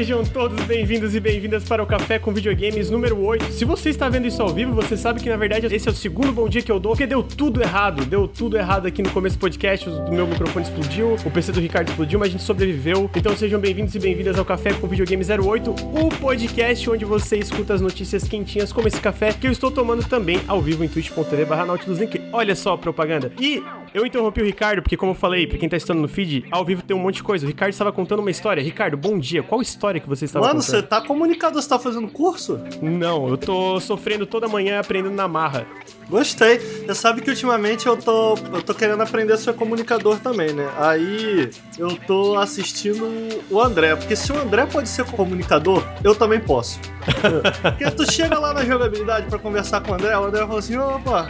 Sejam 0.00 0.24
todos 0.24 0.58
bem-vindos 0.64 1.14
e 1.14 1.20
bem-vindas 1.20 1.62
para 1.64 1.82
o 1.82 1.86
Café 1.86 2.18
com 2.18 2.32
Videogames 2.32 2.88
número 2.88 3.22
8. 3.22 3.52
Se 3.52 3.66
você 3.66 3.90
está 3.90 4.08
vendo 4.08 4.26
isso 4.26 4.40
ao 4.40 4.48
vivo, 4.48 4.72
você 4.72 4.96
sabe 4.96 5.20
que 5.20 5.28
na 5.28 5.36
verdade 5.36 5.66
esse 5.66 5.86
é 5.86 5.92
o 5.92 5.94
segundo 5.94 6.32
bom 6.32 6.48
dia 6.48 6.62
que 6.62 6.72
eu 6.72 6.80
dou, 6.80 6.92
porque 6.92 7.06
deu 7.06 7.22
tudo 7.22 7.60
errado. 7.60 8.06
Deu 8.06 8.26
tudo 8.26 8.56
errado 8.56 8.86
aqui 8.86 9.02
no 9.02 9.10
começo 9.10 9.36
do 9.36 9.40
podcast, 9.40 9.86
o 9.90 10.10
meu 10.10 10.26
microfone 10.26 10.64
explodiu, 10.64 11.16
o 11.22 11.30
PC 11.30 11.52
do 11.52 11.60
Ricardo 11.60 11.90
explodiu, 11.90 12.18
mas 12.18 12.28
a 12.28 12.32
gente 12.32 12.44
sobreviveu. 12.44 13.10
Então 13.14 13.36
sejam 13.36 13.60
bem-vindos 13.60 13.94
e 13.94 13.98
bem-vindas 13.98 14.38
ao 14.38 14.44
Café 14.46 14.72
com 14.72 14.88
Videogames 14.88 15.28
08, 15.28 15.70
o 15.70 16.08
podcast 16.18 16.88
onde 16.88 17.04
você 17.04 17.36
escuta 17.36 17.74
as 17.74 17.82
notícias 17.82 18.26
quentinhas 18.26 18.72
como 18.72 18.88
esse 18.88 19.02
café 19.02 19.34
que 19.34 19.48
eu 19.48 19.52
estou 19.52 19.70
tomando 19.70 20.02
também 20.08 20.40
ao 20.48 20.62
vivo 20.62 20.82
em 20.82 20.88
twitch.tv 20.88 21.44
barra 21.44 21.66
Link. 21.86 22.22
Olha 22.32 22.56
só 22.56 22.72
a 22.72 22.78
propaganda. 22.78 23.30
E 23.38 23.62
eu 23.92 24.06
interrompi 24.06 24.40
o 24.40 24.44
Ricardo, 24.44 24.82
porque 24.82 24.96
como 24.96 25.12
eu 25.12 25.16
falei, 25.16 25.46
pra 25.46 25.58
quem 25.58 25.68
tá 25.68 25.76
estando 25.76 26.00
no 26.00 26.08
feed, 26.08 26.44
ao 26.50 26.64
vivo 26.64 26.82
tem 26.82 26.96
um 26.96 27.00
monte 27.00 27.16
de 27.16 27.22
coisa. 27.22 27.44
O 27.44 27.48
Ricardo 27.48 27.72
estava 27.72 27.92
contando 27.92 28.20
uma 28.20 28.30
história. 28.30 28.62
Ricardo, 28.62 28.96
bom 28.96 29.18
dia. 29.18 29.42
Qual 29.42 29.60
história 29.60 30.00
que 30.00 30.08
você 30.08 30.24
estava 30.24 30.46
Mano, 30.46 30.60
contando? 30.60 30.76
você 30.76 30.82
tá 30.82 31.00
comunicado, 31.00 31.60
você 31.60 31.68
tá 31.68 31.78
fazendo 31.78 32.08
curso? 32.08 32.60
Não, 32.80 33.28
eu 33.28 33.36
tô 33.36 33.80
sofrendo 33.80 34.26
toda 34.26 34.48
manhã 34.48 34.80
aprendendo 34.80 35.14
na 35.14 35.26
marra. 35.26 35.66
Gostei. 36.08 36.58
Você 36.58 36.94
sabe 36.94 37.20
que 37.20 37.30
ultimamente 37.30 37.86
eu 37.86 37.96
tô, 37.96 38.34
eu 38.52 38.62
tô 38.62 38.74
querendo 38.74 39.00
aprender 39.00 39.32
a 39.32 39.36
ser 39.36 39.54
comunicador 39.54 40.18
também, 40.18 40.52
né? 40.52 40.68
Aí 40.76 41.50
eu 41.78 41.96
tô 42.06 42.36
assistindo 42.36 43.08
o 43.48 43.60
André, 43.60 43.94
porque 43.94 44.16
se 44.16 44.32
o 44.32 44.38
André 44.38 44.66
pode 44.66 44.88
ser 44.88 45.04
comunicador, 45.04 45.84
eu 46.02 46.14
também 46.14 46.40
posso. 46.40 46.80
porque 47.62 47.90
tu 47.92 48.10
chega 48.10 48.38
lá 48.38 48.52
na 48.52 48.64
jogabilidade 48.64 49.26
pra 49.26 49.38
conversar 49.38 49.80
com 49.82 49.92
o 49.92 49.94
André, 49.94 50.16
o 50.18 50.24
André 50.24 50.46
fala 50.46 50.58
assim, 50.58 50.76
opa, 50.76 51.28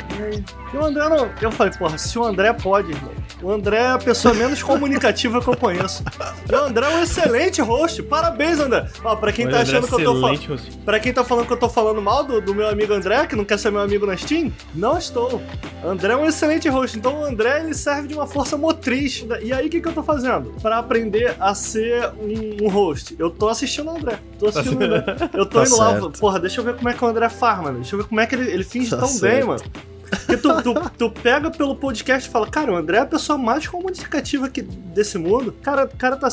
e 0.73 0.77
o 0.77 0.85
André 0.85 1.09
não. 1.11 1.31
Eu 1.43 1.53
falei, 1.53 1.73
porra, 1.79 1.99
se 1.99 2.19
o 2.19 2.25
André 2.25 2.50
pode, 2.55 2.93
irmão. 2.93 3.11
O 3.43 3.51
André 3.51 3.77
é 3.79 3.87
a 3.93 3.99
pessoa 3.99 4.35
menos 4.35 4.63
comunicativa 4.63 5.41
que 5.41 5.49
eu 5.49 5.57
conheço. 5.57 6.05
E 6.51 6.55
o 6.55 6.59
André 6.65 6.87
é 6.93 6.97
um 6.97 7.03
excelente 7.03 7.63
host. 7.63 8.03
Parabéns, 8.03 8.59
André. 8.61 8.87
Ó, 9.03 9.17
pra 9.17 9.33
quem 9.33 9.47
Olha, 9.47 9.55
tá 9.57 9.61
André, 9.63 9.79
achando 9.79 9.89
que 9.89 9.95
eu 9.95 10.05
tô 10.15 10.21
falando. 10.21 10.85
Pra 10.85 11.01
quem 11.01 11.13
tá 11.13 11.25
falando 11.25 11.47
que 11.47 11.53
eu 11.53 11.57
tô 11.57 11.69
falando 11.69 12.03
mal 12.03 12.23
do, 12.23 12.41
do 12.41 12.55
meu 12.55 12.69
amigo 12.69 12.93
André, 12.93 13.27
que 13.27 13.35
não 13.35 13.45
quer 13.45 13.59
ser 13.59 13.71
meu 13.71 13.81
amigo 13.81 14.05
na 14.07 14.15
Steam, 14.17 14.53
não 14.75 14.99
estou. 14.99 15.41
André 15.83 16.13
é 16.13 16.17
um 16.17 16.27
excelente 16.27 16.69
host, 16.69 16.99
então 16.99 17.21
o 17.21 17.25
André 17.25 17.61
ele 17.65 17.73
serve 17.75 18.09
de 18.09 18.15
uma 18.15 18.27
força 18.27 18.57
motriz. 18.59 19.25
E 19.43 19.53
aí 19.53 19.67
o 19.69 19.71
que, 19.71 19.81
que 19.81 19.89
eu 19.89 19.93
tô 19.93 20.03
fazendo? 20.03 20.55
Pra 20.61 20.79
aprender 20.79 21.35
a 21.41 21.55
ser 21.55 22.11
um, 22.21 22.67
um 22.67 22.69
host. 22.69 23.17
Eu 23.19 23.31
tô 23.31 23.49
assistindo 23.49 23.91
o 23.91 23.97
André. 23.97 24.19
Tô 24.39 24.49
assistindo 24.49 24.81
o 24.83 24.85
André. 24.85 25.05
Eu 25.33 25.47
tô 25.47 25.61
Tá 25.61 25.67
indo 25.67 25.77
lá, 25.79 25.91
certo. 25.93 26.21
porra, 26.21 26.39
deixa 26.39 26.61
eu 26.61 26.65
ver 26.65 26.75
como 26.75 26.89
é 26.89 26.93
que 26.93 27.03
o 27.03 27.09
André 27.09 27.29
faz, 27.31 27.59
mano. 27.63 27.77
Deixa 27.81 27.95
eu 27.95 28.01
ver 28.03 28.07
como 28.09 28.21
é 28.21 28.27
que 28.27 28.35
ele, 28.35 28.51
ele 28.51 28.65
finge 28.65 28.91
Tá 28.91 28.99
tão 28.99 29.09
certo. 29.09 29.35
bem, 29.35 29.45
mano. 29.45 29.63
Porque 30.11 30.37
tu, 30.37 30.63
tu, 30.63 30.91
tu 30.99 31.11
pega 31.11 31.51
pelo 31.51 31.77
podcast 31.77 32.29
e 32.29 32.33
fala, 32.33 32.51
cara, 32.51 32.73
o 32.73 32.77
André 32.77 32.99
é 32.99 33.01
a 33.01 33.07
pessoa 33.07 33.39
mais 33.39 33.67
comunicativa 33.67 34.47
aqui 34.47 34.63
desse 34.63 35.19
mundo. 35.19 35.53
Cara, 35.63 35.85
o 35.85 35.97
cara 35.97 36.17
tá 36.17 36.29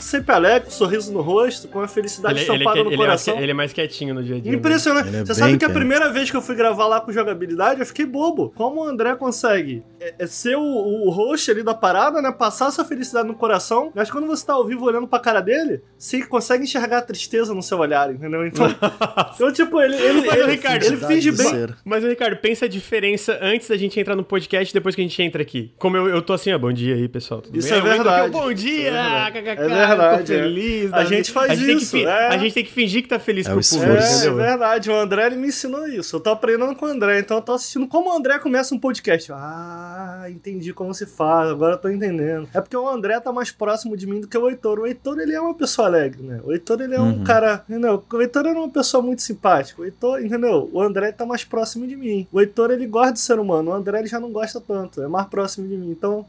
sempre 0.00 0.34
alegre, 0.34 0.62
com 0.62 0.68
um 0.68 0.72
sorriso 0.72 1.12
no 1.12 1.20
rosto, 1.20 1.68
com 1.68 1.80
a 1.80 1.88
felicidade 1.88 2.38
Ele, 2.40 2.44
ele, 2.44 2.52
estampada 2.52 2.78
ele, 2.78 2.84
no 2.84 2.90
ele 2.90 2.94
é 2.94 3.04
coração. 3.04 3.38
ele 3.38 3.50
é 3.50 3.54
mais 3.54 3.72
quietinho 3.72 4.14
no 4.14 4.22
dia 4.22 4.36
a 4.36 4.40
dia. 4.40 4.50
né? 4.52 4.58
Impressionante. 4.58 5.08
Ele 5.08 5.16
é 5.18 5.24
Você 5.24 5.34
sabe 5.34 5.56
que 5.58 5.64
a 5.64 5.70
primeira 5.70 6.10
vez 6.10 6.30
que 6.30 6.36
eu 6.36 6.42
fui 6.42 6.54
gravar 6.54 6.86
lá 6.86 7.00
com 7.00 7.12
jogabilidade, 7.12 7.80
eu 7.80 7.86
fiquei 7.86 8.06
bobo. 8.06 8.52
Como 8.54 8.82
o 8.82 8.84
André 8.84 9.14
consegue 9.16 9.82
é, 10.00 10.14
é 10.18 10.26
ser 10.26 10.56
o, 10.56 10.62
o 10.62 11.10
host 11.10 11.50
ali 11.50 11.62
da 11.62 11.74
parada, 11.74 12.20
né? 12.20 12.32
Passar 12.32 12.68
essa 12.68 12.84
felicidade 12.84 13.26
no 13.28 13.34
coração. 13.34 13.92
Mas 13.94 14.10
quando 14.10 14.26
você 14.26 14.44
tá 14.44 14.54
ao 14.54 14.64
vivo 14.66 14.84
olhando 14.84 15.06
pra 15.06 15.18
cara 15.18 15.40
dele, 15.40 15.82
você 15.98 16.22
consegue 16.22 16.64
enxergar 16.64 16.98
a 16.98 17.02
tristeza 17.02 17.54
no 17.54 17.62
seu 17.62 17.78
olhar, 17.78 18.12
entendeu? 18.12 18.46
Então, 18.46 18.66
então 19.34 19.52
tipo, 19.52 19.80
ele, 19.80 19.96
ele, 19.96 20.26
Mas, 20.26 20.36
ele, 20.38 20.52
Ricardo, 20.52 20.84
ele 20.84 20.96
finge 20.96 21.32
bem. 21.32 21.46
ser. 21.48 21.74
Mas, 21.84 22.04
Ricardo, 22.04 22.36
pensa 22.36 22.64
a 22.66 22.68
diferença 22.68 23.38
antes 23.40 23.68
da 23.68 23.76
gente 23.76 23.98
entrar 23.98 24.16
no 24.16 24.24
podcast 24.24 24.70
e 24.70 24.74
depois 24.74 24.94
que 24.94 25.00
a 25.00 25.04
gente 25.04 25.20
entra 25.22 25.42
aqui. 25.42 25.72
Como 25.78 25.96
eu, 25.96 26.08
eu 26.08 26.22
tô 26.22 26.32
assim, 26.32 26.52
ó, 26.52 26.58
bom 26.58 26.72
dia 26.72 26.94
aí, 26.94 27.08
pessoal. 27.08 27.40
Tudo 27.40 27.58
Isso 27.58 27.68
bem? 27.68 27.78
é 27.78 27.80
aqui, 27.80 27.88
verdade. 27.88 28.30
bom 28.30 28.52
dia! 28.52 28.88
É 28.88 28.92
verdade. 28.92 29.38
É 29.38 29.42
verdade, 29.42 29.83
Tô 30.18 30.26
feliz. 30.26 30.92
A 30.92 30.96
da 30.98 31.04
gente 31.04 31.30
faz 31.32 31.50
a 31.50 31.54
gente 31.54 31.66
tem 31.66 31.76
que 31.76 31.82
isso, 31.82 31.90
fi- 31.92 32.04
é. 32.04 32.28
A 32.28 32.38
gente 32.38 32.54
tem 32.54 32.64
que 32.64 32.72
fingir 32.72 33.02
que 33.02 33.08
tá 33.08 33.18
feliz 33.18 33.46
É 33.46 33.50
pro 33.50 33.60
o 33.60 33.62
público. 33.62 33.92
É, 34.02 34.26
é 34.26 34.30
verdade, 34.30 34.90
o 34.90 34.94
André 34.94 35.26
ele 35.26 35.36
me 35.36 35.48
ensinou 35.48 35.86
isso. 35.86 36.16
Eu 36.16 36.20
tô 36.20 36.30
aprendendo 36.30 36.74
com 36.74 36.86
o 36.86 36.88
André, 36.88 37.18
então 37.20 37.36
eu 37.38 37.42
tô 37.42 37.52
assistindo 37.52 37.86
como 37.86 38.10
o 38.10 38.16
André 38.16 38.38
começa 38.38 38.74
um 38.74 38.78
podcast. 38.78 39.32
Ah, 39.32 40.26
entendi 40.28 40.72
como 40.72 40.92
se 40.94 41.06
faz, 41.06 41.50
agora 41.50 41.74
eu 41.74 41.78
tô 41.78 41.88
entendendo. 41.88 42.48
É 42.54 42.60
porque 42.60 42.76
o 42.76 42.88
André 42.88 43.18
tá 43.20 43.32
mais 43.32 43.50
próximo 43.50 43.96
de 43.96 44.06
mim 44.06 44.20
do 44.20 44.28
que 44.28 44.36
o 44.38 44.48
Heitor. 44.48 44.78
O 44.80 44.86
Heitor 44.86 45.18
ele 45.18 45.34
é 45.34 45.40
uma 45.40 45.54
pessoa 45.54 45.86
alegre, 45.88 46.22
né? 46.22 46.40
O 46.44 46.52
Heitor 46.52 46.80
ele 46.80 46.94
é 46.94 47.00
um 47.00 47.14
Uhum. 47.18 47.24
cara, 47.24 47.62
entendeu? 47.68 48.02
O 48.12 48.20
Heitor 48.20 48.46
era 48.46 48.58
uma 48.58 48.68
pessoa 48.68 49.02
muito 49.02 49.22
simpática. 49.22 49.80
O 49.80 49.84
Heitor, 49.84 50.20
entendeu? 50.24 50.68
O 50.72 50.80
André 50.80 51.12
tá 51.12 51.24
mais 51.26 51.44
próximo 51.44 51.86
de 51.86 51.96
mim. 51.96 52.26
O 52.32 52.40
Heitor 52.40 52.70
ele 52.70 52.86
gosta 52.86 53.12
de 53.12 53.20
ser 53.20 53.38
humano, 53.38 53.70
o 53.70 53.74
André 53.74 53.98
ele 54.00 54.08
já 54.08 54.18
não 54.20 54.30
gosta 54.32 54.60
tanto, 54.60 55.02
é 55.02 55.08
mais 55.08 55.26
próximo 55.26 55.66
de 55.68 55.76
mim. 55.76 55.90
Então, 55.90 56.24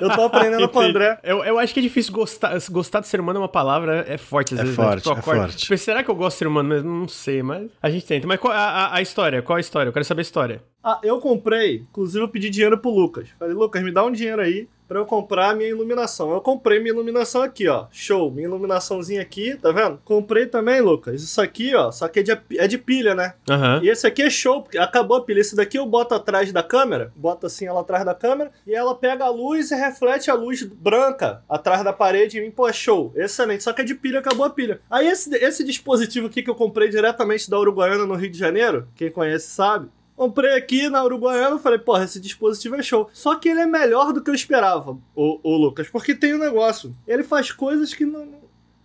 eu 0.00 0.10
tô 0.14 0.22
aprendendo 0.24 0.68
com 0.68 0.78
o 0.78 0.82
André. 0.82 1.18
Eu, 1.22 1.42
eu 1.44 1.58
acho 1.58 1.72
que 1.74 1.80
é 1.80 1.82
difícil 1.82 2.12
gostar. 2.12 2.52
Gostar 2.70 2.91
do 3.00 3.06
ser 3.06 3.20
humano 3.20 3.38
é 3.38 3.42
uma 3.42 3.48
palavra, 3.48 4.04
é 4.08 4.16
forte 4.18 4.54
às 4.54 4.60
É 4.60 4.62
vezes. 4.62 4.78
né? 4.78 4.84
forte, 4.84 5.02
Tipo, 5.02 5.14
tu 5.14 5.18
é 5.18 5.22
forte. 5.22 5.56
Tipo, 5.56 5.78
será 5.78 6.02
que 6.04 6.10
eu 6.10 6.14
gosto 6.14 6.34
de 6.34 6.38
ser 6.38 6.46
humano 6.46 6.68
mesmo? 6.68 6.90
Não 6.90 7.08
sei, 7.08 7.42
mas 7.42 7.70
a 7.82 7.90
gente 7.90 8.06
tenta. 8.06 8.26
Mas 8.26 8.38
qual 8.40 8.52
a, 8.52 8.58
a- 8.58 8.96
a 8.96 9.02
história? 9.02 9.42
Qual 9.42 9.56
a 9.56 9.60
história? 9.60 9.88
Eu 9.88 9.92
quero 9.92 10.04
saber 10.04 10.20
a 10.20 10.22
história. 10.22 10.62
Ah, 10.84 10.98
eu 11.02 11.18
comprei, 11.20 11.76
inclusive 11.88 12.24
eu 12.24 12.28
pedi 12.28 12.50
dinheiro 12.50 12.76
pro 12.78 12.90
Lucas. 12.90 13.28
Falei, 13.38 13.54
Lucas, 13.54 13.82
me 13.82 13.92
dá 13.92 14.04
um 14.04 14.10
dinheiro 14.12 14.42
aí 14.42 14.68
pra 14.92 15.00
eu 15.00 15.06
comprar 15.06 15.56
minha 15.56 15.70
iluminação. 15.70 16.30
Eu 16.32 16.40
comprei 16.42 16.78
minha 16.78 16.92
iluminação 16.92 17.40
aqui, 17.40 17.66
ó. 17.66 17.86
Show, 17.90 18.30
minha 18.30 18.46
iluminaçãozinha 18.46 19.22
aqui, 19.22 19.56
tá 19.56 19.72
vendo? 19.72 19.98
Comprei 20.04 20.44
também, 20.44 20.82
Lucas. 20.82 21.22
Isso 21.22 21.40
aqui, 21.40 21.74
ó, 21.74 21.90
só 21.90 22.08
que 22.08 22.20
é 22.20 22.22
de, 22.22 22.38
é 22.58 22.68
de 22.68 22.76
pilha, 22.76 23.14
né? 23.14 23.32
Aham. 23.48 23.80
E 23.82 23.88
esse 23.88 24.06
aqui 24.06 24.20
é 24.20 24.28
show, 24.28 24.60
porque 24.60 24.76
acabou 24.76 25.16
a 25.16 25.24
pilha. 25.24 25.40
Esse 25.40 25.56
daqui 25.56 25.78
eu 25.78 25.86
boto 25.86 26.14
atrás 26.14 26.52
da 26.52 26.62
câmera, 26.62 27.10
boto 27.16 27.46
assim 27.46 27.64
ela 27.64 27.80
atrás 27.80 28.04
da 28.04 28.14
câmera, 28.14 28.50
e 28.66 28.74
ela 28.74 28.94
pega 28.94 29.24
a 29.24 29.30
luz 29.30 29.70
e 29.70 29.74
reflete 29.74 30.30
a 30.30 30.34
luz 30.34 30.62
branca 30.62 31.42
atrás 31.48 31.82
da 31.82 31.92
parede 31.92 32.36
em 32.36 32.42
mim. 32.42 32.50
Pô, 32.50 32.68
é 32.68 32.72
show, 32.72 33.14
excelente. 33.16 33.64
Só 33.64 33.72
que 33.72 33.80
é 33.80 33.84
de 33.84 33.94
pilha, 33.94 34.18
acabou 34.18 34.44
a 34.44 34.50
pilha. 34.50 34.82
Aí 34.90 35.08
esse, 35.08 35.34
esse 35.36 35.64
dispositivo 35.64 36.26
aqui 36.26 36.42
que 36.42 36.50
eu 36.50 36.54
comprei 36.54 36.90
diretamente 36.90 37.48
da 37.48 37.58
Uruguaiana 37.58 38.04
no 38.04 38.14
Rio 38.14 38.30
de 38.30 38.38
Janeiro, 38.38 38.88
quem 38.94 39.10
conhece 39.10 39.48
sabe. 39.48 39.88
Comprei 40.22 40.54
aqui 40.54 40.88
na 40.88 41.02
Uruguaiana, 41.02 41.58
falei, 41.58 41.80
porra, 41.80 42.04
esse 42.04 42.20
dispositivo 42.20 42.76
é 42.76 42.82
show. 42.82 43.10
Só 43.12 43.34
que 43.34 43.48
ele 43.48 43.58
é 43.58 43.66
melhor 43.66 44.12
do 44.12 44.22
que 44.22 44.30
eu 44.30 44.34
esperava, 44.36 44.96
o, 45.16 45.40
o 45.42 45.56
Lucas, 45.56 45.88
porque 45.88 46.14
tem 46.14 46.32
um 46.32 46.38
negócio. 46.38 46.94
Ele 47.08 47.24
faz 47.24 47.50
coisas 47.50 47.92
que 47.92 48.04
não, 48.06 48.28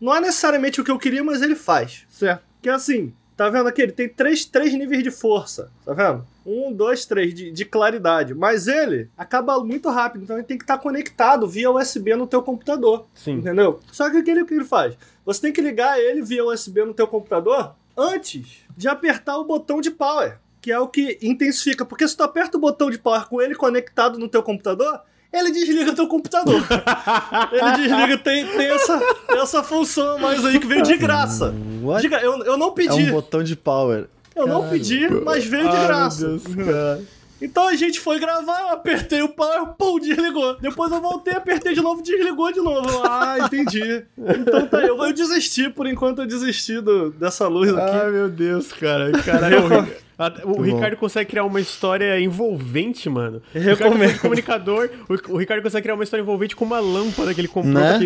não 0.02 0.16
é 0.16 0.20
necessariamente 0.20 0.82
o 0.82 0.84
que 0.84 0.90
eu 0.90 0.98
queria, 0.98 1.24
mas 1.24 1.44
ele 1.44 1.54
faz, 1.54 2.08
certo? 2.10 2.42
Que 2.60 2.70
é 2.70 2.72
assim, 2.72 3.14
tá 3.36 3.52
vendo 3.52 3.68
aqui? 3.68 3.84
Ele 3.84 3.92
tem 3.92 4.10
três, 4.10 4.46
três 4.46 4.74
níveis 4.74 5.04
de 5.04 5.12
força, 5.12 5.72
tá 5.86 5.94
vendo? 5.94 6.26
Um, 6.44 6.74
dois, 6.74 7.06
três 7.06 7.36
de, 7.36 7.52
de 7.52 7.66
claridade. 7.66 8.34
Mas 8.34 8.68
ele 8.68 9.08
acaba 9.16 9.64
muito 9.64 9.92
rápido, 9.92 10.24
então 10.24 10.38
ele 10.38 10.44
tem 10.44 10.58
que 10.58 10.64
estar 10.64 10.80
conectado 10.80 11.48
via 11.48 11.70
USB 11.70 12.16
no 12.16 12.26
teu 12.26 12.42
computador, 12.42 13.06
Sim. 13.14 13.34
entendeu? 13.34 13.80
Só 13.92 14.10
que 14.10 14.18
o 14.18 14.24
que 14.24 14.32
ele, 14.32 14.42
o 14.42 14.46
que 14.48 14.56
ele 14.56 14.66
faz? 14.66 14.98
Você 15.24 15.42
tem 15.42 15.54
que 15.54 15.62
ligar 15.62 16.00
ele 16.00 16.24
via 16.24 16.44
USB 16.44 16.84
no 16.84 16.96
teu 16.96 17.08
computador 17.08 17.76
antes 17.96 18.66
de 18.76 18.88
apertar 18.88 19.38
o 19.38 19.46
botão 19.46 19.82
de 19.82 19.90
power, 19.90 20.40
que 20.68 20.72
é 20.74 20.78
o 20.78 20.88
que 20.90 21.18
intensifica. 21.22 21.86
Porque 21.86 22.06
se 22.06 22.18
tu 22.18 22.24
aperta 22.24 22.58
o 22.58 22.60
botão 22.60 22.90
de 22.90 22.98
power 23.00 23.26
com 23.28 23.42
ele 23.42 23.56
conectado 23.56 24.20
no 24.20 24.28
teu 24.28 24.44
computador, 24.44 25.00
ele 25.32 25.50
desliga 25.50 25.94
teu 25.96 26.10
computador. 26.10 26.56
ele 27.54 27.72
desliga, 27.88 28.18
tem, 28.18 28.46
tem 28.46 28.66
essa, 28.68 29.00
essa 29.30 29.64
função 29.64 30.20
mais 30.20 30.44
aí 30.44 30.60
que 30.60 30.68
veio 30.68 30.84
de 30.84 30.98
graça. 30.98 31.56
What? 31.82 32.02
Diga, 32.02 32.18
eu, 32.20 32.44
eu 32.44 32.58
não 32.58 32.68
É 32.68 32.72
pedi, 32.74 33.04
um 33.04 33.12
botão 33.12 33.42
de 33.42 33.56
power. 33.56 34.08
eu 34.36 34.46
não 34.46 34.56
Caralho. 34.64 34.70
pedi, 34.78 35.08
mas 35.24 35.46
veio 35.46 35.70
de 35.70 35.76
Ai, 35.78 35.88
graça. 35.88 36.28
meu 36.28 36.38
Deus, 36.38 36.66
cara. 36.68 37.02
Então 37.40 37.68
a 37.68 37.76
gente 37.76 38.00
foi 38.00 38.20
gravar, 38.20 38.62
eu 38.62 38.70
apertei 38.70 39.22
o 39.22 39.30
power, 39.30 39.68
pum, 39.78 40.00
desligou. 40.00 40.58
Depois 40.60 40.92
eu 40.92 41.00
voltei, 41.00 41.34
apertei 41.36 41.74
de 41.76 41.82
novo, 41.82 42.02
desligou 42.02 42.52
de 42.52 42.60
novo. 42.60 43.04
Ah, 43.08 43.38
entendi. 43.40 44.04
Então 44.18 44.66
tá, 44.68 44.82
eu, 44.82 44.98
eu 45.02 45.14
desisti, 45.14 45.70
por 45.70 45.86
enquanto 45.88 46.24
eu 46.24 46.28
desisti 46.28 46.82
do- 46.82 47.12
dessa 47.12 47.48
luz 47.48 47.70
aqui. 47.70 47.96
Ai, 47.96 48.12
meu 48.12 48.28
Deus, 48.28 48.74
cara. 48.74 49.12
Caralho, 49.24 49.88
o, 50.18 50.24
Ri- 50.24 50.42
a- 50.42 50.46
o 50.46 50.56
bom. 50.56 50.62
Ricardo 50.64 50.98
consegue 50.98 51.30
criar 51.30 51.44
uma 51.44 51.60
história 51.62 52.20
envolvente, 52.20 53.10
mano. 53.10 53.42
O 53.54 53.58
Eu 53.58 53.62
Ricardo 53.76 53.84
recomendo. 53.94 54.16
é 54.16 54.18
comunicador, 54.18 54.90
o, 55.08 55.34
o 55.34 55.38
Ricardo 55.38 55.62
consegue 55.64 55.84
criar 55.84 55.96
uma 55.96 56.04
história 56.04 56.24
envolvente 56.24 56.56
com 56.56 56.66
uma 56.66 56.80
lâmpada 56.80 57.34
que 57.34 57.42
ele 57.42 57.48
comprou, 57.48 57.74
Né? 57.74 58.00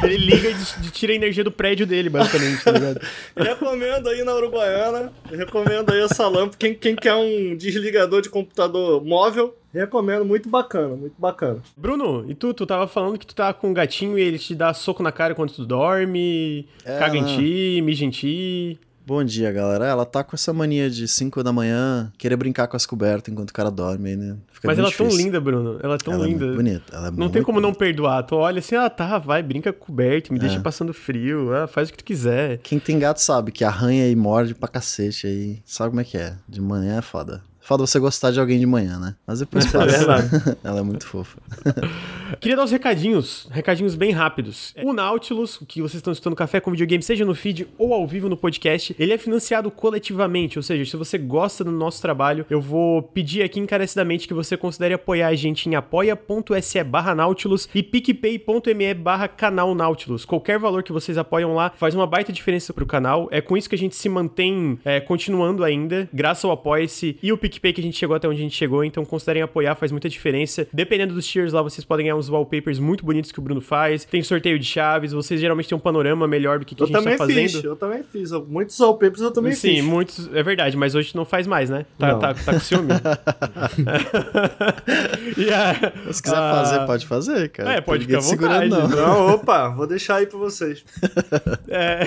que 0.00 0.06
ele 0.06 0.16
liga 0.16 0.50
e 0.50 0.90
tira 0.90 1.12
a 1.12 1.16
energia 1.16 1.44
do 1.44 1.50
prédio 1.52 1.86
dele, 1.86 2.08
basicamente, 2.08 2.64
tá 2.64 2.70
ligado? 2.72 3.00
Recomendo 3.36 4.08
aí 4.08 4.22
na 4.24 4.34
Uruguaiana. 4.34 5.12
Recomendo 5.30 5.92
aí 5.92 6.00
essa 6.02 6.26
lâmpada. 6.28 6.56
Quem, 6.58 6.74
quem 6.74 6.96
quer 6.96 7.14
um 7.14 7.56
desligador 7.56 8.20
de 8.22 8.28
computador 8.28 9.04
móvel, 9.04 9.56
recomendo. 9.72 10.24
Muito 10.24 10.48
bacana, 10.48 10.96
muito 10.96 11.14
bacana. 11.18 11.60
Bruno, 11.76 12.24
e 12.28 12.34
tu? 12.34 12.52
Tu 12.54 12.66
tava 12.66 12.88
falando 12.88 13.18
que 13.18 13.26
tu 13.26 13.34
tá 13.34 13.52
com 13.52 13.68
um 13.70 13.74
gatinho 13.74 14.18
e 14.18 14.22
ele 14.22 14.38
te 14.38 14.54
dá 14.54 14.72
soco 14.74 15.02
na 15.02 15.12
cara 15.12 15.34
quando 15.34 15.52
tu 15.52 15.64
dorme, 15.64 16.66
É, 16.84 16.98
caga 16.98 17.16
em 17.16 17.22
não. 17.22 17.36
ti, 17.36 17.80
mija 17.84 18.04
em 18.04 18.10
ti. 18.10 18.78
Bom 19.06 19.22
dia, 19.22 19.52
galera. 19.52 19.86
Ela 19.86 20.04
tá 20.04 20.24
com 20.24 20.34
essa 20.34 20.52
mania 20.52 20.90
de 20.90 21.06
5 21.06 21.44
da 21.44 21.52
manhã 21.52 22.12
querer 22.18 22.34
brincar 22.34 22.66
com 22.66 22.76
as 22.76 22.84
cobertas 22.84 23.32
enquanto 23.32 23.50
o 23.50 23.52
cara 23.52 23.70
dorme 23.70 24.16
né? 24.16 24.36
Fica 24.50 24.66
Mas 24.66 24.80
ela 24.80 24.88
é 24.88 24.90
tão 24.90 25.06
linda, 25.06 25.40
Bruno. 25.40 25.78
Ela 25.80 25.94
é 25.94 25.98
tão 25.98 26.14
Ela 26.14 26.26
linda. 26.26 26.44
É 26.46 26.56
bonita. 26.56 26.96
Ela 26.96 27.06
é 27.06 27.10
Não 27.12 27.28
tem 27.28 27.40
como 27.42 27.60
não 27.60 27.68
bonita. 27.70 27.78
perdoar. 27.84 28.24
Tu 28.24 28.34
olha 28.34 28.58
assim, 28.58 28.74
ah, 28.74 28.90
tá, 28.90 29.18
vai, 29.18 29.44
brinca 29.44 29.72
com 29.72 29.86
coberto, 29.86 30.32
me 30.32 30.40
deixa 30.40 30.56
É. 30.56 30.60
passando 30.60 30.92
frio, 30.92 31.54
ah, 31.54 31.68
faz 31.68 31.88
o 31.88 31.92
que 31.92 31.98
tu 31.98 32.04
quiser. 32.04 32.58
Quem 32.58 32.80
tem 32.80 32.98
gato 32.98 33.18
sabe 33.20 33.52
que 33.52 33.62
arranha 33.62 34.08
e 34.08 34.16
morde 34.16 34.56
pra 34.56 34.68
cacete 34.68 35.28
aí. 35.28 35.62
Sabe 35.64 35.90
como 35.90 36.00
é 36.00 36.04
que 36.04 36.18
é? 36.18 36.34
De 36.48 36.60
manhã 36.60 36.98
é 36.98 37.02
foda. 37.02 37.42
Falta 37.66 37.84
você 37.84 37.98
gostar 37.98 38.30
de 38.30 38.38
alguém 38.38 38.60
de 38.60 38.66
manhã, 38.66 38.96
né? 38.96 39.16
Mas 39.26 39.40
depois 39.40 39.66
É 39.66 39.76
passa. 39.76 39.98
verdade. 39.98 40.28
Ela 40.62 40.78
é 40.78 40.82
muito 40.84 41.04
fofa. 41.04 41.36
Queria 42.40 42.56
dar 42.56 42.62
uns 42.62 42.70
recadinhos, 42.70 43.48
recadinhos 43.50 43.96
bem 43.96 44.12
rápidos. 44.12 44.72
O 44.84 44.92
Nautilus, 44.92 45.58
que 45.66 45.80
vocês 45.82 45.94
estão 45.96 46.12
escutando 46.12 46.36
Café 46.36 46.60
com 46.60 46.70
Videogame, 46.70 47.02
seja 47.02 47.24
no 47.24 47.34
feed 47.34 47.66
ou 47.76 47.92
ao 47.92 48.06
vivo 48.06 48.28
no 48.28 48.36
podcast, 48.36 48.94
ele 48.98 49.12
é 49.12 49.18
financiado 49.18 49.68
coletivamente, 49.68 50.58
ou 50.60 50.62
seja, 50.62 50.88
se 50.88 50.96
você 50.96 51.18
gosta 51.18 51.64
do 51.64 51.72
nosso 51.72 52.00
trabalho, 52.00 52.46
eu 52.48 52.60
vou 52.60 53.02
pedir 53.02 53.42
aqui 53.42 53.58
encarecidamente 53.58 54.28
que 54.28 54.34
você 54.34 54.56
considere 54.56 54.94
apoiar 54.94 55.28
a 55.28 55.34
gente 55.34 55.68
em 55.68 55.74
apoia.se 55.74 56.84
barra 56.84 57.16
Nautilus 57.16 57.68
e 57.74 57.82
picpay.me 57.82 58.94
barra 58.94 59.26
canal 59.26 59.74
Nautilus. 59.74 60.24
Qualquer 60.24 60.58
valor 60.58 60.84
que 60.84 60.92
vocês 60.92 61.18
apoiam 61.18 61.52
lá 61.54 61.72
faz 61.76 61.96
uma 61.96 62.06
baita 62.06 62.32
diferença 62.32 62.72
pro 62.72 62.86
canal. 62.86 63.28
É 63.32 63.40
com 63.40 63.56
isso 63.56 63.68
que 63.68 63.74
a 63.74 63.78
gente 63.78 63.96
se 63.96 64.08
mantém 64.08 64.78
é, 64.84 65.00
continuando 65.00 65.64
ainda, 65.64 66.08
graças 66.12 66.44
ao 66.44 66.52
Apoia-se 66.52 67.18
e 67.22 67.32
o 67.32 67.36
PicPay 67.38 67.55
que 67.60 67.80
a 67.80 67.84
gente 67.84 67.96
chegou 67.96 68.14
até 68.16 68.28
onde 68.28 68.38
a 68.38 68.42
gente 68.42 68.56
chegou, 68.56 68.84
então 68.84 69.04
considerem 69.04 69.42
apoiar, 69.42 69.74
faz 69.74 69.90
muita 69.92 70.08
diferença. 70.08 70.66
Dependendo 70.72 71.14
dos 71.14 71.26
tiers 71.26 71.52
lá, 71.52 71.62
vocês 71.62 71.84
podem 71.84 72.06
ganhar 72.06 72.16
uns 72.16 72.28
wallpapers 72.28 72.78
muito 72.78 73.04
bonitos 73.04 73.30
que 73.32 73.38
o 73.38 73.42
Bruno 73.42 73.60
faz, 73.60 74.04
tem 74.04 74.22
sorteio 74.22 74.58
de 74.58 74.64
chaves, 74.64 75.12
vocês 75.12 75.40
geralmente 75.40 75.68
têm 75.68 75.76
um 75.76 75.80
panorama 75.80 76.26
melhor 76.26 76.58
do 76.58 76.64
que, 76.66 76.74
que 76.74 76.82
Eu 76.82 76.84
a 76.84 76.88
gente 76.88 76.96
também 76.98 77.16
tá 77.16 77.24
fazendo. 77.26 77.48
fiz, 77.50 77.64
eu 77.64 77.76
também 77.76 78.02
fiz. 78.02 78.30
Muitos 78.32 78.78
wallpapers 78.80 79.20
eu 79.20 79.30
também 79.30 79.52
Sim, 79.52 79.76
fiz. 79.76 79.84
muitos, 79.84 80.30
é 80.34 80.42
verdade, 80.42 80.76
mas 80.76 80.94
hoje 80.94 81.14
não 81.14 81.24
faz 81.24 81.46
mais, 81.46 81.70
né? 81.70 81.86
Tá, 81.98 82.08
Não. 82.12 82.18
tá, 82.18 82.34
tá 82.34 82.52
com 82.52 82.60
ciúme. 82.60 82.92
a- 85.52 86.12
Se 86.12 86.22
quiser 86.22 86.36
a- 86.36 86.52
fazer, 86.54 86.86
pode 86.86 87.06
fazer, 87.06 87.48
cara. 87.50 87.72
É, 87.74 87.80
pode 87.80 88.04
ficar 88.06 88.18
à 88.18 88.20
vontade. 88.20 88.68
segurando, 88.70 88.88
não. 88.88 88.88
Não, 88.88 89.34
opa, 89.34 89.68
vou 89.70 89.86
deixar 89.86 90.16
aí 90.16 90.26
pra 90.26 90.38
vocês. 90.38 90.84
É, 91.68 92.00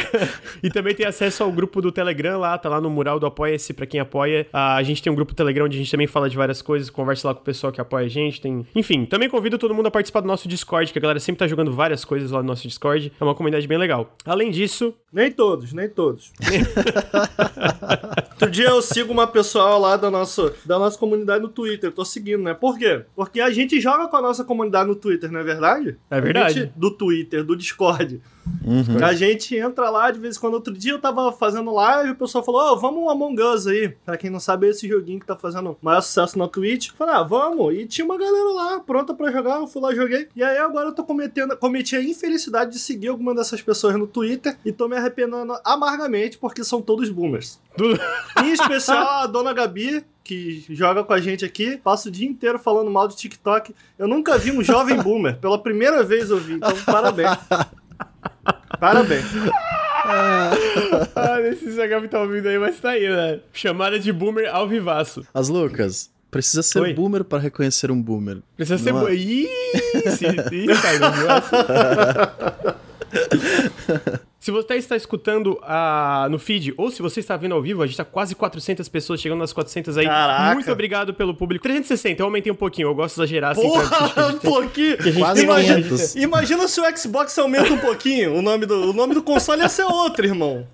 e 0.63 0.69
também 0.69 0.96
tem 0.96 1.06
acesso 1.06 1.44
ao 1.44 1.51
grupo 1.51 1.81
do 1.81 1.92
Telegram 1.92 2.40
lá, 2.40 2.57
tá 2.57 2.69
lá 2.69 2.80
no 2.80 2.90
mural 2.90 3.19
do 3.19 3.25
Apoia-se 3.25 3.74
pra 3.74 3.86
quem 3.86 4.00
apoia. 4.00 4.48
Ah, 4.54 4.75
a 4.75 4.84
gente 4.84 5.01
tem 5.04 5.12
um 5.12 5.16
grupo 5.16 5.34
Telegram 5.39 5.65
onde 5.65 5.77
a 5.77 5.80
gente 5.80 5.89
também 5.89 6.07
fala 6.07 6.30
de 6.30 6.36
várias 6.36 6.62
coisas, 6.62 6.89
conversa 6.89 7.30
lá 7.30 7.33
com 7.33 7.41
o 7.41 7.44
pessoal 7.44 7.71
que 7.71 7.80
apoia 7.80 8.06
a 8.06 8.09
gente. 8.09 8.41
Tem... 8.41 8.68
Enfim, 8.75 9.06
também 9.06 9.30
convido 9.30 9.57
todo 9.57 9.74
mundo 9.74 9.88
a 9.88 9.91
participar 9.91 10.19
do 10.19 10.27
nosso 10.27 10.47
Discord, 10.47 10.91
que 10.91 11.00
a 11.00 11.01
galera 11.01 11.19
sempre 11.19 11.39
tá 11.39 11.47
jogando 11.47 11.71
várias 11.71 12.03
coisas 12.03 12.31
lá 12.31 12.41
no 12.41 12.47
nosso 12.47 12.68
Discord. 12.68 13.12
É 13.19 13.24
uma 13.24 13.33
comunidade 13.33 13.68
bem 13.68 13.77
legal. 13.77 14.15
Além 14.25 14.51
disso, 14.51 14.94
Nem 15.12 15.31
todos, 15.31 15.74
nem 15.74 15.89
todos. 15.89 16.31
Outro 18.31 18.51
dia 18.51 18.69
eu 18.69 18.81
sigo 18.81 19.12
uma 19.12 19.27
pessoa 19.27 19.77
lá 19.77 19.97
da 19.97 20.09
nossa, 20.09 20.53
da 20.65 20.80
nossa 20.80 20.97
comunidade 20.97 21.41
no 21.41 21.50
Twitter. 21.50 21.91
Tô 21.91 22.06
seguindo, 22.06 22.44
né? 22.44 22.53
Por 22.53 22.77
quê? 22.77 23.03
Porque 23.15 23.41
a 23.41 23.50
gente 23.50 23.81
joga 23.81 24.07
com 24.07 24.15
a 24.15 24.21
nossa 24.21 24.44
comunidade 24.44 24.88
no 24.88 24.95
Twitter, 24.95 25.31
não 25.31 25.39
é 25.39 25.44
verdade? 25.44 25.97
É 26.09 26.21
verdade. 26.21 26.71
Do 26.75 26.91
Twitter, 26.91 27.44
do 27.44 27.56
Discord. 27.56 28.21
Uhum. 28.63 29.04
A 29.04 29.13
gente 29.13 29.56
entra 29.56 29.90
lá 29.90 30.12
de 30.12 30.19
vez 30.19 30.38
em 30.38 30.40
quando. 30.40 30.54
Outro 30.54 30.74
dia 30.74 30.92
eu 30.92 31.00
tava 31.00 31.31
fazendo 31.31 31.74
live 31.74 32.10
e 32.10 32.12
o 32.12 32.16
pessoal 32.16 32.44
falou: 32.44 32.62
Ó, 32.62 32.75
vamos 32.75 33.04
um 33.04 33.10
Among 33.10 33.42
Us 33.42 33.68
aí. 33.68 33.90
Pra 34.06 34.18
quem 34.18 34.30
não 34.30 34.40
sabe, 34.40 34.68
é 34.68 34.69
esse 34.69 34.88
joguinho 34.88 35.19
que 35.19 35.25
tá 35.25 35.36
fazendo 35.36 35.78
maior 35.81 36.01
sucesso 36.01 36.38
na 36.38 36.48
Twitch. 36.48 36.90
Eu 36.90 36.96
Falei, 36.96 37.16
ah, 37.16 37.24
vamos. 37.24 37.74
E 37.75 37.86
tinha 37.86 38.06
uma 38.06 38.18
galera 38.18 38.51
lá 38.51 38.80
pronta 38.80 39.13
pra 39.13 39.31
jogar. 39.31 39.57
Eu 39.57 39.68
fui 39.68 39.81
lá 39.81 39.94
joguei. 39.94 40.28
E 40.36 40.44
aí 40.44 40.57
agora 40.57 40.90
eu 40.90 40.94
tô 40.94 41.04
cometendo, 41.04 41.56
cometi 41.57 41.96
a 41.96 42.04
infelicidade 42.04 42.72
de 42.72 42.80
seguir 42.80 43.07
alguma 43.07 43.34
dessas 43.34 43.62
pessoas 43.62 43.96
no 43.96 44.07
Twitter 44.07 44.57
e 44.66 44.72
tô 44.72 44.88
me 44.88 44.96
arrependendo 44.96 45.57
amargamente 45.63 46.38
porque 46.38 46.63
são 46.63 46.81
todos 46.81 47.10
boomers. 47.10 47.60
Em 48.44 48.51
especial 48.51 49.07
a 49.07 49.28
dona 49.28 49.54
Gabi, 49.54 50.04
que 50.24 50.63
joga 50.69 51.04
com 51.04 51.13
a 51.13 51.19
gente 51.19 51.44
aqui, 51.44 51.78
passa 51.78 52.07
o 52.07 52.12
dia 52.12 52.28
inteiro 52.28 52.60
falando 52.60 52.92
mal 52.92 53.07
de 53.07 53.16
TikTok. 53.16 53.74
Eu 53.98 54.07
nunca 54.07 54.38
vi 54.38 54.51
um 54.51 54.63
jovem 54.63 55.01
boomer. 55.01 55.38
Pela 55.38 55.57
primeira 55.57 56.04
vez 56.04 56.30
eu 56.30 56.38
vi. 56.38 56.54
Então, 56.54 56.75
parabéns. 56.86 57.38
Parabéns. 58.80 59.26
ah, 60.06 61.42
esse 61.52 61.72
Zagami 61.72 62.08
tá 62.08 62.20
ouvindo 62.22 62.48
aí, 62.48 62.58
mas 62.58 62.80
tá 62.80 62.92
aí, 62.92 63.08
né? 63.10 63.40
Chamada 63.54 64.00
de 64.00 64.12
boomer 64.12 64.50
ao 64.54 64.68
vivaço. 64.68 65.26
As 65.34 65.50
Lucas, 65.50 66.10
precisa 66.31 66.64
ser 66.64 66.80
Oi. 66.80 66.94
boomer 66.94 67.24
pra 67.24 67.38
reconhecer 67.40 67.92
um 67.92 68.02
boomer. 68.02 68.38
Precisa 68.56 68.78
ser... 68.81 68.94
Não 68.94 69.02
bo- 69.02 69.10
é? 69.10 69.16
Ih, 69.16 69.48
se... 70.16 70.26
Ih, 70.26 70.68
cara, 70.81 71.00
não 71.00 71.12
viu? 71.12 71.28
Se 74.39 74.51
você 74.51 74.75
está 74.75 74.95
escutando 74.95 75.59
ah, 75.63 76.27
no 76.31 76.39
feed 76.39 76.74
ou 76.77 76.89
se 76.89 77.01
você 77.01 77.19
está 77.19 77.36
vendo 77.36 77.53
ao 77.56 77.62
vivo, 77.62 77.83
a 77.83 77.86
gente 77.86 77.97
tá 77.97 78.06
quase 78.06 78.33
400 78.33 78.88
pessoas, 78.88 79.19
chegando 79.19 79.39
nas 79.39 79.51
400 79.51 79.97
aí. 79.97 80.06
Caraca. 80.06 80.53
Muito 80.53 80.71
obrigado 80.71 81.13
pelo 81.13 81.33
público. 81.33 81.62
360, 81.63 82.21
eu 82.21 82.25
aumentei 82.25 82.50
um 82.50 82.56
pouquinho, 82.56 82.88
eu 82.88 82.95
gosto 82.95 83.15
de 83.15 83.21
exagerar 83.21 83.51
assim. 83.51 83.62
Porra, 83.68 83.83
que 84.13 84.19
a 84.19 84.27
um 84.27 84.31
gente 84.31 84.41
pouquinho. 84.41 84.97
a 84.97 85.03
gente 85.03 85.19
Quase 85.19 85.44
uma- 85.45 85.56
500. 85.59 86.15
Imagina 86.15 86.68
se 86.69 86.80
o 86.80 86.97
Xbox 86.97 87.38
aumenta 87.38 87.74
um 87.74 87.77
pouquinho. 87.80 88.33
O 88.36 88.41
nome 88.41 88.65
do, 88.65 88.91
o 88.91 88.94
nome 88.94 89.13
do 89.13 89.21
console 89.21 89.62
ia 89.62 89.68
ser 89.68 89.83
outro, 89.83 90.25
irmão. 90.25 90.65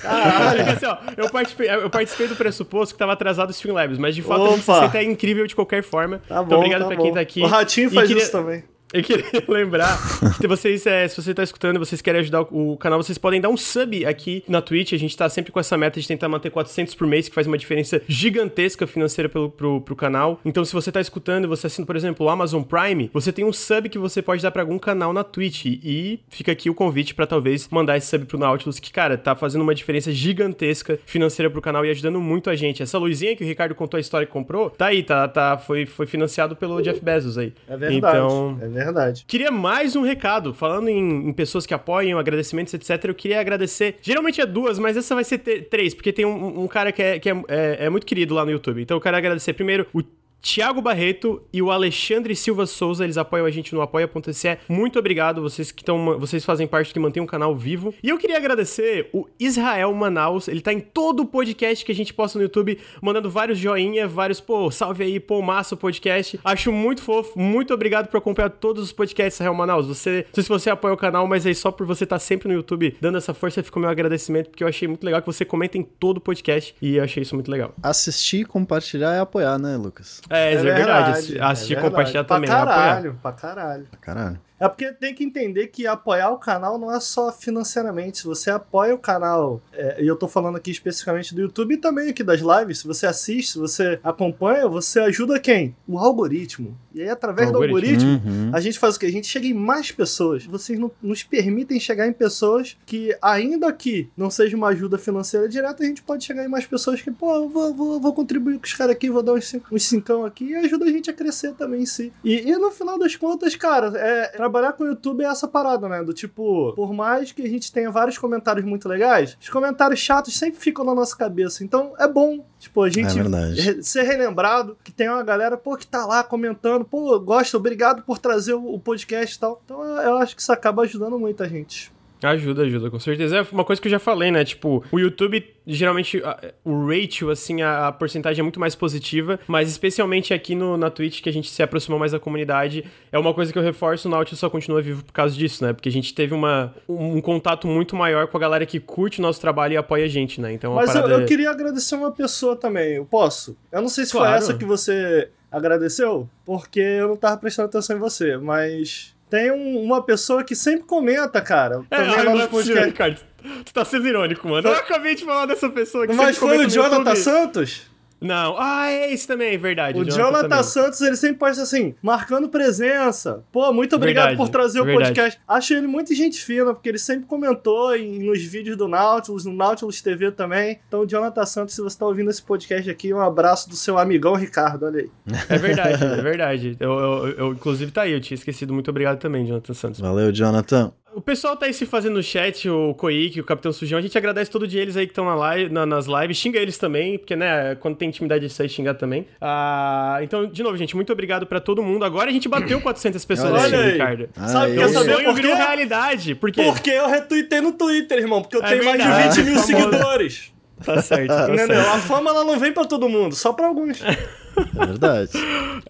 Caralho, 0.00 0.70
assim, 0.70 0.86
ó, 0.86 0.96
eu 1.16 1.28
participei, 1.28 1.68
eu 1.68 1.90
participei 1.90 2.28
do 2.28 2.36
pressuposto 2.36 2.94
que 2.94 2.98
tava 2.98 3.12
atrasado 3.14 3.48
o 3.48 3.52
Streamlabs, 3.52 3.98
mas 3.98 4.14
de 4.14 4.22
fato 4.22 4.42
Opa. 4.42 4.50
o 4.50 4.54
360 4.54 4.98
é 4.98 5.02
incrível 5.04 5.44
de 5.46 5.56
qualquer 5.56 5.82
forma. 5.82 6.20
Tá 6.28 6.40
bom. 6.42 6.54
obrigado 6.56 6.82
tá 6.82 6.86
pra 6.86 6.96
bom. 6.96 7.02
quem 7.02 7.12
tá 7.14 7.20
aqui. 7.20 7.42
O 7.42 7.46
Ratinho 7.46 7.88
E 7.88 7.94
faz 7.94 8.06
queria- 8.06 8.22
isso 8.22 8.32
também. 8.32 8.62
Eu 8.96 9.02
queria 9.02 9.26
lembrar 9.46 9.98
que 10.36 10.40
se 10.40 10.46
vocês, 10.46 10.86
é, 10.86 11.06
se 11.06 11.22
você 11.22 11.34
tá 11.34 11.42
escutando 11.42 11.76
e 11.76 11.78
vocês 11.78 12.00
querem 12.00 12.20
ajudar 12.22 12.42
o, 12.42 12.72
o 12.72 12.76
canal, 12.78 13.02
vocês 13.02 13.18
podem 13.18 13.42
dar 13.42 13.50
um 13.50 13.56
sub 13.56 14.06
aqui 14.06 14.42
na 14.48 14.62
Twitch. 14.62 14.94
A 14.94 14.96
gente 14.96 15.14
tá 15.14 15.28
sempre 15.28 15.52
com 15.52 15.60
essa 15.60 15.76
meta 15.76 16.00
de 16.00 16.08
tentar 16.08 16.30
manter 16.30 16.50
400 16.50 16.94
por 16.94 17.06
mês, 17.06 17.28
que 17.28 17.34
faz 17.34 17.46
uma 17.46 17.58
diferença 17.58 18.00
gigantesca 18.08 18.86
financeira 18.86 19.28
pelo, 19.28 19.50
pro, 19.50 19.82
pro 19.82 19.94
canal. 19.94 20.40
Então, 20.46 20.64
se 20.64 20.72
você 20.72 20.90
tá 20.90 20.98
escutando 20.98 21.44
e 21.44 21.46
você 21.46 21.66
assina, 21.66 21.86
por 21.86 21.94
exemplo, 21.94 22.24
o 22.24 22.30
Amazon 22.30 22.62
Prime, 22.62 23.10
você 23.12 23.30
tem 23.30 23.44
um 23.44 23.52
sub 23.52 23.86
que 23.90 23.98
você 23.98 24.22
pode 24.22 24.42
dar 24.42 24.50
pra 24.50 24.62
algum 24.62 24.78
canal 24.78 25.12
na 25.12 25.22
Twitch. 25.22 25.66
E 25.66 26.20
fica 26.30 26.52
aqui 26.52 26.70
o 26.70 26.74
convite 26.74 27.14
pra 27.14 27.26
talvez 27.26 27.68
mandar 27.70 27.98
esse 27.98 28.06
sub 28.06 28.24
pro 28.24 28.38
Nautilus, 28.38 28.78
que, 28.78 28.90
cara, 28.90 29.18
tá 29.18 29.36
fazendo 29.36 29.60
uma 29.60 29.74
diferença 29.74 30.10
gigantesca 30.10 30.98
financeira 31.04 31.50
pro 31.50 31.60
canal 31.60 31.84
e 31.84 31.90
ajudando 31.90 32.18
muito 32.18 32.48
a 32.48 32.56
gente. 32.56 32.82
Essa 32.82 32.96
luzinha 32.96 33.36
que 33.36 33.44
o 33.44 33.46
Ricardo 33.46 33.74
contou 33.74 33.98
a 33.98 34.00
história 34.00 34.26
que 34.26 34.32
comprou, 34.32 34.70
tá 34.70 34.86
aí, 34.86 35.02
tá, 35.02 35.28
tá, 35.28 35.58
foi, 35.58 35.84
foi 35.84 36.06
financiado 36.06 36.56
pelo 36.56 36.80
Jeff 36.80 37.04
Bezos 37.04 37.36
aí. 37.36 37.52
É 37.68 37.76
verdade. 37.76 37.96
Então, 37.96 38.58
É 38.58 38.68
verdade. 38.68 38.85
Queria 39.26 39.50
mais 39.50 39.94
um 39.96 40.02
recado. 40.02 40.52
Falando 40.54 40.88
em, 40.88 41.28
em 41.28 41.32
pessoas 41.32 41.66
que 41.66 41.74
apoiam, 41.74 42.18
agradecimentos, 42.18 42.72
etc. 42.74 43.04
Eu 43.04 43.14
queria 43.14 43.40
agradecer. 43.40 43.96
Geralmente 44.02 44.40
é 44.40 44.46
duas, 44.46 44.78
mas 44.78 44.96
essa 44.96 45.14
vai 45.14 45.24
ser 45.24 45.38
três, 45.38 45.94
porque 45.94 46.12
tem 46.12 46.24
um, 46.24 46.62
um 46.64 46.66
cara 46.68 46.92
que, 46.92 47.02
é, 47.02 47.18
que 47.18 47.28
é, 47.30 47.34
é- 47.48 47.86
é 47.86 47.90
muito 47.90 48.06
querido 48.06 48.34
lá 48.34 48.44
no 48.44 48.50
YouTube. 48.50 48.82
Então 48.82 48.96
eu 48.96 49.00
quero 49.00 49.16
agradecer 49.16 49.52
primeiro 49.52 49.86
o. 49.92 50.02
Tiago 50.46 50.80
Barreto 50.80 51.42
e 51.52 51.60
o 51.60 51.72
Alexandre 51.72 52.36
Silva 52.36 52.66
Souza, 52.66 53.02
eles 53.02 53.18
apoiam 53.18 53.46
a 53.46 53.50
gente 53.50 53.74
no 53.74 53.82
apoia.se. 53.82 54.58
Muito 54.68 54.96
obrigado, 54.96 55.42
vocês 55.42 55.72
que 55.72 55.82
estão, 55.82 56.20
vocês 56.20 56.44
fazem 56.44 56.68
parte 56.68 56.94
que 56.94 57.00
mantém 57.00 57.20
o 57.20 57.26
canal 57.26 57.52
vivo. 57.52 57.92
E 58.00 58.10
eu 58.10 58.16
queria 58.16 58.36
agradecer 58.36 59.10
o 59.12 59.26
Israel 59.40 59.92
Manaus, 59.92 60.46
ele 60.46 60.60
tá 60.60 60.72
em 60.72 60.78
todo 60.78 61.24
o 61.24 61.26
podcast 61.26 61.84
que 61.84 61.90
a 61.90 61.94
gente 61.94 62.14
posta 62.14 62.38
no 62.38 62.44
YouTube, 62.44 62.78
mandando 63.02 63.28
vários 63.28 63.58
joinha, 63.58 64.06
vários, 64.06 64.40
pô, 64.40 64.70
salve 64.70 65.02
aí, 65.02 65.18
pô, 65.18 65.42
massa 65.42 65.74
o 65.74 65.78
podcast. 65.78 66.38
Acho 66.44 66.70
muito 66.70 67.02
fofo, 67.02 67.36
muito 67.36 67.74
obrigado 67.74 68.06
por 68.06 68.18
acompanhar 68.18 68.50
todos 68.50 68.84
os 68.84 68.92
podcasts, 68.92 69.40
Israel 69.40 69.52
Manaus. 69.52 69.88
Você, 69.88 70.26
não 70.28 70.34
sei 70.34 70.42
se 70.44 70.48
você 70.48 70.70
apoia 70.70 70.94
o 70.94 70.96
canal, 70.96 71.26
mas 71.26 71.44
aí 71.44 71.56
só 71.56 71.72
por 71.72 71.84
você 71.84 72.04
estar 72.04 72.20
sempre 72.20 72.46
no 72.46 72.54
YouTube 72.54 72.96
dando 73.00 73.18
essa 73.18 73.34
força, 73.34 73.64
fica 73.64 73.78
o 73.78 73.80
meu 73.80 73.90
agradecimento, 73.90 74.50
porque 74.50 74.62
eu 74.62 74.68
achei 74.68 74.86
muito 74.86 75.02
legal 75.02 75.20
que 75.20 75.26
você 75.26 75.44
comenta 75.44 75.76
em 75.76 75.82
todo 75.82 76.18
o 76.18 76.20
podcast 76.20 76.72
e 76.80 76.98
eu 76.98 77.02
achei 77.02 77.24
isso 77.24 77.34
muito 77.34 77.50
legal. 77.50 77.74
Assistir, 77.82 78.46
compartilhar 78.46 79.12
é 79.12 79.18
apoiar, 79.18 79.58
né, 79.58 79.76
Lucas? 79.76 80.20
É, 80.35 80.35
é 80.36 80.56
verdade, 80.56 81.10
assi- 81.10 81.40
assistir 81.40 81.72
e 81.74 81.76
é 81.76 81.80
compartilhar 81.80 82.22
verdade. 82.22 82.28
também, 82.28 82.48
Pra 82.50 82.58
é 82.58 82.62
apoiar. 82.62 82.76
caralho, 82.88 83.18
pra 83.22 83.32
caralho. 83.32 83.86
Caralho. 84.00 84.40
É 84.58 84.68
porque 84.68 84.92
tem 84.92 85.14
que 85.14 85.22
entender 85.24 85.66
que 85.68 85.86
apoiar 85.86 86.30
o 86.30 86.38
canal 86.38 86.78
não 86.78 86.94
é 86.94 86.98
só 87.00 87.30
financeiramente. 87.32 88.18
Se 88.18 88.24
você 88.24 88.50
apoia 88.50 88.94
o 88.94 88.98
canal, 88.98 89.60
é, 89.72 90.02
e 90.02 90.06
eu 90.06 90.16
tô 90.16 90.26
falando 90.28 90.56
aqui 90.56 90.70
especificamente 90.70 91.34
do 91.34 91.40
YouTube 91.42 91.74
e 91.74 91.76
também 91.76 92.08
aqui 92.08 92.22
das 92.22 92.40
lives, 92.40 92.78
se 92.80 92.86
você 92.86 93.06
assiste, 93.06 93.52
se 93.52 93.58
você 93.58 93.98
acompanha, 94.02 94.66
você 94.68 95.00
ajuda 95.00 95.38
quem? 95.40 95.74
O 95.86 95.98
algoritmo. 95.98 96.76
E 96.94 97.02
aí, 97.02 97.08
através 97.10 97.50
O 97.50 97.52
do 97.52 97.62
algoritmo. 97.62 98.10
algoritmo, 98.12 98.32
Uhum. 98.46 98.50
a 98.54 98.60
gente 98.60 98.78
faz 98.78 98.96
o 98.96 98.98
quê? 98.98 99.06
A 99.06 99.12
gente 99.12 99.26
chega 99.26 99.46
em 99.46 99.52
mais 99.52 99.90
pessoas. 99.92 100.46
Vocês 100.46 100.78
não, 100.78 100.90
nos 101.02 101.22
permitem 101.22 101.78
chegar 101.78 102.06
em 102.06 102.12
pessoas 102.12 102.76
que, 102.86 103.14
ainda 103.20 103.70
que 103.72 104.08
não 104.16 104.30
seja 104.30 104.56
uma 104.56 104.68
ajuda 104.68 104.96
financeira 104.96 105.46
direta, 105.48 105.82
a 105.82 105.86
gente 105.86 106.02
pode 106.02 106.24
chegar 106.24 106.44
em 106.44 106.48
mais 106.48 106.64
pessoas 106.66 107.02
que, 107.02 107.10
pô, 107.10 107.34
eu 107.34 107.48
vou, 107.48 107.74
vou, 107.74 108.00
vou 108.00 108.14
contribuir 108.14 108.58
com 108.58 108.64
os 108.64 108.72
caras 108.72 108.94
aqui, 108.96 109.10
vou 109.10 109.22
dar 109.22 109.34
uns, 109.34 109.54
uns 109.70 109.82
cincão 109.82 110.24
aqui 110.24 110.46
e 110.50 110.54
ajuda 110.56 110.86
a 110.86 110.90
gente 110.90 111.10
a 111.10 111.12
crescer 111.12 111.52
também 111.52 111.82
em 111.82 111.86
si. 111.86 112.10
E, 112.24 112.48
e 112.50 112.56
no 112.56 112.70
final 112.70 112.98
das 112.98 113.14
contas, 113.14 113.54
cara, 113.56 113.92
é, 113.96 114.36
trabalhar 114.46 114.72
com 114.72 114.84
o 114.84 114.86
YouTube 114.86 115.24
é 115.24 115.26
essa 115.26 115.48
parada, 115.48 115.88
né? 115.88 116.02
Do 116.02 116.12
tipo, 116.12 116.72
por 116.74 116.92
mais 116.92 117.32
que 117.32 117.42
a 117.42 117.48
gente 117.48 117.72
tenha 117.72 117.90
vários 117.90 118.16
comentários 118.16 118.64
muito 118.64 118.88
legais, 118.88 119.36
os 119.40 119.48
comentários 119.48 120.00
chatos 120.00 120.36
sempre 120.36 120.60
ficam 120.60 120.84
na 120.84 120.94
nossa 120.94 121.16
cabeça. 121.16 121.64
Então 121.64 121.94
é 121.98 122.06
bom, 122.06 122.44
tipo, 122.58 122.82
a 122.82 122.88
gente 122.88 123.18
É 123.58 123.82
ser 123.82 124.02
relembrado 124.02 124.76
que 124.84 124.92
tem 124.92 125.08
uma 125.08 125.22
galera, 125.22 125.56
pô, 125.56 125.76
que 125.76 125.86
tá 125.86 126.06
lá 126.06 126.22
comentando, 126.22 126.84
pô, 126.84 127.18
gosta, 127.18 127.56
obrigado 127.56 128.02
por 128.02 128.18
trazer 128.18 128.54
o, 128.54 128.78
podcast 128.78 129.36
e 129.36 129.40
tal. 129.40 129.60
Então 129.64 129.82
eu, 129.82 129.96
eu 129.96 130.16
acho 130.18 130.36
que 130.36 130.42
isso 130.42 130.52
acaba 130.52 130.82
ajudando 130.82 131.18
muito 131.18 131.42
a 131.42 131.48
gente. 131.48 131.92
Ajuda, 132.22 132.62
ajuda, 132.62 132.90
com 132.90 132.98
certeza. 132.98 133.38
É 133.38 133.46
uma 133.52 133.64
coisa 133.64 133.80
que 133.80 133.88
eu 133.88 133.90
já 133.92 133.98
falei, 133.98 134.30
né? 134.30 134.44
Tipo, 134.44 134.82
o 134.90 134.98
YouTube, 134.98 135.46
geralmente, 135.66 136.22
a- 136.24 136.52
o 136.64 136.86
ratio, 136.86 137.30
assim, 137.30 137.60
a, 137.62 137.88
a 137.88 137.92
porcentagem 137.92 138.40
é 138.40 138.42
muito 138.42 138.58
mais 138.58 138.74
positiva, 138.74 139.38
mas 139.46 139.68
especialmente 139.70 140.32
aqui 140.32 140.54
no, 140.54 140.76
na 140.76 140.88
Twitch, 140.90 141.20
que 141.20 141.28
a 141.28 141.32
gente 141.32 141.50
se 141.50 141.62
aproximou 141.62 141.98
mais 141.98 142.12
da 142.12 142.18
comunidade, 142.18 142.84
é 143.12 143.18
uma 143.18 143.34
coisa 143.34 143.52
que 143.52 143.58
eu 143.58 143.62
reforço, 143.62 144.08
o 144.08 144.10
Nautilus 144.10 144.40
só 144.40 144.48
continua 144.48 144.80
vivo 144.80 145.04
por 145.04 145.12
causa 145.12 145.34
disso, 145.36 145.64
né? 145.64 145.72
Porque 145.72 145.88
a 145.88 145.92
gente 145.92 146.14
teve 146.14 146.32
uma, 146.34 146.74
um, 146.88 147.16
um 147.16 147.20
contato 147.20 147.66
muito 147.66 147.94
maior 147.94 148.26
com 148.28 148.36
a 148.36 148.40
galera 148.40 148.64
que 148.64 148.80
curte 148.80 149.18
o 149.18 149.22
nosso 149.22 149.40
trabalho 149.40 149.74
e 149.74 149.76
apoia 149.76 150.04
a 150.06 150.08
gente, 150.08 150.40
né? 150.40 150.52
Então, 150.52 150.74
Mas 150.74 150.94
eu, 150.94 151.02
parada 151.02 151.14
eu 151.20 151.24
é- 151.24 151.26
queria 151.26 151.50
agradecer 151.50 151.94
uma 151.96 152.10
pessoa 152.12 152.56
também. 152.56 152.94
Eu 152.94 153.04
posso? 153.04 153.56
Eu 153.70 153.82
não 153.82 153.88
sei 153.88 154.04
se 154.06 154.12
foi 154.12 154.20
Claro. 154.22 154.36
essa 154.36 154.54
que 154.54 154.64
você 154.64 155.28
agradeceu, 155.52 156.28
porque 156.44 156.80
eu 156.80 157.08
não 157.08 157.16
tava 157.16 157.36
prestando 157.38 157.68
atenção 157.68 157.96
em 157.96 158.00
você, 158.00 158.36
mas 158.36 159.14
tem 159.30 159.50
um- 159.50 159.82
uma 159.82 160.02
pessoa 160.02 160.42
que 160.44 160.54
sempre 160.54 160.84
comenta, 160.84 161.40
cara. 161.40 161.84
É, 161.90 161.96
também 161.96 162.12
ah, 162.14 162.16
lá 162.18 162.24
não 162.24 162.32
nos 162.38 162.46
possível, 162.46 162.82
podcasts. 162.82 163.22
Ricardo. 163.22 163.64
Tu 163.64 163.72
tá 163.72 163.84
sendo 163.84 164.06
irônico, 164.08 164.48
mano. 164.48 164.68
Eu 164.68 164.74
acabei 164.74 165.14
de 165.14 165.24
falar 165.24 165.46
dessa 165.46 165.68
pessoa 165.68 166.06
que 166.06 166.12
Mas 166.12 166.36
foi 166.36 166.64
o 166.66 166.68
Jonathan. 166.68 167.14
Santos? 167.14 167.82
Não. 168.20 168.56
Ah, 168.58 168.90
é 168.90 169.12
esse 169.12 169.26
também, 169.26 169.54
é 169.54 169.58
verdade. 169.58 169.98
O 170.00 170.04
Jonathan 170.04 170.48
também. 170.48 170.62
Santos, 170.64 171.00
ele 171.00 171.16
sempre 171.16 171.36
posta 171.38 171.62
assim, 171.62 171.94
marcando 172.02 172.48
presença. 172.48 173.42
Pô, 173.52 173.72
muito 173.72 173.94
obrigado 173.96 174.28
Verdade, 174.28 174.36
por 174.38 174.48
trazer 174.50 174.80
o 174.80 174.84
verdade. 174.84 175.08
podcast. 175.08 175.40
Acho 175.46 175.74
ele 175.74 175.86
muito 175.86 176.14
gente 176.14 176.42
fina, 176.42 176.72
porque 176.72 176.88
ele 176.88 176.98
sempre 176.98 177.26
comentou 177.26 177.94
em- 177.96 178.18
nos 178.24 178.42
vídeos 178.42 178.76
do 178.76 178.88
Nautilus, 178.88 179.44
no 179.44 179.52
Nautilus 179.52 180.00
TV 180.00 180.30
também. 180.32 180.78
Então, 180.88 181.06
Jonathan 181.06 181.44
Santos, 181.46 181.74
se 181.74 181.80
você 181.82 181.98
tá 181.98 182.06
ouvindo 182.06 182.30
esse 182.30 182.42
podcast 182.42 182.88
aqui, 182.90 183.12
um 183.12 183.20
abraço 183.20 183.68
do 183.68 183.76
seu 183.76 183.98
amigão 183.98 184.34
Ricardo, 184.34 184.86
olha 184.86 185.00
aí. 185.00 185.10
É 185.48 185.58
verdade, 185.58 186.04
é 186.04 186.22
verdade. 186.22 186.76
Eu, 186.80 186.90
eu, 186.92 187.28
eu, 187.28 187.52
inclusive, 187.52 187.90
tá 187.92 188.02
aí, 188.02 188.12
eu 188.12 188.20
tinha 188.20 188.34
esquecido. 188.34 188.72
Muito 188.72 188.90
obrigado 188.90 189.18
também, 189.18 189.44
Jonathan 189.46 189.74
Santos. 189.74 190.00
Valeu, 190.00 190.32
Jonathan. 190.32 190.92
O 191.16 191.20
pessoal 191.22 191.56
tá 191.56 191.64
aí 191.64 191.72
se 191.72 191.86
fazendo 191.86 192.16
no 192.16 192.22
chat, 192.22 192.68
o 192.68 192.92
Koik, 192.92 193.40
o 193.40 193.44
Capitão 193.44 193.72
Sujão. 193.72 193.98
A 193.98 194.02
gente 194.02 194.18
agradece 194.18 194.50
todo 194.50 194.68
dia 194.68 194.82
eles 194.82 194.98
aí 194.98 195.06
que 195.06 195.12
estão 195.12 195.24
na 195.24 195.34
live, 195.34 195.72
na- 195.72 195.86
nas 195.86 196.04
lives. 196.04 196.36
Xinga 196.36 196.58
eles 196.58 196.76
também, 196.76 197.16
porque, 197.16 197.34
né, 197.34 197.74
quando 197.76 197.96
tem 197.96 198.08
intimidade, 198.10 198.44
isso 198.44 198.60
aí 198.60 198.68
xingar 198.68 198.92
também. 198.92 199.26
Ah, 199.40 200.18
então, 200.20 200.44
de 200.46 200.62
novo, 200.62 200.76
gente, 200.76 200.94
muito 200.94 201.10
obrigado 201.10 201.46
pra 201.46 201.58
todo 201.58 201.82
mundo. 201.82 202.04
Agora 202.04 202.28
a 202.28 202.32
gente 202.34 202.50
bateu 202.50 202.82
400 202.82 203.24
pessoas 203.24 203.62
Olha 203.64 203.78
aí. 203.80 203.92
Ricardo. 203.92 204.28
Sabe, 204.34 204.72
Ai, 204.72 204.76
quer 204.76 204.84
o 204.84 204.88
saber 204.90 205.12
sonho 205.14 205.24
por 205.24 205.34
virou 205.34 205.52
quê? 205.56 205.62
realidade. 205.62 206.34
Por 206.34 206.52
quê? 206.52 206.62
Porque 206.64 206.90
eu 206.90 207.08
retuitei 207.08 207.62
no 207.62 207.72
Twitter, 207.72 208.18
irmão, 208.18 208.42
porque 208.42 208.56
eu 208.58 208.62
É 208.62 208.68
tenho 208.68 208.84
mais 208.84 209.00
de 209.02 209.08
verdade. 209.08 209.40
20 209.42 209.44
mil 209.46 209.54
Famoso. 209.64 209.66
seguidores. 209.90 210.52
Tá 210.84 211.00
certo, 211.00 211.28
tá 211.28 211.44
Entendeu? 211.44 211.66
certo. 211.68 211.88
A 211.94 211.98
fama 211.98 212.28
ela 212.28 212.44
não 212.44 212.58
vem 212.58 212.72
pra 212.74 212.84
todo 212.84 213.08
mundo, 213.08 213.34
só 213.34 213.54
pra 213.54 213.66
alguns. 213.68 214.02
É 214.78 214.86
verdade. 214.86 215.30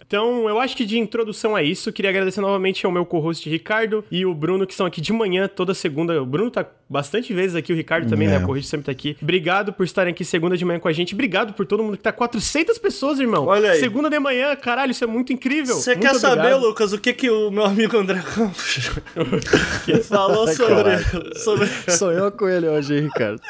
Então, 0.05 0.47
eu 0.47 0.59
acho 0.59 0.75
que 0.75 0.85
de 0.85 0.97
introdução 0.97 1.57
é 1.57 1.63
isso. 1.63 1.91
Queria 1.91 2.09
agradecer 2.09 2.39
novamente 2.41 2.85
ao 2.85 2.91
meu 2.91 3.05
co-host 3.05 3.49
Ricardo 3.49 4.03
e 4.11 4.25
o 4.25 4.33
Bruno, 4.33 4.65
que 4.65 4.73
estão 4.73 4.85
aqui 4.85 5.01
de 5.01 5.11
manhã, 5.11 5.47
toda 5.47 5.73
segunda. 5.73 6.21
O 6.21 6.25
Bruno 6.25 6.49
tá 6.51 6.65
bastante 6.89 7.33
vezes 7.33 7.55
aqui, 7.55 7.73
o 7.73 7.75
Ricardo 7.75 8.07
também, 8.09 8.27
É. 8.27 8.31
né? 8.31 8.37
O 8.39 8.45
co-host 8.45 8.67
sempre 8.67 8.85
tá 8.85 8.91
aqui. 8.91 9.17
Obrigado 9.21 9.73
por 9.73 9.83
estarem 9.83 10.11
aqui 10.13 10.23
segunda 10.23 10.55
de 10.55 10.63
manhã 10.63 10.79
com 10.79 10.87
a 10.87 10.93
gente. 10.93 11.13
Obrigado 11.13 11.53
por 11.53 11.65
todo 11.65 11.83
mundo 11.83 11.97
que 11.97 12.03
tá 12.03 12.11
400 12.13 12.77
pessoas, 12.77 13.19
irmão. 13.19 13.45
Olha 13.45 13.71
aí. 13.71 13.79
Segunda 13.79 14.09
de 14.09 14.19
manhã, 14.19 14.55
caralho, 14.55 14.91
isso 14.91 15.03
é 15.03 15.07
muito 15.07 15.33
incrível. 15.33 15.75
Você 15.75 15.95
quer 15.95 16.15
saber, 16.15 16.39
obrigado. 16.39 16.61
Lucas, 16.61 16.93
o 16.93 16.97
que, 16.97 17.13
que 17.13 17.29
o 17.29 17.51
meu 17.51 17.65
amigo 17.65 17.97
André 17.97 18.21
Campos 18.21 18.89
falou 20.07 20.47
sobre, 20.47 20.97
sobre, 21.35 21.67
Sonhou 21.91 22.31
com 22.31 22.47
ele 22.47 22.67
hoje, 22.67 22.95
hein, 22.95 23.01
Ricardo? 23.03 23.41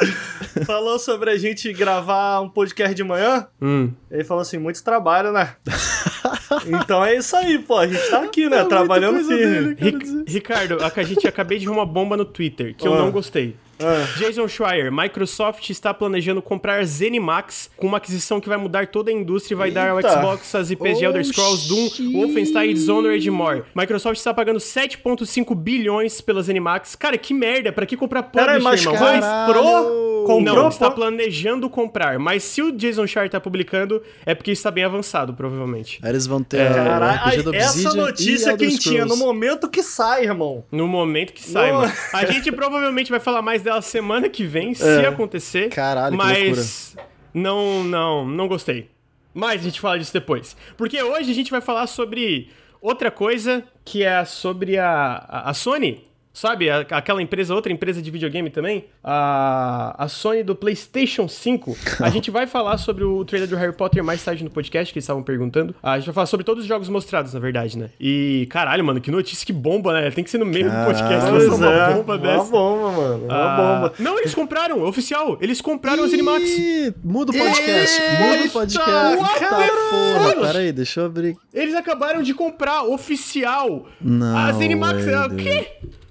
falou 0.66 0.98
sobre 1.00 1.30
a 1.30 1.38
gente 1.38 1.72
gravar 1.74 2.42
um 2.42 2.50
podcast 2.50 2.96
de 2.96 3.04
manhã? 3.04 3.48
Hum. 3.62 3.92
Ele 4.10 4.24
falou 4.24 4.42
assim, 4.42 4.58
muito 4.58 4.84
trabalho, 4.84 5.07
né? 5.32 5.56
então 6.68 7.04
é 7.04 7.16
isso 7.16 7.36
aí, 7.36 7.60
pô. 7.60 7.78
A 7.78 7.88
gente 7.88 8.10
tá 8.10 8.22
aqui, 8.24 8.50
né? 8.50 8.64
Trabalhando 8.66 9.16
coisa 9.16 9.36
firme. 9.38 9.76
dele. 9.76 9.78
Ric- 9.98 10.24
Ricardo, 10.28 10.78
a, 10.84 11.04
gente 11.04 11.28
acabei 11.28 11.58
de 11.60 11.66
ver 11.66 11.72
uma 11.72 11.86
bomba 11.86 12.16
no 12.18 12.26
Twitter, 12.26 12.76
que 12.76 12.88
eu 12.88 12.94
Ah. 12.94 12.98
não 13.00 13.12
gostei. 13.12 13.56
Ah. 13.80 14.06
Jason 14.18 14.48
Schreier, 14.48 14.92
Microsoft 14.92 15.70
está 15.70 15.94
planejando 15.94 16.42
comprar 16.42 16.84
Zenimax 16.86 17.70
com 17.78 17.88
uma 17.88 17.98
aquisição 17.98 18.40
que 18.40 18.50
vai 18.50 18.58
mudar 18.58 18.88
toda 18.88 19.12
a 19.12 19.14
indústria 19.14 19.56
e 19.56 19.58
vai 19.58 19.72
dar 19.72 19.90
ao 19.92 19.98
Eita. 20.00 20.10
Xbox 20.12 20.56
as 20.56 20.72
IPs 20.72 20.98
de 20.98 21.06
Elder 21.06 21.24
Scrolls, 21.26 21.68
Doom, 21.68 21.86
Oxi. 21.88 22.12
Wolfenstein, 22.14 22.74
Dishonored 22.74 23.28
e 23.28 23.32
more. 23.32 23.64
Microsoft 23.76 24.18
está 24.18 24.34
pagando 24.34 24.60
7.5 24.60 25.54
bilhões 25.56 26.22
pela 26.22 26.42
Zenimax. 26.42 26.96
Cara, 26.96 27.18
que 27.18 27.34
merda, 27.34 27.72
pra 27.72 27.86
que 27.86 27.96
comprar 27.98 28.24
Pera 28.24 28.54
aí, 28.54 28.62
publisher, 28.62 28.90
mas 28.90 28.96
irmão? 29.02 29.12
Vai- 29.12 29.20
Caralho. 29.22 30.24
comprou? 30.26 30.56
Não, 30.56 30.68
está 30.68 30.92
planejando 30.92 31.70
comprar, 31.70 32.20
mas 32.20 32.44
se 32.44 32.62
o 32.62 32.72
Jason 32.72 33.08
Schreier 33.08 33.30
tá 33.30 33.40
publicando, 33.40 34.02
é 34.26 34.36
porque 34.36 34.52
está 34.52 34.70
bem 34.70 34.84
avançado, 34.84 35.34
provavelmente. 35.34 36.00
Aí 36.04 36.10
eles 36.10 36.26
vão 36.28 36.44
ter 36.44 36.70
o 36.70 36.74
Caralho, 36.74 37.18
RPG 37.30 37.42
do 37.44 37.52
ai, 37.52 37.58
essa 37.58 37.94
notícia 37.94 38.58
quentinha, 38.58 39.06
no 39.06 39.16
momento 39.16 39.70
que 39.70 39.82
sai, 39.82 40.24
irmão. 40.26 40.66
No 40.72 40.88
momento 40.88 41.32
que 41.34 41.44
sai, 41.44 41.72
Não. 41.72 41.80
mano. 41.82 41.94
A 42.14 42.26
gente 42.26 42.52
provavelmente 42.52 43.10
vai 43.10 43.20
falar 43.20 43.42
mais 43.42 43.67
dela 43.68 43.82
semana 43.82 44.30
que 44.30 44.44
vem, 44.46 44.74
se 44.74 44.84
É. 44.84 45.08
acontecer. 45.08 45.70
Caralho, 45.70 46.12
que 46.12 46.24
mas 46.24 46.96
não, 47.34 47.84
não, 47.84 48.26
não 48.26 48.48
gostei. 48.48 48.90
Mas 49.34 49.62
a 49.62 49.64
gente 49.66 49.80
fala 49.80 50.00
disso 50.00 50.14
depois. 50.14 50.56
Porque 50.76 51.02
hoje 51.04 51.30
a 51.30 51.34
gente 51.36 51.52
vai 51.52 51.62
falar 51.62 51.86
sobre 51.88 52.50
outra 52.82 53.12
coisa, 53.12 53.64
que 53.86 54.04
é 54.04 54.26
sobre 54.26 54.78
a, 54.78 55.18
a 55.46 55.54
Sony. 55.54 56.07
Sabe, 56.40 56.70
a- 56.70 56.82
aquela 56.92 57.20
empresa, 57.20 57.56
outra 57.56 57.74
empresa 57.74 58.00
de 58.00 58.12
videogame 58.12 58.52
também? 58.52 58.86
A, 59.04 59.96
a 59.98 60.08
Sony 60.08 60.44
do 60.44 60.56
PlayStation 60.56 61.28
5. 61.28 61.76
A 62.00 62.12
gente 62.12 62.30
vai 62.30 62.46
falar 62.46 62.78
sobre 62.78 63.04
o 63.04 63.26
trailer 63.26 63.50
do 63.50 63.56
Harry 63.56 63.74
Potter 63.74 64.04
mais 64.04 64.24
tarde 64.24 64.44
no 64.44 64.52
podcast, 64.52 64.94
que 64.94 65.00
eles 65.00 65.04
estavam 65.04 65.24
perguntando. 65.24 65.74
A 65.82 65.98
gente 65.98 66.06
vai 66.06 66.14
falar 66.14 66.28
sobre 66.28 66.44
todos 66.44 66.62
os 66.62 66.68
jogos 66.68 66.90
mostrados, 66.90 67.34
na 67.34 67.40
verdade, 67.40 67.76
né? 67.76 67.90
E, 68.00 68.46
caralho, 68.52 68.86
mano, 68.86 69.02
que 69.02 69.10
notícia 69.10 69.44
que 69.48 69.52
bomba, 69.52 69.92
né? 70.00 70.12
Tem 70.12 70.24
que 70.24 70.30
ser 70.30 70.38
no 70.38 70.46
meio 70.46 70.70
do 70.70 70.86
podcast 70.86 71.12
lançar 71.32 71.32
Pois 71.32 71.48
uma 71.60 71.72
é, 71.74 71.94
bomba 71.96 72.14
uma 72.14 72.18
dessa. 72.20 72.52
bomba, 72.52 72.92
mano. 72.92 73.26
Uma 73.26 73.34
Ah, 73.36 73.58
bomba. 73.58 73.94
Não, 73.98 74.20
eles 74.20 74.36
compraram, 74.36 74.84
oficial. 74.84 75.40
Eles 75.42 75.60
compraram. 75.60 76.06
Ih, 76.06 76.94
muda 77.04 77.32
o 77.32 77.36
podcast, 77.36 78.00
Eita, 78.00 78.24
muda 78.24 78.44
o 78.46 78.50
podcast. 78.52 79.18
what 79.18 79.40
the 79.40 79.48
porra, 79.90 80.30
fuck? 80.30 80.42
peraí, 80.42 80.72
deixa 80.72 81.00
eu 81.00 81.06
abrir. 81.08 81.36
Eles 81.52 81.74
acabaram 81.74 82.22
de 82.22 82.36
comprar, 82.36 82.84
oficial. 82.84 83.88
Não, 84.00 84.38
As 84.38 84.56
Animax. 84.58 85.04
velho. 85.04 85.26
O 85.26 85.36
quê? 85.36 85.68
Que? 85.82 86.07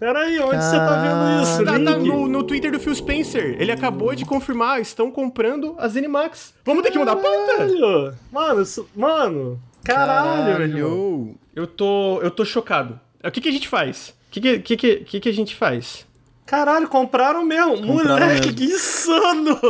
Pera 0.00 0.20
aí, 0.20 0.40
onde 0.40 0.64
você 0.64 0.76
tá 0.76 1.02
vendo 1.02 1.42
isso? 1.42 1.64
Tá, 1.64 1.72
tá 1.72 1.98
no, 1.98 2.26
no 2.26 2.42
Twitter 2.42 2.72
do 2.72 2.80
Phil 2.80 2.94
Spencer. 2.94 3.56
Ele 3.58 3.70
acabou 3.70 4.14
de 4.14 4.24
confirmar, 4.24 4.80
estão 4.80 5.10
comprando 5.10 5.74
as 5.78 5.94
Animax. 5.94 6.54
Vamos 6.64 6.82
ter 6.82 6.90
que 6.90 6.98
mudar 6.98 7.12
a 7.12 7.16
pauta? 7.16 7.56
Caralho! 7.58 8.14
Mano, 8.32 8.62
isso... 8.62 8.88
mano, 8.96 9.60
caralho. 9.84 10.52
Caralho. 10.52 11.34
Eu 11.54 11.66
tô, 11.66 12.18
eu 12.22 12.30
tô 12.30 12.46
chocado. 12.46 12.98
O 13.22 13.30
que, 13.30 13.42
que 13.42 13.50
a 13.50 13.52
gente 13.52 13.68
faz? 13.68 14.14
O 14.28 14.30
que, 14.30 14.58
que, 14.60 14.76
que, 14.76 14.96
que, 15.04 15.20
que 15.20 15.28
a 15.28 15.34
gente 15.34 15.54
faz? 15.54 16.06
Caralho, 16.46 16.88
compraram 16.88 17.44
mesmo. 17.44 17.86
Compraram 17.86 18.26
Moleque, 18.26 18.46
mesmo. 18.46 18.54
que 18.54 18.64
insano! 18.64 19.60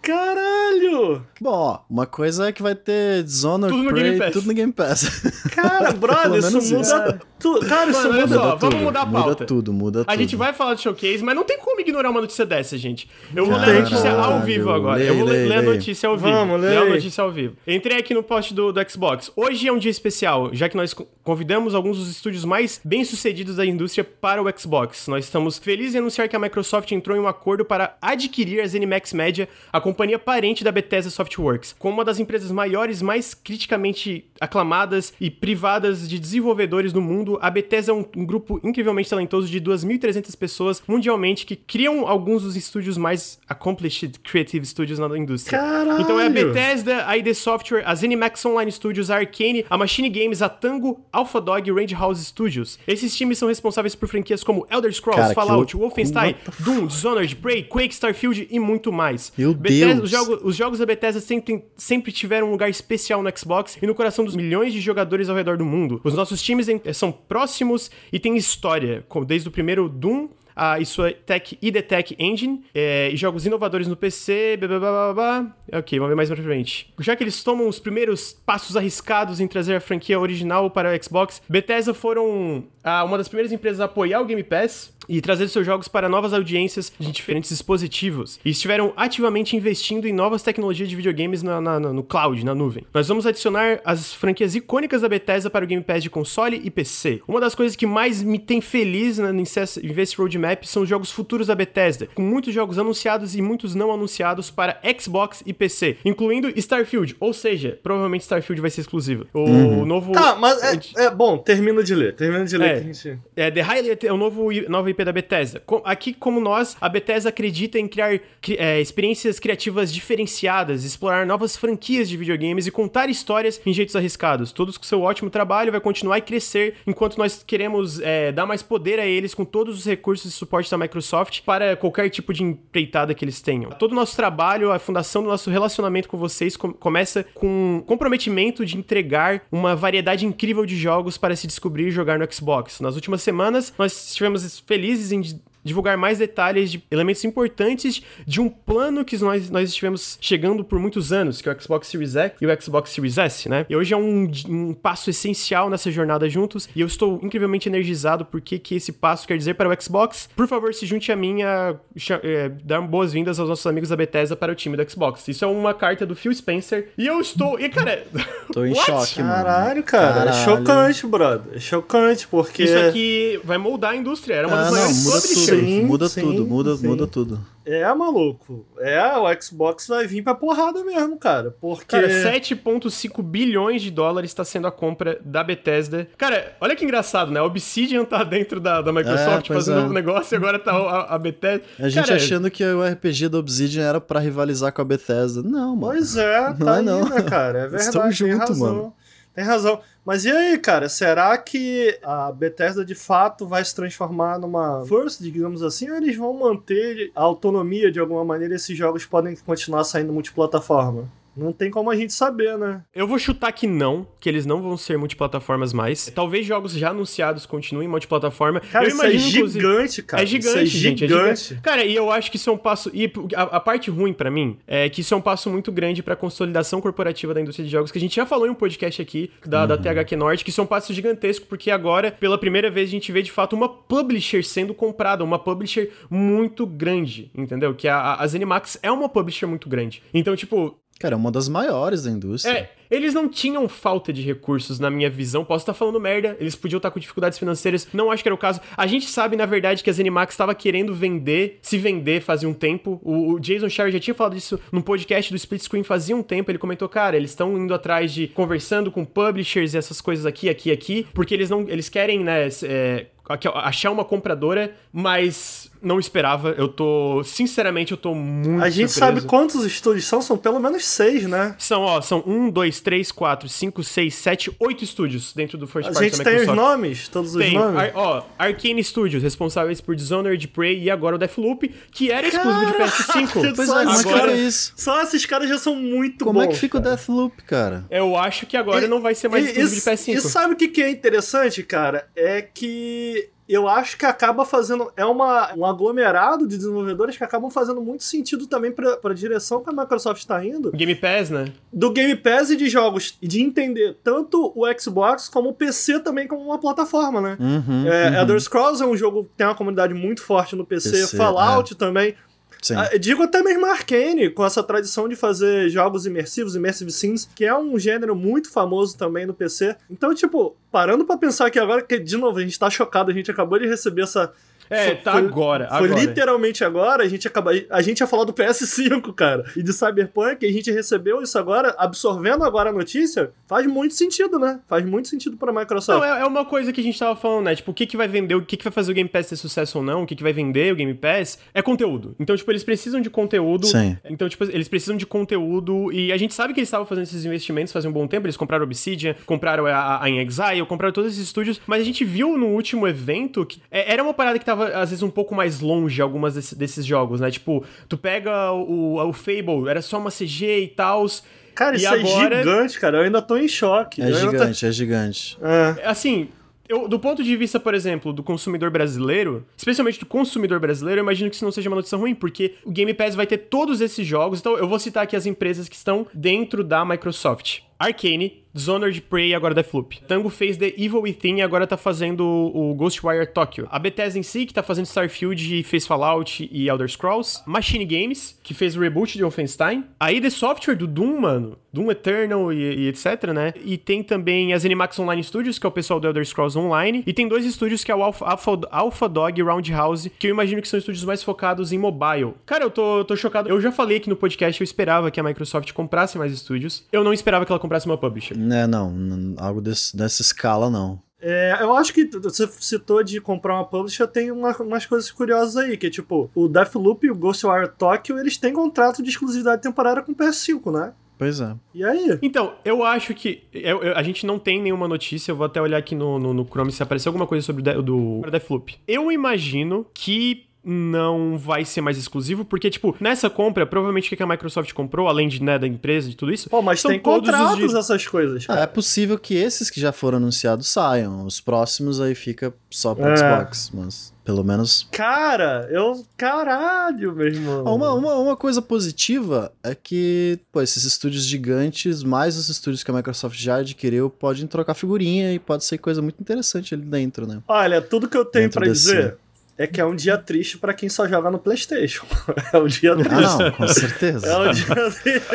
Caralho! 0.00 1.24
Bom, 1.40 1.50
ó, 1.50 1.78
uma 1.88 2.06
coisa 2.06 2.48
é 2.48 2.52
que 2.52 2.62
vai 2.62 2.74
ter 2.74 3.22
Dishonored, 3.22 3.72
Tudo 3.72 3.84
no 3.84 3.90
Prey, 3.90 4.02
Game 4.04 4.18
Pass. 4.18 4.32
tudo 4.32 4.46
no 4.48 4.54
Game 4.54 4.72
Pass. 4.72 5.22
Cara, 5.54 5.92
brother, 5.94 6.38
isso 6.38 6.76
muda 6.76 7.20
tudo. 7.42 7.66
Cara, 7.66 7.90
isso 7.90 8.00
Mano, 8.08 8.20
muda 8.20 8.34
só, 8.34 8.42
vamos 8.56 8.60
tudo, 8.60 8.76
mudar 8.76 9.00
a 9.02 9.06
pauta. 9.06 9.28
Muda 9.28 9.44
tudo, 9.46 9.72
muda 9.72 9.98
tudo. 10.04 10.10
A 10.10 10.16
gente 10.16 10.36
vai 10.36 10.52
falar 10.52 10.74
do 10.74 10.80
showcase, 10.80 11.22
mas 11.22 11.34
não 11.34 11.44
tem 11.44 11.58
como 11.58 11.80
ignorar 11.80 12.10
uma 12.10 12.20
notícia 12.20 12.46
dessa, 12.46 12.78
gente. 12.78 13.08
Eu 13.34 13.44
vou 13.46 13.54
ler 13.56 13.62
a 13.62 13.66
Caralho. 13.66 13.82
notícia 13.82 14.10
ao 14.12 14.40
vivo 14.40 14.70
agora. 14.70 14.98
Lê, 14.98 15.10
eu 15.10 15.16
vou 15.16 15.26
lê, 15.26 15.44
ler 15.46 15.58
a 15.58 15.62
notícia 15.62 16.08
ao 16.08 16.16
vivo. 16.16 16.30
Vamos, 16.30 16.60
lê 16.60 16.68
Ler 16.70 16.78
a 16.78 16.84
notícia 16.86 17.22
ao 17.22 17.30
vivo. 17.30 17.56
Entrei 17.66 17.98
aqui 17.98 18.14
no 18.14 18.22
post 18.22 18.54
do, 18.54 18.72
do 18.72 18.90
Xbox. 18.90 19.30
Hoje 19.36 19.66
é 19.68 19.72
um 19.72 19.78
dia 19.78 19.90
especial, 19.90 20.50
já 20.52 20.68
que 20.68 20.76
nós 20.76 20.94
co- 20.94 21.06
convidamos 21.22 21.74
alguns 21.74 21.98
dos 21.98 22.08
estúdios 22.08 22.44
mais 22.44 22.80
bem-sucedidos 22.84 23.56
da 23.56 23.66
indústria 23.66 24.04
para 24.04 24.42
o 24.42 24.46
Xbox. 24.58 25.08
Nós 25.08 25.24
estamos 25.24 25.58
felizes 25.58 25.94
em 25.94 25.98
anunciar 25.98 26.28
que 26.28 26.36
a 26.36 26.38
Microsoft 26.38 26.90
entrou 26.92 27.16
em 27.16 27.20
um 27.20 27.26
acordo 27.28 27.64
para 27.64 27.96
adquirir 28.00 28.60
a 28.60 28.66
ZeniMax 28.66 29.12
Media, 29.12 29.48
a 29.72 29.80
companhia 29.80 30.18
parente 30.18 30.62
da 30.62 30.70
Bethesda 30.70 31.10
Softworks, 31.10 31.74
como 31.78 31.94
uma 31.94 32.04
das 32.04 32.18
empresas 32.18 32.50
maiores, 32.50 33.02
mais 33.02 33.34
criticamente 33.34 34.24
aclamadas 34.40 35.12
e 35.20 35.30
privadas 35.30 36.08
de 36.08 36.18
desenvolvedores 36.18 36.92
no 36.92 37.00
mundo. 37.00 37.31
A 37.40 37.50
Bethesda 37.50 37.92
é 37.92 37.94
um, 37.94 38.04
um 38.16 38.24
grupo 38.24 38.60
incrivelmente 38.64 39.08
talentoso 39.08 39.46
de 39.48 39.60
2.300 39.60 40.36
pessoas 40.36 40.82
mundialmente 40.86 41.46
que 41.46 41.56
criam 41.56 42.06
alguns 42.06 42.42
dos 42.42 42.56
estúdios 42.56 42.96
mais 42.98 43.38
accomplished 43.48 44.18
creative 44.22 44.64
studios 44.66 44.98
na 44.98 45.06
indústria. 45.16 45.58
Caralho! 45.58 46.00
Então 46.02 46.18
é 46.18 46.26
a 46.26 46.30
Bethesda, 46.30 47.06
a 47.06 47.16
ID 47.16 47.32
Software, 47.34 47.82
a 47.86 47.94
ZeniMax 47.94 48.44
Online 48.46 48.70
Studios, 48.72 49.10
a 49.10 49.16
Arcane, 49.16 49.64
a 49.68 49.78
Machine 49.78 50.08
Games, 50.08 50.42
a 50.42 50.48
Tango, 50.48 51.00
Alpha 51.12 51.40
Dog 51.40 51.68
e 51.68 51.72
Range 51.72 51.94
House 51.94 52.18
Studios. 52.26 52.78
Esses 52.86 53.14
times 53.16 53.38
são 53.38 53.48
responsáveis 53.48 53.94
por 53.94 54.08
franquias 54.08 54.42
como 54.42 54.66
Elder 54.70 54.92
Scrolls, 54.92 55.22
Cara, 55.22 55.34
Fallout. 55.34 55.76
Wolfenstein, 55.76 56.34
Doom, 56.60 56.86
Dishonored, 56.86 57.36
Prey, 57.36 57.62
Quake, 57.64 57.94
Starfield 57.94 58.48
e 58.50 58.58
muito 58.58 58.92
mais. 58.92 59.32
Meu 59.36 59.54
Bethesda- 59.54 59.94
Deus. 59.94 60.04
Os, 60.04 60.10
jogos, 60.10 60.40
os 60.42 60.56
jogos 60.56 60.78
da 60.78 60.86
Bethesda 60.86 61.20
sempre, 61.20 61.64
sempre 61.76 62.10
tiveram 62.12 62.48
um 62.48 62.50
lugar 62.52 62.68
especial 62.68 63.22
no 63.22 63.30
Xbox 63.36 63.78
e 63.80 63.86
no 63.86 63.94
coração 63.94 64.24
dos 64.24 64.34
milhões 64.36 64.72
de 64.72 64.80
jogadores 64.80 65.28
ao 65.28 65.36
redor 65.36 65.56
do 65.56 65.64
mundo. 65.64 66.00
Os 66.04 66.14
nossos 66.14 66.42
times 66.42 66.68
em- 66.68 66.80
são 66.92 67.12
próximos 67.28 67.90
e 68.12 68.18
têm 68.18 68.36
história, 68.36 69.04
como 69.08 69.24
desde 69.24 69.48
o 69.48 69.50
primeiro 69.50 69.88
Doom 69.88 70.28
a, 70.54 70.78
e 70.78 70.86
sua 70.86 71.12
Tech 71.12 71.58
ID 71.60 71.76
Tech 71.82 72.14
Engine, 72.18 72.64
é, 72.74 73.10
e 73.10 73.16
jogos 73.16 73.46
inovadores 73.46 73.88
no 73.88 73.96
PC, 73.96 74.56
blá, 74.58 74.68
blá, 74.68 74.78
blá, 74.78 75.14
blá. 75.14 75.56
Ok, 75.78 75.98
vamos 75.98 76.10
ver 76.10 76.16
mais 76.16 76.28
pra 76.28 76.42
frente. 76.42 76.92
Já 77.00 77.16
que 77.16 77.24
eles 77.24 77.42
tomam 77.42 77.68
os 77.68 77.78
primeiros 77.78 78.32
passos 78.32 78.76
arriscados 78.76 79.40
em 79.40 79.48
trazer 79.48 79.74
a 79.74 79.80
franquia 79.80 80.18
original 80.18 80.70
para 80.70 80.94
o 80.94 81.02
Xbox, 81.02 81.42
Bethesda 81.48 81.94
foram 81.94 82.64
ah, 82.84 83.04
uma 83.04 83.18
das 83.18 83.28
primeiras 83.28 83.52
empresas 83.52 83.80
a 83.80 83.84
apoiar 83.84 84.20
o 84.20 84.24
Game 84.24 84.42
Pass 84.42 84.91
e 85.08 85.20
trazer 85.20 85.48
seus 85.48 85.66
jogos 85.66 85.88
para 85.88 86.08
novas 86.08 86.32
audiências 86.32 86.92
de 86.98 87.10
diferentes 87.10 87.50
dispositivos. 87.50 88.38
E 88.44 88.50
estiveram 88.50 88.92
ativamente 88.96 89.56
investindo 89.56 90.06
em 90.06 90.12
novas 90.12 90.42
tecnologias 90.42 90.88
de 90.88 90.96
videogames 90.96 91.42
na, 91.42 91.60
na, 91.60 91.80
no 91.80 92.02
cloud, 92.02 92.44
na 92.44 92.54
nuvem. 92.54 92.86
Nós 92.92 93.08
vamos 93.08 93.26
adicionar 93.26 93.80
as 93.84 94.12
franquias 94.12 94.54
icônicas 94.54 95.02
da 95.02 95.08
Bethesda 95.08 95.50
para 95.50 95.64
o 95.64 95.68
Game 95.68 95.82
Pass 95.82 96.02
de 96.02 96.10
console 96.10 96.60
e 96.62 96.70
PC. 96.70 97.22
Uma 97.26 97.40
das 97.40 97.54
coisas 97.54 97.76
que 97.76 97.86
mais 97.86 98.22
me 98.22 98.38
tem 98.38 98.60
feliz 98.60 99.18
né, 99.18 99.30
em 99.30 99.92
ver 99.92 100.02
esse 100.02 100.16
roadmap 100.16 100.64
são 100.64 100.82
os 100.82 100.88
jogos 100.88 101.10
futuros 101.10 101.46
da 101.46 101.54
Bethesda, 101.54 102.08
com 102.14 102.22
muitos 102.22 102.54
jogos 102.54 102.78
anunciados 102.78 103.34
e 103.34 103.42
muitos 103.42 103.74
não 103.74 103.92
anunciados 103.92 104.50
para 104.50 104.80
Xbox 104.98 105.42
e 105.46 105.52
PC, 105.52 105.96
incluindo 106.04 106.48
Starfield, 106.56 107.16
ou 107.18 107.32
seja, 107.32 107.78
provavelmente 107.82 108.22
Starfield 108.22 108.60
vai 108.60 108.70
ser 108.70 108.82
exclusivo. 108.82 109.26
O 109.32 109.40
uhum. 109.40 109.86
novo... 109.86 110.12
Tá, 110.12 110.36
mas 110.36 110.62
é, 110.62 111.04
é, 111.04 111.10
bom, 111.10 111.38
termino 111.38 111.82
de 111.82 111.94
ler, 111.94 112.14
termino 112.14 112.44
de 112.44 112.56
ler. 112.56 112.76
É, 112.76 112.82
gente... 112.82 113.18
é 113.36 113.50
The 113.50 113.60
Highlight 113.60 114.06
é 114.06 114.12
o 114.12 114.16
novo, 114.16 114.50
novo 114.68 114.88
IP 114.92 115.04
da 115.04 115.12
Bethesda. 115.12 115.62
Aqui, 115.84 116.12
como 116.12 116.40
nós, 116.40 116.76
a 116.80 116.88
Bethesda 116.88 117.28
acredita 117.28 117.78
em 117.78 117.88
criar 117.88 118.20
é, 118.58 118.80
experiências 118.80 119.38
criativas 119.38 119.92
diferenciadas, 119.92 120.84
explorar 120.84 121.26
novas 121.26 121.56
franquias 121.56 122.08
de 122.08 122.16
videogames 122.16 122.66
e 122.66 122.70
contar 122.70 123.08
histórias 123.08 123.60
em 123.64 123.72
jeitos 123.72 123.96
arriscados. 123.96 124.52
Todos 124.52 124.76
com 124.76 124.84
seu 124.84 125.02
ótimo 125.02 125.30
trabalho 125.30 125.72
vai 125.72 125.80
continuar 125.80 126.18
e 126.18 126.22
crescer, 126.22 126.76
enquanto 126.86 127.16
nós 127.16 127.42
queremos 127.42 128.00
é, 128.00 128.32
dar 128.32 128.46
mais 128.46 128.62
poder 128.62 129.00
a 129.00 129.06
eles 129.06 129.34
com 129.34 129.44
todos 129.44 129.78
os 129.78 129.84
recursos 129.84 130.30
de 130.30 130.36
suporte 130.36 130.70
da 130.70 130.78
Microsoft 130.78 131.42
para 131.42 131.76
qualquer 131.76 132.08
tipo 132.10 132.32
de 132.32 132.42
empreitada 132.42 133.14
que 133.14 133.24
eles 133.24 133.40
tenham. 133.40 133.70
Todo 133.70 133.92
o 133.92 133.94
nosso 133.94 134.14
trabalho, 134.16 134.72
a 134.72 134.78
fundação 134.78 135.22
do 135.22 135.28
nosso 135.28 135.50
relacionamento 135.50 136.08
com 136.08 136.16
vocês 136.16 136.56
com 136.56 136.72
começa 136.72 137.24
com 137.34 137.82
comprometimento 137.86 138.66
de 138.66 138.76
entregar 138.76 139.42
uma 139.50 139.74
variedade 139.74 140.26
incrível 140.26 140.66
de 140.66 140.76
jogos 140.76 141.16
para 141.16 141.34
se 141.36 141.46
descobrir 141.46 141.88
e 141.88 141.90
jogar 141.90 142.18
no 142.18 142.32
Xbox. 142.32 142.80
Nas 142.80 142.94
últimas 142.94 143.22
semanas, 143.22 143.72
nós 143.78 144.10
estivemos 144.10 144.60
felizes 144.60 144.81
em 145.12 145.22
divulgar 145.64 145.96
mais 145.96 146.18
detalhes 146.18 146.70
de 146.70 146.82
elementos 146.90 147.24
importantes 147.24 148.02
de 148.26 148.40
um 148.40 148.48
plano 148.48 149.04
que 149.04 149.16
nós, 149.18 149.50
nós 149.50 149.68
estivemos 149.70 150.18
chegando 150.20 150.64
por 150.64 150.78
muitos 150.78 151.12
anos, 151.12 151.40
que 151.40 151.48
é 151.48 151.52
o 151.52 151.60
Xbox 151.60 151.88
Series 151.88 152.16
X 152.16 152.34
e 152.40 152.46
o 152.46 152.62
Xbox 152.62 152.90
Series 152.90 153.18
S, 153.18 153.48
né? 153.48 153.66
E 153.68 153.76
hoje 153.76 153.94
é 153.94 153.96
um, 153.96 154.30
um 154.48 154.74
passo 154.74 155.10
essencial 155.10 155.70
nessa 155.70 155.90
jornada 155.90 156.28
juntos 156.28 156.68
e 156.74 156.80
eu 156.80 156.86
estou 156.86 157.20
incrivelmente 157.22 157.68
energizado 157.68 158.24
porque 158.24 158.58
que 158.58 158.76
esse 158.76 158.92
passo 158.92 159.26
quer 159.26 159.36
dizer 159.36 159.54
para 159.54 159.68
o 159.68 159.82
Xbox. 159.82 160.28
Por 160.34 160.48
favor, 160.48 160.74
se 160.74 160.86
junte 160.86 161.12
a 161.12 161.16
mim 161.16 161.42
a 161.42 161.76
é, 162.22 162.48
dar 162.64 162.80
boas-vindas 162.80 163.38
aos 163.38 163.48
nossos 163.48 163.66
amigos 163.66 163.90
da 163.90 163.96
Bethesda 163.96 164.36
para 164.36 164.52
o 164.52 164.54
time 164.54 164.76
do 164.76 164.90
Xbox. 164.90 165.26
Isso 165.28 165.44
é 165.44 165.48
uma 165.48 165.74
carta 165.74 166.04
do 166.04 166.16
Phil 166.16 166.34
Spencer 166.34 166.88
e 166.96 167.06
eu 167.06 167.20
estou... 167.20 167.58
E, 167.58 167.68
cara... 167.68 168.04
Tô 168.52 168.64
em 168.64 168.74
choque, 168.76 169.22
mano. 169.22 169.34
Caralho, 169.34 169.82
cara. 169.82 170.06
É 170.06 170.12
Caralho. 170.12 170.30
É 170.30 170.44
chocante, 170.44 171.06
brother. 171.06 171.56
É 171.56 171.60
chocante, 171.60 172.28
porque... 172.28 172.64
Isso 172.64 172.78
aqui 172.78 173.40
vai 173.44 173.58
moldar 173.58 173.92
a 173.92 173.96
indústria. 173.96 174.34
Era 174.34 174.48
uma 174.48 174.56
ah, 174.56 174.62
das 174.62 174.72
maiores 174.72 175.04
publishers 175.04 175.51
sim, 175.60 175.82
muda 175.84 176.08
sim, 176.08 176.20
tudo, 176.20 176.46
muda, 176.46 176.76
sim. 176.76 176.86
muda 176.86 177.06
tudo. 177.06 177.40
É, 177.64 177.94
maluco. 177.94 178.66
É, 178.78 179.00
o 179.16 179.40
Xbox 179.40 179.86
vai 179.86 180.06
vir 180.06 180.22
pra 180.22 180.34
porrada 180.34 180.84
mesmo, 180.84 181.16
cara. 181.16 181.54
Porque. 181.60 181.86
Cara, 181.86 182.08
7,5 182.08 183.22
bilhões 183.22 183.82
de 183.82 183.90
dólares 183.90 184.30
está 184.30 184.44
sendo 184.44 184.66
a 184.66 184.72
compra 184.72 185.20
da 185.24 185.44
Bethesda. 185.44 186.08
Cara, 186.18 186.56
olha 186.60 186.74
que 186.74 186.84
engraçado, 186.84 187.30
né? 187.30 187.38
A 187.38 187.44
Obsidian 187.44 188.04
tá 188.04 188.24
dentro 188.24 188.58
da, 188.60 188.82
da 188.82 188.92
Microsoft 188.92 189.48
é, 189.48 189.54
fazendo 189.54 189.74
é. 189.74 189.78
um 189.78 189.82
novo 189.82 189.94
negócio 189.94 190.34
e 190.34 190.36
agora 190.36 190.58
tá 190.58 190.72
a, 190.72 191.14
a 191.14 191.18
Bethesda. 191.18 191.64
A 191.78 191.88
gente 191.88 192.04
cara, 192.04 192.16
achando 192.16 192.50
que 192.50 192.64
o 192.64 192.84
RPG 192.84 193.28
da 193.28 193.38
Obsidian 193.38 193.84
era 193.84 194.00
pra 194.00 194.18
rivalizar 194.18 194.72
com 194.72 194.82
a 194.82 194.84
Bethesda. 194.84 195.42
Não, 195.42 195.76
mano. 195.76 195.92
Pois 195.92 196.16
é, 196.16 196.52
tá 196.52 196.56
não 196.64 196.74
é 196.74 196.78
aí, 196.78 196.84
não. 196.84 197.08
né, 197.08 197.22
cara? 197.22 197.58
É 197.60 197.62
verdade. 197.68 197.82
Estamos 197.84 198.16
juntos, 198.16 198.58
mano. 198.58 198.92
Tem 199.34 199.44
razão. 199.44 199.80
Mas 200.04 200.24
e 200.24 200.30
aí, 200.30 200.58
cara? 200.58 200.88
Será 200.88 201.36
que 201.38 201.98
a 202.02 202.30
Bethesda 202.32 202.84
de 202.84 202.94
fato 202.94 203.46
vai 203.46 203.64
se 203.64 203.74
transformar 203.74 204.38
numa 204.38 204.84
first, 204.86 205.20
digamos 205.22 205.62
assim, 205.62 205.90
ou 205.90 205.96
eles 205.96 206.16
vão 206.16 206.34
manter 206.34 207.10
a 207.14 207.22
autonomia 207.22 207.90
de 207.90 208.00
alguma 208.00 208.24
maneira 208.24 208.54
e 208.54 208.56
esses 208.56 208.76
jogos 208.76 209.06
podem 209.06 209.34
continuar 209.36 209.84
saindo 209.84 210.12
multiplataforma? 210.12 211.08
Não 211.36 211.52
tem 211.52 211.70
como 211.70 211.90
a 211.90 211.96
gente 211.96 212.12
saber, 212.12 212.58
né? 212.58 212.82
Eu 212.94 213.06
vou 213.06 213.18
chutar 213.18 213.52
que 213.52 213.66
não, 213.66 214.06
que 214.20 214.28
eles 214.28 214.44
não 214.44 214.62
vão 214.62 214.76
ser 214.76 214.98
multiplataformas 214.98 215.72
mais. 215.72 216.10
Talvez 216.14 216.46
jogos 216.46 216.72
já 216.72 216.90
anunciados 216.90 217.46
continuem 217.46 217.88
multiplataforma. 217.88 218.60
Cara, 218.60 218.86
eu 218.86 218.90
imagino, 218.90 219.46
isso 219.46 219.58
é 219.58 219.60
gigante, 219.60 220.02
cara. 220.02 220.22
É 220.22 220.26
gigante, 220.26 220.58
é 220.58 220.64
gente. 220.64 221.04
É 221.04 221.08
gigante. 221.08 221.58
Cara, 221.62 221.84
e 221.84 221.94
eu 221.94 222.10
acho 222.10 222.30
que 222.30 222.36
isso 222.36 222.50
é 222.50 222.52
um 222.52 222.58
passo. 222.58 222.90
E 222.92 223.10
a, 223.34 223.42
a 223.42 223.60
parte 223.60 223.90
ruim 223.90 224.12
para 224.12 224.30
mim 224.30 224.58
é 224.66 224.88
que 224.88 225.00
isso 225.00 225.14
é 225.14 225.16
um 225.16 225.20
passo 225.20 225.48
muito 225.50 225.72
grande 225.72 226.02
pra 226.02 226.14
consolidação 226.14 226.80
corporativa 226.80 227.32
da 227.32 227.40
indústria 227.40 227.64
de 227.64 227.70
jogos, 227.70 227.90
que 227.90 227.98
a 227.98 228.00
gente 228.00 228.16
já 228.16 228.26
falou 228.26 228.46
em 228.46 228.50
um 228.50 228.54
podcast 228.54 229.00
aqui 229.00 229.30
da, 229.46 229.62
uhum. 229.62 229.68
da 229.68 229.78
THQ 229.78 230.16
Norte, 230.16 230.44
que 230.44 230.50
isso 230.50 230.60
é 230.60 230.64
um 230.64 230.66
passo 230.66 230.92
gigantesco, 230.92 231.46
porque 231.46 231.70
agora, 231.70 232.10
pela 232.10 232.38
primeira 232.38 232.70
vez, 232.70 232.88
a 232.88 232.92
gente 232.92 233.10
vê 233.10 233.22
de 233.22 233.32
fato 233.32 233.54
uma 233.54 233.68
publisher 233.68 234.42
sendo 234.42 234.74
comprada, 234.74 235.24
uma 235.24 235.38
publisher 235.38 235.90
muito 236.10 236.66
grande, 236.66 237.30
entendeu? 237.34 237.74
Que 237.74 237.88
a, 237.88 238.16
a 238.16 238.26
Zenimax 238.26 238.78
é 238.82 238.90
uma 238.90 239.08
publisher 239.08 239.46
muito 239.46 239.68
grande. 239.68 240.02
Então, 240.12 240.36
tipo, 240.36 240.78
Cara, 240.98 241.14
é 241.14 241.16
uma 241.16 241.32
das 241.32 241.48
maiores 241.48 242.04
da 242.04 242.10
indústria. 242.10 242.52
É, 242.52 242.70
eles 242.88 243.12
não 243.14 243.28
tinham 243.28 243.68
falta 243.68 244.12
de 244.12 244.22
recursos, 244.22 244.78
na 244.78 244.90
minha 244.90 245.10
visão. 245.10 245.44
Posso 245.44 245.62
estar 245.62 245.74
falando 245.74 245.98
merda, 245.98 246.36
eles 246.38 246.54
podiam 246.54 246.76
estar 246.76 246.90
com 246.90 247.00
dificuldades 247.00 247.38
financeiras, 247.38 247.88
não 247.92 248.10
acho 248.10 248.22
que 248.22 248.28
era 248.28 248.34
o 248.34 248.38
caso. 248.38 248.60
A 248.76 248.86
gente 248.86 249.06
sabe, 249.06 249.34
na 249.34 249.46
verdade, 249.46 249.82
que 249.82 249.90
a 249.90 249.92
Zenimax 249.92 250.34
estava 250.34 250.54
querendo 250.54 250.94
vender, 250.94 251.58
se 251.62 251.78
vender 251.78 252.20
fazia 252.20 252.48
um 252.48 252.54
tempo. 252.54 253.00
O, 253.02 253.32
o 253.32 253.40
Jason 253.40 253.68
Sherry 253.68 253.90
já 253.90 253.98
tinha 253.98 254.14
falado 254.14 254.34
disso 254.34 254.60
no 254.70 254.82
podcast 254.82 255.32
do 255.32 255.36
Split 255.36 255.62
Screen 255.62 255.82
fazia 255.82 256.14
um 256.14 256.22
tempo. 256.22 256.50
Ele 256.50 256.58
comentou, 256.58 256.88
cara, 256.88 257.16
eles 257.16 257.30
estão 257.30 257.58
indo 257.58 257.74
atrás 257.74 258.12
de 258.12 258.28
conversando 258.28 258.92
com 258.92 259.04
publishers 259.04 259.74
e 259.74 259.78
essas 259.78 260.00
coisas 260.00 260.26
aqui, 260.26 260.48
aqui, 260.48 260.70
aqui, 260.70 261.06
porque 261.14 261.34
eles 261.34 261.50
não, 261.50 261.68
eles 261.68 261.88
querem, 261.88 262.22
né, 262.22 262.48
é, 262.62 263.06
achar 263.54 263.90
uma 263.90 264.04
compradora, 264.04 264.74
mas 264.92 265.70
não 265.80 265.98
esperava. 265.98 266.50
Eu 266.50 266.68
tô. 266.68 267.22
Sinceramente, 267.24 267.92
eu 267.92 267.96
tô 267.96 268.14
muito. 268.14 268.62
A 268.62 268.68
gente 268.68 268.92
surpreso. 268.92 268.98
sabe 268.98 269.20
quantos 269.22 269.64
estúdios 269.64 270.04
são? 270.04 270.20
São 270.20 270.36
pelo 270.36 270.60
menos 270.60 270.84
seis, 270.84 271.24
né? 271.24 271.56
São, 271.58 271.82
ó, 271.82 272.00
são 272.00 272.22
um, 272.26 272.50
dois, 272.50 272.80
três, 272.80 273.10
quatro, 273.10 273.48
cinco, 273.48 273.82
seis, 273.82 274.14
sete, 274.14 274.54
oito 274.60 274.84
estúdios 274.84 275.32
dentro 275.32 275.56
do 275.56 275.66
First 275.66 275.88
Party 275.88 275.98
A 275.98 276.08
gente 276.08 276.22
tem 276.22 276.36
os 276.42 276.46
nomes? 276.54 277.08
Todos 277.08 277.32
tem. 277.32 277.48
os 277.48 277.54
nomes? 277.54 277.80
Ar, 277.80 277.92
ó, 277.94 278.24
Arcane 278.38 278.84
Studios, 278.84 279.22
responsáveis 279.22 279.80
por 279.80 279.96
Dishonored, 279.96 280.46
Prey 280.48 280.82
e 280.82 280.90
agora 280.90 281.16
o 281.16 281.18
Deathloop, 281.18 281.68
que 281.90 282.10
era 282.10 282.26
exclusivo 282.26 282.66
de 282.66 282.72
PS5. 282.78 283.52
Pois 283.56 283.68
é, 283.68 283.72
agora... 283.72 284.32
isso? 284.32 284.74
Só 284.76 285.02
esses 285.02 285.24
caras 285.24 285.48
já 285.48 285.58
são 285.58 285.74
muito 285.74 286.24
Como 286.24 286.38
bons. 286.38 286.44
Como 286.44 286.52
é 286.52 286.54
que 286.54 286.60
fica 286.60 286.80
cara. 286.80 286.94
o 286.94 286.96
Deathloop, 286.96 287.42
cara? 287.44 287.84
Eu 287.90 288.16
acho 288.16 288.46
que 288.46 288.56
agora 288.56 288.84
e, 288.84 288.88
não 288.88 289.00
vai 289.00 289.14
ser 289.14 289.28
mais 289.28 289.46
exclusivo 289.46 289.74
de 289.74 289.80
PS5. 289.80 290.14
E 290.14 290.20
sabe 290.20 290.54
o 290.54 290.56
que 290.56 290.82
é 290.82 290.90
interessante, 290.90 291.62
cara? 291.62 292.06
É 292.14 292.42
que 292.42 293.30
eu 293.52 293.68
acho 293.68 293.96
que 293.96 294.06
acaba 294.06 294.44
fazendo. 294.44 294.92
É 294.96 295.04
uma, 295.04 295.54
um 295.54 295.64
aglomerado 295.64 296.46
de 296.46 296.56
desenvolvedores 296.56 297.16
que 297.16 297.24
acabam 297.24 297.50
fazendo 297.50 297.80
muito 297.80 298.04
sentido 298.04 298.46
também 298.46 298.72
pra, 298.72 298.96
pra 298.96 299.14
direção 299.14 299.62
que 299.62 299.70
a 299.70 299.72
Microsoft 299.72 300.20
está 300.20 300.44
indo. 300.44 300.70
Game 300.72 300.94
Pass, 300.94 301.30
né? 301.30 301.46
Do 301.72 301.90
Game 301.90 302.14
Pass 302.16 302.50
e 302.50 302.56
de 302.56 302.68
jogos. 302.68 303.16
E 303.20 303.28
de 303.28 303.42
entender 303.42 303.96
tanto 304.02 304.52
o 304.54 304.64
Xbox 304.78 305.28
como 305.28 305.50
o 305.50 305.52
PC 305.52 306.00
também 306.00 306.26
como 306.26 306.42
uma 306.42 306.58
plataforma, 306.58 307.20
né? 307.20 307.36
Uhum, 307.38 307.86
é, 307.86 308.08
uhum. 308.08 308.14
Elder 308.16 308.40
Scrolls 308.40 308.82
é 308.82 308.86
um 308.86 308.96
jogo 308.96 309.24
que 309.24 309.36
tem 309.36 309.46
uma 309.46 309.54
comunidade 309.54 309.94
muito 309.94 310.22
forte 310.22 310.56
no 310.56 310.64
PC. 310.64 310.90
PC 310.90 311.16
Fallout 311.16 311.72
é. 311.72 311.76
também. 311.76 312.14
Sim. 312.62 312.76
Ah, 312.76 312.96
digo 312.96 313.24
até 313.24 313.42
mesmo 313.42 313.66
Arkane, 313.66 314.30
com 314.30 314.46
essa 314.46 314.62
tradição 314.62 315.08
de 315.08 315.16
fazer 315.16 315.68
jogos 315.68 316.06
imersivos, 316.06 316.54
Immersive 316.54 316.92
Sims, 316.92 317.28
que 317.34 317.44
é 317.44 317.54
um 317.58 317.76
gênero 317.76 318.14
muito 318.14 318.50
famoso 318.52 318.96
também 318.96 319.26
no 319.26 319.34
PC. 319.34 319.76
Então, 319.90 320.14
tipo, 320.14 320.56
parando 320.70 321.04
para 321.04 321.18
pensar 321.18 321.46
aqui 321.46 321.58
agora, 321.58 321.82
que 321.82 321.98
de 321.98 322.16
novo, 322.16 322.38
a 322.38 322.42
gente 322.42 322.56
tá 322.56 322.70
chocado, 322.70 323.10
a 323.10 323.14
gente 323.14 323.30
acabou 323.30 323.58
de 323.58 323.66
receber 323.66 324.02
essa 324.02 324.32
é, 324.72 324.94
tá 324.94 325.12
foi, 325.12 325.20
agora. 325.22 325.68
Foi 325.68 325.88
agora. 325.88 326.00
literalmente 326.00 326.64
agora. 326.64 327.04
A 327.04 327.08
gente, 327.08 327.26
acaba, 327.26 327.52
a 327.70 327.82
gente 327.82 328.00
ia 328.00 328.06
falar 328.06 328.24
do 328.24 328.32
PS5, 328.32 329.12
cara. 329.14 329.44
E 329.56 329.62
de 329.62 329.72
Cyberpunk, 329.72 330.44
a 330.46 330.52
gente 330.52 330.70
recebeu 330.70 331.22
isso 331.22 331.38
agora, 331.38 331.74
absorvendo 331.78 332.44
agora 332.44 332.70
a 332.70 332.72
notícia. 332.72 333.30
Faz 333.46 333.66
muito 333.66 333.94
sentido, 333.94 334.38
né? 334.38 334.60
Faz 334.68 334.84
muito 334.84 335.08
sentido 335.08 335.36
pra 335.36 335.52
Microsoft. 335.52 336.00
Não, 336.00 336.04
é, 336.04 336.22
é 336.22 336.24
uma 336.24 336.44
coisa 336.44 336.72
que 336.72 336.80
a 336.80 336.84
gente 336.84 336.98
tava 336.98 337.16
falando, 337.16 337.44
né? 337.44 337.54
Tipo, 337.54 337.70
o 337.70 337.74
que, 337.74 337.86
que 337.86 337.96
vai 337.96 338.08
vender, 338.08 338.34
o 338.34 338.42
que, 338.42 338.56
que 338.56 338.64
vai 338.64 338.72
fazer 338.72 338.92
o 338.92 338.94
Game 338.94 339.08
Pass 339.08 339.28
ter 339.28 339.36
sucesso 339.36 339.78
ou 339.78 339.84
não, 339.84 340.02
o 340.02 340.06
que, 340.06 340.14
que 340.14 340.22
vai 340.22 340.32
vender 340.32 340.72
o 340.72 340.76
Game 340.76 340.94
Pass 340.94 341.38
é 341.54 341.62
conteúdo. 341.62 342.14
Então, 342.18 342.36
tipo, 342.36 342.50
eles 342.50 342.64
precisam 342.64 343.00
de 343.00 343.10
conteúdo. 343.10 343.66
Sim. 343.66 343.96
Então, 344.04 344.28
tipo, 344.28 344.44
eles 344.44 344.68
precisam 344.68 344.96
de 344.96 345.06
conteúdo. 345.06 345.92
E 345.92 346.12
a 346.12 346.16
gente 346.16 346.34
sabe 346.34 346.54
que 346.54 346.60
eles 346.60 346.68
estavam 346.68 346.86
fazendo 346.86 347.04
esses 347.04 347.24
investimentos 347.24 347.72
faz 347.72 347.84
um 347.84 347.92
bom 347.92 348.06
tempo. 348.06 348.26
Eles 348.26 348.36
compraram 348.36 348.64
Obsidian, 348.64 349.14
compraram 349.26 349.66
a, 349.66 350.02
a 350.02 350.08
In 350.08 350.18
Exile, 350.18 350.64
compraram 350.66 350.92
todos 350.92 351.12
esses 351.12 351.24
estúdios. 351.24 351.60
Mas 351.66 351.80
a 351.80 351.84
gente 351.84 352.04
viu 352.04 352.36
no 352.36 352.46
último 352.46 352.86
evento 352.86 353.44
que 353.44 353.60
é, 353.70 353.92
era 353.92 354.02
uma 354.02 354.14
parada 354.14 354.38
que 354.38 354.44
tava, 354.44 354.61
às 354.64 354.90
vezes, 354.90 355.02
um 355.02 355.10
pouco 355.10 355.34
mais 355.34 355.60
longe 355.60 356.00
algumas 356.00 356.34
desse, 356.34 356.54
desses 356.56 356.84
jogos, 356.84 357.20
né? 357.20 357.30
Tipo, 357.30 357.64
tu 357.88 357.96
pega 357.96 358.52
o, 358.52 358.96
o 358.96 359.12
Fable, 359.12 359.68
era 359.68 359.82
só 359.82 359.98
uma 359.98 360.10
CG 360.10 360.60
e 360.60 360.68
tal. 360.68 361.06
Cara, 361.54 361.76
isso 361.76 361.86
é 361.86 362.00
agora... 362.00 362.34
é 362.36 362.38
gigante, 362.38 362.80
cara. 362.80 362.98
Eu 362.98 363.02
ainda 363.04 363.20
tô 363.20 363.36
em 363.36 363.48
choque. 363.48 364.00
É 364.00 364.12
gigante, 364.12 364.60
tô... 364.60 364.66
é 364.66 364.72
gigante. 364.72 365.38
É. 365.42 365.86
Assim, 365.86 366.28
Eu, 366.68 366.88
do 366.88 366.98
ponto 366.98 367.22
de 367.22 367.36
vista, 367.36 367.60
por 367.60 367.74
exemplo, 367.74 368.12
do 368.14 368.22
consumidor 368.22 368.70
brasileiro, 368.70 369.44
especialmente 369.54 370.00
do 370.00 370.06
consumidor 370.06 370.58
brasileiro, 370.58 371.00
eu 371.00 371.02
imagino 371.02 371.28
que 371.28 371.36
isso 371.36 371.44
não 371.44 371.52
seja 371.52 371.68
uma 371.68 371.76
notícia 371.76 371.98
ruim, 371.98 372.14
porque 372.14 372.54
o 372.64 372.70
Game 372.70 372.94
Pass 372.94 373.14
vai 373.14 373.26
ter 373.26 373.36
todos 373.36 373.82
esses 373.82 374.06
jogos. 374.06 374.40
Então, 374.40 374.56
eu 374.56 374.66
vou 374.66 374.78
citar 374.78 375.02
aqui 375.02 375.14
as 375.14 375.26
empresas 375.26 375.68
que 375.68 375.76
estão 375.76 376.06
dentro 376.14 376.64
da 376.64 376.82
Microsoft. 376.84 377.60
Arcane, 377.78 378.41
Dishonored, 378.54 379.00
Prey 379.02 379.30
e 379.30 379.34
agora 379.34 379.54
Deathloop. 379.54 380.00
Tango 380.06 380.28
fez 380.28 380.56
The 380.56 380.74
Evil 380.76 381.02
Within 381.02 381.36
e 381.36 381.42
agora 381.42 381.66
tá 381.66 381.76
fazendo 381.76 382.24
o 382.24 382.74
Ghostwire 382.74 383.26
Tokyo. 383.26 383.66
A 383.70 383.78
Bethesda 383.78 384.18
em 384.18 384.22
si, 384.22 384.46
que 384.46 384.54
tá 384.54 384.62
fazendo 384.62 384.86
Starfield 384.86 385.58
e 385.58 385.62
fez 385.62 385.86
Fallout 385.86 386.48
e 386.50 386.68
Elder 386.68 386.88
Scrolls. 386.88 387.42
Machine 387.46 387.84
Games, 387.84 388.38
que 388.42 388.54
fez 388.54 388.76
o 388.76 388.80
reboot 388.80 389.16
de 389.16 389.22
Wolfenstein. 389.22 389.84
A 389.98 390.12
ID 390.12 390.30
Software 390.30 390.76
do 390.76 390.86
Doom, 390.86 391.20
mano. 391.20 391.58
Doom 391.72 391.90
Eternal 391.90 392.52
e, 392.52 392.84
e, 392.84 392.88
etc, 392.88 393.32
né? 393.32 393.54
E 393.64 393.78
tem 393.78 394.02
também 394.02 394.52
as 394.52 394.64
Animax 394.64 394.98
Online 394.98 395.24
Studios, 395.24 395.58
que 395.58 395.64
é 395.64 395.68
o 395.68 395.72
pessoal 395.72 395.98
do 395.98 396.06
Elder 396.06 396.24
Scrolls 396.24 396.58
Online. 396.58 397.02
E 397.06 397.12
tem 397.14 397.26
dois 397.26 397.46
estúdios, 397.46 397.82
que 397.82 397.90
é 397.90 397.96
o 397.96 398.02
Alpha, 398.02 398.26
Alpha, 398.26 398.60
Alpha 398.70 399.08
Dog 399.08 399.40
e 399.40 399.42
Roundhouse, 399.42 400.10
que 400.10 400.26
eu 400.26 400.30
imagino 400.30 400.60
que 400.60 400.68
são 400.68 400.78
estúdios 400.78 401.04
mais 401.04 401.22
focados 401.22 401.72
em 401.72 401.78
mobile. 401.78 402.34
Cara, 402.44 402.64
eu 402.64 402.70
tô, 402.70 403.04
tô 403.04 403.16
chocado. 403.16 403.48
Eu 403.48 403.58
já 403.60 403.72
falei 403.72 403.96
aqui 403.96 404.10
no 404.10 404.16
podcast, 404.16 404.60
eu 404.60 404.64
esperava 404.64 405.10
que 405.10 405.18
a 405.18 405.22
Microsoft 405.22 405.72
comprasse 405.72 406.18
mais 406.18 406.30
estúdios. 406.30 406.84
Eu 406.92 407.02
não 407.02 407.12
esperava 407.12 407.46
que 407.46 407.52
ela 407.52 407.58
comprasse 407.58 407.86
uma 407.86 407.96
publisher. 407.96 408.36
É, 408.50 408.66
não, 408.66 408.94
algo 409.38 409.60
desse, 409.60 409.96
dessa 409.96 410.22
escala 410.22 410.70
não. 410.70 411.00
É, 411.20 411.56
eu 411.60 411.76
acho 411.76 411.94
que 411.94 412.04
você 412.18 412.48
citou 412.58 413.02
de 413.04 413.20
comprar 413.20 413.54
uma 413.54 413.64
publisher, 413.64 414.08
tem 414.08 414.32
uma, 414.32 414.56
umas 414.56 414.84
coisas 414.84 415.08
curiosas 415.10 415.56
aí, 415.56 415.76
que 415.76 415.86
é 415.86 415.90
tipo, 415.90 416.28
o 416.34 416.48
Deathloop 416.48 417.06
e 417.06 417.10
o 417.12 417.14
Ghostwire 417.14 417.70
Tokyo, 417.78 418.18
eles 418.18 418.36
têm 418.36 418.52
contrato 418.52 419.02
de 419.02 419.10
exclusividade 419.10 419.62
temporária 419.62 420.02
com 420.02 420.10
o 420.10 420.16
PS5, 420.16 420.72
né? 420.72 420.92
Pois 421.16 421.40
é. 421.40 421.54
E 421.72 421.84
aí? 421.84 422.18
Então, 422.20 422.54
eu 422.64 422.82
acho 422.82 423.14
que. 423.14 423.44
Eu, 423.52 423.80
eu, 423.84 423.96
a 423.96 424.02
gente 424.02 424.26
não 424.26 424.40
tem 424.40 424.60
nenhuma 424.60 424.88
notícia. 424.88 425.30
Eu 425.30 425.36
vou 425.36 425.46
até 425.46 425.62
olhar 425.62 425.78
aqui 425.78 425.94
no, 425.94 426.18
no, 426.18 426.34
no 426.34 426.44
Chrome 426.44 426.72
se 426.72 426.82
aparecer 426.82 427.08
alguma 427.08 427.28
coisa 427.28 427.46
sobre 427.46 427.62
o 427.70 427.80
do 427.82 428.22
Deathloop. 428.28 428.76
Eu 428.88 429.12
imagino 429.12 429.86
que 429.94 430.46
não 430.64 431.36
vai 431.36 431.64
ser 431.64 431.80
mais 431.80 431.98
exclusivo, 431.98 432.44
porque, 432.44 432.70
tipo, 432.70 432.96
nessa 433.00 433.28
compra, 433.28 433.66
provavelmente 433.66 434.12
o 434.12 434.16
que 434.16 434.22
a 434.22 434.26
Microsoft 434.26 434.72
comprou, 434.72 435.08
além 435.08 435.28
de, 435.28 435.42
né, 435.42 435.58
da 435.58 435.66
empresa 435.66 436.10
e 436.10 436.14
tudo 436.14 436.32
isso. 436.32 436.48
Pô, 436.48 436.62
mas 436.62 436.82
tem 436.82 437.00
contratos 437.00 437.70
de... 437.70 437.76
essas 437.76 438.06
coisas. 438.06 438.44
Ah, 438.48 438.60
é 438.60 438.66
possível 438.66 439.18
que 439.18 439.34
esses 439.34 439.70
que 439.70 439.80
já 439.80 439.92
foram 439.92 440.18
anunciados 440.18 440.68
saiam. 440.68 441.26
Os 441.26 441.40
próximos 441.40 442.00
aí 442.00 442.14
fica 442.14 442.54
só 442.70 442.94
pro 442.94 443.08
é. 443.08 443.16
Xbox, 443.16 443.70
mas 443.74 444.12
pelo 444.24 444.44
menos. 444.44 444.88
Cara, 444.92 445.68
eu. 445.70 446.04
Caralho, 446.16 447.12
meu 447.14 447.26
irmão. 447.26 447.64
Uma, 447.64 447.92
uma, 447.92 448.14
uma 448.14 448.36
coisa 448.36 448.62
positiva 448.62 449.52
é 449.62 449.74
que, 449.74 450.38
pô, 450.52 450.62
esses 450.62 450.84
estúdios 450.84 451.24
gigantes, 451.24 452.04
mais 452.04 452.36
os 452.36 452.48
estúdios 452.48 452.84
que 452.84 452.90
a 452.90 452.94
Microsoft 452.94 453.36
já 453.36 453.56
adquiriu, 453.56 454.08
podem 454.08 454.46
trocar 454.46 454.74
figurinha 454.74 455.32
e 455.32 455.38
pode 455.38 455.64
ser 455.64 455.78
coisa 455.78 456.00
muito 456.00 456.20
interessante 456.20 456.74
ali 456.74 456.84
dentro, 456.84 457.26
né? 457.26 457.42
Olha, 457.48 457.82
tudo 457.82 458.08
que 458.08 458.16
eu 458.16 458.24
tenho 458.24 458.50
para 458.50 458.66
dizer 458.66 459.16
é 459.56 459.66
que 459.66 459.80
é 459.80 459.84
um 459.84 459.94
dia 459.94 460.16
triste 460.16 460.58
para 460.58 460.72
quem 460.72 460.88
só 460.88 461.06
joga 461.06 461.30
no 461.30 461.38
PlayStation. 461.38 462.06
é 462.52 462.58
um 462.58 462.66
dia 462.66 462.94
triste. 462.96 463.12
Ah, 463.14 463.38
não, 463.38 463.52
com 463.52 463.68
certeza. 463.68 464.26
É 464.26 464.38
um 464.38 464.50
dia 464.52 464.66
triste. 464.66 465.26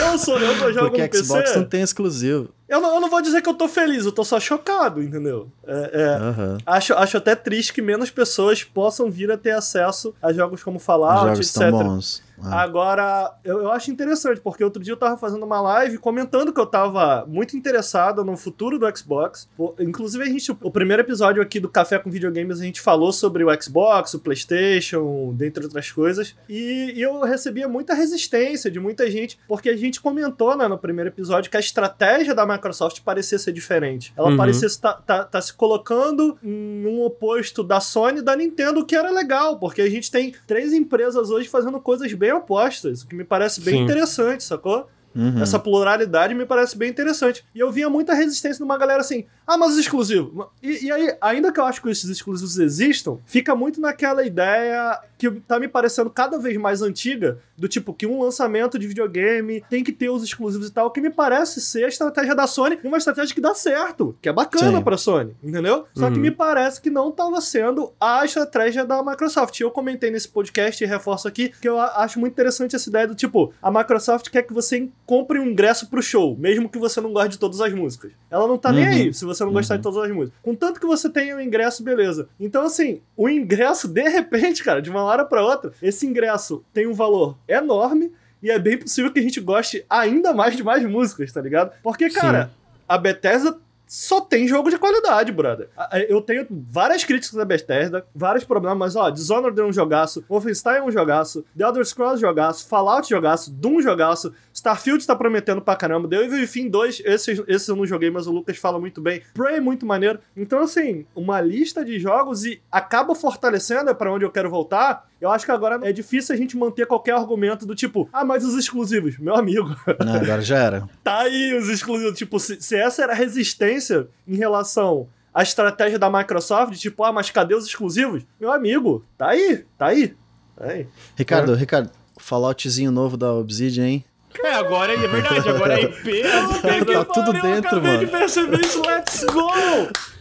eu 0.00 0.18
sou 0.18 0.38
eu 0.38 0.54
que 0.54 0.72
jogo 0.72 0.88
Porque 0.88 1.02
no 1.02 1.08
PC. 1.08 1.24
Xbox 1.24 1.56
não 1.56 1.64
tem 1.64 1.82
exclusivo. 1.82 2.50
Eu 2.68 2.80
não, 2.80 2.94
eu 2.94 3.00
não 3.00 3.10
vou 3.10 3.20
dizer 3.20 3.42
que 3.42 3.48
eu 3.48 3.54
tô 3.54 3.66
feliz, 3.68 4.04
eu 4.04 4.12
tô 4.12 4.24
só 4.24 4.38
chocado, 4.38 5.02
entendeu? 5.02 5.50
É, 5.66 5.90
é, 5.92 6.22
uhum. 6.22 6.58
acho, 6.64 6.94
acho 6.94 7.16
até 7.16 7.34
triste 7.34 7.72
que 7.72 7.82
menos 7.82 8.10
pessoas 8.10 8.62
possam 8.62 9.10
vir 9.10 9.30
a 9.30 9.36
ter 9.36 9.50
acesso 9.50 10.14
a 10.22 10.32
jogos 10.32 10.62
como 10.62 10.78
Fallout, 10.78 11.30
jogos 11.30 11.48
etc. 11.48 11.62
Tão 11.62 11.72
bons. 11.72 12.22
Ah. 12.44 12.62
Agora, 12.62 13.34
eu, 13.44 13.60
eu 13.60 13.72
acho 13.72 13.90
interessante, 13.90 14.40
porque 14.40 14.64
outro 14.64 14.82
dia 14.82 14.92
eu 14.92 14.96
tava 14.96 15.16
fazendo 15.16 15.44
uma 15.44 15.60
live 15.60 15.98
comentando 15.98 16.52
que 16.52 16.60
eu 16.60 16.66
tava 16.66 17.24
muito 17.26 17.56
interessado 17.56 18.24
no 18.24 18.36
futuro 18.36 18.78
do 18.78 18.96
Xbox. 18.96 19.48
Inclusive, 19.78 20.24
a 20.24 20.26
gente, 20.26 20.50
o 20.50 20.70
primeiro 20.70 21.02
episódio 21.02 21.42
aqui 21.42 21.60
do 21.60 21.68
Café 21.68 21.98
com 21.98 22.10
Videogames, 22.10 22.60
a 22.60 22.64
gente 22.64 22.80
falou 22.80 23.12
sobre 23.12 23.44
o 23.44 23.62
Xbox, 23.62 24.14
o 24.14 24.20
PlayStation, 24.20 25.32
dentre 25.34 25.64
outras 25.64 25.90
coisas. 25.90 26.34
E, 26.48 26.92
e 26.96 27.02
eu 27.02 27.20
recebia 27.20 27.68
muita 27.68 27.94
resistência 27.94 28.70
de 28.70 28.80
muita 28.80 29.10
gente, 29.10 29.38
porque 29.46 29.68
a 29.68 29.76
gente 29.76 30.00
comentou 30.00 30.56
né, 30.56 30.66
no 30.68 30.78
primeiro 30.78 31.10
episódio 31.10 31.50
que 31.50 31.56
a 31.56 31.60
estratégia 31.60 32.34
da 32.34 32.46
Microsoft 32.46 33.00
parecia 33.02 33.38
ser 33.38 33.52
diferente. 33.52 34.12
Ela 34.16 34.30
uhum. 34.30 34.36
parecia 34.36 34.66
estar 34.66 34.94
tá, 34.94 35.18
tá, 35.18 35.24
tá 35.24 35.40
se 35.40 35.52
colocando 35.52 36.38
em 36.42 36.86
um 36.86 37.02
oposto 37.02 37.62
da 37.62 37.80
Sony 37.80 38.18
e 38.18 38.22
da 38.22 38.34
Nintendo, 38.34 38.80
o 38.80 38.84
que 38.84 38.96
era 38.96 39.10
legal, 39.10 39.58
porque 39.58 39.82
a 39.82 39.90
gente 39.90 40.10
tem 40.10 40.34
três 40.46 40.72
empresas 40.72 41.30
hoje 41.30 41.48
fazendo 41.48 41.80
coisas 41.80 42.12
bem 42.12 42.29
bem 42.30 42.32
opostas, 42.32 43.02
o 43.02 43.08
que 43.08 43.14
me 43.14 43.24
parece 43.24 43.60
bem 43.60 43.74
Sim. 43.74 43.84
interessante, 43.84 44.44
sacou? 44.44 44.88
Uhum. 45.14 45.42
Essa 45.42 45.58
pluralidade 45.58 46.34
me 46.34 46.46
parece 46.46 46.78
bem 46.78 46.88
interessante. 46.88 47.44
E 47.52 47.58
eu 47.58 47.72
via 47.72 47.90
muita 47.90 48.14
resistência 48.14 48.58
de 48.58 48.62
uma 48.62 48.78
galera 48.78 49.00
assim, 49.00 49.26
ah, 49.44 49.58
mas 49.58 49.72
os 49.72 49.78
exclusivos. 49.78 50.46
E, 50.62 50.86
e, 50.86 50.92
aí, 50.92 51.16
ainda 51.20 51.52
que 51.52 51.58
eu 51.58 51.64
acho 51.64 51.82
que 51.82 51.90
esses 51.90 52.08
exclusivos 52.08 52.58
existam, 52.58 53.18
fica 53.26 53.54
muito 53.56 53.80
naquela 53.80 54.24
ideia 54.24 55.00
que 55.20 55.30
tá 55.42 55.60
me 55.60 55.68
parecendo 55.68 56.08
cada 56.08 56.38
vez 56.38 56.56
mais 56.56 56.80
antiga, 56.80 57.38
do 57.58 57.68
tipo 57.68 57.92
que 57.92 58.06
um 58.06 58.22
lançamento 58.22 58.78
de 58.78 58.88
videogame 58.88 59.62
tem 59.68 59.84
que 59.84 59.92
ter 59.92 60.08
os 60.08 60.24
exclusivos 60.24 60.68
e 60.68 60.72
tal, 60.72 60.90
que 60.90 61.00
me 61.00 61.10
parece 61.10 61.60
ser 61.60 61.84
a 61.84 61.88
estratégia 61.88 62.34
da 62.34 62.46
Sony 62.46 62.78
e 62.82 62.88
uma 62.88 62.96
estratégia 62.96 63.34
que 63.34 63.40
dá 63.40 63.54
certo, 63.54 64.16
que 64.22 64.30
é 64.30 64.32
bacana 64.32 64.78
Sim. 64.78 64.84
pra 64.84 64.96
Sony, 64.96 65.36
entendeu? 65.42 65.84
Só 65.94 66.06
uhum. 66.06 66.14
que 66.14 66.18
me 66.18 66.30
parece 66.30 66.80
que 66.80 66.88
não 66.88 67.12
tava 67.12 67.38
sendo 67.42 67.92
a 68.00 68.24
estratégia 68.24 68.84
da 68.84 69.02
Microsoft. 69.02 69.60
Eu 69.60 69.70
comentei 69.70 70.10
nesse 70.10 70.28
podcast 70.28 70.82
e 70.82 70.86
reforço 70.86 71.28
aqui 71.28 71.52
que 71.60 71.68
eu 71.68 71.78
acho 71.78 72.18
muito 72.18 72.32
interessante 72.32 72.74
essa 72.74 72.88
ideia 72.88 73.06
do 73.06 73.14
tipo, 73.14 73.52
a 73.60 73.70
Microsoft 73.70 74.30
quer 74.30 74.42
que 74.42 74.54
você 74.54 74.88
compre 75.04 75.38
um 75.38 75.44
ingresso 75.44 75.90
pro 75.90 76.02
show, 76.02 76.34
mesmo 76.38 76.68
que 76.68 76.78
você 76.78 76.98
não 76.98 77.12
goste 77.12 77.30
de 77.30 77.38
todas 77.38 77.60
as 77.60 77.72
músicas. 77.74 78.12
Ela 78.30 78.48
não 78.48 78.56
tá 78.56 78.70
uhum. 78.70 78.76
nem 78.76 78.86
aí 78.86 79.12
se 79.12 79.26
você 79.26 79.44
não 79.44 79.52
gostar 79.52 79.74
uhum. 79.74 79.80
de 79.80 79.82
todas 79.82 80.02
as 80.02 80.10
músicas. 80.10 80.40
Contanto 80.42 80.80
que 80.80 80.86
você 80.86 81.10
tenha 81.10 81.34
o 81.34 81.38
um 81.38 81.40
ingresso, 81.42 81.82
beleza. 81.82 82.28
Então, 82.38 82.64
assim, 82.64 83.02
o 83.16 83.28
ingresso, 83.28 83.86
de 83.86 84.08
repente, 84.08 84.64
cara, 84.64 84.80
de 84.80 84.88
uma 84.88 85.02
hora 85.10 85.24
para 85.24 85.44
outra, 85.44 85.72
esse 85.82 86.06
ingresso 86.06 86.64
tem 86.72 86.86
um 86.86 86.94
valor 86.94 87.36
enorme 87.46 88.12
e 88.42 88.50
é 88.50 88.58
bem 88.58 88.78
possível 88.78 89.12
que 89.12 89.18
a 89.18 89.22
gente 89.22 89.40
goste 89.40 89.84
ainda 89.88 90.32
mais 90.32 90.56
de 90.56 90.62
mais 90.62 90.84
músicas, 90.84 91.32
tá 91.32 91.40
ligado? 91.40 91.72
Porque, 91.82 92.08
cara, 92.08 92.46
Sim. 92.46 92.50
a 92.88 92.98
Bethesda 92.98 93.58
só 93.90 94.20
tem 94.20 94.46
jogo 94.46 94.70
de 94.70 94.78
qualidade, 94.78 95.32
brother. 95.32 95.68
Eu 96.08 96.22
tenho 96.22 96.46
várias 96.48 97.02
críticas 97.02 97.36
da 97.36 97.44
Bethesda, 97.44 98.06
vários 98.14 98.44
problemas, 98.44 98.78
mas 98.78 98.94
ó, 98.94 99.10
Dishonored 99.10 99.60
é 99.60 99.64
um 99.64 99.72
jogaço, 99.72 100.24
Wolfenstein 100.28 100.76
é 100.76 100.82
um 100.82 100.92
jogaço, 100.92 101.44
The 101.58 101.64
Elder 101.64 101.84
Scrolls 101.84 102.24
é 102.24 102.28
jogaço, 102.28 102.68
Fallout 102.68 103.12
é 103.12 103.16
jogaço, 103.16 103.50
Doom 103.50 103.80
é 103.80 103.82
jogaço, 103.82 104.32
Starfield 104.60 105.06
tá 105.06 105.16
prometendo 105.16 105.62
pra 105.62 105.74
caramba, 105.74 106.06
The 106.06 106.16
Evil 106.16 106.40
Within 106.40 106.68
2, 106.68 107.02
esse, 107.06 107.44
esse 107.48 107.70
eu 107.70 107.76
não 107.76 107.86
joguei, 107.86 108.10
mas 108.10 108.26
o 108.26 108.32
Lucas 108.32 108.58
fala 108.58 108.78
muito 108.78 109.00
bem, 109.00 109.22
Prey 109.32 109.56
é 109.56 109.60
muito 109.60 109.86
maneiro. 109.86 110.18
Então, 110.36 110.60
assim, 110.60 111.06
uma 111.14 111.40
lista 111.40 111.82
de 111.82 111.98
jogos 111.98 112.44
e 112.44 112.60
acaba 112.70 113.14
fortalecendo, 113.14 113.90
é 113.90 113.94
pra 113.94 114.12
onde 114.12 114.24
eu 114.24 114.30
quero 114.30 114.50
voltar, 114.50 115.08
eu 115.18 115.30
acho 115.30 115.46
que 115.46 115.50
agora 115.50 115.80
é 115.82 115.92
difícil 115.92 116.34
a 116.34 116.38
gente 116.38 116.58
manter 116.58 116.86
qualquer 116.86 117.14
argumento 117.14 117.64
do 117.64 117.74
tipo, 117.74 118.06
ah, 118.12 118.22
mas 118.22 118.44
os 118.44 118.54
exclusivos, 118.54 119.18
meu 119.18 119.34
amigo. 119.34 119.74
Não, 120.04 120.14
agora 120.14 120.42
já 120.42 120.58
era. 120.58 120.88
tá 121.02 121.20
aí 121.20 121.54
os 121.54 121.68
exclusivos. 121.68 122.18
Tipo, 122.18 122.38
se, 122.38 122.60
se 122.60 122.76
essa 122.76 123.02
era 123.02 123.12
a 123.12 123.16
resistência 123.16 124.08
em 124.28 124.36
relação 124.36 125.08
à 125.32 125.42
estratégia 125.42 125.98
da 125.98 126.10
Microsoft, 126.10 126.74
tipo, 126.78 127.02
ah, 127.02 127.12
mas 127.12 127.30
cadê 127.30 127.54
os 127.54 127.64
exclusivos? 127.66 128.24
Meu 128.38 128.52
amigo, 128.52 129.04
tá 129.16 129.28
aí, 129.28 129.64
tá 129.78 129.86
aí. 129.86 130.14
Tá 130.54 130.66
aí. 130.66 130.86
Ricardo, 131.16 131.54
é. 131.54 131.56
Ricardo, 131.56 131.90
Falloutzinho 132.18 132.90
novo 132.90 133.16
da 133.16 133.32
Obsidian, 133.32 133.86
hein? 133.86 134.04
É, 134.38 134.54
agora 134.54 134.94
é 134.94 134.96
verdade, 134.96 135.48
agora 135.48 135.80
é 135.80 135.82
IP. 135.84 136.22
tá 136.22 137.04
tudo 137.04 137.32
dentro, 137.32 137.82
mano. 137.82 137.98
de 137.98 138.06
perceber 138.06 138.60
isso, 138.60 138.80
let's 138.86 139.24
go! 139.24 139.50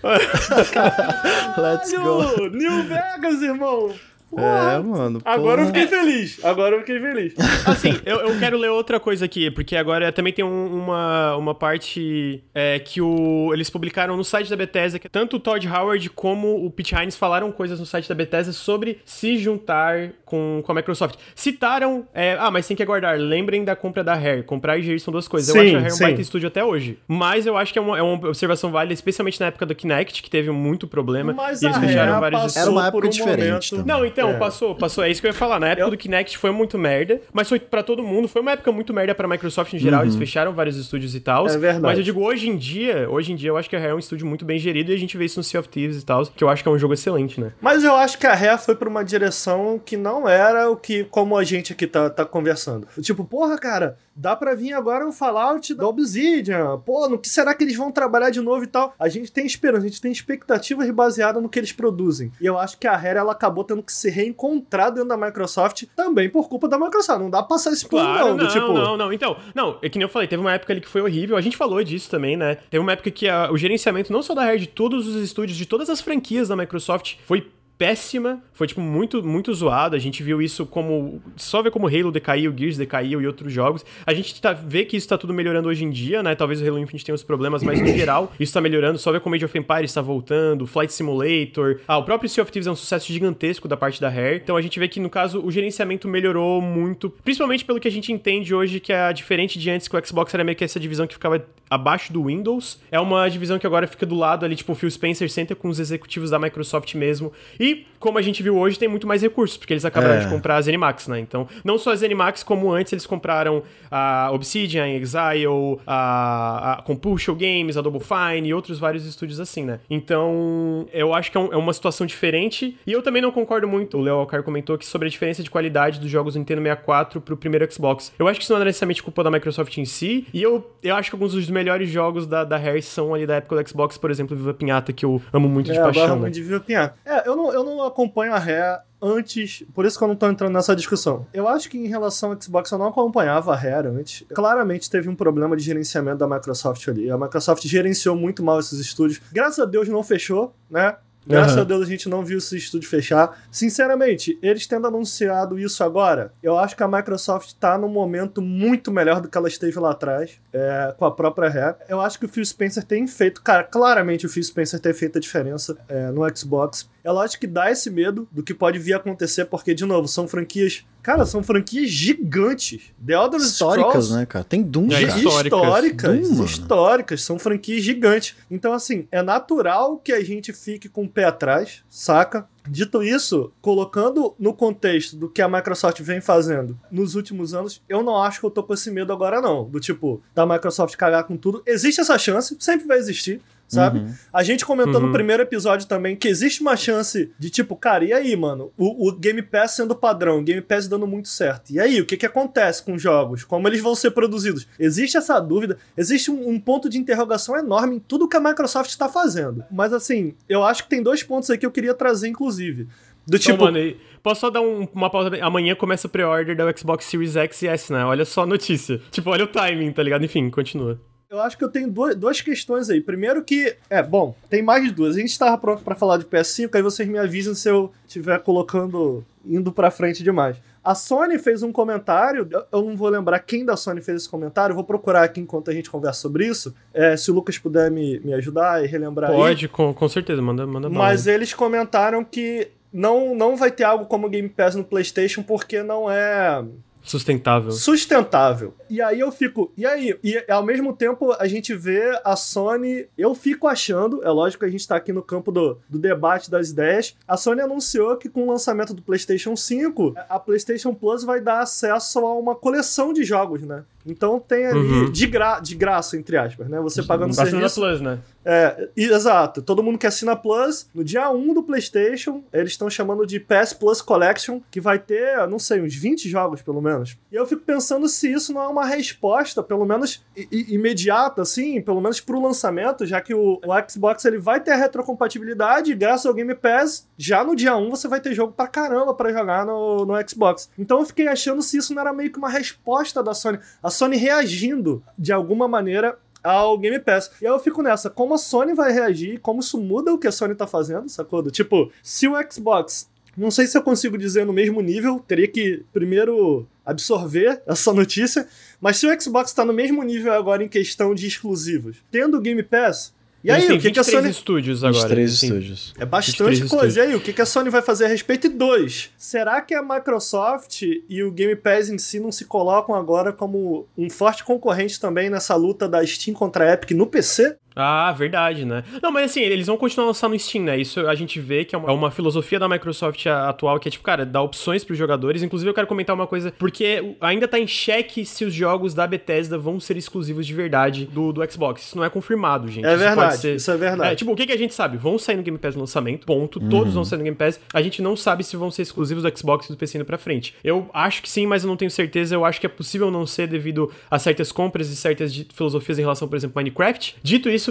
let's 1.62 1.94
go! 1.94 2.48
New 2.50 2.84
Vegas, 2.84 3.42
irmão! 3.42 3.94
É, 4.38 4.80
mano. 4.80 5.22
Agora 5.26 5.62
eu 5.62 5.68
fiquei 5.68 5.88
feliz. 5.88 6.44
Agora 6.44 6.76
eu 6.76 6.80
fiquei 6.80 7.00
feliz. 7.00 7.34
Assim, 7.66 8.00
eu, 8.06 8.18
eu 8.18 8.40
quero 8.40 8.58
ler 8.58 8.70
outra 8.70 9.00
coisa 9.00 9.26
aqui, 9.26 9.50
porque 9.50 9.76
agora 9.76 10.12
também 10.12 10.32
tem 10.32 10.46
um, 10.46 10.84
uma, 10.84 11.36
uma 11.36 11.56
parte 11.56 12.44
é, 12.54 12.80
que 12.80 13.02
o, 13.02 13.52
eles 13.54 13.70
publicaram 13.70 14.16
no 14.16 14.24
site 14.24 14.50
da 14.50 14.56
Bethesda, 14.56 15.00
que 15.00 15.10
tanto 15.10 15.38
o 15.38 15.40
Todd 15.40 15.68
Howard 15.68 16.10
como 16.12 16.66
o 16.66 16.70
Pete 16.70 16.96
Hines 16.96 17.16
falaram 17.16 17.52
coisas 17.52 17.80
no 17.80 17.86
site 17.86 18.08
da 18.08 18.16
Bethesda 18.16 18.54
sobre 18.54 19.00
se 19.06 19.38
juntar 19.38 20.12
com, 20.26 20.62
com 20.64 20.72
a 20.72 20.76
Microsoft. 20.76 21.18
Citaram, 21.34 22.08
é, 22.14 22.38
ah, 22.40 22.52
mas 22.52 22.68
tem 22.68 22.76
que 22.78 22.84
aguardar. 22.84 23.18
Lembrem 23.18 23.64
da 23.64 23.76
compra 23.76 24.04
da 24.04 24.14
Rare. 24.14 24.44
Comprar 24.44 24.78
e 24.78 24.84
gerir 24.84 25.00
são 25.00 25.12
duas 25.12 25.28
coisas. 25.28 25.52
Sim, 25.52 25.60
eu 25.60 25.64
acho 25.64 25.76
a 25.76 25.80
Rare 25.80 25.92
sim. 25.92 26.04
um 26.04 26.08
baita 26.08 26.22
estúdio 26.22 26.48
até 26.48 26.64
hoje. 26.64 26.98
Mas 27.08 27.46
eu 27.46 27.58
acho 27.58 27.74
que 27.74 27.80
é 27.80 27.82
uma, 27.82 27.98
é 27.98 28.02
uma 28.02 28.28
observação 28.28 28.72
válida, 28.72 28.94
especialmente 28.94 29.40
na 29.40 29.48
época 29.48 29.66
do 29.66 29.76
Kinect, 29.76 30.22
que 30.22 30.30
teve 30.30 30.52
muito 30.52 30.88
problema. 30.88 31.34
Mas 31.34 31.62
e 31.62 31.66
eles 31.66 31.78
fecharam 31.78 32.20
vários... 32.20 32.56
Era 32.56 32.70
uma 32.70 32.88
época 32.88 33.08
um 33.08 33.10
diferente. 33.10 33.76
Não, 33.86 34.06
então 34.06 34.19
então, 34.20 34.36
É. 34.36 34.40
passou, 34.40 34.76
passou. 34.76 35.04
É 35.04 35.10
isso 35.10 35.22
que 35.22 35.28
eu 35.28 35.32
ia 35.32 35.34
falar. 35.34 35.60
Na 35.60 35.68
época 35.70 35.86
Eu- 35.88 35.90
do 35.92 35.98
Kinect 35.98 36.38
foi 36.38 36.52
muito 36.52 36.78
merda, 36.78 37.22
mas 37.34 37.48
foi 37.50 37.60
pra 37.60 37.82
todo 37.84 38.04
mundo. 38.04 38.28
Foi 38.28 38.42
uma 38.42 38.52
época 38.52 38.72
muito 38.72 38.94
merda 38.94 39.14
pra 39.16 39.28
Microsoft 39.28 39.74
em 39.74 39.80
geral. 39.80 40.04
Eles 40.04 40.16
fecharam 40.16 40.54
vários 40.54 40.78
estúdios 40.78 41.16
e 41.16 41.20
tal. 41.20 41.48
É 41.48 41.58
verdade. 41.58 41.82
Mas 41.82 41.98
eu 41.98 42.04
digo, 42.04 42.22
hoje 42.22 42.50
em 42.50 42.58
dia, 42.58 43.10
hoje 43.10 43.32
em 43.32 43.36
dia 43.36 43.50
eu 43.50 43.58
acho 43.58 43.70
que 43.70 43.76
a 43.76 43.80
Rare 43.80 43.92
é 43.92 43.96
um 43.96 44.00
estúdio 44.00 44.26
muito 44.28 44.46
bem 44.46 44.58
gerido 44.60 44.92
e 44.92 44.96
a 44.96 44.98
gente 44.98 45.18
vê 45.18 45.26
isso 45.26 45.40
no 45.40 45.44
Sea 45.44 45.60
of 45.60 45.70
Thieves 45.70 46.02
e 46.02 46.06
tal, 46.06 46.26
que 46.26 46.44
eu 46.44 46.50
acho 46.50 46.62
que 46.64 46.70
é 46.70 46.72
um 46.72 46.78
jogo 46.80 46.94
excelente, 46.94 47.40
né? 47.40 47.52
Mas 47.62 47.84
eu 47.84 47.96
acho 47.96 48.18
que 48.18 48.28
a 48.28 48.34
Ré 48.36 48.58
foi 48.58 48.76
pra 48.76 48.88
uma 48.90 49.04
direção 49.04 49.80
que 49.84 49.96
não 49.98 50.28
era 50.28 50.70
o 50.70 50.76
que, 50.76 51.04
como 51.06 51.38
a 51.38 51.44
gente 51.44 51.74
aqui 51.74 51.88
tá, 51.88 52.10
tá 52.10 52.26
conversando. 52.26 52.88
Tipo, 53.02 53.24
porra, 53.24 53.58
cara, 53.58 53.98
dá 54.20 54.36
pra 54.36 54.54
vir 54.54 54.74
agora 54.74 55.08
um 55.08 55.12
Fallout 55.14 55.74
da 55.74 55.88
Obsidian. 55.88 56.78
Pô, 56.86 57.08
no 57.08 57.18
que 57.18 57.30
será 57.30 57.54
que 57.54 57.64
eles 57.64 57.76
vão 57.78 57.90
trabalhar 57.92 58.30
de 58.30 58.42
novo 58.42 58.64
e 58.64 58.68
tal? 58.68 58.94
A 59.00 59.08
gente 59.08 59.32
tem 59.32 59.46
esperança, 59.46 59.86
a 59.86 59.90
gente 59.90 60.02
tem 60.02 60.12
expectativas 60.12 60.90
baseadas 60.92 61.42
no 61.42 61.48
que 61.48 61.58
eles 61.58 61.72
produzem. 61.72 62.32
E 62.42 62.46
eu 62.46 62.60
acho 62.60 62.78
que 62.78 62.86
a 62.88 62.96
Rare, 62.98 63.18
ela 63.20 63.32
acabou 63.32 63.64
tendo 63.64 63.82
que 63.82 63.94
se 63.94 64.10
reencontrar 64.10 64.92
dentro 64.92 65.08
da 65.10 65.18
Microsoft 65.18 65.84
também 65.96 66.30
por 66.30 66.50
culpa 66.50 66.68
da 66.68 66.78
Microsoft. 66.78 67.20
Não 67.22 67.30
dá 67.30 67.40
pra 67.40 67.50
passar 67.56 67.72
esse 67.72 67.88
pano, 67.88 68.04
Claro, 68.04 68.28
não. 68.30 68.38
não, 68.38 68.48
tipo, 68.48 68.74
não, 68.74 68.98
não. 68.98 69.14
Então, 69.14 69.38
não, 69.56 69.78
é 69.82 69.88
que 69.90 69.98
nem 69.98 70.04
eu 70.04 70.10
falei, 70.10 70.28
teve 70.28 70.42
uma 70.42 70.54
época 70.54 70.74
ali 70.74 70.82
que 70.82 70.88
foi 70.90 71.02
horrível. 71.02 71.38
A 71.38 71.42
gente 71.42 71.56
falou 71.56 71.82
disso 71.84 72.10
também, 72.10 72.36
né? 72.36 72.56
Teve 72.70 72.82
uma 72.82 72.92
época 72.92 73.10
que 73.12 73.28
a- 73.28 73.50
o 73.52 73.58
gerenciamento 73.58 74.12
não 74.12 74.22
só 74.22 74.34
da 74.36 74.44
Rare, 74.44 74.60
de 74.60 74.68
todos 74.68 75.08
os 75.08 75.16
estúdios, 75.24 75.58
de 75.58 75.66
todas 75.66 75.90
as 75.90 76.02
franquias 76.02 76.48
da 76.50 76.56
Microsoft, 76.56 77.16
foi 77.26 77.50
péssima, 77.80 78.44
foi 78.52 78.68
tipo 78.68 78.82
muito 78.82 79.24
muito 79.24 79.54
zoado. 79.54 79.96
A 79.96 80.00
gente 80.00 80.22
viu 80.22 80.42
isso 80.42 80.66
como 80.66 81.22
só 81.38 81.62
ver 81.64 81.72
como 81.72 81.88
Halo 81.88 82.12
decaiu, 82.12 82.54
Gears 82.56 82.76
decaiu 82.76 83.22
e 83.22 83.26
outros 83.26 83.54
jogos. 83.54 83.86
A 84.06 84.14
gente 84.14 84.40
tá, 84.42 84.52
vê 84.52 84.84
que 84.84 84.98
isso 84.98 85.08
tá 85.08 85.18
tudo 85.18 85.34
melhorando 85.34 85.70
hoje 85.70 85.86
em 85.86 85.90
dia, 85.90 86.22
né? 86.22 86.36
Talvez 86.36 86.62
o 86.62 86.68
Halo 86.68 86.78
Infinite 86.78 87.06
tenha 87.06 87.16
os 87.16 87.24
problemas, 87.24 87.64
mas 87.64 87.80
no 87.80 87.88
geral 87.88 88.34
isso 88.38 88.54
tá 88.54 88.60
melhorando. 88.60 89.00
Só 89.00 89.14
ver 89.14 89.22
como 89.22 89.34
Age 89.34 89.46
of 89.46 89.58
Empires 89.58 89.94
tá 89.94 90.02
voltando, 90.02 90.68
Flight 90.68 90.92
Simulator. 90.92 91.80
Ah, 91.88 91.98
o 91.98 92.04
próprio 92.04 92.30
Sea 92.30 92.44
of 92.44 92.52
Thieves 92.52 92.68
é 92.68 92.72
um 92.72 92.76
sucesso 92.76 93.14
gigantesco 93.14 93.66
da 93.66 93.78
parte 93.78 94.02
da 94.02 94.10
Rare. 94.10 94.42
Então 94.44 94.58
a 94.58 94.62
gente 94.62 94.78
vê 94.78 94.90
que 94.90 95.00
no 95.00 95.10
caso 95.10 95.42
o 95.42 95.50
gerenciamento 95.50 96.06
melhorou 96.06 96.62
muito, 96.62 97.10
principalmente 97.24 97.64
pelo 97.64 97.80
que 97.80 97.88
a 97.88 97.92
gente 97.92 98.12
entende 98.12 98.54
hoje 98.54 98.82
que 98.82 98.92
é 98.92 99.14
diferente 99.14 99.58
de 99.58 99.70
antes 99.70 99.88
que 99.88 99.96
o 99.96 100.06
Xbox 100.06 100.34
era 100.34 100.44
meio 100.44 100.58
que 100.58 100.66
essa 100.66 100.82
divisão 100.82 101.08
que 101.08 101.14
ficava 101.14 101.46
abaixo 101.70 102.12
do 102.12 102.26
Windows. 102.26 102.80
É 102.92 103.00
uma 103.00 103.30
divisão 103.30 103.58
que 103.58 103.66
agora 103.66 103.88
fica 103.88 104.06
do 104.06 104.16
lado 104.16 104.46
ali, 104.46 104.56
tipo 104.56 104.74
o 104.74 104.76
Phil 104.76 104.92
Spencer 104.92 105.30
senta 105.30 105.56
com 105.56 105.70
os 105.70 105.80
executivos 105.80 106.30
da 106.32 106.40
Microsoft 106.40 106.94
mesmo. 106.96 107.32
E 107.60 107.69
Ready? 107.70 107.86
Como 108.00 108.18
a 108.18 108.22
gente 108.22 108.42
viu 108.42 108.58
hoje, 108.58 108.80
tem 108.80 108.88
muito 108.88 109.06
mais 109.08 109.22
recursos, 109.22 109.58
porque 109.58 109.74
eles 109.74 109.86
acabaram 109.86 110.16
É. 110.16 110.20
de 110.20 110.28
comprar 110.28 110.56
a 110.58 110.62
ZeniMax, 110.62 111.08
né? 111.08 111.20
Então, 111.20 111.48
não 111.64 111.78
só 111.78 111.92
a 111.92 111.96
ZeniMax, 111.96 112.44
como 112.44 112.72
antes 112.72 112.94
eles 112.94 113.06
compraram 113.06 113.64
a 113.92 114.30
Obsidian, 114.32 114.84
a 114.84 114.90
Exile, 114.90 115.80
a, 115.86 116.74
a 116.80 116.82
Compulsion 116.84 117.36
Games, 117.36 117.78
a 117.78 117.82
Double 117.82 118.02
Fine 118.02 118.48
e 118.50 118.54
outros 118.54 118.80
vários 118.80 119.06
estúdios 119.06 119.40
assim, 119.40 119.64
né? 119.66 119.80
Então, 119.90 120.88
eu 120.94 121.14
acho 121.14 121.32
que 121.32 121.38
é, 121.38 121.42
um- 121.42 121.54
é 121.54 121.58
uma 121.58 121.74
situação 121.74 122.06
diferente. 122.06 122.78
E 122.86 122.92
eu 122.92 123.02
também 123.02 123.22
não 123.22 123.32
concordo 123.32 123.68
muito. 123.68 123.98
O 123.98 124.02
Léo 124.02 124.16
Alcar 124.16 124.44
comentou 124.44 124.78
que 124.78 124.86
sobre 124.86 125.08
a 125.08 125.12
diferença 125.12 125.44
de 125.44 125.50
qualidade 125.50 126.00
dos 126.00 126.10
jogos 126.10 126.34
do 126.34 126.40
Nintendo 126.40 126.62
64 126.62 127.22
pro 127.22 127.38
primeiro 127.38 127.72
Xbox. 127.72 128.14
Eu 128.18 128.28
acho 128.28 128.40
que 128.40 128.44
isso 128.44 128.54
não 128.54 128.62
é 128.62 128.66
necessariamente 128.66 129.04
culpa 129.04 129.24
da 129.24 129.32
Microsoft 129.32 129.78
em 129.78 129.86
si. 129.86 130.28
E 130.34 130.42
eu, 130.42 130.70
eu 130.84 130.96
acho 130.96 131.10
que 131.10 131.16
alguns 131.16 131.34
dos 131.34 131.50
melhores 131.50 131.90
jogos 131.90 132.26
da, 132.28 132.44
da 132.44 132.58
Rare 132.58 132.82
são 132.82 133.14
ali 133.14 133.26
da 133.26 133.36
época 133.36 133.62
do 133.62 133.70
Xbox, 133.70 133.98
por 133.98 134.12
exemplo, 134.12 134.36
Viva 134.36 134.54
Pinhata, 134.54 134.94
que 134.94 135.06
eu 135.06 135.22
amo 135.34 135.48
muito 135.50 135.72
de 135.72 135.78
É, 135.78 135.82
paixão, 135.82 136.04
agora 136.04 136.16
né? 136.16 136.22
muito 136.24 136.34
de 136.36 136.44
Viva 136.44 136.60
Pinhata. 136.60 136.96
É, 137.06 137.28
eu 137.28 137.36
não, 137.36 137.54
eu 137.54 137.64
não 137.64 137.82
acompanho 137.90 138.34
a 138.34 138.40
Rare 138.40 138.82
antes, 139.02 139.64
por 139.74 139.86
isso 139.86 139.98
que 139.98 140.04
eu 140.04 140.08
não 140.08 140.16
tô 140.16 140.28
entrando 140.28 140.54
nessa 140.54 140.76
discussão. 140.76 141.26
Eu 141.34 141.48
acho 141.48 141.70
que 141.70 141.78
em 141.78 141.88
relação 141.88 142.32
ao 142.32 142.42
Xbox 142.42 142.72
eu 142.72 142.78
não 142.78 142.88
acompanhava 142.88 143.54
a 143.54 143.56
Rare 143.56 143.88
antes. 143.88 144.26
Claramente 144.34 144.90
teve 144.90 145.10
um 145.10 145.16
problema 145.16 145.56
de 145.56 145.64
gerenciamento 145.64 146.18
da 146.18 146.28
Microsoft 146.28 146.88
ali. 146.88 147.10
A 147.10 147.18
Microsoft 147.18 147.66
gerenciou 147.66 148.16
muito 148.16 148.44
mal 148.44 148.60
esses 148.60 148.80
estúdios. 148.80 149.22
Graças 149.32 149.60
a 149.60 149.66
Deus 149.66 149.88
não 149.88 150.04
fechou, 150.04 150.54
né? 150.70 150.96
Graças 151.30 151.54
Aham. 151.54 151.62
a 151.62 151.66
Deus 151.66 151.82
a 151.84 151.86
gente 151.86 152.10
não 152.10 152.24
viu 152.24 152.40
esse 152.40 152.58
estúdio 152.58 152.90
fechar. 152.90 153.40
Sinceramente, 153.52 154.40
eles 154.42 154.66
tendo 154.66 154.88
anunciado 154.88 155.60
isso 155.60 155.84
agora, 155.84 156.32
eu 156.42 156.58
acho 156.58 156.76
que 156.76 156.82
a 156.82 156.88
Microsoft 156.88 157.54
tá 157.60 157.78
num 157.78 157.88
momento 157.90 158.42
muito 158.42 158.92
melhor 158.92 159.22
do 159.22 159.30
que 159.30 159.38
ela 159.38 159.48
esteve 159.48 159.78
lá 159.80 159.92
atrás, 159.92 160.40
é, 160.52 160.94
com 160.98 161.06
a 161.06 161.12
própria 161.12 161.50
Rare. 161.50 161.76
Eu 161.88 162.02
acho 162.02 162.18
que 162.18 162.26
o 162.26 162.30
Phil 162.30 162.44
Spencer 162.44 162.84
tem 162.84 163.06
feito, 163.06 163.44
cara, 163.44 163.64
claramente 163.64 164.26
o 164.26 164.30
Phil 164.30 164.44
Spencer 164.44 164.80
tem 164.80 164.94
feito 164.94 165.18
a 165.18 165.22
diferença 165.22 165.78
é, 165.88 166.10
no 166.10 166.22
Xbox. 166.36 166.90
É 167.10 167.12
lógico 167.12 167.42
que 167.42 167.48
dá 167.48 167.72
esse 167.72 167.90
medo 167.90 168.28
do 168.32 168.44
que 168.44 168.54
pode 168.54 168.78
vir 168.78 168.94
a 168.94 168.98
acontecer, 168.98 169.46
porque, 169.46 169.74
de 169.74 169.84
novo, 169.84 170.08
são 170.08 170.28
franquias. 170.28 170.86
Cara, 171.02 171.26
são 171.26 171.42
franquias 171.42 171.90
gigantes. 171.90 172.94
The 173.04 173.14
Elder 173.14 173.40
Históricas, 173.42 173.90
Scrolls 174.06 174.14
né, 174.16 174.26
cara? 174.28 174.46
Tem 174.46 174.62
Doom, 174.62 174.86
É, 174.92 175.06
cara. 175.08 175.18
históricas. 175.18 175.60
históricas, 175.60 176.30
Doom, 176.30 176.46
históricas, 176.46 177.22
são 177.24 177.40
franquias 177.40 177.84
gigantes. 177.84 178.36
Então, 178.52 178.74
assim, 178.74 179.08
é 179.12 179.24
natural 179.24 179.98
que 179.98 180.12
a 180.14 180.24
gente 180.24 180.54
fique 180.54 180.88
com 180.88 181.06
o 181.06 181.10
pé 181.10 181.24
atrás, 181.24 181.82
saca? 181.90 182.48
Dito 182.70 183.02
isso, 183.02 183.52
colocando 183.60 184.36
no 184.38 184.54
contexto 184.54 185.16
do 185.16 185.28
que 185.28 185.42
a 185.42 185.50
Microsoft 185.50 186.00
vem 186.02 186.22
fazendo 186.22 186.80
nos 186.92 187.16
últimos 187.16 187.56
anos, 187.56 187.82
eu 187.90 188.04
não 188.04 188.22
acho 188.22 188.40
que 188.40 188.46
eu 188.46 188.52
tô 188.52 188.62
com 188.62 188.76
esse 188.76 188.92
medo 188.92 189.12
agora, 189.12 189.42
não. 189.42 189.64
Do 189.68 189.80
tipo, 189.80 190.22
da 190.36 190.46
Microsoft 190.46 190.96
cagar 190.96 191.24
com 191.24 191.36
tudo. 191.36 191.64
Existe 191.66 192.02
essa 192.02 192.20
chance, 192.20 192.56
sempre 192.60 192.86
vai 192.86 193.00
existir. 193.00 193.42
Sabe? 193.70 194.00
Uhum. 194.00 194.14
A 194.34 194.42
gente 194.44 194.66
comentou 194.66 194.96
Uhum. 195.00 195.08
no 195.08 195.14
primeiro 195.14 195.44
episódio 195.44 195.88
também 195.88 196.16
que 196.16 196.28
existe 196.28 196.60
uma 196.62 196.76
chance 196.76 197.32
de 197.38 197.50
tipo, 197.52 197.76
cara, 197.76 198.04
e 198.04 198.12
aí, 198.12 198.36
mano? 198.36 198.72
O, 198.76 199.08
o 199.08 199.12
Game 199.16 199.42
Pass 199.44 199.72
sendo 199.76 199.96
padrão, 199.96 200.40
o 200.40 200.44
Game 200.44 200.62
Pass 200.62 200.88
dando 200.88 201.06
muito 201.06 201.28
certo. 201.30 201.70
E 201.70 201.80
aí, 201.80 202.02
o 202.02 202.06
que 202.06 202.18
que 202.18 202.26
acontece 202.26 202.82
com 202.84 202.96
os 202.96 203.02
jogos? 203.02 203.44
Como 203.44 203.68
eles 203.68 203.80
vão 203.80 203.94
ser 203.94 204.10
produzidos? 204.12 204.68
Existe 204.80 205.18
essa 205.18 205.40
dúvida, 205.40 205.78
existe 205.96 206.32
um, 206.32 206.50
um 206.50 206.60
ponto 206.60 206.90
de 206.90 206.98
interrogação 206.98 207.56
enorme 207.56 207.98
em 207.98 208.00
tudo 208.00 208.28
que 208.28 208.36
a 208.36 208.40
Microsoft 208.40 208.90
está 208.90 209.08
fazendo. 209.08 209.64
Mas 209.72 209.94
assim, 209.94 210.34
eu 210.50 210.64
acho 210.64 210.84
que 210.84 210.90
tem 210.90 211.04
dois 211.04 211.22
pontos 211.22 211.48
aí 211.52 211.58
que 211.58 211.66
eu 211.66 211.72
queria 211.72 211.94
trazer, 211.94 212.28
inclusive. 212.28 212.86
Do 213.28 213.36
Então, 213.38 213.40
tipo, 213.54 213.64
mano, 213.66 213.78
posso 214.24 214.42
só 214.42 214.50
dar 214.50 214.62
um- 214.62 214.88
uma 214.92 215.12
pausa? 215.12 215.30
Amanhã 215.42 215.76
começa 215.76 216.08
o 216.08 216.10
pre-order 216.10 216.56
da 216.56 216.76
Xbox 216.76 217.06
Series 217.06 217.36
X 217.36 217.62
e 217.62 217.68
S, 217.68 217.94
né? 217.94 218.04
Olha 218.04 218.26
só 218.26 218.42
a 218.42 218.46
notícia. 218.48 219.00
Tipo, 219.12 219.30
olha 219.30 219.44
o 219.44 219.48
timing, 219.48 219.92
tá 219.92 220.02
ligado? 220.02 220.26
Enfim, 220.26 220.50
continua. 220.50 221.00
Eu 221.30 221.40
acho 221.42 221.56
que 221.56 221.64
eu 221.64 221.70
tenho 221.70 221.88
duas, 221.92 222.16
duas 222.16 222.42
questões 222.42 222.90
aí. 222.90 223.00
Primeiro 223.00 223.44
que, 223.44 223.76
é, 223.88 224.02
bom, 224.02 224.36
tem 224.50 224.64
mais 224.64 224.84
de 224.84 224.92
duas. 224.92 225.16
A 225.16 225.20
gente 225.20 225.30
estava 225.30 225.56
pronto 225.60 225.84
pra 225.84 225.94
falar 225.94 226.18
de 226.18 226.26
PS5, 226.26 226.74
aí 226.74 226.82
vocês 226.82 227.08
me 227.08 227.20
avisam 227.20 227.54
se 227.54 227.70
eu 227.70 227.92
estiver 228.08 228.40
colocando, 228.40 229.24
indo 229.46 229.72
pra 229.72 229.92
frente 229.92 230.24
demais. 230.24 230.58
A 230.84 230.96
Sony 230.96 231.38
fez 231.38 231.62
um 231.62 231.72
comentário, 231.72 232.48
eu- 232.50 232.82
não 232.82 232.96
vou 232.98 233.10
lembrar 233.10 233.38
quem 233.40 233.64
da 233.64 233.78
Sony 233.78 234.02
fez 234.02 234.22
esse 234.24 234.30
comentário, 234.30 234.74
vou 234.74 234.84
procurar 234.84 235.22
aqui 235.24 235.40
enquanto 235.40 235.70
a 235.70 235.74
gente 235.74 235.88
conversa 235.92 236.20
sobre 236.22 236.48
isso. 236.48 236.74
É, 236.92 237.16
se 237.16 237.30
o 237.30 237.34
Lucas 237.36 237.60
puder 237.60 237.92
me, 237.92 238.20
me 238.22 238.34
ajudar 238.34 238.84
e 238.84 238.88
relembrar 238.88 239.30
aí. 239.30 239.36
Pode, 239.36 239.68
com, 239.68 239.94
com 239.94 240.10
certeza, 240.10 240.42
manda, 240.42 240.66
manda 240.66 240.90
bala. 240.90 241.00
Mas 241.04 241.28
eles 241.28 241.54
comentaram 241.54 242.24
que 242.24 242.70
não, 242.92 243.36
não 243.36 243.56
vai 243.56 243.70
ter 243.70 243.84
algo 243.84 244.06
como 244.06 244.28
Game 244.30 244.50
Pass 244.50 244.74
no 244.74 244.84
PlayStation 244.84 245.44
porque 245.44 245.84
não 245.84 246.10
é 246.10 246.64
Sustentável. 247.10 247.72
sustentável. 247.72 248.74
E 248.90 249.02
aí 249.02 249.20
eu 249.20 249.32
fico, 249.32 249.72
e 249.76 249.86
aí? 249.86 250.18
E 250.24 250.44
ao 250.50 250.64
mesmo 250.64 250.94
tempo 250.94 251.32
a 251.34 251.48
gente 251.48 251.74
vê 251.74 252.20
a 252.24 252.36
Sony, 252.36 253.08
eu 253.18 253.34
fico 253.34 253.68
achando, 253.68 254.24
é 254.24 254.30
lógico 254.30 254.64
que 254.64 254.70
a 254.70 254.72
gente 254.72 254.88
tá 254.88 254.96
aqui 254.96 255.12
no 255.12 255.22
campo 255.22 255.52
do, 255.52 255.80
do 255.90 255.98
debate 255.98 256.52
das 256.52 256.70
ideias, 256.70 257.16
a 257.28 257.36
Sony 257.36 257.62
anunciou 257.62 258.16
que 258.18 258.30
com 258.30 258.44
o 258.44 258.52
lançamento 258.52 258.94
do 258.94 259.02
PlayStation 259.02 259.56
5, 259.56 260.14
a 260.30 260.40
PlayStation 260.40 260.94
Plus 260.94 261.24
vai 261.24 261.42
dar 261.42 261.62
acesso 261.62 262.20
a 262.20 262.34
uma 262.34 262.56
coleção 262.56 263.12
de 263.14 263.24
jogos, 263.24 263.62
né? 263.62 263.84
Então 264.06 264.40
tem 264.40 264.66
ali 264.66 264.80
Uhum. 264.80 265.12
de, 265.12 265.28
gra 265.28 265.60
de 265.60 265.76
graça, 265.76 266.18
entre 266.18 266.38
aspas, 266.38 266.68
né? 266.68 266.80
Você 266.82 267.04
pagando 267.04 267.32
Assina 267.32 267.46
serviço. 267.50 267.80
Plus, 267.82 268.02
né? 268.02 268.20
É, 268.46 268.88
e- 268.96 269.06
exato. 269.12 269.62
Todo 269.62 269.84
mundo 269.84 269.98
que 270.00 270.08
assina 270.08 270.36
Plus, 270.36 270.90
no 270.96 271.04
dia 271.04 271.30
1 271.30 271.54
do 271.54 271.62
PlayStation, 271.62 272.42
eles 272.52 272.72
estão 272.72 272.90
chamando 272.90 273.26
de 273.28 273.40
PS 273.40 273.74
Plus 273.74 274.02
Collection, 274.02 274.62
que 274.72 274.80
vai 274.82 274.98
ter, 274.98 275.46
não 275.48 275.60
sei, 275.60 275.82
uns 275.82 275.94
20 275.94 276.28
jogos 276.30 276.62
pelo 276.62 276.82
menos. 276.82 277.18
E 277.32 277.36
eu 277.36 277.46
fico 277.46 277.62
pensando 277.62 278.08
se 278.08 278.32
isso 278.32 278.54
não 278.54 278.62
é 278.64 278.68
uma 278.68 278.86
resposta, 278.86 279.62
pelo 279.62 279.86
menos 279.86 280.24
imediata, 280.52 281.42
assim, 281.42 281.82
pelo 281.82 282.02
menos 282.02 282.20
pro 282.20 282.42
lançamento, 282.42 283.06
já 283.06 283.22
que 283.22 283.34
o, 283.34 283.60
o 283.64 283.90
Xbox 283.90 284.24
ele 284.26 284.38
vai 284.38 284.60
ter 284.62 284.72
a 284.72 284.76
retrocompatibilidade, 284.78 285.92
e 285.92 285.96
graças 285.96 286.26
ao 286.26 286.34
Game 286.34 286.56
Pass, 286.56 287.08
já 287.18 287.44
no 287.44 287.56
dia 287.56 287.76
1 287.76 287.90
você 287.90 288.08
vai 288.08 288.20
ter 288.22 288.34
jogo 288.34 288.54
pra 288.54 288.68
caramba 288.68 289.14
pra 289.14 289.32
jogar 289.32 289.66
no, 289.66 290.06
no 290.06 290.30
Xbox. 290.30 290.70
Então 290.78 291.00
eu 291.00 291.06
fiquei 291.06 291.28
achando 291.28 291.62
se 291.62 291.78
isso 291.78 291.94
não 291.94 292.02
era 292.02 292.14
meio 292.14 292.32
que 292.32 292.38
uma 292.38 292.50
resposta 292.50 293.22
da 293.24 293.34
Sony. 293.34 293.60
A 293.84 293.90
Sony 294.00 294.16
reagindo 294.16 295.04
de 295.18 295.34
alguma 295.34 295.68
maneira 295.68 296.18
ao 296.42 296.78
Game 296.78 297.00
Pass. 297.00 297.32
E 297.42 297.46
aí 297.46 297.52
eu 297.52 297.60
fico 297.60 297.82
nessa, 297.82 298.10
como 298.10 298.34
a 298.34 298.38
Sony 298.38 298.74
vai 298.74 298.94
reagir, 298.94 299.40
como 299.40 299.60
isso 299.60 299.78
muda 299.78 300.14
o 300.14 300.18
que 300.18 300.28
a 300.28 300.32
Sony 300.32 300.56
tá 300.56 300.66
fazendo, 300.66 301.10
sacou? 301.10 301.44
Tipo, 301.52 301.92
se 302.02 302.26
o 302.26 302.34
Xbox, 302.50 303.10
não 303.36 303.52
sei 303.52 303.68
se 303.68 303.78
eu 303.78 303.84
consigo 303.84 304.18
dizer 304.18 304.46
no 304.46 304.54
mesmo 304.54 304.80
nível, 304.82 305.20
teria 305.28 305.48
que 305.48 305.84
primeiro 305.92 306.66
absorver 306.86 307.62
essa 307.68 307.94
notícia, 307.94 308.48
mas 308.80 308.98
se 308.98 309.06
o 309.06 309.22
Xbox 309.22 309.54
tá 309.54 309.66
no 309.66 309.74
mesmo 309.74 310.02
nível 310.02 310.34
agora 310.34 310.64
em 310.64 310.70
questão 310.70 311.14
de 311.14 311.28
exclusivos, 311.28 311.98
tendo 312.10 312.38
o 312.38 312.42
Game 312.42 312.64
Pass, 312.64 313.14
e 313.44 313.50
aí, 313.50 313.64
Eles 313.64 313.78
o 313.78 313.82
que, 313.82 313.92
que 313.92 314.00
a 314.00 314.04
23 314.04 314.24
Sony... 314.24 314.30
estúdios 314.32 314.84
agora. 314.84 315.08
23 315.08 315.32
sim. 315.32 315.46
estúdios. 315.48 315.94
É 315.98 316.06
bastante 316.06 316.44
23 316.44 316.70
coisa. 316.70 317.00
E 317.00 317.04
aí, 317.04 317.16
o 317.16 317.22
que, 317.22 317.32
que 317.32 317.42
a 317.42 317.46
Sony 317.46 317.70
vai 317.70 317.82
fazer 317.82 318.06
a 318.06 318.08
respeito? 318.08 318.48
E 318.48 318.50
dois, 318.50 319.12
será 319.18 319.62
que 319.62 319.74
a 319.74 319.82
Microsoft 319.82 320.82
e 320.82 321.24
o 321.24 321.32
Game 321.32 321.56
Pass 321.56 321.90
em 321.90 321.98
si 321.98 322.20
não 322.20 322.32
se 322.32 322.46
colocam 322.46 322.94
agora 322.96 323.32
como 323.32 323.88
um 323.98 324.10
forte 324.10 324.44
concorrente 324.44 325.00
também 325.00 325.30
nessa 325.30 325.56
luta 325.56 325.88
da 325.88 326.06
Steam 326.06 326.36
contra 326.36 326.70
a 326.70 326.74
Epic 326.74 326.92
no 326.92 327.08
PC? 327.08 327.56
Ah, 327.82 328.12
verdade, 328.12 328.66
né? 328.66 328.84
Não, 329.02 329.12
mas 329.12 329.32
assim, 329.32 329.42
eles 329.42 329.68
vão 329.68 329.78
continuar 329.78 330.08
lançando 330.08 330.34
no 330.34 330.40
Steam, 330.40 330.64
né? 330.64 330.78
Isso 330.78 331.08
a 331.08 331.16
gente 331.16 331.40
vê 331.40 331.66
que 331.66 331.76
é 331.76 331.78
uma, 331.78 331.90
é 331.90 331.92
uma 331.92 332.12
filosofia 332.12 332.60
da 332.60 332.68
Microsoft 332.68 333.26
atual, 333.26 333.80
que 333.80 333.88
é 333.88 333.92
tipo, 333.92 334.04
cara, 334.04 334.26
dar 334.26 334.42
opções 334.42 334.84
pros 334.84 334.98
jogadores. 334.98 335.44
Inclusive, 335.44 335.70
eu 335.70 335.74
quero 335.74 335.88
comentar 335.88 336.16
uma 336.16 336.28
coisa, 336.28 336.54
porque 336.58 337.16
ainda 337.22 337.48
tá 337.48 337.60
em 337.60 337.68
xeque 337.68 338.26
se 338.26 338.46
os 338.46 338.54
jogos 338.54 338.94
da 338.94 339.08
Bethesda 339.08 339.58
vão 339.58 339.80
ser 339.80 339.98
exclusivos 339.98 340.46
de 340.46 340.54
verdade 340.54 341.06
do, 341.06 341.32
do 341.32 341.52
Xbox. 341.52 341.84
Isso 341.84 341.98
não 341.98 342.04
é 342.04 342.10
confirmado, 342.10 342.68
gente. 342.68 342.86
É 342.86 342.94
isso 342.94 343.04
verdade, 343.04 343.38
ser... 343.38 343.56
isso 343.56 343.72
é 343.72 343.78
verdade. 343.78 344.14
É, 344.14 344.16
tipo, 344.16 344.32
o 344.32 344.36
que, 344.36 344.46
que 344.46 344.54
a 344.54 344.58
gente 344.58 344.74
sabe? 344.74 344.98
Vão 344.98 345.18
sair 345.18 345.36
no 345.36 345.44
Game 345.44 345.58
Pass 345.58 345.76
no 345.76 345.82
lançamento, 345.82 346.26
ponto. 346.26 346.62
Uhum. 346.62 346.70
Todos 346.70 346.94
vão 346.94 347.06
sair 347.06 347.18
no 347.18 347.24
Game 347.24 347.38
Pass. 347.38 347.60
A 347.74 347.82
gente 347.82 348.02
não 348.02 348.16
sabe 348.16 348.44
se 348.44 348.56
vão 348.56 348.72
ser 348.72 348.84
exclusivos 348.84 349.24
do 349.24 349.38
Xbox 349.38 349.68
e 349.68 349.72
do 349.72 349.78
PC 349.78 349.98
indo 349.98 350.06
pra 350.06 350.18
frente. 350.18 350.56
Eu 350.64 350.90
acho 350.94 351.22
que 351.22 351.30
sim, 351.30 351.46
mas 351.46 351.64
eu 351.64 351.70
não 351.70 351.78
tenho 351.78 351.92
certeza. 351.92 352.36
Eu 352.36 352.46
acho 352.46 352.60
que 352.60 352.66
é 352.66 352.70
possível 352.70 353.10
não 353.10 353.26
ser 353.26 353.48
devido 353.48 353.92
a 354.10 354.20
certas 354.20 354.52
compras 354.52 354.90
e 354.90 354.96
certas 354.96 355.36
filosofias 355.54 355.98
em 355.98 356.02
relação, 356.02 356.28
por 356.28 356.36
exemplo, 356.36 356.54
Minecraft. 356.56 357.16
Dito 357.24 357.50
isso, 357.50 357.69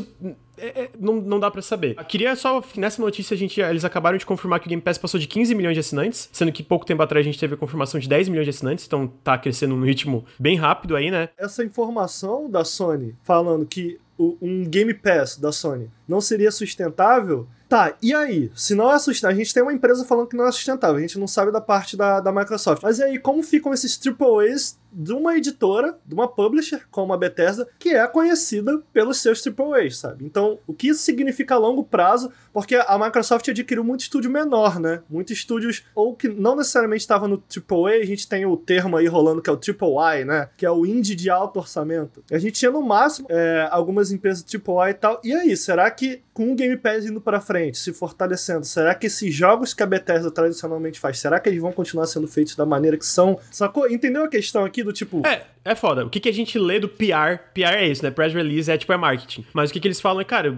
é, 0.56 0.82
é, 0.82 0.90
não, 0.98 1.16
não 1.16 1.40
dá 1.40 1.50
para 1.50 1.62
saber. 1.62 1.94
Queria 2.04 2.34
só, 2.36 2.62
nessa 2.76 3.00
notícia, 3.00 3.34
a 3.34 3.38
gente, 3.38 3.60
eles 3.60 3.84
acabaram 3.84 4.18
de 4.18 4.26
confirmar 4.26 4.60
que 4.60 4.66
o 4.66 4.68
Game 4.68 4.82
Pass 4.82 4.98
passou 4.98 5.18
de 5.18 5.26
15 5.26 5.54
milhões 5.54 5.74
de 5.74 5.80
assinantes, 5.80 6.28
sendo 6.32 6.52
que 6.52 6.62
pouco 6.62 6.84
tempo 6.84 7.02
atrás 7.02 7.24
a 7.24 7.28
gente 7.28 7.38
teve 7.38 7.54
a 7.54 7.56
confirmação 7.56 8.00
de 8.00 8.08
10 8.08 8.28
milhões 8.28 8.46
de 8.46 8.50
assinantes, 8.50 8.86
então 8.86 9.06
tá 9.22 9.38
crescendo 9.38 9.76
num 9.76 9.84
ritmo 9.84 10.24
bem 10.38 10.56
rápido 10.56 10.96
aí, 10.96 11.10
né? 11.10 11.28
Essa 11.38 11.64
informação 11.64 12.50
da 12.50 12.64
Sony 12.64 13.14
falando 13.22 13.64
que 13.66 13.98
um 14.18 14.64
Game 14.64 14.92
Pass 14.94 15.36
da 15.36 15.52
Sony 15.52 15.88
não 16.06 16.20
seria 16.20 16.50
sustentável 16.50 17.46
Tá, 17.68 17.94
e 18.02 18.14
aí? 18.14 18.50
Se 18.54 18.74
não 18.74 18.90
é 18.90 18.98
sustentável, 18.98 19.36
a 19.36 19.38
gente 19.38 19.52
tem 19.52 19.62
uma 19.62 19.72
empresa 19.74 20.02
falando 20.02 20.26
que 20.26 20.36
não 20.36 20.46
é 20.46 20.52
sustentável, 20.52 20.96
a 20.96 21.00
gente 21.00 21.18
não 21.18 21.26
sabe 21.26 21.52
da 21.52 21.60
parte 21.60 21.98
da, 21.98 22.18
da 22.18 22.32
Microsoft. 22.32 22.82
Mas 22.82 22.98
e 22.98 23.02
aí, 23.02 23.18
como 23.18 23.42
ficam 23.42 23.74
esses 23.74 24.00
AAAs 24.06 24.78
de 24.92 25.12
uma 25.12 25.36
editora, 25.36 25.98
de 26.04 26.14
uma 26.14 26.28
publisher, 26.28 26.82
como 26.90 27.12
a 27.12 27.16
Bethesda, 27.16 27.68
que 27.78 27.90
é 27.90 28.06
conhecida 28.06 28.82
pelos 28.92 29.20
seus 29.20 29.42
AAAs, 29.46 29.98
sabe? 29.98 30.24
Então, 30.24 30.58
o 30.66 30.74
que 30.74 30.88
isso 30.88 31.02
significa 31.02 31.54
a 31.54 31.58
longo 31.58 31.84
prazo? 31.84 32.32
Porque 32.52 32.74
a 32.76 32.98
Microsoft 32.98 33.48
adquiriu 33.48 33.84
muito 33.84 34.00
estúdio 34.00 34.30
menor, 34.30 34.80
né? 34.80 35.02
Muitos 35.08 35.36
estúdios, 35.36 35.84
ou 35.94 36.14
que 36.14 36.28
não 36.28 36.56
necessariamente 36.56 37.02
estavam 37.02 37.28
no 37.28 37.42
AAA, 37.42 38.02
a 38.02 38.06
gente 38.06 38.28
tem 38.28 38.46
o 38.46 38.56
termo 38.56 38.96
aí 38.96 39.06
rolando 39.06 39.42
que 39.42 39.50
é 39.50 39.52
o 39.52 39.58
AAA, 39.58 40.24
né? 40.24 40.48
Que 40.56 40.66
é 40.66 40.70
o 40.70 40.84
indie 40.84 41.14
de 41.14 41.30
alto 41.30 41.58
orçamento. 41.58 42.22
A 42.30 42.38
gente 42.38 42.54
tinha 42.54 42.70
no 42.70 42.82
máximo 42.82 43.26
é, 43.30 43.68
algumas 43.70 44.10
empresas 44.10 44.44
AAA 44.44 44.90
e 44.90 44.94
tal. 44.94 45.20
E 45.22 45.34
aí, 45.34 45.56
será 45.56 45.90
que 45.90 46.22
com 46.38 46.52
o 46.52 46.54
Game 46.54 46.76
Pass 46.76 47.04
indo 47.04 47.20
para 47.20 47.40
frente, 47.40 47.78
se 47.78 47.92
fortalecendo, 47.92 48.64
será 48.64 48.94
que 48.94 49.08
esses 49.08 49.34
jogos 49.34 49.74
que 49.74 49.82
a 49.82 49.86
Bethesda 49.86 50.30
tradicionalmente 50.30 51.00
faz, 51.00 51.18
será 51.18 51.40
que 51.40 51.48
eles 51.48 51.60
vão 51.60 51.72
continuar 51.72 52.06
sendo 52.06 52.28
feitos 52.28 52.54
da 52.54 52.64
maneira 52.64 52.96
que 52.96 53.04
são? 53.04 53.40
Sacou? 53.50 53.90
Entendeu 53.90 54.22
a 54.22 54.28
questão 54.28 54.64
aqui 54.64 54.77
do 54.84 54.92
tipo. 54.92 55.26
É, 55.26 55.44
é 55.68 55.74
foda. 55.74 56.04
O 56.04 56.10
que, 56.10 56.20
que 56.20 56.28
a 56.28 56.32
gente 56.32 56.58
lê 56.58 56.78
do 56.78 56.88
PR? 56.88 57.38
PR 57.54 57.76
é 57.76 57.88
isso, 57.88 58.02
né? 58.02 58.10
Press 58.10 58.32
release 58.32 58.70
é 58.70 58.76
tipo 58.76 58.92
é 58.92 58.96
marketing. 58.96 59.44
Mas 59.52 59.70
o 59.70 59.72
que, 59.72 59.80
que 59.80 59.86
eles 59.86 60.00
falam 60.00 60.20
é, 60.20 60.24
cara, 60.24 60.56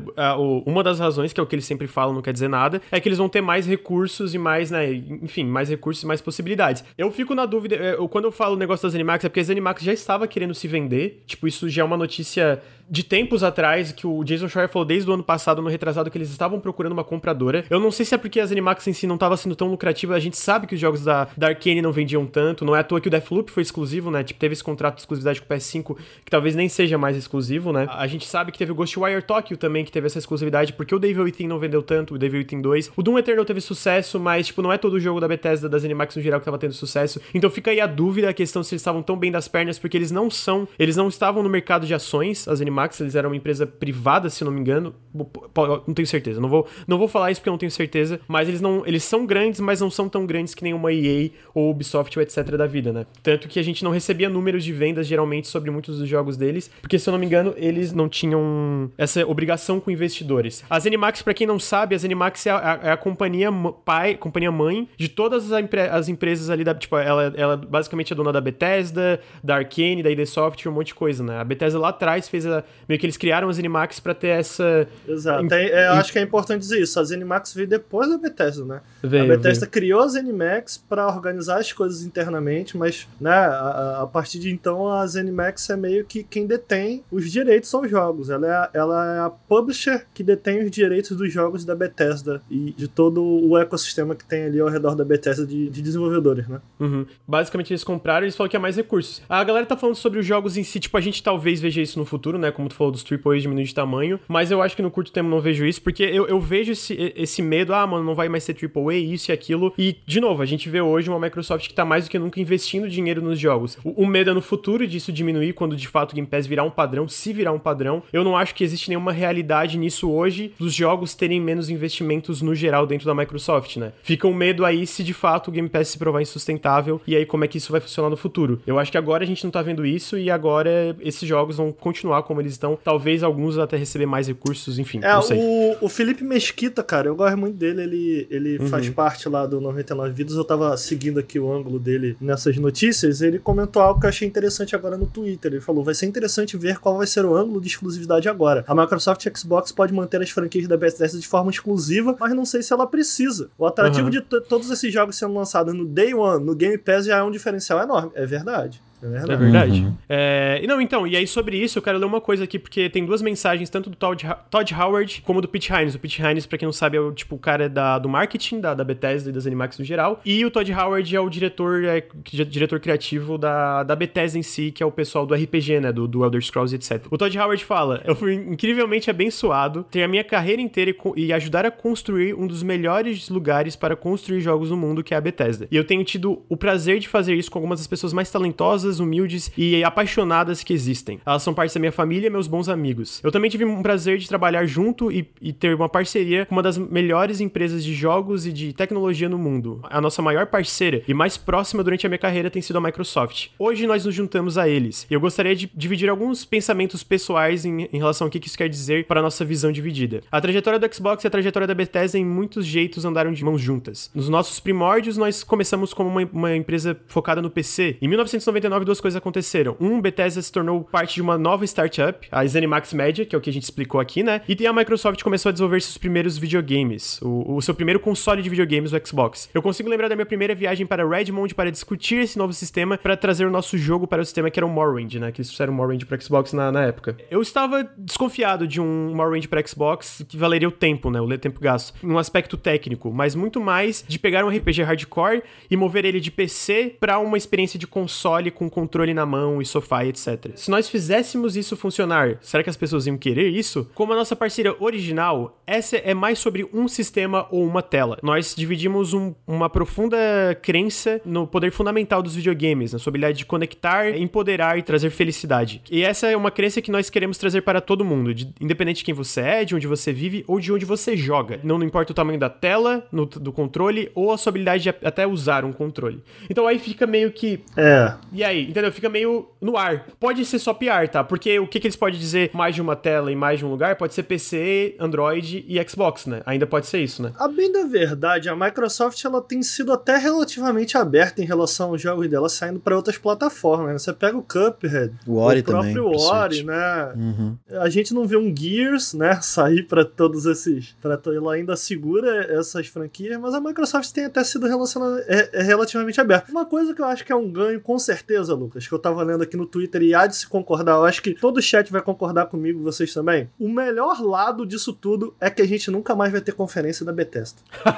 uma 0.65 0.83
das 0.83 0.99
razões, 0.99 1.33
que 1.33 1.41
é 1.41 1.43
o 1.43 1.47
que 1.47 1.55
eles 1.55 1.65
sempre 1.65 1.87
falam, 1.87 2.15
não 2.15 2.23
quer 2.23 2.33
dizer 2.33 2.49
nada, 2.49 2.81
é 2.91 3.01
que 3.01 3.09
eles 3.09 3.19
vão 3.19 3.29
ter 3.29 3.41
mais 3.41 3.67
recursos 3.67 4.35
e 4.35 4.39
mais, 4.39 4.71
né? 4.71 4.93
Enfim, 4.93 5.45
mais 5.45 5.69
recursos 5.69 6.03
e 6.03 6.07
mais 6.07 6.21
possibilidades. 6.21 6.85
Eu 6.97 7.11
fico 7.11 7.35
na 7.35 7.47
dúvida, 7.47 7.77
eu, 7.77 8.09
quando 8.09 8.27
eu 8.27 8.33
falo 8.33 8.55
o 8.55 8.59
negócio 8.59 8.87
das 8.87 8.95
Animax, 8.95 9.25
é 9.25 9.29
porque 9.29 9.41
as 9.41 9.51
Animax 9.51 9.83
já 9.83 9.93
estava 9.93 10.27
querendo 10.27 10.55
se 10.55 10.69
vender. 10.69 11.23
Tipo, 11.27 11.49
isso 11.49 11.69
já 11.69 11.83
é 11.83 11.85
uma 11.85 11.97
notícia 11.97 12.63
de 12.91 13.05
tempos 13.05 13.45
atrás 13.45 13.93
que 13.93 14.07
o 14.07 14.25
Jason 14.25 14.49
Schreier 14.49 14.69
falou 14.69 14.85
desde 14.85 15.09
o 15.09 15.15
ano 15.15 15.23
passado, 15.23 15.63
no 15.63 15.69
retrasado, 15.69 16.11
que 16.11 16.19
eles 16.19 16.31
estavam 16.31 16.59
procurando 16.59 16.93
uma 16.93 17.05
compradora. 17.05 17.65
Eu 17.71 17.79
não 17.79 17.93
sei 17.93 18.05
se 18.05 18.15
é 18.15 18.19
porque 18.19 18.41
as 18.41 18.51
Animax 18.51 18.87
em 18.89 18.93
si 18.93 19.07
não 19.07 19.15
estava 19.15 19.37
sendo 19.37 19.55
tão 19.55 19.69
lucrativa. 19.69 20.15
A 20.15 20.21
gente 20.21 20.37
sabe 20.37 20.67
que 20.67 20.75
os 20.75 20.81
jogos 20.81 21.05
da, 21.05 21.29
da 21.37 21.49
Arkane 21.49 21.81
não 21.81 21.93
vendiam 21.93 22.27
tanto. 22.27 22.65
Não 22.65 22.75
é 22.75 22.81
à 22.81 22.85
toa 22.85 23.01
que 23.01 23.07
o 23.07 23.11
Deathloop 23.11 23.51
foi 23.51 23.63
exclusivo, 23.63 24.11
né? 24.11 24.25
Tipo, 24.25 24.41
teve 24.41 24.55
esse 24.55 24.65
contrato 24.65 25.00
de 25.01 25.05
exclusividade 25.05 25.41
com 25.41 25.53
o 25.53 25.57
PS5, 25.57 25.97
que 26.25 26.31
talvez 26.31 26.55
nem 26.55 26.69
seja 26.69 26.97
mais 26.97 27.17
exclusivo, 27.17 27.73
né? 27.73 27.87
A 27.91 28.07
gente 28.07 28.27
sabe 28.27 28.53
que 28.53 28.59
teve 28.59 28.73
o 28.73 28.75
Ghostwire 28.75 29.23
Tokyo 29.23 29.57
também, 29.57 29.85
que 29.85 29.93
teve 29.93 30.07
essa 30.07 30.19
exclusividade, 30.19 30.73
porque 30.73 30.95
o 30.95 30.99
Devil 30.99 31.25
Within 31.25 31.47
não 31.47 31.59
vendeu 31.59 31.83
tanto, 31.83 32.15
o 32.15 32.19
Devil 32.19 32.41
Within 32.41 32.61
2. 32.61 32.93
O 32.97 33.03
Doom 33.03 33.19
Eternal 33.19 33.45
teve 33.45 33.61
sucesso, 33.61 34.19
mas, 34.19 34.49
tipo, 34.49 34.63
não 34.63 34.73
é 34.73 34.79
todo 34.79 34.95
o 34.95 35.01
jogo 35.01 35.21
da 35.21 35.29
Bethesda, 35.29 35.69
das 35.69 35.85
Animax 35.85 36.17
no 36.17 36.23
geral, 36.23 36.41
que 36.41 36.45
tava 36.45 36.59
tendo 36.59 36.73
sucesso. 36.73 37.21
Então 37.35 37.51
fica 37.51 37.71
aí 37.71 37.81
a 37.81 37.87
dúvida, 37.87 38.29
a 38.29 38.33
questão 38.33 38.63
se 38.63 38.75
eles 38.75 38.83
estavam 38.83 39.03
tão 39.03 39.17
bem 39.17 39.31
das 39.31 39.49
pernas, 39.49 39.79
porque 39.79 39.97
eles 39.97 40.11
não 40.11 40.31
são, 40.31 40.69
eles 40.79 40.97
não 40.97 41.09
estavam 41.09 41.43
no 41.43 41.49
mercado 41.49 41.87
de 41.87 41.95
ações, 41.95 42.47
as 42.49 42.61
Animax, 42.61 43.01
eles 43.01 43.15
eram 43.15 43.31
uma 43.31 43.37
empresa 43.37 43.67
privada, 43.67 44.29
se 44.31 44.45
não 44.45 44.53
me 44.53 44.61
engano. 44.61 44.95
Não 45.15 45.95
tenho 45.95 46.07
certeza. 46.07 46.41
Não 46.41 46.49
vou, 46.49 46.67
não 46.87 46.99
vou 46.99 47.09
falar 47.09 47.31
isso 47.31 47.41
porque 47.41 47.49
eu 47.49 47.53
não 47.53 47.59
tenho 47.59 47.71
certeza. 47.71 48.21
Mas 48.29 48.49
eles 48.49 48.61
não. 48.61 48.87
Eles 48.87 49.03
são 49.03 49.27
grandes, 49.27 49.61
mas 49.61 49.81
não 49.81 49.91
são 49.91 50.09
tão 50.09 50.27
grandes 50.27 50.55
que 50.55 50.63
nem 50.63 50.75
uma 50.75 50.93
EA 50.93 51.31
ou 51.55 51.71
Ubisoft 51.71 52.17
ou 52.19 52.23
etc. 52.23 52.57
da 52.57 52.67
vida, 52.67 52.93
né? 52.93 53.07
Tanto 53.23 53.49
que 53.49 53.59
a 53.59 53.63
gente 53.63 53.85
não 53.85 53.91
recebia 53.91 54.29
números 54.29 54.65
de 54.65 54.73
vendas 54.91 55.07
geralmente 55.07 55.49
sobre 55.49 55.71
muitos 55.71 55.99
dos 55.99 56.09
jogos 56.09 56.37
deles. 56.37 56.71
Porque, 56.81 56.99
se 56.99 57.09
eu 57.09 57.13
não 57.13 57.19
me 57.19 57.27
engano, 57.27 57.55
eles 57.57 57.93
não 57.93 58.09
tinham 58.09 58.91
essa 58.99 59.25
obrigação 59.27 59.79
com 59.81 59.91
investidores. 59.91 60.65
As 60.69 60.87
Animax, 60.87 61.23
para 61.23 61.33
quem 61.33 61.47
não 61.47 61.59
sabe, 61.59 61.95
as 61.95 62.05
Animax 62.05 62.47
é 62.47 62.51
a, 62.51 62.81
é 62.83 62.91
a, 62.93 62.97
companhia 62.97 63.51
pai, 63.85 64.15
companhia 64.15 64.51
mãe 64.51 64.89
de 64.97 65.09
todas 65.09 65.53
as, 65.53 65.65
as 65.91 66.09
empresas 66.09 66.51
ali 66.51 66.65
da. 66.65 66.75
Tipo, 66.75 66.97
ela, 66.99 67.33
ela 67.37 67.57
basicamente 67.57 68.13
é 68.13 68.17
dona 68.17 68.33
da 68.33 68.41
Bethesda, 68.41 69.21
da 69.43 69.57
Arkane, 69.57 70.03
da 70.03 70.11
ID 70.11 70.27
Software, 70.27 70.71
um 70.71 70.75
monte 70.75 70.89
de 70.89 70.95
coisa, 70.95 71.23
né? 71.23 71.39
A 71.39 71.45
Bethesda 71.45 71.79
lá 71.79 71.89
atrás 71.91 72.29
fez 72.29 72.47
a. 72.47 72.65
Meio 72.89 72.99
que 72.99 73.07
eles 73.07 73.17
criaram 73.17 73.49
as 73.49 73.59
Animax 73.59 74.01
para 74.01 74.15
ter 74.15 74.29
essa. 74.29 74.87
Exato. 75.07 75.53
É, 75.55 75.89
eu 75.89 75.93
acho 75.93 76.13
que 76.13 76.19
é 76.19 76.23
importante 76.23 76.61
dizer 76.61 76.81
isso. 76.81 76.99
As 76.99 77.13
Animax 77.13 77.55
veio 77.55 77.69
depois 77.69 78.09
da 78.09 78.19
Bethesda, 78.19 78.65
né? 78.65 78.81
Veio, 79.03 79.25
a 79.25 79.27
Bethesda 79.37 79.67
veio. 79.67 79.73
criou 79.73 80.01
as 80.03 80.15
Animax 80.15 80.79
para 80.89 81.07
organizar 81.07 81.59
as 81.59 81.73
coisas 81.73 82.03
internamente, 82.03 82.77
mas 82.77 83.07
né, 83.21 83.31
a, 83.31 84.01
a, 84.03 84.07
partir 84.07 84.39
de 84.39 84.51
então 84.51 84.70
a 84.89 85.03
Animax 85.03 85.71
é 85.71 85.77
meio 85.77 86.05
que 86.05 86.23
quem 86.23 86.47
detém 86.47 87.03
os 87.11 87.31
direitos 87.31 87.73
aos 87.75 87.91
jogos. 87.91 88.31
Ela 88.31 88.71
é, 88.75 88.79
ela 88.79 89.17
é 89.17 89.21
a 89.21 89.31
publisher 89.31 90.07
que 90.15 90.23
detém 90.23 90.63
os 90.63 90.71
direitos 90.71 91.17
dos 91.17 91.33
jogos 91.33 91.65
da 91.65 91.75
Bethesda 91.75 92.43
e 92.51 92.73
de 92.77 92.89
todo 92.89 93.23
o 93.23 93.57
ecossistema 93.59 94.15
que 94.15 94.25
tem 94.25 94.45
ali 94.45 94.61
ao 94.61 94.69
redor 94.69 94.95
da 94.95 95.05
Bethesda 95.05 95.47
de, 95.47 95.69
de 95.69 95.83
desenvolvedores, 95.83 96.49
né? 96.49 96.61
Uhum. 96.79 97.07
Basicamente 97.27 97.73
eles 97.73 97.85
compraram 97.85 98.23
e 98.23 98.27
eles 98.27 98.37
falaram 98.37 98.51
que 98.51 98.57
é 98.57 98.61
mais 98.61 98.77
recursos. 98.77 99.23
A 99.29 99.43
galera 99.43 99.67
tá 99.67 99.77
falando 99.77 99.97
sobre 99.97 100.19
os 100.19 100.27
jogos 100.27 100.57
em 100.57 100.65
si, 100.65 100.81
tipo, 100.81 100.97
a 100.97 101.01
gente 101.01 101.23
talvez 101.23 101.61
veja 101.61 101.81
isso 101.81 101.99
no 101.99 102.05
futuro, 102.05 102.39
né? 102.39 102.51
Como 102.51 102.69
tu 102.69 102.75
falou 102.75 102.93
dos 102.93 103.05
AAA 103.05 103.39
diminuindo 103.39 103.67
de 103.67 103.75
tamanho, 103.75 104.21
mas 104.29 104.51
eu 104.51 104.63
acho 104.63 104.77
que 104.77 104.83
no 104.83 104.91
curto 104.91 105.13
tempo 105.13 105.29
não 105.29 105.41
vejo 105.41 105.65
isso, 105.65 105.83
porque 105.83 106.03
eu, 106.03 106.27
eu 106.27 106.41
vejo 106.41 106.73
esse, 106.73 107.13
esse 107.17 107.43
medo, 107.43 107.75
ah, 107.75 107.87
mano, 107.87 108.05
não 108.05 108.15
vai 108.15 108.29
mais 108.29 108.45
ser 108.45 108.57
AAA, 108.57 108.95
isso 108.95 109.31
e 109.31 109.33
aquilo. 109.33 109.73
E, 109.79 109.97
de 110.07 110.21
novo, 110.21 110.43
a 110.43 110.47
gente 110.47 110.69
vê 110.69 110.81
hoje 110.81 111.09
uma 111.09 111.19
Microsoft 111.19 111.69
que 111.69 111.75
tá 111.75 111.85
mais 111.85 112.05
do 112.05 112.11
que 112.11 112.19
nunca 112.19 112.41
investindo 112.41 112.89
dinheiro 112.89 113.23
nos 113.23 113.39
jogos. 113.39 113.79
O, 113.85 114.03
o 114.03 114.07
medo 114.07 114.31
é 114.31 114.35
no 114.35 114.41
futuro 114.41 114.60
disso 114.87 115.13
diminuir 115.13 115.53
quando 115.53 115.77
de 115.77 115.89
fato 115.89 116.13
o 116.13 116.15
Game 116.15 116.27
Pass 116.27 116.47
virar 116.47 116.65
um 116.65 116.71
padrão, 116.71 117.09
se 117.09 117.33
virar 117.33 117.53
um 117.53 117.59
padrão. 117.59 118.03
Eu 118.13 118.25
não 118.25 118.37
acho 118.37 118.55
que 118.55 118.65
existe 118.65 118.89
nenhuma 118.89 119.13
realidade 119.13 119.79
nisso 119.79 120.11
hoje 120.11 120.55
dos 120.59 120.75
jogos 120.75 121.15
terem 121.15 121.41
menos 121.41 121.71
investimentos 121.71 122.43
no 122.43 122.55
geral 122.55 122.87
dentro 122.87 123.07
da 123.07 123.15
Microsoft, 123.15 123.77
né? 123.77 123.93
Fica 124.03 124.27
um 124.27 124.35
medo 124.35 124.65
aí 124.65 124.87
se 124.87 125.03
de 125.03 125.15
fato 125.15 125.49
o 125.49 125.51
Game 125.51 125.69
Pass 125.69 125.89
se 125.89 125.99
provar 125.99 126.23
insustentável 126.23 127.01
e 127.07 127.17
aí 127.17 127.25
como 127.25 127.45
é 127.45 127.49
que 127.49 127.59
isso 127.59 127.73
vai 127.73 127.81
funcionar 127.81 128.11
no 128.11 128.17
futuro. 128.17 128.61
Eu 128.67 128.79
acho 128.79 128.91
que 128.91 128.99
agora 128.99 129.25
a 129.25 129.27
gente 129.27 129.45
não 129.45 129.51
tá 129.51 129.63
vendo 129.63 129.85
isso 129.85 130.19
e 130.19 130.31
agora 130.31 130.97
esses 131.01 131.29
jogos 131.29 131.57
vão 131.57 131.73
continuar 131.73 132.23
como 132.23 132.41
eles 132.41 132.53
estão. 132.53 132.79
Talvez 132.83 133.23
alguns 133.23 133.59
até 133.59 133.77
receber 133.77 134.07
mais 134.07 134.29
recursos, 134.29 134.79
enfim. 134.79 135.01
É, 135.03 135.17
o, 135.17 135.85
o 135.87 135.89
Felipe 135.89 136.25
Mesquita, 136.25 136.83
cara, 136.83 137.09
eu 137.09 137.15
gosto 137.15 137.37
muito 137.37 137.57
dele, 137.57 137.83
ele, 137.83 138.27
ele 138.31 138.59
uhum. 138.59 138.67
faz 138.69 138.89
parte 138.91 139.29
lá 139.29 139.47
do 139.47 139.61
99 139.61 140.13
Vidas, 140.13 140.37
eu 140.37 140.45
tava 140.45 140.77
seguindo 140.77 141.19
aqui 141.19 141.39
o 141.39 141.53
ângulo 141.53 141.79
dele 141.79 142.17
nessas 142.21 142.57
notícias, 142.57 143.21
ele 143.21 143.39
comentou 143.39 143.81
algo 143.81 144.01
que 144.01 144.07
eu 144.07 144.11
achei 144.11 144.27
interessante 144.27 144.50
agora 144.75 144.97
no 144.97 145.07
Twitter. 145.07 145.53
Ele 145.53 145.61
falou: 145.61 145.85
vai 145.85 145.95
ser 145.95 146.07
interessante 146.07 146.57
ver 146.57 146.79
qual 146.79 146.97
vai 146.97 147.07
ser 147.07 147.25
o 147.25 147.35
ângulo 147.35 147.61
de 147.61 147.69
exclusividade 147.69 148.29
agora. 148.29 148.65
A 148.67 148.75
Microsoft 148.75 149.27
Xbox 149.37 149.73
pode 149.73 149.93
manter 149.93 150.21
as 150.21 150.31
franquias 150.31 150.67
da 150.67 150.77
Bethesda 150.77 151.19
de 151.19 151.27
forma 151.27 151.51
exclusiva, 151.51 152.17
mas 152.19 152.35
não 152.35 152.45
sei 152.45 152.63
se 152.63 152.73
ela 152.73 152.87
precisa. 152.87 153.51
O 153.59 153.67
atrativo 153.67 154.05
uhum. 154.05 154.11
de 154.11 154.21
todos 154.21 154.71
esses 154.71 154.93
jogos 154.93 155.17
sendo 155.17 155.35
lançados 155.35 155.75
no 155.75 155.87
Day 155.87 156.15
One, 156.15 156.45
no 156.45 156.55
Game 156.55 156.79
Pass, 156.79 157.07
já 157.07 157.19
é 157.19 157.23
um 157.23 157.31
diferencial 157.31 157.81
enorme. 157.81 158.11
É 158.15 158.27
verdade. 158.27 158.83
É 159.03 159.07
verdade. 159.09 159.33
É 159.33 159.37
verdade. 159.37 159.81
Uhum. 159.83 159.95
É, 160.09 160.63
não, 160.67 160.81
então, 160.81 161.07
e 161.07 161.17
aí 161.17 161.27
sobre 161.27 161.57
isso 161.57 161.79
eu 161.79 161.83
quero 161.83 161.99
ler 161.99 162.05
uma 162.05 162.21
coisa 162.21 162.45
aqui, 162.45 162.59
porque 162.59 162.89
tem 162.89 163.05
duas 163.05 163.23
mensagens, 163.23 163.71
tanto 163.71 163.91
do 163.91 163.97
Todd, 163.97 164.27
Todd 164.51 164.75
Howard 164.75 165.23
como 165.23 165.41
do 165.41 165.49
Pete 165.49 165.73
Hines. 165.73 165.95
O 165.95 165.99
Pete 165.99 166.23
Hines, 166.23 166.47
pra 166.47 166.59
quem 166.59 166.67
não 166.67 166.73
sabe, 166.73 166.97
é 166.97 167.01
o, 167.01 167.13
tipo, 167.13 167.37
o 167.37 167.39
cara 167.39 167.69
da, 167.69 167.99
do 167.99 168.09
marketing, 168.09 168.61
da, 168.61 168.75
da 168.75 168.85
Bethesda 168.85 169.31
e 169.31 169.33
das 169.33 169.47
Animax 169.47 169.79
no 169.79 169.85
geral. 169.85 170.21
E 170.25 170.45
o 170.45 170.51
Todd 170.51 170.71
Howard 170.73 171.15
é 171.15 171.21
o 171.21 171.29
diretor, 171.29 171.85
é, 171.85 172.05
diretor 172.25 172.81
criativo 172.81 173.39
da, 173.39 173.83
da 173.83 173.97
Bethesda 173.97 174.39
em 174.39 174.43
si, 174.43 174.71
que 174.71 174.83
é 174.83 174.87
o 174.87 174.93
pessoal 174.93 175.27
do 175.27 175.35
RPG, 175.35 175.81
né? 175.81 175.93
Do, 175.93 176.07
do 176.07 176.25
Elder 176.25 176.43
Scrolls, 176.43 176.75
etc. 176.75 177.07
O 177.11 177.19
Todd 177.19 177.37
Howard 177.39 177.65
fala: 177.65 178.01
Eu 178.05 178.15
fui 178.15 178.35
incrivelmente 178.35 179.11
abençoado 179.11 179.85
ter 179.91 180.03
a 180.03 180.09
minha 180.09 180.25
carreira 180.25 180.61
inteira 180.61 180.91
e, 181.17 181.27
e 181.27 181.33
ajudar 181.33 181.65
a 181.65 181.71
construir 181.71 182.35
um 182.35 182.47
dos 182.47 182.63
melhores 182.63 183.29
lugares 183.29 183.77
para 183.77 183.97
construir 183.97 184.41
jogos 184.41 184.71
no 184.71 184.77
mundo, 184.77 185.03
que 185.03 185.15
é 185.15 185.17
a 185.17 185.21
Bethesda. 185.21 185.69
E 185.71 185.77
eu 185.77 185.85
tenho 185.85 186.05
tido 186.05 186.43
o 186.49 186.57
prazer 186.57 186.99
de 186.99 187.09
fazer 187.09 187.35
isso 187.35 187.51
com 187.51 187.59
algumas 187.59 187.79
das 187.79 187.87
pessoas 187.87 188.13
mais 188.13 188.31
talentosas 188.31 188.90
humildes 188.99 189.53
e 189.57 189.85
apaixonadas 189.85 190.65
que 190.65 190.73
existem. 190.73 191.21
Elas 191.25 191.43
são 191.43 191.55
parte 191.55 191.75
da 191.75 191.81
minha 191.81 191.93
família 191.93 192.27
e 192.27 192.31
meus 192.31 192.49
bons 192.49 192.69
amigos. 192.69 193.21
Eu 193.23 193.31
também 193.31 193.51
tive 193.51 193.65
um 193.65 193.83
prazer 193.83 194.19
de 194.19 194.29
trabalhar 194.29 194.65
junto 194.67 195.13
e, 195.13 195.29
e 195.41 195.53
ter 195.53 195.75
uma 195.75 195.89
parceria 195.89 196.47
com 196.47 196.55
uma 196.55 196.63
das 196.63 196.79
melhores 196.79 197.41
empresas 197.41 197.85
de 197.85 197.95
jogos 197.95 198.47
e 198.47 198.53
de 198.53 198.73
tecnologia 198.73 199.29
no 199.29 199.39
mundo. 199.39 199.81
A 199.85 200.01
nossa 200.01 200.23
maior 200.23 200.47
parceira 200.47 201.03
e 201.07 201.15
mais 201.15 201.37
próxima 201.37 201.85
durante 201.85 202.07
a 202.07 202.09
minha 202.09 202.19
carreira 202.19 202.51
tem 202.51 202.63
sido 202.63 202.79
a 202.79 202.81
Microsoft. 202.81 203.49
Hoje 203.59 203.87
nós 203.87 204.05
nos 204.05 204.15
juntamos 204.15 204.57
a 204.57 204.69
eles. 204.69 205.07
E 205.11 205.15
eu 205.15 205.21
gostaria 205.21 205.55
de 205.55 205.71
dividir 205.75 206.09
alguns 206.09 206.45
pensamentos 206.45 207.03
pessoais 207.05 207.65
em, 207.65 207.89
em 207.93 207.99
relação 207.99 208.27
ao 208.27 208.31
que 208.31 208.39
isso 208.45 208.57
quer 208.57 208.69
dizer 208.69 209.07
para 209.07 209.21
a 209.21 209.23
nossa 209.23 209.45
visão 209.45 209.71
dividida. 209.71 210.23
A 210.31 210.41
trajetória 210.41 210.79
do 210.79 210.95
Xbox 210.95 211.25
e 211.25 211.27
a 211.27 211.31
trajetória 211.31 211.67
da 211.67 211.75
Bethesda 211.75 212.19
em 212.19 212.25
muitos 212.25 212.65
jeitos 212.65 213.05
andaram 213.05 213.33
de 213.33 213.45
mãos 213.45 213.61
juntas. 213.61 214.11
Nos 214.15 214.29
nossos 214.29 214.61
primórdios, 214.61 215.17
nós 215.17 215.43
começamos 215.43 215.93
como 215.93 216.09
uma, 216.09 216.29
uma 216.33 216.57
empresa 216.57 216.99
focada 217.07 217.43
no 217.43 217.51
PC. 217.51 217.99
Em 218.01 218.09
1999, 218.09 218.80
duas 218.85 219.01
coisas 219.01 219.17
aconteceram. 219.17 219.77
Um, 219.81 220.01
Bethesda 220.01 220.41
se 220.43 220.51
tornou 220.51 220.83
parte 220.83 221.15
de 221.15 221.23
uma 221.23 221.37
nova 221.39 221.65
startup, 221.65 222.27
a 222.31 222.47
ZeniMax 222.47 222.93
Media, 222.93 223.25
que 223.25 223.35
é 223.35 223.39
o 223.39 223.41
que 223.41 223.51
a 223.51 223.53
gente 223.53 223.65
explicou 223.65 224.01
aqui, 224.01 224.23
né? 224.23 224.43
E 224.49 224.67
a 224.67 224.73
Microsoft 224.73 225.23
começou 225.23 225.51
a 225.51 225.53
desenvolver 225.53 225.81
seus 225.81 225.99
primeiros 225.99 226.37
videogames, 226.37 227.21
o, 227.23 227.57
o 227.57 227.63
seu 227.63 227.75
primeiro 227.75 227.99
console 227.99 228.43
de 228.43 228.49
videogames, 228.49 228.93
o 228.93 229.07
Xbox. 229.07 229.49
Eu 229.55 229.63
consigo 229.63 229.89
lembrar 229.89 230.09
da 230.09 230.15
minha 230.15 230.27
primeira 230.27 230.55
viagem 230.55 230.87
para 230.87 231.07
Redmond 231.07 231.55
para 231.55 231.71
discutir 231.71 232.23
esse 232.23 232.39
novo 232.39 232.53
sistema 232.53 232.99
para 232.99 233.17
trazer 233.17 233.47
o 233.47 233.51
nosso 233.51 233.77
jogo 233.77 234.07
para 234.07 234.23
o 234.23 234.25
sistema 234.25 234.51
que 234.51 234.59
era 234.59 234.67
o 234.67 234.71
Morrowind, 234.71 235.15
né? 235.15 235.33
Que 235.33 235.41
eles 235.41 235.51
fizeram 235.51 235.73
o 235.73 235.77
Morrowind 235.77 236.05
para 236.05 236.21
Xbox 236.21 236.53
na, 236.53 236.71
na 236.71 236.85
época. 236.85 237.17
Eu 237.31 237.43
estava 237.43 237.89
desconfiado 237.97 238.67
de 238.67 238.81
um 238.81 239.15
Morrowind 239.15 239.47
para 239.47 239.67
Xbox 239.67 240.25
que 240.29 240.37
valeria 240.37 240.69
o 240.69 240.73
tempo, 240.73 241.11
né? 241.11 241.21
O 241.21 241.39
tempo 241.39 241.61
gasto. 241.61 241.95
Um 242.05 242.19
aspecto 242.19 242.57
técnico, 242.57 243.13
mas 243.13 243.35
muito 243.35 243.61
mais 243.61 244.05
de 244.07 244.19
pegar 244.19 244.45
um 244.45 244.49
RPG 244.49 244.83
hardcore 244.83 245.43
e 245.71 245.77
mover 245.77 246.05
ele 246.05 246.21
de 246.21 246.31
PC 246.31 246.97
para 247.01 247.19
uma 247.19 247.37
experiência 247.37 247.79
de 247.79 247.87
console 247.87 248.51
com 248.51 248.70
controle 248.71 249.13
na 249.13 249.27
mão 249.27 249.61
e 249.61 249.67
sofá 249.67 250.05
e 250.05 250.09
etc. 250.09 250.53
Se 250.55 250.71
nós 250.71 250.89
fizéssemos 250.89 251.57
isso 251.57 251.77
funcionar, 251.77 252.39
será 252.41 252.63
que 252.63 252.71
as 252.71 252.77
pessoas 252.77 253.07
iam 253.07 253.19
querer 253.19 253.49
isso? 253.49 253.91
Como 253.95 254.13
a 254.13 254.17
nossa 254.17 254.35
parceira 254.35 254.75
original, 254.81 255.61
essa 255.67 255.97
é 255.97 256.15
mais 256.15 256.39
sobre 256.39 256.69
um 256.73 256.89
sistema 256.89 257.47
ou 257.51 257.65
uma 257.65 257.83
tela. 257.83 258.19
Nós 258.23 258.55
dividimos 258.57 259.13
um, 259.13 259.35
uma 259.47 259.69
profunda 259.69 260.17
crença 260.63 261.21
no 261.25 261.47
poder 261.47 261.71
fundamental 261.71 262.23
dos 262.23 262.35
videogames, 262.35 262.93
na 262.93 262.99
sua 262.99 263.11
habilidade 263.11 263.39
de 263.39 263.47
conectar, 263.47 264.17
empoderar 264.17 264.79
e 264.79 264.83
trazer 264.83 265.11
felicidade. 265.11 265.83
E 265.91 266.03
essa 266.03 266.29
é 266.29 266.37
uma 266.37 266.51
crença 266.51 266.81
que 266.81 266.91
nós 266.91 267.11
queremos 267.11 267.39
trazer 267.39 267.63
para 267.63 267.81
todo 267.81 268.05
mundo, 268.05 268.33
de, 268.33 268.53
independente 268.61 268.99
de 268.99 269.05
quem 269.05 269.15
você 269.15 269.41
é, 269.41 269.65
de 269.65 269.75
onde 269.75 269.87
você 269.87 270.13
vive 270.13 270.45
ou 270.47 270.61
de 270.61 270.73
onde 270.73 270.85
você 270.85 271.17
joga. 271.17 271.61
Não, 271.63 271.79
não 271.79 271.87
importa 271.87 272.13
o 272.13 272.15
tamanho 272.15 272.39
da 272.39 272.49
tela, 272.49 273.07
no, 273.11 273.27
do 273.27 273.53
controle 273.53 274.11
ou 274.15 274.33
a 274.33 274.39
sua 274.39 274.51
habilidade 274.51 274.83
de 274.85 274.89
até 274.89 275.27
usar 275.27 275.65
um 275.65 275.73
controle. 275.73 276.23
Então 276.49 276.67
aí 276.67 276.79
fica 276.79 277.07
meio 277.07 277.31
que. 277.31 277.61
É. 277.77 278.15
E 278.33 278.45
aí, 278.45 278.60
entendeu? 278.69 278.93
Fica 278.93 279.09
meio 279.09 279.49
no 279.61 279.77
ar. 279.77 280.07
Pode 280.19 280.45
ser 280.45 280.59
só 280.59 280.75
PR, 280.75 281.09
tá? 281.11 281.23
Porque 281.25 281.59
o 281.59 281.67
que, 281.67 281.81
que 281.81 281.87
eles 281.87 281.97
podem 281.97 282.19
dizer 282.19 282.51
mais 282.53 282.75
de 282.75 282.83
uma 282.83 282.97
tela 282.97 283.31
em 283.31 283.37
mais 283.37 283.59
de 283.59 283.65
um 283.65 283.71
lugar 283.71 283.97
pode 283.97 284.15
ser 284.15 284.23
PC, 284.23 284.97
Android 284.99 285.65
e 285.67 285.89
Xbox, 285.89 286.27
né? 286.27 286.43
Ainda 286.47 286.67
pode 286.67 286.87
ser 286.87 287.01
isso, 287.01 287.23
né? 287.23 287.33
A 287.39 287.49
bem 287.49 287.71
da 287.71 287.85
verdade, 287.85 288.49
a 288.49 288.57
Microsoft 288.57 289.25
ela 289.25 289.41
tem 289.41 289.63
sido 289.63 289.93
até 289.93 290.17
relativamente 290.17 290.97
aberta 290.97 291.43
em 291.43 291.45
relação 291.45 291.91
aos 291.91 292.01
jogos 292.01 292.29
dela 292.29 292.49
saindo 292.49 292.81
para 292.81 292.97
outras 292.97 293.19
plataformas. 293.19 293.93
Né? 293.93 293.99
Você 293.99 294.13
pega 294.13 294.37
o 294.37 294.43
Cuphead, 294.43 295.13
o, 295.27 295.37
Ori 295.37 295.61
o 295.61 295.65
próprio 295.65 296.05
também, 296.05 296.21
Ori, 296.21 296.63
né? 296.65 297.13
Uhum. 297.17 297.57
A 297.81 297.89
gente 297.89 298.15
não 298.15 298.27
vê 298.27 298.37
um 298.37 298.55
Gears, 298.55 299.15
né, 299.15 299.39
sair 299.43 299.83
para 299.85 300.05
todos 300.05 300.47
esses, 300.47 300.97
para 301.01 301.19
ela 301.27 301.55
ainda 301.55 301.77
segura 301.77 302.47
essas 302.53 302.87
franquias, 302.87 303.39
mas 303.41 303.55
a 303.55 303.61
Microsoft 303.61 304.11
tem 304.13 304.25
até 304.25 304.43
sido 304.45 304.67
relaciona, 304.67 305.21
é, 305.27 305.61
é 305.61 305.63
relativamente 305.63 306.21
aberta. 306.21 306.51
Uma 306.51 306.65
coisa 306.65 306.95
que 306.95 307.01
eu 307.01 307.07
acho 307.07 307.25
que 307.25 307.33
é 307.33 307.37
um 307.37 307.51
ganho 307.51 307.81
com 307.81 307.99
certeza, 307.99 308.50
Lucas, 308.55 308.87
que 308.87 308.93
eu 308.95 308.99
tava 308.99 309.23
lendo 309.23 309.43
aqui 309.43 309.57
no 309.57 309.67
Twitter 309.67 310.03
e 310.03 310.15
há 310.15 310.27
de 310.27 310.37
se 310.37 310.47
concordar, 310.49 310.93
eu 310.93 311.05
acho 311.05 311.23
que 311.23 311.35
todo 311.35 311.59
o 311.59 311.63
chat 311.63 311.91
vai 311.91 312.01
concordar 312.03 312.47
comigo, 312.47 312.83
vocês 312.83 313.13
também. 313.15 313.49
O 313.59 313.69
melhor 313.69 314.21
lado 314.23 314.67
disso 314.67 314.93
tudo 314.93 315.35
é 315.41 315.49
que 315.51 315.63
a 315.63 315.67
gente 315.67 315.91
nunca 315.91 316.15
mais 316.15 316.33
vai 316.33 316.41
ter 316.41 316.53
conferência 316.53 317.05
da 317.05 317.13
Bethesda. 317.13 317.59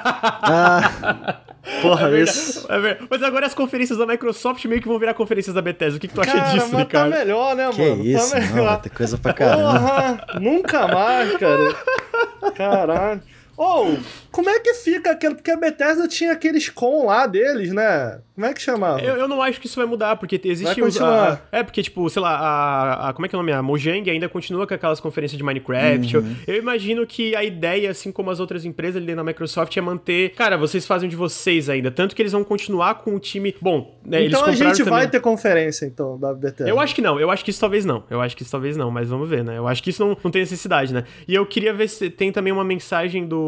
Ah, 0.45 1.39
Porra, 1.81 2.09
É 2.09 2.21
isso. 2.21 2.65
é. 2.71 2.97
Mas 3.09 3.23
agora 3.23 3.45
as 3.47 3.53
conferências 3.53 3.97
da 3.97 4.05
Microsoft 4.05 4.63
meio 4.65 4.81
que 4.81 4.87
vão 4.87 4.99
virar 4.99 5.13
conferências 5.13 5.55
da 5.55 5.61
Bethesda. 5.61 5.97
O 5.97 5.99
que, 5.99 6.07
que 6.09 6.13
tu 6.13 6.19
acha 6.21 6.31
Cara, 6.33 6.49
disso, 6.51 6.65
mas 6.65 6.71
tá 6.71 6.77
Ricardo? 6.79 7.09
melhor, 7.11 7.55
né, 7.55 7.69
que 7.71 7.81
mano? 7.89 8.03
isso, 8.03 8.31
tá 8.31 8.39
não, 8.39 8.47
melhor. 8.49 8.67
vai 8.67 8.81
ter 8.81 8.89
coisa 8.89 9.17
pra 9.17 9.33
caramba. 9.33 9.79
Porra, 9.79 10.25
nunca 10.41 10.87
mais, 10.87 11.37
cara. 11.37 11.75
Caralho. 12.55 13.21
Ou, 13.57 13.97
como 14.31 14.49
é 14.49 14.59
que 14.59 14.73
fica 14.73 15.11
aquele. 15.11 15.35
Porque 15.35 15.51
a 15.51 15.57
Bethesda 15.57 16.07
tinha 16.07 16.31
aqueles 16.31 16.69
com 16.69 17.05
lá 17.05 17.27
deles, 17.27 17.71
né? 17.71 18.19
Como 18.33 18.47
é 18.47 18.53
que 18.53 18.59
chamava? 18.61 18.99
Eu, 18.99 19.15
eu 19.15 19.27
não 19.27 19.41
acho 19.43 19.61
que 19.61 19.67
isso 19.67 19.75
vai 19.75 19.85
mudar, 19.85 20.15
porque 20.15 20.41
existe 20.43 20.63
Vai 20.79 20.89
os- 20.89 20.97
continuar. 20.97 21.33
a- 21.51 21.57
É, 21.59 21.61
porque, 21.63 21.83
tipo, 21.83 22.09
sei 22.09 22.19
lá, 22.21 22.31
a, 22.35 23.09
a- 23.09 23.13
Como 23.13 23.25
é 23.25 23.29
que 23.29 23.35
é 23.35 23.37
o 23.37 23.41
nome? 23.41 23.51
A 23.51 23.61
Mojang 23.61 24.09
ainda 24.09 24.27
continua 24.27 24.65
com 24.65 24.73
aquelas 24.73 24.99
conferências 24.99 25.37
de 25.37 25.43
Minecraft. 25.43 26.17
Uhum. 26.17 26.35
Eu, 26.47 26.55
eu 26.55 26.59
imagino 26.61 27.05
que 27.05 27.35
a 27.35 27.43
ideia, 27.43 27.91
assim 27.91 28.11
como 28.11 28.31
as 28.31 28.39
outras 28.39 28.65
empresas 28.65 29.01
ali 29.01 29.13
na 29.13 29.23
Microsoft, 29.23 29.77
é 29.77 29.81
manter. 29.81 30.29
Cara, 30.31 30.57
vocês 30.57 30.85
fazem 30.87 31.07
de 31.07 31.15
vocês 31.15 31.69
ainda. 31.69 31.91
Tanto 31.91 32.15
que 32.15 32.21
eles 32.23 32.31
vão 32.31 32.43
continuar 32.43 32.95
com 32.95 33.13
o 33.15 33.19
time. 33.19 33.55
Bom, 33.61 33.99
né, 34.03 34.17
eles 34.21 34.29
então 34.29 34.41
a 34.41 34.49
compraram 34.49 34.73
gente 34.73 34.83
também. 34.83 34.99
vai 34.99 35.07
ter 35.09 35.19
conferência, 35.19 35.85
então, 35.85 36.17
da 36.17 36.33
Bethesda. 36.33 36.67
Eu 36.69 36.79
acho 36.79 36.95
que 36.95 37.01
não, 37.01 37.19
eu 37.19 37.29
acho 37.29 37.43
que 37.45 37.51
isso 37.51 37.59
talvez 37.59 37.85
não. 37.85 38.03
Eu 38.09 38.19
acho 38.19 38.35
que 38.35 38.41
isso 38.41 38.51
talvez 38.51 38.75
não, 38.75 38.89
mas 38.89 39.09
vamos 39.09 39.29
ver, 39.29 39.43
né? 39.43 39.57
Eu 39.59 39.67
acho 39.67 39.83
que 39.83 39.91
isso 39.91 40.03
não, 40.03 40.17
não 40.23 40.31
tem 40.31 40.41
necessidade, 40.41 40.91
né? 40.91 41.03
E 41.27 41.35
eu 41.35 41.45
queria 41.45 41.71
ver 41.73 41.87
se 41.87 42.09
tem 42.09 42.31
também 42.31 42.51
uma 42.51 42.63
mensagem 42.63 43.27
do 43.27 43.42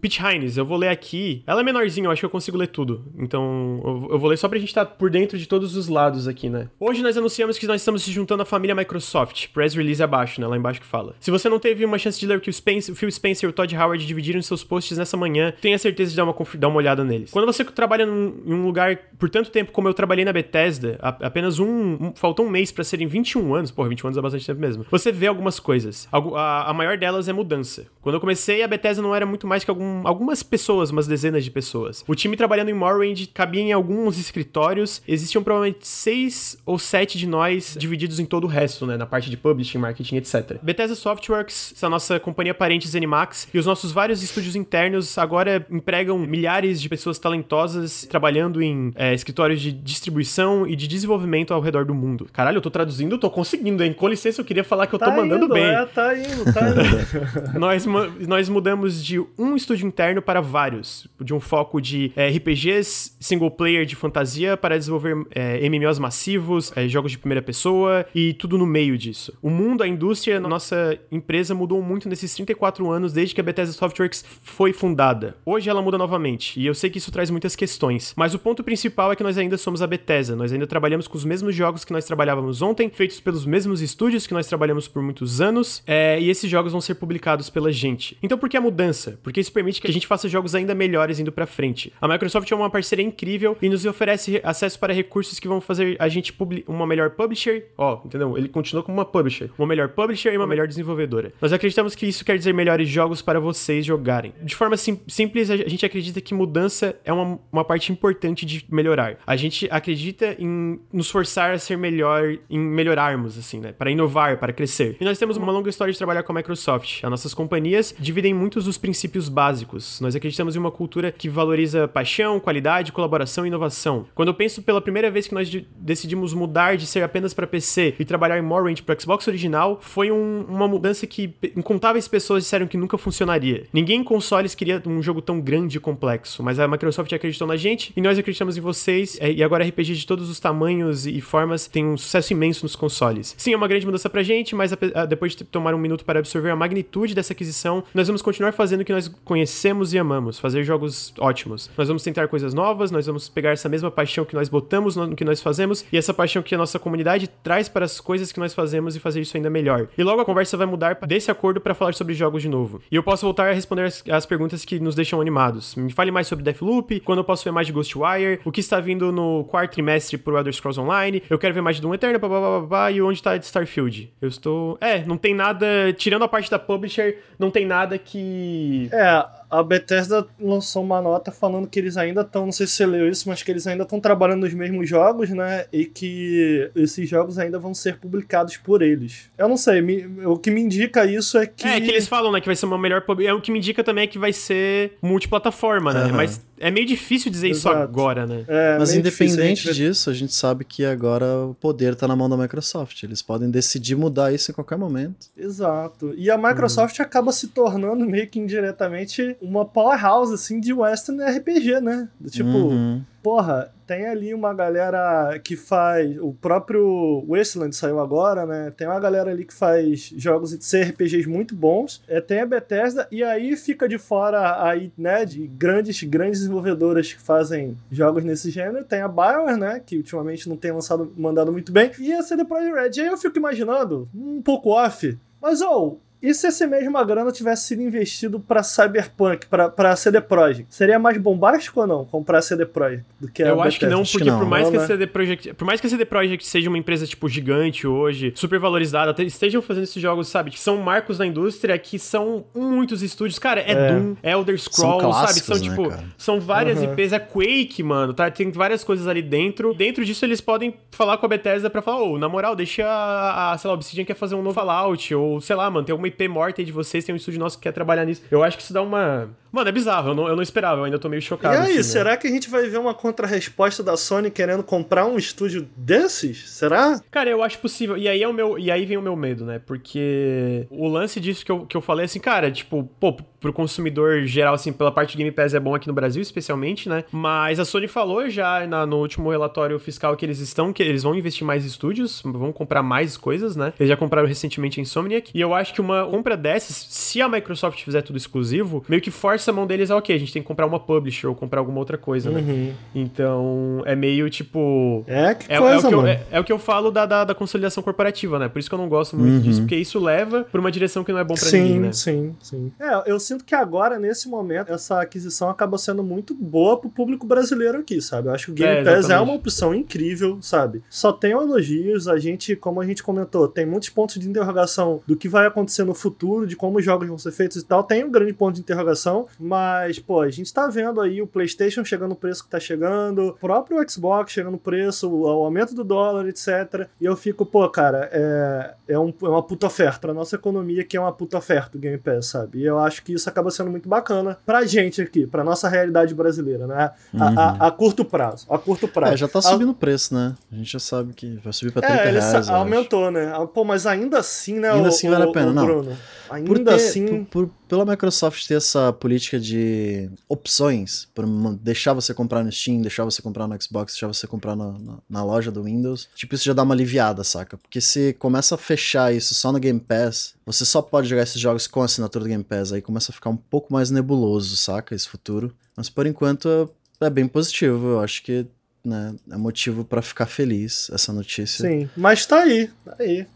Pete 0.00 0.20
Hines. 0.22 0.56
Eu 0.56 0.64
vou 0.64 0.76
ler 0.78 0.88
aqui. 0.88 1.42
Ela 1.46 1.60
é 1.60 1.64
menorzinha, 1.64 2.06
eu 2.06 2.10
acho 2.10 2.20
que 2.20 2.26
eu 2.26 2.30
consigo 2.30 2.56
ler 2.56 2.68
tudo. 2.68 3.04
Então, 3.18 4.06
eu, 4.10 4.18
vou 4.18 4.28
ler 4.30 4.36
só 4.36 4.48
pra 4.48 4.58
gente 4.58 4.68
estar 4.68 4.84
por 4.84 5.10
dentro 5.10 5.38
de 5.38 5.46
todos 5.46 5.76
os 5.76 5.88
lados 5.88 6.26
aqui, 6.28 6.48
né? 6.48 6.68
Hoje 6.78 7.02
nós 7.02 7.16
anunciamos 7.16 7.58
que 7.58 7.66
nós 7.66 7.80
estamos 7.80 8.02
se 8.02 8.10
juntando 8.10 8.42
à 8.42 8.46
família 8.46 8.74
Microsoft. 8.74 9.48
Press 9.48 9.74
release 9.74 10.02
abaixo, 10.02 10.40
né? 10.40 10.46
Lá 10.46 10.56
embaixo 10.56 10.80
que 10.80 10.86
fala. 10.86 11.14
Se 11.20 11.30
você 11.30 11.48
não 11.48 11.58
teve 11.58 11.84
uma 11.84 11.98
chance 11.98 12.18
de 12.18 12.26
ler 12.26 12.40
que 12.40 12.50
o, 12.50 12.52
Spence- 12.52 12.90
o 12.92 12.94
Phil 12.94 13.10
Spencer 13.10 13.48
e 13.48 13.50
o 13.50 13.52
Todd 13.52 13.74
Howard 13.76 14.04
dividiram 14.06 14.40
seus 14.42 14.62
posts 14.64 14.98
nessa 14.98 15.16
manhã, 15.16 15.52
tenha 15.60 15.78
certeza 15.78 16.10
de 16.10 16.16
dar 16.16 16.24
uma, 16.24 16.34
dar 16.56 16.68
uma 16.68 16.76
olhada 16.76 17.04
neles. 17.04 17.30
Quando 17.30 17.46
você 17.46 17.64
trabalha 17.64 18.04
num, 18.06 18.42
em 18.46 18.52
um 18.54 18.64
lugar 18.64 18.96
por 19.18 19.28
tanto 19.30 19.50
tempo 19.50 19.72
como 19.72 19.88
eu 19.88 19.94
trabalhei 19.94 20.24
na 20.24 20.32
Bethesda, 20.32 20.98
a- 21.00 21.16
apenas 21.26 21.58
um, 21.58 21.66
um- 21.68 22.12
faltou 22.14 22.46
um 22.46 22.50
mês 22.50 22.70
pra 22.72 22.84
serem 22.84 23.06
21 23.06 23.54
anos, 23.54 23.70
porra, 23.70 23.88
21 23.88 24.08
anos 24.08 24.18
é 24.18 24.22
bastante 24.22 24.46
tempo 24.46 24.60
mesmo. 24.60 24.84
Você 24.90 25.12
vê 25.12 25.26
algumas 25.26 25.58
coisas. 25.60 26.08
A, 26.12 26.70
a 26.70 26.74
maior 26.74 26.96
delas 26.96 27.28
é 27.28 27.32
mudança. 27.32 27.86
Quando 28.00 28.14
eu 28.16 28.20
comecei, 28.20 28.62
a 28.62 28.68
Bethesda 28.68 29.02
não 29.02 29.14
era 29.14 29.21
muito 29.26 29.46
mais 29.46 29.64
que 29.64 29.70
algum- 29.70 30.06
algumas 30.06 30.42
pessoas, 30.42 30.90
umas 30.90 31.06
dezenas 31.06 31.44
de 31.44 31.50
pessoas. 31.50 32.04
O 32.06 32.14
time 32.14 32.36
trabalhando 32.36 32.68
em 32.68 32.74
Morrowind 32.74 33.26
cabia 33.32 33.60
em 33.62 33.72
alguns 33.72 34.18
escritórios. 34.18 35.02
Existiam 35.06 35.42
provavelmente 35.42 35.86
seis 35.86 36.58
ou 36.66 36.78
sete 36.78 37.18
de 37.18 37.26
nós 37.26 37.76
divididos 37.78 38.18
em 38.18 38.24
todo 38.24 38.44
o 38.44 38.46
resto, 38.46 38.86
né? 38.86 38.96
Na 38.96 39.06
parte 39.06 39.30
de 39.30 39.36
publishing, 39.36 39.78
marketing, 39.78 40.16
etc. 40.16 40.58
Bethesda 40.62 40.94
Softworks, 40.94 41.72
essa 41.76 41.88
nossa 41.88 42.18
companhia 42.20 42.54
parente 42.54 42.88
ZeniMax, 42.88 43.48
e 43.52 43.58
os 43.58 43.66
nossos 43.66 43.92
vários 43.92 44.22
estúdios 44.22 44.56
internos 44.56 45.16
agora 45.18 45.64
empregam 45.70 46.18
milhares 46.18 46.80
de 46.80 46.88
pessoas 46.88 47.18
talentosas 47.18 48.06
trabalhando 48.10 48.62
em 48.62 48.92
é, 48.94 49.14
escritórios 49.14 49.60
de 49.60 49.72
distribuição 49.72 50.66
e 50.66 50.74
de 50.76 50.86
desenvolvimento 50.88 51.52
ao 51.54 51.60
redor 51.60 51.84
do 51.84 51.94
mundo. 51.94 52.28
Caralho, 52.32 52.56
eu 52.58 52.62
tô 52.62 52.70
traduzindo, 52.70 53.14
eu 53.14 53.18
tô 53.18 53.30
conseguindo, 53.30 53.82
hein? 53.84 53.92
Com 53.92 54.08
licença, 54.08 54.40
eu 54.40 54.44
queria 54.44 54.64
falar 54.64 54.86
que 54.86 54.94
eu 54.94 54.98
tô 54.98 55.04
Tá 55.04 55.10
mandando 55.10 55.44
indo, 55.46 55.54
bem 55.54 55.64
É, 55.64 55.84
tá 55.86 56.16
indo, 56.16 56.52
tá 56.52 56.60
indo. 56.68 57.58
nós, 57.58 57.84
nós 58.26 58.48
mudamos 58.48 59.04
de 59.04 59.11
um 59.38 59.56
estúdio 59.56 59.86
interno 59.86 60.22
para 60.22 60.40
vários. 60.40 61.08
De 61.20 61.34
um 61.34 61.40
foco 61.40 61.80
de 61.80 62.12
é, 62.16 62.28
RPGs 62.28 63.16
single 63.20 63.50
player 63.50 63.84
de 63.84 63.96
fantasia 63.96 64.56
para 64.56 64.78
desenvolver 64.78 65.26
é, 65.30 65.68
MMOs 65.68 65.98
massivos, 65.98 66.72
é, 66.76 66.86
jogos 66.88 67.12
de 67.12 67.18
primeira 67.18 67.42
pessoa 67.42 68.06
e 68.14 68.34
tudo 68.34 68.58
no 68.58 68.66
meio 68.66 68.96
disso. 68.96 69.36
O 69.42 69.50
mundo, 69.50 69.82
a 69.82 69.88
indústria, 69.88 70.36
a 70.38 70.40
nossa 70.40 70.98
empresa 71.10 71.54
mudou 71.54 71.82
muito 71.82 72.08
nesses 72.08 72.34
34 72.34 72.90
anos 72.90 73.12
desde 73.12 73.34
que 73.34 73.40
a 73.40 73.44
Bethesda 73.44 73.72
Softworks 73.72 74.24
foi 74.42 74.72
fundada. 74.72 75.36
Hoje 75.44 75.68
ela 75.68 75.82
muda 75.82 75.98
novamente 75.98 76.60
e 76.60 76.66
eu 76.66 76.74
sei 76.74 76.90
que 76.90 76.98
isso 76.98 77.12
traz 77.12 77.30
muitas 77.30 77.56
questões, 77.56 78.12
mas 78.16 78.34
o 78.34 78.38
ponto 78.38 78.62
principal 78.62 79.12
é 79.12 79.16
que 79.16 79.22
nós 79.22 79.38
ainda 79.38 79.56
somos 79.56 79.82
a 79.82 79.86
Bethesda. 79.86 80.36
Nós 80.36 80.52
ainda 80.52 80.66
trabalhamos 80.66 81.06
com 81.06 81.16
os 81.16 81.24
mesmos 81.24 81.54
jogos 81.54 81.84
que 81.84 81.92
nós 81.92 82.04
trabalhávamos 82.04 82.62
ontem, 82.62 82.90
feitos 82.90 83.20
pelos 83.20 83.44
mesmos 83.44 83.80
estúdios 83.80 84.26
que 84.26 84.34
nós 84.34 84.46
trabalhamos 84.46 84.88
por 84.88 85.02
muitos 85.02 85.40
anos, 85.40 85.82
e 85.86 86.28
esses 86.28 86.50
jogos 86.50 86.72
vão 86.72 86.80
ser 86.80 86.94
publicados 86.94 87.50
pela 87.50 87.72
gente. 87.72 88.16
Então 88.22 88.38
por 88.38 88.48
que 88.48 88.56
a 88.56 88.60
mudança? 88.60 89.01
Porque 89.22 89.40
isso 89.40 89.52
permite 89.52 89.80
que 89.80 89.86
a 89.88 89.92
gente 89.92 90.06
faça 90.06 90.28
jogos 90.28 90.54
ainda 90.54 90.74
melhores 90.74 91.18
indo 91.18 91.32
pra 91.32 91.46
frente. 91.46 91.92
A 92.00 92.08
Microsoft 92.08 92.50
é 92.50 92.54
uma 92.54 92.70
parceria 92.70 93.04
incrível 93.04 93.56
e 93.60 93.68
nos 93.68 93.84
oferece 93.84 94.40
acesso 94.44 94.78
para 94.78 94.92
recursos 94.92 95.38
que 95.38 95.48
vão 95.48 95.60
fazer 95.60 95.96
a 95.98 96.08
gente 96.08 96.32
uma 96.66 96.86
melhor 96.86 97.10
publisher. 97.10 97.66
Ó, 97.76 98.00
entendeu? 98.04 98.36
Ele 98.38 98.48
continua 98.48 98.82
como 98.82 98.96
uma 98.98 99.04
publisher. 99.04 99.50
Uma 99.58 99.66
melhor 99.66 99.88
publisher 99.88 100.32
e 100.32 100.36
uma 100.36 100.46
melhor 100.46 100.66
desenvolvedora. 100.68 101.32
Nós 101.40 101.52
acreditamos 101.52 101.94
que 101.94 102.06
isso 102.06 102.24
quer 102.24 102.36
dizer 102.38 102.52
melhores 102.54 102.88
jogos 102.88 103.20
para 103.22 103.40
vocês 103.40 103.84
jogarem. 103.84 104.32
De 104.42 104.54
forma 104.54 104.76
sim- 104.76 105.00
simples, 105.08 105.50
a 105.50 105.56
gente 105.56 105.84
acredita 105.84 106.20
que 106.20 106.34
mudança 106.34 106.96
é 107.04 107.12
uma, 107.12 107.38
uma 107.52 107.64
parte 107.64 107.92
importante 107.92 108.44
de 108.46 108.64
melhorar. 108.70 109.18
A 109.26 109.36
gente 109.36 109.68
acredita 109.70 110.36
em 110.38 110.80
nos 110.92 111.10
forçar 111.10 111.52
a 111.52 111.58
ser 111.58 111.76
melhor, 111.76 112.36
em 112.50 112.58
melhorarmos, 112.58 113.38
assim, 113.38 113.60
né? 113.60 113.72
Para 113.72 113.90
inovar, 113.90 114.38
para 114.38 114.52
crescer. 114.52 114.96
E 115.00 115.04
nós 115.04 115.18
temos 115.18 115.36
uma 115.36 115.50
longa 115.52 115.68
história 115.70 115.92
de 115.92 115.98
trabalhar 115.98 116.22
com 116.22 116.32
a 116.32 116.36
Microsoft. 116.36 117.02
As 117.04 117.10
nossas 117.10 117.34
companhias 117.34 117.94
dividem 117.98 118.34
muitos 118.34 118.64
dos 118.64 118.76
princípios 118.78 118.91
princípios 118.92 119.30
básicos. 119.30 119.98
Nós 120.02 120.14
acreditamos 120.14 120.54
em 120.54 120.58
uma 120.58 120.70
cultura 120.70 121.10
que 121.10 121.26
valoriza 121.26 121.88
paixão, 121.88 122.38
qualidade, 122.38 122.92
colaboração 122.92 123.46
e 123.46 123.48
inovação. 123.48 124.04
Quando 124.14 124.28
eu 124.28 124.34
penso 124.34 124.60
pela 124.60 124.82
primeira 124.82 125.10
vez 125.10 125.26
que 125.26 125.32
nós 125.32 125.48
de 125.48 125.66
decidimos 125.74 126.34
mudar 126.34 126.76
de 126.76 126.86
ser 126.86 127.02
apenas 127.02 127.32
para 127.32 127.46
PC 127.46 127.94
e 127.98 128.04
trabalhar 128.04 128.38
em 128.38 128.42
Morrowind 128.42 128.82
para 128.82 128.98
Xbox 129.00 129.26
original, 129.26 129.78
foi 129.80 130.12
um, 130.12 130.44
uma 130.46 130.68
mudança 130.68 131.06
que 131.06 131.34
incontáveis 131.56 132.06
pessoas 132.06 132.42
disseram 132.42 132.66
que 132.66 132.76
nunca 132.76 132.98
funcionaria. 132.98 133.64
Ninguém 133.72 134.00
em 134.00 134.04
consoles 134.04 134.54
queria 134.54 134.82
um 134.84 135.02
jogo 135.02 135.22
tão 135.22 135.40
grande 135.40 135.78
e 135.78 135.80
complexo, 135.80 136.42
mas 136.42 136.58
a 136.58 136.68
Microsoft 136.68 137.10
acreditou 137.14 137.48
na 137.48 137.56
gente 137.56 137.94
e 137.96 138.00
nós 138.02 138.18
acreditamos 138.18 138.58
em 138.58 138.60
vocês. 138.60 139.16
É, 139.20 139.32
e 139.32 139.42
agora 139.42 139.64
RPG 139.64 139.94
de 139.94 140.06
todos 140.06 140.28
os 140.28 140.38
tamanhos 140.38 141.06
e 141.06 141.18
formas 141.22 141.66
tem 141.66 141.86
um 141.86 141.96
sucesso 141.96 142.34
imenso 142.34 142.66
nos 142.66 142.76
consoles. 142.76 143.34
Sim, 143.38 143.54
é 143.54 143.56
uma 143.56 143.68
grande 143.68 143.86
mudança 143.86 144.10
pra 144.10 144.22
gente, 144.22 144.54
mas 144.54 144.70
depois 145.08 145.34
de 145.34 145.44
tomar 145.44 145.74
um 145.74 145.78
minuto 145.78 146.04
para 146.04 146.18
absorver 146.18 146.50
a 146.50 146.56
magnitude 146.56 147.14
dessa 147.14 147.32
aquisição, 147.32 147.82
nós 147.94 148.06
vamos 148.06 148.20
continuar 148.20 148.52
que 148.84 148.92
nós 148.92 149.08
conhecemos 149.24 149.92
e 149.92 149.98
amamos, 149.98 150.38
fazer 150.38 150.62
jogos 150.64 151.12
ótimos. 151.18 151.70
Nós 151.76 151.88
vamos 151.88 152.02
tentar 152.02 152.28
coisas 152.28 152.54
novas, 152.54 152.90
nós 152.90 153.06
vamos 153.06 153.28
pegar 153.28 153.50
essa 153.50 153.68
mesma 153.68 153.90
paixão 153.90 154.24
que 154.24 154.34
nós 154.34 154.48
botamos 154.48 154.96
no 154.96 155.14
que 155.14 155.24
nós 155.24 155.40
fazemos 155.40 155.84
e 155.92 155.96
essa 155.96 156.14
paixão 156.14 156.42
que 156.42 156.54
a 156.54 156.58
nossa 156.58 156.78
comunidade 156.78 157.28
traz 157.42 157.68
para 157.68 157.84
as 157.84 158.00
coisas 158.00 158.32
que 158.32 158.40
nós 158.40 158.54
fazemos 158.54 158.96
e 158.96 159.00
fazer 159.00 159.20
isso 159.20 159.36
ainda 159.36 159.50
melhor. 159.50 159.88
E 159.96 160.02
logo 160.02 160.20
a 160.20 160.24
conversa 160.24 160.56
vai 160.56 160.66
mudar 160.66 160.94
desse 161.06 161.30
acordo 161.30 161.60
para 161.60 161.74
falar 161.74 161.94
sobre 161.94 162.14
jogos 162.14 162.42
de 162.42 162.48
novo. 162.48 162.80
E 162.90 162.96
eu 162.96 163.02
posso 163.02 163.24
voltar 163.24 163.48
a 163.50 163.52
responder 163.52 163.84
as, 163.84 164.02
as, 164.08 164.26
perguntas 164.26 164.64
que 164.64 164.78
nos 164.78 164.94
deixam 164.94 165.20
animados. 165.20 165.74
Me 165.74 165.92
fale 165.92 166.10
mais 166.10 166.26
sobre 166.26 166.44
Deathloop, 166.44 167.00
quando 167.00 167.18
eu 167.18 167.24
posso 167.24 167.44
ver 167.44 167.50
mais 167.50 167.66
de 167.66 167.72
Ghostwire, 167.72 168.40
o 168.44 168.52
que 168.52 168.60
está 168.60 168.80
vindo 168.80 169.12
no 169.12 169.44
quarto 169.44 169.72
trimestre 169.72 170.16
pro 170.16 170.36
Elder 170.36 170.52
Scrolls 170.52 170.80
Online, 170.80 171.22
eu 171.28 171.38
quero 171.38 171.54
ver 171.54 171.60
mais 171.60 171.76
de 171.76 171.82
Doom 171.82 171.94
Eternal, 171.94 172.18
blá, 172.18 172.28
blá, 172.28 172.40
blá, 172.40 172.60
blá, 172.60 172.90
e 172.90 173.02
onde 173.02 173.18
está 173.18 173.36
Starfield. 173.36 174.12
Eu 174.20 174.28
estou... 174.28 174.78
É, 174.80 175.04
não 175.04 175.16
tem 175.16 175.34
nada... 175.34 175.92
Tirando 175.96 176.22
a 176.22 176.28
parte 176.28 176.50
da 176.50 176.58
publisher, 176.58 177.18
não 177.38 177.50
tem 177.50 177.66
nada 177.66 177.98
que... 177.98 178.71
É, 178.92 179.41
a 179.52 179.62
Bethesda 179.62 180.26
lançou 180.40 180.82
uma 180.82 181.02
nota 181.02 181.30
falando 181.30 181.68
que 181.68 181.78
eles 181.78 181.98
ainda 181.98 182.22
estão, 182.22 182.46
não 182.46 182.52
sei 182.52 182.66
se 182.66 182.72
você 182.72 182.86
leu 182.86 183.06
isso, 183.06 183.28
mas 183.28 183.42
que 183.42 183.50
eles 183.50 183.66
ainda 183.66 183.82
estão 183.82 184.00
trabalhando 184.00 184.40
nos 184.40 184.54
mesmos 184.54 184.88
jogos, 184.88 185.28
né? 185.28 185.66
E 185.70 185.84
que 185.84 186.70
esses 186.74 187.06
jogos 187.06 187.38
ainda 187.38 187.58
vão 187.58 187.74
ser 187.74 187.98
publicados 187.98 188.56
por 188.56 188.80
eles. 188.80 189.30
Eu 189.36 189.48
não 189.50 189.58
sei, 189.58 189.82
me, 189.82 190.06
o 190.24 190.38
que 190.38 190.50
me 190.50 190.62
indica 190.62 191.04
isso 191.04 191.36
é 191.36 191.46
que. 191.46 191.68
É, 191.68 191.78
que 191.78 191.90
eles 191.90 192.08
falam, 192.08 192.32
né, 192.32 192.40
que 192.40 192.46
vai 192.46 192.56
ser 192.56 192.64
uma 192.64 192.78
melhor. 192.78 193.04
É 193.22 193.34
o 193.34 193.42
que 193.42 193.52
me 193.52 193.58
indica 193.58 193.84
também 193.84 194.04
é 194.04 194.06
que 194.06 194.18
vai 194.18 194.32
ser 194.32 194.96
multiplataforma, 195.02 195.92
né? 195.92 196.04
Uhum. 196.06 196.16
Mas 196.16 196.40
é 196.62 196.70
meio 196.70 196.86
difícil 196.86 197.28
dizer 197.28 197.48
Exato. 197.48 197.74
isso 197.74 197.82
agora, 197.82 198.24
né? 198.24 198.44
É, 198.46 198.78
Mas 198.78 198.94
independente 198.94 199.68
a 199.68 199.72
disso, 199.72 200.08
a 200.08 200.14
gente 200.14 200.32
sabe 200.32 200.64
que 200.64 200.84
agora 200.84 201.26
o 201.46 201.54
poder 201.54 201.96
tá 201.96 202.06
na 202.06 202.14
mão 202.14 202.30
da 202.30 202.36
Microsoft. 202.36 203.02
Eles 203.02 203.20
podem 203.20 203.50
decidir 203.50 203.96
mudar 203.96 204.32
isso 204.32 204.52
em 204.52 204.54
qualquer 204.54 204.78
momento. 204.78 205.26
Exato. 205.36 206.14
E 206.16 206.30
a 206.30 206.38
Microsoft 206.38 206.96
uhum. 207.00 207.04
acaba 207.04 207.32
se 207.32 207.48
tornando 207.48 208.06
meio 208.06 208.28
que 208.28 208.38
indiretamente 208.38 209.36
uma 209.42 209.64
powerhouse, 209.64 210.32
assim, 210.32 210.60
de 210.60 210.72
Western 210.72 211.20
RPG, 211.20 211.80
né? 211.80 212.08
Tipo, 212.30 212.48
uhum. 212.48 213.02
porra, 213.20 213.72
tem 213.84 214.06
ali 214.06 214.32
uma 214.32 214.54
galera 214.54 215.38
que 215.42 215.56
faz. 215.56 216.16
O 216.20 216.32
próprio 216.32 217.24
Wasteland 217.28 217.74
saiu 217.74 217.98
agora, 217.98 218.46
né? 218.46 218.72
Tem 218.76 218.86
uma 218.86 219.00
galera 219.00 219.32
ali 219.32 219.44
que 219.44 219.52
faz 219.52 220.12
jogos 220.16 220.56
de 220.56 220.58
CRPGs 220.58 221.28
muito 221.28 221.56
bons. 221.56 222.02
É, 222.06 222.20
tem 222.20 222.40
a 222.40 222.46
Bethesda, 222.46 223.08
e 223.10 223.24
aí 223.24 223.56
fica 223.56 223.88
de 223.88 223.98
fora 223.98 224.64
aí, 224.64 224.92
né, 224.96 225.24
de 225.24 225.46
grandes, 225.48 226.00
grandes 226.04 226.40
desenvolvedoras 226.40 227.12
que 227.12 227.20
fazem 227.20 227.76
jogos 227.90 228.22
nesse 228.22 228.48
gênero. 228.48 228.84
Tem 228.84 229.00
a 229.00 229.08
Bioware, 229.08 229.58
né? 229.58 229.82
Que 229.84 229.96
ultimamente 229.96 230.48
não 230.48 230.56
tem 230.56 230.70
lançado, 230.70 231.12
mandado 231.16 231.50
muito 231.50 231.72
bem. 231.72 231.90
E 231.98 232.12
a 232.12 232.22
CD 232.22 232.44
Projekt 232.44 232.74
Red. 232.74 232.90
E 232.96 233.00
aí 233.00 233.06
eu 233.08 233.18
fico 233.18 233.36
imaginando, 233.36 234.08
um 234.14 234.40
pouco 234.40 234.70
off, 234.70 235.18
mas, 235.40 235.60
ou, 235.60 236.00
oh, 236.00 236.11
e 236.22 236.32
se 236.32 236.46
esse 236.46 236.66
mesma 236.66 237.02
grana 237.04 237.32
tivesse 237.32 237.66
sido 237.66 237.82
investido 237.82 238.38
para 238.38 238.62
Cyberpunk, 238.62 239.46
para 239.46 239.96
CD 239.96 240.20
Projekt? 240.20 240.72
Seria 240.72 240.98
mais 240.98 241.18
bombástico 241.18 241.80
ou 241.80 241.86
não 241.86 242.04
comprar 242.04 242.38
a 242.38 242.42
CD 242.42 242.64
Projekt 242.64 243.04
do 243.20 243.28
que 243.28 243.42
a 243.42 243.48
Eu 243.48 243.60
acho 243.60 243.78
que 243.78 243.86
não, 243.86 244.04
porque 244.04 244.30
não. 244.30 244.38
por 244.38 244.48
mais 244.48 244.64
não, 244.64 244.70
que 244.70 244.76
a 244.76 244.80
né? 244.80 244.86
CD 244.86 245.06
Projekt, 245.06 245.54
por 245.54 245.64
mais 245.64 245.80
que 245.80 245.86
a 245.88 245.90
CD 245.90 246.04
Projekt 246.04 246.46
seja 246.46 246.68
uma 246.68 246.78
empresa 246.78 247.06
tipo 247.06 247.28
gigante 247.28 247.86
hoje, 247.86 248.32
super 248.36 248.60
valorizada, 248.60 249.20
estejam 249.22 249.60
fazendo 249.60 249.84
esses 249.84 250.00
jogos, 250.00 250.28
sabe, 250.28 250.52
que 250.52 250.60
são 250.60 250.76
marcos 250.76 251.18
da 251.18 251.26
indústria, 251.26 251.76
que 251.76 251.98
são 251.98 252.44
muitos 252.54 253.02
estúdios, 253.02 253.38
cara, 253.38 253.60
é, 253.60 253.72
é. 253.72 253.92
Doom, 253.92 254.14
Elder 254.22 254.58
Scrolls, 254.58 255.02
são 255.02 255.12
sabe, 255.12 255.40
são 255.40 255.56
né, 255.56 255.62
tipo, 255.62 255.88
cara? 255.88 256.04
são 256.16 256.40
várias 256.40 256.78
uhum. 256.78 256.92
IPs, 256.92 257.12
é 257.12 257.18
Quake, 257.18 257.82
mano, 257.82 258.14
tá, 258.14 258.30
tem 258.30 258.50
várias 258.52 258.84
coisas 258.84 259.08
ali 259.08 259.22
dentro. 259.22 259.74
Dentro 259.74 260.04
disso 260.04 260.24
eles 260.24 260.40
podem 260.40 260.74
falar 260.92 261.18
com 261.18 261.26
a 261.26 261.28
Bethesda 261.28 261.68
para 261.68 261.82
falar, 261.82 262.02
ô, 262.02 262.12
oh, 262.12 262.18
na 262.18 262.28
moral, 262.28 262.54
deixa 262.54 262.86
a, 262.86 263.52
a, 263.52 263.58
sei 263.58 263.68
lá, 263.68 263.74
Obsidian 263.74 264.04
quer 264.04 264.14
fazer 264.14 264.36
um 264.36 264.42
novo 264.42 264.52
Fallout 264.54 265.14
ou 265.14 265.40
sei 265.40 265.56
lá, 265.56 265.68
mano, 265.70 265.84
tem 265.84 265.92
alguma 265.92 266.11
IP 266.12 266.28
morta 266.28 266.60
aí 266.60 266.64
de 266.64 266.72
vocês, 266.72 267.04
tem 267.04 267.12
um 267.12 267.16
estúdio 267.16 267.40
nosso 267.40 267.58
que 267.58 267.64
quer 267.64 267.72
trabalhar 267.72 268.04
nisso. 268.04 268.22
Eu 268.30 268.42
acho 268.42 268.56
que 268.56 268.62
isso 268.62 268.72
dá 268.72 268.82
uma. 268.82 269.28
Mano, 269.52 269.68
é 269.68 269.72
bizarro, 269.72 270.10
eu 270.10 270.14
não, 270.14 270.28
eu 270.28 270.34
não 270.34 270.42
esperava, 270.42 270.80
eu 270.80 270.84
ainda 270.84 270.98
tô 270.98 271.10
meio 271.10 271.20
chocado. 271.20 271.54
E 271.54 271.58
aí, 271.58 271.64
assim, 271.64 271.76
né? 271.76 271.82
será 271.82 272.10
né? 272.12 272.16
que 272.16 272.26
a 272.26 272.30
gente 272.30 272.48
vai 272.48 272.66
ver 272.66 272.78
uma 272.78 272.94
contra-resposta 272.94 273.82
da 273.82 273.98
Sony 273.98 274.30
querendo 274.30 274.62
comprar 274.62 275.04
um 275.04 275.18
estúdio 275.18 275.68
desses? 275.76 276.48
Será? 276.50 276.98
Cara, 277.10 277.28
eu 277.28 277.42
acho 277.42 277.58
possível. 277.58 277.98
E 277.98 278.08
aí 278.08 278.22
é 278.22 278.26
o 278.26 278.32
meu. 278.32 278.58
E 278.58 278.70
aí 278.70 278.86
vem 278.86 278.96
o 278.96 279.02
meu 279.02 279.14
medo, 279.14 279.44
né? 279.44 279.58
Porque 279.58 280.66
o 280.70 280.88
lance 280.88 281.20
disso 281.20 281.44
que 281.44 281.52
eu, 281.52 281.66
que 281.66 281.76
eu 281.76 281.82
falei 281.82 282.06
assim, 282.06 282.18
cara, 282.18 282.50
tipo, 282.50 282.88
pô, 282.98 283.12
pro 283.12 283.52
consumidor 283.52 284.24
geral, 284.24 284.54
assim, 284.54 284.72
pela 284.72 284.90
parte 284.90 285.14
do 285.14 285.18
Game 285.18 285.30
Pass 285.30 285.52
é 285.52 285.60
bom 285.60 285.74
aqui 285.74 285.86
no 285.86 285.92
Brasil, 285.92 286.22
especialmente, 286.22 286.88
né? 286.88 287.04
Mas 287.12 287.60
a 287.60 287.64
Sony 287.64 287.88
falou 287.88 288.30
já 288.30 288.66
na, 288.66 288.86
no 288.86 288.98
último 288.98 289.30
relatório 289.30 289.78
fiscal 289.78 290.16
que 290.16 290.24
eles 290.24 290.38
estão, 290.38 290.72
que 290.72 290.82
eles 290.82 291.02
vão 291.02 291.14
investir 291.14 291.46
mais 291.46 291.64
estúdios, 291.66 292.22
vão 292.24 292.52
comprar 292.52 292.82
mais 292.82 293.16
coisas, 293.16 293.54
né? 293.54 293.74
Eles 293.78 293.88
já 293.88 293.96
compraram 293.96 294.26
recentemente 294.26 294.80
a 294.80 294.82
Insomniac. 294.82 295.30
E 295.34 295.40
eu 295.40 295.52
acho 295.52 295.74
que 295.74 295.80
uma 295.80 296.06
compra 296.06 296.36
dessas, 296.36 296.86
se 296.88 297.20
a 297.20 297.28
Microsoft 297.28 297.82
fizer 297.82 298.02
tudo 298.02 298.16
exclusivo, 298.16 298.84
meio 298.88 299.02
que 299.02 299.10
força 299.10 299.41
a 299.50 299.52
mão 299.52 299.66
deles 299.66 299.90
a, 299.90 299.96
ok, 299.96 300.14
a 300.14 300.18
gente 300.18 300.32
tem 300.32 300.42
que 300.42 300.48
comprar 300.48 300.66
uma 300.66 300.80
publisher 300.80 301.26
ou 301.26 301.34
comprar 301.34 301.60
alguma 301.60 301.78
outra 301.78 301.98
coisa, 301.98 302.30
né? 302.30 302.40
Uhum. 302.40 302.72
Então, 302.94 303.82
é 303.84 303.94
meio 303.94 304.28
tipo. 304.30 305.04
É, 305.06 305.34
que 305.34 305.52
é, 305.52 305.58
coisa, 305.58 305.74
é, 305.74 305.78
o, 305.78 305.88
que 305.88 305.94
eu, 305.94 306.06
é, 306.06 306.22
é, 306.30 306.40
o 306.40 306.44
que 306.44 306.52
eu 306.52 306.58
falo 306.58 306.90
da, 306.90 307.06
da, 307.06 307.24
da, 307.24 307.34
consolidação 307.34 307.82
corporativa, 307.82 308.38
né? 308.38 308.48
Por 308.48 308.58
isso 308.58 308.68
que 308.68 308.74
eu 308.74 308.78
não 308.78 308.88
gosto 308.88 309.16
muito 309.16 309.34
uhum. 309.34 309.40
disso, 309.40 309.60
porque 309.60 309.76
isso 309.76 309.98
leva 309.98 310.44
pra 310.44 310.60
uma 310.60 310.70
direção 310.70 311.04
que 311.04 311.12
não 311.12 311.18
é 311.18 311.24
bom 311.24 311.34
pra 311.34 311.44
sim, 311.44 311.62
ninguém, 311.62 311.80
né? 311.80 311.92
Sim, 311.92 312.34
sim, 312.40 312.72
É, 312.80 313.10
eu 313.10 313.18
sinto 313.18 313.44
que 313.44 313.54
agora, 313.54 313.98
nesse 313.98 314.28
momento, 314.28 314.72
essa 314.72 315.00
aquisição 315.00 315.48
acaba 315.48 315.78
sendo 315.78 316.02
muito 316.02 316.34
boa 316.34 316.78
pro 316.78 316.88
público 316.88 317.26
brasileiro 317.26 317.78
aqui, 317.78 318.00
sabe? 318.00 318.28
Eu 318.28 318.34
acho 318.34 318.46
que 318.46 318.52
o 318.52 318.54
Game 318.54 318.80
é, 318.80 318.84
Pass 318.84 319.10
é 319.10 319.18
uma 319.18 319.34
opção 319.34 319.74
incrível, 319.74 320.38
sabe? 320.40 320.82
Só 320.88 321.12
tem 321.12 321.32
elogios, 321.32 322.08
a 322.08 322.18
gente, 322.18 322.56
como 322.56 322.80
a 322.80 322.86
gente 322.86 323.02
comentou, 323.02 323.48
tem 323.48 323.66
muitos 323.66 323.88
pontos 323.88 324.18
de 324.18 324.28
interrogação 324.28 325.00
do 325.06 325.16
que 325.16 325.28
vai 325.28 325.46
acontecer 325.46 325.84
no 325.84 325.94
futuro, 325.94 326.46
de 326.46 326.56
como 326.56 326.78
os 326.78 326.84
jogos 326.84 327.08
vão 327.08 327.18
ser 327.18 327.32
feitos 327.32 327.58
e 327.58 327.64
tal. 327.64 327.82
Tem 327.82 328.04
um 328.04 328.10
grande 328.10 328.32
ponto 328.32 328.54
de 328.54 328.60
interrogação, 328.60 329.26
mas, 329.38 329.98
pô, 329.98 330.20
a 330.20 330.30
gente 330.30 330.52
tá 330.52 330.66
vendo 330.68 331.00
aí 331.00 331.20
o 331.22 331.26
PlayStation 331.26 331.84
chegando 331.84 332.10
no 332.10 332.16
preço 332.16 332.44
que 332.44 332.50
tá 332.50 332.60
chegando, 332.60 333.28
o 333.28 333.32
próprio 333.32 333.78
Xbox 333.88 334.32
chegando 334.32 334.52
no 334.52 334.58
preço, 334.58 335.10
o 335.10 335.26
aumento 335.26 335.74
do 335.74 335.84
dólar, 335.84 336.28
etc. 336.28 336.88
E 337.00 337.04
eu 337.04 337.16
fico, 337.16 337.44
pô, 337.44 337.68
cara, 337.68 338.08
é, 338.12 338.74
é, 338.92 338.98
um, 338.98 339.12
é 339.22 339.28
uma 339.28 339.42
puta 339.42 339.66
oferta 339.66 340.00
pra 340.00 340.14
nossa 340.14 340.36
economia, 340.36 340.84
que 340.84 340.96
é 340.96 341.00
uma 341.00 341.12
puta 341.12 341.38
oferta 341.38 341.76
o 341.76 341.80
Game 341.80 341.98
Pass, 341.98 342.26
sabe? 342.26 342.58
E 342.60 342.66
eu 342.66 342.78
acho 342.78 343.02
que 343.02 343.12
isso 343.12 343.28
acaba 343.28 343.50
sendo 343.50 343.70
muito 343.70 343.88
bacana 343.88 344.38
pra 344.44 344.64
gente 344.64 345.00
aqui, 345.00 345.26
pra 345.26 345.42
nossa 345.42 345.68
realidade 345.68 346.14
brasileira, 346.14 346.66
né? 346.66 346.90
A, 347.18 347.26
uhum. 347.26 347.38
a, 347.38 347.66
a 347.68 347.70
curto 347.70 348.04
prazo. 348.04 348.46
A 348.50 348.58
curto 348.58 348.86
prazo. 348.86 349.14
É, 349.14 349.16
já 349.16 349.28
tá 349.28 349.40
subindo 349.40 349.70
o 349.70 349.74
preço, 349.74 350.14
né? 350.14 350.34
A 350.50 350.56
gente 350.56 350.72
já 350.72 350.78
sabe 350.78 351.14
que 351.14 351.36
vai 351.42 351.52
subir 351.52 351.72
pra 351.72 351.82
30 351.82 351.94
é, 351.94 352.10
reais. 352.10 352.48
Aumentou, 352.48 353.10
né? 353.10 353.32
Pô, 353.54 353.64
mas 353.64 353.86
ainda 353.86 354.18
assim, 354.18 354.58
né? 354.58 354.70
Ainda 354.70 354.84
o, 354.84 354.88
assim 354.88 355.08
vale 355.08 355.24
a 355.24 355.32
pena, 355.32 355.52
não. 355.52 355.64
Bruno? 355.64 355.96
Ainda 356.30 356.48
por 356.48 356.58
ter, 356.58 356.74
assim. 356.74 357.24
Por, 357.24 357.46
por, 357.46 357.50
pela 357.68 357.84
Microsoft 357.86 358.46
ter 358.46 358.54
essa 358.54 358.92
política 358.92 359.40
de 359.40 360.10
opções, 360.28 361.08
por 361.14 361.24
deixar 361.56 361.92
você 361.94 362.12
comprar 362.12 362.44
no 362.44 362.52
Steam, 362.52 362.82
deixar 362.82 363.04
você 363.04 363.22
comprar 363.22 363.46
no 363.46 363.62
Xbox, 363.62 363.94
deixar 363.94 364.08
você 364.08 364.26
comprar 364.26 364.54
na, 364.54 364.72
na, 364.72 364.98
na, 365.08 365.24
loja 365.24 365.50
do 365.50 365.62
Windows, 365.62 366.08
tipo, 366.14 366.34
isso 366.34 366.44
já 366.44 366.52
dá 366.52 366.62
uma 366.62 366.74
aliviada, 366.74 367.24
saca? 367.24 367.56
Porque 367.56 367.80
se 367.80 368.14
começa 368.18 368.54
a 368.54 368.58
fechar 368.58 368.81
isso 369.12 369.34
só 369.34 369.52
no 369.52 369.58
Game 369.58 369.80
Pass, 369.80 370.34
você 370.44 370.64
só 370.64 370.82
pode 370.82 371.08
jogar 371.08 371.22
esses 371.22 371.40
jogos 371.40 371.66
com 371.66 371.82
a 371.82 371.84
assinatura 371.84 372.24
do 372.24 372.28
Game 372.28 372.44
Pass, 372.44 372.72
aí 372.72 372.82
começa 372.82 373.12
a 373.12 373.14
ficar 373.14 373.30
um 373.30 373.36
pouco 373.36 373.72
mais 373.72 373.90
nebuloso, 373.90 374.56
saca? 374.56 374.94
Esse 374.94 375.08
futuro. 375.08 375.54
Mas 375.76 375.88
por 375.88 376.06
enquanto 376.06 376.70
é 377.00 377.10
bem 377.10 377.26
positivo, 377.26 377.88
eu 377.88 378.00
acho 378.00 378.22
que 378.22 378.46
né, 378.84 379.14
é 379.30 379.36
motivo 379.36 379.84
para 379.84 380.02
ficar 380.02 380.26
feliz 380.26 380.90
essa 380.92 381.12
notícia. 381.12 381.68
Sim, 381.68 381.88
mas 381.96 382.26
tá 382.26 382.40
aí, 382.40 382.70
tá 382.84 382.96
aí. 382.98 383.26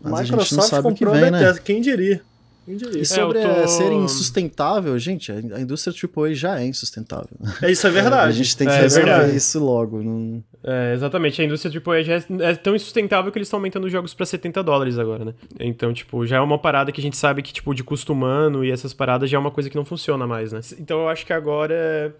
Mas 0.00 0.30
Microsoft 0.30 0.82
comprou 0.82 1.14
vem, 1.14 1.24
a 1.24 1.30
Bethesda, 1.30 1.54
né? 1.54 1.60
quem 1.64 1.80
diria? 1.80 2.22
E 2.66 3.00
é, 3.00 3.04
sobre 3.04 3.38
é, 3.38 3.62
tô... 3.62 3.68
ser 3.68 3.92
insustentável, 3.92 4.98
gente, 4.98 5.30
a 5.30 5.60
indústria 5.60 5.94
AAA 5.94 6.34
já 6.34 6.60
é 6.60 6.66
insustentável. 6.66 7.36
É, 7.62 7.70
isso 7.70 7.86
é 7.86 7.90
verdade. 7.90 8.28
a 8.28 8.32
gente 8.32 8.56
tem 8.56 8.66
que 8.66 8.72
é, 8.72 8.80
resolver 8.80 9.10
é 9.10 9.36
isso 9.36 9.62
logo. 9.62 10.02
Não... 10.02 10.42
É, 10.62 10.94
exatamente, 10.94 11.42
a 11.42 11.44
indústria 11.44 11.82
AAA 11.84 12.02
já 12.02 12.14
é, 12.14 12.24
é 12.40 12.54
tão 12.54 12.74
insustentável 12.74 13.30
que 13.30 13.38
eles 13.38 13.48
estão 13.48 13.58
aumentando 13.58 13.84
os 13.84 13.92
jogos 13.92 14.14
para 14.14 14.24
70 14.24 14.62
dólares 14.62 14.98
agora, 14.98 15.26
né? 15.26 15.34
Então, 15.60 15.92
tipo, 15.92 16.26
já 16.26 16.36
é 16.36 16.40
uma 16.40 16.58
parada 16.58 16.90
que 16.90 17.00
a 17.00 17.04
gente 17.04 17.16
sabe 17.16 17.42
que, 17.42 17.52
tipo, 17.52 17.74
de 17.74 17.84
custo 17.84 18.12
humano 18.12 18.64
e 18.64 18.70
essas 18.70 18.94
paradas 18.94 19.28
já 19.28 19.36
é 19.36 19.40
uma 19.40 19.50
coisa 19.50 19.68
que 19.68 19.76
não 19.76 19.84
funciona 19.84 20.26
mais, 20.26 20.52
né? 20.52 20.60
Então 20.78 21.02
eu 21.02 21.08
acho 21.08 21.26
que 21.26 21.32
agora 21.32 22.14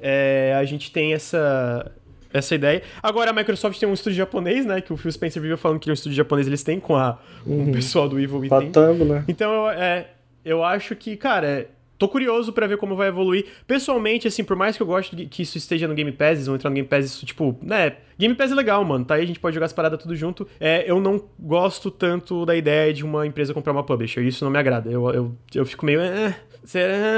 é, 0.00 0.56
a 0.58 0.64
gente 0.64 0.90
tem 0.90 1.12
essa, 1.12 1.90
essa 2.32 2.54
ideia. 2.54 2.82
Agora 3.02 3.30
a 3.30 3.32
Microsoft 3.32 3.78
tem 3.78 3.88
um 3.88 3.94
estúdio 3.94 4.16
japonês, 4.16 4.64
né? 4.66 4.80
Que 4.80 4.92
o 4.92 4.96
Phil 4.96 5.12
Spencer 5.12 5.40
viveu 5.40 5.58
falando 5.58 5.78
que 5.78 5.88
é 5.88 5.92
um 5.92 5.94
estúdio 5.94 6.16
japonês 6.16 6.46
eles 6.46 6.62
têm 6.62 6.80
com, 6.80 6.96
a, 6.96 7.18
com 7.44 7.50
uhum. 7.50 7.70
o 7.70 7.72
pessoal 7.72 8.08
do 8.08 8.18
Evil 8.18 8.38
Within. 8.38 8.48
Patando, 8.66 9.04
né? 9.04 9.24
Então 9.28 9.52
eu, 9.52 9.70
é, 9.70 10.08
eu 10.44 10.64
acho 10.64 10.94
que, 10.96 11.16
cara, 11.16 11.68
tô 12.00 12.08
curioso 12.08 12.50
para 12.52 12.66
ver 12.66 12.78
como 12.78 12.96
vai 12.96 13.08
evoluir. 13.08 13.44
Pessoalmente, 13.66 14.26
assim, 14.26 14.42
por 14.42 14.56
mais 14.56 14.74
que 14.74 14.82
eu 14.82 14.86
goste 14.86 15.14
que 15.26 15.42
isso 15.42 15.58
esteja 15.58 15.86
no 15.86 15.94
Game 15.94 16.10
Pass, 16.10 16.46
vão 16.46 16.54
entrar 16.54 16.70
no 16.70 16.74
Game 16.74 16.88
Pass, 16.88 17.04
isso, 17.04 17.26
tipo, 17.26 17.56
né, 17.62 17.96
Game 18.18 18.34
Pass 18.34 18.50
é 18.50 18.54
legal, 18.54 18.82
mano, 18.84 19.04
tá 19.04 19.14
aí 19.14 19.22
a 19.22 19.26
gente 19.26 19.38
pode 19.38 19.54
jogar 19.54 19.66
as 19.66 19.72
paradas 19.72 20.00
tudo 20.00 20.16
junto. 20.16 20.48
É, 20.58 20.90
eu 20.90 20.98
não 20.98 21.22
gosto 21.38 21.90
tanto 21.90 22.46
da 22.46 22.56
ideia 22.56 22.92
de 22.92 23.04
uma 23.04 23.26
empresa 23.26 23.52
comprar 23.52 23.72
uma 23.72 23.84
publisher, 23.84 24.22
isso 24.22 24.44
não 24.44 24.50
me 24.50 24.58
agrada. 24.58 24.90
Eu, 24.90 25.10
eu, 25.10 25.36
eu 25.54 25.66
fico 25.66 25.84
meio, 25.84 26.00
é, 26.00 26.34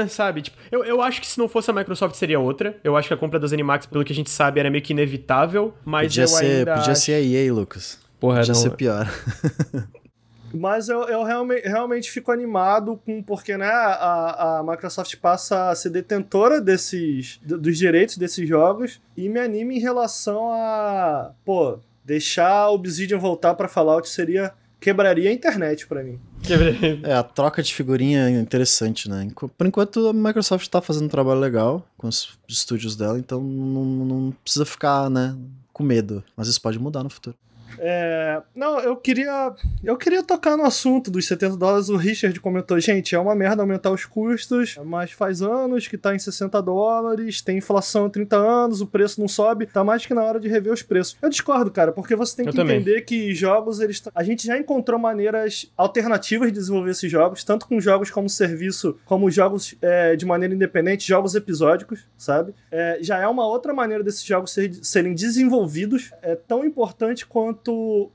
sabe? 0.09 0.41
Tipo, 0.43 0.57
eu, 0.71 0.83
eu 0.83 1.01
acho 1.01 1.21
que 1.21 1.27
se 1.27 1.37
não 1.37 1.47
fosse 1.47 1.69
a 1.69 1.73
Microsoft 1.73 2.15
seria 2.15 2.39
outra. 2.39 2.77
Eu 2.83 2.95
acho 2.95 3.07
que 3.07 3.13
a 3.13 3.17
compra 3.17 3.39
da 3.39 3.47
Zenimax, 3.47 3.85
pelo 3.85 4.03
que 4.03 4.13
a 4.13 4.15
gente 4.15 4.29
sabe, 4.29 4.59
era 4.59 4.69
meio 4.69 4.83
que 4.83 4.93
inevitável, 4.93 5.73
mas 5.83 6.07
podia 6.07 6.23
eu 6.23 6.27
ser, 6.27 6.45
ainda 6.45 6.75
Podia 6.75 6.91
acho... 6.91 7.01
ser 7.01 7.13
a 7.13 7.21
EA, 7.21 7.53
Lucas. 7.53 7.99
Porra, 8.19 8.39
podia 8.39 8.53
não, 8.53 8.61
ser 8.61 8.71
pior. 8.71 9.07
Mas 10.53 10.87
eu, 10.87 11.01
eu 11.05 11.23
realmente, 11.23 11.67
realmente 11.67 12.11
fico 12.11 12.31
animado 12.31 13.01
com 13.03 13.23
porque 13.23 13.57
né, 13.57 13.65
a, 13.65 14.59
a 14.59 14.63
Microsoft 14.63 15.15
passa 15.17 15.71
a 15.71 15.75
ser 15.75 15.89
detentora 15.89 16.61
desses 16.61 17.39
dos 17.43 17.75
direitos 17.75 18.17
desses 18.17 18.47
jogos 18.47 19.01
e 19.17 19.27
me 19.27 19.39
anima 19.39 19.73
em 19.73 19.79
relação 19.79 20.53
a 20.53 21.31
pô 21.43 21.79
deixar 22.05 22.69
o 22.69 22.75
Obsidian 22.75 23.17
voltar 23.17 23.55
para 23.55 23.67
Fallout 23.67 24.07
seria 24.07 24.53
quebraria 24.83 25.29
a 25.29 25.33
internet 25.33 25.87
para 25.87 26.03
mim. 26.03 26.19
É, 27.03 27.13
a 27.13 27.23
troca 27.23 27.63
de 27.63 27.73
figurinha 27.73 28.27
é 28.27 28.31
interessante, 28.31 29.09
né? 29.09 29.25
Por 29.57 29.65
enquanto 29.65 30.09
a 30.09 30.13
Microsoft 30.13 30.67
tá 30.67 30.81
fazendo 30.81 31.05
um 31.05 31.09
trabalho 31.09 31.39
legal 31.39 31.87
com 31.97 32.07
os 32.07 32.37
estúdios 32.49 32.95
dela, 32.97 33.17
então 33.17 33.41
não, 33.41 33.85
não 33.85 34.33
precisa 34.43 34.65
ficar, 34.65 35.09
né, 35.09 35.35
com 35.71 35.83
medo. 35.83 36.21
Mas 36.35 36.49
isso 36.49 36.61
pode 36.61 36.77
mudar 36.77 37.01
no 37.01 37.09
futuro. 37.09 37.35
É, 37.79 38.41
não, 38.55 38.79
eu 38.79 38.95
queria. 38.95 39.53
Eu 39.83 39.97
queria 39.97 40.23
tocar 40.23 40.57
no 40.57 40.65
assunto 40.65 41.09
dos 41.09 41.27
70 41.27 41.57
dólares. 41.57 41.89
O 41.89 41.95
Richard 41.95 42.39
comentou, 42.39 42.79
gente, 42.79 43.15
é 43.15 43.19
uma 43.19 43.35
merda 43.35 43.61
aumentar 43.61 43.91
os 43.91 44.05
custos, 44.05 44.77
mas 44.83 45.11
faz 45.11 45.41
anos 45.41 45.87
que 45.87 45.97
tá 45.97 46.15
em 46.15 46.19
60 46.19 46.61
dólares, 46.61 47.41
tem 47.41 47.57
inflação 47.57 48.05
há 48.05 48.09
30 48.09 48.35
anos, 48.35 48.81
o 48.81 48.87
preço 48.87 49.19
não 49.19 49.27
sobe, 49.27 49.65
tá 49.65 49.83
mais 49.83 50.05
que 50.05 50.13
na 50.13 50.23
hora 50.23 50.39
de 50.39 50.47
rever 50.47 50.73
os 50.73 50.81
preços. 50.81 51.17
Eu 51.21 51.29
discordo, 51.29 51.71
cara, 51.71 51.91
porque 51.91 52.15
você 52.15 52.37
tem 52.37 52.45
que 52.45 52.59
entender 52.59 53.01
que 53.01 53.33
jogos, 53.33 53.79
eles. 53.79 54.01
A 54.13 54.23
gente 54.23 54.45
já 54.47 54.57
encontrou 54.57 54.99
maneiras 54.99 55.71
alternativas 55.77 56.51
de 56.51 56.59
desenvolver 56.59 56.91
esses 56.91 57.11
jogos, 57.11 57.43
tanto 57.43 57.67
com 57.67 57.79
jogos 57.79 58.09
como 58.11 58.29
serviço, 58.29 58.97
como 59.05 59.29
jogos 59.29 59.75
é, 59.81 60.15
de 60.15 60.25
maneira 60.25 60.53
independente, 60.53 61.07
jogos 61.07 61.35
episódicos, 61.35 62.05
sabe? 62.17 62.53
É, 62.71 62.99
já 63.01 63.19
é 63.19 63.27
uma 63.27 63.45
outra 63.45 63.73
maneira 63.73 64.03
desses 64.03 64.23
jogos 64.23 64.51
ser, 64.51 64.73
serem 64.81 65.13
desenvolvidos. 65.13 66.11
É 66.21 66.35
tão 66.35 66.63
importante 66.65 67.25
quanto 67.25 67.62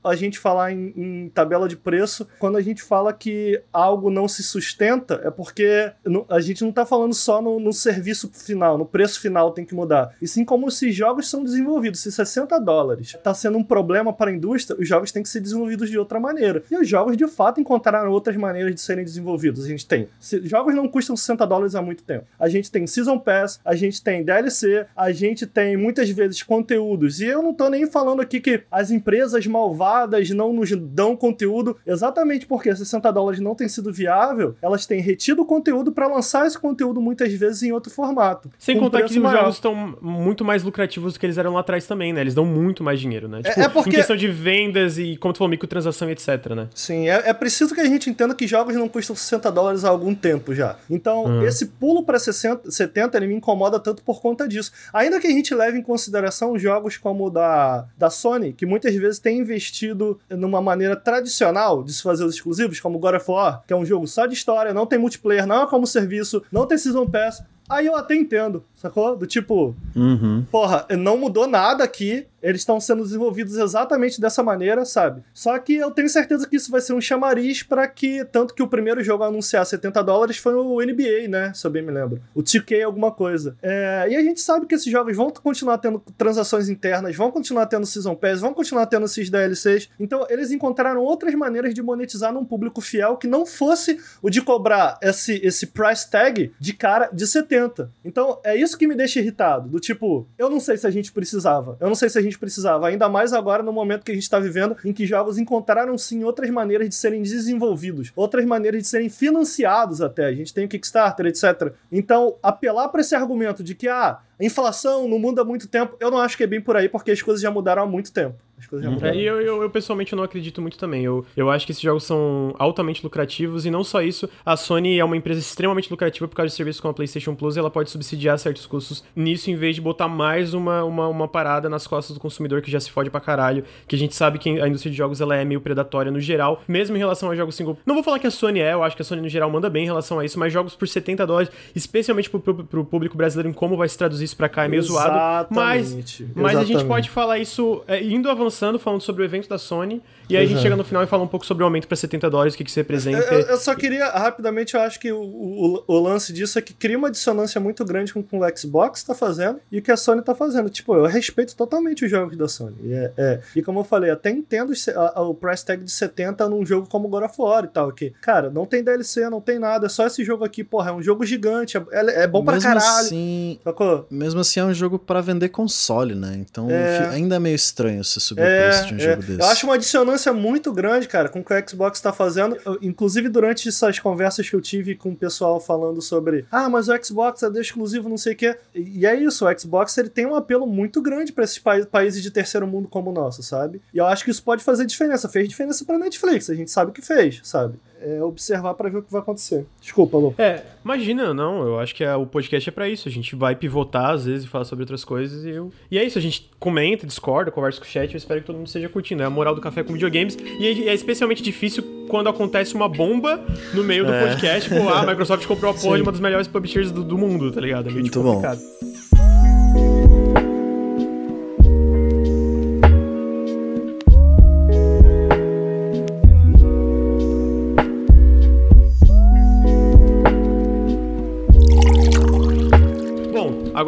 a 0.03 0.15
gente 0.15 0.37
falar 0.37 0.71
em, 0.71 0.93
em, 0.95 1.29
tabela 1.29 1.67
de 1.67 1.77
preço, 1.77 2.27
quando 2.39 2.57
a 2.57 2.61
gente 2.61 2.83
fala 2.83 3.13
que 3.13 3.61
algo 3.71 4.09
não 4.09 4.27
se 4.27 4.43
sustenta, 4.43 5.21
é 5.23 5.31
porque 5.31 5.91
a 6.29 6.39
gente 6.39 6.61
não 6.61 6.69
está 6.69 6.85
falando 6.85 7.13
só 7.13 7.41
no, 7.41 7.59
no, 7.59 7.73
serviço 7.73 8.29
final, 8.33 8.77
no 8.77 8.85
preço 8.85 9.19
final 9.19 9.51
tem 9.51 9.65
que 9.65 9.75
mudar. 9.75 10.15
E 10.21 10.27
sim 10.27 10.43
como 10.43 10.67
esses 10.67 10.93
jogos 10.95 11.29
são 11.29 11.43
desenvolvidos. 11.43 12.01
Se 12.01 12.11
60 12.11 12.59
dólares 12.59 13.15
está 13.15 13.33
sendo 13.33 13.57
um 13.57 13.63
problema 13.63 14.11
para 14.11 14.31
a 14.31 14.33
indústria, 14.33 14.79
os 14.79 14.87
jogos 14.87 15.11
têm 15.11 15.23
que 15.23 15.29
ser 15.29 15.39
desenvolvidos 15.39 15.89
de 15.89 15.97
outra 15.97 16.19
maneira. 16.19 16.63
E 16.69 16.75
os 16.75 16.87
jogos, 16.87 17.15
de 17.15 17.27
fato, 17.27 17.59
encontraram 17.59 18.11
outras 18.11 18.35
maneiras 18.35 18.73
de 18.73 18.81
serem 18.81 19.03
desenvolvidos. 19.03 19.65
A 19.65 19.67
gente 19.67 19.85
tem. 19.85 20.07
Se, 20.19 20.45
jogos 20.45 20.75
não 20.75 20.87
custam 20.87 21.15
60 21.15 21.45
dólares 21.45 21.75
há 21.75 21.81
muito 21.81 22.03
tempo. 22.03 22.25
A 22.39 22.49
gente 22.49 22.71
tem 22.71 22.85
Season 22.87 23.17
Pass, 23.19 23.59
a 23.63 23.75
gente 23.75 24.03
tem 24.03 24.23
DLC, 24.23 24.85
a 24.95 25.11
gente 25.11 25.45
tem 25.45 25.77
muitas 25.77 26.09
vezes 26.09 26.43
conteúdos. 26.43 27.19
E 27.19 27.25
eu 27.25 27.41
não 27.41 27.51
estou 27.51 27.69
nem 27.69 27.85
falando 27.87 28.21
aqui 28.21 28.39
que 28.39 28.63
as 28.71 28.91
empresas 28.91 29.38
malvadas 29.47 30.29
não 30.29 30.53
nos 30.53 30.71
dão 30.71 31.15
conteúdo, 31.15 31.77
exatamente 31.85 32.45
porque 32.45 32.75
60 32.75 33.11
dólares 33.11 33.39
não 33.39 33.55
tem 33.55 33.67
sido 33.67 33.91
viável, 33.91 34.55
elas 34.61 34.85
têm 34.85 35.01
retido 35.01 35.41
o 35.41 35.45
conteúdo 35.45 35.91
para 35.91 36.07
lançar 36.07 36.45
esse 36.45 36.57
conteúdo 36.57 37.01
muitas 37.01 37.31
vezes 37.33 37.63
em 37.63 37.71
outro 37.71 37.91
formato. 37.91 38.49
Sem 38.57 38.79
contar 38.79 39.03
que 39.03 39.11
os 39.11 39.17
maior. 39.17 39.39
jogos 39.39 39.55
estão 39.55 39.97
muito 40.01 40.43
mais 40.43 40.63
lucrativos 40.63 41.13
do 41.13 41.19
que 41.19 41.25
eles 41.25 41.37
eram 41.37 41.53
lá 41.53 41.59
atrás 41.59 41.85
também, 41.85 42.13
né? 42.13 42.21
Eles 42.21 42.33
dão 42.33 42.45
muito 42.45 42.83
mais 42.83 42.99
dinheiro, 42.99 43.27
né? 43.27 43.41
Tipo, 43.41 43.59
é, 43.59 43.63
é 43.63 43.69
porque... 43.69 43.89
Em 43.89 43.93
questão 43.93 44.15
de 44.15 44.27
vendas 44.27 44.97
e, 44.97 45.17
como 45.17 45.33
tu 45.33 45.37
falou, 45.37 45.49
microtransação 45.49 46.09
etc, 46.09 46.53
né? 46.55 46.67
Sim, 46.73 47.09
é, 47.09 47.29
é, 47.29 47.33
preciso 47.33 47.73
que 47.73 47.81
a 47.81 47.85
gente 47.85 48.09
entenda 48.09 48.33
que 48.35 48.47
jogos 48.47 48.75
não 48.75 48.87
custam 48.87 49.15
60 49.15 49.51
dólares 49.51 49.83
há 49.83 49.89
algum 49.89 50.13
tempo 50.13 50.53
já. 50.53 50.77
Então, 50.89 51.25
uhum. 51.25 51.43
esse 51.43 51.65
pulo 51.65 52.03
para 52.03 52.19
70, 52.19 53.17
ele 53.17 53.27
me 53.27 53.35
incomoda 53.35 53.79
tanto 53.79 54.03
por 54.03 54.21
conta 54.21 54.47
disso. 54.47 54.71
Ainda 54.93 55.19
que 55.19 55.27
a 55.27 55.31
gente 55.31 55.53
leve 55.53 55.77
em 55.77 55.81
consideração 55.81 56.57
jogos 56.57 56.97
como 56.97 57.27
o 57.27 57.29
da, 57.29 57.85
da 57.97 58.09
Sony, 58.09 58.53
que 58.53 58.65
muitas 58.65 58.93
vezes 58.95 59.18
tem 59.21 59.39
investido 59.39 60.19
numa 60.29 60.61
maneira 60.61 60.95
tradicional 60.95 61.83
de 61.83 61.93
se 61.93 62.01
fazer 62.01 62.23
os 62.23 62.35
exclusivos, 62.35 62.79
como 62.79 62.99
God 62.99 63.15
of 63.15 63.31
War, 63.31 63.63
que 63.65 63.73
é 63.73 63.75
um 63.75 63.85
jogo 63.85 64.07
só 64.07 64.25
de 64.25 64.33
história, 64.33 64.73
não 64.73 64.85
tem 64.85 64.99
multiplayer, 64.99 65.45
não 65.45 65.63
é 65.63 65.67
como 65.67 65.85
serviço, 65.85 66.43
não 66.51 66.65
tem 66.65 66.77
Season 66.77 67.05
Pass. 67.05 67.43
Aí 67.69 67.85
eu 67.85 67.95
até 67.95 68.15
entendo, 68.15 68.65
sacou? 68.75 69.15
Do 69.15 69.27
tipo, 69.27 69.75
uhum. 69.95 70.43
porra, 70.51 70.87
não 70.97 71.17
mudou 71.17 71.47
nada 71.47 71.83
aqui, 71.83 72.25
eles 72.41 72.61
estão 72.61 72.79
sendo 72.79 73.03
desenvolvidos 73.03 73.57
exatamente 73.57 74.19
dessa 74.19 74.41
maneira, 74.41 74.85
sabe? 74.85 75.21
Só 75.33 75.57
que 75.59 75.75
eu 75.75 75.91
tenho 75.91 76.09
certeza 76.09 76.47
que 76.47 76.55
isso 76.55 76.71
vai 76.71 76.81
ser 76.81 76.93
um 76.93 77.01
chamariz 77.01 77.61
para 77.63 77.87
que, 77.87 78.25
tanto 78.25 78.53
que 78.53 78.63
o 78.63 78.67
primeiro 78.67 79.03
jogo 79.03 79.23
a 79.23 79.27
anunciar 79.27 79.65
70 79.65 80.01
dólares 80.03 80.37
foi 80.37 80.55
o 80.55 80.79
NBA, 80.81 81.27
né? 81.29 81.51
Se 81.53 81.67
eu 81.67 81.71
bem 81.71 81.83
me 81.83 81.91
lembro. 81.91 82.21
O 82.33 82.41
2K 82.41 82.83
alguma 82.83 83.11
coisa. 83.11 83.55
É, 83.61 84.07
e 84.09 84.15
a 84.15 84.21
gente 84.21 84.41
sabe 84.41 84.65
que 84.65 84.75
esses 84.75 84.91
jogos 84.91 85.15
vão 85.15 85.29
continuar 85.29 85.77
tendo 85.77 86.01
transações 86.17 86.69
internas, 86.69 87.15
vão 87.15 87.31
continuar 87.31 87.65
tendo 87.67 87.85
Season 87.85 88.15
Pass, 88.15 88.39
vão 88.39 88.53
continuar 88.53 88.85
tendo 88.85 89.05
esses 89.05 89.29
DLCs. 89.29 89.89
Então, 89.99 90.25
eles 90.29 90.51
encontraram 90.51 91.01
outras 91.01 91.35
maneiras 91.35 91.73
de 91.73 91.81
monetizar 91.81 92.33
num 92.33 92.45
público 92.45 92.81
fiel 92.81 93.17
que 93.17 93.27
não 93.27 93.45
fosse 93.45 93.99
o 94.21 94.29
de 94.29 94.41
cobrar 94.41 94.97
esse, 95.01 95.39
esse 95.43 95.67
price 95.67 96.09
tag 96.09 96.51
de 96.59 96.73
cara 96.73 97.09
de 97.11 97.27
70. 97.27 97.58
Então, 98.03 98.39
é 98.43 98.55
isso 98.55 98.77
que 98.77 98.87
me 98.87 98.95
deixa 98.95 99.19
irritado. 99.19 99.69
Do 99.69 99.79
tipo, 99.79 100.27
eu 100.37 100.49
não 100.49 100.59
sei 100.59 100.77
se 100.77 100.87
a 100.87 100.91
gente 100.91 101.11
precisava. 101.11 101.77
Eu 101.79 101.87
não 101.87 101.95
sei 101.95 102.09
se 102.09 102.17
a 102.17 102.21
gente 102.21 102.37
precisava, 102.37 102.87
ainda 102.87 103.09
mais 103.09 103.33
agora 103.33 103.63
no 103.63 103.73
momento 103.73 104.03
que 104.03 104.11
a 104.11 104.15
gente 104.15 104.23
está 104.23 104.39
vivendo, 104.39 104.75
em 104.83 104.93
que 104.93 105.05
jogos 105.05 105.37
encontraram 105.37 105.97
sim 105.97 106.23
outras 106.23 106.49
maneiras 106.49 106.89
de 106.89 106.95
serem 106.95 107.21
desenvolvidos, 107.21 108.11
outras 108.15 108.45
maneiras 108.45 108.81
de 108.83 108.87
serem 108.87 109.09
financiados 109.09 110.01
até. 110.01 110.25
A 110.25 110.33
gente 110.33 110.53
tem 110.53 110.65
o 110.65 110.69
Kickstarter, 110.69 111.25
etc. 111.25 111.73
Então, 111.91 112.37
apelar 112.41 112.89
para 112.89 113.01
esse 113.01 113.15
argumento 113.15 113.63
de 113.63 113.75
que 113.75 113.87
ah, 113.87 114.19
inflação 114.45 115.07
não 115.07 115.19
muda 115.19 115.41
há 115.41 115.45
muito 115.45 115.67
tempo, 115.67 115.95
eu 115.99 116.09
não 116.09 116.19
acho 116.19 116.37
que 116.37 116.43
é 116.43 116.47
bem 116.47 116.61
por 116.61 116.75
aí, 116.75 116.87
porque 116.87 117.11
as 117.11 117.21
coisas 117.21 117.41
já 117.41 117.51
mudaram 117.51 117.83
há 117.83 117.85
muito 117.85 118.11
tempo. 118.11 118.35
As 118.57 118.67
coisas 118.67 118.83
já 118.83 118.89
uhum. 118.89 118.95
mudaram. 118.95 119.15
É, 119.15 119.17
e 119.17 119.25
eu, 119.25 119.41
eu, 119.41 119.61
eu, 119.63 119.69
pessoalmente 119.69 120.13
não 120.15 120.23
acredito 120.23 120.61
muito 120.61 120.77
também. 120.77 121.03
Eu, 121.03 121.25
eu 121.35 121.49
acho 121.49 121.65
que 121.65 121.71
esses 121.71 121.81
jogos 121.81 122.03
são 122.03 122.53
altamente 122.59 123.01
lucrativos 123.03 123.65
e 123.65 123.71
não 123.71 123.83
só 123.83 124.01
isso, 124.01 124.29
a 124.45 124.57
Sony 124.57 124.99
é 124.99 125.05
uma 125.05 125.15
empresa 125.15 125.39
extremamente 125.39 125.89
lucrativa 125.89 126.27
por 126.27 126.35
causa 126.35 126.49
de 126.49 126.55
serviços 126.55 126.81
como 126.81 126.91
a 126.91 126.93
PlayStation 126.93 127.35
Plus 127.35 127.55
e 127.55 127.59
ela 127.59 127.69
pode 127.69 127.89
subsidiar 127.89 128.37
certos 128.37 128.65
custos 128.65 129.03
nisso 129.15 129.49
em 129.49 129.55
vez 129.55 129.75
de 129.75 129.81
botar 129.81 130.07
mais 130.07 130.53
uma, 130.53 130.83
uma, 130.83 131.07
uma 131.07 131.27
parada 131.27 131.69
nas 131.69 131.87
costas 131.87 132.15
do 132.15 132.19
consumidor 132.19 132.61
que 132.61 132.69
já 132.69 132.79
se 132.79 132.91
fode 132.91 133.09
pra 133.09 133.21
caralho. 133.21 133.63
Que 133.87 133.95
a 133.95 133.99
gente 133.99 134.15
sabe 134.15 134.37
que 134.37 134.49
a 134.61 134.67
indústria 134.67 134.91
de 134.91 134.97
jogos 134.97 135.21
ela 135.21 135.35
é 135.35 135.45
meio 135.45 135.61
predatória 135.61 136.11
no 136.11 136.19
geral, 136.19 136.61
mesmo 136.67 136.95
em 136.95 136.99
relação 136.99 137.31
a 137.31 137.35
jogos 137.35 137.55
single. 137.55 137.77
Não 137.85 137.95
vou 137.95 138.03
falar 138.03 138.19
que 138.19 138.27
a 138.27 138.31
Sony 138.31 138.59
é, 138.59 138.73
eu 138.73 138.83
acho 138.83 138.95
que 138.95 139.01
a 139.01 139.05
Sony 139.05 139.21
no 139.21 139.29
geral 139.29 139.49
manda 139.49 139.69
bem 139.69 139.83
em 139.83 139.87
relação 139.87 140.19
a 140.19 140.25
isso, 140.25 140.37
mas 140.37 140.51
jogos 140.51 140.75
por 140.75 140.87
70 140.87 141.25
dólares, 141.25 141.51
especialmente 141.73 142.29
pro, 142.29 142.39
pro, 142.39 142.63
pro 142.63 142.85
público 142.85 143.15
brasileiro, 143.15 143.49
em 143.49 143.53
como 143.53 143.77
vai 143.77 143.87
se 143.87 143.97
traduzir 143.97 144.28
isso 144.29 144.37
pra 144.37 144.49
cá, 144.49 144.65
é 144.65 144.67
meio 144.67 144.81
Exato. 144.81 144.93
zoado 144.93 145.53
Exatamente. 145.53 146.27
Mas, 146.33 146.53
mas 146.53 146.57
a 146.57 146.63
gente 146.63 146.85
pode 146.85 147.09
falar 147.09 147.39
isso 147.39 147.83
é, 147.87 148.03
indo 148.03 148.29
avançando, 148.29 148.79
falando 148.79 149.01
sobre 149.01 149.23
o 149.23 149.25
evento 149.25 149.49
da 149.49 149.57
Sony, 149.57 150.01
e 150.29 150.37
aí 150.37 150.45
a 150.45 150.47
gente 150.47 150.61
chega 150.61 150.75
no 150.75 150.83
final 150.83 151.03
e 151.03 151.07
fala 151.07 151.23
um 151.23 151.27
pouco 151.27 151.45
sobre 151.45 151.63
o 151.63 151.65
aumento 151.65 151.87
para 151.87 151.97
70 151.97 152.29
dólares, 152.29 152.53
o 152.53 152.57
que, 152.57 152.63
que 152.63 152.71
você 152.71 152.81
representa. 152.81 153.33
Eu, 153.33 153.41
eu, 153.41 153.57
só 153.57 153.73
queria, 153.73 154.07
rapidamente, 154.09 154.75
eu 154.75 154.81
acho 154.81 154.99
que 154.99 155.11
o, 155.11 155.19
o, 155.19 155.83
o, 155.87 155.99
lance 155.99 156.31
disso 156.31 156.59
é 156.59 156.61
que 156.61 156.73
cria 156.73 156.97
uma 156.97 157.09
dissonância 157.09 157.59
muito 157.59 157.83
grande 157.83 158.13
com, 158.13 158.21
com 158.21 158.39
o 158.39 158.57
Xbox 158.57 159.03
tá 159.03 159.15
fazendo 159.15 159.59
e 159.71 159.79
o 159.79 159.81
que 159.81 159.91
a 159.91 159.97
Sony 159.97 160.21
tá 160.21 160.35
fazendo. 160.35 160.69
Tipo, 160.69 160.95
eu 160.95 161.05
respeito 161.05 161.55
totalmente 161.55 162.05
os 162.05 162.11
jogos 162.11 162.37
da 162.37 162.47
Sony. 162.47 162.75
E, 162.83 162.93
é, 162.93 163.11
é. 163.17 163.39
e 163.55 163.61
como 163.63 163.79
eu 163.79 163.83
falei, 163.83 164.11
até 164.11 164.29
entendo 164.29 164.71
a, 164.95 165.19
a, 165.19 165.21
o 165.23 165.33
price 165.33 165.65
tag 165.65 165.83
de 165.83 165.91
70 165.91 166.47
num 166.47 166.65
jogo 166.65 166.87
como 166.87 167.07
God 167.07 167.23
of 167.23 167.35
War 167.39 167.63
e 167.63 167.67
tal, 167.67 167.91
que, 167.91 168.11
cara, 168.21 168.51
não 168.51 168.65
tem 168.65 168.83
DLC, 168.83 169.29
não 169.29 169.41
tem 169.41 169.57
nada, 169.57 169.87
é 169.87 169.89
só 169.89 170.05
esse 170.05 170.23
jogo 170.23 170.43
aqui, 170.43 170.63
porra, 170.63 170.91
é 170.91 170.93
um 170.93 171.01
jogo 171.01 171.25
gigante, 171.25 171.77
é, 171.77 171.81
é, 171.91 172.23
é 172.23 172.27
bom 172.27 172.43
pra 172.43 172.53
mesmo 172.53 172.69
caralho. 172.69 172.87
Assim, 172.87 173.59
sacou? 173.63 174.05
Mesmo 174.11 174.39
assim, 174.41 174.59
é 174.59 174.65
um 174.65 174.73
jogo 174.73 174.99
para 174.99 175.21
vender 175.21 175.49
console, 175.49 176.13
né? 176.13 176.35
Então 176.39 176.69
é... 176.69 177.09
ainda 177.09 177.35
é 177.37 177.39
meio 177.39 177.55
estranho 177.55 178.03
você 178.03 178.19
subir 178.19 178.41
é, 178.41 178.45
o 178.45 178.63
preço 178.63 178.87
de 178.87 178.93
um 178.93 178.97
é. 178.97 178.99
jogo 178.99 179.23
desse. 179.23 179.39
Eu 179.39 179.45
acho 179.47 179.65
uma 179.65 179.77
dissonância 179.77 180.18
muito 180.33 180.71
grande, 180.71 181.07
cara, 181.07 181.29
com 181.29 181.39
o 181.39 181.43
que 181.43 181.53
o 181.53 181.69
Xbox 181.69 182.01
tá 182.01 182.11
fazendo. 182.11 182.57
Eu, 182.65 182.77
inclusive, 182.81 183.29
durante 183.29 183.69
essas 183.69 183.99
conversas 183.99 184.49
que 184.49 184.55
eu 184.55 184.61
tive 184.61 184.95
com 184.95 185.11
o 185.11 185.15
pessoal 185.15 185.59
falando 185.59 186.01
sobre 186.01 186.45
ah, 186.51 186.69
mas 186.69 186.89
o 186.89 187.03
Xbox 187.03 187.43
é 187.43 187.49
exclusivo, 187.59 188.09
não 188.09 188.17
sei 188.17 188.33
o 188.33 188.35
quê. 188.35 188.57
E 188.73 189.05
é 189.05 189.15
isso, 189.15 189.47
o 189.47 189.59
Xbox 189.59 189.97
ele 189.97 190.09
tem 190.09 190.25
um 190.25 190.35
apelo 190.35 190.65
muito 190.67 191.01
grande 191.01 191.31
para 191.31 191.43
esses 191.43 191.59
pa 191.59 191.79
países 191.85 192.21
de 192.21 192.31
terceiro 192.31 192.67
mundo 192.67 192.87
como 192.87 193.11
o 193.11 193.13
nosso, 193.13 193.41
sabe? 193.41 193.81
E 193.93 193.97
eu 193.97 194.05
acho 194.05 194.23
que 194.23 194.31
isso 194.31 194.43
pode 194.43 194.63
fazer 194.63 194.85
diferença. 194.85 195.29
Fez 195.29 195.47
diferença 195.47 195.85
pra 195.85 195.97
Netflix, 195.97 196.49
a 196.49 196.55
gente 196.55 196.71
sabe 196.71 196.91
que 196.91 197.01
fez, 197.01 197.39
sabe? 197.43 197.79
É, 198.01 198.23
observar 198.23 198.73
para 198.73 198.89
ver 198.89 198.99
o 198.99 199.03
que 199.03 199.11
vai 199.11 199.21
acontecer. 199.21 199.65
Desculpa, 199.81 200.17
Lu. 200.17 200.33
É, 200.37 200.63
imagina, 200.83 201.33
não. 201.33 201.63
Eu 201.63 201.79
acho 201.79 201.93
que 201.93 202.03
é, 202.03 202.15
o 202.15 202.25
podcast 202.25 202.69
é 202.69 202.71
para 202.71 202.87
isso. 202.87 203.07
A 203.07 203.11
gente 203.11 203.35
vai 203.35 203.55
pivotar 203.55 204.11
às 204.11 204.25
vezes, 204.25 204.45
falar 204.45 204.65
sobre 204.65 204.83
outras 204.83 205.03
coisas. 205.03 205.43
E, 205.43 205.49
eu... 205.49 205.71
e 205.91 205.97
é 205.97 206.03
isso, 206.03 206.17
a 206.17 206.21
gente 206.21 206.49
comenta, 206.59 207.05
discorda, 207.05 207.51
conversa 207.51 207.79
com 207.79 207.85
o 207.85 207.89
chat. 207.89 208.11
Eu 208.11 208.17
espero 208.17 208.41
que 208.41 208.47
todo 208.47 208.55
mundo 208.55 208.67
esteja 208.67 208.89
curtindo. 208.89 209.23
É 209.23 209.25
a 209.25 209.29
moral 209.29 209.53
do 209.53 209.61
café 209.61 209.83
com 209.83 209.93
videogames. 209.93 210.37
E 210.59 210.65
é, 210.65 210.89
é 210.89 210.93
especialmente 210.93 211.43
difícil 211.43 211.83
quando 212.09 212.29
acontece 212.29 212.73
uma 212.73 212.87
bomba 212.87 213.43
no 213.73 213.83
meio 213.83 214.05
do 214.05 214.13
é. 214.13 214.27
podcast. 214.27 214.69
Tipo, 214.69 214.87
ah, 214.89 215.01
a 215.01 215.05
Microsoft 215.05 215.45
comprou 215.45 215.71
a 215.71 215.73
porra 215.73 215.91
Sim. 215.91 215.95
de 215.97 216.01
uma 216.01 216.11
das 216.11 216.21
melhores 216.21 216.47
publishers 216.47 216.91
do, 216.91 217.03
do 217.03 217.17
mundo, 217.17 217.51
tá 217.51 217.61
ligado? 217.61 217.87
É 217.87 217.91
meio 217.91 218.01
Muito 218.01 218.21
complicado. 218.21 218.59
Bom. 218.59 218.98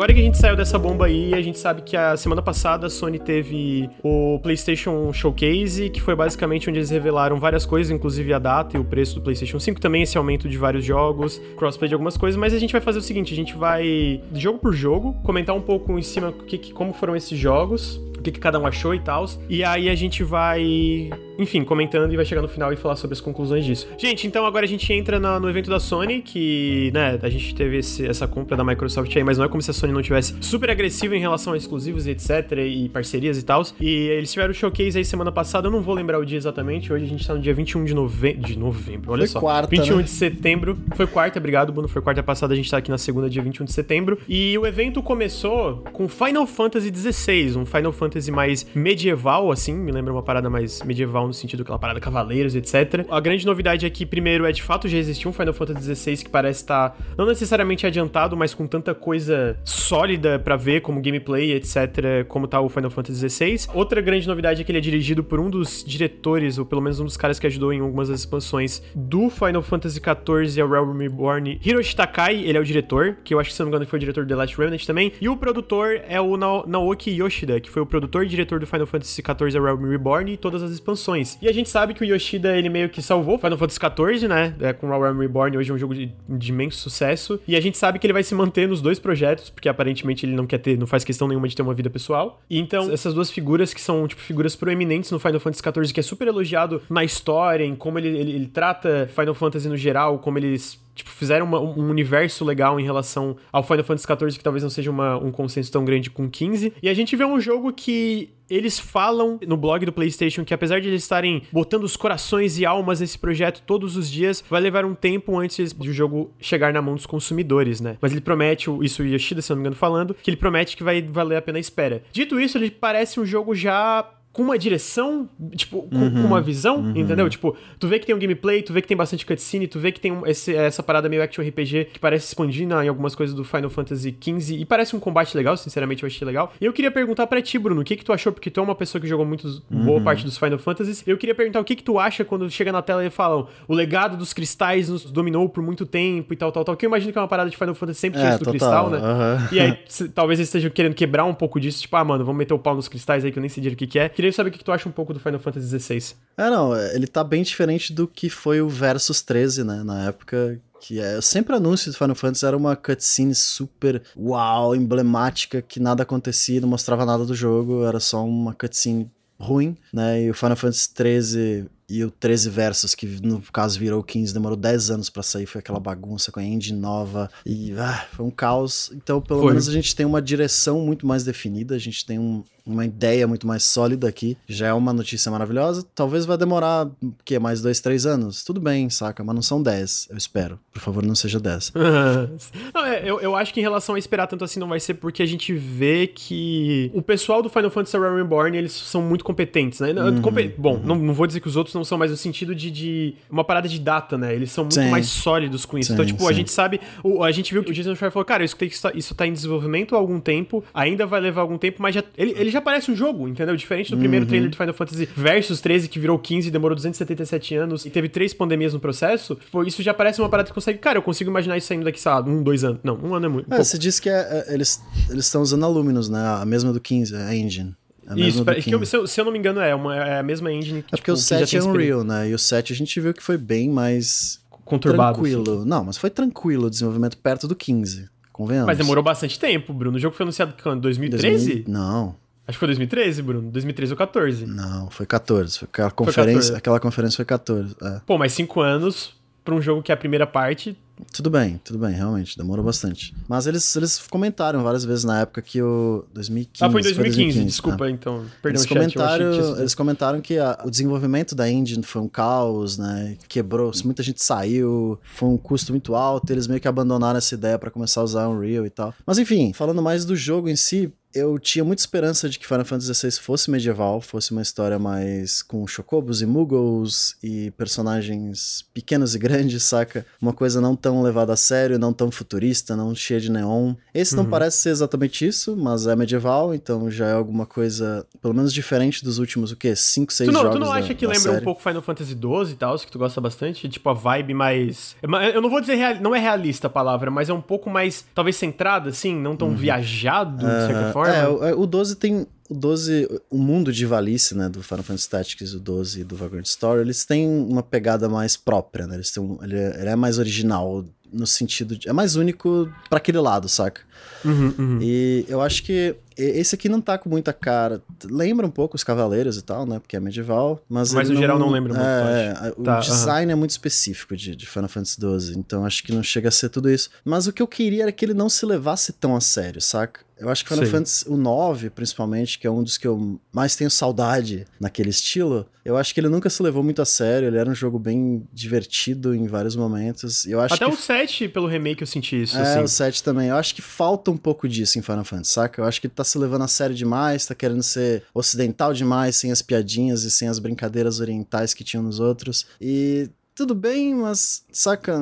Agora 0.01 0.15
que 0.15 0.19
a 0.19 0.23
gente 0.23 0.39
saiu 0.39 0.55
dessa 0.55 0.79
bomba 0.79 1.05
aí, 1.05 1.31
a 1.31 1.43
gente 1.43 1.59
sabe 1.59 1.83
que 1.83 1.95
a 1.95 2.17
semana 2.17 2.41
passada 2.41 2.87
a 2.87 2.89
Sony 2.89 3.19
teve 3.19 3.87
o 4.01 4.39
PlayStation 4.41 5.13
Showcase, 5.13 5.91
que 5.91 6.01
foi 6.01 6.15
basicamente 6.15 6.67
onde 6.67 6.79
eles 6.79 6.89
revelaram 6.89 7.39
várias 7.39 7.67
coisas, 7.67 7.91
inclusive 7.91 8.33
a 8.33 8.39
data 8.39 8.75
e 8.75 8.79
o 8.79 8.83
preço 8.83 9.13
do 9.13 9.21
PlayStation 9.21 9.59
5, 9.59 9.79
também 9.79 10.01
esse 10.01 10.17
aumento 10.17 10.49
de 10.49 10.57
vários 10.57 10.83
jogos, 10.83 11.39
crossplay 11.55 11.87
de 11.87 11.93
algumas 11.93 12.17
coisas, 12.17 12.35
mas 12.35 12.51
a 12.51 12.57
gente 12.57 12.71
vai 12.71 12.81
fazer 12.81 12.97
o 12.97 13.01
seguinte, 13.03 13.31
a 13.31 13.35
gente 13.35 13.53
vai 13.55 14.23
jogo 14.33 14.57
por 14.57 14.73
jogo, 14.73 15.13
comentar 15.21 15.55
um 15.55 15.61
pouco 15.61 15.95
em 15.95 16.01
cima 16.01 16.31
que, 16.31 16.73
como 16.73 16.93
foram 16.93 17.15
esses 17.15 17.37
jogos, 17.37 18.01
o 18.21 18.23
que, 18.23 18.31
que 18.31 18.39
cada 18.39 18.59
um 18.59 18.65
achou 18.65 18.93
e 18.93 18.99
tal. 18.99 19.25
E 19.49 19.63
aí 19.63 19.89
a 19.89 19.95
gente 19.95 20.23
vai, 20.23 21.09
enfim, 21.37 21.63
comentando 21.63 22.11
e 22.13 22.15
vai 22.15 22.23
chegar 22.23 22.41
no 22.41 22.47
final 22.47 22.71
e 22.71 22.75
falar 22.75 22.95
sobre 22.95 23.13
as 23.13 23.21
conclusões 23.21 23.65
disso. 23.65 23.87
Gente, 23.97 24.27
então 24.27 24.45
agora 24.45 24.65
a 24.65 24.67
gente 24.67 24.91
entra 24.93 25.19
no, 25.19 25.39
no 25.39 25.49
evento 25.49 25.69
da 25.69 25.79
Sony, 25.79 26.21
que, 26.21 26.91
né, 26.93 27.19
a 27.21 27.29
gente 27.29 27.53
teve 27.55 27.77
esse, 27.77 28.07
essa 28.07 28.27
compra 28.27 28.55
da 28.55 28.63
Microsoft 28.63 29.15
aí, 29.15 29.23
mas 29.23 29.37
não 29.37 29.45
é 29.45 29.49
como 29.49 29.61
se 29.61 29.71
a 29.71 29.73
Sony 29.73 29.91
não 29.91 30.01
tivesse 30.01 30.35
super 30.39 30.69
agressiva 30.69 31.15
em 31.15 31.19
relação 31.19 31.53
a 31.53 31.57
exclusivos 31.57 32.05
e 32.05 32.11
etc, 32.11 32.51
e 32.65 32.87
parcerias 32.89 33.37
e 33.37 33.43
tal. 33.43 33.63
E 33.79 33.89
eles 33.89 34.31
tiveram 34.31 34.51
o 34.51 34.53
showcase 34.53 34.97
aí 34.97 35.03
semana 35.03 35.31
passada, 35.31 35.67
eu 35.67 35.71
não 35.71 35.81
vou 35.81 35.95
lembrar 35.95 36.19
o 36.19 36.25
dia 36.25 36.37
exatamente, 36.37 36.93
hoje 36.93 37.05
a 37.05 37.07
gente 37.07 37.25
tá 37.25 37.33
no 37.33 37.41
dia 37.41 37.53
21 37.53 37.85
de, 37.85 37.95
nove... 37.95 38.33
de 38.33 38.57
novembro, 38.57 39.11
olha 39.11 39.21
foi 39.21 39.27
só. 39.27 39.39
Quarta, 39.39 39.75
21 39.75 39.97
né? 39.97 40.03
de 40.03 40.09
setembro. 40.09 40.77
Foi 40.95 41.07
quarta, 41.07 41.39
obrigado, 41.39 41.73
Bruno, 41.73 41.87
foi 41.87 42.01
quarta 42.01 42.21
passada, 42.21 42.53
a 42.53 42.55
gente 42.55 42.69
tá 42.69 42.77
aqui 42.77 42.91
na 42.91 42.97
segunda, 42.97 43.29
dia 43.29 43.41
21 43.41 43.65
de 43.65 43.73
setembro. 43.73 44.19
E 44.27 44.57
o 44.57 44.65
evento 44.65 45.01
começou 45.01 45.83
com 45.91 46.07
Final 46.07 46.45
Fantasy 46.45 46.91
XVI, 46.93 47.57
um 47.57 47.65
Final 47.65 47.91
Fantasy 47.91 48.10
mais 48.31 48.65
medieval, 48.73 49.51
assim, 49.51 49.73
me 49.73 49.91
lembra 49.91 50.11
uma 50.13 50.23
parada 50.23 50.49
mais 50.49 50.81
medieval 50.83 51.27
no 51.27 51.33
sentido 51.33 51.61
aquela 51.61 51.79
parada 51.79 51.99
cavaleiros, 51.99 52.55
etc. 52.55 53.05
A 53.09 53.19
grande 53.19 53.45
novidade 53.45 53.85
aqui, 53.85 54.05
primeiro, 54.05 54.45
é 54.45 54.51
de 54.51 54.61
fato 54.61 54.87
já 54.87 54.97
existia 54.97 55.29
um 55.29 55.33
Final 55.33 55.53
Fantasy 55.53 55.95
XVI 55.95 56.17
que 56.23 56.29
parece 56.29 56.61
estar 56.61 56.97
não 57.17 57.25
necessariamente 57.25 57.85
adiantado, 57.85 58.35
mas 58.35 58.53
com 58.53 58.67
tanta 58.67 58.93
coisa 58.93 59.57
sólida 59.63 60.39
para 60.39 60.55
ver, 60.55 60.81
como 60.81 61.01
gameplay, 61.01 61.53
etc., 61.53 62.25
como 62.27 62.47
tá 62.47 62.59
o 62.59 62.69
Final 62.69 62.89
Fantasy 62.89 63.29
XVI. 63.29 63.67
Outra 63.73 64.01
grande 64.01 64.27
novidade 64.27 64.61
é 64.61 64.63
que 64.63 64.71
ele 64.71 64.79
é 64.79 64.81
dirigido 64.81 65.23
por 65.23 65.39
um 65.39 65.49
dos 65.49 65.83
diretores, 65.83 66.57
ou 66.57 66.65
pelo 66.65 66.81
menos 66.81 66.99
um 66.99 67.05
dos 67.05 67.17
caras 67.17 67.39
que 67.39 67.47
ajudou 67.47 67.73
em 67.73 67.79
algumas 67.79 68.09
das 68.09 68.21
expansões 68.21 68.81
do 68.95 69.29
Final 69.29 69.61
Fantasy 69.61 69.99
XIV 69.99 70.61
A 70.61 70.65
Realm 70.67 70.97
Reborn, 70.97 71.59
Hiroshi 71.63 71.95
Takai, 71.95 72.43
ele 72.43 72.57
é 72.57 72.61
o 72.61 72.65
diretor, 72.65 73.17
que 73.23 73.33
eu 73.33 73.39
acho 73.39 73.49
que 73.49 73.55
se 73.55 73.59
não 73.61 73.67
me 73.67 73.71
engano 73.71 73.85
foi 73.85 73.97
o 73.97 73.99
diretor 73.99 74.25
do 74.25 74.29
The 74.29 74.35
Last 74.35 74.57
Remnant 74.57 74.85
também, 74.85 75.11
e 75.21 75.29
o 75.29 75.37
produtor 75.37 76.01
é 76.07 76.19
o 76.19 76.37
Naoki 76.37 77.11
Yoshida, 77.11 77.59
que 77.59 77.69
foi 77.69 77.81
o 77.81 77.85
produtor 77.85 78.00
e 78.07 78.27
diretor 78.27 78.59
do 78.59 78.67
Final 78.67 78.85
Fantasy 78.85 79.21
XIV 79.21 79.57
A 79.57 79.61
Realm 79.61 79.89
Reborn 79.89 80.31
e 80.31 80.37
todas 80.37 80.61
as 80.63 80.71
expansões. 80.71 81.37
E 81.41 81.47
a 81.47 81.51
gente 81.51 81.69
sabe 81.69 81.93
que 81.93 82.03
o 82.03 82.05
Yoshida, 82.05 82.57
ele 82.57 82.69
meio 82.69 82.89
que 82.89 83.01
salvou 83.01 83.37
Final 83.37 83.57
Fantasy 83.57 83.79
XIV, 83.79 84.27
né? 84.27 84.55
É, 84.59 84.73
com 84.73 84.91
A 84.93 84.97
Realm 84.97 85.19
Reborn, 85.19 85.57
hoje 85.57 85.71
é 85.71 85.73
um 85.73 85.77
jogo 85.77 85.93
de, 85.93 86.11
de, 86.27 86.51
imenso 86.51 86.79
sucesso. 86.79 87.39
E 87.47 87.55
a 87.55 87.61
gente 87.61 87.77
sabe 87.77 87.99
que 87.99 88.05
ele 88.05 88.13
vai 88.13 88.23
se 88.23 88.33
manter 88.35 88.67
nos 88.67 88.81
dois 88.81 88.99
projetos, 88.99 89.49
porque 89.49 89.69
aparentemente 89.69 90.25
ele 90.25 90.35
não 90.35 90.45
quer 90.45 90.57
ter, 90.57 90.77
não 90.77 90.87
faz 90.87 91.03
questão 91.03 91.27
nenhuma 91.27 91.47
de 91.47 91.55
ter 91.55 91.61
uma 91.61 91.73
vida 91.73 91.89
pessoal. 91.89 92.41
E 92.49 92.59
então, 92.59 92.91
essas 92.91 93.13
duas 93.13 93.31
figuras 93.31 93.73
que 93.73 93.81
são, 93.81 94.07
tipo, 94.07 94.21
figuras 94.21 94.55
proeminentes 94.55 95.11
no 95.11 95.19
Final 95.19 95.39
Fantasy 95.39 95.61
XIV, 95.63 95.93
que 95.93 95.99
é 95.99 96.03
super 96.03 96.27
elogiado 96.27 96.81
na 96.89 97.03
história, 97.03 97.63
em 97.63 97.75
como 97.75 97.99
ele, 97.99 98.09
ele, 98.09 98.31
ele 98.31 98.47
trata 98.47 99.09
Final 99.15 99.33
Fantasy 99.33 99.67
no 99.67 99.77
geral, 99.77 100.19
como 100.19 100.37
eles 100.37 100.79
tipo, 100.95 101.09
fizeram 101.09 101.45
uma, 101.45 101.59
um 101.59 101.89
universo 101.89 102.43
legal 102.43 102.79
em 102.79 102.83
relação 102.83 103.35
ao 103.51 103.63
Final 103.63 103.83
Fantasy 103.83 104.07
XIV, 104.07 104.37
que 104.37 104.43
talvez 104.43 104.63
não 104.63 104.69
seja 104.69 104.91
uma, 104.91 105.17
um 105.17 105.31
consenso 105.31 105.71
tão 105.71 105.85
grande 105.85 106.09
com 106.09 106.29
15. 106.29 106.73
E 106.81 106.89
a 106.89 106.93
gente 106.93 107.15
vê 107.15 107.25
um 107.25 107.39
jogo 107.39 107.71
que 107.73 108.29
eles 108.49 108.77
falam 108.77 109.39
no 109.47 109.55
blog 109.55 109.85
do 109.85 109.93
PlayStation 109.93 110.43
que 110.43 110.53
apesar 110.53 110.81
de 110.81 110.89
eles 110.89 111.03
estarem 111.03 111.43
botando 111.53 111.85
os 111.85 111.95
corações 111.95 112.59
e 112.59 112.65
almas 112.65 112.99
nesse 112.99 113.17
projeto 113.17 113.63
todos 113.65 113.95
os 113.95 114.11
dias, 114.11 114.43
vai 114.49 114.59
levar 114.59 114.83
um 114.83 114.93
tempo 114.93 115.39
antes 115.39 115.71
do 115.71 115.93
jogo 115.93 116.33
chegar 116.39 116.73
na 116.73 116.81
mão 116.81 116.95
dos 116.95 117.05
consumidores, 117.05 117.79
né? 117.79 117.97
Mas 118.01 118.11
ele 118.11 118.19
promete, 118.19 118.69
isso 118.81 119.01
o 119.01 119.05
Yoshida, 119.05 119.41
se 119.41 119.49
não 119.51 119.55
me 119.55 119.61
engano, 119.61 119.75
falando, 119.75 120.13
que 120.13 120.29
ele 120.29 120.37
promete 120.37 120.75
que 120.75 120.83
vai 120.83 121.01
valer 121.01 121.37
a 121.37 121.41
pena 121.41 121.57
a 121.57 121.61
espera. 121.61 122.03
Dito 122.11 122.39
isso, 122.39 122.57
ele 122.57 122.69
parece 122.69 123.19
um 123.19 123.25
jogo 123.25 123.55
já 123.55 124.05
com 124.33 124.41
uma 124.43 124.57
direção, 124.57 125.27
tipo, 125.55 125.83
com, 125.83 125.95
uhum, 125.95 126.11
com 126.13 126.27
uma 126.27 126.41
visão, 126.41 126.77
uhum. 126.77 126.95
entendeu? 126.95 127.29
Tipo, 127.29 127.55
tu 127.77 127.87
vê 127.87 127.99
que 127.99 128.05
tem 128.05 128.15
um 128.15 128.19
gameplay, 128.19 128.61
tu 128.61 128.71
vê 128.71 128.81
que 128.81 128.87
tem 128.87 128.95
bastante 128.95 129.25
cutscene, 129.25 129.67
tu 129.67 129.77
vê 129.77 129.91
que 129.91 129.99
tem 129.99 130.11
um, 130.11 130.25
esse, 130.25 130.55
essa 130.55 130.81
parada 130.81 131.09
meio 131.09 131.21
action 131.21 131.43
RPG 131.43 131.89
que 131.93 131.99
parece 131.99 132.27
expandir 132.27 132.65
em 132.65 132.87
algumas 132.87 133.13
coisas 133.13 133.35
do 133.35 133.43
Final 133.43 133.69
Fantasy 133.69 134.15
XV 134.21 134.55
e 134.55 134.65
parece 134.65 134.95
um 134.95 134.99
combate 134.99 135.35
legal, 135.35 135.57
sinceramente 135.57 136.03
eu 136.03 136.07
achei 136.07 136.25
legal. 136.25 136.53
E 136.61 136.65
eu 136.65 136.71
queria 136.71 136.89
perguntar 136.89 137.27
para 137.27 137.41
ti, 137.41 137.59
Bruno, 137.59 137.81
o 137.81 137.83
que 137.83 137.97
que 137.97 138.05
tu 138.05 138.13
achou? 138.13 138.31
Porque 138.31 138.49
tu 138.49 138.61
é 138.61 138.63
uma 138.63 138.75
pessoa 138.75 139.01
que 139.01 139.07
jogou 139.07 139.25
muito, 139.25 139.45
uhum. 139.69 139.85
boa 139.85 140.01
parte 140.01 140.23
dos 140.23 140.37
Final 140.37 140.59
Fantasies. 140.59 141.03
Eu 141.05 141.17
queria 141.17 141.35
perguntar 141.35 141.59
o 141.59 141.63
que 141.65 141.75
que 141.75 141.83
tu 141.83 141.99
acha 141.99 142.23
quando 142.23 142.49
chega 142.49 142.71
na 142.71 142.81
tela 142.81 143.05
e 143.05 143.09
falam 143.09 143.47
o 143.67 143.73
legado 143.73 144.15
dos 144.15 144.31
cristais 144.31 144.87
nos 144.87 145.03
dominou 145.03 145.49
por 145.49 145.61
muito 145.61 145.85
tempo 145.85 146.33
e 146.33 146.37
tal, 146.37 146.53
tal, 146.53 146.63
tal. 146.63 146.77
Que 146.77 146.85
eu 146.85 146.89
imagino 146.89 147.11
que 147.11 147.17
é 147.17 147.21
uma 147.21 147.27
parada 147.27 147.49
de 147.49 147.57
Final 147.57 147.75
Fantasy 147.75 147.99
sempre 147.99 148.19
tinha 148.19 148.31
é, 148.31 148.35
isso 148.35 148.43
do 148.43 148.51
total, 148.51 148.89
cristal, 148.89 149.11
né? 149.11 149.49
E 149.51 149.59
aí, 149.59 149.77
talvez 150.15 150.39
eles 150.39 150.47
estejam 150.47 150.71
querendo 150.71 150.95
quebrar 150.95 151.25
um 151.25 151.33
pouco 151.33 151.59
disso, 151.59 151.81
tipo, 151.81 151.95
ah, 151.97 152.05
mano, 152.05 152.23
vamos 152.23 152.39
meter 152.39 152.53
o 152.53 152.59
pau 152.59 152.75
nos 152.75 152.87
cristais 152.87 153.25
aí 153.25 153.31
que 153.31 153.37
eu 153.37 153.41
nem 153.41 153.49
sei 153.49 153.61
direito 153.61 153.75
o 153.75 153.79
que 153.79 153.87
que 153.87 153.99
é. 153.99 154.07
Queria 154.21 154.31
saber 154.31 154.49
o 154.49 154.53
que 154.53 154.63
tu 154.63 154.71
acha 154.71 154.87
um 154.87 154.91
pouco 154.91 155.15
do 155.15 155.19
Final 155.19 155.39
Fantasy 155.39 155.79
XVI. 155.79 156.15
É, 156.37 156.47
não, 156.47 156.77
ele 156.77 157.07
tá 157.07 157.23
bem 157.23 157.41
diferente 157.41 157.91
do 157.91 158.07
que 158.07 158.29
foi 158.29 158.61
o 158.61 158.69
Versus 158.69 159.19
13, 159.23 159.63
né, 159.63 159.81
na 159.83 160.05
época, 160.05 160.61
que 160.79 160.99
é 160.99 161.19
sempre 161.21 161.55
anúncio 161.55 161.91
do 161.91 161.97
Final 161.97 162.13
Fantasy 162.13 162.45
era 162.45 162.55
uma 162.55 162.75
cutscene 162.75 163.33
super 163.33 164.03
uau, 164.15 164.75
emblemática, 164.75 165.59
que 165.59 165.79
nada 165.79 166.03
acontecia, 166.03 166.61
não 166.61 166.69
mostrava 166.69 167.03
nada 167.03 167.25
do 167.25 167.33
jogo, 167.33 167.83
era 167.83 167.99
só 167.99 168.23
uma 168.23 168.53
cutscene 168.53 169.09
ruim, 169.39 169.75
né? 169.91 170.21
E 170.21 170.29
o 170.29 170.35
Final 170.35 170.55
Fantasy 170.55 170.93
13 170.93 171.65
e 171.91 172.05
o 172.05 172.09
13 172.09 172.49
Versus, 172.49 172.95
que 172.95 173.05
no 173.05 173.41
caso 173.51 173.77
virou 173.77 173.99
o 173.99 174.03
15, 174.03 174.33
demorou 174.33 174.55
10 174.55 174.91
anos 174.91 175.09
para 175.09 175.21
sair, 175.21 175.45
foi 175.45 175.59
aquela 175.59 175.79
bagunça 175.79 176.31
com 176.31 176.39
a 176.39 176.43
engine 176.43 176.79
nova 176.79 177.29
e 177.45 177.73
ah, 177.73 178.05
foi 178.13 178.25
um 178.25 178.31
caos. 178.31 178.91
Então, 178.95 179.19
pelo 179.19 179.41
foi. 179.41 179.49
menos 179.49 179.67
a 179.67 179.73
gente 179.73 179.93
tem 179.93 180.05
uma 180.05 180.21
direção 180.21 180.79
muito 180.79 181.05
mais 181.05 181.25
definida, 181.25 181.75
a 181.75 181.79
gente 181.79 182.05
tem 182.05 182.17
um, 182.17 182.43
uma 182.65 182.85
ideia 182.85 183.27
muito 183.27 183.45
mais 183.45 183.63
sólida 183.63 184.07
aqui. 184.07 184.37
Já 184.47 184.67
é 184.67 184.73
uma 184.73 184.93
notícia 184.93 185.31
maravilhosa. 185.31 185.85
Talvez 185.95 186.25
vai 186.25 186.37
demorar, 186.37 186.85
o 186.85 187.13
quê? 187.25 187.39
Mais 187.39 187.61
dois, 187.61 187.79
três 187.79 188.05
anos? 188.05 188.43
Tudo 188.43 188.59
bem, 188.59 188.89
saca? 188.89 189.23
Mas 189.23 189.35
não 189.35 189.41
são 189.41 189.61
dez, 189.61 190.07
eu 190.09 190.17
espero. 190.17 190.59
Por 190.71 190.81
favor, 190.81 191.05
não 191.05 191.15
seja 191.15 191.39
dez. 191.39 191.71
não, 192.73 192.85
é, 192.85 193.01
eu, 193.03 193.19
eu 193.19 193.35
acho 193.35 193.53
que 193.53 193.59
em 193.59 193.63
relação 193.63 193.95
a 193.95 193.99
esperar 193.99 194.27
tanto 194.27 194.43
assim 194.43 194.59
não 194.59 194.67
vai 194.67 194.79
ser 194.79 194.95
porque 194.95 195.21
a 195.21 195.25
gente 195.25 195.53
vê 195.53 196.07
que 196.07 196.91
o 196.93 197.01
pessoal 197.01 197.41
do 197.41 197.49
Final 197.49 197.69
Fantasy 197.69 197.97
Reborn, 197.97 198.57
eles 198.57 198.73
são 198.73 199.01
muito 199.01 199.23
competentes, 199.23 199.79
né? 199.79 199.91
Uhum, 199.91 200.21
Bom, 200.57 200.75
uhum. 200.75 200.83
Não, 200.83 200.95
não 200.95 201.13
vou 201.13 201.27
dizer 201.27 201.39
que 201.39 201.47
os 201.47 201.55
outros 201.55 201.75
não 201.75 201.80
são, 201.83 201.97
mas 201.97 202.11
no 202.11 202.17
sentido 202.17 202.53
de, 202.53 202.71
de 202.71 203.15
uma 203.29 203.43
parada 203.43 203.67
de 203.67 203.79
data, 203.79 204.17
né? 204.17 204.33
Eles 204.33 204.51
são 204.51 204.63
muito 204.63 204.75
sim. 204.75 204.89
mais 204.89 205.07
sólidos 205.07 205.65
com 205.65 205.77
isso. 205.77 205.93
Então, 205.93 206.05
sim, 206.05 206.11
então, 206.11 206.17
tipo, 206.17 206.27
sim. 206.27 206.33
a 206.33 206.35
gente 206.35 206.51
sabe, 206.51 206.81
o, 207.03 207.23
a 207.23 207.31
gente 207.31 207.53
viu 207.53 207.63
que 207.63 207.71
o 207.71 207.73
Jason 207.73 207.95
Schreier 207.95 208.11
falou, 208.11 208.25
cara, 208.25 208.43
isso, 208.43 208.55
tem, 208.55 208.69
isso 208.95 209.15
tá 209.15 209.27
em 209.27 209.33
desenvolvimento 209.33 209.95
há 209.95 209.97
algum 209.97 210.19
tempo, 210.19 210.63
ainda 210.73 211.05
vai 211.05 211.19
levar 211.19 211.41
algum 211.41 211.57
tempo, 211.57 211.81
mas 211.81 211.95
já, 211.95 212.03
ele, 212.17 212.33
ele 212.37 212.49
já 212.49 212.61
parece 212.61 212.91
um 212.91 212.95
jogo, 212.95 213.27
entendeu? 213.27 213.55
Diferente 213.55 213.91
do 213.91 213.97
primeiro 213.97 214.25
uhum. 214.25 214.29
trailer 214.29 214.49
de 214.49 214.57
Final 214.57 214.73
Fantasy 214.73 215.07
Versus 215.15 215.61
13, 215.61 215.89
que 215.89 215.99
virou 215.99 216.17
15 216.17 216.47
e 216.47 216.51
demorou 216.51 216.75
277 216.75 217.55
anos 217.55 217.85
e 217.85 217.89
teve 217.89 218.09
três 218.09 218.33
pandemias 218.33 218.73
no 218.73 218.79
processo. 218.79 219.35
Tipo, 219.35 219.63
isso 219.63 219.81
já 219.81 219.93
parece 219.93 220.21
uma 220.21 220.29
parada 220.29 220.47
que 220.47 220.53
consegue. 220.53 220.79
Cara, 220.79 220.97
eu 220.97 221.01
consigo 221.01 221.29
imaginar 221.29 221.57
isso 221.57 221.67
saindo 221.67 221.83
daqui, 221.83 221.99
sei 221.99 222.11
lá, 222.11 222.21
um, 222.21 222.43
dois 222.43 222.63
anos. 222.63 222.79
Não, 222.83 222.95
um 222.95 223.13
ano 223.13 223.25
é 223.25 223.29
muito. 223.29 223.53
É, 223.53 223.57
você 223.57 223.77
disse 223.77 224.01
que 224.01 224.09
é, 224.09 224.45
é, 224.47 224.53
eles 224.53 224.81
estão 225.09 225.41
usando 225.41 225.63
a 225.63 225.67
Luminous, 225.67 226.09
né? 226.09 226.19
A 226.41 226.45
mesma 226.45 226.71
do 226.73 226.79
15, 226.79 227.15
a 227.15 227.35
engine. 227.35 227.75
A 228.07 228.15
Isso, 228.17 228.43
que 228.43 228.73
eu, 228.73 228.85
se, 228.85 228.97
eu, 228.97 229.07
se, 229.07 229.21
eu, 229.21 229.25
não 229.25 229.31
me 229.31 229.37
engano, 229.37 229.59
é, 229.59 229.73
uma, 229.75 229.95
é 229.95 230.19
a 230.19 230.23
mesma 230.23 230.51
engine. 230.51 230.81
Que, 230.81 230.95
é 230.95 230.97
porque 230.97 231.11
tipo, 231.11 231.13
o 231.13 231.17
7 231.17 231.57
é 231.57 231.63
Unreal, 231.63 232.03
né? 232.03 232.29
E 232.29 232.33
o 232.33 232.39
7 232.39 232.73
a 232.73 232.75
gente 232.75 232.99
viu 232.99 233.13
que 233.13 233.23
foi 233.23 233.37
bem 233.37 233.69
mais. 233.69 234.41
Conturbado. 234.65 235.15
Tranquilo. 235.15 235.59
Assim. 235.59 235.69
Não, 235.69 235.83
mas 235.83 235.97
foi 235.97 236.09
tranquilo 236.09 236.67
o 236.67 236.69
desenvolvimento 236.69 237.17
perto 237.17 237.47
do 237.47 237.55
15. 237.55 238.09
Convenhamos. 238.31 238.67
Mas 238.67 238.77
demorou 238.77 239.03
bastante 239.03 239.39
tempo, 239.39 239.73
Bruno. 239.73 239.97
O 239.97 239.99
jogo 239.99 240.15
foi 240.15 240.23
anunciado 240.23 240.53
quando? 240.61 240.81
2013? 240.81 241.63
2000, 241.63 241.63
não. 241.67 242.15
Acho 242.47 242.57
que 242.57 242.59
foi 242.59 242.67
2013, 242.67 243.21
Bruno. 243.21 243.51
2013 243.51 243.93
ou 243.93 243.97
14. 243.97 244.45
Não, 244.45 244.89
foi 244.89 245.05
14. 245.05 245.59
Foi 245.59 245.67
aquela 245.71 245.91
conferência, 245.91 246.49
foi 246.49 246.57
aquela 246.57 246.79
conferência 246.79 247.15
foi 247.17 247.25
14. 247.25 247.75
É. 247.81 248.01
Pô, 248.05 248.17
mas 248.17 248.33
5 248.33 248.59
anos 248.61 249.13
pra 249.43 249.53
um 249.53 249.61
jogo 249.61 249.81
que 249.81 249.91
é 249.91 249.95
a 249.95 249.97
primeira 249.97 250.25
parte 250.25 250.77
Tudo 251.13 251.29
bem, 251.29 251.59
tudo 251.63 251.79
bem, 251.79 251.93
realmente, 251.93 252.37
demorou 252.37 252.63
bastante. 252.63 253.13
Mas 253.27 253.47
eles, 253.47 253.75
eles 253.75 253.99
comentaram 254.09 254.63
várias 254.63 254.83
vezes 254.85 255.03
na 255.03 255.21
época 255.21 255.41
que 255.41 255.61
o 255.61 256.05
2015. 256.13 256.63
Ah, 256.63 256.69
foi 256.71 256.81
em 256.81 256.83
2015, 256.83 257.15
2015 257.17 257.45
desculpa, 257.45 257.85
né? 257.85 257.91
então. 257.91 258.25
Perdão, 258.41 258.61
Eles 258.61 258.61
chat, 258.63 258.69
comentaram, 258.77 259.31
que 259.31 259.37
tinha 259.41 259.59
eles 259.59 259.75
comentaram 259.75 260.21
que 260.21 260.37
a- 260.37 260.59
o 260.65 260.69
desenvolvimento 260.69 261.33
da 261.35 261.49
engine 261.49 261.83
foi 261.83 262.01
um 262.01 262.07
caos, 262.07 262.77
né? 262.77 263.17
Quebrou, 263.27 263.71
muita 263.83 264.03
gente 264.03 264.23
saiu, 264.23 264.99
foi 265.03 265.29
um 265.29 265.37
custo 265.37 265.71
muito 265.71 265.95
alto, 265.95 266.31
eles 266.31 266.47
meio 266.47 266.59
que 266.61 266.67
abandonaram 266.67 267.17
essa 267.17 267.33
ideia 267.35 267.57
pra 267.57 267.71
começar 267.71 268.01
a 268.01 268.03
usar 268.03 268.27
Unreal 268.29 268.65
e 268.65 268.69
tal. 268.69 268.93
Mas 269.05 269.17
enfim, 269.17 269.53
falando 269.53 269.81
mais 269.81 270.05
do 270.05 270.15
jogo 270.15 270.49
em 270.49 270.55
si, 270.55 270.91
eu 271.13 271.37
tinha 271.39 271.63
muita 271.63 271.81
esperança 271.81 272.29
de 272.29 272.37
que 272.39 272.47
Final 272.47 272.65
Fantasy 272.65 272.93
XVI 272.93 273.11
fosse 273.19 273.49
medieval, 273.51 274.01
fosse 274.01 274.31
uma 274.31 274.41
história 274.41 274.77
mais 274.79 275.41
com 275.41 275.65
chocobos 275.67 276.21
e 276.21 276.25
muggles 276.25 277.15
e 277.23 277.51
personagens 277.51 278.65
pequenos 278.73 279.15
e 279.15 279.19
grandes, 279.19 279.63
saca? 279.65 280.05
Uma 280.21 280.33
coisa 280.33 280.61
não 280.61 280.75
tão 280.75 281.01
levada 281.01 281.33
a 281.33 281.37
sério, 281.37 281.77
não 281.79 281.91
tão 281.93 282.11
futurista, 282.11 282.75
não 282.75 282.93
cheia 282.95 283.19
de 283.19 283.31
neon. 283.31 283.73
Esse 283.93 284.15
não 284.15 284.23
Uhum. 284.23 284.29
parece 284.29 284.57
ser 284.57 284.69
exatamente 284.69 285.25
isso, 285.27 285.55
mas 285.57 285.87
é 285.87 285.95
medieval, 285.95 286.53
então 286.53 286.89
já 286.91 287.07
é 287.07 287.13
alguma 287.13 287.45
coisa, 287.45 288.05
pelo 288.21 288.33
menos 288.33 288.53
diferente 288.53 289.03
dos 289.03 289.17
últimos, 289.19 289.51
o 289.51 289.55
quê? 289.55 289.75
5, 289.75 290.13
6 290.13 290.29
Tu 290.29 290.33
não, 290.33 290.41
jogos 290.41 290.55
tu 290.55 290.59
não 290.59 290.67
da- 290.71 290.75
acha 290.79 290.93
que 290.93 291.05
da 291.05 291.11
lembra 291.13 291.31
um 291.31 291.33
série. 291.35 291.45
pouco 291.45 291.61
Final 291.61 291.81
Fantasy 291.81 292.11
XII 292.11 292.51
e 292.51 292.55
tal, 292.55 292.77
que 292.77 292.91
tu 292.91 292.99
gosta 292.99 293.19
bastante? 293.19 293.67
Tipo, 293.67 293.89
a 293.89 293.93
vibe 293.93 294.33
mais. 294.33 294.95
Eu 295.33 295.41
não 295.41 295.49
vou 295.49 295.59
dizer 295.59 295.75
real... 295.75 295.95
não 296.01 296.15
é 296.15 296.19
realista 296.19 296.67
a 296.67 296.69
palavra, 296.69 297.09
mas 297.11 297.29
é 297.29 297.33
um 297.33 297.41
pouco 297.41 297.69
mais, 297.69 298.05
talvez, 298.15 298.35
centrada, 298.35 298.89
assim, 298.89 299.15
não 299.15 299.35
tão 299.35 299.55
viajado, 299.55 300.37
de 300.37 300.61
certa 300.65 300.81
Aham. 300.83 300.93
Forma. 301.05 301.15
É, 301.15 301.27
o, 301.27 301.45
é, 301.45 301.53
o 301.53 301.65
12 301.65 301.95
tem. 301.95 302.27
O 302.49 302.53
12, 302.53 303.07
o 303.29 303.37
mundo 303.37 303.71
de 303.71 303.85
Valice, 303.85 304.35
né, 304.35 304.49
do 304.49 304.61
Final 304.61 304.83
Fantasy 304.83 305.09
Tactics, 305.09 305.53
o 305.53 305.59
12 305.59 306.01
e 306.01 306.03
do 306.03 306.17
Vagrant 306.17 306.45
Story, 306.45 306.81
eles 306.81 307.05
têm 307.05 307.25
uma 307.25 307.63
pegada 307.63 308.09
mais 308.09 308.35
própria, 308.35 308.85
né? 308.85 308.95
Eles 308.95 309.09
têm 309.09 309.23
um, 309.23 309.41
ele, 309.41 309.57
é, 309.57 309.79
ele 309.79 309.89
é 309.89 309.95
mais 309.95 310.19
original 310.19 310.83
no 311.11 311.25
sentido 311.25 311.77
de. 311.77 311.87
É 311.87 311.93
mais 311.93 312.15
único 312.15 312.69
pra 312.89 312.97
aquele 312.97 313.19
lado, 313.19 313.47
saca? 313.47 313.81
Uhum, 314.23 314.53
uhum. 314.57 314.79
E 314.81 315.25
eu 315.27 315.41
acho 315.41 315.63
que 315.63 315.95
esse 316.17 316.53
aqui 316.53 316.69
não 316.69 316.79
tá 316.79 316.97
com 316.97 317.09
muita 317.09 317.33
cara. 317.33 317.81
Lembra 318.03 318.45
um 318.45 318.51
pouco 318.51 318.75
os 318.75 318.83
Cavaleiros 318.83 319.37
e 319.37 319.41
tal, 319.41 319.65
né? 319.65 319.79
Porque 319.79 319.95
é 319.95 319.99
medieval. 319.99 320.63
Mas, 320.69 320.93
Mas 320.93 321.09
no 321.09 321.15
geral 321.15 321.39
não 321.39 321.49
lembra 321.49 321.73
muito, 321.73 321.85
É, 321.85 322.31
acha? 322.31 322.53
o 322.57 322.63
Tá, 322.63 322.79
design 322.79 323.31
é 323.31 323.35
muito 323.35 323.49
específico 323.51 324.15
de, 324.15 324.35
de 324.35 324.45
Final 324.47 324.69
Fantasy 324.69 324.97
XII. 324.99 325.37
Então 325.39 325.65
acho 325.65 325.83
que 325.83 325.91
não 325.91 326.03
chega 326.03 326.29
a 326.29 326.31
ser 326.31 326.49
tudo 326.49 326.69
isso. 326.69 326.89
Mas 327.03 327.25
o 327.27 327.33
que 327.33 327.41
eu 327.41 327.47
queria 327.47 327.83
era 327.83 327.91
que 327.91 328.05
ele 328.05 328.13
não 328.13 328.29
se 328.29 328.45
levasse 328.45 328.93
tão 328.93 329.15
a 329.15 329.21
sério, 329.21 329.59
saca? 329.61 330.01
Eu 330.19 330.29
acho 330.29 330.43
que 330.43 330.49
Final 330.49 330.65
Sei. 330.65 330.71
Fantasy, 330.71 331.05
o 331.09 331.17
9, 331.17 331.71
principalmente, 331.71 332.37
que 332.37 332.45
é 332.45 332.51
um 332.51 332.61
dos 332.61 332.77
que 332.77 332.87
eu 332.87 333.19
mais 333.33 333.55
tenho 333.55 333.71
saudade 333.71 334.45
naquele 334.59 334.91
estilo, 334.91 335.47
eu 335.65 335.75
acho 335.77 335.95
que 335.95 335.99
ele 335.99 336.09
nunca 336.09 336.29
se 336.29 336.43
levou 336.43 336.61
muito 336.61 336.79
a 336.79 336.85
sério. 336.85 337.27
Ele 337.27 337.39
era 337.39 337.49
um 337.49 337.55
jogo 337.55 337.79
bem 337.79 338.21
divertido 338.31 339.15
em 339.15 339.25
vários 339.25 339.55
momentos. 339.55 340.27
Eu 340.27 340.39
acho 340.39 340.53
Até 340.53 340.65
que 340.65 340.71
o 340.71 340.77
7, 340.77 341.27
pelo 341.29 341.47
remake, 341.47 341.81
eu 341.81 341.87
senti 341.87 342.21
isso, 342.21 342.37
é, 342.37 342.41
assim. 342.41 342.63
o 342.63 342.67
7 342.67 343.03
também. 343.03 343.29
Eu 343.29 343.35
acho 343.35 343.55
que 343.55 343.63
falta 343.63 343.90
um 344.11 344.17
pouco 344.17 344.47
disso 344.47 344.77
em 344.79 344.81
Final 344.81 345.03
Fantasy, 345.03 345.31
saca? 345.33 345.61
Eu 345.61 345.65
acho 345.65 345.79
que 345.81 345.89
tá 345.89 346.03
se 346.03 346.17
levando 346.17 346.43
a 346.43 346.47
sério 346.47 346.75
demais, 346.75 347.25
tá 347.25 347.35
querendo 347.35 347.63
ser 347.63 348.03
ocidental 348.13 348.73
demais, 348.73 349.15
sem 349.15 349.31
as 349.31 349.41
piadinhas 349.41 350.03
e 350.03 350.11
sem 350.11 350.27
as 350.27 350.39
brincadeiras 350.39 350.99
orientais 350.99 351.53
que 351.53 351.63
tinham 351.63 351.83
nos 351.83 351.99
outros. 351.99 352.45
E 352.59 353.09
tudo 353.35 353.55
bem, 353.55 353.95
mas, 353.95 354.43
saca? 354.51 354.97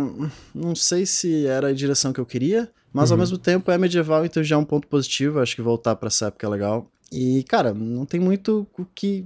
Não 0.54 0.76
sei 0.76 1.06
se 1.06 1.46
era 1.48 1.68
a 1.70 1.74
direção 1.74 2.14
que 2.14 2.20
eu 2.20 2.26
queria, 2.26 2.70
mas 2.94 3.12
ao 3.12 3.16
Uhum. 3.18 3.22
mesmo 3.22 3.38
tempo 3.38 3.70
é 3.72 3.78
medieval, 3.78 4.26
então 4.26 4.44
já 4.44 4.56
é 4.56 4.58
um 4.58 4.66
ponto 4.66 4.88
positivo. 4.88 5.40
Acho 5.40 5.56
que 5.56 5.62
voltar 5.62 5.96
pra 5.96 6.08
essa 6.08 6.28
época 6.28 6.46
é 6.48 6.50
legal. 6.50 6.90
E, 7.12 7.44
cara, 7.44 7.74
não 7.74 8.06
tem 8.06 8.20
muito 8.20 8.68
o 8.78 8.86
que 8.86 9.26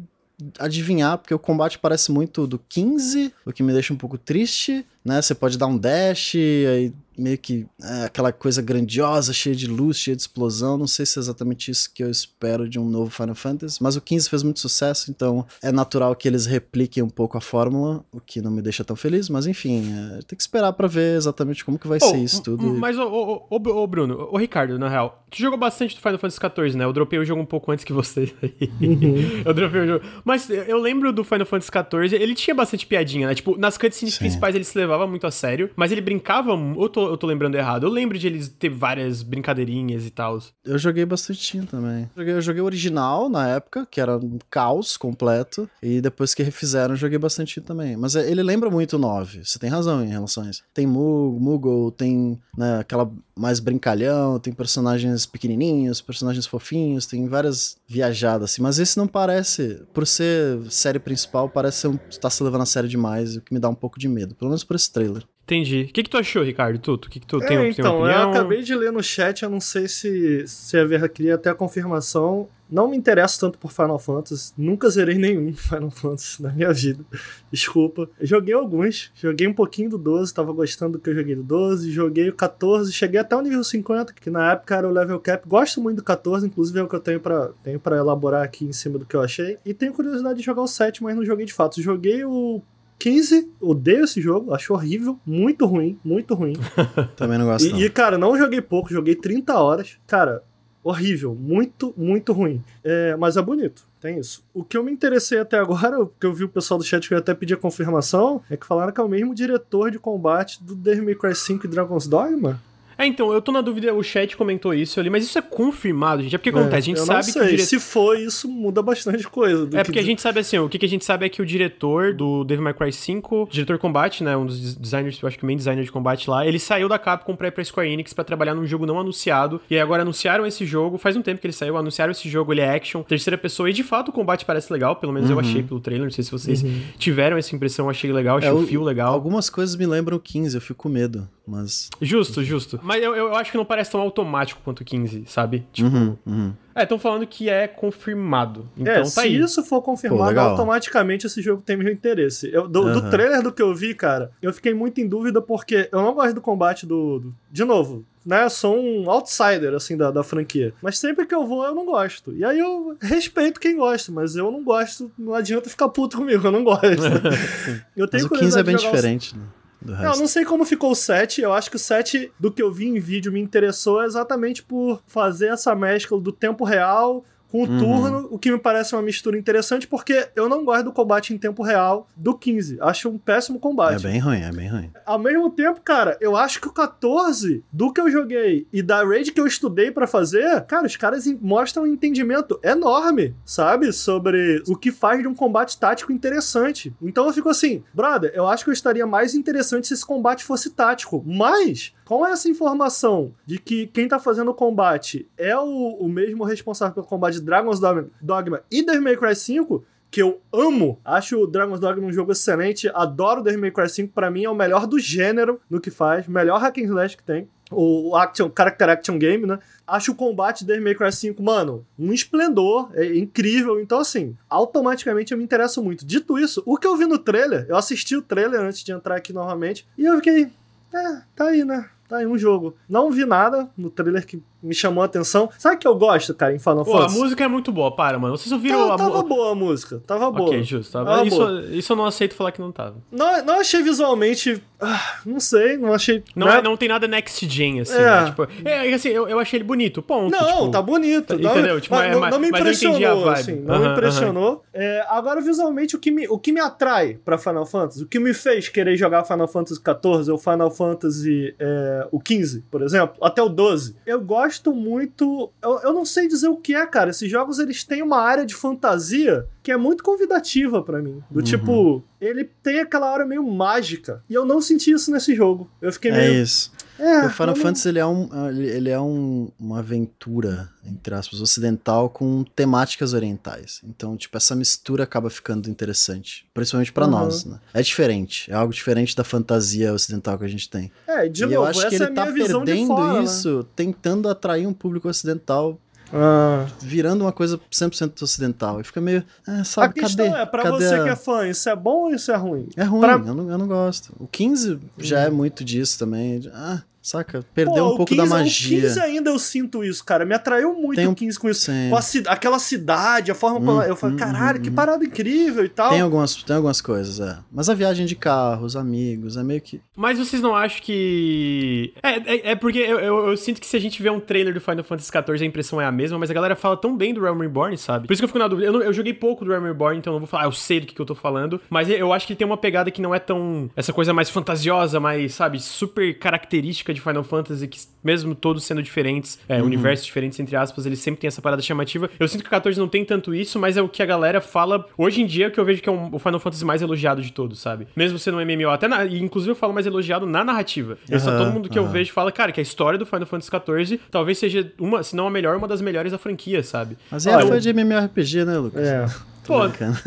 adivinhar, 0.59 1.17
porque 1.17 1.33
o 1.33 1.39
combate 1.39 1.79
parece 1.79 2.11
muito 2.11 2.45
do 2.47 2.57
15, 2.57 3.33
o 3.45 3.53
que 3.53 3.63
me 3.63 3.71
deixa 3.71 3.93
um 3.93 3.97
pouco 3.97 4.17
triste, 4.17 4.85
né? 5.05 5.21
Você 5.21 5.33
pode 5.35 5.57
dar 5.57 5.67
um 5.67 5.77
dash, 5.77 6.35
aí 6.35 6.93
meio 7.17 7.37
que 7.37 7.65
é, 7.81 8.05
aquela 8.05 8.31
coisa 8.31 8.61
grandiosa, 8.61 9.33
cheia 9.33 9.55
de 9.55 9.67
luz, 9.67 9.97
cheia 9.97 10.15
de 10.15 10.21
explosão. 10.21 10.77
Não 10.77 10.87
sei 10.87 11.05
se 11.05 11.19
é 11.19 11.21
exatamente 11.21 11.69
isso 11.71 11.91
que 11.93 12.03
eu 12.03 12.09
espero 12.09 12.67
de 12.67 12.79
um 12.79 12.87
novo 12.89 13.09
Final 13.09 13.35
Fantasy, 13.35 13.81
mas 13.81 13.95
o 13.95 14.01
15 14.01 14.29
fez 14.29 14.43
muito 14.43 14.59
sucesso, 14.59 15.09
então 15.11 15.45
é 15.61 15.71
natural 15.71 16.15
que 16.15 16.27
eles 16.27 16.45
repliquem 16.45 17.03
um 17.03 17.09
pouco 17.09 17.37
a 17.37 17.41
fórmula, 17.41 18.03
o 18.11 18.19
que 18.19 18.41
não 18.41 18.51
me 18.51 18.61
deixa 18.61 18.83
tão 18.83 18.95
feliz, 18.95 19.29
mas 19.29 19.45
enfim, 19.47 19.93
é, 19.93 20.19
tem 20.23 20.35
que 20.37 20.41
esperar 20.41 20.73
pra 20.73 20.87
ver 20.87 21.15
exatamente 21.15 21.63
como 21.63 21.77
que 21.79 21.87
vai 21.87 21.99
Oh, 22.01 22.09
ser 22.09 22.17
isso 22.17 22.41
tudo. 22.41 22.73
Mas, 22.75 22.97
ô, 22.97 23.03
ô, 23.07 23.45
ô, 23.49 23.55
ô, 23.55 23.87
Bruno, 23.87 24.27
ô, 24.31 24.37
Ricardo, 24.37 24.77
na 24.79 24.89
real, 24.89 25.23
tu 25.29 25.37
jogou 25.37 25.57
bastante 25.57 25.95
do 25.95 26.01
Final 26.01 26.17
Fantasy 26.17 26.39
XIV, 26.39 26.77
né? 26.77 26.83
Eu 26.85 26.93
dropei 26.93 27.19
o 27.19 27.25
jogo 27.25 27.41
um 27.41 27.45
pouco 27.45 27.71
antes 27.71 27.85
que 27.85 27.93
você. 27.93 28.33
eu 29.45 29.53
dropei 29.53 29.81
o 29.81 29.87
jogo. 29.87 30.05
Mas 30.23 30.49
eu 30.49 30.79
lembro 30.79 31.11
do 31.13 31.23
Final 31.23 31.45
Fantasy 31.45 31.71
XIV, 31.71 32.21
ele 32.21 32.35
tinha 32.35 32.53
bastante 32.55 32.85
piadinha, 32.85 33.27
né? 33.27 33.35
Tipo, 33.35 33.57
nas 33.57 33.77
cutscenes 33.77 34.15
Sim. 34.15 34.19
principais 34.19 34.55
ele 34.55 34.63
se 34.63 34.77
levava 34.77 35.07
muito 35.07 35.25
a 35.27 35.31
sério, 35.31 35.69
mas 35.75 35.91
ele 35.91 36.01
brincava. 36.01 36.53
Ou 36.53 36.89
tô, 36.89 37.02
eu 37.09 37.17
tô 37.17 37.27
lembrando 37.27 37.55
errado? 37.55 37.85
Eu 37.85 37.89
lembro 37.89 38.17
de 38.17 38.27
eles 38.27 38.47
ter 38.47 38.69
várias 38.69 39.21
brincadeirinhas 39.23 40.05
e 40.05 40.09
tal. 40.09 40.39
Eu 40.63 40.77
joguei 40.77 41.05
bastante 41.05 41.61
também. 41.63 42.09
Joguei, 42.15 42.33
eu 42.33 42.41
joguei 42.41 42.61
o 42.61 42.65
original 42.65 43.29
na 43.29 43.47
época, 43.47 43.87
que 43.89 43.99
era 44.01 44.17
um 44.17 44.37
caos 44.49 44.97
completo. 44.97 45.69
E 45.81 46.01
depois 46.01 46.33
que 46.33 46.43
refizeram, 46.43 46.93
eu 46.93 46.97
joguei 46.97 47.17
bastante 47.17 47.61
também. 47.61 47.95
Mas 47.97 48.15
é- 48.15 48.29
ele 48.29 48.41
lembra 48.43 48.69
muito 48.69 48.93
o 48.95 48.99
9. 48.99 49.43
Você 49.45 49.59
tem 49.59 49.69
razão 49.69 50.03
em 50.03 50.09
relação 50.09 50.43
a 50.43 50.49
isso. 50.49 50.63
Tem 50.73 50.87
Moogle, 50.87 51.91
tem 51.91 52.39
né, 52.57 52.79
aquela 52.79 53.11
mais 53.35 53.59
brincalhão, 53.59 54.39
tem 54.39 54.53
personagens 54.53 55.25
pequenininhos, 55.25 56.01
personagens 56.01 56.45
fofinhos, 56.45 57.05
tem 57.05 57.27
várias 57.27 57.77
viajadas 57.87 58.51
assim. 58.51 58.61
Mas 58.61 58.79
esse 58.79 58.97
não 58.97 59.07
parece, 59.07 59.83
por 59.93 60.05
ser 60.05 60.59
série 60.69 60.99
principal, 60.99 61.49
parece 61.49 61.79
ser 61.79 61.87
um, 61.87 61.97
tá 62.21 62.29
se 62.29 62.43
levando 62.43 62.61
a 62.61 62.65
sério 62.65 62.87
demais, 62.89 63.35
o 63.35 63.41
que 63.41 63.53
me 63.53 63.59
dá 63.59 63.69
um 63.69 63.75
pouco 63.75 63.99
de 63.99 64.07
medo. 64.07 64.35
Pelo 64.35 64.49
menos 64.49 64.63
por 64.63 64.75
esse 64.75 64.91
trailer. 64.91 65.23
Entendi. 65.43 65.87
O 65.89 65.93
que, 65.93 66.03
que 66.03 66.09
tu 66.09 66.17
achou, 66.17 66.41
Ricardo? 66.41 66.79
Tu, 66.79 66.93
o 66.93 66.97
que, 66.97 67.19
que 67.19 67.27
tu 67.27 67.37
É, 67.37 67.45
tem, 67.45 67.57
tem 67.57 67.69
então, 67.71 67.99
uma 67.99 68.11
eu 68.11 68.29
acabei 68.29 68.61
de 68.63 68.73
ler 68.73 68.93
no 68.93 69.03
chat, 69.03 69.43
eu 69.43 69.49
não 69.49 69.59
sei 69.59 69.89
se, 69.89 70.47
se 70.47 70.77
é 70.77 70.85
verdade, 70.85 71.11
queria 71.11 71.35
até 71.35 71.49
a 71.49 71.55
confirmação. 71.55 72.47
Não 72.71 72.87
me 72.87 72.97
interesso 72.97 73.39
tanto 73.39 73.59
por 73.59 73.71
Final 73.71 73.99
Fantasy, 73.99 74.53
nunca 74.57 74.89
zerei 74.89 75.15
nenhum 75.15 75.51
Final 75.53 75.91
Fantasy 75.91 76.41
na 76.41 76.49
minha 76.49 76.71
vida. 76.71 77.03
Desculpa. 77.51 78.09
Eu 78.19 78.25
joguei 78.25 78.53
alguns, 78.53 79.11
joguei 79.15 79.45
um 79.45 79.53
pouquinho 79.53 79.89
do 79.89 79.97
12, 79.97 80.33
tava 80.33 80.53
gostando 80.53 80.93
do 80.93 80.99
que 80.99 81.09
eu 81.09 81.15
joguei 81.15 81.35
do 81.35 81.43
12, 81.43 81.91
joguei 81.91 82.29
o 82.29 82.33
14, 82.33 82.91
cheguei 82.93 83.19
até 83.19 83.35
o 83.35 83.41
nível 83.41 83.63
50, 83.63 84.13
que 84.13 84.29
na 84.29 84.53
época 84.53 84.75
era 84.77 84.87
o 84.87 84.91
level 84.91 85.19
cap. 85.19 85.47
Gosto 85.47 85.81
muito 85.81 85.97
do 85.97 86.03
14, 86.03 86.47
inclusive 86.47 86.79
é 86.79 86.83
o 86.83 86.87
que 86.87 86.95
eu 86.95 87.01
tenho 87.01 87.19
pra, 87.19 87.49
tenho 87.61 87.79
pra 87.81 87.97
elaborar 87.97 88.43
aqui 88.43 88.63
em 88.65 88.73
cima 88.73 88.97
do 88.97 89.05
que 89.05 89.15
eu 89.15 89.21
achei. 89.21 89.57
E 89.65 89.73
tenho 89.73 89.93
curiosidade 89.93 90.39
de 90.39 90.45
jogar 90.45 90.61
o 90.61 90.67
7, 90.67 91.03
mas 91.03 91.15
não 91.15 91.25
joguei 91.25 91.45
de 91.45 91.53
fato. 91.53 91.81
Joguei 91.81 92.23
o 92.23 92.61
15, 93.03 93.51
odeio 93.59 94.05
esse 94.05 94.21
jogo, 94.21 94.53
acho 94.53 94.73
horrível, 94.73 95.19
muito 95.25 95.65
ruim, 95.65 95.99
muito 96.05 96.33
ruim. 96.33 96.53
Também 97.17 97.37
não 97.37 97.45
gosto. 97.45 97.69
não. 97.69 97.77
E, 97.77 97.83
e, 97.83 97.89
cara, 97.89 98.17
não 98.17 98.37
joguei 98.37 98.61
pouco, 98.61 98.93
joguei 98.93 99.13
30 99.13 99.53
horas. 99.59 99.97
Cara, 100.07 100.41
horrível, 100.81 101.35
muito, 101.35 101.93
muito 101.97 102.31
ruim. 102.31 102.63
É, 102.81 103.13
mas 103.17 103.35
é 103.35 103.41
bonito, 103.41 103.85
tem 103.99 104.17
isso. 104.17 104.41
O 104.53 104.63
que 104.63 104.77
eu 104.77 104.83
me 104.85 104.89
interessei 104.89 105.37
até 105.37 105.59
agora, 105.59 105.97
que 106.17 106.25
eu 106.25 106.33
vi 106.33 106.45
o 106.45 106.49
pessoal 106.49 106.77
do 106.77 106.85
chat 106.85 107.05
que 107.05 107.13
eu 107.13 107.17
até 107.17 107.33
pedi 107.33 107.53
a 107.53 107.57
confirmação, 107.57 108.41
é 108.49 108.55
que 108.55 108.65
falaram 108.65 108.93
que 108.93 109.01
é 109.01 109.03
o 109.03 109.09
mesmo 109.09 109.35
diretor 109.35 109.91
de 109.91 109.99
combate 109.99 110.63
do 110.63 110.73
Devil 110.73 111.03
May 111.03 111.15
Cry 111.15 111.35
5 111.35 111.65
e 111.65 111.69
Dragon's 111.69 112.07
Dogma. 112.07 112.57
É, 112.97 113.05
então, 113.05 113.33
eu 113.33 113.41
tô 113.41 113.51
na 113.51 113.61
dúvida, 113.61 113.93
o 113.93 114.03
chat 114.03 114.35
comentou 114.37 114.73
isso 114.73 114.99
ali, 114.99 115.09
mas 115.09 115.23
isso 115.23 115.37
é 115.37 115.41
confirmado, 115.41 116.21
gente. 116.21 116.35
É 116.35 116.37
porque 116.37 116.49
acontece, 116.49 116.75
a 116.75 116.81
gente 116.81 116.99
eu 116.99 117.05
sabe 117.05 117.19
não 117.19 117.25
que 117.25 117.31
sei. 117.31 117.41
o 117.41 117.45
diretor. 117.45 117.65
Se 117.65 117.79
for, 117.79 118.17
isso 118.17 118.47
muda 118.47 118.81
bastante 118.81 119.27
coisa. 119.27 119.65
do 119.65 119.77
É 119.77 119.79
que 119.79 119.85
porque 119.85 119.99
a 119.99 120.03
gente 120.03 120.21
sabe 120.21 120.39
assim, 120.39 120.57
o 120.57 120.69
que, 120.69 120.77
que 120.77 120.85
a 120.85 120.89
gente 120.89 121.03
sabe 121.05 121.25
é 121.25 121.29
que 121.29 121.41
o 121.41 121.45
diretor 121.45 122.13
do 122.13 122.43
Devil 122.43 122.63
May 122.63 122.73
Cry 122.73 122.91
5, 122.91 123.47
diretor 123.51 123.73
de 123.73 123.79
combate, 123.79 124.23
né, 124.23 124.35
um 124.37 124.45
dos 124.45 124.75
designers, 124.75 125.19
eu 125.21 125.27
acho 125.27 125.37
que 125.37 125.43
o 125.43 125.47
main 125.47 125.57
designer 125.57 125.83
de 125.83 125.91
combate 125.91 126.29
lá, 126.29 126.45
ele 126.45 126.59
saiu 126.59 126.87
da 126.87 126.99
Capcom 126.99 127.35
pra 127.35 127.47
ir 127.47 127.51
pra 127.51 127.63
Square 127.63 127.89
Enix 127.89 128.13
pra 128.13 128.23
trabalhar 128.23 128.53
num 128.55 128.65
jogo 128.65 128.85
não 128.85 128.99
anunciado, 128.99 129.61
e 129.69 129.75
aí 129.75 129.81
agora 129.81 130.01
anunciaram 130.03 130.45
esse 130.45 130.65
jogo, 130.65 130.97
faz 130.97 131.15
um 131.15 131.21
tempo 131.21 131.41
que 131.41 131.47
ele 131.47 131.53
saiu, 131.53 131.77
anunciaram 131.77 132.11
esse 132.11 132.29
jogo, 132.29 132.53
ele 132.53 132.61
é 132.61 132.69
action, 132.75 133.03
terceira 133.03 133.37
pessoa, 133.37 133.69
e 133.69 133.73
de 133.73 133.83
fato 133.83 134.09
o 134.09 134.11
combate 134.11 134.45
parece 134.45 134.71
legal, 134.71 134.95
pelo 134.95 135.13
menos 135.13 135.29
eu 135.29 135.39
achei 135.39 135.63
pelo 135.63 135.79
trailer, 135.79 136.05
não 136.05 136.11
sei 136.11 136.23
se 136.23 136.31
vocês 136.31 136.63
tiveram 136.97 137.37
essa 137.37 137.55
impressão, 137.55 137.85
eu 137.85 137.89
achei 137.89 138.11
legal, 138.11 138.37
achei 138.37 138.49
É, 138.49 138.53
o 138.53 138.65
fio 138.65 138.83
legal. 138.83 139.13
Algumas 139.13 139.49
coisas 139.49 139.75
me 139.75 139.85
lembram 139.85 140.17
o 140.17 140.19
15, 140.19 140.55
eu 140.57 140.61
fico 140.61 140.83
com 140.83 140.89
medo, 140.89 141.27
mas. 141.47 141.89
Justo, 142.01 142.43
justo. 142.43 142.79
Mas 142.83 143.01
eu, 143.01 143.15
eu 143.15 143.35
acho 143.35 143.49
que 143.51 143.57
não 143.57 143.65
parece 143.65 143.91
tão 143.91 144.01
automático 144.01 144.61
quanto 144.63 144.81
o 144.81 144.85
15, 144.85 145.23
sabe? 145.27 145.65
Tipo, 145.71 145.89
Uhum, 145.89 146.17
uhum. 146.25 146.53
é, 146.75 146.83
estão 146.83 146.99
falando 146.99 147.25
que 147.25 147.49
é 147.49 147.67
confirmado. 147.67 148.69
Então 148.77 148.93
é, 148.93 148.97
tá 148.99 149.05
se 149.05 149.19
aí. 149.21 149.39
isso 149.39 149.63
for 149.63 149.77
Pô, 149.79 149.83
confirmado, 149.83 150.23
legal. 150.29 150.49
automaticamente 150.51 151.25
esse 151.27 151.41
jogo 151.41 151.61
tem 151.65 151.77
meu 151.77 151.91
interesse. 151.91 152.49
Eu, 152.53 152.67
do, 152.67 152.81
do 152.91 152.99
Aham. 152.99 153.09
trailer 153.09 153.41
do 153.41 153.51
que 153.51 153.61
eu 153.61 153.73
vi, 153.73 153.95
cara, 153.95 154.31
eu 154.41 154.51
fiquei 154.53 154.73
muito 154.73 154.99
em 154.99 155.07
dúvida 155.07 155.41
porque 155.41 155.87
eu 155.91 156.01
não 156.01 156.13
gosto 156.13 156.33
do 156.35 156.41
combate 156.41 156.85
do. 156.85 157.19
do- 157.19 157.35
de 157.51 157.63
novo, 157.63 158.03
né? 158.25 158.43
Eu 158.45 158.49
sou 158.49 158.77
um 158.77 159.09
outsider, 159.09 159.73
assim, 159.75 159.95
da, 159.95 160.09
da 160.11 160.23
franquia. 160.23 160.73
Mas 160.81 160.97
sempre 160.97 161.25
que 161.25 161.35
eu 161.35 161.45
vou, 161.45 161.63
eu 161.63 161.75
não 161.75 161.85
gosto. 161.85 162.33
E 162.33 162.43
aí 162.43 162.57
eu 162.59 162.97
respeito 163.01 163.59
quem 163.59 163.75
gosta, 163.77 164.11
mas 164.11 164.35
eu 164.35 164.51
não 164.51 164.63
gosto. 164.63 165.11
Não 165.17 165.33
adianta 165.35 165.69
ficar 165.69 165.87
puto 165.89 166.17
comigo, 166.17 166.45
eu 166.47 166.51
não 166.51 166.63
gosto. 166.63 166.83
eu 167.95 168.07
tenho 168.07 168.23
Mas 168.29 168.31
o 168.31 168.39
15 168.43 168.59
é 168.59 168.63
bem 168.63 168.75
o 168.75 168.79
diferente, 168.79 169.37
né? 169.37 169.43
Do 169.83 169.91
não, 169.91 169.99
resto. 169.99 170.15
eu 170.15 170.19
não 170.19 170.27
sei 170.27 170.45
como 170.45 170.65
ficou 170.65 170.91
o 170.91 170.95
7. 170.95 171.41
Eu 171.41 171.53
acho 171.53 171.69
que 171.69 171.75
o 171.75 171.79
7, 171.79 172.31
do 172.39 172.51
que 172.51 172.61
eu 172.61 172.71
vi 172.71 172.87
em 172.87 172.99
vídeo, 172.99 173.31
me 173.31 173.39
interessou 173.41 174.03
exatamente 174.03 174.63
por 174.63 175.01
fazer 175.05 175.47
essa 175.47 175.75
mescla 175.75 176.19
do 176.19 176.31
tempo 176.31 176.63
real 176.63 177.23
com 177.53 177.59
o 177.59 177.67
Uhum. 177.67 177.77
turno, 177.77 178.27
o 178.31 178.39
que 178.39 178.51
me 178.51 178.57
parece 178.57 178.95
uma 178.95 179.01
mistura 179.03 179.37
interessante, 179.37 179.85
porque 179.87 180.27
eu 180.35 180.49
não 180.49 180.65
gosto 180.65 180.85
do 180.85 180.91
combate 180.91 181.35
em 181.35 181.37
tempo 181.37 181.61
real 181.61 182.07
do 182.17 182.33
15. 182.35 182.79
Acho 182.81 183.09
um 183.09 183.17
péssimo 183.19 183.57
É 183.59 183.61
combate. 183.61 184.01
bem 184.01 184.17
ruim, 184.17 184.41
é 184.41 184.51
bem 184.51 184.67
ruim. 184.67 184.89
Ao 185.05 185.19
mesmo 185.19 185.51
tempo, 185.51 185.79
cara, 185.81 186.17
eu 186.19 186.35
acho 186.35 186.59
que 186.59 186.67
o 186.67 186.71
14, 186.73 187.63
do 187.71 187.93
que 187.93 188.01
eu 188.01 188.09
joguei 188.09 188.65
e 188.73 188.81
da 188.81 189.03
raid 189.05 189.31
que 189.31 189.39
eu 189.39 189.45
estudei 189.45 189.91
pra 189.91 190.07
fazer, 190.07 190.61
cara, 190.65 190.87
os 190.87 190.97
caras 190.97 191.27
mostram 191.39 191.83
um 191.83 191.87
entendimento 191.87 192.59
enorme, 192.63 193.35
sabe? 193.45 193.93
Sobre 193.93 194.63
o 194.67 194.75
que 194.75 194.91
faz 194.91 195.21
de 195.21 195.27
um 195.27 195.35
combate 195.35 195.77
tático 195.79 196.11
interessante. 196.11 196.91
Então 196.99 197.27
eu 197.27 197.33
fico 197.33 197.49
assim, 197.49 197.83
brother, 197.93 198.31
eu 198.33 198.47
acho 198.47 198.63
que 198.63 198.71
eu 198.71 198.73
estaria 198.73 199.05
mais 199.05 199.35
interessante 199.35 199.87
se 199.87 199.93
esse 199.93 200.05
combate 200.05 200.43
fosse 200.43 200.71
tático. 200.71 201.23
Mas, 201.23 201.93
com 202.13 202.27
essa 202.27 202.47
informação 202.47 203.33
de 203.43 203.57
que 203.57 203.87
quem 203.87 204.07
tá 204.07 204.19
fazendo 204.19 204.51
o 204.51 204.53
combate 204.53 205.27
é 205.35 205.57
o, 205.57 205.97
o 205.99 206.07
mesmo 206.07 206.43
responsável 206.43 206.93
pelo 206.93 207.07
combate 207.07 207.39
de 207.39 207.41
Dragon's 207.41 207.79
Dogma, 207.79 208.07
Dogma 208.21 208.61
e 208.69 208.85
Devil 208.85 209.01
May 209.01 209.17
Cry 209.17 209.35
5, 209.35 209.83
que 210.11 210.21
eu 210.21 210.39
amo. 210.53 210.99
Acho 211.03 211.41
o 211.41 211.47
Dragon's 211.47 211.79
Dogma 211.79 212.05
um 212.05 212.13
jogo 212.13 212.31
excelente. 212.31 212.87
Adoro 212.93 213.41
Devil 213.41 213.59
May 213.59 213.71
Cry 213.71 213.89
5. 213.89 214.13
Pra 214.13 214.29
mim 214.29 214.43
é 214.43 214.49
o 214.49 214.53
melhor 214.53 214.85
do 214.85 214.99
gênero 214.99 215.59
no 215.67 215.81
que 215.81 215.89
faz. 215.89 216.27
Melhor 216.27 216.59
hack 216.59 216.77
and 216.77 216.83
slash 216.83 217.17
que 217.17 217.23
tem. 217.23 217.49
O 217.71 218.15
action, 218.15 218.51
character 218.55 218.89
action 218.89 219.17
game, 219.17 219.47
né? 219.47 219.57
Acho 219.87 220.11
o 220.11 220.15
combate 220.15 220.59
de 220.59 220.67
Devil 220.67 220.83
May 220.83 220.93
Cry 220.93 221.11
5, 221.11 221.41
mano, 221.41 221.83
um 221.97 222.13
esplendor. 222.13 222.91
É 222.93 223.17
incrível. 223.17 223.81
Então, 223.81 223.97
assim, 223.97 224.37
automaticamente 224.47 225.31
eu 225.31 225.37
me 225.39 225.43
interesso 225.43 225.81
muito. 225.81 226.05
Dito 226.05 226.37
isso, 226.37 226.61
o 226.63 226.77
que 226.77 226.85
eu 226.85 226.95
vi 226.95 227.07
no 227.07 227.17
trailer, 227.17 227.65
eu 227.67 227.75
assisti 227.75 228.15
o 228.15 228.21
trailer 228.21 228.61
antes 228.61 228.83
de 228.83 228.91
entrar 228.91 229.15
aqui 229.15 229.33
novamente. 229.33 229.87
E 229.97 230.05
eu 230.05 230.17
fiquei, 230.17 230.51
é, 230.93 231.21
tá 231.35 231.45
aí, 231.45 231.65
né? 231.65 231.89
Tá 232.13 232.19
aí 232.19 232.27
um 232.27 232.37
jogo. 232.37 232.75
Não 232.87 233.09
vi 233.09 233.25
nada 233.25 233.67
no 233.75 233.89
trailer 233.89 234.23
que 234.23 234.39
me 234.63 234.73
chamou 234.73 235.01
a 235.01 235.05
atenção. 235.05 235.49
Sabe 235.57 235.75
o 235.75 235.79
que 235.79 235.87
eu 235.87 235.95
gosto, 235.95 236.33
cara, 236.33 236.53
em 236.55 236.59
Final 236.59 236.85
Pô, 236.85 236.93
a 236.95 237.01
Fantasy? 237.01 237.19
música 237.19 237.43
é 237.43 237.47
muito 237.47 237.71
boa, 237.71 237.95
para, 237.95 238.17
mano. 238.17 238.37
Vocês 238.37 238.51
ouviram 238.51 238.79
Tava, 238.89 238.93
a 238.93 238.97
tava 238.97 239.23
boa 239.23 239.51
a 239.51 239.55
música, 239.55 240.01
tava 240.07 240.31
boa. 240.31 240.49
Ok, 240.49 240.63
justo. 240.63 240.91
Tava... 240.93 241.05
Tava 241.05 241.25
isso, 241.25 241.35
boa. 241.37 241.61
isso 241.71 241.91
eu 241.91 241.97
não 241.97 242.05
aceito 242.05 242.33
falar 242.35 242.51
que 242.51 242.61
não 242.61 242.71
tava. 242.71 242.95
Não, 243.11 243.43
não 243.45 243.59
achei 243.59 243.81
visualmente. 243.81 244.61
ah, 244.79 245.17
não 245.25 245.39
sei, 245.39 245.77
não 245.77 245.93
achei. 245.93 246.23
Não, 246.35 246.47
né? 246.47 246.59
é, 246.59 246.61
não 246.61 246.75
tem 246.77 246.87
nada 246.89 247.07
next 247.07 247.47
gen, 247.47 247.81
assim, 247.81 247.93
É. 247.95 247.99
né? 248.21 248.25
Tipo, 248.25 248.47
é, 248.65 248.93
assim, 248.93 249.09
eu, 249.09 249.27
eu 249.27 249.39
achei 249.39 249.57
ele 249.57 249.63
bonito, 249.63 250.01
ponto. 250.01 250.31
Não, 250.31 250.57
tipo, 250.57 250.71
tá 250.71 250.81
bonito. 250.81 251.37
Não, 251.37 251.51
entendeu? 251.51 251.81
Tipo, 251.81 251.95
mas 251.95 252.05
é, 252.05 252.11
não, 252.11 252.19
mas- 252.19 252.31
não 252.31 252.39
me 252.39 252.45
a 252.45 252.49
impressionou, 252.49 253.29
assim. 253.29 253.55
Não 253.61 253.75
Aham, 253.75 253.85
me 253.87 253.91
impressionou. 253.93 254.63
É, 254.73 255.05
agora, 255.09 255.41
visualmente, 255.41 255.95
o 255.95 255.99
que, 255.99 256.11
me, 256.11 256.27
o 256.27 256.37
que 256.37 256.51
me 256.51 256.59
atrai 256.59 257.17
pra 257.23 257.37
Final 257.37 257.65
Fantasy, 257.65 258.03
o 258.03 258.07
que 258.07 258.19
me 258.19 258.33
fez 258.33 258.69
querer 258.69 258.95
jogar 258.95 259.23
Final 259.23 259.47
Fantasy 259.47 259.79
XIV 259.79 260.31
ou 260.31 260.37
Final 260.37 260.71
Fantasy 260.71 261.55
é, 261.59 262.07
o 262.11 262.19
15, 262.19 262.61
por 262.69 262.81
exemplo, 262.81 263.15
até 263.21 263.41
o 263.41 263.49
12, 263.49 263.95
eu 264.05 264.19
gosto 264.21 264.52
muito. 264.73 265.51
Eu, 265.61 265.79
eu 265.79 265.93
não 265.93 266.05
sei 266.05 266.27
dizer 266.27 266.49
o 266.49 266.57
que 266.57 266.75
é, 266.75 266.85
cara. 266.85 267.09
Esses 267.09 267.29
jogos 267.29 267.59
eles 267.59 267.83
têm 267.83 268.01
uma 268.01 268.19
área 268.19 268.45
de 268.45 268.53
fantasia 268.53 269.47
que 269.63 269.71
é 269.71 269.77
muito 269.77 270.03
convidativa 270.03 270.83
pra 270.83 271.01
mim. 271.01 271.23
Do 271.31 271.39
Uhum. 271.39 271.43
tipo, 271.45 272.03
ele 272.19 272.43
tem 272.61 272.81
aquela 272.81 273.09
área 273.11 273.25
meio 273.25 273.41
mágica. 273.43 274.21
E 274.29 274.33
eu 274.33 274.43
não 274.45 274.61
senti 274.61 274.91
isso 274.91 275.09
nesse 275.09 275.33
jogo. 275.33 275.69
Eu 275.81 275.91
fiquei 275.93 276.11
É 276.11 276.15
meio. 276.17 276.43
isso. 276.43 276.71
É, 276.99 277.25
o 277.25 277.29
Final 277.31 277.55
Fantasy 277.55 277.87
ele 277.89 277.97
é, 277.99 278.05
um, 278.05 278.29
ele 278.51 278.89
é 278.89 278.99
um, 278.99 279.49
uma 279.59 279.79
aventura, 279.79 280.69
entre 280.85 281.15
aspas, 281.15 281.41
ocidental 281.41 282.07
com 282.07 282.43
temáticas 282.55 283.13
orientais. 283.13 283.81
Então, 283.83 284.15
tipo, 284.15 284.37
essa 284.37 284.55
mistura 284.55 285.03
acaba 285.03 285.29
ficando 285.29 285.69
interessante. 285.69 286.45
Principalmente 286.53 286.91
pra 286.93 287.05
Uhum. 287.05 287.11
nós, 287.11 287.45
né? 287.45 287.59
É 287.73 287.81
diferente. 287.81 288.51
É 288.51 288.53
algo 288.53 288.71
diferente 288.71 289.15
da 289.15 289.23
fantasia 289.23 289.91
ocidental 289.91 290.37
que 290.37 290.45
a 290.45 290.47
gente 290.47 290.69
tem. 290.69 290.91
É, 291.07 291.27
de 291.27 291.41
e 291.43 291.45
novo, 291.45 291.55
eu 291.55 291.65
acho 291.65 291.79
essa 291.79 291.89
que 291.89 291.95
ele 291.95 292.03
é 292.03 292.07
tá 292.11 292.25
perdendo 292.27 292.87
fora. 292.87 293.13
né? 293.13 293.23
isso, 293.23 293.65
tentando 293.75 294.29
atrair 294.29 294.67
um 294.67 294.73
público 294.73 295.07
ocidental, 295.09 295.79
Ah. 296.13 296.67
virando 296.79 297.21
uma 297.23 297.31
coisa 297.31 297.59
100% 297.71 298.21
ocidental. 298.21 298.79
E 298.79 298.83
fica 298.83 299.01
meio. 299.01 299.23
A 299.47 299.63
sabe, 299.63 299.95
questão 299.95 300.25
cadê? 300.29 300.41
é, 300.41 300.45
pra 300.45 300.63
cadê 300.63 300.77
você 300.87 300.95
a- 300.95 301.03
que 301.03 301.09
é 301.09 301.15
fã, 301.15 301.47
isso 301.47 301.67
é 301.69 301.75
bom 301.75 302.03
ou 302.05 302.11
isso 302.13 302.31
é 302.31 302.35
ruim? 302.35 302.67
É 302.77 302.83
ruim, 302.83 303.01
pra- 303.01 303.13
eu, 303.13 303.33
não, 303.33 303.49
eu 303.49 303.57
não 303.57 303.67
gosto. 303.67 304.13
O 304.19 304.27
15 304.27 304.79
já 304.99 305.21
é 305.21 305.29
muito 305.29 305.63
disso 305.63 305.97
também. 305.97 306.41
Ah, 306.53 306.81
saca? 307.03 307.45
Perdeu 307.53 307.75
Pô, 307.75 307.81
um 307.83 307.93
o 307.93 307.97
pouco 307.97 308.15
15, 308.15 308.17
da 308.17 308.25
magia. 308.25 308.77
O 308.79 308.81
15 308.81 308.99
ainda 309.01 309.29
eu 309.29 309.37
sinto 309.37 309.83
isso, 309.83 310.03
cara. 310.03 310.25
Me 310.25 310.33
atraiu 310.33 310.73
muito 310.73 310.95
Tem 310.95 311.05
um- 311.07 311.11
o 311.11 311.15
15 311.15 311.37
com 311.37 311.49
isso. 311.49 311.65
Sim. 311.65 311.89
Com 311.91 312.01
ci- 312.01 312.23
aquela 312.25 312.57
cidade, 312.57 313.29
a 313.31 313.35
forma 313.35 313.59
como 313.59 313.71
Hum, 313.73 313.75
ela- 313.81 313.87
Eu 313.87 313.95
falei, 313.95 314.15
hum, 314.15 314.19
caralho, 314.19 314.59
hum, 314.59 314.61
que 314.63 314.69
hum. 314.69 314.73
parada 314.73 315.03
incrível 315.05 315.63
e 315.65 315.69
tal. 315.69 315.89
Tem 315.91 316.01
algumas, 316.01 316.35
tem 316.35 316.55
algumas 316.55 316.81
coisas, 316.81 317.19
é. 317.19 317.37
Mas 317.51 317.69
a 317.69 317.73
viagem 317.73 318.05
de 318.05 318.15
carro, 318.15 318.65
os 318.65 318.75
amigos, 318.75 319.37
é 319.37 319.43
meio 319.43 319.61
que. 319.61 319.79
Mas 319.95 320.17
vocês 320.17 320.41
não 320.41 320.55
acham 320.55 320.81
que. 320.81 321.93
É, 322.01 322.09
é, 322.09 322.51
é 322.51 322.55
porque 322.55 322.79
eu, 322.79 322.99
eu, 322.99 323.27
eu 323.29 323.37
sinto 323.37 323.59
que 323.59 323.67
se 323.67 323.75
a 323.75 323.79
gente 323.79 324.01
vê 324.01 324.09
um 324.09 324.19
trailer 324.19 324.53
do 324.53 324.61
Final 324.61 324.83
Fantasy 324.83 325.11
XIV, 325.11 325.43
a 325.43 325.45
impressão 325.47 325.81
é 325.81 325.85
a 325.85 325.91
mesma, 325.91 326.17
mas 326.17 326.31
a 326.31 326.33
galera 326.33 326.55
fala 326.55 326.77
tão 326.77 326.95
bem 326.95 327.13
do 327.13 327.21
Realm 327.21 327.39
Reborn, 327.39 327.77
sabe? 327.77 328.07
Por 328.07 328.13
isso 328.13 328.21
que 328.21 328.25
eu 328.25 328.29
fico 328.29 328.39
na 328.39 328.47
dúvida. 328.47 328.67
Eu, 328.67 328.73
não- 328.73 328.81
eu 328.81 328.93
joguei 328.93 329.13
pouco 329.13 329.43
do 329.43 329.51
Realm 329.51 329.65
Reborn, 329.65 329.97
então 329.99 330.11
eu 330.13 330.15
não 330.15 330.19
vou 330.21 330.27
falar, 330.27 330.43
ah, 330.43 330.47
eu 330.47 330.51
sei 330.51 330.79
do 330.79 330.87
que, 330.87 330.93
que 330.95 331.01
eu 331.01 331.05
tô 331.05 331.15
falando. 331.15 331.59
Mas 331.69 331.89
eu 331.89 332.13
acho 332.13 332.25
que 332.25 332.33
ele 332.33 332.37
tem 332.37 332.47
uma 332.47 332.57
pegada 332.57 332.89
que 332.91 333.01
não 333.01 333.13
é 333.13 333.19
tão. 333.19 333.69
Essa 333.75 333.91
coisa 333.93 334.13
mais 334.13 334.29
fantasiosa, 334.29 334.99
mais, 334.99 335.33
sabe, 335.33 335.59
super 335.59 336.17
característica 336.17 336.92
de 336.93 337.01
Final 337.01 337.23
Fantasy, 337.23 337.67
que 337.67 337.79
mesmo 338.03 338.35
todos 338.35 338.63
sendo 338.63 338.81
diferentes, 338.83 339.39
é, 339.49 339.61
universos 339.61 340.05
diferentes, 340.05 340.39
entre 340.39 340.55
aspas, 340.55 340.85
eles 340.85 340.99
sempre 340.99 341.21
tem 341.21 341.27
essa 341.27 341.41
parada 341.41 341.61
chamativa. 341.61 342.09
Eu 342.19 342.27
sinto 342.27 342.41
que 342.41 342.47
o 342.47 342.49
14 342.51 342.79
não 342.79 342.87
tem 342.87 343.03
tanto 343.03 343.33
isso, 343.33 343.57
mas 343.59 343.75
é 343.77 343.81
o 343.81 343.89
que 343.89 344.01
a 344.03 344.05
galera 344.05 344.39
fala 344.41 344.85
hoje 344.97 345.21
em 345.21 345.25
dia 345.25 345.49
que 345.49 345.59
eu 345.59 345.65
vejo 345.65 345.81
que 345.81 345.89
é 345.89 345.91
um- 345.91 346.09
o 346.13 346.19
Final 346.19 346.39
Fantasy 346.39 346.63
mais 346.65 346.81
elogiado 346.81 347.21
de 347.21 347.31
todos, 347.31 347.59
sabe? 347.59 347.87
Mesmo 347.95 348.19
sendo 348.19 348.37
um 348.37 348.41
MMO, 348.41 348.69
até 348.69 348.87
na, 348.87 349.05
e 349.05 349.21
inclusive 349.21 349.51
eu 349.51 349.55
falo 349.55 349.73
mais 349.73 349.85
elogiado 349.85 350.25
na 350.25 350.43
narrativa. 350.43 350.97
Isso, 351.09 351.27
Aham, 351.29 351.37
todo 351.37 351.51
mundo 351.51 351.69
que 351.69 351.77
eu 351.79 351.83
aham. 351.83 351.91
vejo 351.91 352.11
fala, 352.13 352.31
cara, 352.31 352.51
que 352.51 352.59
a 352.59 352.63
história 352.63 352.97
do 352.99 353.05
Final 353.05 353.25
Fantasy 353.25 353.49
XIV 353.49 353.99
talvez 354.11 354.37
seja 354.37 354.71
uma, 354.79 355.01
se 355.03 355.15
não 355.15 355.27
a 355.27 355.31
melhor, 355.31 355.55
uma 355.57 355.67
das 355.67 355.81
melhores 355.81 356.11
da 356.11 356.17
franquia, 356.17 356.61
sabe? 356.63 356.97
Mas 357.11 357.25
é 357.25 357.39
foi 357.45 357.59
de 357.59 357.69
MMORPG, 357.69 358.45
né, 358.45 358.57
Lucas? 358.57 358.87
É. 358.87 359.32
Tô 359.43 359.53
Pô, 359.53 359.67
brincando. 359.67 359.97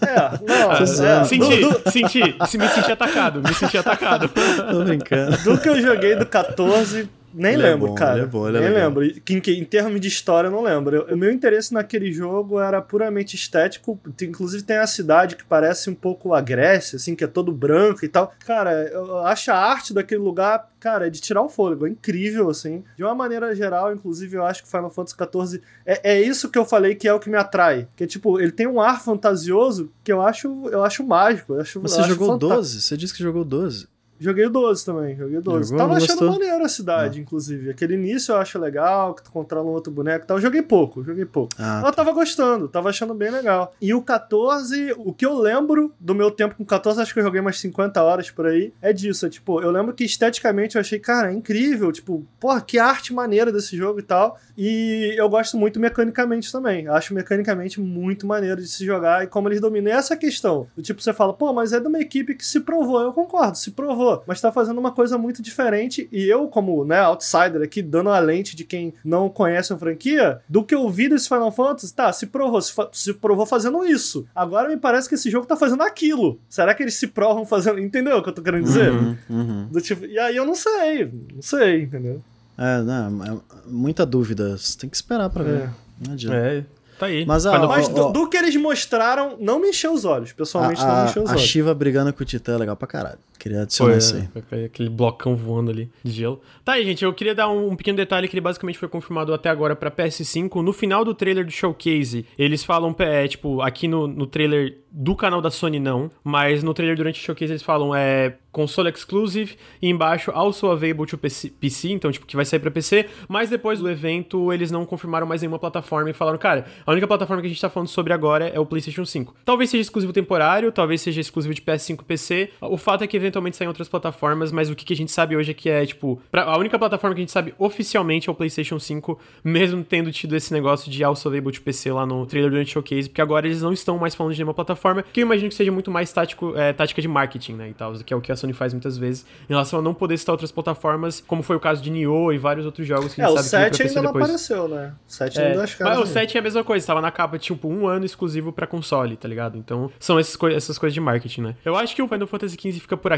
É, 0.00 0.30
não, 0.42 0.76
Tô 0.76 1.04
é. 1.04 1.24
Senti, 1.24 1.60
do, 1.60 1.90
senti, 1.90 2.36
se 2.48 2.58
me 2.58 2.68
senti 2.68 2.92
atacado, 2.92 3.42
me 3.42 3.54
senti 3.54 3.76
atacado. 3.76 4.28
Tô 4.28 4.84
brincando. 4.84 5.36
do 5.38 5.58
que 5.58 5.68
eu 5.68 5.80
joguei 5.80 6.16
do 6.16 6.24
14, 6.24 7.08
nem 7.34 7.54
Ele 7.54 7.62
é 7.62 7.70
lembro, 7.70 7.88
bom, 7.88 7.94
cara. 7.94 8.14
ele 8.18 8.22
é 8.22 8.26
bom, 8.26 8.48
ele 8.48 8.58
é 8.58 8.60
nem 8.60 8.70
lembro. 8.72 9.04
E 9.04 9.20
Que, 9.20 9.40
que, 9.40 9.52
em 9.52 9.64
termos 9.64 10.00
de 10.00 10.08
história, 10.08 10.48
eu 10.48 10.50
não 10.50 10.62
lembro. 10.62 11.06
O 11.12 11.16
meu 11.16 11.30
interesse 11.30 11.72
naquele 11.74 12.12
jogo 12.12 12.58
era 12.60 12.80
puramente 12.80 13.34
estético. 13.36 13.98
Inclusive 14.22 14.62
tem 14.62 14.76
a 14.78 14.86
cidade 14.86 15.36
que 15.36 15.44
parece 15.44 15.90
um 15.90 15.94
pouco 15.94 16.32
a 16.34 16.40
Grécia, 16.40 16.96
assim, 16.96 17.14
que 17.14 17.24
é 17.24 17.26
todo 17.26 17.52
branco 17.52 18.04
e 18.04 18.08
tal. 18.08 18.32
Cara, 18.44 18.72
eu 18.88 19.18
acho 19.18 19.50
a 19.50 19.56
arte 19.56 19.92
daquele 19.92 20.20
lugar, 20.20 20.68
cara, 20.80 21.06
é 21.06 21.10
de 21.10 21.20
tirar 21.20 21.42
o 21.42 21.48
fôlego. 21.48 21.86
É 21.86 21.90
incrível, 21.90 22.48
assim. 22.50 22.82
De 22.96 23.02
uma 23.04 23.14
maneira 23.14 23.54
geral, 23.54 23.92
inclusive, 23.92 24.36
eu 24.36 24.44
acho 24.44 24.62
que 24.62 24.70
Final 24.70 24.90
Fantasy 24.90 25.16
XIV 25.16 25.62
é, 25.84 26.12
é 26.14 26.20
isso 26.20 26.50
que 26.50 26.58
eu 26.58 26.64
falei 26.64 26.94
que 26.94 27.06
é 27.08 27.12
o 27.12 27.20
que 27.20 27.28
me 27.30 27.36
atrai. 27.36 27.86
Que, 27.96 28.06
tipo, 28.06 28.40
ele 28.40 28.52
tem 28.52 28.66
um 28.66 28.80
ar 28.80 29.02
fantasioso 29.02 29.90
que 30.02 30.12
eu 30.12 30.20
acho, 30.20 30.68
eu 30.70 30.84
acho 30.84 31.04
mágico. 31.04 31.54
Eu 31.54 31.60
acho, 31.60 31.80
Você 31.80 31.96
eu 31.96 32.00
acho 32.00 32.08
jogou 32.10 32.28
fantástico. 32.28 32.56
12? 32.56 32.80
Você 32.82 32.96
disse 32.96 33.14
que 33.14 33.22
jogou 33.22 33.44
12. 33.44 33.88
Joguei 34.18 34.46
o 34.46 34.50
12 34.50 34.84
também, 34.84 35.16
joguei 35.16 35.38
o 35.38 35.42
12. 35.42 35.70
Jogou? 35.70 35.86
Tava 35.86 35.96
achando 35.98 36.30
maneiro 36.30 36.64
a 36.64 36.68
cidade, 36.68 37.20
inclusive. 37.20 37.70
Aquele 37.70 37.94
início 37.94 38.32
eu 38.32 38.38
acho 38.38 38.58
legal, 38.58 39.14
que 39.14 39.22
tu 39.22 39.30
controla 39.30 39.68
um 39.68 39.72
outro 39.72 39.92
boneco 39.92 40.24
e 40.24 40.26
tal. 40.26 40.36
Eu 40.38 40.42
joguei 40.42 40.62
pouco, 40.62 41.04
joguei 41.04 41.24
pouco. 41.24 41.52
Ah, 41.58 41.82
Eu 41.84 41.92
tava 41.92 42.12
gostando, 42.12 42.68
tava 42.68 42.88
achando 42.88 43.14
bem 43.14 43.30
legal. 43.30 43.74
E 43.80 43.92
o 43.92 44.02
14, 44.02 44.94
o 44.98 45.12
que 45.12 45.26
eu 45.26 45.38
lembro 45.38 45.92
do 46.00 46.14
meu 46.14 46.30
tempo 46.30 46.54
com 46.54 46.64
14, 46.64 47.00
acho 47.00 47.12
que 47.12 47.20
eu 47.20 47.24
joguei 47.24 47.40
umas 47.40 47.58
50 47.58 48.02
horas 48.02 48.30
por 48.30 48.46
aí, 48.46 48.72
é 48.80 48.92
disso. 48.92 49.26
É, 49.26 49.28
tipo, 49.28 49.60
eu 49.60 49.70
lembro 49.70 49.94
que 49.94 50.04
esteticamente 50.04 50.76
eu 50.76 50.80
achei, 50.80 50.98
cara, 50.98 51.30
é 51.30 51.34
incrível. 51.34 51.92
Tipo, 51.92 52.24
porra, 52.40 52.60
que 52.60 52.78
arte 52.78 53.12
maneira 53.12 53.52
desse 53.52 53.76
jogo 53.76 53.98
e 53.98 54.02
tal. 54.02 54.38
E 54.56 55.14
eu 55.16 55.28
gosto 55.28 55.56
muito 55.56 55.78
mecanicamente 55.78 56.50
também. 56.50 56.88
Acho 56.88 57.12
mecanicamente 57.14 57.80
muito 57.80 58.26
maneiro 58.26 58.60
de 58.60 58.68
se 58.68 58.84
jogar 58.84 59.24
e 59.24 59.26
como 59.26 59.48
eles 59.48 59.60
dominam. 59.60 59.92
E 59.92 59.94
essa 59.94 60.16
questão, 60.16 60.66
do 60.74 60.82
tipo, 60.82 61.02
você 61.02 61.12
fala, 61.12 61.32
pô, 61.34 61.52
mas 61.52 61.72
é 61.72 61.80
de 61.80 61.86
uma 61.86 62.00
equipe 62.00 62.34
que 62.34 62.46
se 62.46 62.60
provou. 62.60 63.00
Eu 63.00 63.12
concordo, 63.12 63.56
se 63.58 63.70
provou. 63.70 64.05
Mas 64.26 64.40
tá 64.40 64.50
fazendo 64.52 64.78
uma 64.78 64.92
coisa 64.92 65.16
muito 65.18 65.42
diferente. 65.42 66.08
E 66.12 66.24
eu, 66.24 66.48
como, 66.48 66.84
né, 66.84 67.00
outsider 67.00 67.62
aqui, 67.62 67.82
dando 67.82 68.10
a 68.10 68.18
lente 68.18 68.56
de 68.56 68.64
quem 68.64 68.92
não 69.04 69.28
conhece 69.28 69.72
a 69.72 69.78
franquia, 69.78 70.40
do 70.48 70.62
que 70.62 70.74
eu 70.74 70.88
vi 70.88 71.08
desse 71.08 71.28
Final 71.28 71.52
Fantasy, 71.52 71.94
tá, 71.94 72.12
se 72.12 72.26
provou, 72.26 72.60
se, 72.60 72.72
se 72.92 73.14
provou 73.14 73.46
fazendo 73.46 73.84
isso. 73.84 74.26
Agora 74.34 74.68
me 74.68 74.76
parece 74.76 75.08
que 75.08 75.14
esse 75.14 75.30
jogo 75.30 75.46
tá 75.46 75.56
fazendo 75.56 75.82
aquilo. 75.82 76.38
Será 76.48 76.74
que 76.74 76.82
eles 76.82 76.94
se 76.94 77.06
provam 77.06 77.44
fazendo. 77.44 77.78
Entendeu 77.78 78.18
o 78.18 78.22
que 78.22 78.28
eu 78.28 78.34
tô 78.34 78.42
querendo 78.42 78.64
dizer? 78.64 78.92
Uhum, 78.92 79.16
uhum. 79.28 79.68
Do 79.70 79.80
tipo, 79.80 80.04
e 80.04 80.18
aí 80.18 80.36
eu 80.36 80.44
não 80.44 80.54
sei, 80.54 81.10
não 81.34 81.42
sei, 81.42 81.82
entendeu? 81.82 82.22
É, 82.58 82.80
não, 82.82 83.24
é 83.24 83.38
muita 83.66 84.06
dúvida. 84.06 84.56
Você 84.56 84.78
tem 84.78 84.88
que 84.88 84.96
esperar 84.96 85.28
pra 85.28 85.42
ver. 85.44 85.62
É. 85.62 85.70
Não 86.06 86.12
adianta. 86.14 86.36
É, 86.36 86.64
tá 86.98 87.06
aí. 87.06 87.26
Mas, 87.26 87.46
ah, 87.46 87.58
Mas 87.66 87.88
do, 87.88 88.12
do 88.12 88.28
que 88.28 88.36
eles 88.36 88.56
mostraram, 88.56 89.36
não 89.38 89.60
me 89.60 89.70
encheu 89.70 89.92
os 89.92 90.04
olhos. 90.04 90.32
Pessoalmente, 90.32 90.80
não 90.80 90.88
me 90.88 91.00
A, 91.00 91.04
encheu 91.06 91.22
os 91.22 91.30
a, 91.30 91.32
a 91.32 91.36
olhos. 91.36 91.48
Shiva 91.48 91.74
brigando 91.74 92.12
com 92.12 92.22
o 92.22 92.26
Titã 92.26 92.54
é 92.54 92.58
legal 92.58 92.76
pra 92.76 92.88
caralho. 92.88 93.18
Queria 93.38 93.62
adicionar 93.62 93.92
Foi, 93.92 93.98
isso 93.98 94.16
aí. 94.16 94.62
é, 94.62 94.64
aquele 94.66 94.88
blocão 94.88 95.36
voando 95.36 95.70
ali 95.70 95.90
de 96.02 96.12
gelo. 96.12 96.40
Tá 96.64 96.74
aí, 96.74 96.84
gente, 96.84 97.04
eu 97.04 97.12
queria 97.12 97.34
dar 97.34 97.48
um, 97.48 97.70
um 97.70 97.76
pequeno 97.76 97.96
detalhe 97.96 98.28
que 98.28 98.34
ele 98.34 98.40
basicamente 98.40 98.78
foi 98.78 98.88
confirmado 98.88 99.32
até 99.32 99.48
agora 99.48 99.76
pra 99.76 99.90
PS5. 99.90 100.62
No 100.62 100.72
final 100.72 101.04
do 101.04 101.14
trailer 101.14 101.44
do 101.44 101.50
showcase, 101.50 102.26
eles 102.38 102.64
falam, 102.64 102.94
é, 102.98 103.28
tipo, 103.28 103.60
aqui 103.60 103.86
no, 103.88 104.06
no 104.06 104.26
trailer 104.26 104.78
do 104.90 105.14
canal 105.14 105.42
da 105.42 105.50
Sony 105.50 105.78
não, 105.78 106.10
mas 106.24 106.62
no 106.62 106.72
trailer 106.72 106.96
durante 106.96 107.20
o 107.20 107.22
showcase 107.22 107.52
eles 107.52 107.62
falam, 107.62 107.94
é, 107.94 108.38
console 108.50 108.88
exclusive 108.88 109.54
e 109.82 109.90
embaixo 109.90 110.30
also 110.30 110.70
available 110.70 111.04
to 111.04 111.18
PC, 111.18 111.90
então 111.90 112.10
tipo 112.10 112.24
que 112.24 112.34
vai 112.34 112.46
sair 112.46 112.58
para 112.58 112.70
PC, 112.70 113.06
mas 113.28 113.50
depois 113.50 113.78
do 113.78 113.90
evento 113.90 114.50
eles 114.50 114.70
não 114.70 114.86
confirmaram 114.86 115.26
mais 115.26 115.42
nenhuma 115.42 115.58
plataforma 115.58 116.08
e 116.08 116.14
falaram, 116.14 116.38
cara, 116.38 116.64
a 116.86 116.90
única 116.90 117.06
plataforma 117.06 117.42
que 117.42 117.46
a 117.46 117.50
gente 117.50 117.60
tá 117.60 117.68
falando 117.68 117.88
sobre 117.88 118.14
agora 118.14 118.48
é 118.48 118.58
o 118.58 118.64
PlayStation 118.64 119.04
5. 119.04 119.36
Talvez 119.44 119.68
seja 119.68 119.82
exclusivo 119.82 120.14
temporário, 120.14 120.72
talvez 120.72 121.02
seja 121.02 121.20
exclusivo 121.20 121.52
de 121.52 121.60
PS5 121.60 122.00
e 122.00 122.04
PC. 122.04 122.50
O 122.62 122.78
fato 122.78 123.04
é 123.04 123.06
que 123.06 123.18
eventualmente 123.26 123.56
saem 123.56 123.68
outras 123.68 123.88
plataformas, 123.88 124.52
mas 124.52 124.70
o 124.70 124.74
que, 124.74 124.84
que 124.84 124.92
a 124.92 124.96
gente 124.96 125.12
sabe 125.12 125.36
hoje 125.36 125.50
é 125.50 125.54
que 125.54 125.68
é 125.68 125.84
tipo, 125.84 126.20
pra, 126.30 126.44
a 126.44 126.56
única 126.58 126.78
plataforma 126.78 127.14
que 127.14 127.20
a 127.20 127.22
gente 127.22 127.32
sabe 127.32 127.54
oficialmente 127.58 128.28
é 128.28 128.32
o 128.32 128.34
PlayStation 128.34 128.78
5, 128.78 129.18
mesmo 129.44 129.84
tendo 129.84 130.10
tido 130.12 130.36
esse 130.36 130.52
negócio 130.52 130.90
de 130.90 131.02
also 131.04 131.28
available 131.28 131.52
to 131.52 131.62
PC 131.62 131.92
lá 131.92 132.06
no 132.06 132.26
trailer 132.26 132.50
durante 132.50 132.68
o 132.68 132.72
showcase, 132.72 133.08
porque 133.08 133.20
agora 133.20 133.46
eles 133.46 133.62
não 133.62 133.72
estão 133.72 133.98
mais 133.98 134.14
falando 134.14 134.32
de 134.32 134.38
nenhuma 134.38 134.54
plataforma, 134.54 135.02
que 135.02 135.20
eu 135.20 135.22
imagino 135.22 135.48
que 135.48 135.54
seja 135.54 135.72
muito 135.72 135.90
mais 135.90 136.12
tático, 136.12 136.56
é, 136.56 136.72
tática 136.72 137.00
de 137.02 137.08
marketing, 137.08 137.54
né, 137.54 137.70
e 137.70 137.74
tal, 137.74 137.92
que 137.94 138.12
é 138.12 138.16
o 138.16 138.20
que 138.20 138.32
a 138.32 138.36
Sony 138.36 138.52
faz 138.52 138.72
muitas 138.72 138.96
vezes, 138.96 139.26
em 139.44 139.52
relação 139.52 139.78
a 139.78 139.82
não 139.82 139.94
poder 139.94 140.16
citar 140.18 140.32
outras 140.32 140.52
plataformas, 140.52 141.22
como 141.26 141.42
foi 141.42 141.56
o 141.56 141.60
caso 141.60 141.82
de 141.82 141.90
Nioh 141.90 142.32
e 142.32 142.38
vários 142.38 142.66
outros 142.66 142.86
jogos 142.86 143.14
que 143.14 143.20
a 143.20 143.28
gente 143.28 143.38
é, 143.38 143.42
sabe 143.42 143.70
o 143.70 143.74
7 143.74 143.82
ainda 143.88 144.02
não 144.02 144.10
apareceu, 144.10 144.68
né? 144.68 144.92
O 145.06 145.12
7 145.12 145.38
é, 145.38 145.46
ainda 145.48 145.62
acho 145.64 145.76
que 145.76 145.84
Mas 145.84 145.98
o 145.98 146.06
7 146.06 146.36
é 146.36 146.40
a 146.40 146.42
mesma 146.42 146.64
coisa, 146.64 146.82
estava 146.82 147.00
na 147.00 147.10
capa, 147.10 147.38
tipo, 147.38 147.68
um 147.68 147.86
ano 147.86 148.04
exclusivo 148.04 148.52
para 148.52 148.66
console, 148.66 149.16
tá 149.16 149.28
ligado? 149.28 149.56
Então, 149.58 149.90
são 149.98 150.18
essas, 150.18 150.36
co 150.36 150.48
essas 150.48 150.78
coisas 150.78 150.94
de 150.94 151.00
marketing, 151.00 151.42
né? 151.42 151.56
Eu 151.64 151.76
acho 151.76 151.94
que 151.94 152.02
o 152.02 152.08
Final 152.08 152.26
Fantasy 152.26 152.56
XV 152.60 152.80
fica 152.80 152.96
por 152.96 153.12
aqui. 153.12 153.15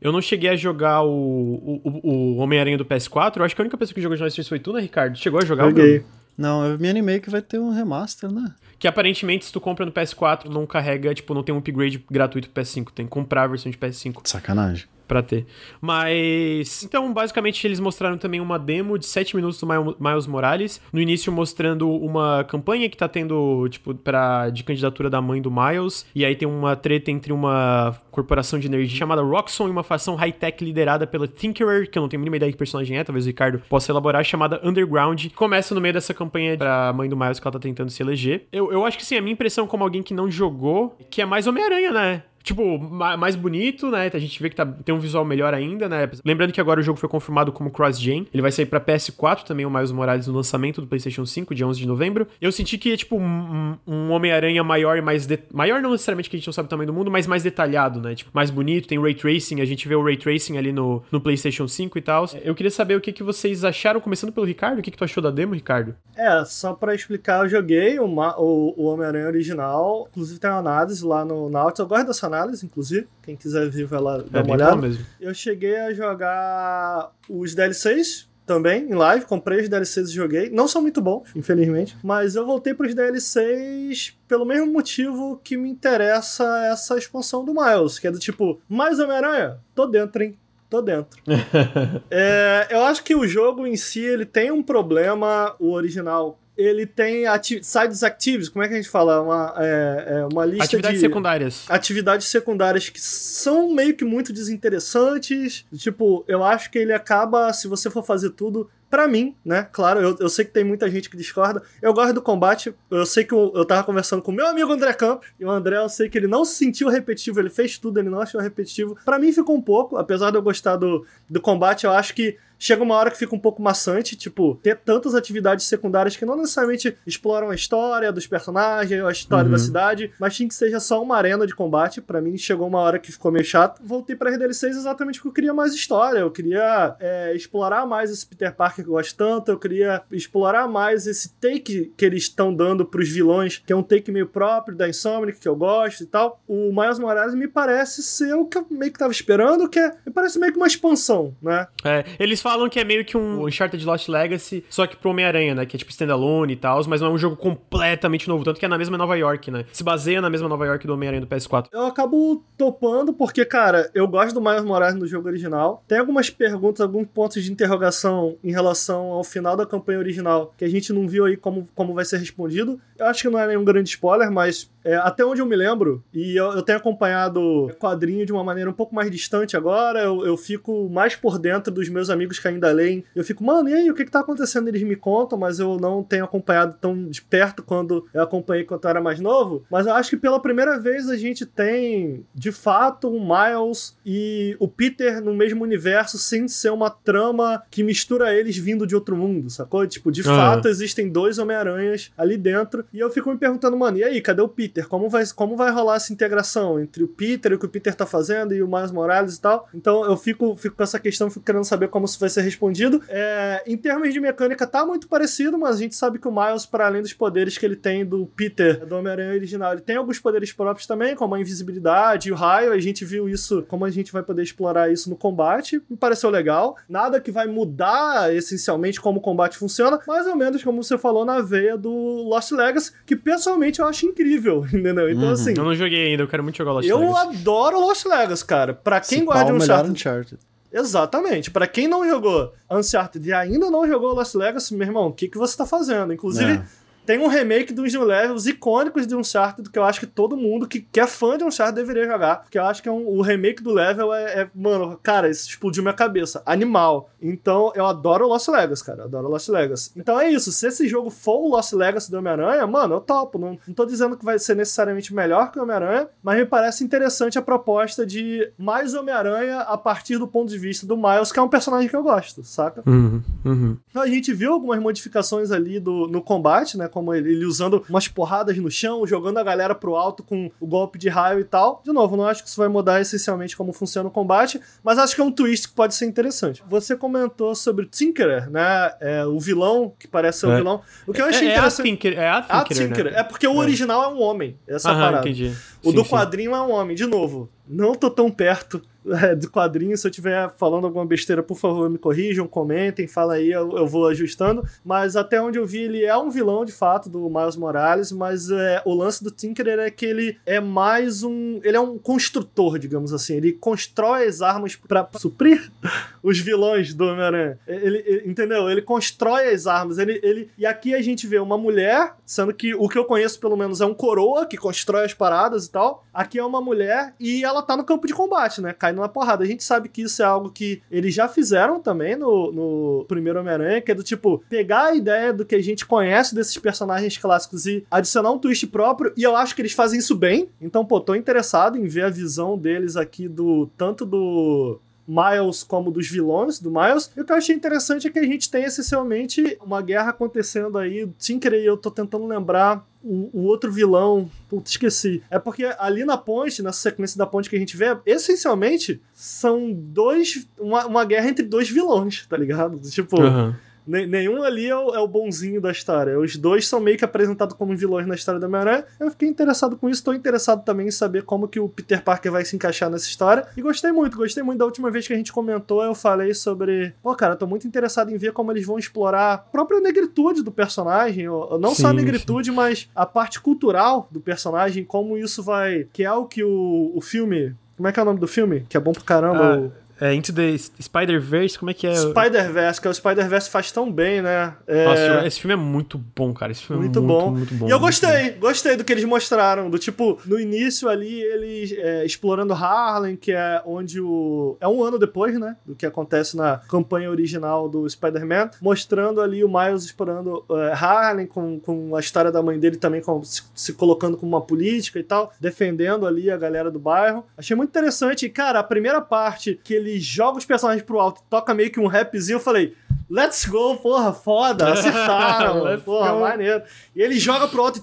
Eu 0.00 0.10
não 0.10 0.20
cheguei 0.20 0.50
a 0.50 0.56
jogar 0.56 1.02
o, 1.02 1.80
o, 1.84 2.10
o 2.10 2.36
Homem-Aranha 2.38 2.76
do 2.76 2.84
PS4. 2.84 3.36
Eu 3.36 3.44
acho 3.44 3.54
que 3.54 3.62
a 3.62 3.64
única 3.64 3.76
pessoa 3.76 3.94
que 3.94 4.00
jogou 4.00 4.16
de 4.16 4.22
nós 4.22 4.32
três 4.32 4.48
foi 4.48 4.58
tu, 4.58 4.72
né, 4.72 4.80
Ricardo? 4.80 5.16
Chegou 5.16 5.40
a 5.40 5.44
jogar 5.44 5.68
Joguei. 5.68 5.98
o 5.98 6.04
Não, 6.36 6.64
eu 6.64 6.78
me 6.78 6.88
animei 6.88 7.20
que 7.20 7.30
vai 7.30 7.40
ter 7.40 7.60
um 7.60 7.70
remaster, 7.70 8.30
né? 8.30 8.52
Que 8.80 8.88
aparentemente, 8.88 9.44
se 9.44 9.52
tu 9.52 9.60
compra 9.60 9.86
no 9.86 9.92
PS4, 9.92 10.46
não 10.46 10.66
carrega, 10.66 11.14
tipo, 11.14 11.32
não 11.34 11.44
tem 11.44 11.54
um 11.54 11.58
upgrade 11.58 12.04
gratuito 12.10 12.50
pro 12.50 12.62
PS5. 12.62 12.88
Tem 12.92 13.06
que 13.06 13.12
comprar 13.12 13.44
a 13.44 13.46
versão 13.46 13.70
de 13.70 13.78
PS5. 13.78 14.22
Sacanagem 14.24 14.91
para 15.06 15.22
ter. 15.22 15.46
Mas 15.80 16.82
então, 16.82 17.12
basicamente 17.12 17.66
eles 17.66 17.80
mostraram 17.80 18.16
também 18.18 18.40
uma 18.40 18.58
demo 18.58 18.98
de 18.98 19.06
7 19.06 19.36
minutos 19.36 19.60
do 19.60 19.66
Miles 19.98 20.26
Morales, 20.26 20.80
no 20.92 21.00
início 21.00 21.32
mostrando 21.32 21.90
uma 21.90 22.44
campanha 22.44 22.88
que 22.88 22.96
tá 22.96 23.08
tendo, 23.08 23.68
tipo, 23.68 23.94
para 23.94 24.50
de 24.50 24.64
candidatura 24.64 25.10
da 25.10 25.20
mãe 25.20 25.40
do 25.40 25.50
Miles, 25.50 26.06
e 26.14 26.24
aí 26.24 26.34
tem 26.34 26.48
uma 26.48 26.76
treta 26.76 27.10
entre 27.10 27.32
uma 27.32 27.96
corporação 28.10 28.58
de 28.58 28.66
energia 28.66 28.98
chamada 28.98 29.22
Roxxon 29.22 29.68
e 29.68 29.70
uma 29.70 29.82
facção 29.82 30.14
high-tech 30.14 30.64
liderada 30.64 31.06
pela 31.06 31.26
Tinkerer, 31.26 31.90
que 31.90 31.98
eu 31.98 32.02
não 32.02 32.08
tenho 32.08 32.20
a 32.20 32.22
mínima 32.22 32.36
ideia 32.36 32.52
que 32.52 32.58
personagem 32.58 32.98
é, 32.98 33.04
talvez 33.04 33.24
o 33.24 33.28
Ricardo 33.28 33.62
possa 33.68 33.90
elaborar, 33.90 34.24
chamada 34.24 34.60
Underground, 34.62 35.20
que 35.22 35.30
começa 35.30 35.74
no 35.74 35.80
meio 35.80 35.94
dessa 35.94 36.14
campanha 36.14 36.56
pra 36.56 36.92
mãe 36.92 37.08
do 37.08 37.16
Miles 37.16 37.38
que 37.38 37.46
ela 37.46 37.52
tá 37.52 37.58
tentando 37.58 37.90
se 37.90 38.02
eleger. 38.02 38.46
Eu, 38.52 38.72
eu 38.72 38.84
acho 38.84 38.98
que 38.98 39.04
sim, 39.04 39.16
a 39.16 39.22
minha 39.22 39.32
impressão 39.32 39.66
como 39.66 39.82
alguém 39.82 40.02
que 40.02 40.14
não 40.14 40.30
jogou, 40.30 40.96
que 41.10 41.22
é 41.22 41.24
mais 41.24 41.46
Homem-Aranha, 41.46 41.90
né? 41.90 42.22
Tipo, 42.42 42.78
mais 42.78 43.36
bonito, 43.36 43.90
né? 43.90 44.10
A 44.12 44.18
gente 44.18 44.42
vê 44.42 44.50
que 44.50 44.56
tá, 44.56 44.66
tem 44.66 44.94
um 44.94 44.98
visual 44.98 45.24
melhor 45.24 45.54
ainda, 45.54 45.88
né? 45.88 46.08
Lembrando 46.24 46.52
que 46.52 46.60
agora 46.60 46.80
o 46.80 46.82
jogo 46.82 46.98
foi 46.98 47.08
confirmado 47.08 47.52
como 47.52 47.70
cross-gen. 47.70 48.26
Ele 48.32 48.42
vai 48.42 48.52
sair 48.52 48.66
pra 48.66 48.80
PS4 48.80 49.44
também, 49.44 49.64
o 49.66 49.70
Miles 49.70 49.92
Morales, 49.92 50.26
no 50.26 50.34
lançamento 50.34 50.80
do 50.80 50.86
PlayStation 50.86 51.24
5, 51.24 51.54
dia 51.54 51.66
11 51.66 51.80
de 51.80 51.86
novembro. 51.86 52.26
Eu 52.40 52.52
senti 52.52 52.78
que 52.78 52.92
é, 52.92 52.96
tipo, 52.96 53.16
um, 53.16 53.76
um 53.86 54.10
Homem-Aranha 54.10 54.62
maior 54.62 54.96
e 54.98 55.02
mais... 55.02 55.26
De... 55.26 55.38
Maior 55.52 55.80
não 55.80 55.92
necessariamente 55.92 56.28
que 56.28 56.36
a 56.36 56.38
gente 56.38 56.46
não 56.46 56.52
sabe 56.52 56.66
o 56.66 56.70
tamanho 56.70 56.86
do 56.86 56.92
mundo, 56.92 57.10
mas 57.10 57.26
mais 57.26 57.42
detalhado, 57.42 58.00
né? 58.00 58.14
Tipo, 58.14 58.30
mais 58.32 58.50
bonito, 58.50 58.88
tem 58.88 59.00
Ray 59.00 59.14
Tracing, 59.14 59.60
a 59.60 59.64
gente 59.64 59.86
vê 59.88 59.94
o 59.94 60.02
Ray 60.02 60.16
Tracing 60.16 60.56
ali 60.56 60.72
no, 60.72 61.02
no 61.10 61.20
PlayStation 61.20 61.66
5 61.68 61.98
e 61.98 62.02
tal. 62.02 62.26
Eu 62.42 62.54
queria 62.54 62.70
saber 62.70 62.96
o 62.96 63.00
que, 63.00 63.12
que 63.12 63.22
vocês 63.22 63.64
acharam, 63.64 64.00
começando 64.00 64.32
pelo 64.32 64.46
Ricardo. 64.46 64.78
O 64.78 64.82
que, 64.82 64.90
que 64.90 64.96
tu 64.96 65.04
achou 65.04 65.22
da 65.22 65.30
demo, 65.30 65.54
Ricardo? 65.54 65.94
É, 66.16 66.44
só 66.44 66.74
pra 66.74 66.94
explicar, 66.94 67.44
eu 67.44 67.48
joguei 67.48 67.98
o, 67.98 68.04
o, 68.06 68.74
o 68.76 68.84
Homem-Aranha 68.84 69.26
original. 69.26 70.06
Inclusive 70.10 70.38
tem 70.38 70.50
uma 70.50 70.58
análise 70.58 71.04
lá 71.04 71.24
no 71.24 71.48
Nautilus. 71.48 71.78
Eu 71.78 71.86
gosto 71.86 72.06
dessa 72.06 72.26
análise, 72.36 72.64
inclusive. 72.64 73.06
Quem 73.22 73.36
quiser 73.36 73.68
vir, 73.68 73.86
vai 73.86 74.00
lá 74.00 74.18
dar 74.18 74.40
é 74.40 74.42
uma 74.42 74.54
olhada. 74.54 74.76
Mesmo. 74.76 75.04
Eu 75.20 75.34
cheguei 75.34 75.76
a 75.76 75.92
jogar 75.92 77.12
os 77.28 77.54
DLCs 77.54 78.28
também 78.46 78.90
em 78.90 78.94
live, 78.94 79.24
comprei 79.24 79.60
os 79.60 79.68
DLCs 79.68 80.10
e 80.10 80.14
joguei. 80.14 80.50
Não 80.50 80.66
são 80.66 80.82
muito 80.82 81.00
bons, 81.00 81.28
infelizmente, 81.34 81.96
mas 82.02 82.34
eu 82.34 82.44
voltei 82.44 82.74
para 82.74 82.86
os 82.86 82.94
DLCs 82.94 84.16
pelo 84.26 84.44
mesmo 84.44 84.66
motivo 84.72 85.40
que 85.42 85.56
me 85.56 85.68
interessa 85.70 86.44
essa 86.66 86.96
expansão 86.98 87.44
do 87.44 87.54
Miles, 87.54 87.98
que 87.98 88.06
é 88.06 88.10
do 88.10 88.18
tipo, 88.18 88.60
mais 88.68 88.98
Homem-Aranha? 88.98 89.58
Tô 89.74 89.86
dentro, 89.86 90.22
hein? 90.22 90.36
Tô 90.68 90.80
dentro. 90.80 91.20
é, 92.10 92.68
eu 92.70 92.82
acho 92.84 93.04
que 93.04 93.14
o 93.14 93.26
jogo 93.26 93.66
em 93.66 93.76
si 93.76 94.00
ele 94.00 94.24
tem 94.24 94.50
um 94.50 94.62
problema, 94.62 95.54
o 95.58 95.72
original 95.72 96.38
ele 96.62 96.86
tem 96.86 97.26
ati 97.26 97.62
sides 97.62 98.02
actives, 98.02 98.48
como 98.48 98.64
é 98.64 98.68
que 98.68 98.74
a 98.74 98.76
gente 98.76 98.88
fala? 98.88 99.20
Uma, 99.20 99.54
é, 99.58 100.04
é 100.08 100.26
uma 100.26 100.44
lista 100.44 100.64
atividades 100.64 101.00
de... 101.00 101.06
secundárias. 101.06 101.64
Atividades 101.68 102.26
secundárias 102.26 102.88
que 102.88 103.00
são 103.00 103.72
meio 103.72 103.94
que 103.94 104.04
muito 104.04 104.32
desinteressantes. 104.32 105.64
Tipo, 105.76 106.24
eu 106.28 106.42
acho 106.44 106.70
que 106.70 106.78
ele 106.78 106.92
acaba, 106.92 107.52
se 107.52 107.68
você 107.68 107.90
for 107.90 108.04
fazer 108.04 108.30
tudo, 108.30 108.68
para 108.92 109.08
mim, 109.08 109.34
né? 109.42 109.66
Claro, 109.72 110.00
eu, 110.00 110.16
eu 110.20 110.28
sei 110.28 110.44
que 110.44 110.50
tem 110.50 110.62
muita 110.62 110.86
gente 110.90 111.08
que 111.08 111.16
discorda. 111.16 111.62
Eu 111.80 111.94
gosto 111.94 112.12
do 112.12 112.20
combate. 112.20 112.74
Eu 112.90 113.06
sei 113.06 113.24
que 113.24 113.32
eu, 113.32 113.50
eu 113.54 113.64
tava 113.64 113.82
conversando 113.84 114.20
com 114.20 114.30
o 114.30 114.34
meu 114.34 114.46
amigo 114.46 114.70
André 114.70 114.92
Campos. 114.92 115.28
E 115.40 115.46
o 115.46 115.50
André, 115.50 115.78
eu 115.78 115.88
sei 115.88 116.10
que 116.10 116.18
ele 116.18 116.26
não 116.26 116.44
se 116.44 116.56
sentiu 116.56 116.90
repetitivo. 116.90 117.40
Ele 117.40 117.48
fez 117.48 117.78
tudo, 117.78 117.98
ele 117.98 118.10
não 118.10 118.20
achou 118.20 118.38
repetitivo. 118.38 118.94
para 119.02 119.18
mim 119.18 119.32
ficou 119.32 119.56
um 119.56 119.62
pouco. 119.62 119.96
Apesar 119.96 120.30
de 120.30 120.36
eu 120.36 120.42
gostar 120.42 120.76
do, 120.76 121.06
do 121.26 121.40
combate, 121.40 121.84
eu 121.84 121.90
acho 121.90 122.14
que 122.14 122.36
chega 122.62 122.80
uma 122.80 122.94
hora 122.94 123.10
que 123.10 123.18
fica 123.18 123.34
um 123.34 123.40
pouco 123.40 123.60
maçante, 123.60 124.14
tipo, 124.14 124.54
ter 124.62 124.76
tantas 124.76 125.16
atividades 125.16 125.66
secundárias 125.66 126.16
que 126.16 126.24
não 126.24 126.36
necessariamente 126.36 126.96
exploram 127.04 127.50
a 127.50 127.56
história 127.56 128.12
dos 128.12 128.24
personagens, 128.28 129.04
a 129.04 129.10
história 129.10 129.46
uhum. 129.46 129.50
da 129.50 129.58
cidade, 129.58 130.12
mas 130.18 130.36
tinha 130.36 130.48
que 130.48 130.54
seja 130.54 130.78
só 130.78 131.02
uma 131.02 131.16
arena 131.16 131.44
de 131.44 131.56
combate. 131.56 132.00
para 132.00 132.20
mim, 132.20 132.38
chegou 132.38 132.68
uma 132.68 132.78
hora 132.78 133.00
que 133.00 133.10
ficou 133.10 133.32
meio 133.32 133.44
chato. 133.44 133.82
Voltei 133.84 134.14
pra 134.14 134.30
RDL6 134.30 134.68
exatamente 134.68 135.16
porque 135.16 135.28
eu 135.28 135.32
queria 135.32 135.52
mais 135.52 135.74
história, 135.74 136.20
eu 136.20 136.30
queria 136.30 136.94
é, 137.00 137.34
explorar 137.34 137.84
mais 137.84 138.12
esse 138.12 138.24
Peter 138.24 138.54
Parker 138.54 138.84
que 138.84 138.90
eu 138.90 138.94
gosto 138.94 139.16
tanto, 139.16 139.50
eu 139.50 139.58
queria 139.58 140.02
explorar 140.12 140.68
mais 140.68 141.08
esse 141.08 141.34
take 141.34 141.92
que 141.96 142.04
eles 142.04 142.22
estão 142.22 142.54
dando 142.54 142.86
pros 142.86 143.08
vilões, 143.08 143.60
que 143.66 143.72
é 143.72 143.76
um 143.76 143.82
take 143.82 144.12
meio 144.12 144.28
próprio 144.28 144.76
da 144.76 144.88
Insomniac, 144.88 145.40
que 145.40 145.48
eu 145.48 145.56
gosto 145.56 146.04
e 146.04 146.06
tal. 146.06 146.40
O 146.46 146.72
Miles 146.72 147.00
Morales 147.00 147.34
me 147.34 147.48
parece 147.48 148.04
ser 148.04 148.34
o 148.34 148.46
que 148.46 148.58
eu 148.58 148.66
meio 148.70 148.92
que 148.92 148.98
tava 149.00 149.10
esperando, 149.10 149.68
que 149.68 149.80
é, 149.80 149.90
me 150.06 150.12
parece 150.12 150.38
meio 150.38 150.52
que 150.52 150.58
uma 150.58 150.68
expansão, 150.68 151.34
né? 151.42 151.66
É, 151.84 152.04
eles 152.20 152.40
falam 152.40 152.51
falam 152.52 152.68
que 152.68 152.78
é 152.78 152.84
meio 152.84 153.04
que 153.04 153.16
um 153.16 153.46
Uncharted 153.46 153.84
Lost 153.84 154.08
Legacy, 154.08 154.64
só 154.68 154.86
que 154.86 154.96
pro 154.96 155.10
Homem-Aranha, 155.10 155.54
né? 155.54 155.66
Que 155.66 155.76
é 155.76 155.78
tipo 155.78 155.90
standalone 155.90 156.52
e 156.52 156.56
tal, 156.56 156.82
mas 156.86 157.00
não 157.00 157.08
é 157.08 157.10
um 157.10 157.18
jogo 157.18 157.36
completamente 157.36 158.28
novo, 158.28 158.44
tanto 158.44 158.60
que 158.60 158.66
é 158.66 158.68
na 158.68 158.76
mesma 158.76 158.98
Nova 158.98 159.16
York, 159.16 159.50
né? 159.50 159.64
Se 159.72 159.82
baseia 159.82 160.20
na 160.20 160.28
mesma 160.28 160.48
Nova 160.48 160.66
York 160.66 160.86
do 160.86 160.92
Homem-Aranha 160.92 161.22
do 161.22 161.26
PS4. 161.26 161.68
Eu 161.72 161.86
acabo 161.86 162.44
topando 162.58 163.12
porque, 163.12 163.44
cara, 163.44 163.90
eu 163.94 164.06
gosto 164.06 164.34
do 164.34 164.40
Miles 164.40 164.64
Morales 164.64 164.94
no 164.98 165.06
jogo 165.06 165.28
original. 165.28 165.82
Tem 165.88 165.98
algumas 165.98 166.28
perguntas, 166.28 166.80
alguns 166.80 167.06
pontos 167.06 167.42
de 167.42 167.50
interrogação 167.50 168.36
em 168.44 168.52
relação 168.52 169.06
ao 169.12 169.24
final 169.24 169.56
da 169.56 169.64
campanha 169.64 169.98
original 169.98 170.52
que 170.56 170.64
a 170.64 170.68
gente 170.68 170.92
não 170.92 171.08
viu 171.08 171.24
aí 171.24 171.36
como, 171.36 171.66
como 171.74 171.94
vai 171.94 172.04
ser 172.04 172.18
respondido. 172.18 172.78
Eu 173.02 173.08
acho 173.08 173.22
que 173.22 173.28
não 173.28 173.38
é 173.38 173.46
nenhum 173.46 173.64
grande 173.64 173.90
spoiler, 173.90 174.30
mas 174.30 174.70
é, 174.84 174.96
até 174.96 175.24
onde 175.24 175.40
eu 175.40 175.46
me 175.46 175.56
lembro, 175.56 176.02
e 176.12 176.36
eu, 176.36 176.52
eu 176.52 176.62
tenho 176.62 176.78
acompanhado 176.78 177.40
o 177.40 177.74
quadrinho 177.74 178.26
de 178.26 178.32
uma 178.32 178.42
maneira 178.42 178.68
um 178.68 178.72
pouco 178.72 178.94
mais 178.94 179.10
distante 179.10 179.56
agora, 179.56 180.00
eu, 180.00 180.26
eu 180.26 180.36
fico 180.36 180.88
mais 180.88 181.14
por 181.14 181.38
dentro 181.38 181.72
dos 181.72 181.88
meus 181.88 182.10
amigos 182.10 182.38
que 182.38 182.48
ainda 182.48 182.70
leem. 182.72 183.04
Eu 183.14 183.24
fico, 183.24 183.44
mano, 183.44 183.68
e 183.68 183.74
aí, 183.74 183.90
o 183.90 183.94
que 183.94 184.04
que 184.04 184.10
tá 184.10 184.20
acontecendo? 184.20 184.68
Eles 184.68 184.82
me 184.82 184.96
contam, 184.96 185.38
mas 185.38 185.58
eu 185.58 185.78
não 185.78 186.02
tenho 186.02 186.24
acompanhado 186.24 186.76
tão 186.80 187.08
de 187.08 187.22
perto 187.22 187.62
quando 187.62 188.06
eu 188.12 188.22
acompanhei 188.22 188.64
quando 188.64 188.84
eu 188.84 188.90
era 188.90 189.00
mais 189.00 189.20
novo. 189.20 189.64
Mas 189.70 189.86
eu 189.86 189.94
acho 189.94 190.10
que 190.10 190.16
pela 190.16 190.40
primeira 190.40 190.78
vez 190.78 191.08
a 191.08 191.16
gente 191.16 191.46
tem, 191.46 192.24
de 192.34 192.50
fato, 192.50 193.08
um 193.08 193.20
Miles 193.20 193.96
e 194.04 194.56
o 194.58 194.66
Peter 194.68 195.22
no 195.22 195.34
mesmo 195.34 195.62
universo 195.62 196.18
sem 196.18 196.48
ser 196.48 196.70
uma 196.70 196.90
trama 196.90 197.62
que 197.70 197.82
mistura 197.82 198.34
eles 198.34 198.56
vindo 198.56 198.86
de 198.86 198.94
outro 198.94 199.16
mundo, 199.16 199.48
sacou? 199.50 199.86
Tipo, 199.86 200.10
de 200.10 200.20
uhum. 200.20 200.36
fato 200.36 200.68
existem 200.68 201.08
dois 201.08 201.38
Homem-Aranhas 201.38 202.10
ali 202.16 202.36
dentro. 202.36 202.84
E 202.92 202.98
eu 202.98 203.10
fico 203.10 203.30
me 203.30 203.38
perguntando, 203.38 203.76
mano, 203.76 203.98
e 203.98 204.04
aí, 204.04 204.20
cadê 204.20 204.42
o 204.42 204.48
Peter? 204.48 204.86
Como 204.86 205.08
vai, 205.08 205.24
como 205.34 205.56
vai 205.56 205.70
rolar 205.70 205.96
essa 205.96 206.12
integração 206.12 206.78
entre 206.78 207.02
o 207.02 207.08
Peter 207.08 207.52
e 207.52 207.54
o 207.54 207.58
que 207.58 207.66
o 207.66 207.68
Peter 207.68 207.94
tá 207.94 208.04
fazendo 208.04 208.54
e 208.54 208.62
o 208.62 208.68
Miles 208.68 208.90
Morales 208.90 209.36
e 209.36 209.40
tal? 209.40 209.68
Então 209.74 210.04
eu 210.04 210.16
fico, 210.16 210.54
fico 210.56 210.76
com 210.76 210.82
essa 210.82 210.98
questão, 210.98 211.30
fico 211.30 211.44
querendo 211.44 211.64
saber 211.64 211.88
como 211.88 212.04
isso 212.04 212.20
vai 212.20 212.28
ser 212.28 212.42
respondido. 212.42 213.02
É, 213.08 213.62
em 213.66 213.76
termos 213.76 214.12
de 214.12 214.20
mecânica, 214.20 214.66
tá 214.66 214.84
muito 214.84 215.08
parecido, 215.08 215.58
mas 215.58 215.76
a 215.76 215.78
gente 215.78 215.94
sabe 215.94 216.18
que 216.18 216.28
o 216.28 216.32
Miles, 216.32 216.66
para 216.66 216.86
além 216.86 217.02
dos 217.02 217.12
poderes 217.12 217.56
que 217.56 217.64
ele 217.64 217.76
tem 217.76 218.04
do 218.04 218.26
Peter, 218.26 218.84
do 218.84 218.96
Homem-Aranha 218.96 219.32
original, 219.32 219.72
ele 219.72 219.80
tem 219.80 219.96
alguns 219.96 220.18
poderes 220.18 220.52
próprios 220.52 220.86
também, 220.86 221.14
como 221.14 221.34
a 221.34 221.40
invisibilidade 221.40 222.28
e 222.28 222.32
o 222.32 222.34
raio. 222.34 222.72
A 222.72 222.78
gente 222.78 223.04
viu 223.04 223.28
isso, 223.28 223.62
como 223.68 223.84
a 223.84 223.90
gente 223.90 224.12
vai 224.12 224.22
poder 224.22 224.42
explorar 224.42 224.92
isso 224.92 225.08
no 225.08 225.16
combate. 225.16 225.82
Me 225.88 225.96
pareceu 225.96 226.30
legal. 226.30 226.76
Nada 226.88 227.20
que 227.20 227.30
vai 227.30 227.46
mudar 227.46 228.34
essencialmente 228.34 229.00
como 229.00 229.18
o 229.18 229.22
combate 229.22 229.56
funciona, 229.56 229.98
mais 230.06 230.26
ou 230.26 230.36
menos 230.36 230.62
como 230.62 230.82
você 230.82 230.98
falou 230.98 231.24
na 231.24 231.40
veia 231.40 231.76
do 231.76 231.90
Lost 231.90 232.52
Legacy, 232.52 232.81
que 233.04 233.14
pessoalmente 233.14 233.80
eu 233.80 233.86
acho 233.86 234.06
incrível. 234.06 234.64
entendeu? 234.72 235.10
Então, 235.10 235.24
uhum. 235.24 235.32
assim. 235.32 235.54
Eu 235.56 235.64
não 235.64 235.74
joguei 235.74 236.08
ainda, 236.08 236.22
eu 236.22 236.28
quero 236.28 236.42
muito 236.42 236.56
jogar 236.56 236.72
Lost 236.72 236.88
eu 236.88 236.98
Legacy. 236.98 237.14
Eu 237.14 237.30
adoro 237.30 237.80
Lost 237.80 238.06
Legacy, 238.06 238.44
cara. 238.44 238.74
Pra 238.74 239.00
quem 239.00 239.20
Se 239.20 239.24
gosta 239.24 239.44
de 239.44 239.52
Uncharted. 239.52 239.92
Uncharted. 239.92 240.38
Exatamente. 240.72 241.50
Para 241.50 241.66
quem 241.66 241.86
não 241.86 242.08
jogou 242.08 242.52
Uncharted 242.70 243.28
e 243.28 243.32
ainda 243.32 243.70
não 243.70 243.86
jogou 243.86 244.14
Lost 244.14 244.34
Legacy, 244.34 244.74
meu 244.74 244.86
irmão, 244.86 245.08
o 245.08 245.12
que, 245.12 245.28
que 245.28 245.36
você 245.36 245.56
tá 245.56 245.66
fazendo? 245.66 246.12
Inclusive. 246.12 246.52
É 246.52 246.81
tem 247.04 247.18
um 247.18 247.26
remake 247.26 247.72
dos 247.72 247.92
New 247.92 248.04
Levels 248.04 248.46
icônicos 248.46 249.06
de 249.06 249.14
Uncharted 249.14 249.68
que 249.68 249.78
eu 249.78 249.84
acho 249.84 250.00
que 250.00 250.06
todo 250.06 250.36
mundo 250.36 250.66
que, 250.66 250.80
que 250.80 251.00
é 251.00 251.06
fã 251.06 251.36
de 251.36 251.44
Uncharted 251.44 251.74
deveria 251.74 252.06
jogar. 252.06 252.42
Porque 252.42 252.58
eu 252.58 252.64
acho 252.64 252.82
que 252.82 252.88
é 252.88 252.92
um, 252.92 253.06
o 253.06 253.22
remake 253.22 253.62
do 253.62 253.72
level 253.72 254.12
é, 254.12 254.42
é, 254.42 254.50
Mano, 254.54 254.98
cara, 255.02 255.28
isso 255.28 255.48
explodiu 255.48 255.82
minha 255.82 255.94
cabeça. 255.94 256.42
Animal. 256.46 257.10
Então, 257.20 257.72
eu 257.74 257.86
adoro 257.86 258.26
Lost 258.26 258.48
Legacy, 258.48 258.84
cara. 258.84 259.00
Eu 259.00 259.04
adoro 259.06 259.28
Lost 259.28 259.48
Legacy. 259.48 259.90
Então 259.96 260.18
é 260.20 260.30
isso. 260.30 260.52
Se 260.52 260.66
esse 260.68 260.88
jogo 260.88 261.10
for 261.10 261.38
o 261.38 261.48
Lost 261.48 261.72
Legacy 261.72 262.10
do 262.10 262.18
Homem-Aranha, 262.18 262.66
mano, 262.66 262.94
eu 262.94 263.00
topo. 263.00 263.38
Não, 263.38 263.58
não 263.66 263.74
tô 263.74 263.84
dizendo 263.84 264.16
que 264.16 264.24
vai 264.24 264.38
ser 264.38 264.54
necessariamente 264.54 265.14
melhor 265.14 265.50
que 265.50 265.58
o 265.58 265.62
Homem-Aranha, 265.62 266.08
mas 266.22 266.38
me 266.38 266.46
parece 266.46 266.84
interessante 266.84 267.38
a 267.38 267.42
proposta 267.42 268.06
de 268.06 268.50
mais 268.58 268.94
Homem-Aranha 268.94 269.60
a 269.60 269.76
partir 269.76 270.18
do 270.18 270.28
ponto 270.28 270.48
de 270.48 270.58
vista 270.58 270.86
do 270.86 270.96
Miles, 270.96 271.32
que 271.32 271.38
é 271.38 271.42
um 271.42 271.48
personagem 271.48 271.88
que 271.88 271.96
eu 271.96 272.02
gosto, 272.02 272.44
saca? 272.44 272.82
Uhum, 272.86 273.22
uhum. 273.44 273.76
Então, 273.90 274.02
a 274.02 274.06
gente 274.06 274.32
viu 274.32 274.52
algumas 274.52 274.80
modificações 274.80 275.50
ali 275.50 275.80
do, 275.80 276.06
no 276.06 276.22
combate, 276.22 276.76
né? 276.76 276.88
Como 276.92 277.12
ele, 277.14 277.32
ele 277.32 277.44
usando 277.44 277.84
umas 277.88 278.06
porradas 278.06 278.56
no 278.58 278.70
chão, 278.70 279.06
jogando 279.06 279.38
a 279.38 279.42
galera 279.42 279.74
pro 279.74 279.96
alto 279.96 280.22
com 280.22 280.50
o 280.60 280.66
golpe 280.66 280.98
de 280.98 281.08
raio 281.08 281.40
e 281.40 281.44
tal. 281.44 281.80
De 281.84 281.92
novo, 281.92 282.16
não 282.16 282.26
acho 282.26 282.42
que 282.42 282.48
isso 282.48 282.58
vai 282.60 282.68
mudar 282.68 283.00
essencialmente 283.00 283.56
como 283.56 283.72
funciona 283.72 284.08
o 284.08 284.12
combate, 284.12 284.60
mas 284.84 284.98
acho 284.98 285.14
que 285.14 285.20
é 285.20 285.24
um 285.24 285.32
twist 285.32 285.68
que 285.68 285.74
pode 285.74 285.94
ser 285.94 286.06
interessante. 286.06 286.62
Você 286.68 286.94
comentou 286.96 287.54
sobre 287.54 287.84
o 287.84 287.88
Tinkerer, 287.88 288.50
né? 288.50 288.92
É, 289.00 289.24
o 289.24 289.40
vilão, 289.40 289.92
que 289.98 290.06
parece 290.06 290.40
ser 290.40 290.46
o 290.46 290.52
É. 290.52 290.56
vilão. 290.56 290.82
O 291.06 291.12
que 291.12 291.20
eu 291.20 291.26
achei 291.26 291.48
é, 291.48 291.50
é 291.50 291.54
a 291.54 291.58
interessante. 291.58 291.86
Tinker, 291.88 292.18
é 292.18 292.28
a 292.28 292.36
A 292.38 292.64
Tinkerer, 292.64 292.88
Tinkerer. 292.88 293.12
né? 293.14 293.18
É 293.20 293.22
porque 293.22 293.46
o 293.46 293.56
original 293.56 294.04
é 294.04 294.08
um 294.08 294.20
homem. 294.20 294.56
Essa 294.68 294.90
é 294.90 294.92
Aham, 294.92 295.00
parada. 295.00 295.28
entendi. 295.28 295.52
O 295.82 295.90
Sim, 295.90 295.94
do 295.96 296.04
sim. 296.04 296.10
quadrinho 296.10 296.54
é 296.54 296.60
um 296.62 296.70
homem. 296.72 296.94
De 296.94 297.06
novo, 297.06 297.48
não 297.66 297.94
tô 297.94 298.10
tão 298.10 298.30
perto 298.30 298.82
é, 299.22 299.34
do 299.34 299.50
quadrinho. 299.50 299.96
Se 299.96 300.06
eu 300.06 300.10
estiver 300.10 300.50
falando 300.56 300.84
alguma 300.86 301.04
besteira, 301.06 301.42
por 301.42 301.56
favor, 301.56 301.88
me 301.90 301.98
corrijam, 301.98 302.46
comentem, 302.46 303.06
fala 303.06 303.34
aí, 303.34 303.50
eu, 303.50 303.76
eu 303.76 303.86
vou 303.86 304.06
ajustando. 304.08 304.62
Mas 304.84 305.16
até 305.16 305.40
onde 305.40 305.58
eu 305.58 305.66
vi, 305.66 305.82
ele 305.82 306.04
é 306.04 306.16
um 306.16 306.30
vilão, 306.30 306.64
de 306.64 306.72
fato, 306.72 307.08
do 307.08 307.28
Miles 307.28 307.56
Morales, 307.56 308.12
mas 308.12 308.50
é, 308.50 308.82
o 308.84 308.94
lance 308.94 309.22
do 309.22 309.30
Tinkerer 309.30 309.78
é 309.78 309.90
que 309.90 310.06
ele 310.06 310.38
é 310.46 310.60
mais 310.60 311.22
um... 311.22 311.60
Ele 311.62 311.76
é 311.76 311.80
um 311.80 311.98
construtor, 311.98 312.78
digamos 312.78 313.12
assim. 313.12 313.36
Ele 313.36 313.52
constrói 313.52 314.26
as 314.26 314.40
armas 314.42 314.76
pra 314.76 315.08
suprir 315.16 315.70
os 316.22 316.38
vilões 316.38 316.94
do 316.94 317.04
Homem-Aranha. 317.04 317.58
Ele, 317.66 317.98
ele- 318.06 318.30
entendeu? 318.30 318.70
Ele 318.70 318.82
constrói 318.82 319.48
as 319.52 319.66
armas. 319.66 319.98
Ele, 319.98 320.20
ele, 320.22 320.50
e 320.56 320.64
aqui 320.66 320.94
a 320.94 321.02
gente 321.02 321.26
vê 321.26 321.38
uma 321.38 321.58
mulher, 321.58 322.14
sendo 322.24 322.52
que 322.52 322.74
o 322.74 322.88
que 322.88 322.98
eu 322.98 323.04
conheço 323.04 323.38
pelo 323.40 323.56
menos 323.56 323.80
é 323.80 323.86
um 323.86 323.94
coroa 323.94 324.46
que 324.46 324.56
constrói 324.56 325.04
as 325.04 325.14
paradas 325.14 325.66
e 325.66 325.70
tal. 325.70 326.04
Aqui 326.12 326.38
é 326.38 326.44
uma 326.44 326.60
mulher 326.60 327.14
e 327.18 327.44
ela 327.44 327.62
tá 327.62 327.76
no 327.76 327.84
campo 327.84 328.06
de 328.06 328.14
combate, 328.14 328.60
né? 328.60 328.72
Caindo 328.92 329.00
na 329.00 329.08
porrada. 329.08 329.42
A 329.42 329.46
gente 329.46 329.64
sabe 329.64 329.88
que 329.88 330.02
isso 330.02 330.22
é 330.22 330.24
algo 330.24 330.50
que 330.50 330.82
eles 330.90 331.14
já 331.14 331.26
fizeram 331.28 331.80
também 331.80 332.14
no, 332.14 332.52
no 332.52 333.04
primeiro 333.08 333.40
Homem-Aranha, 333.40 333.80
que 333.80 333.90
é 333.90 333.94
do 333.94 334.02
tipo, 334.02 334.44
pegar 334.48 334.86
a 334.86 334.94
ideia 334.94 335.32
do 335.32 335.44
que 335.44 335.54
a 335.54 335.62
gente 335.62 335.86
conhece 335.86 336.34
desses 336.34 336.56
personagens 336.58 337.16
clássicos 337.16 337.66
e 337.66 337.84
adicionar 337.90 338.30
um 338.30 338.38
twist 338.38 338.66
próprio. 338.66 339.12
E 339.16 339.22
eu 339.22 339.34
acho 339.34 339.54
que 339.56 339.62
eles 339.62 339.72
fazem 339.72 339.98
isso 339.98 340.14
bem. 340.14 340.48
Então, 340.60 340.84
pô, 340.84 341.00
tô 341.00 341.14
interessado 341.14 341.78
em 341.78 341.86
ver 341.86 342.04
a 342.04 342.10
visão 342.10 342.56
deles 342.58 342.96
aqui 342.96 343.28
do 343.28 343.68
tanto 343.76 344.04
do 344.04 344.78
Miles 345.06 345.62
como 345.62 345.90
dos 345.90 346.08
vilões 346.08 346.58
do 346.58 346.70
Miles. 346.70 347.10
E 347.16 347.20
o 347.20 347.24
que 347.24 347.32
eu 347.32 347.36
achei 347.36 347.54
interessante 347.54 348.06
é 348.06 348.10
que 348.10 348.18
a 348.18 348.24
gente 348.24 348.50
tem 348.50 348.64
essencialmente 348.64 349.58
uma 349.64 349.82
guerra 349.82 350.10
acontecendo 350.10 350.78
aí. 350.78 351.08
Sem 351.18 351.38
querer, 351.38 351.64
eu 351.64 351.76
tô 351.76 351.90
tentando 351.90 352.26
lembrar 352.26 352.86
o, 353.02 353.30
o 353.32 353.42
outro 353.44 353.70
vilão. 353.70 354.30
Puta, 354.48 354.70
esqueci. 354.70 355.22
É 355.30 355.38
porque 355.38 355.64
ali 355.78 356.04
na 356.04 356.16
ponte, 356.16 356.62
nessa 356.62 356.78
sequência 356.78 357.18
da 357.18 357.26
ponte 357.26 357.50
que 357.50 357.56
a 357.56 357.58
gente 357.58 357.76
vê, 357.76 357.96
essencialmente 358.06 359.00
são 359.12 359.72
dois. 359.72 360.46
Uma, 360.58 360.86
uma 360.86 361.04
guerra 361.04 361.28
entre 361.28 361.44
dois 361.44 361.68
vilões, 361.68 362.26
tá 362.26 362.36
ligado? 362.36 362.78
Tipo. 362.90 363.20
Aham. 363.20 363.56
Ne- 363.86 364.06
nenhum 364.06 364.42
ali 364.42 364.68
é 364.68 364.76
o, 364.76 364.94
é 364.94 364.98
o 365.00 365.08
bonzinho 365.08 365.60
da 365.60 365.70
história. 365.70 366.18
Os 366.18 366.36
dois 366.36 366.66
são 366.68 366.80
meio 366.80 366.96
que 366.96 367.04
apresentados 367.04 367.56
como 367.56 367.76
vilões 367.76 368.06
na 368.06 368.14
história 368.14 368.38
da 368.40 368.46
Homem-Aranha. 368.46 368.84
Eu 369.00 369.10
fiquei 369.10 369.28
interessado 369.28 369.76
com 369.76 369.88
isso, 369.88 370.04
tô 370.04 370.12
interessado 370.12 370.64
também 370.64 370.86
em 370.88 370.90
saber 370.90 371.22
como 371.24 371.48
que 371.48 371.58
o 371.60 371.68
Peter 371.68 372.02
Parker 372.02 372.30
vai 372.32 372.44
se 372.44 372.54
encaixar 372.54 372.88
nessa 372.90 373.06
história. 373.06 373.46
E 373.56 373.62
gostei 373.62 373.90
muito, 373.92 374.16
gostei 374.16 374.42
muito. 374.42 374.58
Da 374.58 374.64
última 374.64 374.90
vez 374.90 375.06
que 375.06 375.12
a 375.12 375.16
gente 375.16 375.32
comentou, 375.32 375.82
eu 375.82 375.94
falei 375.94 376.32
sobre. 376.34 376.94
Pô, 377.02 377.14
cara, 377.14 377.34
tô 377.36 377.46
muito 377.46 377.66
interessado 377.66 378.10
em 378.10 378.16
ver 378.16 378.32
como 378.32 378.52
eles 378.52 378.64
vão 378.66 378.78
explorar 378.78 379.32
a 379.34 379.38
própria 379.38 379.80
negritude 379.80 380.42
do 380.42 380.52
personagem. 380.52 381.28
ou- 381.28 381.58
Não 381.58 381.74
só 381.74 381.88
a 381.88 381.90
Sim, 381.90 381.96
negritude, 381.96 382.50
mas 382.52 382.88
a 382.94 383.04
parte 383.06 383.40
cultural 383.40 384.08
do 384.10 384.20
personagem, 384.20 384.84
como 384.84 385.16
isso 385.16 385.42
vai. 385.42 385.86
Que 385.92 386.04
é 386.04 386.12
o 386.12 386.24
que 386.26 386.44
o, 386.44 386.92
o 386.94 387.00
filme. 387.00 387.54
Como 387.76 387.88
é 387.88 387.92
que 387.92 387.98
é 387.98 388.02
o 388.02 388.06
nome 388.06 388.20
do 388.20 388.28
filme? 388.28 388.64
Que 388.68 388.76
é 388.76 388.80
bom 388.80 388.92
pra 388.92 389.02
caramba. 389.02 389.72
É 390.04 390.12
Into 390.12 390.32
the 390.32 390.56
Spider-Verse, 390.58 391.56
como 391.56 391.70
é 391.70 391.74
que 391.74 391.86
é? 391.86 391.94
Spider-Verse, 391.94 392.80
que 392.80 392.88
é 392.88 392.90
o 392.90 392.94
Spider-Verse 392.94 393.48
faz 393.48 393.70
tão 393.70 393.90
bem, 393.90 394.20
né? 394.20 394.52
É... 394.66 394.84
Nossa, 394.84 395.26
esse 395.28 395.40
filme 395.40 395.54
é 395.54 395.56
muito 395.56 395.96
bom, 395.96 396.34
cara. 396.34 396.50
Esse 396.50 396.64
filme 396.64 396.82
Muito 396.82 396.98
é 396.98 397.02
bom. 397.02 397.30
muito, 397.30 397.36
muito 397.38 397.54
bom. 397.54 397.68
E 397.68 397.70
eu 397.70 397.78
muito 397.78 398.00
gostei, 398.00 398.30
gostei 398.32 398.76
do 398.76 398.82
que 398.82 398.92
eles 398.92 399.04
mostraram. 399.04 399.70
Do 399.70 399.78
tipo, 399.78 400.18
no 400.26 400.40
início 400.40 400.88
ali, 400.88 401.22
eles 401.22 401.72
é, 401.78 402.04
explorando 402.04 402.52
Harlem, 402.52 403.14
que 403.16 403.30
é 403.30 403.62
onde 403.64 404.00
o. 404.00 404.56
É 404.60 404.66
um 404.66 404.82
ano 404.82 404.98
depois, 404.98 405.38
né? 405.38 405.56
Do 405.64 405.76
que 405.76 405.86
acontece 405.86 406.36
na 406.36 406.58
campanha 406.68 407.08
original 407.08 407.68
do 407.68 407.88
Spider-Man. 407.88 408.50
Mostrando 408.60 409.20
ali 409.20 409.44
o 409.44 409.48
Miles 409.48 409.84
explorando 409.84 410.44
é, 410.50 410.72
Harlem, 410.72 411.26
com, 411.26 411.60
com 411.60 411.94
a 411.94 412.00
história 412.00 412.32
da 412.32 412.42
mãe 412.42 412.58
dele 412.58 412.76
também 412.76 413.00
com- 413.00 413.22
se, 413.22 413.42
se 413.54 413.72
colocando 413.72 414.16
como 414.16 414.32
uma 414.36 414.40
política 414.40 414.98
e 414.98 415.04
tal, 415.04 415.32
defendendo 415.38 416.06
ali 416.06 416.28
a 416.28 416.36
galera 416.36 416.70
do 416.72 416.78
bairro. 416.80 417.24
Achei 417.38 417.54
muito 417.56 417.70
interessante. 417.70 418.26
E, 418.26 418.28
cara, 418.28 418.58
a 418.58 418.64
primeira 418.64 419.00
parte 419.00 419.60
que 419.62 419.74
ele 419.74 419.91
joga 420.00 420.38
os 420.38 420.44
personagens 420.44 420.84
pro 420.84 420.98
alto, 420.98 421.22
toca 421.28 421.54
meio 421.54 421.70
que 421.70 421.80
um 421.80 421.86
rapzinho, 421.86 422.36
eu 422.36 422.40
falei. 422.40 422.74
Let's 423.10 423.44
go, 423.44 423.76
porra, 423.76 424.12
foda, 424.12 424.72
acertaram, 424.72 425.78
porra, 425.84 426.12
go. 426.12 426.20
maneiro. 426.20 426.62
E 426.96 427.02
ele 427.02 427.18
joga 427.18 427.46
pro 427.46 427.62
alto 427.62 427.78
e 427.78 427.82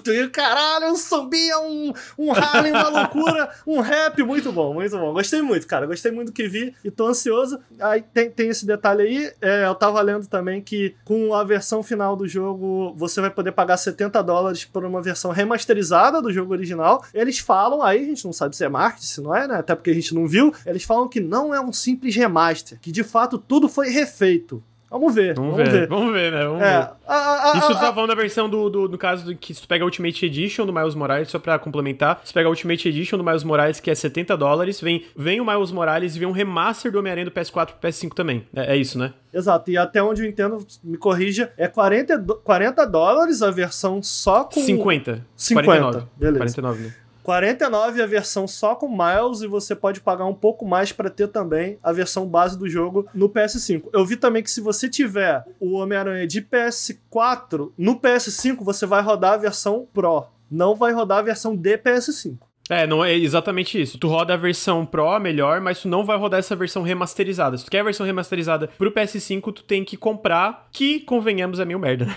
tuc, 0.00 0.14
e 0.14 0.28
caralho, 0.28 0.92
um 0.92 0.96
sambinha, 0.96 1.58
um, 1.60 1.92
um 2.18 2.32
Harlem, 2.32 2.72
uma 2.72 2.88
loucura, 2.88 3.50
um 3.66 3.80
rap, 3.80 4.22
muito 4.22 4.52
bom, 4.52 4.74
muito 4.74 4.96
bom. 4.98 5.12
Gostei 5.12 5.42
muito, 5.42 5.66
cara, 5.66 5.86
gostei 5.86 6.10
muito 6.10 6.28
do 6.28 6.32
que 6.32 6.48
vi 6.48 6.74
e 6.84 6.90
tô 6.90 7.06
ansioso. 7.06 7.58
Aí 7.78 8.02
tem, 8.02 8.30
tem 8.30 8.48
esse 8.48 8.66
detalhe 8.66 9.02
aí, 9.02 9.32
é, 9.40 9.66
eu 9.66 9.74
tava 9.74 10.00
lendo 10.00 10.26
também 10.26 10.60
que 10.60 10.94
com 11.04 11.34
a 11.34 11.44
versão 11.44 11.82
final 11.82 12.16
do 12.16 12.26
jogo 12.26 12.94
você 12.96 13.20
vai 13.20 13.30
poder 13.30 13.52
pagar 13.52 13.76
70 13.76 14.22
dólares 14.22 14.64
por 14.64 14.84
uma 14.84 15.02
versão 15.02 15.30
remasterizada 15.30 16.20
do 16.22 16.32
jogo 16.32 16.52
original. 16.52 17.04
Eles 17.14 17.38
falam, 17.38 17.82
aí 17.82 18.02
a 18.02 18.06
gente 18.06 18.24
não 18.24 18.32
sabe 18.32 18.56
se 18.56 18.64
é 18.64 18.68
marketing, 18.68 19.06
se 19.06 19.20
não 19.20 19.34
é, 19.34 19.46
né? 19.46 19.56
Até 19.56 19.74
porque 19.74 19.90
a 19.90 19.94
gente 19.94 20.14
não 20.14 20.26
viu. 20.26 20.54
Eles 20.64 20.84
falam 20.84 21.08
que 21.08 21.20
não 21.20 21.54
é 21.54 21.60
um 21.60 21.72
simples 21.72 22.14
remaster, 22.14 22.78
que 22.80 22.92
de 22.92 23.04
fato 23.04 23.38
tudo 23.38 23.68
foi 23.68 23.88
refeito. 23.88 24.62
Vamos 24.90 25.14
ver, 25.14 25.34
Vamos, 25.36 25.52
vamos, 25.56 25.70
ver, 25.70 25.80
ver. 25.82 25.88
vamos 25.88 26.12
ver, 26.12 26.32
né? 26.32 26.44
Vamos 26.44 26.62
É, 26.62 26.64
ver. 26.80 26.88
a- 27.06 27.14
a- 27.14 27.52
a- 27.52 27.58
Isso 27.58 27.68
tu 27.68 27.74
tá 27.78 27.94
falando 27.94 28.08
da 28.08 28.14
versão 28.16 28.48
do, 28.48 28.68
do, 28.68 28.88
no 28.88 28.98
caso 28.98 29.24
do 29.24 29.36
que 29.36 29.54
se 29.54 29.62
tu 29.62 29.68
pega 29.68 29.84
a 29.84 29.86
Ultimate 29.86 30.26
Edition 30.26 30.66
do 30.66 30.72
Miles 30.72 30.96
Morales, 30.96 31.28
só 31.28 31.38
pra 31.38 31.56
complementar, 31.60 32.20
se 32.24 32.34
pega 32.34 32.48
a 32.48 32.50
Ultimate 32.50 32.88
Edition 32.88 33.16
do 33.16 33.22
Miles 33.22 33.44
Morales, 33.44 33.78
que 33.78 33.88
é 33.88 33.94
70 33.94 34.36
dólares, 34.36 34.80
vem, 34.80 35.04
vem 35.16 35.40
o 35.40 35.44
Miles 35.46 35.70
Morales 35.70 36.16
e 36.16 36.18
vem 36.18 36.26
um 36.26 36.32
remaster 36.32 36.90
do 36.90 36.98
Homem-Aranha 36.98 37.24
do 37.26 37.30
PS4 37.30 37.66
pro 37.78 37.88
PS5 37.88 38.14
também. 38.14 38.44
É, 38.52 38.74
é 38.74 38.76
isso, 38.76 38.98
né? 38.98 39.12
Exato, 39.32 39.70
e 39.70 39.78
até 39.78 40.02
onde 40.02 40.22
eu 40.24 40.28
entendo, 40.28 40.58
me 40.82 40.96
corrija, 40.96 41.52
é 41.56 41.68
40, 41.68 42.18
do- 42.18 42.34
40 42.34 42.84
dólares 42.84 43.42
a 43.42 43.50
versão 43.52 44.02
só 44.02 44.42
com. 44.42 44.60
50. 44.60 45.24
50, 45.36 45.64
49. 45.66 46.06
beleza. 46.16 46.38
49, 46.38 46.82
né? 46.82 46.94
49 47.22 48.02
a 48.02 48.06
versão 48.06 48.48
só 48.48 48.74
com 48.74 48.88
Miles 48.88 49.42
e 49.42 49.46
você 49.46 49.74
pode 49.74 50.00
pagar 50.00 50.26
um 50.26 50.34
pouco 50.34 50.64
mais 50.64 50.92
pra 50.92 51.10
ter 51.10 51.28
também 51.28 51.78
a 51.82 51.92
versão 51.92 52.26
base 52.26 52.58
do 52.58 52.68
jogo 52.68 53.06
no 53.14 53.28
PS5. 53.28 53.84
Eu 53.92 54.04
vi 54.04 54.16
também 54.16 54.42
que 54.42 54.50
se 54.50 54.60
você 54.60 54.88
tiver 54.88 55.44
o 55.58 55.72
Homem-Aranha 55.72 56.26
de 56.26 56.42
PS4, 56.42 57.72
no 57.76 57.98
PS5 58.00 58.58
você 58.60 58.86
vai 58.86 59.02
rodar 59.02 59.34
a 59.34 59.38
versão 59.38 59.86
Pro, 59.92 60.26
não 60.50 60.74
vai 60.74 60.92
rodar 60.92 61.18
a 61.18 61.22
versão 61.22 61.54
de 61.56 61.76
PS5. 61.78 62.38
É, 62.70 62.86
não 62.86 63.04
é 63.04 63.12
exatamente 63.12 63.80
isso. 63.80 63.98
Tu 63.98 64.06
roda 64.06 64.34
a 64.34 64.36
versão 64.36 64.86
Pro 64.86 65.18
melhor, 65.18 65.60
mas 65.60 65.82
tu 65.82 65.88
não 65.88 66.04
vai 66.04 66.16
rodar 66.16 66.38
essa 66.38 66.54
versão 66.54 66.82
remasterizada. 66.82 67.58
Se 67.58 67.64
tu 67.64 67.70
quer 67.70 67.80
a 67.80 67.84
versão 67.84 68.06
remasterizada 68.06 68.68
pro 68.78 68.92
PS5, 68.92 69.52
tu 69.52 69.64
tem 69.64 69.84
que 69.84 69.96
comprar, 69.96 70.68
que 70.70 71.00
convenhamos 71.00 71.58
é 71.58 71.64
meio 71.64 71.80
merda, 71.80 72.04
né? 72.04 72.16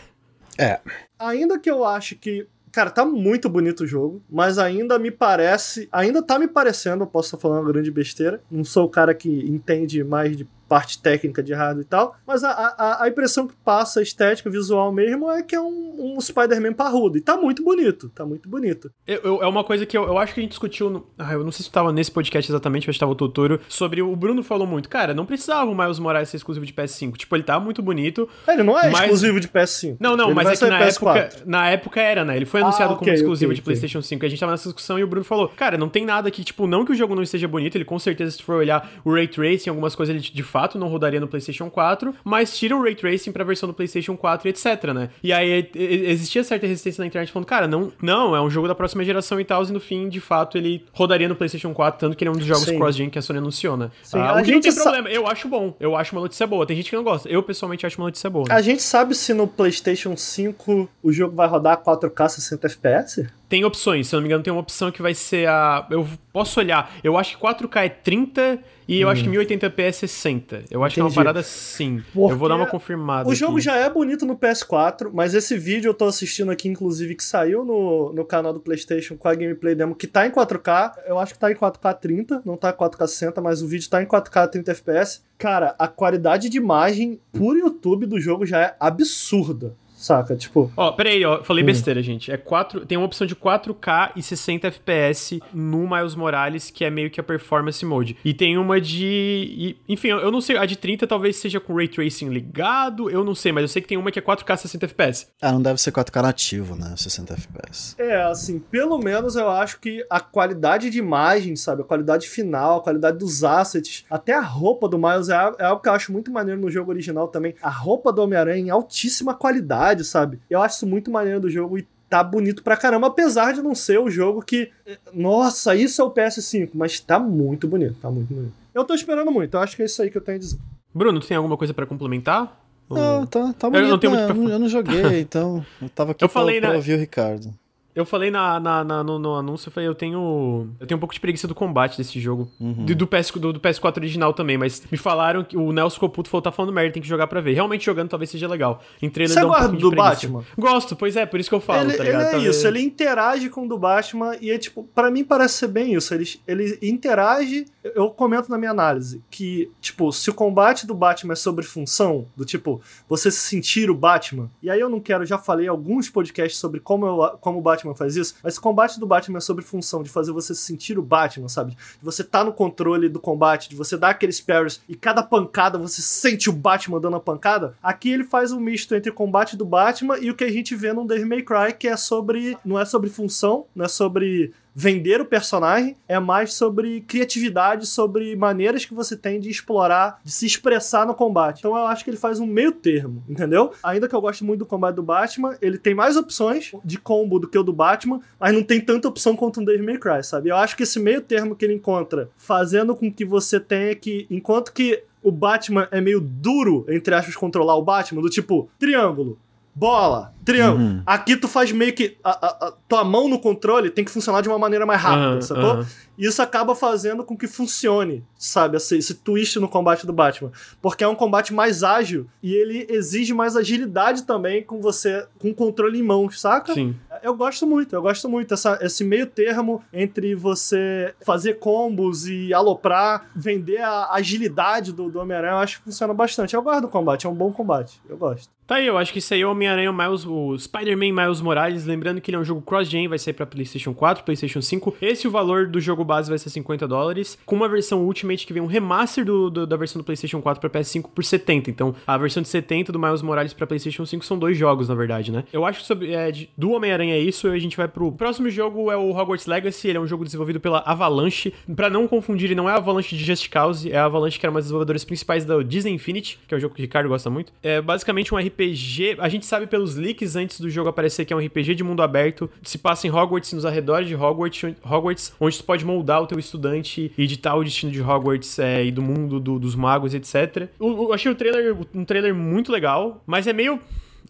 É. 0.58 0.80
Ainda 1.18 1.58
que 1.58 1.70
eu 1.70 1.84
acho 1.84 2.16
que. 2.16 2.48
Cara, 2.74 2.90
tá 2.90 3.06
muito 3.06 3.48
bonito 3.48 3.84
o 3.84 3.88
jogo, 3.88 4.20
mas 4.28 4.58
ainda 4.58 4.98
me 4.98 5.12
parece. 5.12 5.88
Ainda 5.92 6.24
tá 6.24 6.40
me 6.40 6.48
parecendo, 6.48 7.04
eu 7.04 7.08
posso 7.08 7.28
estar 7.28 7.38
falando 7.38 7.60
uma 7.62 7.72
grande 7.72 7.92
besteira. 7.92 8.42
Não 8.50 8.64
sou 8.64 8.86
o 8.86 8.90
cara 8.90 9.14
que 9.14 9.30
entende 9.30 10.04
mais 10.04 10.36
de 10.36 10.48
parte 10.74 11.00
técnica 11.00 11.44
de 11.44 11.54
hardware 11.54 11.86
e 11.86 11.88
tal, 11.88 12.16
mas 12.26 12.44
a, 12.44 12.50
a, 12.52 13.04
a 13.04 13.08
impressão 13.08 13.46
que 13.48 13.54
passa, 13.64 14.00
a 14.00 14.04
estética 14.04 14.50
visual 14.50 14.92
mesmo, 14.92 15.30
é 15.30 15.44
que 15.44 15.54
é 15.54 15.62
um, 15.62 16.16
um 16.16 16.20
Spider-Man 16.20 16.74
parrudo. 16.74 17.16
E 17.16 17.22
tá 17.22 17.38
muito 17.38 17.64
bonito, 17.64 18.10
tá 18.10 18.26
muito 18.26 18.50
bonito. 18.50 18.90
Eu- 19.06 19.22
eu- 19.24 19.44
é 19.44 19.48
uma 19.48 19.64
coisa 19.64 19.86
que 19.86 19.96
eu, 19.96 20.04
eu 20.06 20.18
acho 20.18 20.34
que 20.34 20.40
a 20.40 20.44
gente 20.44 20.50
discutiu. 20.50 20.90
No, 20.90 21.08
ah, 21.20 21.32
eu 21.34 21.44
não 21.44 21.52
sei 21.52 21.64
se 21.64 21.72
tava 21.72 21.92
nesse 21.94 22.10
podcast 22.12 22.52
exatamente, 22.52 22.88
mas 22.88 22.98
tava 22.98 23.12
o 23.12 23.16
Totoro. 23.16 23.60
Sobre. 23.70 24.02
O 24.02 24.16
Bruno 24.16 24.42
falou 24.42 24.66
muito. 24.66 24.90
Cara, 24.90 25.14
não 25.14 25.26
precisava 25.28 25.70
o 25.70 25.76
Miles 25.78 26.00
Morales 26.00 26.30
ser 26.30 26.38
exclusivo 26.38 26.66
de 26.66 26.74
PS5. 26.74 27.18
Tipo, 27.18 27.36
ele 27.36 27.44
tá 27.44 27.60
muito 27.60 27.82
bonito. 27.84 28.28
Ele 28.48 28.64
não 28.64 28.80
é 28.80 28.90
Mas- 28.90 29.02
exclusivo 29.04 29.40
de 29.40 29.48
PS5. 29.48 29.98
Não, 30.00 30.18
não, 30.18 30.26
Ele 30.28 30.34
mas 30.36 30.60
é 30.62 30.68
na 30.68 30.80
PS4. 30.80 31.18
época, 31.18 31.44
na 31.46 31.70
época 31.70 32.02
era, 32.02 32.26
né? 32.26 32.36
Ele 32.36 32.46
foi 32.46 32.62
Ah, 32.62 32.64
anunciado 32.64 32.94
ok, 32.94 33.00
como 33.06 33.14
exclusivo 33.14 33.52
ok, 33.52 33.56
de 33.56 33.62
ok. 33.62 33.66
PlayStation 33.66 34.02
5. 34.02 34.26
A 34.26 34.30
gente 34.30 34.40
tava 34.40 34.52
nessa 34.54 34.64
discussão 34.70 34.98
e 34.98 35.04
o 35.04 35.08
Bruno 35.08 35.24
falou: 35.26 35.50
Cara, 35.50 35.78
não 35.78 35.90
tem 35.90 36.04
nada 36.06 36.32
que, 36.32 36.44
tipo, 36.44 36.66
não 36.66 36.84
que 36.84 36.92
o 36.92 36.96
jogo 36.96 37.14
não 37.14 37.22
esteja 37.22 37.48
bonito, 37.48 37.76
ele 37.76 37.86
com 37.86 38.00
certeza, 38.00 38.32
se 38.32 38.42
for 38.42 38.56
olhar 38.56 38.90
o 39.06 39.14
Ray 39.14 39.28
Tracing, 39.28 39.70
algumas 39.70 39.94
coisas, 39.96 40.16
ele 40.16 40.24
de 40.24 40.44
fato 40.44 40.63
4, 40.64 40.80
não 40.80 40.88
rodaria 40.88 41.20
no 41.20 41.28
PlayStation 41.28 41.70
4, 41.70 42.16
mas 42.24 42.58
tira 42.58 42.76
o 42.76 42.82
Ray 42.82 42.96
Tracing 42.96 43.32
pra 43.32 43.44
versão 43.44 43.68
do 43.68 43.74
PlayStation 43.74 44.16
4 44.16 44.48
e 44.48 44.50
etc, 44.50 44.84
né? 44.94 45.10
E 45.22 45.34
aí 45.34 45.70
existia 45.76 46.44
certa 46.44 46.66
resistência 46.66 47.02
na 47.02 47.08
internet 47.08 47.32
falando, 47.32 47.48
cara, 47.48 47.68
não, 47.68 47.92
não, 48.02 48.36
é 48.36 48.42
um 48.42 48.50
jogo 48.50 48.68
da 48.68 48.76
próxima 48.76 49.04
geração 49.04 49.40
e 49.40 49.46
tal, 49.46 49.64
e 49.64 49.72
no 49.72 49.80
fim, 49.80 50.08
de 50.08 50.20
fato, 50.20 50.58
ele 50.58 50.86
rodaria 50.94 51.28
no 51.28 51.36
PlayStation 51.36 51.74
4, 51.74 52.00
tanto 52.00 52.18
que 52.18 52.24
ele 52.24 52.30
é 52.30 52.32
um 52.32 52.38
dos 52.38 52.46
jogos 52.46 52.66
cross-gen 52.66 53.10
que 53.10 53.20
a 53.20 53.22
Sony 53.22 53.40
anunciou, 53.40 53.76
né? 53.76 53.92
Sim, 54.04 54.20
ah, 54.20 54.34
a 54.34 54.44
gente 54.44 54.56
não 54.56 54.62
tem 54.62 54.76
problema, 54.76 55.10
eu 55.10 55.28
acho 55.28 55.48
bom, 55.48 55.76
eu 55.80 55.96
acho 55.96 56.16
uma 56.16 56.22
notícia 56.22 56.48
boa. 56.48 56.66
Tem 56.66 56.76
gente 56.76 56.90
que 56.90 56.96
não 56.96 57.04
gosta, 57.04 57.28
eu 57.30 57.44
pessoalmente 57.44 57.86
acho 57.86 57.98
uma 57.98 58.06
notícia 58.06 58.30
boa. 58.30 58.46
Né? 58.48 58.56
A 58.56 58.62
gente 58.62 58.82
sabe 58.82 59.16
se 59.16 59.34
no 59.34 59.48
PlayStation 59.48 60.16
5 60.16 60.90
o 61.02 61.12
jogo 61.12 61.36
vai 61.36 61.48
rodar 61.48 61.82
4K 61.84 62.30
60 62.30 62.68
FPS? 62.68 63.28
Tem 63.54 63.64
opções, 63.64 64.08
se 64.08 64.16
eu 64.16 64.18
não 64.18 64.24
me 64.24 64.30
engano, 64.30 64.44
tem 64.44 64.52
uma 64.52 64.62
opção 64.62 64.92
que 64.92 65.00
vai 65.00 65.14
ser 65.14 65.48
a. 65.48 65.86
Eu 65.92 66.08
posso 66.32 66.60
olhar, 66.60 66.92
eu 67.04 67.16
acho 67.16 67.38
que 67.38 67.44
4K 67.46 67.86
é 67.86 67.90
30 67.90 68.60
e 68.88 69.00
eu 69.00 69.08
hum. 69.08 69.12
acho 69.12 69.24
que 69.24 69.30
1080p 69.30 69.80
é 69.80 69.92
60. 69.92 70.64
Eu 70.72 70.84
acho 70.84 70.94
Entendi. 70.94 70.94
que 70.96 71.00
é 71.00 71.04
uma 71.04 71.12
parada 71.14 71.44
sim. 71.44 72.02
Porque 72.12 72.34
eu 72.34 72.38
vou 72.40 72.50
dar 72.50 72.56
uma 72.56 72.66
confirmada. 72.66 73.30
O 73.30 73.36
jogo 73.36 73.60
já 73.60 73.76
é 73.76 73.88
bonito 73.88 74.26
no 74.26 74.36
PS4, 74.36 75.12
mas 75.14 75.36
esse 75.36 75.56
vídeo 75.56 75.90
eu 75.90 75.94
tô 75.94 76.06
assistindo 76.06 76.50
aqui, 76.50 76.68
inclusive, 76.68 77.14
que 77.14 77.24
saiu 77.24 77.64
no, 77.64 78.12
no 78.12 78.26
canal 78.26 78.54
do 78.54 78.60
PlayStation 78.60 79.16
com 79.16 79.28
a 79.28 79.36
gameplay 79.36 79.76
demo, 79.76 79.94
que 79.94 80.08
tá 80.08 80.26
em 80.26 80.32
4K. 80.32 80.94
Eu 81.06 81.20
acho 81.20 81.34
que 81.34 81.40
tá 81.40 81.52
em 81.52 81.56
4K 81.56 82.00
30, 82.00 82.42
não 82.44 82.58
tá 82.58 82.72
em 82.72 82.74
4K 82.74 83.06
60, 83.06 83.40
mas 83.40 83.62
o 83.62 83.68
vídeo 83.68 83.88
tá 83.88 84.02
em 84.02 84.08
4K 84.08 84.50
30 84.50 84.72
FPS. 84.72 85.22
Cara, 85.38 85.76
a 85.78 85.88
qualidade 85.88 86.50
de 86.50 86.58
imagem 86.58 87.20
por 87.32 87.56
YouTube 87.56 88.08
do 88.08 88.20
jogo 88.20 88.48
já 88.48 88.60
é 88.60 88.76
absurda. 88.80 89.76
Saca? 90.04 90.36
Tipo. 90.36 90.70
Ó, 90.76 90.92
peraí, 90.92 91.24
ó, 91.24 91.42
falei 91.46 91.64
hum. 91.64 91.68
besteira, 91.68 92.04
gente. 92.04 92.30
É 92.30 92.36
4, 92.36 92.86
tem 92.86 92.98
uma 92.98 93.06
opção 93.06 93.26
de 93.26 93.34
4K 93.34 94.12
e 94.18 94.22
60 94.22 94.68
FPS 94.68 95.40
no 95.54 95.90
Miles 95.90 96.14
Morales, 96.14 96.70
que 96.70 96.84
é 96.84 96.90
meio 96.90 97.10
que 97.10 97.22
a 97.22 97.24
performance 97.24 97.86
mode. 97.86 98.18
E 98.26 98.34
tem 98.34 98.58
uma 98.58 98.82
de. 98.82 99.06
E, 99.08 99.78
enfim, 99.88 100.10
eu 100.10 100.30
não 100.30 100.42
sei, 100.42 100.58
a 100.58 100.66
de 100.66 100.76
30 100.76 101.08
talvez 101.08 101.38
seja 101.38 101.58
com 101.58 101.74
ray 101.74 101.88
tracing 101.88 102.28
ligado, 102.28 103.10
eu 103.10 103.24
não 103.24 103.34
sei, 103.34 103.54
mas 103.54 103.62
eu 103.62 103.68
sei 103.70 103.82
que 103.82 103.88
tem 103.88 103.98
uma 103.98 104.12
que 104.12 104.20
é 104.20 104.22
4K 104.22 104.58
60 104.58 104.86
FPS. 104.88 105.28
Ah, 105.42 105.54
não 105.54 105.62
deve 105.62 105.80
ser 105.80 105.94
4K 105.94 106.22
nativo, 106.22 106.76
né? 106.76 106.94
60 106.98 107.34
FPS. 107.36 107.96
É, 107.98 108.24
assim, 108.24 108.60
pelo 108.60 108.98
menos 108.98 109.38
eu 109.38 109.50
acho 109.50 109.80
que 109.80 110.06
a 110.10 110.20
qualidade 110.20 110.90
de 110.90 111.00
imagem, 111.00 111.56
sabe? 111.56 111.82
A 111.82 111.86
qualidade 111.86 112.28
final, 112.28 112.80
a 112.80 112.84
qualidade 112.84 113.18
dos 113.18 113.46
assets, 113.46 114.04
até 114.10 114.34
a 114.34 114.42
roupa 114.42 114.90
do 114.90 114.98
Miles 114.98 115.30
é, 115.30 115.36
é 115.60 115.64
algo 115.64 115.82
que 115.82 115.88
eu 115.88 115.94
acho 115.94 116.12
muito 116.12 116.30
maneiro 116.30 116.60
no 116.60 116.70
jogo 116.70 116.92
original 116.92 117.30
também. 117.30 117.56
A 117.62 117.70
roupa 117.70 118.12
do 118.12 118.22
Homem-Aranha 118.22 118.66
em 118.66 118.70
altíssima 118.70 119.34
qualidade 119.34 119.93
sabe? 120.02 120.40
Eu 120.50 120.62
acho 120.62 120.78
isso 120.78 120.88
muito 120.88 121.12
maneiro 121.12 121.42
do 121.42 121.50
jogo 121.50 121.78
e 121.78 121.86
tá 122.10 122.24
bonito 122.24 122.64
pra 122.64 122.78
caramba, 122.78 123.08
apesar 123.08 123.54
de 123.54 123.62
não 123.62 123.76
ser 123.76 124.00
o 124.00 124.10
jogo 124.10 124.42
que. 124.42 124.70
Nossa, 125.14 125.76
isso 125.76 126.02
é 126.02 126.06
o 126.06 126.12
PS5, 126.12 126.70
mas 126.74 127.00
tá 127.00 127.20
muito 127.20 127.68
bonito, 127.68 127.96
tá 128.02 128.10
muito 128.10 128.34
bonito. 128.34 128.54
Eu 128.74 128.86
tô 128.86 128.94
esperando 128.94 129.32
muito, 129.32 129.56
eu 129.56 129.60
acho 129.60 129.76
que 129.76 129.82
é 129.82 129.86
isso 129.86 130.02
aí 130.02 130.10
que 130.10 130.18
eu 130.18 130.22
tenho 130.22 130.38
a 130.38 130.40
dizer. 130.40 130.60
Bruno, 130.94 131.20
tu 131.20 131.28
tem 131.28 131.38
alguma 131.38 131.58
coisa 131.58 131.74
para 131.74 131.86
complementar? 131.86 132.60
Não, 132.90 133.26
tá, 133.26 133.54
tá 133.54 133.70
bonito. 133.70 133.86
Eu 133.86 133.90
não, 133.90 133.98
tenho 133.98 134.14
né? 134.14 134.28
muito 134.28 134.44
pra... 134.44 134.54
eu 134.54 134.60
não 134.60 134.70
joguei, 134.70 135.20
então. 135.20 135.66
Eu 135.82 135.90
tava 135.90 136.12
aqui 136.14 136.24
eu 136.24 136.30
pra, 136.30 136.42
falei, 136.42 136.60
pra 136.60 136.70
né? 136.70 136.76
ouvir 136.76 136.94
o 136.94 136.98
Ricardo. 136.98 137.54
Eu 137.96 138.06
falei 138.06 138.32
na, 138.32 138.60
na, 138.60 138.84
na 138.84 139.04
no, 139.04 139.20
no, 139.20 139.36
anúncio, 139.36 139.68
eu 139.68 139.72
falei, 139.72 139.88
eu 139.88 139.94
tenho. 139.94 140.70
Eu 140.80 140.88
tenho 140.88 140.98
um 140.98 141.00
pouco 141.00 141.14
de 141.14 141.20
preguiça 141.20 141.48
do 141.48 141.54
combate 141.54 141.98
desse 141.98 142.20
jogo. 142.20 142.50
Uhum. 142.60 142.86
Do, 142.86 142.96
do, 142.96 143.08
PS, 143.08 143.32
do, 143.32 143.54
do, 143.54 143.60
PS4 143.60 143.98
original 143.98 144.34
também, 144.34 144.58
mas 144.58 144.82
me 144.92 144.98
falaram 144.98 145.44
que 145.44 145.56
o 145.56 145.72
Nelson 145.72 146.00
Coputo 146.00 146.30
falou, 146.30 146.42
tá 146.42 146.52
falando 146.52 146.74
merda, 146.74 146.94
tem 146.94 147.02
que 147.02 147.08
jogar 147.08 147.28
pra 147.28 147.40
ver. 147.40 147.54
Realmente 147.54 147.86
jogando 147.86 148.10
talvez 148.10 148.30
seja 148.30 148.48
legal. 148.48 148.82
Trailer 149.14 149.34
Você 149.34 149.42
gosta 149.42 149.68
um 149.70 149.76
do 149.76 149.92
Batman? 149.92 150.44
Gosto, 150.58 150.96
pois 150.96 151.16
é, 151.16 151.26
por 151.26 151.40
isso 151.40 151.50
que 151.50 151.56
eu 151.56 151.60
falo, 151.60 151.90
ele, 151.90 151.98
tá 151.98 152.04
ligado? 152.04 152.22
Ele 152.22 152.28
é 152.28 152.32
talvez... 152.32 152.56
isso, 152.56 152.68
ele 152.68 152.82
interage 152.82 153.50
com 153.50 153.66
o 153.66 153.68
do 153.68 153.78
Batman 153.78 154.36
e 154.42 154.50
é 154.50 154.58
tipo, 154.58 154.84
pra 154.96 155.12
mim 155.12 155.24
parece 155.24 155.56
ser 155.56 155.68
bem 155.68 155.94
isso. 155.94 156.14
Ele, 156.14 156.28
ele 156.48 156.78
interage, 156.82 157.66
eu 157.84 158.10
comento 158.10 158.50
na 158.50 158.58
minha 158.58 158.72
análise, 158.72 159.22
que, 159.30 159.72
tipo, 159.80 160.12
se 160.12 160.30
o 160.30 160.34
combate 160.34 160.88
do 160.88 160.96
Batman 160.96 161.34
é 161.34 161.36
sobre 161.36 161.64
função, 161.64 162.26
do 162.36 162.44
tipo, 162.46 162.82
você 163.08 163.30
se 163.30 163.40
sentir 163.40 163.90
o 163.90 163.96
Batman, 163.96 164.50
e 164.62 164.70
aí 164.70 164.80
eu 164.80 164.90
não 164.90 165.00
quero, 165.00 165.26
já 165.26 165.38
falei 165.38 165.68
alguns 165.68 166.10
podcasts 166.10 166.60
sobre 166.60 166.80
como, 166.80 167.06
eu, 167.06 167.38
como 167.40 167.60
o 167.60 167.62
Batman 167.62 167.83
faz 167.96 168.16
isso, 168.16 168.36
mas 168.44 168.58
combate 168.58 169.00
do 169.00 169.06
Batman 169.06 169.38
é 169.38 169.42
sobre 169.42 169.64
função 169.64 170.02
de 170.02 170.10
fazer 170.10 170.32
você 170.32 170.56
sentir 170.56 170.98
o 170.98 171.02
Batman, 171.02 171.50
sabe? 171.50 171.72
De 171.72 171.78
você 172.02 172.24
tá 172.24 172.44
no 172.44 172.54
controle 172.54 173.10
do 173.10 173.20
combate, 173.20 173.70
de 173.70 173.76
você 173.76 173.98
dar 173.98 174.10
aqueles 174.10 174.40
parries 174.40 174.82
e 174.88 174.96
cada 174.96 175.22
pancada 175.22 175.78
você 175.78 176.02
sente 176.02 176.50
o 176.50 176.54
Batman 176.54 177.00
dando 177.00 177.18
a 177.18 177.20
pancada. 177.20 177.76
Aqui 177.84 178.10
ele 178.10 178.24
faz 178.24 178.52
um 178.52 178.60
misto 178.60 178.96
entre 178.96 179.12
o 179.12 179.14
combate 179.14 179.58
do 179.58 179.66
Batman 179.66 180.18
e 180.20 180.30
o 180.30 180.36
que 180.36 180.44
a 180.44 180.52
gente 180.52 180.76
vê 180.76 180.94
no 180.94 181.06
Devil 181.06 181.28
May 181.28 181.42
Cry, 181.42 181.74
que 181.78 181.88
é 181.88 181.98
sobre. 181.98 182.58
não 182.64 182.80
é 182.80 182.86
sobre 182.86 183.10
função, 183.10 183.66
não 183.76 183.86
é 183.86 183.88
sobre 183.88 184.54
vender 184.76 185.22
o 185.22 185.26
personagem, 185.26 185.96
é 186.08 186.20
mais 186.20 186.54
sobre 186.54 187.02
criatividade, 187.02 187.86
sobre 187.88 188.36
maneiras 188.36 188.86
que 188.86 188.94
você 188.94 189.16
tem 189.16 189.40
de 189.40 189.50
explorar, 189.50 190.20
de 190.24 190.32
se 190.32 190.46
expressar 190.46 191.06
no 191.06 191.14
combate. 191.14 191.60
Então 191.60 191.78
eu 191.78 191.86
acho 191.86 192.04
que 192.04 192.10
ele 192.10 192.18
faz 192.18 192.40
um 192.40 192.46
meio 192.46 192.72
termo, 192.72 193.24
entendeu? 193.28 193.72
Ainda 193.84 194.08
que 194.08 194.16
eu 194.16 194.22
goste 194.22 194.44
muito 194.44 194.60
do 194.60 194.66
combate 194.66 194.96
do 194.96 195.04
Batman, 195.04 195.56
ele 195.62 195.78
tem 195.78 195.94
mais 195.94 196.18
opções 196.18 196.72
de 196.84 196.98
combo 196.98 197.40
do 197.40 197.48
que 197.48 197.58
o 197.58 197.64
do 197.64 197.74
Batman, 197.74 198.22
mas 198.40 198.54
não 198.54 198.64
tem 198.64 198.82
tanta 198.82 199.08
opção 199.08 199.36
quanto 199.36 199.60
um 199.60 199.66
Devil 199.66 199.86
May 199.86 199.98
Cry, 199.98 200.24
sabe? 200.24 200.50
Eu 200.50 200.56
acho 200.56 200.76
que 200.76 200.84
esse 200.84 201.00
meio 201.00 201.22
termo 201.22 201.56
que 201.56 201.66
ele 201.66 201.74
encontra, 201.74 202.30
fazendo 202.38 202.96
com 202.96 203.12
que 203.12 203.26
você 203.26 203.60
tenha 203.60 203.96
que, 203.96 204.26
enquanto 204.30 204.74
que 204.74 205.04
o 205.24 205.32
Batman 205.32 205.88
é 205.90 206.02
meio 206.02 206.20
duro, 206.20 206.86
entre 206.90 207.16
aspas, 207.16 207.36
controlar 207.36 207.76
o 207.78 207.82
Batman, 207.82 208.22
do 208.22 208.30
tipo, 208.30 208.70
triângulo, 208.78 209.40
bola, 209.76 210.34
triângulo. 210.46 210.84
Uhum. 210.84 211.04
Aqui 211.06 211.36
tu 211.36 211.48
faz 211.48 211.72
meio 211.72 211.94
que. 211.94 212.18
A, 212.24 212.30
a, 212.32 212.68
a, 212.68 212.74
tua 212.88 213.04
mão 213.04 213.28
no 213.28 213.40
controle 213.40 213.90
tem 213.90 214.06
que 214.06 214.12
funcionar 214.12 214.42
de 214.42 214.50
uma 214.50 214.60
maneira 214.60 214.86
mais 214.86 215.02
rápida, 215.02 215.36
uhum, 215.36 215.42
sacou? 215.42 215.76
Uhum. 215.76 215.86
Isso 216.18 216.42
acaba 216.42 216.76
fazendo 216.76 217.24
com 217.24 217.36
que 217.36 217.48
funcione, 217.48 218.24
sabe? 218.38 218.78
Esse, 218.78 218.98
esse 218.98 219.16
twist 219.16 219.60
no 219.60 219.68
combate 219.68 220.06
do 220.06 220.14
Batman. 220.14 220.52
Porque 220.80 221.04
é 221.04 221.08
um 221.08 221.16
combate 221.16 221.54
mais 221.54 221.84
ágil 221.84 222.28
e 222.42 222.54
ele 222.54 222.86
exige 222.90 223.34
mais 223.34 223.56
agilidade 223.56 224.24
também 224.24 224.62
com 224.62 224.80
você, 224.80 225.26
com 225.40 225.52
controle 225.54 226.00
em 226.00 226.04
mãos, 226.04 226.40
saca? 226.40 226.74
Sim. 226.74 226.96
Eu 227.24 227.34
gosto 227.34 227.66
muito, 227.66 227.96
eu 227.96 228.02
gosto 228.02 228.28
muito. 228.28 228.54
Essa, 228.54 228.78
esse 228.82 229.02
meio 229.02 229.26
termo 229.26 229.82
entre 229.94 230.36
você 230.36 231.16
fazer 231.26 231.54
combos 231.54 232.28
e 232.28 232.54
aloprar, 232.54 233.30
vender 233.34 233.82
a 233.82 234.12
agilidade 234.12 234.92
do, 234.92 235.10
do 235.10 235.20
Homem-Aranha, 235.20 235.54
eu 235.54 235.60
acho 235.60 235.78
que 235.78 235.86
funciona 235.86 236.14
bastante. 236.14 236.54
Eu 236.54 236.62
gosto 236.62 236.82
do 236.82 236.90
combate, 236.90 237.26
é 237.26 237.30
um 237.30 237.34
bom 237.34 237.52
combate. 237.54 238.02
Eu 238.10 238.18
gosto. 238.18 238.52
Tá 238.66 238.76
aí, 238.76 238.88
eu 238.88 238.98
acho 238.98 239.12
que 239.12 239.20
isso 239.20 239.34
aí 239.34 239.42
é 239.42 239.46
o 239.46 239.52
Homem-Aranha 239.52 239.92
Miles, 239.92 240.26
o 240.26 240.58
Spider-Man 240.58 241.12
Miles 241.12 241.42
Morales. 241.42 241.86
Lembrando 241.86 242.22
que 242.22 242.32
ele 242.32 242.38
é 242.38 242.40
um 242.40 242.46
jogo 242.46 242.62
cross-gen, 242.62 243.10
vai 243.10 243.20
sair 243.20 243.34
pra 243.34 243.46
PlayStation 243.46 243.94
4, 243.94 244.24
PlayStation 244.24 244.62
5. 244.62 244.96
Esse 245.02 245.28
o 245.28 245.32
valor 245.32 245.68
do 245.68 245.82
jogo 245.82 246.04
base 246.06 246.30
vai 246.30 246.38
ser 246.38 246.50
50 246.50 246.88
dólares, 246.88 247.38
com 247.46 247.56
uma 247.58 247.68
versão 247.68 248.06
Ultimate 248.06 248.48
que 248.48 248.54
vem 248.54 248.64
um 248.64 248.66
remaster 248.66 249.26
do, 249.26 249.50
do, 249.50 249.68
da 249.68 249.76
versão 249.76 250.02
do 250.02 250.06
PlayStation 250.06 250.42
4 250.42 250.62
pra 250.62 250.82
PS5 250.82 251.10
por 251.14 251.26
70. 251.26 251.70
Então, 251.70 251.94
a 252.08 252.18
versão 252.18 252.42
de 252.42 252.48
70 252.48 252.92
do 252.94 253.00
Miles 253.00 253.22
Morales 253.22 253.54
pra 253.54 253.68
PlayStation 253.68 254.06
5 254.06 254.24
são 254.26 254.40
dois 254.40 254.58
jogos, 254.58 254.88
na 254.88 254.96
verdade, 254.96 255.32
né? 255.32 255.44
Eu 255.52 255.66
acho 255.66 255.82
que 255.82 255.86
sobre, 255.86 256.14
é, 256.14 256.32
do 256.58 256.72
Homem-Aranha 256.72 257.13
é 257.14 257.20
isso, 257.20 257.48
a 257.48 257.60
gente 257.60 257.78
vai 257.78 257.88
pro 257.88 258.12
próximo 258.12 258.50
jogo, 258.50 258.92
é 258.92 258.98
o 258.98 259.12
Hogwarts 259.12 259.46
Legacy. 259.46 259.88
Ele 259.88 259.98
é 259.98 260.02
um 260.02 260.08
jogo 260.08 260.26
desenvolvido 260.26 260.60
pela 260.60 260.80
Avalanche. 260.80 261.54
Pra 261.76 261.90
não 261.90 262.08
confundir, 262.08 262.46
ele 262.46 262.56
não 262.56 262.70
é 262.70 262.74
a 262.74 262.78
Avalanche 262.78 263.16
de 263.16 263.24
Just 263.24 263.50
Cause, 263.50 263.92
é 263.92 263.98
a 263.98 264.06
Avalanche 264.06 264.40
que 264.40 264.46
era 264.46 264.52
uma 264.52 264.60
das 264.60 264.66
desenvolvedoras 264.66 265.04
principais 265.04 265.46
da 265.46 265.62
Disney 265.62 265.92
Infinity, 265.92 266.40
que 266.48 266.54
é 266.54 266.58
um 266.58 266.60
jogo 266.60 266.76
que 266.76 266.82
o 266.82 266.84
Ricardo 266.84 267.10
gosta 267.10 267.30
muito. 267.30 267.54
É 267.62 267.82
basicamente 267.82 268.34
um 268.34 268.38
RPG. 268.38 269.18
A 269.20 269.30
gente 269.30 269.46
sabe 269.46 269.68
pelos 269.68 269.96
leaks 269.96 270.36
antes 270.36 270.60
do 270.60 270.70
jogo 270.70 270.90
aparecer 270.90 271.26
que 271.26 271.34
é 271.34 271.36
um 271.36 271.40
RPG 271.40 271.76
de 271.76 271.84
mundo 271.84 272.02
aberto, 272.02 272.50
se 272.62 272.78
passa 272.78 273.08
em 273.08 273.12
Hogwarts, 273.12 273.54
nos 273.54 273.66
arredores 273.66 274.08
de 274.08 274.16
Hogwarts, 274.16 274.76
Hogwarts 274.84 275.34
onde 275.40 275.56
você 275.56 275.64
pode 275.64 275.86
moldar 275.86 276.22
o 276.22 276.28
teu 276.28 276.40
estudante 276.40 277.12
e 277.18 277.24
editar 277.24 277.56
o 277.56 277.64
destino 277.64 277.92
de 277.92 278.02
Hogwarts 278.02 278.60
é, 278.60 278.86
e 278.86 278.92
do 278.92 279.02
mundo 279.02 279.40
do, 279.40 279.60
dos 279.60 279.76
magos, 279.76 280.14
etc. 280.14 280.70
Eu, 280.80 281.04
eu 281.04 281.14
achei 281.14 281.32
o 281.32 281.36
trailer 281.36 281.76
um 281.94 282.06
trailer 282.06 282.34
muito 282.34 282.72
legal, 282.72 283.22
mas 283.26 283.48
é 283.48 283.54
meio. 283.54 283.80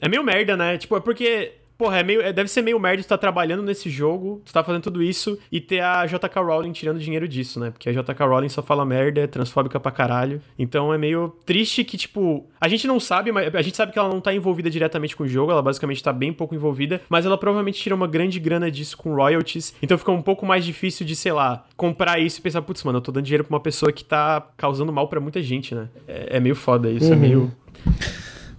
É 0.01 0.10
meio 0.10 0.23
merda, 0.23 0.57
né? 0.57 0.77
Tipo, 0.77 0.97
é 0.97 0.99
porque 0.99 1.53
Porra, 1.84 1.99
é 1.99 2.03
meio, 2.03 2.22
é, 2.22 2.31
deve 2.31 2.49
ser 2.49 2.61
meio 2.61 2.80
merda 2.80 3.03
tu 3.03 3.10
tá 3.10 3.18
trabalhando 3.18 3.61
nesse 3.61 3.89
jogo, 3.89 4.41
tu 4.45 4.53
tá 4.53 4.64
fazendo 4.64 4.84
tudo 4.84 5.03
isso 5.03 5.38
e 5.51 5.60
ter 5.60 5.81
a 5.81 6.05
JK 6.05 6.34
Rowling 6.38 6.72
tirando 6.72 6.97
dinheiro 6.97 7.27
disso, 7.27 7.60
né? 7.60 7.72
Porque 7.72 7.89
a 7.89 7.91
JK 7.91 8.23
Rowling 8.23 8.47
só 8.47 8.64
fala 8.64 8.85
merda, 8.85 9.19
é 9.19 9.27
transfóbica 9.27 9.77
pra 9.81 9.91
caralho. 9.91 10.41
Então 10.57 10.93
é 10.93 10.97
meio 10.97 11.35
triste 11.45 11.84
que, 11.84 11.97
tipo, 11.97 12.47
a 12.61 12.69
gente 12.69 12.88
não 12.88 13.01
sabe, 13.01 13.34
mas 13.34 13.53
a 13.53 13.61
gente 13.61 13.76
sabe 13.76 13.91
que 13.91 13.99
ela 13.99 14.07
não 14.07 14.22
tá 14.22 14.34
envolvida 14.34 14.69
diretamente 14.69 15.14
com 15.14 15.26
o 15.26 15.27
jogo, 15.27 15.51
ela 15.51 15.61
basicamente 15.61 16.01
tá 16.01 16.14
bem 16.14 16.31
pouco 16.31 16.55
envolvida, 16.55 17.01
mas 17.10 17.26
ela 17.26 17.38
provavelmente 17.38 17.81
tira 17.81 17.93
uma 17.93 18.07
grande 18.07 18.39
grana 18.39 18.72
disso 18.72 18.95
com 18.95 19.14
royalties. 19.14 19.76
Então 19.81 19.97
fica 19.97 20.11
um 20.14 20.22
pouco 20.22 20.45
mais 20.45 20.64
difícil 20.64 21.05
de, 21.05 21.18
sei 21.18 21.34
lá, 21.34 21.65
comprar 21.76 22.18
isso 22.18 22.39
e 22.39 22.41
pensar, 22.41 22.61
putz, 22.61 22.81
mano, 22.85 22.99
eu 22.99 23.01
tô 23.01 23.11
dando 23.11 23.26
dinheiro 23.26 23.43
pra 23.43 23.53
uma 23.53 23.60
pessoa 23.60 23.91
que 23.91 24.05
tá 24.05 24.41
causando 24.55 24.93
mal 24.93 25.10
para 25.10 25.19
muita 25.19 25.41
gente, 25.41 25.76
né? 25.76 25.89
É, 26.07 26.38
é 26.38 26.39
meio 26.39 26.55
foda 26.55 26.89
isso, 26.89 27.07
é 27.07 27.10
uhum. 27.10 27.14
é 27.14 27.18
meio. 27.18 27.51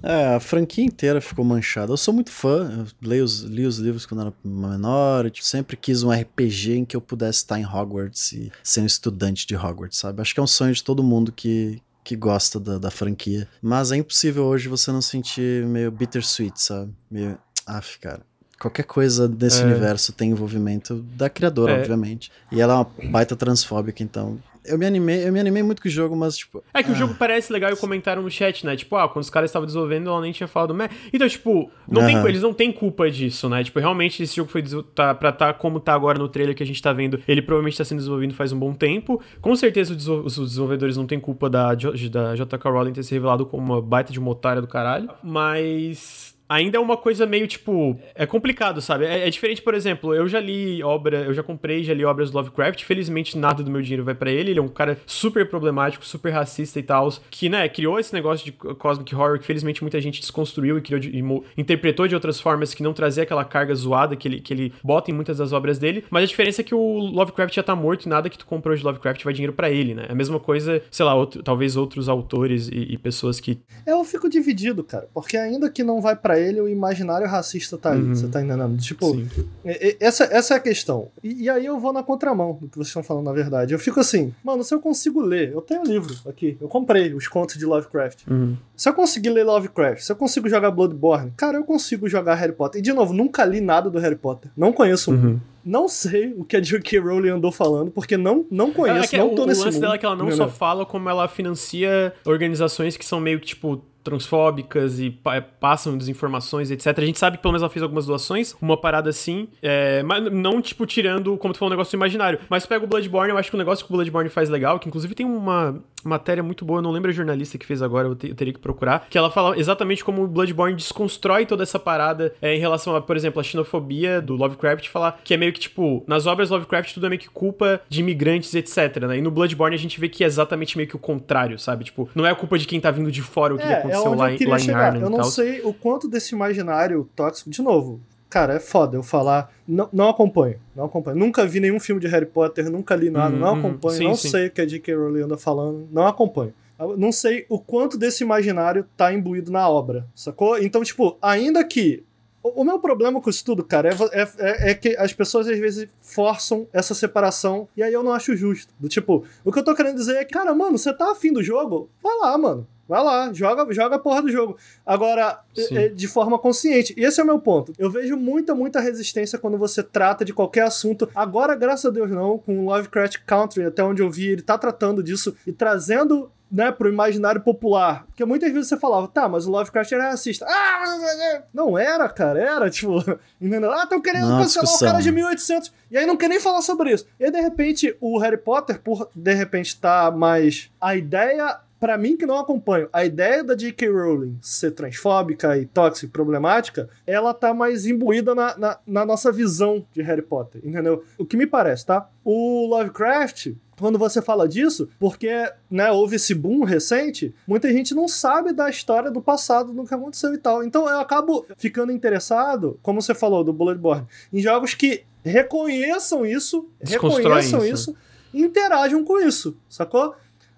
É, 0.04 0.34
a 0.34 0.40
franquia 0.40 0.84
inteira 0.84 1.20
ficou 1.20 1.44
manchada. 1.44 1.90
Eu 1.92 1.96
sou 1.96 2.12
muito 2.12 2.30
fã, 2.30 2.86
eu 3.02 3.08
li 3.08 3.20
os, 3.22 3.40
li 3.40 3.64
os 3.66 3.78
livros 3.78 4.04
quando 4.04 4.20
era 4.20 4.32
menor, 4.44 5.30
tipo, 5.30 5.46
sempre 5.46 5.76
quis 5.76 6.02
um 6.02 6.10
RPG 6.10 6.72
em 6.78 6.84
que 6.84 6.94
eu 6.94 7.00
pudesse 7.00 7.38
estar 7.38 7.58
em 7.58 7.64
Hogwarts 7.64 8.32
e 8.32 8.52
ser 8.62 8.80
um 8.82 8.86
estudante 8.86 9.46
de 9.46 9.56
Hogwarts, 9.56 9.98
sabe? 9.98 10.20
Acho 10.20 10.34
que 10.34 10.40
é 10.40 10.42
um 10.42 10.46
sonho 10.46 10.74
de 10.74 10.84
todo 10.84 11.02
mundo 11.02 11.32
que, 11.32 11.80
que 12.04 12.14
gosta 12.14 12.60
da, 12.60 12.76
da 12.78 12.90
franquia. 12.90 13.48
Mas 13.62 13.92
é 13.92 13.96
impossível 13.96 14.44
hoje 14.44 14.68
você 14.68 14.92
não 14.92 15.00
sentir 15.00 15.64
meio 15.66 15.90
bittersweet, 15.90 16.60
sabe? 16.60 16.92
Meio. 17.10 17.38
Af, 17.66 17.98
cara. 17.98 18.20
Qualquer 18.60 18.84
coisa 18.84 19.26
desse 19.26 19.62
É. 19.62 19.64
universo 19.64 20.12
tem 20.12 20.30
envolvimento 20.30 20.96
da 21.16 21.30
criadora, 21.30 21.72
É. 21.72 21.78
obviamente. 21.80 22.30
E 22.52 22.60
ela 22.60 22.74
é 22.74 22.76
uma 22.76 23.10
baita 23.10 23.34
transfóbica, 23.34 24.02
então. 24.02 24.38
Eu 24.64 24.78
me 24.78 24.86
animei, 24.86 25.26
eu 25.26 25.32
me 25.32 25.40
animei 25.40 25.62
muito 25.62 25.82
com 25.82 25.88
o 25.88 25.90
jogo, 25.90 26.16
mas, 26.16 26.36
tipo. 26.36 26.62
É 26.72 26.82
que 26.82 26.90
o 26.90 26.94
ah, 26.94 26.96
jogo 26.96 27.14
parece 27.14 27.52
legal 27.52 27.72
e 27.72 27.76
comentaram 27.76 28.22
no 28.22 28.30
chat, 28.30 28.64
né? 28.64 28.76
Tipo, 28.76 28.96
ah, 28.96 29.08
quando 29.08 29.22
os 29.22 29.30
caras 29.30 29.50
estavam 29.50 29.66
desenvolvendo, 29.66 30.08
ela 30.08 30.20
nem 30.20 30.32
tinha 30.32 30.48
falado. 30.48 30.74
"Meh". 30.74 30.88
Então, 31.12 31.28
tipo, 31.28 31.70
não 31.88 32.04
tem, 32.04 32.16
eles 32.26 32.42
não 32.42 32.52
têm 32.52 32.72
culpa 32.72 33.10
disso, 33.10 33.48
né? 33.48 33.62
Tipo, 33.62 33.78
realmente 33.78 34.22
esse 34.22 34.36
jogo 34.36 34.50
foi 34.50 34.62
tá, 34.94 35.14
pra 35.14 35.32
tá 35.32 35.52
como 35.52 35.80
tá 35.80 35.94
agora 35.94 36.18
no 36.18 36.28
trailer 36.28 36.54
que 36.54 36.62
a 36.62 36.66
gente 36.66 36.80
tá 36.80 36.92
vendo. 36.92 37.20
Ele 37.26 37.42
provavelmente 37.42 37.76
tá 37.76 37.84
sendo 37.84 37.98
desenvolvido 37.98 38.34
faz 38.34 38.52
um 38.52 38.58
bom 38.58 38.72
tempo. 38.72 39.20
Com 39.40 39.54
certeza 39.56 39.92
o 39.92 40.24
os 40.24 40.36
desenvolvedores 40.36 40.96
não 40.96 41.06
têm 41.06 41.20
culpa 41.20 41.48
da, 41.48 41.74
da 41.74 42.34
JK 42.34 42.64
Rowling 42.64 42.92
ter 42.92 43.02
se 43.02 43.12
revelado 43.14 43.46
como 43.46 43.62
uma 43.62 43.82
baita 43.82 44.12
de 44.12 44.18
uma 44.18 44.30
otária 44.30 44.60
do 44.60 44.68
caralho. 44.68 45.10
Mas. 45.22 46.33
Ainda 46.48 46.76
é 46.76 46.80
uma 46.80 46.96
coisa 46.96 47.26
meio, 47.26 47.46
tipo, 47.46 47.98
é 48.14 48.26
complicado, 48.26 48.80
sabe? 48.80 49.04
É, 49.06 49.26
é 49.26 49.30
diferente, 49.30 49.62
por 49.62 49.74
exemplo, 49.74 50.14
eu 50.14 50.28
já 50.28 50.38
li 50.40 50.82
obra, 50.82 51.22
eu 51.22 51.32
já 51.32 51.42
comprei, 51.42 51.82
já 51.82 51.94
li 51.94 52.04
obras 52.04 52.30
do 52.30 52.36
Lovecraft, 52.36 52.84
felizmente 52.84 53.38
nada 53.38 53.62
do 53.62 53.70
meu 53.70 53.80
dinheiro 53.80 54.04
vai 54.04 54.14
pra 54.14 54.30
ele, 54.30 54.50
ele 54.50 54.58
é 54.58 54.62
um 54.62 54.68
cara 54.68 54.98
super 55.06 55.48
problemático, 55.48 56.04
super 56.04 56.30
racista 56.30 56.78
e 56.78 56.82
tal, 56.82 57.12
que, 57.30 57.48
né, 57.48 57.68
criou 57.68 57.98
esse 57.98 58.12
negócio 58.12 58.44
de 58.44 58.52
cosmic 58.52 59.14
horror 59.14 59.38
que 59.38 59.46
felizmente 59.46 59.82
muita 59.82 60.00
gente 60.00 60.20
desconstruiu 60.20 60.78
e, 60.78 60.80
criou 60.82 61.00
de- 61.00 61.10
e 61.18 61.22
interpretou 61.60 62.06
de 62.06 62.14
outras 62.14 62.38
formas 62.40 62.74
que 62.74 62.82
não 62.82 62.92
trazia 62.92 63.22
aquela 63.22 63.44
carga 63.44 63.74
zoada 63.74 64.14
que 64.14 64.28
ele, 64.28 64.40
que 64.40 64.52
ele 64.52 64.72
bota 64.82 65.10
em 65.10 65.14
muitas 65.14 65.38
das 65.38 65.52
obras 65.52 65.78
dele, 65.78 66.04
mas 66.10 66.24
a 66.24 66.26
diferença 66.26 66.60
é 66.60 66.64
que 66.64 66.74
o 66.74 66.98
Lovecraft 66.98 67.54
já 67.54 67.62
tá 67.62 67.74
morto 67.74 68.04
e 68.04 68.08
nada 68.08 68.28
que 68.28 68.36
tu 68.38 68.46
comprou 68.46 68.74
de 68.76 68.84
Lovecraft 68.84 69.24
vai 69.24 69.32
dinheiro 69.32 69.52
pra 69.52 69.70
ele, 69.70 69.94
né? 69.94 70.06
É 70.08 70.12
a 70.12 70.14
mesma 70.14 70.38
coisa, 70.38 70.82
sei 70.90 71.06
lá, 71.06 71.14
outro- 71.14 71.42
talvez 71.42 71.76
outros 71.76 72.08
autores 72.08 72.68
e, 72.68 72.92
e 72.94 72.98
pessoas 72.98 73.40
que 73.40 73.58
Eu 73.86 74.04
fico 74.04 74.28
dividido, 74.28 74.84
cara, 74.84 75.08
porque 75.14 75.36
ainda 75.36 75.70
que 75.70 75.82
não 75.82 76.00
vai 76.00 76.14
pra 76.34 76.40
ele, 76.40 76.60
o 76.60 76.68
imaginário 76.68 77.26
racista 77.26 77.78
tá 77.78 77.92
ali, 77.92 78.02
Uhum. 78.02 78.14
você 78.14 78.28
tá 78.28 78.42
entendendo? 78.42 78.76
Tipo. 78.78 79.14
E- 79.16 79.26
e- 79.64 79.96
Essa, 80.00 80.24
essa 80.24 80.54
é 80.54 80.56
a 80.56 80.60
questão. 80.60 81.08
E, 81.22 81.44
e 81.44 81.50
aí 81.50 81.64
eu 81.64 81.78
vou 81.78 81.92
na 81.92 82.02
contramão 82.02 82.58
do 82.60 82.68
que 82.68 82.76
vocês 82.76 82.88
estão 82.88 83.02
falando, 83.02 83.24
na 83.26 83.32
verdade. 83.32 83.72
Eu 83.72 83.78
fico 83.78 84.00
assim, 84.00 84.34
mano, 84.42 84.62
se 84.64 84.74
eu 84.74 84.80
consigo 84.80 85.20
ler, 85.20 85.52
eu 85.52 85.60
tenho 85.60 85.80
um 85.80 85.84
livro 85.84 86.14
aqui, 86.28 86.56
eu 86.60 86.68
comprei 86.68 87.14
os 87.14 87.28
contos 87.28 87.56
de 87.56 87.64
Lovecraft. 87.64 88.26
Uhum. 88.28 88.56
Se 88.76 88.88
eu 88.88 88.94
conseguir 88.94 89.30
ler 89.30 89.44
Lovecraft, 89.44 90.02
se 90.02 90.10
eu 90.12 90.16
consigo 90.16 90.48
jogar 90.48 90.70
Bloodborne, 90.70 91.32
cara, 91.36 91.56
eu 91.56 91.64
consigo 91.64 92.08
jogar 92.08 92.34
Harry 92.34 92.52
Potter. 92.52 92.80
E 92.80 92.82
de 92.82 92.92
novo, 92.92 93.12
nunca 93.12 93.44
li 93.44 93.60
nada 93.60 93.88
do 93.88 93.98
Harry 93.98 94.16
Potter. 94.16 94.50
Não 94.56 94.72
conheço 94.72 95.10
um. 95.12 95.14
Uhum. 95.14 95.40
Não 95.64 95.88
sei 95.88 96.34
o 96.36 96.44
que 96.44 96.56
a 96.58 96.60
J.K. 96.60 96.98
Rowling 96.98 97.30
andou 97.30 97.50
falando, 97.50 97.90
porque 97.90 98.18
não, 98.18 98.44
não 98.50 98.70
conheço, 98.70 99.04
É 99.04 99.08
que 99.08 99.16
não 99.16 99.32
o, 99.32 99.34
tô 99.34 99.44
o 99.44 99.46
nesse 99.46 99.60
lance 99.62 99.76
mundo. 99.76 99.80
dela 99.82 99.94
é 99.94 99.98
que 99.98 100.04
ela 100.04 100.14
não 100.16 100.30
só 100.30 100.46
fala, 100.46 100.84
como 100.84 101.08
ela 101.08 101.26
financia 101.26 102.12
organizações 102.26 102.98
que 102.98 103.04
são 103.04 103.18
meio 103.18 103.40
que, 103.40 103.46
tipo, 103.46 103.82
transfóbicas 104.04 105.00
e 105.00 105.10
pa- 105.10 105.40
passam 105.40 105.96
desinformações, 105.96 106.70
etc. 106.70 106.86
A 106.98 107.04
gente 107.04 107.18
sabe 107.18 107.36
que 107.36 107.42
pelo 107.42 107.52
menos 107.52 107.62
ela 107.62 107.70
fez 107.70 107.82
algumas 107.82 108.06
doações, 108.06 108.54
uma 108.60 108.76
parada 108.76 109.10
assim, 109.10 109.48
é, 109.62 110.02
mas 110.02 110.30
não, 110.32 110.60
tipo, 110.60 110.86
tirando, 110.86 111.36
como 111.38 111.52
tu 111.54 111.58
falou, 111.58 111.70
um 111.70 111.74
negócio 111.76 111.96
imaginário. 111.96 112.38
Mas 112.48 112.66
pega 112.66 112.84
o 112.84 112.88
Bloodborne, 112.88 113.30
eu 113.30 113.38
acho 113.38 113.50
que 113.50 113.56
o 113.56 113.58
negócio 113.58 113.84
que 113.84 113.90
o 113.90 113.94
Bloodborne 113.94 114.28
faz 114.30 114.48
legal, 114.48 114.78
que 114.78 114.88
inclusive 114.88 115.14
tem 115.14 115.26
uma 115.26 115.82
matéria 116.04 116.42
muito 116.42 116.64
boa, 116.66 116.78
eu 116.78 116.82
não 116.82 116.90
lembro 116.90 117.10
a 117.10 117.14
jornalista 117.14 117.56
que 117.56 117.64
fez 117.64 117.80
agora, 117.80 118.08
eu, 118.08 118.14
te- 118.14 118.28
eu 118.28 118.34
teria 118.34 118.52
que 118.52 118.58
procurar, 118.60 119.06
que 119.08 119.16
ela 119.16 119.30
fala 119.30 119.58
exatamente 119.58 120.04
como 120.04 120.22
o 120.22 120.28
Bloodborne 120.28 120.76
desconstrói 120.76 121.46
toda 121.46 121.62
essa 121.62 121.78
parada 121.78 122.34
é, 122.42 122.54
em 122.54 122.58
relação 122.58 122.94
a, 122.94 123.00
por 123.00 123.16
exemplo, 123.16 123.40
a 123.40 123.42
xenofobia 123.42 124.20
do 124.20 124.34
Lovecraft, 124.36 124.88
falar 124.88 125.20
que 125.24 125.32
é 125.32 125.36
meio 125.36 125.52
que, 125.52 125.60
tipo, 125.60 126.04
nas 126.06 126.26
obras 126.26 126.50
Lovecraft 126.50 126.92
tudo 126.92 127.06
é 127.06 127.08
meio 127.08 127.20
que 127.20 127.28
culpa 127.30 127.80
de 127.88 128.00
imigrantes, 128.00 128.54
etc, 128.54 128.98
né? 129.06 129.16
E 129.18 129.22
no 129.22 129.30
Bloodborne 129.30 129.74
a 129.74 129.78
gente 129.78 129.98
vê 129.98 130.08
que 130.08 130.22
é 130.22 130.26
exatamente 130.26 130.76
meio 130.76 130.88
que 130.88 130.96
o 130.96 130.98
contrário, 130.98 131.58
sabe? 131.58 131.84
Tipo, 131.84 132.08
não 132.14 132.26
é 132.26 132.30
a 132.30 132.34
culpa 132.34 132.58
de 132.58 132.66
quem 132.66 132.78
tá 132.80 132.90
vindo 132.90 133.10
de 133.10 133.22
fora 133.22 133.54
o 133.54 133.56
que 133.58 133.64
É, 133.64 133.82
é 133.92 133.93
aconteceu 133.98 134.18
lá, 134.18 134.32
eu 134.32 134.36
queria 134.38 134.50
lá 134.52 134.56
em 134.58 134.62
chegar. 134.62 134.84
Arnhem 134.86 135.02
Eu 135.02 135.10
não 135.10 135.18
tal. 135.18 135.26
sei 135.30 135.60
o 135.62 135.72
quanto 135.74 136.08
desse 136.08 136.34
imaginário 136.34 137.08
tóxico. 137.16 137.50
De 137.50 137.62
novo, 137.62 138.00
cara, 138.28 138.54
é 138.54 138.60
foda 138.60 138.96
eu 138.96 139.02
falar. 139.02 139.52
Não, 139.66 139.88
não 139.92 140.08
acompanho, 140.08 140.58
não 140.74 140.84
acompanho. 140.84 141.16
Nunca 141.16 141.46
vi 141.46 141.60
nenhum 141.60 141.78
filme 141.80 142.00
de 142.00 142.06
Harry 142.08 142.26
Potter, 142.26 142.70
nunca 142.70 142.94
li 142.94 143.10
nada, 143.10 143.34
Uhum, 143.34 143.40
não 143.40 143.52
uhum. 143.52 143.58
acompanho, 143.60 143.96
Sim, 143.98 144.04
não 144.04 144.14
sim. 144.16 144.28
sei 144.28 144.46
o 144.46 144.50
que 144.50 144.60
a 144.60 144.66
J.K. 144.66 144.94
Rowling 144.94 145.22
anda 145.22 145.36
falando, 145.36 145.88
não 145.90 146.06
acompanho. 146.06 146.52
Eu 146.78 146.96
Não 146.96 147.12
sei 147.12 147.46
o 147.48 147.58
quanto 147.58 147.96
desse 147.96 148.24
imaginário 148.24 148.84
tá 148.96 149.12
imbuído 149.12 149.50
na 149.52 149.68
obra, 149.68 150.06
sacou? 150.14 150.58
Então, 150.58 150.82
tipo, 150.82 151.16
ainda 151.22 151.62
que. 151.64 152.02
O 152.44 152.62
meu 152.62 152.78
problema 152.78 153.20
com 153.22 153.30
isso 153.30 153.42
tudo, 153.44 153.64
cara, 153.64 153.88
é, 153.88 154.20
é- 154.22 154.28
é- 154.38 154.70
é 154.70 154.74
que 154.74 154.94
as 154.98 155.12
pessoas 155.14 155.48
às 155.48 155.58
vezes 155.58 155.88
forçam 156.02 156.66
essa 156.74 156.94
separação 156.94 157.66
e 157.76 157.82
aí 157.82 157.92
eu 157.92 158.02
não 158.02 158.12
acho 158.12 158.36
justo. 158.36 158.72
Do 158.78 158.88
tipo, 158.88 159.24
o 159.42 159.50
que 159.50 159.58
eu 159.58 159.64
tô 159.64 159.74
querendo 159.74 159.96
dizer 159.96 160.16
é 160.16 160.24
que, 160.24 160.34
cara, 160.34 160.54
mano, 160.54 160.76
você 160.76 160.92
tá 160.92 161.10
afim 161.10 161.32
do 161.32 161.42
jogo? 161.42 161.88
Vai 162.02 162.14
lá, 162.18 162.36
mano. 162.36 162.66
Vai 162.86 163.02
lá, 163.02 163.32
joga, 163.32 163.72
joga 163.72 163.96
a 163.96 163.98
porra 163.98 164.20
do 164.20 164.30
jogo. 164.30 164.58
Agora, 164.84 165.40
é- 165.56 165.84
é 165.86 165.88
de 165.88 166.06
forma 166.06 166.38
consciente. 166.38 166.92
E 166.98 167.02
esse 167.02 167.18
é 167.18 167.22
o 167.24 167.26
meu 167.26 167.38
ponto. 167.38 167.72
Eu 167.78 167.90
vejo 167.90 168.14
muita, 168.14 168.54
muita 168.54 168.78
resistência 168.78 169.38
quando 169.38 169.56
você 169.56 169.82
trata 169.82 170.22
de 170.22 170.34
qualquer 170.34 170.64
assunto. 170.64 171.08
Agora, 171.14 171.54
graças 171.54 171.86
a 171.86 171.90
Deus, 171.90 172.10
não. 172.10 172.36
Com 172.36 172.58
o 172.60 172.64
Lovecraft 172.66 173.20
Country, 173.26 173.64
até 173.64 173.82
onde 173.82 174.02
eu 174.02 174.10
vi, 174.10 174.28
ele 174.28 174.42
tá 174.42 174.58
tratando 174.58 175.02
disso 175.02 175.34
e 175.46 175.52
trazendo. 175.52 176.30
Né, 176.52 176.70
pro 176.70 176.88
imaginário 176.88 177.40
popular. 177.40 178.04
Porque 178.06 178.24
muitas 178.24 178.52
vezes 178.52 178.68
você 178.68 178.76
falava, 178.76 179.08
tá, 179.08 179.28
mas 179.28 179.44
o 179.46 179.50
Lovecraft 179.50 179.90
era 179.90 180.10
racista. 180.10 180.46
Ah, 180.48 181.42
não 181.52 181.76
era, 181.76 182.08
cara, 182.08 182.38
era, 182.38 182.70
tipo, 182.70 183.02
entendeu? 183.40 183.72
Ah, 183.72 183.82
estão 183.82 184.00
querendo 184.00 184.28
Não, 184.28 184.38
cancelar 184.38 184.72
o 184.72 184.78
cara 184.78 185.00
de 185.00 185.10
1800. 185.10 185.72
E 185.90 185.98
aí 185.98 186.06
não 186.06 186.16
quer 186.16 186.28
nem 186.28 186.38
falar 186.38 186.62
sobre 186.62 186.92
isso. 186.92 187.06
E 187.18 187.24
aí, 187.24 187.30
de 187.30 187.40
repente, 187.40 187.96
o 188.00 188.18
Harry 188.18 188.36
Potter, 188.36 188.78
por 188.80 189.08
de 189.14 189.34
repente 189.34 189.80
tá 189.80 190.12
mais. 190.12 190.70
A 190.80 190.94
ideia, 190.94 191.58
pra 191.78 191.98
mim 191.98 192.16
que 192.16 192.26
não 192.26 192.38
acompanho, 192.38 192.88
a 192.92 193.04
ideia 193.04 193.44
da 193.44 193.54
J.K. 193.54 193.88
Rowling 193.88 194.38
ser 194.40 194.70
transfóbica 194.70 195.56
e 195.58 195.66
tóxica 195.66 196.06
e 196.06 196.10
problemática, 196.10 196.88
ela 197.06 197.34
tá 197.34 197.52
mais 197.52 197.86
imbuída 197.86 198.34
na, 198.34 198.56
na, 198.56 198.78
na 198.86 199.06
nossa 199.06 199.30
visão 199.30 199.84
de 199.92 200.02
Harry 200.02 200.22
Potter, 200.22 200.60
entendeu? 200.64 201.04
O 201.18 201.24
que 201.24 201.36
me 201.36 201.46
parece, 201.46 201.86
tá? 201.86 202.08
O 202.24 202.66
Lovecraft. 202.66 203.54
Quando 203.78 203.98
você 203.98 204.22
fala 204.22 204.48
disso, 204.48 204.88
porque 205.00 205.50
né, 205.68 205.90
houve 205.90 206.14
esse 206.14 206.32
boom 206.32 206.62
recente, 206.62 207.34
muita 207.46 207.72
gente 207.72 207.92
não 207.92 208.06
sabe 208.06 208.52
da 208.52 208.70
história 208.70 209.10
do 209.10 209.20
passado, 209.20 209.72
do 209.72 209.84
que 209.84 209.92
aconteceu 209.92 210.32
e 210.32 210.38
tal. 210.38 210.62
Então 210.62 210.88
eu 210.88 211.00
acabo 211.00 211.44
ficando 211.56 211.90
interessado, 211.90 212.78
como 212.82 213.02
você 213.02 213.14
falou, 213.14 213.42
do 213.42 213.52
Bloodborne, 213.52 214.06
em 214.32 214.40
jogos 214.40 214.74
que 214.74 215.04
reconheçam 215.24 216.24
isso, 216.24 216.68
reconheçam 216.80 217.64
isso. 217.64 217.90
isso, 217.90 217.96
e 218.32 218.42
interajam 218.42 219.04
com 219.04 219.18
isso, 219.20 219.56
sacou? 219.68 220.14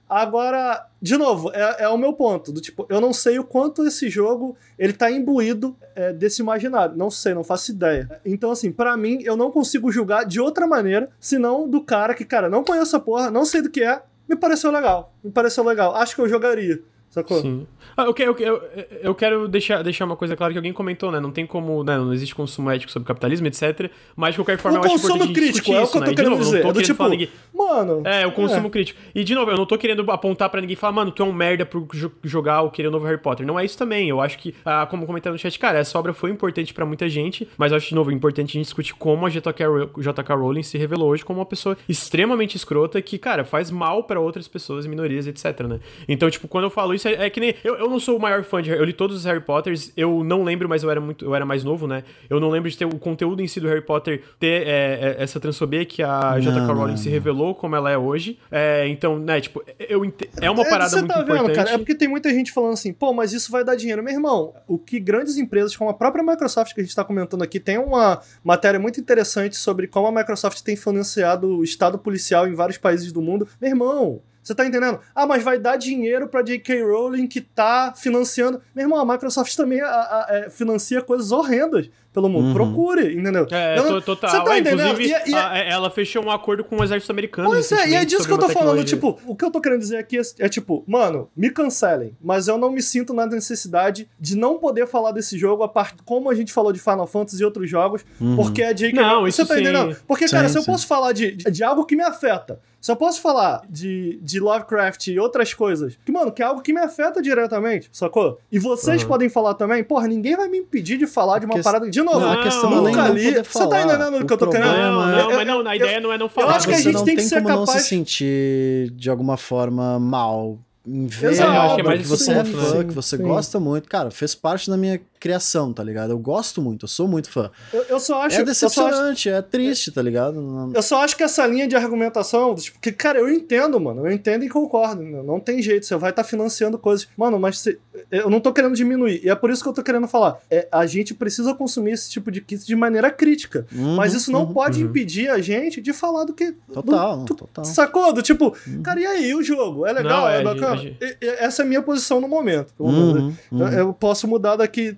Agora, 0.08 0.86
de 1.02 1.16
novo, 1.16 1.50
é, 1.52 1.84
é 1.84 1.88
o 1.88 1.98
meu 1.98 2.12
ponto, 2.12 2.52
do 2.52 2.60
tipo, 2.60 2.86
eu 2.88 3.00
não 3.00 3.12
sei 3.12 3.38
o 3.38 3.44
quanto 3.44 3.84
esse 3.84 4.08
jogo 4.08 4.56
ele 4.78 4.92
tá 4.92 5.10
imbuído 5.10 5.76
é, 5.96 6.12
desse 6.12 6.40
imaginário, 6.42 6.96
não 6.96 7.10
sei, 7.10 7.34
não 7.34 7.42
faço 7.42 7.72
ideia. 7.72 8.20
Então, 8.24 8.52
assim, 8.52 8.70
pra 8.70 8.96
mim, 8.96 9.18
eu 9.22 9.36
não 9.36 9.50
consigo 9.50 9.90
julgar 9.90 10.24
de 10.24 10.40
outra 10.40 10.66
maneira, 10.66 11.10
senão 11.18 11.68
do 11.68 11.82
cara 11.82 12.14
que, 12.14 12.24
cara, 12.24 12.48
não 12.48 12.62
conheço 12.62 12.96
a 12.96 13.00
porra, 13.00 13.30
não 13.30 13.44
sei 13.44 13.62
do 13.62 13.70
que 13.70 13.82
é, 13.82 14.00
me 14.28 14.36
pareceu 14.36 14.70
legal, 14.70 15.12
me 15.24 15.30
pareceu 15.30 15.64
legal, 15.64 15.94
acho 15.96 16.14
que 16.14 16.20
eu 16.20 16.28
jogaria, 16.28 16.80
sacou? 17.20 17.40
Sim. 17.40 17.66
Ah, 17.96 18.04
eu, 18.04 18.14
quero, 18.14 18.36
eu, 18.38 18.62
eu 19.02 19.14
quero 19.14 19.48
deixar, 19.48 19.82
deixar 19.82 20.04
uma 20.04 20.16
coisa 20.16 20.36
clara 20.36 20.52
que 20.52 20.58
alguém 20.58 20.72
comentou, 20.72 21.10
né? 21.10 21.18
Não 21.18 21.30
tem 21.30 21.46
como, 21.46 21.82
né? 21.82 21.96
Não 21.96 22.12
existe 22.12 22.34
consumo 22.34 22.70
ético 22.70 22.92
sobre 22.92 23.06
capitalismo, 23.06 23.46
etc. 23.46 23.90
Mas 24.14 24.34
de 24.34 24.38
qualquer 24.40 24.58
forma 24.58 24.78
O 24.78 24.80
eu 24.80 24.84
acho 24.84 24.92
consumo 24.94 25.14
importante 25.24 25.38
a 25.38 25.42
gente 25.46 25.52
crítico, 25.62 25.72
é 25.74 25.82
o 25.82 25.86
que 25.88 25.96
eu 25.96 26.00
né? 26.00 26.06
tô 26.06 26.10
de 26.10 26.16
querendo 26.16 26.30
novo, 26.30 26.42
dizer, 26.44 26.56
não 26.56 26.62
tô 26.62 26.68
é 26.68 26.72
do 26.72 26.80
querendo 26.80 26.86
tipo, 26.96 27.08
ninguém. 27.08 27.28
Mano. 27.54 28.02
É, 28.04 28.26
o 28.26 28.32
consumo 28.32 28.70
crítico. 28.70 29.00
E, 29.14 29.24
de 29.24 29.34
novo, 29.34 29.50
eu 29.50 29.56
não 29.56 29.66
tô 29.66 29.78
querendo 29.78 30.08
apontar 30.10 30.50
pra 30.50 30.60
ninguém 30.60 30.74
e 30.74 30.76
falar, 30.76 30.92
mano, 30.92 31.10
tu 31.10 31.22
é 31.22 31.26
um 31.26 31.32
merda 31.32 31.64
por 31.64 31.86
jo- 31.94 32.12
jogar 32.22 32.62
ou 32.62 32.70
querer 32.70 32.88
o 32.88 32.90
novo 32.90 33.06
Harry 33.06 33.18
Potter. 33.20 33.46
Não 33.46 33.58
é 33.58 33.64
isso 33.64 33.78
também. 33.78 34.08
Eu 34.08 34.20
acho 34.20 34.38
que, 34.38 34.54
ah, 34.64 34.86
como 34.90 35.06
comentaram 35.06 35.34
no 35.34 35.38
chat, 35.38 35.58
cara, 35.58 35.78
essa 35.78 35.98
obra 35.98 36.12
foi 36.12 36.30
importante 36.30 36.74
pra 36.74 36.84
muita 36.84 37.08
gente, 37.08 37.48
mas 37.56 37.72
eu 37.72 37.76
acho, 37.78 37.88
de 37.88 37.94
novo, 37.94 38.10
importante 38.12 38.50
a 38.50 38.52
gente 38.52 38.64
discutir 38.64 38.94
como 38.94 39.24
a 39.26 39.30
JK, 39.30 39.64
Row- 39.64 39.90
JK 40.02 40.32
Rowling 40.34 40.62
se 40.62 40.76
revelou 40.76 41.08
hoje 41.10 41.24
como 41.24 41.40
uma 41.40 41.46
pessoa 41.46 41.76
extremamente 41.88 42.56
escrota 42.56 43.00
que, 43.00 43.16
cara, 43.18 43.44
faz 43.44 43.70
mal 43.70 44.04
pra 44.04 44.20
outras 44.20 44.46
pessoas, 44.48 44.86
minorias, 44.86 45.26
etc, 45.26 45.60
né? 45.62 45.80
Então, 46.08 46.28
tipo, 46.30 46.46
quando 46.46 46.64
eu 46.64 46.70
falo 46.70 46.92
isso, 46.94 47.05
é, 47.06 47.26
é 47.26 47.30
que 47.30 47.40
nem... 47.40 47.54
Eu, 47.62 47.76
eu 47.76 47.88
não 47.90 48.00
sou 48.00 48.16
o 48.16 48.20
maior 48.20 48.42
fã 48.44 48.62
de... 48.62 48.70
Eu 48.70 48.84
li 48.84 48.92
todos 48.92 49.16
os 49.16 49.24
Harry 49.24 49.40
Potters, 49.40 49.92
eu 49.96 50.22
não 50.24 50.42
lembro, 50.42 50.68
mas 50.68 50.82
eu 50.82 50.90
era 50.90 51.00
muito... 51.00 51.24
Eu 51.24 51.34
era 51.34 51.44
mais 51.44 51.64
novo, 51.64 51.86
né? 51.86 52.04
Eu 52.28 52.40
não 52.40 52.50
lembro 52.50 52.70
de 52.70 52.76
ter 52.76 52.84
o 52.84 52.98
conteúdo 52.98 53.42
em 53.42 53.48
si 53.48 53.60
do 53.60 53.68
Harry 53.68 53.82
Potter 53.82 54.22
ter 54.38 54.66
é, 54.66 55.16
é, 55.18 55.22
essa 55.22 55.38
transfobia 55.40 55.84
que 55.84 56.02
a 56.02 56.38
JK 56.38 56.72
Rowling 56.72 56.96
se 56.96 57.08
revelou 57.08 57.54
como 57.54 57.76
ela 57.76 57.90
é 57.90 57.98
hoje. 57.98 58.38
É, 58.50 58.86
então, 58.88 59.18
né, 59.18 59.40
tipo, 59.40 59.62
eu 59.78 60.04
é 60.40 60.50
uma 60.50 60.62
É, 60.62 60.70
parada 60.70 60.90
você 60.90 60.96
muito 60.96 61.12
tá 61.12 61.20
importante. 61.20 61.46
vendo, 61.46 61.56
cara? 61.56 61.70
É 61.70 61.78
porque 61.78 61.94
tem 61.94 62.08
muita 62.08 62.30
gente 62.30 62.52
falando 62.52 62.72
assim, 62.72 62.92
pô, 62.92 63.12
mas 63.12 63.32
isso 63.32 63.50
vai 63.50 63.64
dar 63.64 63.74
dinheiro. 63.74 64.02
Meu 64.02 64.12
irmão, 64.12 64.54
o 64.66 64.78
que 64.78 64.98
grandes 65.00 65.36
empresas, 65.36 65.76
como 65.76 65.90
a 65.90 65.94
própria 65.94 66.24
Microsoft 66.24 66.74
que 66.74 66.80
a 66.80 66.84
gente 66.84 66.94
tá 66.94 67.04
comentando 67.04 67.42
aqui, 67.42 67.60
tem 67.60 67.78
uma 67.78 68.20
matéria 68.42 68.78
muito 68.78 69.00
interessante 69.00 69.56
sobre 69.56 69.86
como 69.86 70.06
a 70.06 70.12
Microsoft 70.12 70.60
tem 70.62 70.76
financiado 70.76 71.58
o 71.58 71.64
estado 71.64 71.98
policial 71.98 72.46
em 72.46 72.54
vários 72.54 72.78
países 72.78 73.12
do 73.12 73.22
mundo. 73.22 73.46
Meu 73.60 73.70
irmão, 73.70 74.20
Você 74.46 74.54
tá 74.54 74.64
entendendo? 74.64 75.00
Ah, 75.12 75.26
mas 75.26 75.42
vai 75.42 75.58
dar 75.58 75.76
dinheiro 75.76 76.28
pra 76.28 76.40
J.K. 76.40 76.80
Rowling 76.84 77.26
que 77.26 77.40
tá 77.40 77.92
financiando. 77.96 78.62
Meu 78.72 78.84
irmão, 78.84 79.00
a 79.00 79.04
Microsoft 79.04 79.56
também 79.56 79.80
a, 79.80 79.88
a, 79.88 80.20
a, 80.46 80.50
financia 80.50 81.02
coisas 81.02 81.32
horrendas 81.32 81.90
pelo 82.16 82.30
mundo. 82.30 82.46
Uhum. 82.46 82.54
Procure, 82.54 83.14
entendeu? 83.14 83.46
É, 83.50 83.78
eu, 83.78 84.00
total. 84.00 84.30
Você 84.30 84.42
tá 84.42 84.56
é, 84.56 84.60
entendendo? 84.60 84.88
Inclusive, 84.88 85.22
e, 85.26 85.30
e, 85.32 85.34
a, 85.34 85.58
ela 85.58 85.90
fechou 85.90 86.24
um 86.24 86.30
acordo 86.30 86.64
com 86.64 86.76
o 86.76 86.82
exército 86.82 87.12
americano. 87.12 87.50
Pois 87.50 87.70
é, 87.70 87.90
e 87.90 87.94
é 87.94 88.06
disso 88.06 88.26
que 88.26 88.32
eu 88.32 88.38
tô 88.38 88.48
falando. 88.48 88.82
Tipo, 88.82 89.18
o 89.26 89.36
que 89.36 89.44
eu 89.44 89.50
tô 89.50 89.60
querendo 89.60 89.80
dizer 89.80 89.98
aqui 89.98 90.18
é, 90.18 90.22
é, 90.38 90.48
tipo, 90.48 90.82
mano, 90.88 91.28
me 91.36 91.50
cancelem, 91.50 92.16
mas 92.18 92.48
eu 92.48 92.56
não 92.56 92.70
me 92.70 92.80
sinto 92.80 93.12
na 93.12 93.26
necessidade 93.26 94.08
de 94.18 94.34
não 94.34 94.56
poder 94.56 94.86
falar 94.86 95.12
desse 95.12 95.36
jogo 95.36 95.62
a 95.62 95.68
part... 95.68 95.94
como 96.06 96.30
a 96.30 96.34
gente 96.34 96.54
falou 96.54 96.72
de 96.72 96.80
Final 96.80 97.06
Fantasy 97.06 97.42
e 97.42 97.44
outros 97.44 97.68
jogos, 97.68 98.02
uhum. 98.18 98.36
porque 98.36 98.62
é 98.62 98.72
J.K. 98.72 98.98
Não, 98.98 99.28
isso 99.28 99.42
Você 99.42 99.48
tá 99.48 99.54
sim. 99.54 99.60
entendendo? 99.60 99.94
Porque, 100.08 100.26
sim, 100.26 100.34
cara, 100.34 100.48
sim. 100.48 100.54
se 100.54 100.58
eu 100.58 100.64
posso 100.64 100.86
falar 100.86 101.12
de, 101.12 101.32
de, 101.32 101.50
de 101.50 101.62
algo 101.62 101.84
que 101.84 101.94
me 101.94 102.02
afeta, 102.02 102.58
se 102.86 102.92
eu 102.92 102.94
posso 102.94 103.20
falar 103.20 103.62
de, 103.68 104.16
de 104.22 104.38
Lovecraft 104.38 105.08
e 105.08 105.18
outras 105.18 105.52
coisas, 105.52 105.98
que, 106.04 106.12
mano, 106.12 106.30
que 106.30 106.40
é 106.40 106.44
algo 106.44 106.62
que 106.62 106.72
me 106.72 106.78
afeta 106.78 107.20
diretamente, 107.20 107.88
sacou? 107.90 108.38
E 108.50 108.60
vocês 108.60 109.02
uhum. 109.02 109.08
podem 109.08 109.28
falar 109.28 109.54
também, 109.54 109.82
porra, 109.82 110.06
ninguém 110.06 110.36
vai 110.36 110.46
me 110.46 110.58
impedir 110.58 110.96
de 110.96 111.04
falar 111.04 111.40
de 111.40 111.46
uma 111.46 111.60
parada. 111.60 111.90
De 111.90 112.00
novo, 112.06 112.20
não, 112.20 112.32
a 112.32 112.42
questão 112.42 112.70
não, 112.70 112.82
nunca 112.82 113.08
li. 113.08 113.32
Você 113.32 113.68
tá 113.68 113.82
entendendo 113.82 114.22
o 114.22 114.26
que 114.26 114.32
eu 114.32 114.38
tô 114.38 114.48
querendo? 114.48 114.72
Não, 114.72 115.10
não, 115.10 115.36
mas 115.36 115.46
não, 115.46 115.66
a 115.66 115.76
ideia 115.76 116.00
não 116.00 116.12
é 116.12 116.18
não 116.18 116.28
falar. 116.28 116.52
Eu 116.52 116.56
acho 116.56 116.68
que 116.68 116.74
a 116.74 116.80
gente 116.80 117.04
tem 117.04 117.16
que 117.16 117.22
ser 117.22 117.42
capaz. 117.42 117.56
não 117.58 117.66
se 117.66 117.80
sentir 117.80 118.90
de 118.92 119.10
alguma 119.10 119.36
forma 119.36 119.98
mal 119.98 120.58
em 120.86 121.06
ver 121.06 121.32
Exato, 121.32 121.74
que, 121.74 121.88
é 121.88 121.98
que 121.98 122.04
você 122.04 122.32
é 122.32 122.44
fã, 122.44 122.84
que 122.84 122.94
você 122.94 123.16
sim. 123.16 123.22
gosta 123.24 123.58
muito. 123.58 123.88
Cara, 123.88 124.10
fez 124.10 124.36
parte 124.36 124.70
da 124.70 124.76
minha 124.76 125.00
criação, 125.18 125.72
tá 125.72 125.82
ligado? 125.82 126.10
Eu 126.10 126.18
gosto 126.18 126.62
muito, 126.62 126.84
eu 126.84 126.88
sou 126.88 127.08
muito 127.08 127.28
fã. 127.28 127.50
Eu, 127.72 127.82
eu 127.88 128.00
só 128.00 128.22
acho... 128.22 128.40
É 128.40 128.44
decepcionante, 128.44 129.28
acho, 129.28 129.36
é 129.36 129.42
triste, 129.42 129.90
tá 129.90 130.00
ligado? 130.00 130.70
Eu 130.72 130.82
só 130.82 131.02
acho 131.02 131.16
que 131.16 131.24
essa 131.24 131.44
linha 131.44 131.66
de 131.66 131.74
argumentação, 131.74 132.54
tipo, 132.54 132.78
que, 132.78 132.92
cara, 132.92 133.18
eu 133.18 133.28
entendo, 133.28 133.80
mano, 133.80 134.06
eu 134.06 134.12
entendo 134.12 134.44
e 134.44 134.48
concordo, 134.48 135.02
né? 135.02 135.22
não 135.24 135.40
tem 135.40 135.60
jeito, 135.60 135.86
você 135.86 135.96
vai 135.96 136.10
estar 136.10 136.22
tá 136.22 136.28
financiando 136.28 136.78
coisas. 136.78 137.08
Mano, 137.16 137.40
mas 137.40 137.58
você, 137.58 137.78
eu 138.10 138.30
não 138.30 138.40
tô 138.40 138.52
querendo 138.52 138.74
diminuir, 138.74 139.20
e 139.24 139.28
é 139.28 139.34
por 139.34 139.50
isso 139.50 139.62
que 139.62 139.68
eu 139.68 139.72
tô 139.72 139.82
querendo 139.82 140.06
falar. 140.08 140.38
É, 140.50 140.68
a 140.70 140.86
gente 140.86 141.14
precisa 141.14 141.54
consumir 141.54 141.92
esse 141.92 142.10
tipo 142.10 142.30
de 142.30 142.40
kit 142.40 142.66
de 142.66 142.76
maneira 142.76 143.10
crítica, 143.10 143.66
uhum, 143.74 143.96
mas 143.96 144.14
isso 144.14 144.30
não 144.30 144.44
uhum, 144.44 144.52
pode 144.52 144.82
uhum. 144.82 144.90
impedir 144.90 145.28
a 145.30 145.40
gente 145.40 145.80
de 145.80 145.92
falar 145.92 146.24
do 146.24 146.32
que... 146.32 146.52
Total, 146.72 147.18
do, 147.18 147.34
total. 147.34 147.64
Sacou? 147.64 148.12
Do 148.12 148.22
tipo, 148.22 148.56
uhum. 148.66 148.82
cara, 148.82 149.00
e 149.00 149.06
aí, 149.06 149.34
o 149.34 149.42
jogo? 149.42 149.86
É 149.86 149.92
legal, 149.92 150.22
não, 150.22 150.28
é, 150.28 150.40
é 150.40 150.42
bacana? 150.42 150.76
Gente, 150.76 150.98
gente... 151.00 151.18
Essa 151.20 151.62
é 151.62 151.64
a 151.64 151.68
minha 151.68 151.82
posição 151.82 152.20
no 152.20 152.28
momento. 152.28 152.74
Uhum, 152.78 153.34
eu, 153.52 153.68
eu 153.68 153.94
posso 153.94 154.26
mudar 154.28 154.56
daqui, 154.56 154.96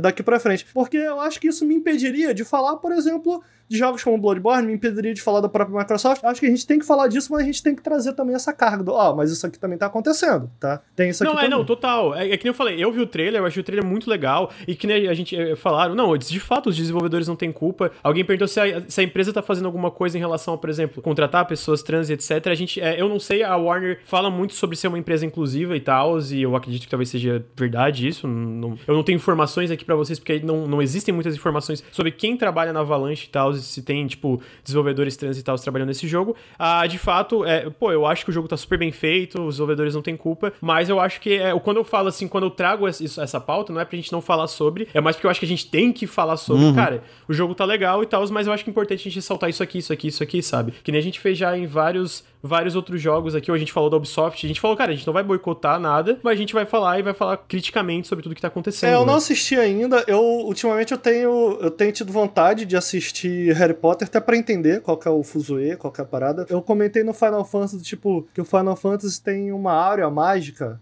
daqui 0.00 0.22
pra 0.22 0.40
frente. 0.40 0.66
Porque 0.72 0.96
eu 0.96 1.20
acho 1.20 1.40
que 1.40 1.48
isso 1.48 1.64
me 1.64 1.74
impediria 1.74 2.34
de 2.34 2.44
falar, 2.44 2.76
por 2.76 2.92
exemplo, 2.92 3.42
de 3.68 3.78
jogos 3.78 4.02
como 4.02 4.18
Bloodborne, 4.18 4.66
me 4.66 4.74
impediria 4.74 5.14
de 5.14 5.22
falar 5.22 5.40
da 5.40 5.48
própria 5.48 5.78
Microsoft. 5.78 6.22
Acho 6.24 6.40
que 6.40 6.46
a 6.46 6.50
gente 6.50 6.66
tem 6.66 6.78
que 6.78 6.86
falar 6.86 7.08
disso, 7.08 7.32
mas 7.32 7.42
a 7.42 7.44
gente 7.44 7.62
tem 7.62 7.74
que 7.74 7.82
trazer 7.82 8.12
também 8.12 8.34
essa 8.34 8.52
carga 8.52 8.82
do, 8.82 8.92
ó, 8.92 9.12
oh, 9.12 9.16
mas 9.16 9.30
isso 9.30 9.46
aqui 9.46 9.58
também 9.58 9.78
tá 9.78 9.86
acontecendo, 9.86 10.50
tá? 10.60 10.82
Tem 10.94 11.10
isso 11.10 11.22
aqui 11.22 11.32
Não, 11.32 11.38
é, 11.38 11.44
também. 11.44 11.58
não, 11.58 11.64
total. 11.64 12.14
É, 12.14 12.30
é, 12.30 12.36
que 12.36 12.44
nem 12.44 12.50
eu 12.50 12.54
falei, 12.54 12.82
eu 12.82 12.92
vi 12.92 13.00
o 13.00 13.06
trailer, 13.06 13.40
eu 13.40 13.46
achei 13.46 13.60
o 13.60 13.64
trailer 13.64 13.84
muito 13.84 14.08
legal, 14.08 14.50
e 14.66 14.74
que 14.74 14.86
nem 14.86 15.08
a 15.08 15.14
gente 15.14 15.36
é, 15.36 15.56
falaram, 15.56 15.94
não, 15.94 16.16
de 16.16 16.40
fato 16.40 16.68
os 16.68 16.76
desenvolvedores 16.76 17.28
não 17.28 17.36
têm 17.36 17.52
culpa. 17.52 17.90
Alguém 18.02 18.24
perguntou 18.24 18.48
se 18.48 18.60
a, 18.60 18.82
se 18.88 19.00
a 19.00 19.04
empresa 19.04 19.32
tá 19.32 19.42
fazendo 19.42 19.66
alguma 19.66 19.90
coisa 19.90 20.16
em 20.16 20.20
relação 20.20 20.54
a, 20.54 20.58
por 20.58 20.68
exemplo, 20.68 21.02
contratar 21.02 21.46
pessoas 21.46 21.82
trans 21.82 22.10
e 22.10 22.14
etc. 22.14 22.46
A 22.46 22.54
gente, 22.54 22.80
é, 22.80 23.00
eu 23.00 23.08
não 23.08 23.18
sei, 23.18 23.42
a 23.42 23.56
Warner 23.56 24.00
fala 24.04 24.30
muito 24.30 24.54
sobre 24.54 24.76
ser 24.76 24.88
uma 24.88 24.98
empresa 24.98 25.24
inclusiva 25.24 25.76
e 25.76 25.80
tal, 25.80 26.18
e 26.20 26.42
eu 26.42 26.54
acredito 26.56 26.82
que 26.82 26.90
talvez 26.90 27.08
seja 27.08 27.44
verdade 27.56 28.06
isso. 28.06 28.26
Não, 28.26 28.78
eu 28.86 28.94
não 28.94 29.02
tenho 29.02 29.16
informações 29.16 29.70
aqui 29.70 29.84
para 29.84 29.94
vocês, 29.94 30.18
porque 30.18 30.40
não, 30.40 30.66
não 30.66 30.82
existem 30.82 31.14
muitas 31.14 31.34
informações 31.34 31.82
sobre 31.90 32.10
quem 32.10 32.36
trabalha 32.36 32.72
na 32.72 32.80
Avalanche 32.80 33.26
e 33.26 33.30
tal, 33.30 33.51
se 33.60 33.82
tem, 33.82 34.06
tipo, 34.06 34.40
desenvolvedores 34.62 35.16
trans 35.16 35.38
e 35.38 35.42
tal 35.42 35.56
trabalhando 35.62 35.88
nesse 35.88 36.06
jogo. 36.08 36.36
Ah, 36.58 36.86
de 36.86 36.98
fato, 36.98 37.44
é, 37.44 37.70
pô, 37.70 37.92
eu 37.92 38.06
acho 38.06 38.24
que 38.24 38.30
o 38.30 38.32
jogo 38.32 38.48
tá 38.48 38.56
super 38.56 38.78
bem 38.78 38.92
feito, 38.92 39.40
os 39.40 39.54
desenvolvedores 39.54 39.94
não 39.94 40.02
têm 40.02 40.16
culpa, 40.16 40.52
mas 40.60 40.88
eu 40.88 41.00
acho 41.00 41.20
que 41.20 41.34
é, 41.34 41.58
quando 41.60 41.76
eu 41.78 41.84
falo 41.84 42.08
assim, 42.08 42.28
quando 42.28 42.44
eu 42.44 42.50
trago 42.50 42.86
essa, 42.86 43.22
essa 43.22 43.40
pauta, 43.40 43.72
não 43.72 43.80
é 43.80 43.84
pra 43.84 43.96
gente 43.96 44.12
não 44.12 44.20
falar 44.20 44.46
sobre, 44.46 44.88
é 44.92 45.00
mais 45.00 45.16
porque 45.16 45.26
eu 45.26 45.30
acho 45.30 45.40
que 45.40 45.46
a 45.46 45.48
gente 45.48 45.66
tem 45.66 45.92
que 45.92 46.06
falar 46.06 46.36
sobre, 46.36 46.64
uhum. 46.64 46.74
cara, 46.74 47.02
o 47.28 47.32
jogo 47.32 47.54
tá 47.54 47.64
legal 47.64 48.02
e 48.02 48.06
tal, 48.06 48.26
mas 48.30 48.46
eu 48.46 48.52
acho 48.52 48.64
que 48.64 48.70
é 48.70 48.72
importante 48.72 49.00
a 49.00 49.04
gente 49.04 49.16
ressaltar 49.16 49.48
isso 49.50 49.62
aqui, 49.62 49.78
isso 49.78 49.92
aqui, 49.92 50.08
isso 50.08 50.22
aqui, 50.22 50.42
sabe? 50.42 50.72
Que 50.82 50.90
nem 50.92 50.98
a 50.98 51.02
gente 51.02 51.20
fez 51.20 51.38
já 51.38 51.56
em 51.56 51.66
vários 51.66 52.24
vários 52.42 52.74
outros 52.74 53.00
jogos 53.00 53.34
aqui, 53.34 53.50
ou 53.50 53.54
a 53.54 53.58
gente 53.58 53.72
falou 53.72 53.88
da 53.88 53.96
Ubisoft, 53.96 54.44
a 54.44 54.48
gente 54.48 54.60
falou, 54.60 54.76
cara, 54.76 54.92
a 54.92 54.94
gente 54.94 55.06
não 55.06 55.14
vai 55.14 55.22
boicotar 55.22 55.78
nada, 55.78 56.18
mas 56.22 56.32
a 56.32 56.36
gente 56.36 56.52
vai 56.52 56.66
falar 56.66 56.98
e 56.98 57.02
vai 57.02 57.14
falar 57.14 57.36
criticamente 57.36 58.08
sobre 58.08 58.22
tudo 58.22 58.34
que 58.34 58.40
tá 58.40 58.48
acontecendo. 58.48 58.90
É, 58.90 58.94
eu 58.94 59.00
né? 59.00 59.06
não 59.06 59.14
assisti 59.14 59.56
ainda, 59.56 60.04
eu 60.06 60.20
ultimamente 60.20 60.92
eu 60.92 60.98
tenho 60.98 61.58
eu 61.60 61.70
tenho 61.70 61.92
tido 61.92 62.12
vontade 62.12 62.64
de 62.64 62.76
assistir 62.76 63.54
Harry 63.54 63.74
Potter 63.74 64.08
até 64.08 64.20
para 64.20 64.36
entender 64.36 64.80
qual 64.80 64.96
que 64.96 65.06
é 65.06 65.10
o 65.10 65.22
fuzuê, 65.22 65.76
qual 65.76 65.92
que 65.92 66.00
é 66.00 66.04
a 66.04 66.06
parada. 66.06 66.46
Eu 66.48 66.60
comentei 66.60 67.04
no 67.04 67.12
Final 67.12 67.44
Fantasy, 67.44 67.82
tipo, 67.82 68.26
que 68.34 68.40
o 68.40 68.44
Final 68.44 68.76
Fantasy 68.76 69.22
tem 69.22 69.52
uma 69.52 69.72
área 69.72 70.10
mágica 70.10 70.80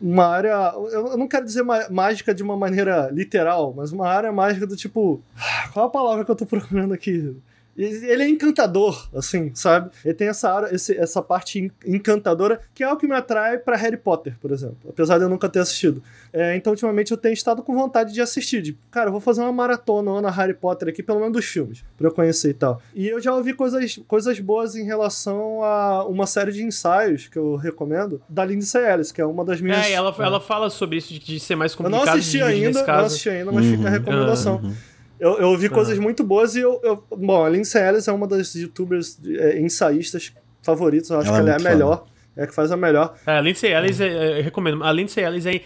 uma 0.00 0.26
área. 0.26 0.72
Eu 0.92 1.16
não 1.16 1.28
quero 1.28 1.44
dizer 1.44 1.62
mágica 1.90 2.34
de 2.34 2.42
uma 2.42 2.56
maneira 2.56 3.10
literal, 3.12 3.74
mas 3.76 3.92
uma 3.92 4.08
área 4.08 4.32
mágica 4.32 4.66
do 4.66 4.76
tipo. 4.76 5.20
Qual 5.72 5.86
a 5.86 5.90
palavra 5.90 6.24
que 6.24 6.30
eu 6.30 6.36
tô 6.36 6.46
procurando 6.46 6.94
aqui? 6.94 7.36
Ele 7.78 8.24
é 8.24 8.28
encantador, 8.28 9.08
assim, 9.14 9.52
sabe? 9.54 9.90
Ele 10.04 10.14
tem 10.14 10.28
essa, 10.28 10.52
área, 10.52 10.74
esse, 10.74 10.96
essa 10.96 11.22
parte 11.22 11.70
encantadora, 11.86 12.60
que 12.74 12.82
é 12.82 12.92
o 12.92 12.96
que 12.96 13.06
me 13.06 13.14
atrai 13.14 13.56
para 13.56 13.76
Harry 13.76 13.96
Potter, 13.96 14.36
por 14.40 14.50
exemplo. 14.50 14.78
Apesar 14.88 15.18
de 15.18 15.24
eu 15.24 15.28
nunca 15.28 15.48
ter 15.48 15.60
assistido. 15.60 16.02
É, 16.32 16.56
então, 16.56 16.72
ultimamente, 16.72 17.12
eu 17.12 17.16
tenho 17.16 17.32
estado 17.32 17.62
com 17.62 17.74
vontade 17.74 18.12
de 18.12 18.20
assistir. 18.20 18.60
De, 18.60 18.76
cara, 18.90 19.08
eu 19.08 19.12
vou 19.12 19.20
fazer 19.20 19.42
uma 19.42 19.52
maratona 19.52 20.20
na 20.20 20.30
Harry 20.30 20.54
Potter 20.54 20.88
aqui, 20.88 21.04
pelo 21.04 21.20
menos 21.20 21.34
dos 21.34 21.44
filmes, 21.44 21.84
pra 21.96 22.08
eu 22.08 22.12
conhecer 22.12 22.50
e 22.50 22.54
tal. 22.54 22.82
E 22.92 23.06
eu 23.06 23.20
já 23.20 23.32
ouvi 23.32 23.54
coisas, 23.54 24.00
coisas 24.08 24.40
boas 24.40 24.74
em 24.74 24.84
relação 24.84 25.62
a 25.62 26.04
uma 26.04 26.26
série 26.26 26.50
de 26.50 26.64
ensaios 26.64 27.28
que 27.28 27.38
eu 27.38 27.54
recomendo, 27.54 28.20
da 28.28 28.44
Lindsay 28.44 28.84
Ellis, 28.84 29.12
que 29.12 29.20
é 29.20 29.24
uma 29.24 29.44
das 29.44 29.60
minhas. 29.60 29.86
É, 29.86 29.92
ela, 29.92 30.14
é. 30.18 30.22
ela 30.22 30.40
fala 30.40 30.68
sobre 30.68 30.98
isso 30.98 31.12
de, 31.12 31.20
de 31.20 31.38
ser 31.38 31.54
mais 31.54 31.76
complicado. 31.76 32.00
Eu 32.00 32.06
não 32.06 32.12
assisti 32.12 32.42
ainda, 32.42 32.84
não 32.84 33.04
assisti 33.04 33.30
ainda, 33.30 33.52
mas 33.52 33.64
uhum. 33.64 33.76
fica 33.76 33.86
a 33.86 33.90
recomendação. 33.90 34.56
Uhum. 34.56 34.74
Eu, 35.18 35.38
eu 35.38 35.48
ouvi 35.48 35.68
coisas 35.68 35.98
muito 35.98 36.22
boas 36.22 36.54
e 36.54 36.60
eu, 36.60 36.80
eu. 36.82 37.02
Bom, 37.16 37.44
a 37.44 37.48
Lindsay 37.48 37.82
Ellis 37.82 38.06
é 38.06 38.12
uma 38.12 38.26
das 38.26 38.54
youtubers 38.54 39.18
é, 39.26 39.58
ensaístas 39.58 40.32
favoritas. 40.62 41.10
Eu 41.10 41.18
acho 41.18 41.28
ela 41.28 41.36
que 41.36 41.40
ela 41.42 41.50
é, 41.50 41.52
é 41.52 41.56
a 41.56 41.70
melhor. 41.70 42.06
É 42.36 42.42
a 42.44 42.46
que 42.46 42.54
faz 42.54 42.70
a 42.70 42.76
melhor. 42.76 43.14
É, 43.26 43.32
a 43.32 43.40
Lindsay 43.40 43.72
Ellis, 43.72 44.00
é, 44.00 44.38
eu 44.38 44.42
recomendo. 44.42 44.84
A 44.84 44.92
Lindsay 44.92 45.24
Ellis 45.24 45.44
é 45.44 45.60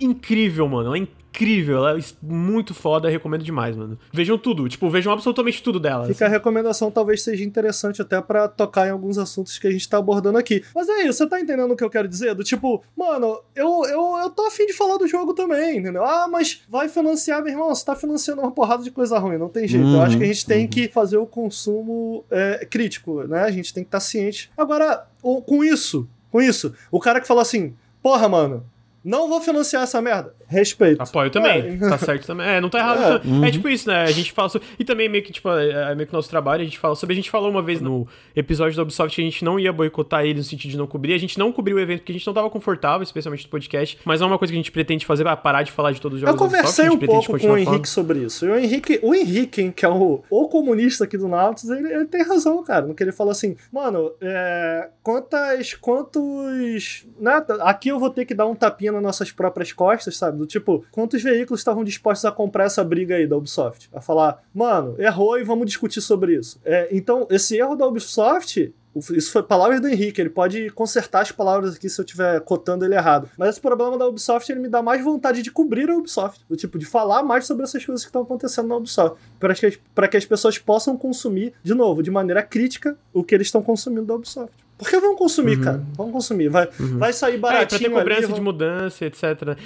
incrível, 0.00 0.68
mano. 0.68 0.88
Ela 0.88 0.96
é 0.96 1.00
incrível, 1.34 1.78
ela 1.78 1.98
é 1.98 2.02
muito 2.22 2.72
foda, 2.72 3.08
recomendo 3.08 3.42
demais, 3.42 3.76
mano. 3.76 3.98
Vejam 4.12 4.38
tudo, 4.38 4.68
tipo, 4.68 4.88
vejam 4.88 5.12
absolutamente 5.12 5.62
tudo 5.62 5.80
dela. 5.80 6.06
Fica 6.06 6.24
assim. 6.24 6.24
a 6.24 6.28
recomendação, 6.28 6.90
talvez 6.90 7.22
seja 7.22 7.44
interessante 7.44 8.00
até 8.00 8.20
para 8.20 8.46
tocar 8.46 8.86
em 8.86 8.90
alguns 8.90 9.18
assuntos 9.18 9.58
que 9.58 9.66
a 9.66 9.70
gente 9.70 9.88
tá 9.88 9.98
abordando 9.98 10.38
aqui. 10.38 10.62
Mas 10.72 10.88
é 10.88 11.02
isso, 11.02 11.18
você 11.18 11.28
tá 11.28 11.40
entendendo 11.40 11.72
o 11.72 11.76
que 11.76 11.82
eu 11.82 11.90
quero 11.90 12.06
dizer? 12.06 12.34
Do 12.34 12.44
tipo, 12.44 12.84
mano, 12.96 13.40
eu, 13.54 13.84
eu, 13.86 14.16
eu 14.22 14.30
tô 14.30 14.46
afim 14.46 14.66
de 14.66 14.72
falar 14.72 14.96
do 14.96 15.08
jogo 15.08 15.34
também, 15.34 15.78
entendeu? 15.78 16.04
Ah, 16.04 16.28
mas 16.30 16.62
vai 16.68 16.88
financiar, 16.88 17.42
meu 17.42 17.52
irmão, 17.52 17.74
você 17.74 17.84
tá 17.84 17.96
financiando 17.96 18.40
uma 18.40 18.52
porrada 18.52 18.84
de 18.84 18.92
coisa 18.92 19.18
ruim, 19.18 19.36
não 19.36 19.48
tem 19.48 19.66
jeito. 19.66 19.86
Uhum, 19.86 19.96
eu 19.96 20.02
acho 20.02 20.16
que 20.16 20.24
a 20.24 20.26
gente 20.26 20.46
tem 20.46 20.62
uhum. 20.62 20.70
que 20.70 20.88
fazer 20.88 21.16
o 21.16 21.26
consumo 21.26 22.24
é, 22.30 22.64
crítico, 22.70 23.24
né? 23.24 23.42
A 23.42 23.50
gente 23.50 23.74
tem 23.74 23.82
que 23.82 23.88
estar 23.88 23.98
tá 23.98 24.04
ciente. 24.04 24.52
Agora, 24.56 25.08
com 25.20 25.64
isso, 25.64 26.08
com 26.30 26.40
isso, 26.40 26.74
o 26.92 27.00
cara 27.00 27.20
que 27.20 27.26
fala 27.26 27.42
assim, 27.42 27.74
porra, 28.00 28.28
mano, 28.28 28.64
não 29.04 29.28
vou 29.28 29.40
financiar 29.40 29.82
essa 29.82 30.00
merda. 30.00 30.34
Respeito. 30.54 31.02
Apoio 31.02 31.30
também. 31.30 31.78
É. 31.82 31.88
Tá 31.88 31.98
certo 31.98 32.26
também. 32.26 32.46
É, 32.46 32.60
não 32.60 32.70
tá 32.70 32.78
errado. 32.78 33.22
É. 33.24 33.28
Uhum. 33.28 33.44
é 33.44 33.50
tipo 33.50 33.68
isso, 33.68 33.88
né? 33.88 34.02
A 34.04 34.10
gente 34.10 34.32
fala 34.32 34.48
sobre... 34.48 34.66
E 34.78 34.84
também 34.84 35.08
meio 35.08 35.22
que, 35.22 35.32
tipo, 35.32 35.50
é, 35.50 35.92
é 35.92 35.94
meio 35.94 36.06
que 36.06 36.12
nosso 36.12 36.30
trabalho, 36.30 36.62
a 36.62 36.64
gente 36.64 36.78
fala 36.78 36.94
sobre... 36.94 37.14
A 37.14 37.16
gente 37.16 37.30
falou 37.30 37.50
uma 37.50 37.62
vez 37.62 37.80
no 37.80 38.06
episódio 38.34 38.76
da 38.76 38.82
Ubisoft 38.82 39.14
que 39.14 39.22
a 39.22 39.24
gente 39.24 39.44
não 39.44 39.58
ia 39.58 39.72
boicotar 39.72 40.24
ele 40.24 40.38
no 40.38 40.44
sentido 40.44 40.70
de 40.70 40.76
não 40.76 40.86
cobrir. 40.86 41.14
A 41.14 41.18
gente 41.18 41.38
não 41.38 41.52
cobriu 41.52 41.76
o 41.76 41.80
evento 41.80 42.00
porque 42.00 42.12
a 42.12 42.14
gente 42.14 42.26
não 42.26 42.34
tava 42.34 42.48
confortável, 42.50 43.02
especialmente 43.02 43.44
no 43.44 43.50
podcast. 43.50 43.98
Mas 44.04 44.20
é 44.20 44.24
uma 44.24 44.38
coisa 44.38 44.52
que 44.52 44.56
a 44.56 44.60
gente 44.62 44.72
pretende 44.72 45.04
fazer, 45.04 45.26
ah, 45.26 45.36
parar 45.36 45.62
de 45.62 45.72
falar 45.72 45.92
de 45.92 46.00
todos 46.00 46.16
os 46.16 46.20
jogos 46.20 46.34
Eu 46.34 46.38
conversei 46.38 46.88
um 46.88 46.98
pouco 46.98 47.38
com 47.38 47.46
o 47.48 47.56
Henrique 47.56 47.64
falando. 47.64 47.86
sobre 47.86 48.18
isso. 48.20 48.46
E 48.46 48.50
o 48.50 48.56
Henrique, 48.56 49.00
o 49.02 49.14
Henrique, 49.14 49.72
que 49.72 49.84
é 49.84 49.88
o, 49.88 50.22
o 50.30 50.48
comunista 50.48 51.04
aqui 51.04 51.16
do 51.18 51.28
Nautilus, 51.28 51.76
ele, 51.76 51.92
ele 51.92 52.04
tem 52.06 52.22
razão, 52.22 52.62
cara. 52.62 52.86
No 52.86 52.94
que 52.94 53.02
ele 53.02 53.12
fala 53.12 53.32
assim, 53.32 53.56
mano, 53.72 54.12
é, 54.20 54.88
quantas, 55.02 55.74
quantos... 55.74 57.06
Né, 57.18 57.44
aqui 57.60 57.88
eu 57.88 57.98
vou 57.98 58.10
ter 58.10 58.24
que 58.24 58.34
dar 58.34 58.46
um 58.46 58.54
tapinha 58.54 58.92
nas 58.92 59.02
nossas 59.02 59.32
próprias 59.32 59.72
costas, 59.72 60.16
sabe? 60.16 60.38
Do 60.44 60.46
tipo, 60.46 60.84
quantos 60.92 61.22
veículos 61.22 61.60
estavam 61.60 61.82
dispostos 61.82 62.26
a 62.26 62.30
comprar 62.32 62.64
essa 62.64 62.84
briga 62.84 63.16
aí 63.16 63.26
da 63.26 63.34
Ubisoft? 63.34 63.88
A 63.94 64.00
falar, 64.00 64.42
mano, 64.54 64.94
errou 64.98 65.38
e 65.38 65.42
vamos 65.42 65.66
discutir 65.66 66.02
sobre 66.02 66.36
isso. 66.36 66.60
É, 66.64 66.88
então, 66.92 67.26
esse 67.30 67.56
erro 67.56 67.74
da 67.74 67.86
Ubisoft 67.86 68.74
isso 69.12 69.32
foi 69.32 69.42
palavras 69.42 69.80
do 69.80 69.88
Henrique, 69.88 70.20
ele 70.20 70.30
pode 70.30 70.70
consertar 70.70 71.22
as 71.22 71.32
palavras 71.32 71.74
aqui 71.74 71.88
se 71.88 72.00
eu 72.00 72.04
estiver 72.04 72.40
cotando 72.42 72.84
ele 72.84 72.94
errado. 72.94 73.28
Mas 73.36 73.50
esse 73.50 73.60
problema 73.60 73.98
da 73.98 74.06
Ubisoft, 74.06 74.48
ele 74.50 74.60
me 74.60 74.68
dá 74.68 74.82
mais 74.82 75.02
vontade 75.02 75.42
de 75.42 75.50
cobrir 75.50 75.90
a 75.90 75.96
Ubisoft. 75.96 76.44
Do 76.48 76.56
tipo, 76.56 76.78
de 76.78 76.86
falar 76.86 77.24
mais 77.24 77.44
sobre 77.44 77.64
essas 77.64 77.84
coisas 77.84 78.04
que 78.04 78.08
estão 78.08 78.22
acontecendo 78.22 78.68
na 78.68 78.76
Ubisoft. 78.76 79.18
Para 79.40 79.54
que, 79.54 79.78
que 80.08 80.16
as 80.16 80.24
pessoas 80.24 80.58
possam 80.58 80.96
consumir, 80.96 81.52
de 81.62 81.74
novo, 81.74 82.02
de 82.02 82.10
maneira 82.10 82.42
crítica, 82.42 82.96
o 83.12 83.24
que 83.24 83.34
eles 83.34 83.48
estão 83.48 83.62
consumindo 83.62 84.06
da 84.06 84.14
Ubisoft. 84.14 84.63
Porque 84.76 84.98
vão 84.98 85.14
consumir, 85.14 85.58
uhum. 85.58 85.64
cara. 85.64 85.84
Vão 85.96 86.10
consumir. 86.10 86.48
Vai, 86.48 86.68
uhum. 86.80 86.98
vai 86.98 87.12
sair 87.12 87.38
baratinho. 87.38 87.64
É, 87.64 87.66
pra 87.66 87.78
ter 87.78 87.90
cobrança 87.90 88.24
ali, 88.26 88.34
de 88.34 88.40
mudança, 88.40 89.06
etc. 89.06 89.22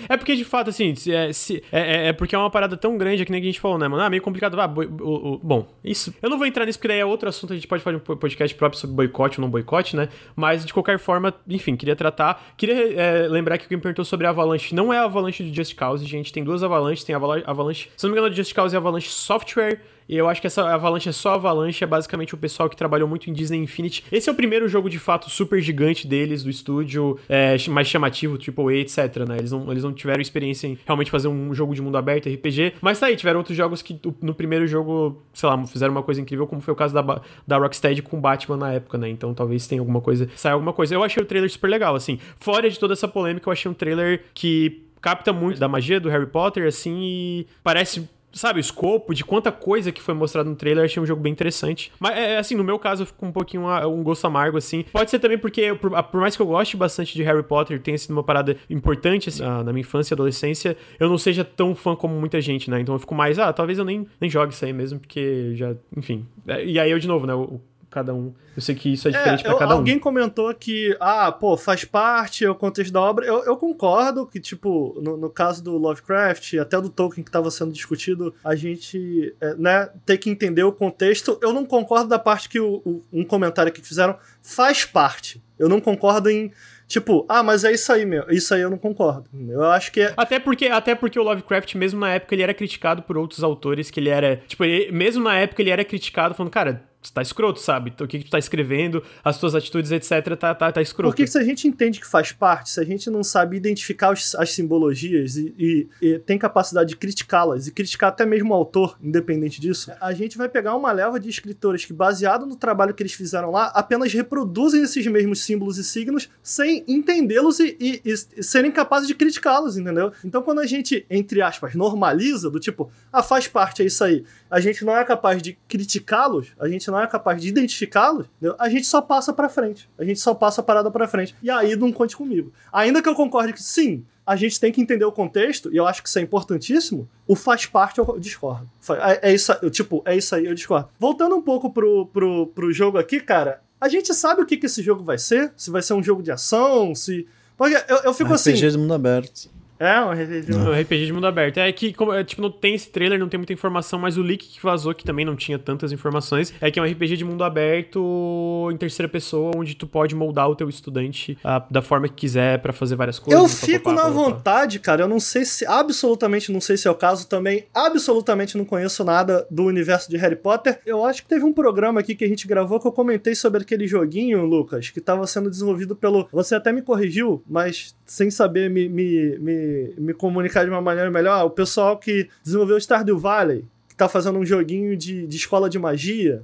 É 0.09 0.17
porque, 0.17 0.37
de 0.37 0.45
fato, 0.45 0.69
assim, 0.69 0.95
se 0.95 1.13
é, 1.13 1.33
se, 1.33 1.63
é, 1.73 1.81
é, 1.81 2.09
é, 2.09 2.13
porque 2.13 2.35
é 2.35 2.39
uma 2.39 2.51
parada 2.51 2.77
tão 2.77 2.99
grande, 2.99 3.23
é 3.23 3.25
que 3.25 3.33
nem 3.33 3.41
a 3.41 3.45
gente 3.45 3.59
falou, 3.59 3.79
né, 3.79 3.89
mano? 3.89 4.03
Ah, 4.03 4.11
meio 4.11 4.23
complicado. 4.23 4.61
Ah, 4.61 4.69
boi, 4.69 4.87
o, 4.87 5.35
o, 5.35 5.39
bom, 5.39 5.67
isso. 5.83 6.15
Eu 6.21 6.29
não 6.29 6.37
vou 6.37 6.47
entrar 6.47 6.67
nisso, 6.67 6.79
porque 6.79 6.89
daí 6.89 6.99
é 6.99 7.05
outro 7.07 7.29
assunto. 7.29 7.53
A 7.55 7.57
gente 7.57 7.67
pode 7.67 7.83
fazer 7.83 7.97
um 7.97 8.01
podcast 8.01 8.55
próprio 8.57 8.79
sobre 8.79 8.97
boicote 8.97 9.41
ou 9.41 9.43
não 9.43 9.51
boicote, 9.51 9.97
né? 9.97 10.09
Mas, 10.37 10.65
de 10.65 10.75
qualquer 10.75 10.99
forma, 10.99 11.35
enfim, 11.49 11.75
queria 11.75 11.97
tratar. 11.97 12.53
Queria 12.57 12.93
é, 12.93 13.29
lembrar 13.29 13.57
que 13.57 13.65
alguém 13.65 13.79
perguntou 13.79 14.05
sobre 14.05 14.27
a 14.27 14.31
Avalanche. 14.31 14.75
Não 14.75 14.93
é 14.93 14.99
a 14.99 15.05
Avalanche 15.05 15.43
do 15.43 15.55
Just 15.55 15.75
Cause, 15.75 16.05
gente. 16.05 16.33
Tem 16.33 16.45
duas 16.45 16.63
Avalanche. 16.63 17.05
Tem 17.05 17.15
a 17.15 17.19
Avalanche, 17.19 17.89
se 17.97 18.05
não 18.05 18.11
me 18.11 18.19
engano, 18.19 18.31
do 18.31 18.37
Just 18.37 18.55
Cause 18.55 18.75
e 18.75 18.77
a 18.77 18.79
Avalanche 18.79 19.09
Software. 19.09 19.81
E 20.09 20.17
eu 20.17 20.29
acho 20.29 20.41
que 20.41 20.47
essa 20.47 20.63
Avalanche 20.63 21.09
é 21.09 21.13
só 21.13 21.35
Avalanche, 21.35 21.85
é 21.85 21.87
basicamente 21.87 22.35
o 22.35 22.39
pessoal 22.39 22.69
que 22.69 22.77
trabalhou 22.77 23.07
muito 23.07 23.29
em 23.29 23.33
Disney 23.33 23.59
Infinity. 23.59 24.05
Esse 24.11 24.29
é 24.29 24.33
o 24.33 24.35
primeiro 24.35 24.69
jogo 24.69 24.89
de 24.89 24.99
fato 24.99 25.29
super 25.29 25.61
gigante 25.61 26.07
deles, 26.07 26.43
do 26.43 26.51
estúdio, 26.51 27.19
é, 27.29 27.57
mais 27.69 27.87
chamativo, 27.87 28.37
AAA, 28.37 28.77
etc, 28.77 29.29
né? 29.29 29.37
Eles 29.39 29.53
não, 29.53 29.71
eles 29.71 29.85
não 29.85 29.93
tiveram 29.93 30.23
experiência 30.23 30.67
em 30.67 30.79
realmente 30.87 31.11
fazer 31.11 31.29
um 31.29 31.53
jogo 31.53 31.75
de 31.75 31.83
mundo 31.83 31.99
aberto, 31.99 32.29
RPG. 32.29 32.75
Mas 32.81 32.99
tá 32.99 33.07
aí, 33.07 33.17
tiveram 33.17 33.41
outros 33.41 33.57
jogos 33.57 33.83
que 33.83 34.01
no 34.23 34.35
primeiro 34.35 34.67
jogo, 34.67 35.23
sei 35.35 35.49
lá, 35.49 35.67
fizeram 35.67 35.93
uma 35.93 36.03
coisa 36.03 36.21
incrível, 36.21 36.47
como 36.47 36.63
foi 36.63 36.73
o 36.73 36.77
caso 36.77 36.95
da, 36.95 37.21
da 37.47 37.59
Rocksteady 37.59 38.01
com 38.01 38.19
Batman 38.21 38.57
na 38.57 38.73
época, 38.73 38.97
né? 38.97 39.09
Então 39.11 39.35
talvez 39.35 39.67
tenha 39.67 39.81
alguma 39.81 40.01
coisa, 40.01 40.29
saia 40.35 40.55
alguma 40.55 40.73
coisa. 40.73 40.95
Eu 40.95 41.05
achei 41.05 41.23
o 41.23 41.27
trailer 41.27 41.51
super 41.51 41.69
legal, 41.69 41.95
assim. 41.95 42.19
Fora 42.41 42.71
de 42.71 42.79
toda 42.79 42.95
essa 42.95 43.07
polêmica, 43.07 43.49
eu 43.49 43.53
achei 43.53 43.71
um 43.71 43.75
trailer 43.75 44.25
que 44.33 44.85
capta 45.01 45.33
muito 45.33 45.61
da 45.61 45.69
magia 45.69 46.01
do 46.01 46.09
Harry 46.09 46.27
Potter, 46.27 46.67
assim, 46.67 46.99
e 47.01 47.47
parece 47.63 48.09
sabe, 48.39 48.59
o 48.59 48.61
escopo 48.61 49.15
de 49.15 49.25
quanta 49.25 49.53
coisa 49.53 49.93
que 49.93 50.01
foi 50.01 50.15
mostrado 50.15 50.49
no 50.49 50.57
trailer, 50.57 50.85
achei 50.85 51.03
um 51.03 51.07
jogo 51.07 51.21
bem 51.21 51.33
interessante. 51.33 51.93
Mas, 51.99 52.17
é, 52.17 52.39
assim, 52.39 52.55
no 52.55 52.65
meu 52.65 52.79
caso, 52.79 53.05
ficou 53.05 53.29
um 53.29 53.33
pouquinho 53.33 53.65
um, 53.65 54.01
um 54.01 54.03
gosto 54.03 54.27
amargo, 54.27 54.57
assim. 54.57 54.85
Pode 54.93 55.11
ser 55.11 55.19
também 55.19 55.39
porque, 55.39 55.75
por, 55.75 55.91
por, 56.05 56.21
mais 56.21 56.37
que 56.37 56.43
eu 56.43 56.47
goste 56.47 56.77
bastante 56.77 57.15
de 57.15 57.23
Harry 57.23 57.43
Potter, 57.43 57.81
tenha 57.81 57.99
sido 57.99 58.13
uma 58.13 58.23
parada 58.23 58.57
importante, 58.71 59.29
assim, 59.29 59.43
na 59.43 59.73
minha 59.73 59.81
infância 59.81 60.13
e 60.13 60.15
adolescência, 60.15 60.77
eu 60.99 61.09
não 61.09 61.19
seja 61.19 61.45
tão 61.45 61.75
fã 61.75 61.95
como 61.95 62.15
muita 62.15 62.41
gente, 62.41 62.71
né? 62.71 62.81
Então 62.81 62.95
eu 62.95 62.99
fico 62.99 63.15
mais, 63.15 63.39
ah, 63.39 63.53
talvez 63.53 63.79
eu 63.79 63.85
nem, 63.85 64.07
nem 64.21 64.31
jogue 64.31 64.53
isso 64.53 64.65
aí 64.65 64.73
mesmo, 64.73 64.99
porque 64.99 65.53
já, 65.55 65.75
enfim. 65.97 66.27
É, 66.47 66.65
e 66.65 66.79
aí 66.79 66.91
eu, 66.91 66.99
de 66.99 67.09
novo, 67.09 67.27
né, 67.27 67.35
o, 67.35 67.61
cada 67.91 68.15
um. 68.15 68.33
Eu 68.57 68.63
sei 68.63 68.75
que 68.75 68.93
isso 68.93 69.09
é 69.09 69.11
diferente 69.11 69.41
é, 69.41 69.49
para 69.49 69.59
cada 69.59 69.75
um. 69.75 69.79
Alguém 69.79 69.99
comentou 69.99 70.53
que, 70.55 70.97
ah, 71.01 71.31
pô, 71.31 71.57
faz 71.57 71.85
parte, 71.85 72.45
é 72.45 72.51
o 72.51 72.55
contexto 72.55 72.93
da 72.93 73.01
obra. 73.01 73.25
Eu, 73.25 73.45
eu 73.45 73.57
concordo 73.57 74.27
que, 74.27 74.41
tipo, 74.41 74.99
no, 75.03 75.17
no, 75.17 75.31
caso 75.31 75.63
do 75.63 75.77
Lovecraft, 75.77 76.55
até 76.55 76.81
do 76.81 76.91
Tolkien 76.91 77.25
que 77.25 77.31
estava 77.31 77.51
sendo 77.51 77.73
discutido, 77.73 78.35
a 78.45 78.55
gente, 78.55 79.35
é, 79.41 79.55
né, 79.55 79.89
tem 80.05 80.19
que 80.19 80.31
entender 80.31 80.63
o 80.63 80.73
contexto. 80.73 81.39
Eu 81.43 81.53
não 81.53 81.65
concordo 81.65 82.09
da 82.09 82.19
parte 82.19 82.49
que 82.49 82.61
o, 82.61 82.83
o, 82.85 83.03
um 83.13 83.25
comentário 83.25 83.73
que 83.73 83.81
fizeram 83.81 84.17
faz 84.43 84.85
parte. 84.85 85.43
Eu 85.59 85.69
não 85.69 85.81
concordo 85.81 86.31
em 86.31 86.53
Tipo, 86.89 87.27
ah, 87.29 87.43
mas 87.43 87.65
é 87.65 87.73
isso 87.73 87.93
aí, 87.93 88.07
meu. 88.07 88.25
Isso 88.31 88.55
aí 88.55 88.63
eu 88.63 88.71
não 88.71 88.79
concordo. 88.79 89.29
Eu 89.47 89.63
acho 89.65 89.93
que 89.93 90.01
é. 90.01 90.15
Até 90.17 90.39
porque, 90.39 90.67
até 90.69 90.95
porque 90.95 91.21
o 91.21 91.23
Lovecraft, 91.23 91.75
mesmo 91.75 92.01
na 92.01 92.15
época, 92.15 92.35
ele 92.35 92.43
era 92.43 92.55
criticado 92.55 93.03
por 93.03 93.19
outros 93.19 93.45
autores, 93.45 93.91
que 93.91 94.01
ele 94.01 94.09
era. 94.09 94.41
Tipo, 94.49 94.65
ele, 94.65 94.91
mesmo 94.91 95.23
na 95.23 95.37
época, 95.37 95.61
ele 95.61 95.71
era 95.71 95.85
criticado, 95.85 96.35
falando, 96.35 96.51
cara, 96.51 96.83
você 97.09 97.15
tá 97.15 97.23
escroto, 97.23 97.61
sabe? 97.61 97.93
O 98.01 98.07
que, 98.07 98.19
que 98.19 98.25
tu 98.25 98.31
tá 98.31 98.39
escrevendo, 98.39 99.03
as 99.25 99.39
tuas 99.39 99.55
atitudes, 99.55 99.91
etc, 99.91 100.37
tá, 100.37 100.55
tá, 100.55 100.73
tá 100.73 100.83
escroto. 100.83 101.11
Porque 101.11 101.27
se 101.27 101.39
a 101.39 101.43
gente 101.43 101.67
entende 101.67 102.01
que 102.01 102.07
faz 102.07 102.33
parte, 102.33 102.71
se 102.71 102.81
a 102.81 102.85
gente 102.85 103.11
não 103.11 103.25
sabe 103.25 103.57
identificar 103.57 104.13
os, 104.13 104.35
as 104.35 104.53
simbologias 104.53 105.37
e, 105.37 105.55
e, 105.59 105.89
e 106.03 106.19
tem 106.19 106.39
capacidade 106.39 106.91
de 106.91 106.97
criticá-las 106.97 107.67
e 107.67 107.73
criticar 107.73 108.11
até 108.11 108.27
mesmo 108.27 108.53
o 108.53 108.55
autor, 108.55 108.97
independente 109.03 109.61
disso, 109.61 109.91
a 110.01 110.13
gente 110.13 110.37
vai 110.37 110.49
pegar 110.49 110.77
uma 110.77 110.93
leva 110.93 111.19
de 111.19 111.29
escritores 111.29 111.85
que, 111.85 111.93
baseado 111.93 112.47
no 112.47 112.57
trabalho 112.57 112.95
que 112.95 113.03
eles 113.03 113.13
fizeram 113.13 113.51
lá, 113.51 113.67
apenas 113.75 114.13
reproduzem 114.13 114.83
esses 114.83 115.07
mesmos 115.07 115.41
símbolos 115.41 115.79
e 115.79 115.85
signos 115.85 116.29
sem 116.43 116.85
entendê-los 116.87 117.59
e, 117.61 117.77
e, 117.81 118.03
e 118.05 118.43
serem 118.43 118.71
capazes 118.71 119.09
de 119.09 119.15
criticá-los, 119.15 119.77
entendeu? 119.77 120.13
Então 120.25 120.43
quando 120.43 120.61
a 120.61 120.67
gente, 120.67 121.07
entre 121.09 121.41
aspas, 121.41 121.75
normaliza, 121.75 122.51
do 122.51 122.61
tipo, 122.61 122.91
ah, 123.13 123.23
faz 123.23 123.49
parte, 123.49 123.83
é 123.83 123.87
isso 123.87 124.05
aí, 124.05 124.25
a 124.51 124.61
gente 124.61 124.85
não 124.85 124.97
é 124.97 125.05
capaz 125.05 125.41
de 125.41 125.59
criticá-los, 125.69 126.49
a 126.59 126.69
gente 126.69 126.89
não 126.91 126.98
é 127.03 127.07
capaz 127.07 127.41
de 127.41 127.49
identificá-los, 127.49 128.27
a 128.59 128.69
gente 128.69 128.87
só 128.87 129.01
passa 129.01 129.33
para 129.33 129.49
frente. 129.49 129.89
A 129.99 130.05
gente 130.05 130.21
só 130.21 130.35
passa 130.35 130.61
a 130.61 130.65
parada 130.65 130.91
para 130.91 131.09
frente. 131.09 131.35
E 131.43 131.51
aí 131.51 131.77
não 131.77 131.93
conte 131.93 132.17
comigo. 132.17 132.53
Ainda 132.73 133.03
que 133.03 133.09
eu 133.09 133.15
concorde 133.15 133.53
que 133.53 133.63
sim, 133.63 134.05
a 134.27 134.37
gente 134.37 134.61
tem 134.61 134.71
que 134.71 134.81
entender 134.81 135.07
o 135.07 135.13
contexto, 135.13 135.73
e 135.73 135.77
eu 135.79 135.87
acho 135.87 136.03
que 136.03 136.09
isso 136.09 136.19
é 136.19 136.23
importantíssimo, 136.23 137.09
o 137.27 137.35
faz 137.35 137.65
parte 137.65 137.99
eu 137.99 138.19
discordo. 138.19 138.69
É, 138.91 139.31
é 139.31 139.35
isso, 139.35 139.57
eu, 139.63 139.71
tipo, 139.71 140.03
é 140.05 140.15
isso 140.15 140.35
aí, 140.35 140.45
eu 140.45 140.55
discordo. 140.55 140.91
Voltando 140.99 141.35
um 141.35 141.41
pouco 141.41 141.71
pro, 141.71 142.05
pro, 142.07 142.47
pro 142.49 142.73
jogo 142.73 142.99
aqui, 142.99 143.21
cara, 143.21 143.63
a 143.81 143.89
gente 143.89 144.13
sabe 144.13 144.43
o 144.43 144.47
que, 144.47 144.59
que 144.59 144.67
esse 144.67 144.83
jogo 144.83 145.03
vai 145.03 145.17
ser? 145.17 145.53
Se 145.57 145.71
vai 145.71 145.81
ser 145.81 145.95
um 145.95 146.03
jogo 146.03 146.23
de 146.23 146.31
ação, 146.31 146.95
se. 146.95 147.27
Porque 147.57 147.75
eu, 147.89 147.97
eu 148.05 148.15
fico 148.15 148.31
um 148.31 148.35
assim. 148.35 148.53
RPG 148.53 148.73
de 148.73 148.79
mundo 148.79 148.93
aberto. 148.93 149.49
É, 149.79 150.01
um 150.01 150.11
RPG 150.11 150.41
de 150.43 150.53
mundo, 150.53 150.71
um 150.71 150.81
RPG 150.81 151.07
de 151.07 151.13
mundo 151.13 151.27
aberto. 151.27 151.59
É 151.59 151.71
que, 151.73 151.93
como, 151.93 152.13
é, 152.13 152.25
tipo, 152.25 152.43
não 152.43 152.51
tem 152.51 152.75
esse 152.75 152.89
trailer, 152.91 153.19
não 153.19 153.29
tem 153.29 153.39
muita 153.39 153.53
informação, 153.53 153.99
mas 153.99 154.17
o 154.17 154.23
leak 154.23 154.47
que 154.47 154.63
vazou, 154.63 154.95
que 154.95 155.05
também 155.05 155.25
não 155.25 155.37
tinha 155.37 155.59
tantas 155.59 155.93
informações, 155.93 156.53
é 156.61 156.71
que 156.71 156.79
é 156.79 156.83
um 156.83 156.87
RPG 156.87 157.17
de 157.17 157.25
mundo 157.25 157.45
aberto 157.45 158.69
em 158.73 158.77
terceira 158.77 159.09
pessoa, 159.09 159.53
onde 159.57 159.75
tu 159.75 159.87
pode 159.87 160.15
moldar 160.15 160.49
o 160.49 160.57
teu 160.57 160.69
estudante 160.69 161.39
uh, 161.45 161.73
da 161.73 161.81
forma 161.81 162.09
que 162.09 162.15
quiser 162.15 162.59
para 162.59 162.73
fazer 162.73 162.97
várias 162.97 163.19
coisas. 163.19 163.41
Eu 163.41 163.49
fico 163.49 163.93
na 163.93 164.09
vontade, 164.09 164.79
cara. 164.81 165.03
Eu 165.03 165.09
não 165.09 165.21
sei 165.21 165.45
se. 165.45 165.67
Absolutamente 165.67 166.51
não 166.51 166.61
sei 166.61 166.77
se 166.77 166.89
é 166.89 166.91
o 166.91 166.95
caso 166.95 167.29
também. 167.29 167.67
Absolutamente 167.75 168.57
não 168.57 168.65
conheço 168.65 169.05
nada 169.05 169.47
do 169.51 169.65
universo 169.65 170.11
de 170.11 170.17
Harry 170.17 170.37
Potter. 170.37 170.81
Eu 170.85 171.05
acho 171.05 171.23
que 171.23 171.29
teve 171.29 171.45
um 171.45 171.53
programa 171.53 172.01
aqui 172.01 172.15
que 172.15 172.25
a 172.25 172.29
gente 172.29 172.47
gravou 172.47 172.81
que 172.81 172.87
eu 172.87 172.93
comentei 172.93 173.35
sobre 173.35 173.63
aquele 173.63 173.87
joguinho, 173.87 174.45
Lucas, 174.45 174.91
que 174.91 174.99
estava 174.99 175.27
sendo 175.27 175.51
desenvolvido 175.51 175.95
pelo. 175.95 176.29
Você 176.33 176.55
até 176.55 176.73
me 176.73 176.83
corrigiu, 176.83 177.43
mas 177.49 177.97
sem 178.07 178.31
saber 178.31 178.71
me, 178.71 178.89
me, 178.89 179.39
me, 179.39 179.68
me 179.99 180.13
comunicar 180.13 180.65
de 180.65 180.71
uma 180.71 180.81
maneira 180.81 181.11
melhor, 181.11 181.45
o 181.45 181.51
pessoal 181.51 181.99
que 181.99 182.29
desenvolveu 182.43 182.81
Stardew 182.81 183.19
Valley, 183.19 183.65
que 183.89 183.97
tá 183.97 184.09
fazendo 184.09 184.39
um 184.39 184.45
joguinho 184.45 184.97
de, 184.97 185.27
de 185.27 185.37
escola 185.37 185.69
de 185.69 185.79
magia, 185.79 186.43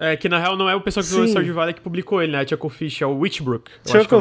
é, 0.00 0.16
que 0.16 0.30
na 0.30 0.38
real 0.38 0.56
não 0.56 0.68
é 0.68 0.74
o 0.74 0.80
pessoal 0.80 1.04
que 1.04 1.10
fez 1.10 1.22
o 1.22 1.28
Stardew 1.28 1.52
Valley 1.52 1.74
que 1.74 1.80
publicou 1.82 2.22
ele, 2.22 2.32
né? 2.32 2.40
A 2.40 2.70
Fish, 2.70 3.02
é 3.02 3.06
o 3.06 3.18
Witchbrook. 3.18 3.70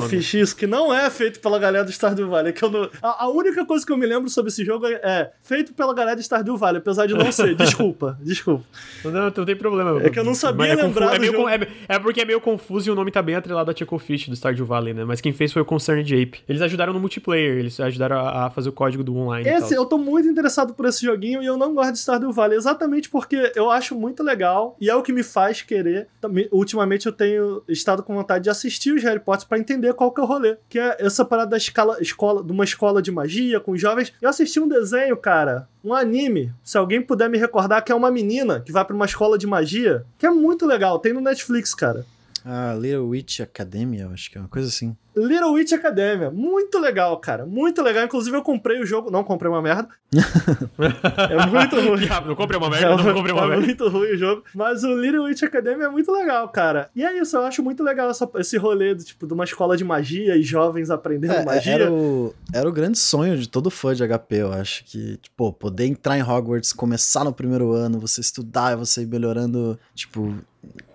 Fish, 0.09 0.33
isso, 0.33 0.53
que 0.53 0.67
não 0.67 0.93
é 0.93 1.09
feito 1.09 1.39
pela 1.39 1.57
galera 1.57 1.85
do 1.85 1.91
Stardew 1.91 2.27
Valley. 2.27 2.51
Que 2.51 2.63
eu 2.63 2.69
não... 2.69 2.89
a, 3.01 3.23
a, 3.23 3.29
única 3.29 3.65
coisa 3.65 3.85
que 3.85 3.91
eu 3.91 3.95
me 3.95 4.05
lembro 4.05 4.29
sobre 4.29 4.49
esse 4.49 4.65
jogo 4.65 4.85
é, 4.85 4.99
é 5.01 5.31
feito 5.41 5.73
pela 5.73 5.93
galera 5.93 6.17
do 6.17 6.21
Stardew 6.21 6.57
Valley, 6.57 6.79
apesar 6.79 7.05
de 7.05 7.13
não 7.13 7.31
ser. 7.31 7.55
desculpa, 7.57 8.19
desculpa. 8.21 8.65
Não, 9.05 9.11
não, 9.11 9.33
não 9.35 9.45
tem 9.45 9.55
problema. 9.55 10.03
É 10.03 10.09
que 10.09 10.19
eu 10.19 10.25
não 10.25 10.35
sabia 10.35 10.67
é 10.67 10.75
lembrar 10.75 11.15
é, 11.15 11.19
meio, 11.19 11.47
é, 11.47 11.67
é, 11.87 11.97
porque 11.97 12.19
é 12.19 12.25
meio 12.25 12.41
confuso 12.41 12.89
e 12.89 12.91
o 12.91 12.95
nome 12.95 13.09
tá 13.09 13.21
bem 13.21 13.35
atrelado 13.35 13.71
a 13.71 13.99
Fish 13.99 14.27
do 14.27 14.35
Stardew 14.35 14.65
Valley, 14.65 14.93
né? 14.93 15.05
Mas 15.05 15.21
quem 15.21 15.31
fez 15.31 15.53
foi 15.53 15.61
o 15.61 15.65
Concerned 15.65 16.13
Ape. 16.13 16.41
Eles 16.49 16.61
ajudaram 16.61 16.91
no 16.91 16.99
multiplayer, 16.99 17.57
eles 17.57 17.79
ajudaram 17.79 18.17
a, 18.17 18.47
a 18.47 18.49
fazer 18.49 18.67
o 18.67 18.73
código 18.73 19.01
do 19.01 19.15
online. 19.15 19.47
Esse, 19.47 19.75
eu 19.75 19.85
tô 19.85 19.97
muito 19.97 20.27
interessado 20.27 20.73
por 20.73 20.85
esse 20.85 21.05
joguinho 21.05 21.41
e 21.41 21.45
eu 21.45 21.55
não 21.55 21.73
gosto 21.73 21.93
de 21.93 21.99
Stardew 21.99 22.33
Valley, 22.33 22.57
exatamente 22.57 23.09
porque 23.09 23.53
eu 23.55 23.71
acho 23.71 23.95
muito 23.95 24.21
legal 24.23 24.75
e 24.81 24.89
é 24.89 24.95
o 24.95 25.01
que 25.01 25.13
me 25.13 25.23
faz 25.23 25.61
querer 25.69 26.07
ultimamente 26.51 27.05
eu 27.05 27.11
tenho 27.11 27.61
estado 27.67 28.01
com 28.01 28.15
vontade 28.15 28.45
de 28.45 28.49
assistir 28.49 28.91
os 28.91 29.03
Harry 29.03 29.19
Potter 29.19 29.47
para 29.47 29.59
entender 29.59 29.93
qual 29.93 30.11
que 30.11 30.19
é 30.19 30.23
o 30.23 30.27
rolê. 30.27 30.57
Que 30.67 30.79
é 30.79 30.97
essa 30.99 31.23
parada 31.23 31.51
da 31.51 31.57
escala, 31.57 31.97
escola, 32.01 32.43
de 32.43 32.51
uma 32.51 32.63
escola 32.63 33.01
de 33.01 33.11
magia 33.11 33.59
com 33.59 33.77
jovens. 33.77 34.11
Eu 34.19 34.29
assisti 34.29 34.59
um 34.59 34.67
desenho, 34.67 35.15
cara, 35.15 35.67
um 35.83 35.93
anime, 35.93 36.51
se 36.63 36.77
alguém 36.77 37.01
puder 37.01 37.29
me 37.29 37.37
recordar, 37.37 37.83
que 37.83 37.91
é 37.91 37.95
uma 37.95 38.09
menina 38.09 38.59
que 38.59 38.71
vai 38.71 38.83
para 38.83 38.95
uma 38.95 39.05
escola 39.05 39.37
de 39.37 39.45
magia, 39.45 40.03
que 40.17 40.25
é 40.25 40.29
muito 40.29 40.65
legal, 40.65 40.97
tem 40.97 41.13
no 41.13 41.21
Netflix, 41.21 41.75
cara. 41.75 42.05
Ah, 42.51 42.73
Little 42.73 43.07
Witch 43.09 43.41
Academia, 43.41 44.09
acho 44.11 44.31
que 44.31 44.37
é 44.39 44.41
uma 44.41 44.47
coisa 44.47 44.67
assim. 44.67 44.97
Little 45.15 45.51
Witch 45.51 45.71
Academia. 45.71 46.31
Muito 46.31 46.79
legal, 46.79 47.15
cara. 47.17 47.45
Muito 47.45 47.79
legal. 47.83 48.05
Inclusive, 48.05 48.35
eu 48.35 48.41
comprei 48.41 48.81
o 48.81 48.85
jogo. 48.87 49.11
Não 49.11 49.23
comprei 49.23 49.51
uma 49.51 49.61
merda. 49.61 49.87
é 50.11 51.45
muito 51.45 51.75
ruim. 51.87 52.07
não 52.25 52.35
comprei 52.35 52.57
uma 52.57 52.69
merda, 52.69 52.87
é, 52.87 53.05
não 53.05 53.13
comprei 53.13 53.33
uma 53.33 53.43
é 53.43 53.47
merda. 53.49 53.63
É 53.63 53.65
muito 53.67 53.87
ruim 53.87 54.11
o 54.13 54.17
jogo. 54.17 54.43
Mas 54.55 54.83
o 54.83 54.95
Little 54.95 55.25
Witch 55.25 55.43
Academia 55.43 55.85
é 55.85 55.89
muito 55.89 56.11
legal, 56.11 56.49
cara. 56.49 56.89
E 56.95 57.03
é 57.03 57.15
isso, 57.21 57.37
eu 57.37 57.43
acho 57.43 57.61
muito 57.61 57.83
legal 57.83 58.09
essa, 58.09 58.27
esse 58.37 58.57
rolê 58.57 58.95
de, 58.95 59.03
tipo, 59.03 59.27
de 59.27 59.33
uma 59.33 59.43
escola 59.43 59.77
de 59.77 59.83
magia 59.83 60.35
e 60.35 60.41
jovens 60.41 60.89
aprendendo 60.89 61.33
é, 61.33 61.45
magia. 61.45 61.73
Era 61.73 61.91
o, 61.91 62.33
era 62.51 62.67
o 62.67 62.71
grande 62.71 62.97
sonho 62.97 63.37
de 63.37 63.47
todo 63.47 63.69
fã 63.69 63.93
de 63.93 64.07
HP, 64.07 64.37
eu 64.37 64.51
acho. 64.51 64.83
Que, 64.85 65.17
tipo, 65.17 65.53
poder 65.53 65.85
entrar 65.85 66.17
em 66.17 66.23
Hogwarts, 66.23 66.73
começar 66.73 67.23
no 67.23 67.31
primeiro 67.31 67.73
ano, 67.73 67.99
você 67.99 68.21
estudar, 68.21 68.75
você 68.75 69.03
ir 69.03 69.07
melhorando, 69.07 69.77
tipo, 69.93 70.33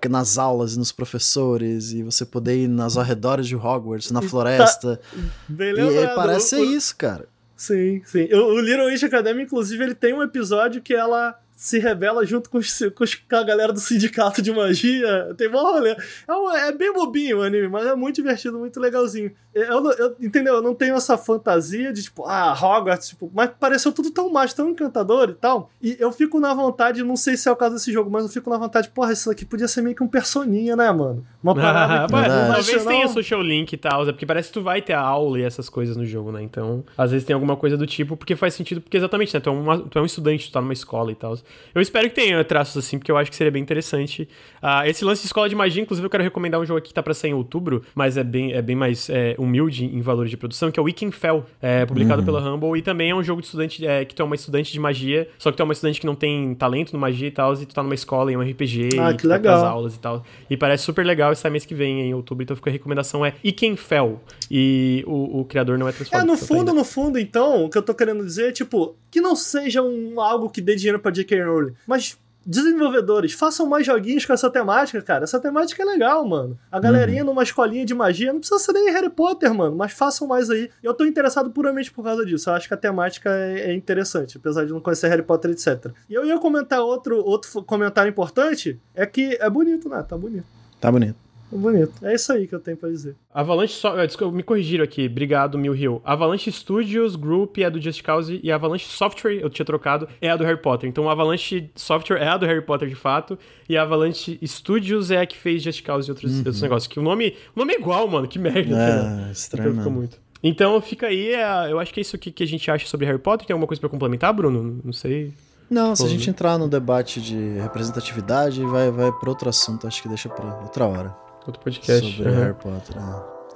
nas 0.09 0.37
aulas 0.37 0.75
e 0.75 0.79
nos 0.79 0.93
professores, 0.93 1.93
e 1.93 2.03
você 2.03 2.25
poder 2.27 2.65
ir 2.65 2.69
nas 2.69 2.97
arredores 2.97 3.47
de 3.47 3.57
Hogwarts, 3.57 4.11
na 4.11 4.21
tá 4.21 4.29
floresta. 4.29 4.97
Tá 4.97 5.19
bem 5.49 5.73
lembrado. 5.73 6.13
E 6.13 6.15
parece 6.15 6.49
ser 6.51 6.63
isso, 6.63 6.95
cara. 6.97 7.27
Sim, 7.57 8.03
sim. 8.05 8.29
O, 8.33 8.55
o 8.55 8.61
Little 8.61 8.87
Witch 8.87 9.05
Academy, 9.05 9.45
inclusive, 9.45 9.83
ele 9.83 9.95
tem 9.95 10.13
um 10.13 10.23
episódio 10.23 10.83
que 10.83 10.95
ela 10.95 11.39
se 11.55 11.79
rebela 11.79 12.27
junto 12.27 12.51
com, 12.51 12.59
os, 12.59 12.79
com, 12.95 13.05
a 13.37 13.43
galera 13.43 13.73
do 13.73 13.79
sindicato 13.79 14.43
de 14.43 14.53
magia. 14.53 15.35
Tem 15.37 15.49
bom 15.49 15.63
rolê. 15.63 15.97
É, 16.27 16.33
um, 16.33 16.51
é, 16.51 16.73
bem 16.73 16.93
bobinho 16.93 17.39
o 17.39 17.43
anime, 17.43 17.69
mas 17.69 17.87
é 17.87 17.95
muito 17.95 18.17
divertido, 18.17 18.59
muito 18.59 18.81
legalzinho. 18.81 19.33
Eu, 19.55 19.91
eu, 19.93 20.17
entendeu? 20.21 20.55
Eu 20.55 20.63
não 20.63 20.75
tenho 20.75 20.97
essa 20.97 21.17
fantasia 21.17 21.93
de, 21.93 22.03
tipo, 22.03 22.25
ah, 22.27 22.53
Hogwarts, 22.53 23.11
tipo, 23.11 23.31
mas 23.33 23.51
pareceu 23.59 23.93
tudo 23.93 24.11
tão 24.11 24.29
mágico, 24.31 24.57
tão 24.57 24.71
encantador 24.71 25.31
e 25.31 25.35
tal. 25.35 25.71
E 25.81 25.97
eu 26.01 26.11
fico 26.11 26.41
na 26.41 26.53
vontade, 26.53 27.05
não 27.05 27.17
sei 27.17 27.37
se 27.37 27.49
é 27.49 27.53
o 27.53 27.57
caso 27.57 27.77
desse 27.77 27.93
jogo, 27.93 28.11
mas 28.11 28.25
eu 28.25 28.31
fico 28.31 28.51
na 28.51 28.59
vontade, 28.59 28.91
porra, 28.91 29.13
isso 29.13 29.31
aqui 29.31 29.45
podia 29.45 29.69
ser 29.69 29.83
meio 29.83 29.95
que 29.95 30.03
um 30.03 30.09
personinha, 30.09 30.75
né, 30.75 30.91
mano? 30.91 31.25
Uma 31.41 31.55
parada. 31.57 32.05
Ah, 32.05 32.55
talvez 32.55 32.85
tenha 32.85 33.07
social 33.07 33.41
link 33.41 33.73
e 33.73 33.77
tal, 33.77 34.03
é 34.03 34.13
porque 34.13 34.27
parece 34.27 34.49
que 34.49 34.55
tu 34.55 34.63
vai 34.63 34.83
ter 34.83 34.95
a 34.95 35.01
aula 35.01 35.39
e 35.39 35.43
essas 35.43 35.69
coisas 35.69 35.97
no 35.97 36.05
jogo, 36.05 36.33
né? 36.33 36.43
Então, 36.43 36.85
às 36.99 37.13
vezes 37.13 37.25
tem 37.25 37.35
alguma 37.35 37.57
coisa 37.57 37.77
do 37.77 37.87
tipo, 37.87 38.17
porque 38.17 38.35
faz 38.35 38.55
sentido, 38.55 38.81
porque 38.81 38.97
exatamente, 38.97 39.33
né? 39.33 39.39
Tu 39.39 39.49
é, 39.49 39.53
uma, 39.53 39.79
tu 39.79 39.99
é 39.99 40.03
um 40.03 40.07
estudante, 40.07 40.49
tu 40.49 40.53
tá 40.53 40.61
numa 40.61 40.73
escola 40.73 41.13
e 41.13 41.15
tal. 41.15 41.39
Eu 41.75 41.83
espero 41.83 42.09
que 42.09 42.15
tenha 42.15 42.43
traços 42.45 42.85
assim, 42.85 42.99
porque 42.99 43.11
eu 43.11 43.17
acho 43.17 43.31
que 43.31 43.37
seria 43.37 43.51
bem 43.51 43.63
interessante. 43.63 44.29
Uh, 44.63 44.87
esse 44.87 45.05
lance 45.05 45.23
de 45.23 45.27
escola 45.27 45.49
de 45.49 45.55
magia, 45.55 45.83
inclusive, 45.83 46.07
eu 46.07 46.11
quero 46.11 46.23
recomendar 46.23 46.61
um 46.61 46.65
jogo 46.65 46.79
aqui 46.79 46.89
que 46.89 46.95
tá 46.95 47.03
pra 47.03 47.13
sair 47.13 47.31
em 47.31 47.35
outubro, 47.35 47.83
mas 47.95 48.17
é 48.17 48.23
bem, 48.23 48.53
é 48.53 48.63
bem 48.63 48.77
mais 48.77 49.11
é, 49.11 49.35
humilde 49.39 49.85
em 49.85 50.01
valores 50.01 50.31
de 50.31 50.37
produção, 50.37 50.71
que 50.71 50.79
é 50.79 50.83
o 50.83 50.87
Weekend 50.87 51.15
Fell, 51.15 51.45
é, 51.61 51.85
publicado 51.85 52.21
uhum. 52.21 52.27
pela 52.27 52.41
Humble, 52.41 52.79
e 52.79 52.83
também 52.83 53.11
é 53.11 53.15
um 53.15 53.23
jogo 53.23 53.41
de 53.41 53.47
estudante, 53.47 53.85
é, 53.87 54.05
que 54.05 54.15
tu 54.15 54.23
é 54.23 54.25
uma 54.25 54.35
estudante 54.35 54.73
de 54.73 54.79
magia, 54.79 55.29
só 55.39 55.51
que 55.51 55.57
tu 55.57 55.61
é 55.61 55.65
uma 55.65 55.73
estudante 55.73 56.01
que 56.01 56.07
não 56.07 56.15
tem 56.15 56.55
talento 56.55 56.93
no 56.93 56.99
magia 56.99 57.29
e 57.29 57.31
tal, 57.31 57.55
e 57.55 57.67
tu 57.67 57.75
tá 57.75 57.83
numa 57.83 57.95
escola 57.95 58.31
em 58.33 58.37
um 58.37 58.41
RPG, 58.41 58.91
ah, 59.01 59.11
e 59.11 59.17
que 59.17 59.27
legal. 59.27 59.61
Tá 59.61 59.69
aulas 59.69 59.97
e 59.97 59.99
tal. 59.99 60.25
E 60.49 60.57
parece 60.57 60.85
super 60.85 61.05
legal, 61.05 61.33
e 61.33 61.37
sai 61.37 61.51
mês 61.51 61.65
que 61.65 61.75
vem, 61.75 62.03
em 62.03 62.15
outubro, 62.15 62.45
então 62.45 62.57
fica 62.57 62.71
a 62.71 62.73
recomendação 62.73 63.25
é 63.27 63.35
Weekend 63.45 63.77
Fell, 63.81 64.21
e 64.51 65.03
o, 65.07 65.41
o 65.41 65.45
criador 65.45 65.77
não 65.79 65.89
é 65.89 65.93
transformado. 65.93 66.25
É, 66.25 66.31
no 66.31 66.37
fundo, 66.37 66.73
no 66.73 66.85
fundo, 66.85 67.19
então, 67.19 67.65
o 67.65 67.71
que 67.71 67.77
eu 67.77 67.83
tô 67.83 67.95
querendo 67.95 68.25
dizer 68.25 68.49
é, 68.49 68.53
tipo, 68.53 68.97
que 69.11 69.21
não 69.21 69.37
seja 69.37 69.81
um, 69.81 70.21
algo 70.21 70.51
que 70.51 70.61
dê 70.61 70.75
dinheiro 70.75 70.99
pra 70.99 71.11
J.K. 71.11 71.34
Rowling, 71.43 71.75
mas 71.87 72.19
desenvolvedores, 72.47 73.33
façam 73.33 73.67
mais 73.67 73.87
joguinhos 73.87 74.27
com 74.27 74.33
essa 74.33 74.51
temática, 74.51 75.01
cara. 75.01 75.25
Essa 75.25 75.41
temática 75.41 75.83
é 75.83 75.87
legal, 75.87 76.27
mano. 76.27 76.59
A 76.71 76.79
galerinha 76.79 77.23
uhum. 77.23 77.31
numa 77.31 77.43
escolinha 77.43 77.85
de 77.85 77.95
magia, 77.95 78.33
não 78.33 78.41
precisa 78.41 78.59
ser 78.59 78.73
nem 78.73 78.93
Harry 78.93 79.11
Potter, 79.11 79.53
mano, 79.55 79.77
mas 79.77 79.93
façam 79.93 80.29
mais 80.29 80.51
aí. 80.51 80.71
Eu 80.83 80.95
tô 80.95 81.05
interessado 81.05 81.51
puramente 81.51 81.91
por 81.91 82.05
causa 82.05 82.25
disso. 82.25 82.51
Eu 82.51 82.55
acho 82.55 82.69
que 82.69 82.75
a 82.75 82.77
temática 82.77 83.31
é, 83.31 83.71
é 83.71 83.75
interessante, 83.75 84.37
apesar 84.37 84.65
de 84.65 84.73
não 84.73 84.81
conhecer 84.81 85.09
Harry 85.09 85.23
Potter, 85.23 85.53
etc. 85.53 85.91
E 86.09 86.15
eu 86.15 86.25
ia 86.25 86.39
comentar 86.39 86.81
outro, 86.81 87.25
outro 87.25 87.63
comentário 87.63 88.11
importante, 88.11 88.79
é 88.95 89.07
que 89.07 89.37
é 89.41 89.49
bonito, 89.49 89.89
né? 89.89 90.05
Tá 90.07 90.17
bonito. 90.17 90.47
Tá 90.81 90.93
bonito. 90.93 91.24
Bonito. 91.59 92.05
É 92.05 92.15
isso 92.15 92.33
aí 92.33 92.47
que 92.47 92.55
eu 92.55 92.61
tenho 92.61 92.77
pra 92.77 92.89
dizer. 92.89 93.15
Avalanche 93.33 93.75
so... 93.75 93.89
Eh, 93.89 94.07
desculpa, 94.07 94.37
me 94.37 94.43
corrigiram 94.43 94.85
aqui. 94.85 95.07
Obrigado, 95.07 95.57
Mil 95.57 95.75
Hill. 95.75 96.03
Avalanche 96.05 96.51
Studios 96.51 97.15
Group 97.17 97.59
é 97.59 97.71
do 97.71 97.81
Just 97.81 98.03
Cause 98.03 98.41
e 98.43 98.51
Avalanche 98.51 98.87
Software, 98.87 99.35
eu 99.41 99.49
tinha 99.49 99.65
trocado, 99.65 100.09
é 100.21 100.31
a 100.31 100.37
do 100.37 100.45
Harry 100.45 100.61
Potter. 100.61 100.89
Então, 100.89 101.09
Avalanche 101.09 101.71
Software 101.75 102.19
é 102.19 102.29
a 102.29 102.37
do 102.37 102.47
Harry 102.47 102.63
Potter 102.63 102.89
de 102.89 102.95
fato 102.95 103.39
e 103.69 103.77
a 103.77 103.83
Avalanche 103.83 104.39
Studios 104.45 105.11
é 105.11 105.21
a 105.21 105.27
que 105.27 105.37
fez 105.37 105.63
Just 105.63 105.83
Cause 105.85 106.09
e 106.09 106.11
outros, 106.11 106.33
uhum. 106.33 106.39
outros 106.39 106.63
negócios. 106.63 106.87
Que 106.89 106.99
o 106.99 107.03
nome, 107.03 107.37
o 107.55 107.59
nome 107.61 107.75
é 107.75 107.79
igual, 107.79 108.09
mano. 108.09 108.27
Que 108.27 108.39
merda. 108.39 109.29
É, 109.29 109.33
estranho. 109.33 109.71
Então, 109.71 109.91
muito. 109.91 110.19
Então 110.43 110.79
fica 110.81 111.07
aí, 111.07 111.33
é, 111.33 111.73
eu 111.73 111.79
acho 111.79 111.95
que 111.95 112.01
é 112.01 112.03
isso 112.03 112.19
que 112.19 112.43
a 112.43 112.47
gente 112.47 112.71
acha 112.71 112.87
sobre 112.87 113.07
Harry 113.07 113.19
Potter. 113.19 113.47
Tem 113.47 113.55
alguma 113.55 113.67
coisa 113.67 113.81
para 113.81 113.89
complementar, 113.89 114.33
Bruno? 114.33 114.81
Não 114.85 114.93
sei. 114.93 115.33
Não, 115.71 115.97
se 115.97 116.05
a 116.05 116.09
gente 116.09 116.29
entrar 116.29 116.59
no 116.59 116.69
debate 116.69 117.21
de 117.21 117.59
representatividade, 117.59 118.63
vai, 118.65 118.91
vai 118.91 119.11
para 119.11 119.31
outro 119.31 119.49
assunto. 119.49 119.87
Acho 119.87 120.03
que 120.03 120.09
deixa 120.09 120.29
para 120.29 120.61
outra 120.61 120.87
hora. 120.87 121.24
Outro 121.47 121.63
podcast. 121.63 122.17
Sobre 122.17 122.31
uhum. 122.31 122.39
Harry 122.39 122.55
Potter. 122.55 122.97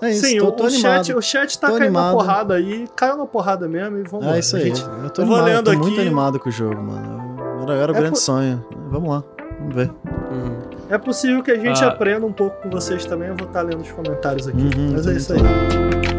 É. 0.03 0.07
é 0.07 0.11
isso, 0.11 0.27
Sim, 0.27 0.39
tô, 0.39 0.53
tô 0.53 0.65
o, 0.65 0.71
chat, 0.71 1.15
o 1.15 1.23
chat 1.23 1.59
tá 1.59 1.69
tô 1.69 1.73
caindo 1.75 1.85
animado. 1.87 2.07
na 2.07 2.13
porrada 2.13 2.55
aí, 2.55 2.89
caiu 2.95 3.17
na 3.17 3.27
porrada 3.27 3.69
mesmo 3.69 3.99
e 3.99 4.03
vamos 4.03 4.27
é 4.27 4.31
lá. 4.31 4.37
É 4.37 4.39
isso 4.41 4.57
aí, 4.57 4.65
gente, 4.65 4.83
eu 4.83 5.11
tô, 5.11 5.23
eu 5.23 5.27
animado, 5.27 5.45
lendo 5.45 5.65
tô 5.65 5.71
aqui... 5.71 5.81
muito 5.81 6.01
animado 6.01 6.39
com 6.39 6.49
o 6.49 6.53
jogo, 6.53 6.83
mano. 6.83 7.63
Era, 7.63 7.75
era 7.75 7.93
o 7.93 7.97
é 7.97 7.99
grande 7.99 8.15
po... 8.15 8.21
sonho. 8.21 8.65
Vamos 8.91 9.09
lá, 9.09 9.25
vamos 9.59 9.75
ver. 9.75 9.91
Uhum. 10.31 10.59
É 10.91 10.99
possível 10.99 11.43
que 11.43 11.51
a 11.51 11.57
gente 11.57 11.83
ah. 11.83 11.89
aprenda 11.89 12.27
um 12.27 12.33
pouco 12.33 12.63
com 12.63 12.71
vocês 12.71 13.05
também, 13.05 13.29
eu 13.29 13.37
vou 13.37 13.47
estar 13.47 13.63
lendo 13.63 13.81
os 13.81 13.91
comentários 13.91 14.49
aqui. 14.49 14.59
Uhum, 14.59 14.93
Mas 14.93 15.07
é 15.07 15.13
isso 15.15 15.33
aí. 15.33 16.18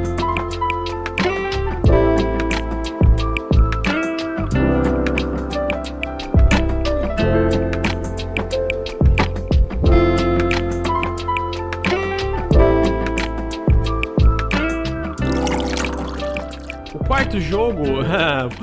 Jogo, 17.50 17.84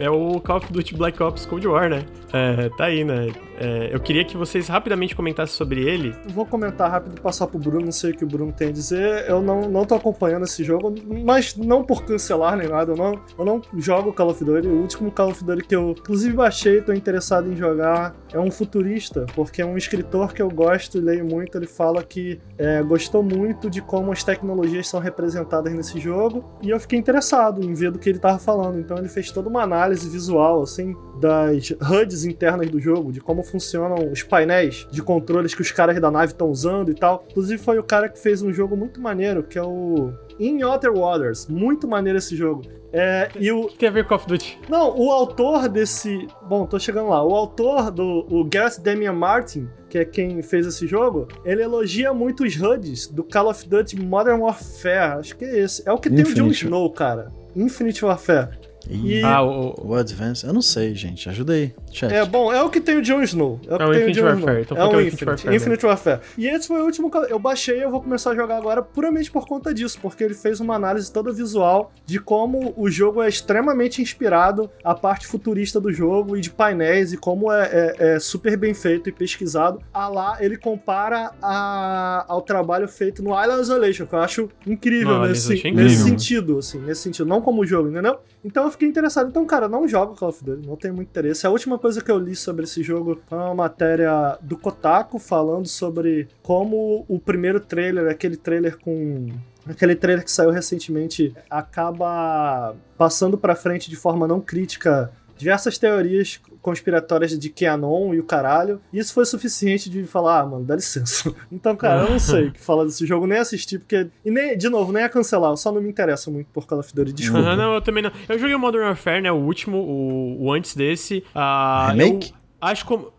é 0.00 0.10
o 0.10 0.40
Call 0.40 0.56
of 0.56 0.72
Duty 0.72 0.94
Black 0.96 1.22
Ops 1.22 1.46
Cold 1.46 1.66
War, 1.68 1.88
né? 1.88 2.04
É, 2.32 2.68
tá 2.70 2.84
aí, 2.86 3.04
né? 3.04 3.28
É, 3.58 3.94
eu 3.94 4.00
queria 4.00 4.24
que 4.24 4.36
vocês 4.36 4.68
rapidamente 4.68 5.14
comentassem 5.14 5.56
sobre 5.56 5.82
ele. 5.82 6.14
Vou 6.28 6.44
comentar 6.44 6.90
rápido 6.90 7.16
e 7.16 7.20
passar 7.20 7.46
pro 7.46 7.58
Bruno, 7.58 7.86
não 7.86 7.92
sei 7.92 8.10
o 8.10 8.16
que 8.16 8.24
o 8.24 8.26
Bruno 8.26 8.52
tem 8.52 8.68
a 8.68 8.72
dizer. 8.72 9.28
Eu 9.28 9.40
não, 9.40 9.62
não 9.62 9.84
tô 9.84 9.94
acompanhando 9.94 10.44
esse 10.44 10.62
jogo, 10.62 10.94
mas 11.24 11.56
não 11.56 11.82
por 11.82 12.04
cancelar 12.04 12.56
nem 12.56 12.68
nada. 12.68 12.92
Eu 12.92 12.96
não, 12.96 13.20
eu 13.38 13.44
não 13.44 13.62
jogo 13.76 14.12
Call 14.12 14.30
of 14.30 14.44
Duty. 14.44 14.68
O 14.68 14.80
último 14.80 15.10
Call 15.10 15.30
of 15.30 15.42
Duty 15.42 15.64
que 15.64 15.74
eu, 15.74 15.94
inclusive, 15.98 16.34
baixei, 16.34 16.80
tô 16.82 16.92
interessado 16.92 17.50
em 17.50 17.56
jogar, 17.56 18.14
é 18.32 18.38
um 18.38 18.50
futurista, 18.50 19.26
porque 19.34 19.62
é 19.62 19.66
um 19.66 19.76
escritor 19.76 20.32
que 20.32 20.42
eu 20.42 20.50
gosto 20.50 20.98
e 20.98 21.00
leio 21.00 21.24
muito. 21.24 21.56
Ele 21.56 21.66
fala 21.66 22.02
que 22.02 22.38
é, 22.58 22.82
gostou 22.82 23.22
muito 23.22 23.70
de 23.70 23.80
como 23.80 24.12
as 24.12 24.22
tecnologias 24.22 24.88
são 24.88 25.00
representadas 25.00 25.72
nesse 25.72 25.98
jogo 25.98 26.44
e 26.62 26.70
eu 26.70 26.78
fiquei 26.78 26.98
interessado 26.98 27.62
em 27.62 27.72
ver 27.72 27.90
do 27.90 27.98
que 27.98 28.08
ele 28.08 28.18
tava 28.18 28.38
falando. 28.38 28.78
Então, 28.78 28.98
ele 28.98 29.08
fez 29.08 29.30
toda 29.30 29.48
uma 29.48 29.62
análise 29.62 30.08
visual, 30.08 30.62
assim, 30.62 30.94
das 31.20 31.72
HUDs 32.16 32.24
internas 32.24 32.70
do 32.70 32.80
jogo, 32.80 33.12
de 33.12 33.20
como 33.20 33.42
funcionam 33.42 34.10
os 34.10 34.22
painéis 34.22 34.86
de 34.90 35.02
controles 35.02 35.54
que 35.54 35.62
os 35.62 35.70
caras 35.70 36.00
da 36.00 36.10
nave 36.10 36.32
estão 36.32 36.48
usando 36.48 36.90
e 36.90 36.94
tal. 36.94 37.24
Inclusive 37.30 37.62
foi 37.62 37.78
o 37.78 37.82
cara 37.82 38.08
que 38.08 38.18
fez 38.18 38.42
um 38.42 38.52
jogo 38.52 38.76
muito 38.76 39.00
maneiro, 39.00 39.42
que 39.42 39.58
é 39.58 39.62
o 39.62 40.12
In 40.40 40.62
Other 40.64 40.92
Waters. 40.92 41.46
Muito 41.46 41.86
maneiro 41.86 42.18
esse 42.18 42.34
jogo. 42.34 42.62
É, 42.92 43.28
e 43.38 43.52
o... 43.52 43.66
que 43.66 43.76
tem 43.76 43.88
a 43.88 43.92
ver 43.92 44.04
com 44.04 44.10
Call 44.10 44.18
of 44.18 44.26
Duty? 44.26 44.58
Não, 44.68 44.96
o 44.96 45.10
autor 45.10 45.68
desse... 45.68 46.26
Bom, 46.48 46.64
tô 46.64 46.78
chegando 46.78 47.10
lá. 47.10 47.22
O 47.22 47.34
autor 47.34 47.90
do 47.90 48.26
o 48.30 48.44
Gareth 48.44 48.80
Damian 48.80 49.12
Martin, 49.12 49.68
que 49.90 49.98
é 49.98 50.04
quem 50.04 50.40
fez 50.40 50.66
esse 50.66 50.86
jogo, 50.86 51.28
ele 51.44 51.62
elogia 51.62 52.14
muito 52.14 52.44
os 52.44 52.56
HUDs 52.56 53.08
do 53.08 53.22
Call 53.22 53.50
of 53.50 53.68
Duty 53.68 54.00
Modern 54.00 54.40
Warfare. 54.40 55.18
Acho 55.18 55.36
que 55.36 55.44
é 55.44 55.58
esse. 55.58 55.86
É 55.86 55.92
o 55.92 55.98
que 55.98 56.08
Infinite. 56.08 56.34
tem 56.34 56.42
o 56.42 56.46
Jon 56.46 56.52
Snow, 56.52 56.90
cara. 56.90 57.30
Infinite 57.54 58.04
Warfare. 58.04 58.65
E... 58.90 59.22
Ah, 59.22 59.42
o, 59.42 59.74
o 59.88 59.94
Advance, 59.94 60.46
eu 60.46 60.52
não 60.52 60.62
sei, 60.62 60.94
gente. 60.94 61.28
Ajuda 61.28 61.52
aí, 61.52 61.72
chat. 61.92 62.12
É, 62.12 62.24
bom, 62.24 62.52
é 62.52 62.62
o 62.62 62.70
que 62.70 62.80
tem 62.80 62.98
o 62.98 63.02
Jon 63.02 63.22
Snow. 63.22 63.60
É 63.66 63.74
o, 63.74 63.76
é 63.76 63.86
o 63.86 63.94
Infinite 63.94 64.20
Warfare. 64.20 64.62
Então 64.62 64.76
é 64.76 64.86
o 64.86 65.00
Infinite, 65.00 65.24
Warfare, 65.24 65.56
Infinite 65.56 65.86
Warfare. 65.86 66.20
E 66.38 66.46
esse 66.46 66.68
foi 66.68 66.80
o 66.80 66.84
último 66.84 67.10
que 67.10 67.16
eu 67.16 67.38
baixei 67.38 67.82
eu 67.82 67.90
vou 67.90 68.00
começar 68.00 68.32
a 68.32 68.34
jogar 68.34 68.56
agora 68.56 68.82
puramente 68.82 69.30
por 69.30 69.46
conta 69.46 69.72
disso, 69.72 69.98
porque 70.00 70.22
ele 70.22 70.34
fez 70.34 70.60
uma 70.60 70.74
análise 70.74 71.12
toda 71.12 71.32
visual 71.32 71.92
de 72.04 72.18
como 72.18 72.74
o 72.76 72.90
jogo 72.90 73.22
é 73.22 73.28
extremamente 73.28 74.00
inspirado 74.00 74.70
a 74.82 74.94
parte 74.94 75.26
futurista 75.26 75.80
do 75.80 75.92
jogo 75.92 76.36
e 76.36 76.40
de 76.40 76.50
painéis 76.50 77.12
e 77.12 77.16
como 77.16 77.52
é, 77.52 77.94
é, 77.98 78.14
é 78.14 78.18
super 78.18 78.56
bem 78.56 78.74
feito 78.74 79.08
e 79.08 79.12
pesquisado. 79.12 79.80
A 79.92 80.08
lá, 80.08 80.36
ele 80.40 80.56
compara 80.56 81.32
a, 81.42 82.24
ao 82.28 82.42
trabalho 82.42 82.88
feito 82.88 83.22
no 83.22 83.30
Island 83.30 83.62
Isolation, 83.62 84.06
que 84.06 84.14
eu 84.14 84.20
acho 84.20 84.48
incrível, 84.66 85.20
nesse, 85.20 85.52
é 85.52 85.56
incrível 85.56 85.84
nesse 85.84 86.02
sentido, 86.02 86.58
assim, 86.58 86.78
nesse 86.80 87.02
sentido. 87.02 87.26
Não 87.26 87.40
como 87.40 87.64
jogo, 87.66 87.88
entendeu? 87.88 88.18
Então 88.46 88.62
eu 88.62 88.70
fiquei 88.70 88.88
interessado. 88.88 89.28
Então, 89.28 89.44
cara, 89.44 89.68
não 89.68 89.88
jogo 89.88 90.14
Call 90.14 90.28
of 90.28 90.44
Duty, 90.44 90.68
não 90.68 90.76
tenho 90.76 90.94
muito 90.94 91.08
interesse. 91.08 91.44
A 91.44 91.50
última 91.50 91.76
coisa 91.80 92.00
que 92.00 92.08
eu 92.08 92.16
li 92.16 92.36
sobre 92.36 92.62
esse 92.62 92.80
jogo 92.80 93.20
foi 93.28 93.36
uma 93.36 93.54
matéria 93.56 94.38
do 94.40 94.56
Kotaku 94.56 95.18
falando 95.18 95.66
sobre 95.66 96.28
como 96.44 97.04
o 97.08 97.18
primeiro 97.18 97.58
trailer, 97.58 98.08
aquele 98.08 98.36
trailer 98.36 98.78
com 98.78 99.26
aquele 99.68 99.96
trailer 99.96 100.24
que 100.24 100.30
saiu 100.30 100.50
recentemente 100.50 101.34
acaba 101.50 102.76
passando 102.96 103.36
para 103.36 103.56
frente 103.56 103.90
de 103.90 103.96
forma 103.96 104.28
não 104.28 104.40
crítica 104.40 105.10
diversas 105.36 105.76
teorias 105.76 106.40
conspiratórias 106.66 107.38
de 107.38 107.48
QAnon 107.48 108.12
e 108.12 108.18
o 108.18 108.24
caralho. 108.24 108.80
E 108.92 108.98
isso 108.98 109.14
foi 109.14 109.24
suficiente 109.24 109.88
de 109.88 110.04
falar, 110.04 110.40
ah, 110.40 110.46
mano, 110.46 110.64
dá 110.64 110.74
licença. 110.74 111.32
Então, 111.52 111.76
cara, 111.76 112.02
eu 112.02 112.10
não 112.10 112.18
sei 112.18 112.48
o 112.48 112.52
que 112.52 112.60
falar 112.60 112.84
desse 112.84 113.06
jogo, 113.06 113.26
nem 113.26 113.38
assistir, 113.38 113.78
porque. 113.78 114.08
E 114.24 114.30
nem, 114.30 114.58
de 114.58 114.68
novo, 114.68 114.92
nem 114.92 115.04
a 115.04 115.08
cancelar, 115.08 115.52
eu 115.52 115.56
só 115.56 115.70
não 115.70 115.80
me 115.80 115.88
interesso 115.88 116.30
muito 116.30 116.48
por 116.52 116.66
Call 116.66 116.80
of 116.80 116.92
Duty, 116.92 117.12
desculpa. 117.12 117.50
Não, 117.50 117.56
não, 117.56 117.74
eu 117.74 117.80
também 117.80 118.02
não. 118.02 118.10
Eu 118.28 118.38
joguei 118.38 118.54
o 118.54 118.58
Modern 118.58 118.84
Warfare, 118.84 119.22
né? 119.22 119.30
O 119.30 119.36
último, 119.36 119.78
o, 119.78 120.44
o 120.44 120.52
antes 120.52 120.74
desse. 120.74 121.22
Uh, 121.34 121.90
remake? 121.90 122.34
acho 122.60 122.84
como. 122.84 123.12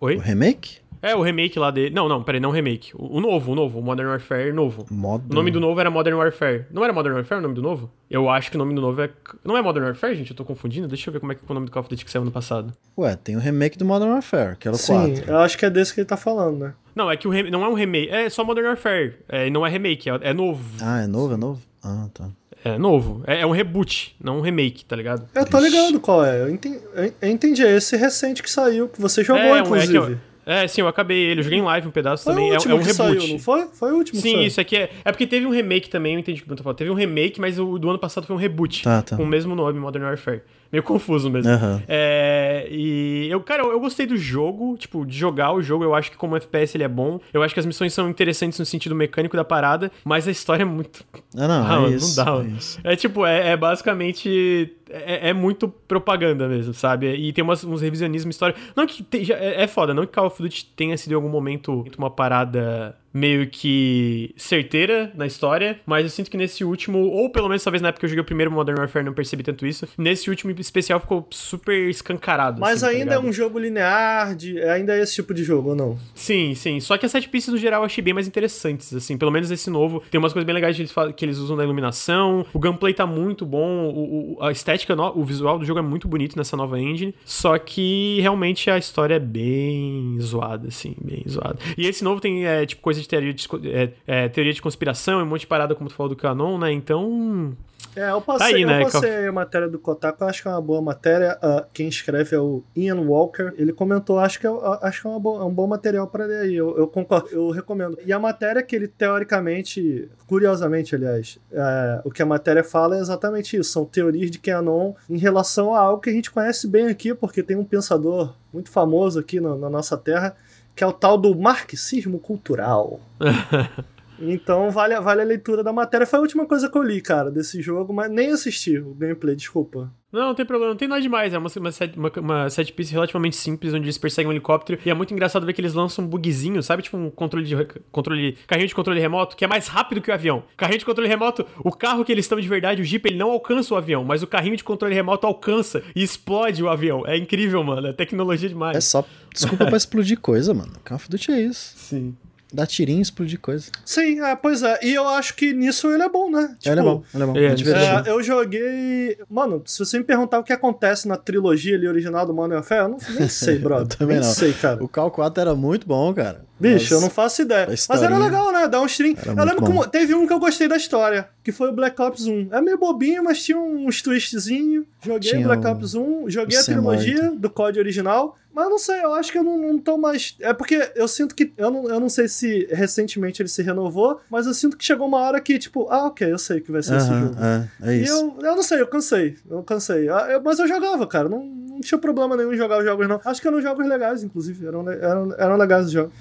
Oi? 0.00 0.16
O 0.16 0.20
remake? 0.20 0.78
É, 1.04 1.14
o 1.14 1.20
remake 1.22 1.58
lá 1.58 1.70
dele. 1.70 1.94
Não, 1.94 2.08
não, 2.08 2.22
peraí, 2.22 2.40
não 2.40 2.50
remake. 2.50 2.90
O, 2.94 3.18
o 3.18 3.20
novo, 3.20 3.52
o 3.52 3.54
novo, 3.54 3.78
o 3.78 3.82
Modern 3.82 4.08
Warfare 4.08 4.52
novo. 4.52 4.86
Modern... 4.90 5.30
O 5.30 5.34
nome 5.34 5.50
do 5.50 5.60
novo 5.60 5.78
era 5.78 5.90
Modern 5.90 6.16
Warfare. 6.16 6.64
Não 6.70 6.82
era 6.82 6.92
Modern 6.92 7.14
Warfare 7.16 7.38
o 7.40 7.42
nome 7.42 7.54
do 7.54 7.62
novo? 7.62 7.90
Eu 8.10 8.28
acho 8.30 8.50
que 8.50 8.56
o 8.56 8.58
nome 8.58 8.74
do 8.74 8.80
novo 8.80 9.00
é. 9.02 9.10
Não 9.44 9.56
é 9.56 9.62
Modern 9.62 9.84
Warfare, 9.86 10.14
gente? 10.16 10.30
Eu 10.30 10.36
tô 10.36 10.44
confundindo? 10.44 10.88
Deixa 10.88 11.08
eu 11.10 11.12
ver 11.12 11.20
como 11.20 11.32
é 11.32 11.34
que 11.34 11.42
é 11.42 11.50
o 11.50 11.54
nome 11.54 11.66
do 11.66 11.72
Call 11.72 11.80
of 11.80 11.90
Duty 11.90 12.04
que 12.04 12.10
saiu 12.10 12.24
no 12.24 12.30
passado. 12.30 12.72
Ué, 12.96 13.14
tem 13.16 13.36
o 13.36 13.38
remake 13.38 13.76
do 13.76 13.84
Modern 13.84 14.10
Warfare, 14.12 14.56
que 14.56 14.66
era 14.66 14.74
o 14.74 14.78
Sim, 14.78 15.16
4. 15.16 15.30
eu 15.30 15.38
acho 15.38 15.58
que 15.58 15.66
é 15.66 15.70
desse 15.70 15.92
que 15.92 16.00
ele 16.00 16.06
tá 16.06 16.16
falando, 16.16 16.58
né? 16.58 16.74
Não, 16.94 17.10
é 17.10 17.16
que 17.16 17.28
o 17.28 17.50
não 17.50 17.64
é 17.64 17.68
um 17.68 17.74
remake, 17.74 18.08
é 18.10 18.28
só 18.30 18.44
Modern 18.44 18.66
Warfare. 18.68 19.14
É, 19.28 19.50
não 19.50 19.66
é 19.66 19.70
remake, 19.70 20.08
é, 20.08 20.18
é 20.22 20.32
novo. 20.32 20.64
Ah, 20.80 21.02
é 21.02 21.06
novo, 21.06 21.34
é 21.34 21.36
novo? 21.36 21.60
Ah, 21.82 22.08
tá. 22.14 22.28
É 22.64 22.78
novo. 22.78 23.22
É, 23.26 23.40
é 23.40 23.46
um 23.46 23.50
reboot, 23.50 24.16
não 24.22 24.38
um 24.38 24.40
remake, 24.40 24.86
tá 24.86 24.96
ligado? 24.96 25.28
Eu 25.34 25.44
tô 25.44 25.58
ligado 25.58 26.00
qual 26.00 26.24
é. 26.24 26.40
Eu 26.40 26.48
entendi, 26.48 26.80
eu 27.20 27.28
entendi. 27.28 27.62
É 27.62 27.76
esse 27.76 27.94
recente 27.94 28.42
que 28.42 28.50
saiu, 28.50 28.88
que 28.88 28.98
você 28.98 29.22
jogou, 29.22 29.42
É, 29.42 29.52
um- 29.52 29.56
é 29.56 29.60
que 29.62 29.68
inclusive. 29.68 29.96
eu- 30.12 30.18
É, 30.46 30.66
sim, 30.68 30.80
eu 30.82 30.88
acabei 30.88 31.18
ele. 31.18 31.40
Eu 31.40 31.44
joguei 31.44 31.58
em 31.58 31.62
live 31.62 31.88
um 31.88 31.90
pedaço 31.90 32.24
Foi 32.24 32.32
também. 32.34 32.50
o 32.50 32.52
É, 32.52 32.56
último 32.56 32.72
é 32.72 32.76
um 32.76 32.80
que 32.80 32.86
reboot. 32.86 33.20
saiu, 33.20 33.32
não 33.32 33.38
foi? 33.38 33.66
Foi 33.72 33.92
o 33.92 33.96
último 33.96 34.20
Sim, 34.20 34.42
isso 34.42 34.60
aqui 34.60 34.76
é. 34.76 34.90
É 35.04 35.10
porque 35.12 35.26
teve 35.26 35.46
um 35.46 35.50
remake 35.50 35.88
também, 35.88 36.14
eu 36.14 36.20
entendi 36.20 36.38
o 36.40 36.42
que 36.42 36.46
o 36.46 36.48
Bruno 36.48 36.58
tá 36.58 36.62
falando. 36.64 36.76
Teve 36.76 36.90
um 36.90 36.94
remake, 36.94 37.40
mas 37.40 37.58
o 37.58 37.78
do 37.78 37.88
ano 37.90 37.98
passado 37.98 38.26
foi 38.26 38.34
um 38.36 38.38
reboot. 38.38 38.82
Tá, 38.84 39.02
tá. 39.02 39.16
Com 39.16 39.22
o 39.22 39.26
mesmo 39.26 39.54
nome, 39.54 39.78
Modern 39.80 40.04
Warfare. 40.04 40.42
Meio 40.72 40.82
confuso 40.82 41.30
mesmo. 41.30 41.50
Aham. 41.52 41.82
É, 41.86 42.66
e 42.68 43.28
eu, 43.30 43.40
cara, 43.40 43.62
eu, 43.62 43.70
eu 43.70 43.78
gostei 43.80 44.06
do 44.06 44.16
jogo, 44.16 44.76
tipo, 44.76 45.06
de 45.06 45.16
jogar 45.16 45.52
o 45.52 45.62
jogo, 45.62 45.84
eu 45.84 45.94
acho 45.94 46.10
que 46.10 46.16
como 46.16 46.36
FPS 46.36 46.76
ele 46.76 46.82
é 46.84 46.88
bom. 46.88 47.20
Eu 47.32 47.42
acho 47.44 47.54
que 47.54 47.60
as 47.60 47.66
missões 47.66 47.94
são 47.94 48.08
interessantes 48.10 48.58
no 48.58 48.66
sentido 48.66 48.94
mecânico 48.94 49.36
da 49.36 49.44
parada, 49.44 49.92
mas 50.04 50.26
a 50.26 50.32
história 50.32 50.62
é 50.62 50.66
muito. 50.66 51.04
Ah, 51.36 51.46
não, 51.46 51.62
Ah, 51.70 51.74
é 51.74 51.78
mano, 51.80 51.94
isso. 51.96 52.16
não 52.18 52.24
dá, 52.24 52.44
é. 52.84 52.92
É 52.92 52.96
tipo, 52.96 53.24
é, 53.24 53.50
é 53.50 53.56
basicamente. 53.56 54.72
É, 54.94 55.30
é 55.30 55.32
muito 55.32 55.68
propaganda 55.68 56.48
mesmo, 56.48 56.72
sabe? 56.72 57.12
E 57.14 57.32
tem 57.32 57.42
umas, 57.42 57.64
uns 57.64 57.80
revisionismos 57.80 58.34
histórico. 58.34 58.60
Não 58.76 58.86
que. 58.86 59.02
Teja, 59.02 59.34
é, 59.34 59.62
é 59.62 59.66
foda, 59.66 59.92
não 59.92 60.06
que 60.06 60.12
Call 60.12 60.26
of 60.26 60.40
Duty 60.40 60.66
tenha 60.76 60.96
sido 60.96 61.12
em 61.12 61.14
algum 61.16 61.28
momento 61.28 61.84
uma 61.98 62.10
parada 62.10 62.96
meio 63.14 63.48
que 63.48 64.34
certeira 64.36 65.12
na 65.14 65.24
história, 65.26 65.78
mas 65.86 66.02
eu 66.04 66.10
sinto 66.10 66.30
que 66.30 66.36
nesse 66.36 66.64
último, 66.64 66.98
ou 66.98 67.30
pelo 67.30 67.48
menos 67.48 67.62
talvez 67.62 67.80
na 67.80 67.88
época 67.88 68.00
que 68.00 68.06
eu 68.06 68.10
joguei 68.10 68.22
o 68.22 68.24
primeiro 68.24 68.50
Modern 68.50 68.76
Warfare 68.78 69.04
não 69.04 69.12
percebi 69.14 69.42
tanto 69.44 69.64
isso, 69.66 69.86
nesse 69.96 70.28
último 70.28 70.50
especial 70.58 70.98
ficou 70.98 71.26
super 71.30 71.88
escancarado. 71.88 72.60
Mas 72.60 72.82
assim, 72.82 72.92
tá 72.92 72.98
ainda 73.00 73.12
é 73.12 73.16
ligado? 73.16 73.28
um 73.28 73.32
jogo 73.32 73.58
linear, 73.58 74.34
de, 74.34 74.60
ainda 74.62 74.96
é 74.96 75.00
esse 75.02 75.14
tipo 75.14 75.32
de 75.32 75.44
jogo, 75.44 75.70
ou 75.70 75.76
não? 75.76 75.96
Sim, 76.14 76.54
sim. 76.54 76.80
Só 76.80 76.98
que 76.98 77.06
as 77.06 77.12
set 77.12 77.28
pieces 77.28 77.52
no 77.52 77.58
geral 77.58 77.82
eu 77.82 77.86
achei 77.86 78.02
bem 78.02 78.12
mais 78.12 78.26
interessantes, 78.26 78.92
assim. 78.92 79.16
Pelo 79.16 79.30
menos 79.30 79.50
esse 79.50 79.70
novo. 79.70 80.02
Tem 80.10 80.18
umas 80.18 80.32
coisas 80.32 80.44
bem 80.46 80.54
legais 80.54 80.74
que 80.76 80.82
eles, 80.82 80.92
que 81.16 81.24
eles 81.24 81.38
usam 81.38 81.56
na 81.56 81.62
iluminação. 81.64 82.44
O 82.52 82.58
gameplay 82.58 82.92
tá 82.92 83.06
muito 83.06 83.46
bom. 83.46 83.88
O, 83.94 84.34
o- 84.38 84.42
a 84.42 84.50
estética, 84.50 84.94
o 85.14 85.24
visual 85.24 85.58
do 85.58 85.64
jogo 85.64 85.78
é 85.78 85.82
muito 85.82 86.08
bonito 86.08 86.36
nessa 86.36 86.56
nova 86.56 86.80
engine. 86.80 87.14
Só 87.24 87.56
que 87.58 88.18
realmente 88.20 88.70
a 88.70 88.78
história 88.78 89.14
é 89.14 89.18
bem 89.20 90.16
zoada, 90.20 90.68
assim. 90.68 90.94
Bem 91.00 91.22
zoada. 91.28 91.58
E 91.78 91.86
esse 91.86 92.02
novo 92.02 92.20
tem, 92.20 92.44
é, 92.46 92.66
tipo, 92.66 92.82
coisa 92.82 93.03
de 93.04 93.08
teoria 93.08 93.32
de, 93.32 93.48
é, 93.66 93.92
é, 94.06 94.28
teoria 94.28 94.52
de 94.52 94.60
conspiração 94.60 95.20
e 95.20 95.22
um 95.22 95.26
monte 95.26 95.42
de 95.42 95.46
parada, 95.46 95.74
como 95.74 95.88
tu 95.88 95.94
falou 95.94 96.08
do 96.08 96.16
Canon, 96.16 96.58
né? 96.58 96.72
Então. 96.72 97.56
É, 97.96 98.10
eu 98.10 98.20
passei, 98.20 98.56
aí, 98.56 98.64
né, 98.64 98.82
eu 98.82 98.90
passei 98.90 99.28
a 99.28 99.32
matéria 99.32 99.68
do 99.68 99.78
Kotaku, 99.78 100.24
eu 100.24 100.28
acho 100.28 100.42
que 100.42 100.48
é 100.48 100.50
uma 100.50 100.60
boa 100.60 100.82
matéria. 100.82 101.38
Ah, 101.40 101.64
quem 101.72 101.86
escreve 101.86 102.34
é 102.34 102.38
o 102.40 102.62
Ian 102.74 103.00
Walker. 103.00 103.52
Ele 103.56 103.72
comentou, 103.72 104.18
acho 104.18 104.40
que 104.40 104.46
é, 104.46 104.50
acho 104.82 105.02
que 105.02 105.06
é, 105.06 105.10
é 105.10 105.14
um 105.14 105.54
bom 105.54 105.66
material 105.66 106.08
para 106.08 106.24
ler 106.24 106.40
aí. 106.40 106.56
Eu, 106.56 106.76
eu 106.76 106.88
concordo, 106.88 107.28
eu 107.30 107.50
recomendo. 107.50 107.96
E 108.04 108.12
a 108.12 108.18
matéria 108.18 108.62
que 108.62 108.74
ele 108.74 108.88
teoricamente, 108.88 110.08
curiosamente, 110.26 110.96
aliás, 110.96 111.38
é, 111.52 112.00
o 112.04 112.10
que 112.10 112.22
a 112.22 112.26
matéria 112.26 112.64
fala 112.64 112.96
é 112.96 113.00
exatamente 113.00 113.56
isso. 113.56 113.70
São 113.70 113.84
teorias 113.84 114.30
de 114.30 114.40
QAnon 114.40 114.94
em 115.08 115.18
relação 115.18 115.72
a 115.72 115.80
algo 115.80 116.02
que 116.02 116.10
a 116.10 116.12
gente 116.12 116.32
conhece 116.32 116.66
bem 116.66 116.88
aqui, 116.88 117.14
porque 117.14 117.44
tem 117.44 117.56
um 117.56 117.64
pensador 117.64 118.34
muito 118.52 118.70
famoso 118.70 119.20
aqui 119.20 119.40
na, 119.40 119.56
na 119.56 119.68
nossa 119.68 119.96
terra, 119.96 120.36
que 120.74 120.82
é 120.82 120.86
o 120.86 120.92
tal 120.92 121.16
do 121.16 121.34
marxismo 121.34 122.18
cultural. 122.18 123.00
Então 124.18 124.70
vale, 124.70 124.94
a- 124.94 125.00
vale 125.00 125.22
a 125.22 125.24
leitura 125.24 125.62
da 125.62 125.72
matéria. 125.72 126.06
Foi 126.06 126.18
a 126.18 126.22
última 126.22 126.46
coisa 126.46 126.70
que 126.70 126.76
eu 126.78 126.82
li, 126.82 127.00
cara, 127.00 127.30
desse 127.30 127.60
jogo, 127.60 127.92
mas 127.92 128.10
nem 128.10 128.30
assisti 128.30 128.78
o 128.78 128.94
gameplay, 128.94 129.34
desculpa. 129.34 129.92
Não, 130.12 130.28
não 130.28 130.34
tem 130.36 130.46
problema, 130.46 130.70
não 130.70 130.78
tem 130.78 130.86
nada 130.86 131.00
demais. 131.02 131.34
É 131.34 131.38
uma, 131.38 131.50
uma, 131.56 131.72
set, 131.72 131.98
uma, 131.98 132.12
uma 132.18 132.48
set 132.48 132.72
piece 132.72 132.92
relativamente 132.92 133.34
simples, 133.34 133.74
onde 133.74 133.84
eles 133.84 133.98
perseguem 133.98 134.28
um 134.28 134.32
helicóptero. 134.32 134.78
E 134.86 134.88
é 134.88 134.94
muito 134.94 135.12
engraçado 135.12 135.44
ver 135.44 135.52
que 135.52 135.60
eles 135.60 135.74
lançam 135.74 136.04
um 136.04 136.08
bugzinho, 136.08 136.62
sabe? 136.62 136.84
Tipo 136.84 136.96
um 136.96 137.10
controle 137.10 137.44
de. 137.44 137.56
controle 137.90 138.38
carrinho 138.46 138.68
de 138.68 138.74
controle 138.76 139.00
remoto, 139.00 139.36
que 139.36 139.44
é 139.44 139.48
mais 139.48 139.66
rápido 139.66 140.00
que 140.00 140.12
o 140.12 140.14
avião. 140.14 140.44
Carrinho 140.56 140.78
de 140.78 140.84
controle 140.84 141.08
remoto, 141.08 141.44
o 141.64 141.72
carro 141.72 142.04
que 142.04 142.12
eles 142.12 142.24
estão 142.26 142.38
de 142.40 142.46
verdade, 142.46 142.80
o 142.80 142.84
Jeep, 142.84 143.04
ele 143.08 143.18
não 143.18 143.32
alcança 143.32 143.74
o 143.74 143.76
avião, 143.76 144.04
mas 144.04 144.22
o 144.22 144.26
carrinho 144.28 144.56
de 144.56 144.62
controle 144.62 144.94
remoto 144.94 145.26
alcança 145.26 145.82
e 145.96 146.02
explode 146.04 146.62
o 146.62 146.68
avião. 146.68 147.02
É 147.04 147.16
incrível, 147.16 147.64
mano. 147.64 147.88
É 147.88 147.92
tecnologia 147.92 148.46
É 148.46 148.50
demais. 148.50 148.84
só 148.84 149.04
desculpa 149.34 149.66
pra 149.66 149.76
explodir 149.76 150.20
coisa, 150.20 150.54
mano. 150.54 150.74
Call 150.84 150.94
of 150.96 151.10
Duty 151.10 151.32
é 151.32 151.40
isso. 151.40 151.74
Sim. 151.76 152.16
Dá 152.54 152.64
tirinho 152.64 153.00
e 153.00 153.02
explodir 153.02 153.40
coisa. 153.40 153.70
Sim, 153.84 154.20
é, 154.20 154.36
pois 154.36 154.62
é. 154.62 154.78
E 154.82 154.94
eu 154.94 155.08
acho 155.08 155.34
que 155.34 155.52
nisso 155.52 155.90
ele 155.90 156.04
é 156.04 156.08
bom, 156.08 156.30
né? 156.30 156.56
ele 156.64 156.80
é 156.80 156.82
bom, 156.82 157.02
ele 157.12 157.22
é 157.22 157.26
bom. 157.26 157.36
é, 157.36 157.44
É, 157.46 157.54
divertido. 157.54 158.08
É, 158.08 158.12
eu 158.12 158.22
joguei. 158.22 159.18
Mano, 159.28 159.62
se 159.66 159.78
você 159.78 159.98
me 159.98 160.04
perguntar 160.04 160.38
o 160.38 160.44
que 160.44 160.52
acontece 160.52 161.08
na 161.08 161.16
trilogia 161.16 161.76
ali 161.76 161.88
original 161.88 162.24
do 162.24 162.32
Modern 162.32 162.54
Warfare, 162.54 162.82
eu 162.82 162.88
não, 162.90 162.98
nem 163.18 163.28
sei, 163.28 163.58
brother. 163.60 163.86
Eu 163.86 163.98
também 163.98 164.16
nem 164.18 164.26
não. 164.26 164.32
sei, 164.32 164.52
cara. 164.52 164.82
O 164.82 164.88
Cal 164.88 165.10
4 165.10 165.40
era 165.40 165.54
muito 165.54 165.86
bom, 165.86 166.14
cara. 166.14 166.44
Bicho, 166.72 166.84
Mas- 166.84 166.90
eu 166.92 167.00
não 167.00 167.10
faço 167.10 167.42
ideia. 167.42 167.66
Mas 167.68 168.02
era 168.02 168.16
legal, 168.18 168.52
né? 168.52 168.66
Dar 168.68 168.80
um 168.80 168.86
stream. 168.86 169.14
Eu 169.26 169.44
lembro 169.44 169.60
bom. 169.60 169.66
como. 169.66 169.86
Teve 169.86 170.14
um 170.14 170.26
que 170.26 170.32
eu 170.32 170.38
gostei 170.38 170.66
da 170.68 170.76
história, 170.76 171.28
que 171.42 171.52
foi 171.52 171.68
o 171.68 171.72
Black 171.72 172.00
Ops 172.00 172.26
1. 172.26 172.48
É 172.52 172.60
meio 172.60 172.78
bobinho, 172.78 173.22
mas 173.22 173.42
tinha 173.42 173.58
uns 173.58 174.00
twistzinho. 174.02 174.86
Joguei 175.04 175.30
Tinha 175.32 175.46
Black 175.46 175.66
Ops 175.66 175.94
1, 175.94 176.30
joguei 176.30 176.56
a 176.58 176.62
trilogia 176.64 177.30
do 177.32 177.50
código 177.50 177.80
original. 177.80 178.36
Mas 178.54 178.64
eu 178.66 178.70
não 178.70 178.78
sei, 178.78 179.00
eu 179.02 179.12
acho 179.14 179.32
que 179.32 179.38
eu 179.38 179.42
não, 179.42 179.58
não 179.58 179.78
tô 179.78 179.98
mais. 179.98 180.36
É 180.40 180.52
porque 180.54 180.88
eu 180.94 181.08
sinto 181.08 181.34
que. 181.34 181.52
Eu 181.58 181.70
não, 181.72 181.88
eu 181.88 181.98
não 181.98 182.08
sei 182.08 182.28
se 182.28 182.68
recentemente 182.70 183.42
ele 183.42 183.48
se 183.48 183.62
renovou, 183.62 184.20
mas 184.30 184.46
eu 184.46 184.54
sinto 184.54 184.76
que 184.76 184.84
chegou 184.84 185.08
uma 185.08 185.18
hora 185.18 185.40
que, 185.40 185.58
tipo, 185.58 185.88
ah, 185.90 186.06
ok, 186.06 186.30
eu 186.32 186.38
sei 186.38 186.60
que 186.60 186.70
vai 186.70 186.80
ser 186.80 186.96
esse 186.96 187.08
Aham, 187.10 187.20
jogo. 187.26 187.36
é, 187.42 187.68
é 187.90 187.96
E 187.96 188.02
isso. 188.04 188.12
eu, 188.12 188.46
eu 188.48 188.54
não 188.56 188.62
sei, 188.62 188.80
eu 188.80 188.86
cansei. 188.86 189.36
Eu 189.50 189.62
cansei. 189.64 190.08
Ah, 190.08 190.28
eu- 190.30 190.40
mas 190.40 190.58
eu 190.60 190.68
jogava, 190.68 191.04
cara. 191.04 191.28
Não, 191.28 191.44
não 191.44 191.80
tinha 191.80 191.98
problema 191.98 192.36
nenhum 192.36 192.52
em 192.54 192.56
jogar 192.56 192.78
os 192.78 192.84
jogos, 192.84 193.08
não. 193.08 193.20
Acho 193.24 193.42
que 193.42 193.48
eram 193.48 193.60
jogos 193.60 193.86
legais, 193.88 194.22
inclusive. 194.22 194.64
Eram, 194.64 194.88
eram, 194.88 195.34
eram 195.36 195.56
legais 195.56 195.86
os 195.86 195.90
jogos. 195.92 196.12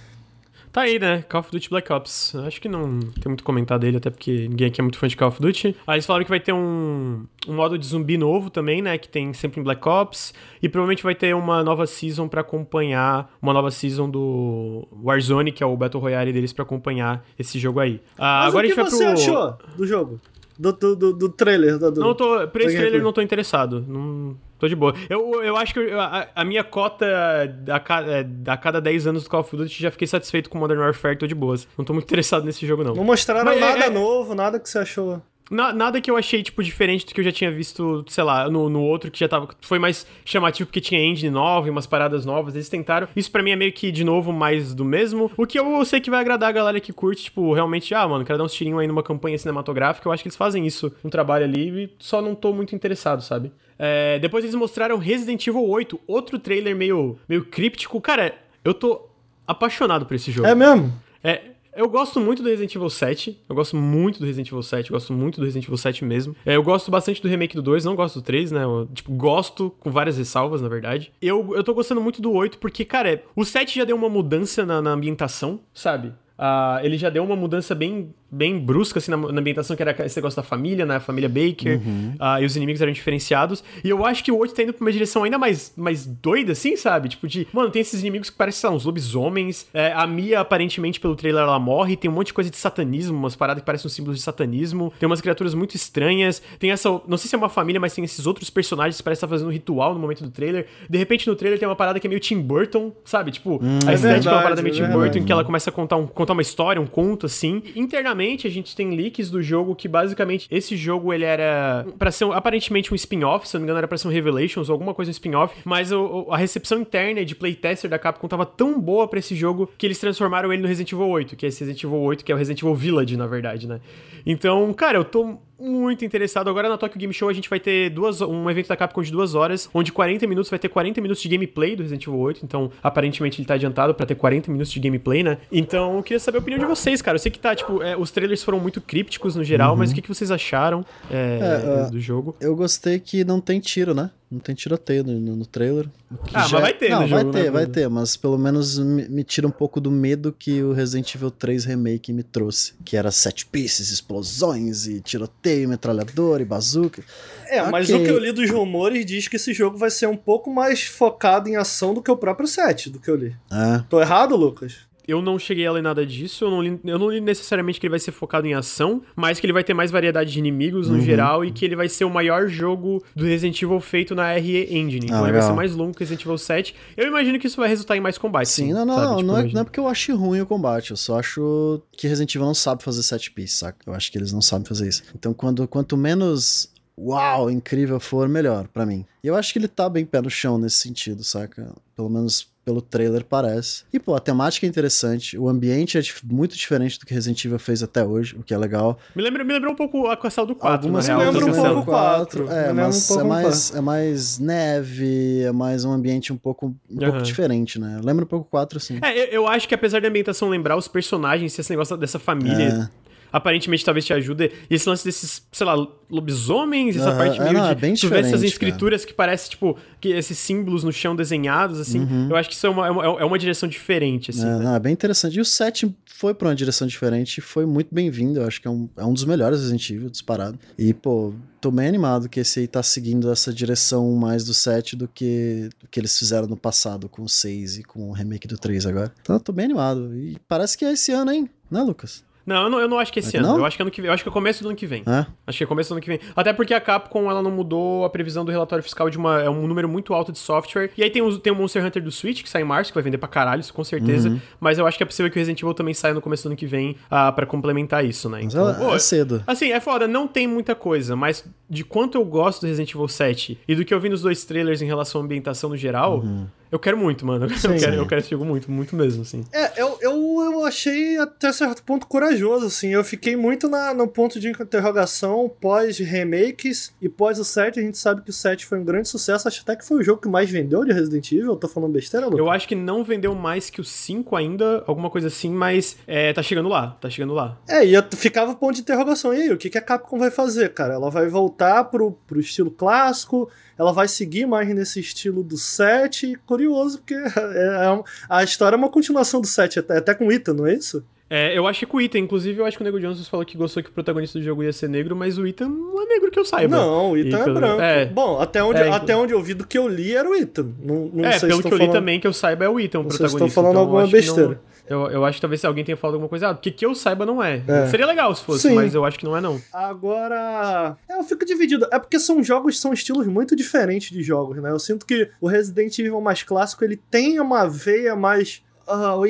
Tá 0.73 0.81
aí, 0.81 0.97
né? 0.97 1.21
Call 1.29 1.41
of 1.41 1.51
Duty 1.51 1.69
Black 1.69 1.93
Ops. 1.93 2.33
Acho 2.47 2.59
que 2.59 2.67
não 2.67 2.99
tem 2.99 3.27
muito 3.27 3.43
comentar 3.43 3.77
dele, 3.77 3.97
até 3.97 4.09
porque 4.09 4.47
ninguém 4.49 4.67
aqui 4.69 4.81
é 4.81 4.83
muito 4.83 4.97
fã 4.97 5.07
de 5.07 5.15
Call 5.15 5.27
of 5.27 5.39
Duty. 5.39 5.75
Aí 5.85 5.95
eles 5.97 6.05
falaram 6.07 6.23
que 6.25 6.29
vai 6.31 6.39
ter 6.39 6.51
um, 6.51 7.25
um 7.47 7.53
modo 7.53 7.77
de 7.77 7.85
zumbi 7.85 8.17
novo 8.17 8.49
também, 8.49 8.81
né? 8.81 8.97
Que 8.97 9.07
tem 9.07 9.31
sempre 9.33 9.61
em 9.61 9.63
Black 9.63 9.87
Ops. 9.87 10.33
E 10.63 10.67
provavelmente 10.67 11.03
vai 11.03 11.13
ter 11.13 11.35
uma 11.35 11.63
nova 11.63 11.85
season 11.85 12.27
pra 12.27 12.41
acompanhar. 12.41 13.31
Uma 13.39 13.53
nova 13.53 13.69
season 13.69 14.09
do 14.09 14.87
Warzone, 15.03 15.51
que 15.51 15.61
é 15.61 15.65
o 15.65 15.77
Battle 15.77 16.01
Royale 16.01 16.33
deles, 16.33 16.51
pra 16.51 16.63
acompanhar 16.63 17.23
esse 17.37 17.59
jogo 17.59 17.79
aí. 17.79 18.01
Ah, 18.17 18.39
Mas 18.45 18.47
agora 18.47 18.65
o 18.67 18.71
a 18.71 18.73
que 18.73 18.81
gente 18.81 18.91
vai 18.91 18.91
você 18.91 19.03
pro. 19.05 19.13
achou 19.13 19.57
do 19.77 19.85
jogo? 19.85 20.19
Do, 20.57 20.71
do, 20.73 20.95
do, 20.95 21.13
do 21.13 21.29
trailer? 21.29 21.77
Do. 21.77 21.91
Não 21.99 22.13
tô, 22.13 22.47
pra 22.47 22.63
esse 22.63 22.77
trailer 22.77 23.01
não 23.01 23.11
tô 23.11 23.21
interessado. 23.21 23.83
Não, 23.87 24.37
tô 24.59 24.67
de 24.67 24.75
boa. 24.75 24.93
Eu, 25.09 25.43
eu 25.43 25.57
acho 25.57 25.73
que 25.73 25.79
a, 25.91 26.29
a 26.35 26.45
minha 26.45 26.63
cota 26.63 27.05
a, 27.05 27.73
é, 28.11 28.27
a 28.47 28.57
cada 28.57 28.79
10 28.79 29.07
anos 29.07 29.23
do 29.23 29.29
Call 29.29 29.41
of 29.41 29.55
Duty 29.55 29.81
já 29.81 29.91
fiquei 29.91 30.07
satisfeito 30.07 30.49
com 30.49 30.57
Modern 30.57 30.79
Warfare, 30.79 31.17
tô 31.17 31.25
de 31.25 31.35
boas. 31.35 31.67
Não 31.77 31.83
tô 31.83 31.93
muito 31.93 32.05
interessado 32.05 32.45
nesse 32.45 32.65
jogo, 32.65 32.83
não. 32.83 32.93
Não 32.93 33.03
mostraram 33.03 33.45
Mas 33.45 33.57
é- 33.57 33.59
nada 33.59 33.85
é- 33.85 33.89
novo, 33.89 34.35
nada 34.35 34.59
que 34.59 34.69
você 34.69 34.79
achou. 34.79 35.21
Na- 35.51 35.73
nada 35.73 35.99
que 36.01 36.09
eu 36.09 36.17
achei, 36.17 36.41
tipo, 36.41 36.63
diferente 36.63 37.05
do 37.05 37.13
que 37.13 37.19
eu 37.19 37.23
já 37.25 37.31
tinha 37.31 37.51
visto, 37.51 38.03
sei 38.07 38.23
lá, 38.23 38.49
no, 38.49 38.69
no 38.69 38.81
outro 38.81 39.11
que 39.11 39.19
já 39.19 39.27
tava. 39.27 39.49
Foi 39.61 39.77
mais 39.77 40.07
chamativo 40.25 40.67
porque 40.67 40.81
tinha 40.81 40.99
engine 41.03 41.29
nova 41.29 41.67
e 41.67 41.69
umas 41.69 41.85
paradas 41.85 42.25
novas. 42.25 42.55
Eles 42.55 42.69
tentaram. 42.69 43.07
Isso 43.15 43.29
pra 43.29 43.43
mim 43.43 43.51
é 43.51 43.55
meio 43.55 43.71
que, 43.73 43.91
de 43.91 44.03
novo, 44.03 44.31
mais 44.33 44.73
do 44.73 44.83
mesmo. 44.85 45.29
O 45.37 45.45
que 45.45 45.59
eu 45.59 45.83
sei 45.85 45.99
que 45.99 46.09
vai 46.09 46.21
agradar 46.21 46.49
a 46.49 46.53
galera 46.53 46.79
que 46.79 46.91
curte, 46.93 47.23
tipo, 47.25 47.53
realmente, 47.53 47.93
ah, 47.93 48.07
mano, 48.07 48.23
quero 48.25 48.37
dar 48.37 48.45
uns 48.45 48.53
tirinhos 48.53 48.79
aí 48.79 48.87
numa 48.87 49.03
campanha 49.03 49.37
cinematográfica. 49.37 50.07
Eu 50.07 50.11
acho 50.11 50.23
que 50.23 50.29
eles 50.29 50.37
fazem 50.37 50.65
isso 50.65 50.91
um 51.03 51.09
trabalho 51.09 51.43
ali 51.45 51.69
e 51.85 51.89
só 51.99 52.21
não 52.21 52.33
tô 52.35 52.53
muito 52.53 52.73
interessado, 52.73 53.21
sabe? 53.21 53.51
É, 53.77 54.17
depois 54.19 54.43
eles 54.45 54.55
mostraram 54.55 54.97
Resident 54.97 55.45
Evil 55.45 55.67
8, 55.67 55.99
outro 56.07 56.39
trailer 56.39 56.75
meio, 56.75 57.17
meio 57.27 57.43
críptico. 57.45 57.99
Cara, 57.99 58.33
eu 58.63 58.73
tô 58.73 59.07
apaixonado 59.45 60.05
por 60.05 60.15
esse 60.15 60.31
jogo. 60.31 60.47
É 60.47 60.55
mesmo? 60.55 60.93
É, 61.23 61.41
eu 61.75 61.89
gosto 61.89 62.19
muito 62.19 62.41
do 62.41 62.49
Resident 62.49 62.75
Evil 62.75 62.89
7. 62.89 63.43
Eu 63.47 63.55
gosto 63.55 63.75
muito 63.75 64.19
do 64.19 64.25
Resident 64.25 64.47
Evil 64.47 64.63
7. 64.63 64.89
Eu 64.89 64.95
gosto 64.95 65.13
muito 65.13 65.39
do 65.39 65.45
Resident 65.45 65.65
Evil 65.65 65.77
7 65.77 66.05
mesmo. 66.05 66.35
É, 66.45 66.55
eu 66.55 66.63
gosto 66.63 66.91
bastante 66.91 67.21
do 67.21 67.27
remake 67.27 67.55
do 67.55 67.61
2, 67.61 67.85
não 67.85 67.95
gosto 67.95 68.19
do 68.19 68.21
3, 68.21 68.51
né? 68.51 68.63
Eu, 68.63 68.87
tipo, 68.93 69.11
gosto 69.11 69.69
com 69.79 69.91
várias 69.91 70.17
ressalvas, 70.17 70.61
na 70.61 70.69
verdade. 70.69 71.11
Eu, 71.21 71.55
eu 71.55 71.63
tô 71.63 71.73
gostando 71.73 72.01
muito 72.01 72.21
do 72.21 72.31
8 72.31 72.57
porque, 72.57 72.85
cara, 72.85 73.13
é, 73.13 73.23
o 73.35 73.43
7 73.43 73.75
já 73.75 73.83
deu 73.83 73.95
uma 73.95 74.09
mudança 74.09 74.65
na, 74.65 74.81
na 74.81 74.91
ambientação, 74.91 75.59
sabe? 75.73 76.13
Ah, 76.37 76.79
ele 76.83 76.97
já 76.97 77.09
deu 77.09 77.23
uma 77.23 77.35
mudança 77.35 77.75
bem, 77.75 78.13
bem 78.31 78.59
brusca 78.59 78.97
assim, 78.99 79.11
na, 79.11 79.17
na 79.17 79.39
ambientação, 79.39 79.75
que 79.75 79.81
era 79.83 79.95
esse 80.05 80.17
negócio 80.17 80.35
da 80.35 80.43
família, 80.43 80.85
né? 80.85 80.95
A 80.95 80.99
família 80.99 81.29
Baker. 81.29 81.79
ah, 82.19 82.41
e 82.41 82.45
os 82.45 82.55
inimigos 82.55 82.81
eram 82.81 82.91
diferenciados. 82.91 83.63
E 83.83 83.89
eu 83.89 84.05
acho 84.05 84.23
que 84.23 84.31
o 84.31 84.37
8 84.37 84.53
tá 84.53 84.63
indo 84.63 84.73
pra 84.73 84.83
uma 84.83 84.91
direção 84.91 85.23
ainda 85.23 85.37
mais, 85.37 85.73
mais 85.77 86.05
doida, 86.05 86.53
assim, 86.53 86.75
sabe? 86.75 87.09
Tipo, 87.09 87.27
de. 87.27 87.47
Mano, 87.53 87.69
tem 87.69 87.81
esses 87.81 88.01
inimigos 88.01 88.29
que 88.29 88.35
parecem, 88.37 88.61
sei 88.61 88.69
lá, 88.69 88.75
uns 88.75 88.85
lobisomens. 88.85 89.67
É, 89.73 89.91
a 89.93 90.05
Mia, 90.07 90.39
aparentemente, 90.39 90.99
pelo 90.99 91.15
trailer, 91.15 91.43
ela 91.43 91.59
morre. 91.59 91.95
Tem 91.95 92.09
um 92.09 92.13
monte 92.13 92.27
de 92.27 92.33
coisa 92.33 92.49
de 92.49 92.57
satanismo, 92.57 93.17
umas 93.17 93.35
paradas 93.35 93.61
que 93.61 93.65
parecem 93.65 93.87
um 93.87 93.91
símbolo 93.91 94.15
de 94.15 94.21
satanismo. 94.21 94.91
Tem 94.99 95.07
umas 95.07 95.21
criaturas 95.21 95.53
muito 95.53 95.75
estranhas. 95.75 96.41
Tem 96.59 96.71
essa. 96.71 96.89
Não 97.07 97.17
sei 97.17 97.29
se 97.29 97.35
é 97.35 97.37
uma 97.37 97.49
família, 97.49 97.79
mas 97.79 97.93
tem 97.93 98.03
esses 98.03 98.25
outros 98.25 98.49
personagens 98.49 98.97
que 98.97 99.03
parecem 99.03 99.19
estar 99.19 99.27
fazendo 99.27 99.47
um 99.47 99.51
ritual 99.51 99.93
no 99.93 99.99
momento 99.99 100.23
do 100.23 100.31
trailer. 100.31 100.65
De 100.89 100.97
repente, 100.97 101.27
no 101.27 101.35
trailer 101.35 101.59
tem 101.59 101.67
uma 101.67 101.75
parada 101.75 101.99
que 101.99 102.07
é 102.07 102.09
meio 102.09 102.19
Tim 102.19 102.41
Burton, 102.41 102.91
sabe? 103.05 103.31
Tipo, 103.31 103.59
a 103.87 103.93
estética 103.93 104.07
é 104.07 104.07
uma 104.07 104.13
verdade, 104.13 104.43
parada 104.43 104.61
meio 104.61 104.71
é 104.71 104.75
Tim 104.75 104.81
verdade. 104.81 104.99
Burton, 105.03 105.25
que 105.25 105.31
ela 105.31 105.43
começa 105.43 105.69
a 105.69 105.73
contar, 105.73 105.97
um, 105.97 106.07
contar 106.23 106.33
uma 106.33 106.41
história, 106.41 106.81
um 106.81 106.85
conto, 106.87 107.25
assim. 107.25 107.61
Internamente, 107.75 108.47
a 108.47 108.49
gente 108.49 108.75
tem 108.75 108.91
leaks 108.95 109.29
do 109.29 109.41
jogo 109.41 109.75
que, 109.75 109.87
basicamente, 109.87 110.47
esse 110.49 110.75
jogo, 110.75 111.13
ele 111.13 111.25
era 111.25 111.85
pra 111.99 112.11
ser, 112.11 112.25
aparentemente, 112.31 112.91
um 112.91 112.95
spin-off, 112.95 113.47
se 113.47 113.55
eu 113.55 113.59
não 113.59 113.63
me 113.63 113.65
engano, 113.67 113.77
era 113.79 113.87
pra 113.87 113.97
ser 113.97 114.07
um 114.07 114.11
Revelations 114.11 114.69
ou 114.69 114.73
alguma 114.73 114.93
coisa 114.93 115.09
um 115.09 115.13
spin-off, 115.13 115.55
mas 115.65 115.91
o- 115.91 116.27
a 116.31 116.37
recepção 116.37 116.79
interna 116.81 117.23
de 117.25 117.35
playtester 117.35 117.89
da 117.89 117.99
Capcom 117.99 118.27
tava 118.27 118.45
tão 118.45 118.79
boa 118.79 119.07
pra 119.07 119.19
esse 119.19 119.35
jogo 119.35 119.69
que 119.77 119.85
eles 119.85 119.99
transformaram 119.99 120.51
ele 120.51 120.61
no 120.61 120.67
Resident 120.67 120.91
Evil 120.91 121.07
8, 121.07 121.35
que 121.35 121.45
é 121.45 121.49
esse 121.49 121.59
Resident 121.61 121.83
Evil 121.83 121.99
8, 121.99 122.23
que 122.25 122.31
é 122.31 122.35
o 122.35 122.37
Resident 122.37 122.61
Evil 122.61 122.75
Village, 122.75 123.17
na 123.17 123.27
verdade, 123.27 123.67
né? 123.67 123.79
Então, 124.25 124.73
cara, 124.73 124.97
eu 124.97 125.03
tô 125.03 125.37
muito 125.59 126.03
interessado. 126.03 126.49
Agora 126.49 126.69
na 126.69 126.77
Tokyo 126.77 126.99
Game 126.99 127.13
Show 127.13 127.29
a 127.29 127.33
gente 127.33 127.49
vai 127.49 127.59
ter 127.59 127.89
duas, 127.89 128.21
um 128.21 128.49
evento 128.49 128.67
da 128.67 128.75
Capcom 128.75 129.01
de 129.01 129.11
duas 129.11 129.35
horas, 129.35 129.69
onde 129.73 129.91
40 129.91 130.25
minutos 130.27 130.49
vai 130.49 130.59
ter 130.59 130.69
40 130.69 131.01
minutos 131.01 131.21
de 131.21 131.29
gameplay 131.29 131.75
do 131.75 131.83
Resident 131.83 132.03
Evil 132.03 132.19
8. 132.19 132.41
Então, 132.43 132.71
aparentemente 132.81 133.39
ele 133.39 133.47
tá 133.47 133.53
adiantado 133.55 133.93
para 133.93 134.05
ter 134.05 134.15
40 134.15 134.51
minutos 134.51 134.71
de 134.71 134.79
gameplay, 134.79 135.23
né? 135.23 135.37
Então, 135.51 135.97
eu 135.97 136.03
queria 136.03 136.19
saber 136.19 136.37
a 136.37 136.41
opinião 136.41 136.59
de 136.59 136.65
vocês, 136.65 137.01
cara. 137.01 137.15
Eu 137.15 137.19
sei 137.19 137.31
que 137.31 137.39
tá, 137.39 137.55
tipo, 137.55 137.81
é, 137.81 137.95
os 137.95 138.11
trailers 138.11 138.43
foram 138.43 138.59
muito 138.59 138.81
crípticos 138.81 139.35
no 139.35 139.43
geral, 139.43 139.71
uhum. 139.71 139.77
mas 139.79 139.91
o 139.91 139.95
que, 139.95 140.01
que 140.01 140.09
vocês 140.09 140.31
acharam 140.31 140.85
é, 141.09 141.85
é, 141.87 141.89
do 141.89 141.99
jogo? 141.99 142.35
Eu 142.39 142.55
gostei 142.55 142.99
que 142.99 143.23
não 143.23 143.39
tem 143.39 143.59
tiro, 143.59 143.93
né? 143.93 144.09
Não 144.33 144.39
tem 144.39 144.55
tiroteio 144.55 145.03
no, 145.03 145.19
no, 145.19 145.35
no 145.35 145.45
trailer. 145.45 145.87
Ah, 146.33 146.47
já... 146.47 146.59
mas 146.59 146.61
vai 146.61 146.73
ter, 146.73 146.89
Não, 146.89 147.07
vai 147.07 147.19
jogo, 147.19 147.31
ter, 147.31 147.43
né? 147.43 147.51
vai 147.51 147.67
ter, 147.67 147.87
mas 147.87 148.17
pelo 148.17 148.37
menos 148.37 148.79
me, 148.79 149.07
me, 149.07 149.23
tira 149.23 149.45
um 149.45 149.51
pouco 149.51 149.79
do 149.79 149.91
medo 149.91 150.33
que 150.37 150.63
o 150.63 150.73
Resident 150.73 151.13
Evil 151.13 151.29
3 151.29 151.65
Remake 151.65 152.11
me 152.11 152.23
trouxe. 152.23 152.73
Que 152.83 152.97
era 152.97 153.11
set 153.11 153.45
pieces, 153.45 153.91
explosões 153.91 154.87
e 154.87 155.01
tiroteio, 155.01 155.52
metralhador 155.67 156.41
e 156.41 156.45
bazuca. 156.45 157.03
É, 157.47 157.59
okay. 157.59 157.71
mas 157.71 157.89
o 157.89 157.99
que 157.99 158.09
eu 158.09 158.17
li 158.17 158.31
dos 158.31 158.49
rumores 158.49 159.05
diz 159.05 159.27
que 159.27 159.35
esse 159.35 159.53
jogo 159.53 159.77
vai 159.77 159.89
ser 159.89 160.07
um 160.07 160.17
pouco 160.17 160.51
mais 160.51 160.83
focado 160.83 161.49
em 161.49 161.55
ação 161.55 161.93
do 161.93 162.01
que 162.01 162.09
o 162.09 162.17
próprio 162.17 162.47
set, 162.47 162.89
do 162.89 162.99
que 162.99 163.09
eu 163.09 163.15
li. 163.15 163.35
É. 163.51 163.83
Tô 163.89 164.01
errado, 164.01 164.35
Lucas? 164.35 164.77
Eu 165.07 165.21
não 165.21 165.37
cheguei 165.37 165.65
a 165.65 165.71
ler 165.71 165.81
nada 165.81 166.05
disso. 166.05 166.45
Eu 166.45 166.51
não, 166.51 166.61
li, 166.61 166.79
eu 166.83 166.97
não 166.97 167.09
li 167.09 167.19
necessariamente 167.19 167.79
que 167.79 167.85
ele 167.85 167.91
vai 167.91 167.99
ser 167.99 168.11
focado 168.11 168.47
em 168.47 168.53
ação, 168.53 169.01
mas 169.15 169.39
que 169.39 169.45
ele 169.45 169.53
vai 169.53 169.63
ter 169.63 169.73
mais 169.73 169.91
variedade 169.91 170.31
de 170.31 170.39
inimigos 170.39 170.89
no 170.89 170.95
uhum. 170.95 171.01
geral 171.01 171.45
e 171.45 171.51
que 171.51 171.65
ele 171.65 171.75
vai 171.75 171.89
ser 171.89 172.05
o 172.05 172.09
maior 172.09 172.47
jogo 172.47 173.03
do 173.15 173.25
Resident 173.25 173.61
Evil 173.61 173.79
feito 173.79 174.15
na 174.15 174.31
RE 174.33 174.67
Engine. 174.75 175.05
Então 175.05 175.23
ah, 175.23 175.27
ele 175.27 175.33
vai 175.33 175.41
ser 175.41 175.53
mais 175.53 175.75
longo 175.75 175.93
que 175.93 175.99
Resident 175.99 176.21
Evil 176.21 176.37
7. 176.37 176.75
Eu 176.95 177.07
imagino 177.07 177.39
que 177.39 177.47
isso 177.47 177.57
vai 177.57 177.69
resultar 177.69 177.97
em 177.97 178.01
mais 178.01 178.17
combate. 178.17 178.49
Sim, 178.49 178.67
sim 178.67 178.73
não, 178.73 178.85
não, 178.85 178.95
não, 178.95 179.17
tipo, 179.17 179.27
não, 179.27 179.37
é, 179.37 179.43
não, 179.51 179.61
é, 179.61 179.63
porque 179.63 179.79
eu 179.79 179.87
acho 179.87 180.15
ruim 180.15 180.41
o 180.41 180.45
combate. 180.45 180.91
Eu 180.91 180.97
só 180.97 181.19
acho 181.19 181.81
que 181.91 182.07
Resident 182.07 182.33
Evil 182.35 182.47
não 182.47 182.53
sabe 182.53 182.83
fazer 182.83 183.03
set 183.03 183.31
piece, 183.31 183.55
saca? 183.55 183.77
Eu 183.85 183.93
acho 183.93 184.11
que 184.11 184.17
eles 184.17 184.31
não 184.31 184.41
sabem 184.41 184.65
fazer 184.65 184.87
isso. 184.87 185.03
Então, 185.15 185.33
quando, 185.33 185.67
quanto 185.67 185.97
menos 185.97 186.71
uau, 186.97 187.49
incrível 187.49 187.99
for, 187.99 188.29
melhor 188.29 188.67
para 188.67 188.85
mim. 188.85 189.05
E 189.23 189.27
eu 189.27 189.35
acho 189.35 189.51
que 189.51 189.59
ele 189.59 189.67
tá 189.67 189.89
bem 189.89 190.05
pé 190.05 190.21
no 190.21 190.29
chão 190.29 190.57
nesse 190.57 190.77
sentido, 190.77 191.23
saca? 191.23 191.73
Pelo 191.95 192.09
menos 192.09 192.52
pelo 192.63 192.81
trailer 192.81 193.23
parece. 193.25 193.83
E, 193.91 193.99
pô, 193.99 194.15
a 194.15 194.19
temática 194.19 194.65
é 194.65 194.69
interessante, 194.69 195.37
o 195.37 195.49
ambiente 195.49 195.97
é 195.97 196.01
muito 196.23 196.55
diferente 196.55 196.99
do 196.99 197.05
que 197.05 197.13
Resident 197.13 197.43
Evil 197.43 197.59
fez 197.59 197.83
até 197.83 198.03
hoje, 198.03 198.35
o 198.35 198.43
que 198.43 198.53
é 198.53 198.57
legal. 198.57 198.97
Me 199.15 199.21
lembra, 199.21 199.43
me 199.43 199.53
lembrou 199.53 199.73
um 199.73 199.75
pouco 199.75 200.07
a 200.07 200.17
Castelo 200.17 200.47
do 200.47 200.55
4, 200.55 200.87
Algumas 200.87 201.07
me 201.07 201.15
lembra 201.15 201.45
um 201.45 201.53
pouco 201.53 201.79
o 201.79 201.85
4. 201.85 202.51
É, 202.51 202.73
mas 202.73 203.11
um 203.11 203.19
é, 203.19 203.23
mais, 203.23 203.75
é 203.75 203.81
mais 203.81 204.39
neve, 204.39 205.41
é 205.41 205.51
mais 205.51 205.85
um 205.85 205.91
ambiente 205.91 206.31
um 206.31 206.37
pouco, 206.37 206.67
um 206.67 206.75
uhum. 206.89 206.99
pouco 206.99 207.21
diferente, 207.21 207.79
né? 207.79 207.99
Lembra 208.03 208.25
um 208.25 208.27
pouco 208.27 208.45
o 208.47 208.49
4, 208.49 208.77
assim. 208.77 208.99
É, 209.01 209.17
eu, 209.17 209.25
eu, 209.25 209.47
acho 209.47 209.67
que 209.67 209.75
apesar 209.75 210.01
da 210.01 210.07
ambientação 210.07 210.49
lembrar 210.49 210.77
os 210.77 210.87
personagens, 210.87 211.57
esse 211.57 211.69
negócio 211.69 211.97
dessa 211.97 212.19
família... 212.19 212.89
É 213.33 213.37
aparentemente 213.37 213.83
talvez 213.83 214.05
te 214.05 214.13
ajude. 214.13 214.51
E 214.69 214.75
esse 214.75 214.87
lance 214.87 215.03
desses, 215.03 215.41
sei 215.51 215.65
lá, 215.65 215.75
lobisomens, 216.09 216.95
essa 216.95 217.11
parte 217.15 217.39
meio 217.39 217.49
é, 217.49 217.53
não, 217.53 217.65
de. 217.65 217.71
É 217.71 217.75
bem 217.75 217.93
tu 217.95 218.07
vê 218.07 218.19
essas 218.19 218.43
escrituras 218.43 219.01
cara. 219.01 219.07
que 219.07 219.13
parece, 219.13 219.49
tipo, 219.49 219.77
que 219.99 220.09
esses 220.09 220.37
símbolos 220.37 220.83
no 220.83 220.91
chão 220.93 221.15
desenhados, 221.15 221.79
assim. 221.79 222.01
Uhum. 222.01 222.29
Eu 222.29 222.35
acho 222.35 222.47
que 222.47 222.55
isso 222.55 222.67
é 222.67 222.69
uma, 222.69 222.87
é 222.87 222.91
uma, 222.91 223.03
é 223.21 223.25
uma 223.25 223.39
direção 223.39 223.67
diferente, 223.67 224.29
assim. 224.29 224.43
É, 224.43 224.45
né? 224.45 224.59
não, 224.59 224.75
é 224.75 224.79
bem 224.79 224.93
interessante. 224.93 225.37
E 225.37 225.41
o 225.41 225.45
7 225.45 225.93
foi 226.05 226.33
pra 226.33 226.49
uma 226.49 226.55
direção 226.55 226.87
diferente 226.87 227.39
e 227.39 227.41
foi 227.41 227.65
muito 227.65 227.93
bem-vindo. 227.93 228.39
Eu 228.39 228.47
acho 228.47 228.61
que 228.61 228.67
é 228.67 228.71
um, 228.71 228.87
é 228.95 229.03
um 229.03 229.13
dos 229.13 229.25
melhores 229.25 229.59
Resident 229.59 229.89
Evil, 229.89 230.09
disparado. 230.09 230.59
E, 230.77 230.93
pô, 230.93 231.33
tô 231.59 231.71
bem 231.71 231.87
animado 231.87 232.29
que 232.29 232.39
esse 232.39 232.59
aí 232.59 232.67
tá 232.67 232.83
seguindo 232.83 233.31
essa 233.31 233.51
direção 233.51 234.11
mais 234.13 234.45
do 234.45 234.53
7 234.53 234.95
do 234.95 235.07
que, 235.07 235.69
do 235.79 235.87
que 235.87 235.99
eles 235.99 236.17
fizeram 236.17 236.47
no 236.47 236.55
passado 236.55 237.09
com 237.09 237.23
o 237.23 237.29
6 237.29 237.79
e 237.79 237.83
com 237.83 238.09
o 238.09 238.11
remake 238.11 238.47
do 238.47 238.57
3 238.57 238.85
agora. 238.85 239.11
Então 239.21 239.35
eu 239.35 239.39
tô 239.39 239.51
bem 239.51 239.65
animado. 239.65 240.15
E 240.15 240.37
parece 240.47 240.77
que 240.77 240.85
é 240.85 240.91
esse 240.93 241.11
ano, 241.11 241.31
hein? 241.31 241.49
Né, 241.71 241.81
Lucas? 241.81 242.23
Não, 242.45 242.63
eu 242.63 242.69
não, 242.69 242.79
eu 242.79 242.87
não 242.87 242.99
acho 242.99 243.11
que 243.11 243.19
esse 243.19 243.37
ano. 243.37 243.47
Não? 243.47 243.57
Eu 243.57 243.65
acho 243.65 243.77
que 243.77 243.81
ano 243.81 243.91
que 243.91 244.01
vem. 244.01 244.07
Eu 244.07 244.13
acho 244.13 244.23
que 244.23 244.29
é 244.29 244.31
começo 244.31 244.61
do 244.63 244.69
ano 244.69 244.75
que 244.75 244.85
vem. 244.85 245.03
É? 245.05 245.25
Acho 245.47 245.57
que 245.57 245.63
é 245.63 245.67
começo 245.67 245.89
do 245.89 245.93
ano 245.93 246.01
que 246.01 246.09
vem. 246.09 246.19
Até 246.35 246.51
porque 246.51 246.73
a 246.73 246.81
Capcom 246.81 247.29
ela 247.29 247.41
não 247.41 247.51
mudou 247.51 248.03
a 248.03 248.09
previsão 248.09 248.43
do 248.43 248.51
relatório 248.51 248.83
fiscal 248.83 249.09
de 249.09 249.17
uma, 249.17 249.41
é 249.41 249.49
um 249.49 249.65
número 249.67 249.87
muito 249.87 250.13
alto 250.13 250.31
de 250.31 250.39
software. 250.39 250.91
E 250.97 251.03
aí 251.03 251.09
tem 251.09 251.21
o, 251.21 251.37
tem 251.37 251.53
o 251.53 251.55
Monster 251.55 251.83
Hunter 251.85 252.03
do 252.03 252.11
Switch, 252.11 252.43
que 252.43 252.49
sai 252.49 252.61
em 252.61 252.65
março, 252.65 252.91
que 252.91 252.95
vai 252.95 253.03
vender 253.03 253.17
pra 253.17 253.29
caralho, 253.29 253.61
isso 253.61 253.73
com 253.73 253.83
certeza. 253.83 254.29
Uhum. 254.29 254.39
Mas 254.59 254.77
eu 254.77 254.85
acho 254.85 254.97
que 254.97 255.03
é 255.03 255.05
possível 255.05 255.31
que 255.31 255.37
o 255.37 255.39
Resident 255.39 255.61
Evil 255.61 255.73
também 255.73 255.93
saia 255.93 256.13
no 256.13 256.21
começo 256.21 256.43
do 256.43 256.47
ano 256.47 256.55
que 256.55 256.67
vem 256.67 256.91
uh, 256.91 257.31
para 257.33 257.45
complementar 257.45 258.05
isso, 258.05 258.29
né? 258.29 258.41
Então, 258.43 258.65
mas 258.65 258.77
é, 258.77 258.79
pô, 258.79 258.95
é 258.95 258.99
cedo. 258.99 259.43
Assim, 259.47 259.71
é 259.71 259.79
foda, 259.79 260.07
não 260.07 260.27
tem 260.27 260.47
muita 260.47 260.75
coisa, 260.75 261.15
mas 261.15 261.45
de 261.69 261.83
quanto 261.83 262.17
eu 262.17 262.25
gosto 262.25 262.61
do 262.61 262.67
Resident 262.67 262.93
Evil 262.93 263.07
7 263.07 263.59
e 263.67 263.75
do 263.75 263.85
que 263.85 263.93
eu 263.93 263.99
vi 263.99 264.09
nos 264.09 264.21
dois 264.21 264.43
trailers 264.43 264.81
em 264.81 264.85
relação 264.85 265.21
à 265.21 265.23
ambientação 265.23 265.69
no 265.69 265.77
geral. 265.77 266.19
Uhum. 266.19 266.47
Eu 266.73 266.79
quero 266.79 266.97
muito, 266.97 267.23
mano. 267.23 267.47
Sim, 267.55 267.67
eu, 267.67 267.79
quero, 267.79 267.95
eu 267.97 268.07
quero 268.07 268.21
esse 268.21 268.31
jogo 268.31 268.43
muito, 268.43 268.71
muito 268.71 268.95
mesmo, 268.95 269.21
assim. 269.21 269.45
É, 269.53 269.79
eu, 269.79 269.95
eu, 270.01 270.51
eu 270.51 270.65
achei 270.65 271.19
até 271.19 271.53
certo 271.53 271.83
ponto 271.83 272.07
corajoso, 272.07 272.65
assim. 272.65 272.89
Eu 272.89 273.03
fiquei 273.03 273.35
muito 273.35 273.69
na, 273.69 273.93
no 273.93 274.07
ponto 274.07 274.39
de 274.39 274.49
interrogação 274.49 275.51
pós-remakes 275.61 276.91
e 276.99 277.07
pós 277.07 277.37
o 277.37 277.45
7. 277.45 277.79
A 277.79 277.83
gente 277.83 277.99
sabe 277.99 278.23
que 278.23 278.31
o 278.31 278.33
7 278.33 278.65
foi 278.65 278.79
um 278.79 278.83
grande 278.83 279.07
sucesso. 279.07 279.47
Acho 279.47 279.61
até 279.61 279.75
que 279.75 279.85
foi 279.85 279.99
o 279.99 280.03
jogo 280.03 280.19
que 280.19 280.27
mais 280.27 280.49
vendeu 280.49 280.83
de 280.83 280.91
Resident 280.91 281.31
Evil. 281.31 281.51
Eu 281.51 281.55
tô 281.57 281.67
falando 281.67 281.91
besteira, 281.91 282.25
Lucas? 282.25 282.39
Eu 282.39 282.49
acho 282.49 282.67
que 282.67 282.73
não 282.73 283.03
vendeu 283.03 283.35
mais 283.35 283.69
que 283.69 283.79
o 283.79 283.83
5 283.83 284.35
ainda, 284.35 284.83
alguma 284.87 285.11
coisa 285.11 285.27
assim, 285.27 285.51
mas 285.51 285.97
é, 286.07 286.33
tá 286.33 286.41
chegando 286.41 286.69
lá, 286.69 286.97
tá 286.99 287.07
chegando 287.07 287.35
lá. 287.35 287.55
É, 287.69 287.85
e 287.85 287.93
eu 287.93 288.03
ficava 288.15 288.51
o 288.51 288.55
ponto 288.55 288.73
de 288.73 288.81
interrogação. 288.81 289.31
E 289.31 289.43
aí, 289.43 289.51
o 289.51 289.57
que, 289.57 289.69
que 289.69 289.77
a 289.77 289.81
Capcom 289.81 290.17
vai 290.17 290.31
fazer, 290.31 290.73
cara? 290.73 290.95
Ela 290.95 291.11
vai 291.11 291.27
voltar 291.27 291.83
pro, 291.83 292.13
pro 292.25 292.39
estilo 292.39 292.71
clássico? 292.71 293.47
Ela 293.77 293.91
vai 293.91 294.07
seguir 294.07 294.45
mais 294.45 294.67
nesse 294.69 294.99
estilo 294.99 295.43
do 295.43 295.57
7. 295.57 296.37
Curioso, 296.45 296.99
porque 296.99 297.15
é, 297.15 297.17
é, 297.17 298.03
a 298.29 298.43
história 298.43 298.75
é 298.75 298.77
uma 298.77 298.89
continuação 298.89 299.41
do 299.41 299.47
7, 299.47 299.79
até, 299.79 299.97
até 299.97 300.13
com 300.13 300.27
o 300.27 300.31
Ethan, 300.31 300.53
não 300.53 300.67
é 300.67 300.73
isso? 300.73 301.03
É, 301.29 301.57
eu 301.57 301.65
acho 301.65 301.79
que 301.79 301.85
com 301.87 301.97
o 301.97 302.01
Ethan, 302.01 302.19
inclusive, 302.19 302.59
eu 302.59 302.65
acho 302.65 302.77
que 302.77 302.83
o 302.83 302.85
Nego 302.85 302.99
Johnson 302.99 303.23
falou 303.23 303.43
que 303.43 303.57
gostou 303.57 303.81
que 303.81 303.89
o 303.89 303.91
protagonista 303.91 304.37
do 304.37 304.45
jogo 304.45 304.61
ia 304.61 304.71
ser 304.71 304.87
negro, 304.87 305.15
mas 305.15 305.37
o 305.37 305.47
Ethan 305.47 305.67
não 305.67 306.03
é 306.03 306.05
negro 306.05 306.29
que 306.29 306.37
eu 306.37 306.45
saiba. 306.45 306.77
Não, 306.77 307.11
o 307.11 307.17
Ethan 307.17 307.39
e, 307.39 307.41
é 307.41 307.53
branco. 307.53 307.81
É, 307.81 308.05
Bom, 308.05 308.39
até 308.39 308.63
onde, 308.63 308.79
é, 308.79 308.89
até 308.89 309.15
onde 309.15 309.33
eu 309.33 309.41
vi 309.41 309.55
do 309.55 309.65
que 309.65 309.75
eu 309.75 309.87
li 309.87 310.15
era 310.15 310.29
o 310.29 310.35
Ethan. 310.35 310.69
Não, 310.79 311.09
não 311.11 311.25
é, 311.25 311.39
sei 311.39 311.49
pelo 311.49 311.63
se 311.63 311.67
que 311.67 311.73
eu 311.73 311.77
falando... 311.77 311.91
li 311.91 311.99
também, 311.99 312.19
que 312.19 312.27
eu 312.27 312.33
saiba, 312.33 312.65
é 312.65 312.69
o 312.69 312.79
Ethan, 312.79 312.99
o 312.99 313.05
protagonista. 313.05 313.17
Vocês 313.17 313.33
estão 313.33 313.49
falando 313.49 313.71
então, 313.71 313.81
alguma 313.81 314.05
besteira. 314.05 314.61
Eu, 314.87 315.09
eu 315.09 315.25
acho 315.25 315.37
que 315.37 315.41
talvez 315.41 315.61
se 315.61 315.67
alguém 315.67 315.83
tenha 315.83 315.95
falado 315.95 316.15
alguma 316.15 316.29
coisa 316.29 316.45
errada. 316.45 316.57
Porque 316.57 316.71
que 316.71 316.85
eu 316.85 316.93
saiba 316.93 317.25
não 317.25 317.41
é. 317.41 317.63
é. 317.67 317.87
Seria 317.87 318.05
legal 318.05 318.33
se 318.35 318.43
fosse, 318.43 318.67
Sim. 318.69 318.75
mas 318.75 318.93
eu 318.93 319.05
acho 319.05 319.17
que 319.17 319.25
não 319.25 319.35
é 319.35 319.41
não. 319.41 319.61
Agora, 319.71 320.97
eu 321.09 321.23
fico 321.23 321.45
dividido. 321.45 321.87
É 321.91 321.99
porque 321.99 322.19
são 322.19 322.43
jogos, 322.43 322.79
são 322.79 322.91
estilos 322.93 323.25
muito 323.27 323.55
diferentes 323.55 324.11
de 324.11 324.21
jogos, 324.21 324.61
né? 324.61 324.69
Eu 324.69 324.79
sinto 324.79 325.05
que 325.05 325.29
o 325.39 325.47
Resident 325.47 325.97
Evil 325.99 326.19
mais 326.19 326.43
clássico, 326.43 326.83
ele 326.83 326.97
tem 327.09 327.39
uma 327.39 327.67
veia 327.67 328.15
mais 328.15 328.61
uh, 328.87 329.25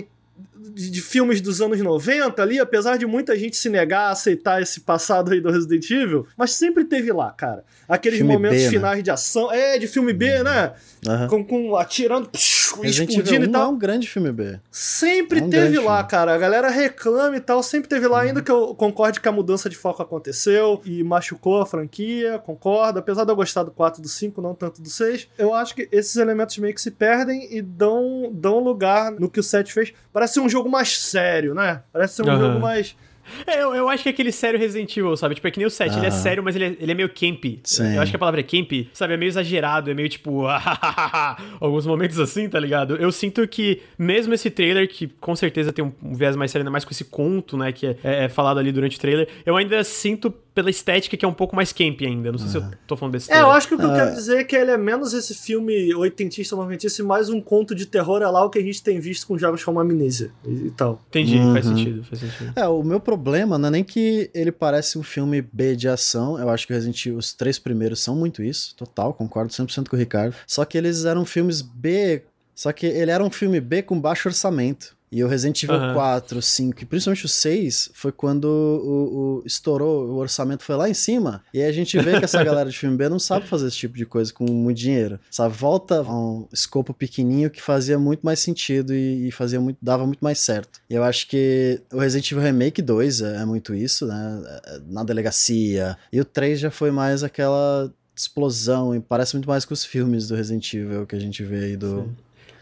de, 0.71 0.89
de, 0.89 1.01
filmes 1.01 1.41
dos 1.41 1.61
anos 1.61 1.79
90 1.79 2.41
ali, 2.41 2.59
apesar 2.59 2.97
de 2.97 3.05
muita 3.05 3.37
gente 3.37 3.57
se 3.57 3.69
negar 3.69 4.07
a 4.07 4.11
aceitar 4.11 4.61
esse 4.61 4.81
passado 4.81 5.31
aí 5.31 5.41
do 5.41 5.51
Resident 5.51 5.89
Evil, 5.89 6.25
mas 6.37 6.51
sempre 6.51 6.85
teve 6.85 7.11
lá, 7.11 7.31
cara. 7.31 7.63
Aqueles 7.87 8.19
filme 8.19 8.33
momentos 8.33 8.59
B, 8.59 8.63
né? 8.63 8.69
finais 8.69 8.97
né? 8.97 9.01
de 9.03 9.11
ação. 9.11 9.51
É, 9.51 9.77
de 9.77 9.87
filme 9.87 10.13
B, 10.13 10.37
uhum. 10.37 10.43
né? 10.43 10.73
Uhum. 11.05 11.27
Com, 11.27 11.45
com 11.45 11.75
atirando, 11.75 12.29
psh, 12.29 12.75
explodindo 12.83 13.45
e 13.45 13.47
tal. 13.49 13.63
É 13.63 13.67
um 13.67 13.77
grande 13.77 14.07
filme 14.07 14.31
B. 14.31 14.59
Sempre 14.71 15.39
é 15.39 15.43
um 15.43 15.49
teve 15.49 15.77
lá, 15.79 15.97
filme. 15.97 16.09
cara. 16.09 16.33
A 16.33 16.37
galera 16.37 16.69
reclama 16.69 17.35
e 17.35 17.39
tal, 17.39 17.61
sempre 17.61 17.89
teve 17.89 18.07
lá, 18.07 18.19
uhum. 18.19 18.27
ainda 18.27 18.41
que 18.41 18.51
eu 18.51 18.73
concorde 18.73 19.19
que 19.19 19.27
a 19.27 19.31
mudança 19.31 19.69
de 19.69 19.75
foco 19.75 20.01
aconteceu 20.01 20.81
e 20.85 21.03
machucou 21.03 21.61
a 21.61 21.65
franquia, 21.65 22.39
concordo. 22.39 22.99
Apesar 22.99 23.25
de 23.25 23.31
eu 23.31 23.35
gostar 23.35 23.63
do 23.63 23.71
4 23.71 24.01
do 24.01 24.07
5, 24.07 24.41
não 24.41 24.55
tanto 24.55 24.81
do 24.81 24.89
6, 24.89 25.27
eu 25.37 25.53
acho 25.53 25.75
que 25.75 25.87
esses 25.91 26.15
elementos 26.15 26.57
meio 26.57 26.73
que 26.73 26.81
se 26.81 26.91
perdem 26.91 27.53
e 27.53 27.61
dão, 27.61 28.31
dão 28.33 28.59
lugar 28.59 29.11
no 29.11 29.29
que 29.29 29.39
o 29.39 29.43
7 29.43 29.73
fez. 29.73 29.93
Parece 30.11 30.39
um 30.39 30.47
jogo 30.53 30.69
mais 30.69 30.97
sério, 30.97 31.53
né? 31.53 31.81
Parece 31.91 32.15
ser 32.15 32.23
um 32.23 32.39
jogo 32.39 32.59
mais 32.59 32.95
é, 33.47 33.61
eu, 33.61 33.73
eu, 33.73 33.89
acho 33.89 34.03
que 34.03 34.09
é 34.09 34.11
aquele 34.11 34.31
sério 34.31 34.59
Resident 34.59 34.95
Evil, 34.95 35.15
sabe? 35.15 35.35
Tipo, 35.35 35.47
é 35.47 35.51
que 35.51 35.57
nem 35.57 35.65
o 35.65 35.69
7, 35.69 35.93
ah. 35.93 35.97
ele 35.97 36.05
é 36.07 36.11
sério, 36.11 36.43
mas 36.43 36.55
ele 36.55 36.65
é, 36.65 36.77
ele 36.79 36.91
é 36.91 36.95
meio 36.95 37.09
camp. 37.09 37.43
Sim. 37.63 37.95
Eu 37.95 38.01
acho 38.01 38.11
que 38.11 38.15
a 38.15 38.19
palavra 38.19 38.41
é 38.41 38.43
camp, 38.43 38.71
sabe? 38.93 39.13
É 39.13 39.17
meio 39.17 39.29
exagerado, 39.29 39.89
é 39.89 39.93
meio 39.93 40.09
tipo. 40.09 40.45
alguns 41.59 41.85
momentos 41.85 42.19
assim, 42.19 42.47
tá 42.49 42.59
ligado? 42.59 42.95
Eu 42.97 43.11
sinto 43.11 43.47
que, 43.47 43.81
mesmo 43.97 44.33
esse 44.33 44.49
trailer, 44.49 44.87
que 44.87 45.07
com 45.07 45.35
certeza 45.35 45.71
tem 45.71 45.83
um, 45.83 45.93
um 46.03 46.13
viés 46.13 46.35
mais 46.35 46.51
sério, 46.51 46.63
ainda 46.63 46.71
mais 46.71 46.85
com 46.85 46.91
esse 46.91 47.05
conto, 47.05 47.57
né? 47.57 47.71
Que 47.71 47.87
é, 47.87 47.97
é, 48.03 48.23
é 48.25 48.29
falado 48.29 48.59
ali 48.59 48.71
durante 48.71 48.97
o 48.97 48.99
trailer, 48.99 49.27
eu 49.45 49.55
ainda 49.55 49.83
sinto 49.83 50.29
pela 50.53 50.69
estética 50.69 51.17
que 51.17 51.25
é 51.25 51.27
um 51.27 51.33
pouco 51.33 51.55
mais 51.55 51.73
camp 51.73 51.99
ainda. 52.01 52.31
Não 52.31 52.37
sei 52.37 52.47
se 52.47 52.57
eu 52.57 52.63
tô 52.87 52.95
falando 52.95 53.13
desse 53.13 53.31
É, 53.31 53.41
eu 53.41 53.49
acho 53.49 53.67
que 53.67 53.75
o 53.75 53.77
que 53.77 53.85
eu 53.85 53.93
quero 53.93 54.13
dizer 54.13 54.37
é 54.37 54.43
que 54.43 54.55
ele 54.55 54.71
é 54.71 54.77
menos 54.77 55.13
esse 55.13 55.33
filme 55.33 55.93
oitentista, 55.95 56.55
noventista 56.55 57.01
e 57.01 57.05
mais 57.05 57.29
um 57.29 57.41
conto 57.41 57.73
de 57.73 57.85
terror 57.85 58.21
é 58.21 58.27
lá 58.27 58.43
o 58.43 58.49
que 58.49 58.59
a 58.59 58.61
gente 58.61 58.81
tem 58.83 58.99
visto 58.99 59.25
com 59.27 59.37
jogos 59.37 59.63
como 59.63 59.79
Amnesia 59.79 60.31
e, 60.45 60.67
e 60.67 60.71
tal. 60.71 61.01
Entendi, 61.09 61.37
uhum. 61.37 61.53
faz 61.53 61.65
sentido, 61.65 62.03
faz 62.03 62.19
sentido. 62.19 62.53
É, 62.55 62.67
o 62.67 62.83
meu 62.83 62.99
problema 62.99 63.57
não 63.57 63.67
é 63.67 63.71
nem 63.71 63.83
que 63.83 64.29
ele 64.33 64.51
parece 64.51 64.97
um 64.97 65.03
filme 65.03 65.41
B 65.41 65.75
de 65.75 65.87
ação, 65.87 66.39
eu 66.39 66.49
acho 66.49 66.67
que 66.67 66.73
Resident 66.73 67.05
Evil, 67.05 67.17
os 67.17 67.33
três 67.33 67.57
primeiros 67.57 67.99
são 67.99 68.15
muito 68.15 68.43
isso, 68.43 68.75
total, 68.75 69.13
concordo 69.13 69.51
100% 69.51 69.89
com 69.89 69.95
o 69.95 69.99
Ricardo. 69.99 70.35
Só 70.45 70.63
que 70.65 70.77
eles 70.77 71.05
eram 71.05 71.25
filmes 71.25 71.61
B, 71.61 72.23
só 72.53 72.71
que 72.71 72.85
ele 72.85 73.11
era 73.11 73.23
um 73.23 73.31
filme 73.31 73.59
B 73.59 73.81
com 73.81 73.99
baixo 73.99 74.27
orçamento. 74.27 74.95
E 75.13 75.23
o 75.23 75.27
Resident 75.27 75.61
Evil 75.63 75.75
Aham. 75.75 75.93
4, 75.93 76.41
5 76.41 76.81
e 76.81 76.85
principalmente 76.85 77.25
o 77.25 77.29
6 77.29 77.91
foi 77.93 78.11
quando 78.11 78.45
o, 78.45 79.39
o- 79.41 79.43
estourou, 79.45 80.07
o 80.09 80.15
orçamento 80.15 80.63
foi 80.63 80.75
lá 80.75 80.89
em 80.89 80.93
cima. 80.93 81.43
E 81.53 81.61
aí 81.61 81.67
a 81.69 81.71
gente 81.71 81.97
vê 81.99 82.17
que 82.17 82.25
essa 82.25 82.41
galera 82.43 82.69
de 82.69 82.77
filme 82.77 82.97
B 82.97 83.07
não 83.09 83.19
sabe 83.19 83.45
fazer 83.47 83.67
esse 83.67 83.77
tipo 83.77 83.95
de 83.95 84.05
coisa 84.05 84.33
com 84.33 84.45
muito 84.51 84.77
dinheiro. 84.77 85.19
Sabe? 85.29 85.55
Volta 85.55 85.99
a 85.99 86.01
um 86.13 86.47
escopo 86.51 86.93
pequenininho 86.93 87.49
que 87.51 87.61
fazia 87.61 87.99
muito 87.99 88.21
mais 88.25 88.39
sentido 88.39 88.93
e, 88.93 89.27
e 89.27 89.31
fazia 89.31 89.61
muito, 89.61 89.77
dava 89.81 90.05
muito 90.05 90.21
mais 90.21 90.39
certo. 90.39 90.79
E 90.89 90.95
eu 90.95 91.03
acho 91.03 91.27
que 91.27 91.79
o 91.93 91.99
Resident 91.99 92.31
Evil 92.31 92.43
Remake 92.43 92.81
2 92.81 93.21
é, 93.21 93.35
é 93.41 93.45
muito 93.45 93.75
isso, 93.75 94.07
né? 94.07 94.41
É, 94.65 94.79
Na 94.87 95.03
delegacia. 95.03 95.95
E 96.11 96.19
o 96.19 96.25
3 96.25 96.59
já 96.59 96.71
foi 96.71 96.89
mais 96.89 97.23
aquela 97.23 97.93
explosão 98.15 98.95
e 98.95 98.99
parece 98.99 99.35
muito 99.35 99.47
mais 99.49 99.65
com 99.65 99.73
os 99.73 99.83
filmes 99.83 100.27
do 100.27 100.35
Resident 100.35 100.73
Evil 100.73 101.05
que 101.05 101.15
a 101.15 101.19
gente 101.19 101.43
vê 101.43 101.65
aí 101.65 101.77
do. 101.77 102.09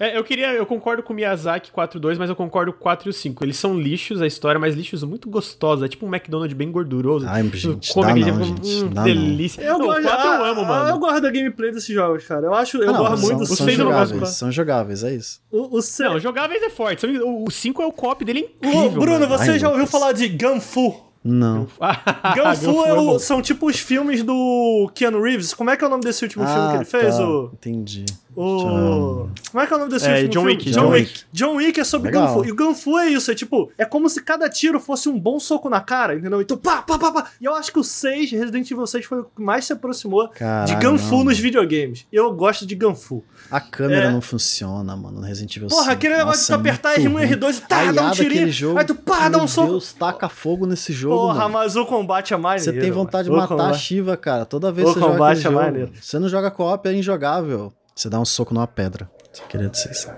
É, 0.03 0.17
eu 0.17 0.23
queria, 0.23 0.51
eu 0.53 0.65
concordo 0.65 1.03
com 1.03 1.13
o 1.13 1.15
Miyazaki 1.15 1.71
4.2, 1.71 2.17
mas 2.17 2.27
eu 2.29 2.35
concordo 2.35 2.73
com 2.73 2.79
o 2.79 2.81
4 2.81 3.07
e 3.07 3.11
o 3.11 3.13
5. 3.13 3.43
Eles 3.45 3.55
são 3.57 3.79
lixos 3.79 4.19
a 4.21 4.25
história, 4.25 4.59
mas 4.59 4.73
lixos 4.73 5.03
muito 5.03 5.29
gostosos. 5.29 5.83
É 5.85 5.87
tipo 5.87 6.05
um 6.07 6.09
McDonald's 6.09 6.57
bem 6.57 6.71
gorduroso. 6.71 7.27
Ai, 7.29 7.43
gente, 7.53 7.93
Come 7.93 8.05
dá 8.07 8.11
aquele 8.11 8.31
não, 8.31 8.37
dia, 8.39 8.47
gente, 8.73 8.83
hum, 8.85 8.89
dá 8.89 9.01
não. 9.01 9.03
delícia. 9.03 9.61
Eu, 9.61 9.77
Não, 9.77 9.85
gosto, 9.85 9.99
o 9.99 10.03
4 10.03 10.25
eu 10.25 10.31
ah, 10.31 10.49
amo, 10.49 10.61
ah, 10.61 10.65
mano. 10.65 10.89
Eu 10.89 10.97
gosto 10.99 11.21
da 11.21 11.29
gameplay 11.29 11.71
desses 11.71 11.93
jogos, 11.93 12.25
cara. 12.25 12.47
Eu 12.47 12.53
acho, 12.55 12.77
eu 12.77 12.89
Ah, 12.89 12.93
não, 12.93 12.99
gosto 12.99 13.17
são, 13.17 13.29
muito. 13.35 13.45
são 13.45 13.53
Os 13.53 13.59
seis 13.61 13.77
eu 13.79 13.85
não 13.85 13.91
gosto, 13.91 14.09
jogáveis, 14.09 14.35
são 14.35 14.51
jogáveis, 14.51 15.03
é 15.03 15.13
isso. 15.15 15.39
O, 15.51 15.77
o, 15.77 15.81
se- 15.83 16.03
Não, 16.03 16.19
jogáveis 16.19 16.63
é 16.63 16.69
forte. 16.71 17.05
O 17.05 17.51
5 17.51 17.81
é 17.81 17.85
o 17.85 17.91
cop 17.91 18.25
dele 18.25 18.49
é 18.59 18.67
Ô, 18.67 18.69
incrível. 18.71 19.01
Bruno, 19.01 19.19
mano. 19.27 19.37
você 19.37 19.51
Ai, 19.51 19.59
já 19.59 19.69
ouviu 19.69 19.85
falar 19.85 20.13
de 20.13 20.27
Gunfu? 20.29 21.11
Não. 21.23 21.67
Gunfu 22.35 22.83
é 22.85 22.93
o- 22.93 23.05
bom. 23.05 23.19
são 23.19 23.41
tipo 23.41 23.67
os 23.67 23.77
filmes 23.79 24.23
do 24.23 24.89
Keanu 24.95 25.21
Reeves. 25.21 25.53
Como 25.53 25.69
é 25.69 25.77
que 25.77 25.83
é 25.83 25.87
o 25.87 25.89
nome 25.89 26.03
desse 26.03 26.23
último 26.23 26.45
filme 26.47 26.69
que 26.71 26.75
ele 26.77 26.85
fez? 26.85 27.15
tá, 27.15 27.23
O, 27.27 27.51
Entendi. 27.53 28.05
O... 28.35 29.29
Como 29.51 29.61
é 29.63 29.67
que 29.67 29.73
é 29.73 29.75
o 29.75 29.79
nome 29.79 29.91
desse 29.91 30.07
É, 30.07 30.23
John 30.23 30.31
filme? 30.31 30.47
Wick, 30.51 30.71
John 30.71 30.79
John 30.81 30.89
Wick. 30.89 31.01
Wick. 31.11 31.23
John 31.33 31.55
Wick 31.55 31.79
é 31.79 31.83
sobre 31.83 32.11
Legal. 32.11 32.33
Gunfu. 32.35 32.47
E 32.47 32.51
o 32.51 32.55
Gunfu 32.55 32.97
é 32.99 33.09
isso, 33.09 33.29
é 33.31 33.35
tipo, 33.35 33.71
é 33.77 33.83
como 33.85 34.09
se 34.09 34.21
cada 34.23 34.49
tiro 34.49 34.79
fosse 34.79 35.09
um 35.09 35.19
bom 35.19 35.39
soco 35.39 35.69
na 35.69 35.81
cara, 35.81 36.15
entendeu? 36.15 36.41
Então, 36.41 36.57
pá, 36.57 36.81
pá, 36.81 36.97
pá, 36.97 37.11
pá. 37.11 37.27
E 37.41 37.45
eu 37.45 37.53
acho 37.53 37.71
que 37.71 37.79
o 37.79 37.83
6, 37.83 38.31
Resident 38.31 38.69
Evil 38.71 38.87
6, 38.87 39.05
foi 39.05 39.19
o 39.19 39.23
que 39.25 39.41
mais 39.41 39.65
se 39.65 39.73
aproximou 39.73 40.27
de 40.29 40.35
Caralho, 40.35 40.79
Gunfu 40.91 41.17
não. 41.17 41.23
nos 41.25 41.39
videogames. 41.39 42.05
Eu 42.11 42.31
gosto 42.33 42.65
de 42.65 42.75
Gunfu. 42.75 43.23
A 43.49 43.59
câmera 43.59 44.05
É. 44.05 44.11
não 44.11 44.21
funciona, 44.21 44.95
mano, 44.95 45.19
no 45.19 45.25
Resident 45.27 45.55
Evil 45.57 45.67
Porra, 45.67 45.81
5. 45.83 45.93
aquele 45.93 46.17
negócio 46.17 46.41
de 46.41 46.47
tu 46.47 46.53
é 46.53 46.55
apertar 46.55 46.99
muito 46.99 47.09
R1 47.09 47.23
e 47.23 47.25
ruim. 47.25 47.35
R2 47.35 47.57
e 47.57 47.61
tá, 47.61 47.91
dá 47.91 48.07
um 48.07 48.11
tirinho. 48.11 48.51
jogo, 48.51 48.79
aí 48.79 48.85
tu 48.85 48.95
pá, 48.95 49.27
dá 49.27 49.37
um 49.37 49.41
meu 49.41 49.47
soco. 49.47 49.67
Deus, 49.71 49.93
taca 49.93 50.29
fogo 50.29 50.65
nesse 50.65 50.93
jogo, 50.93 51.15
Porra, 51.17 51.39
mano. 51.41 51.53
mas 51.55 51.75
o 51.75 51.85
combate 51.85 52.33
é 52.33 52.37
maneiro. 52.37 52.63
Você 52.63 52.79
tem 52.79 52.91
vontade 52.91 53.25
de 53.25 53.29
mano. 53.31 53.41
O 53.41 53.49
matar 53.49 53.55
a 53.55 53.65
combate- 53.65 53.81
Shiva, 53.81 54.15
cara. 54.15 54.45
Toda 54.45 54.71
vez 54.71 54.87
O 54.87 54.93
que 54.93 54.99
você 54.99 55.05
joga 55.05 55.13
combate 55.13 55.37
aquele 55.39 55.47
é 55.47 55.51
jogo. 55.51 55.65
maneiro. 55.65 55.91
Você 56.01 56.19
não 56.19 56.29
joga 56.29 56.49
co-op, 56.51 56.87
é 56.87 56.93
injogável. 56.93 57.73
Você 57.95 58.09
dá 58.09 58.19
um 58.19 58.25
soco 58.25 58.53
numa 58.53 58.67
pedra. 58.67 59.09
Você 59.31 59.43
queria 59.47 59.69
dizer 59.69 59.91
isso. 59.91 60.09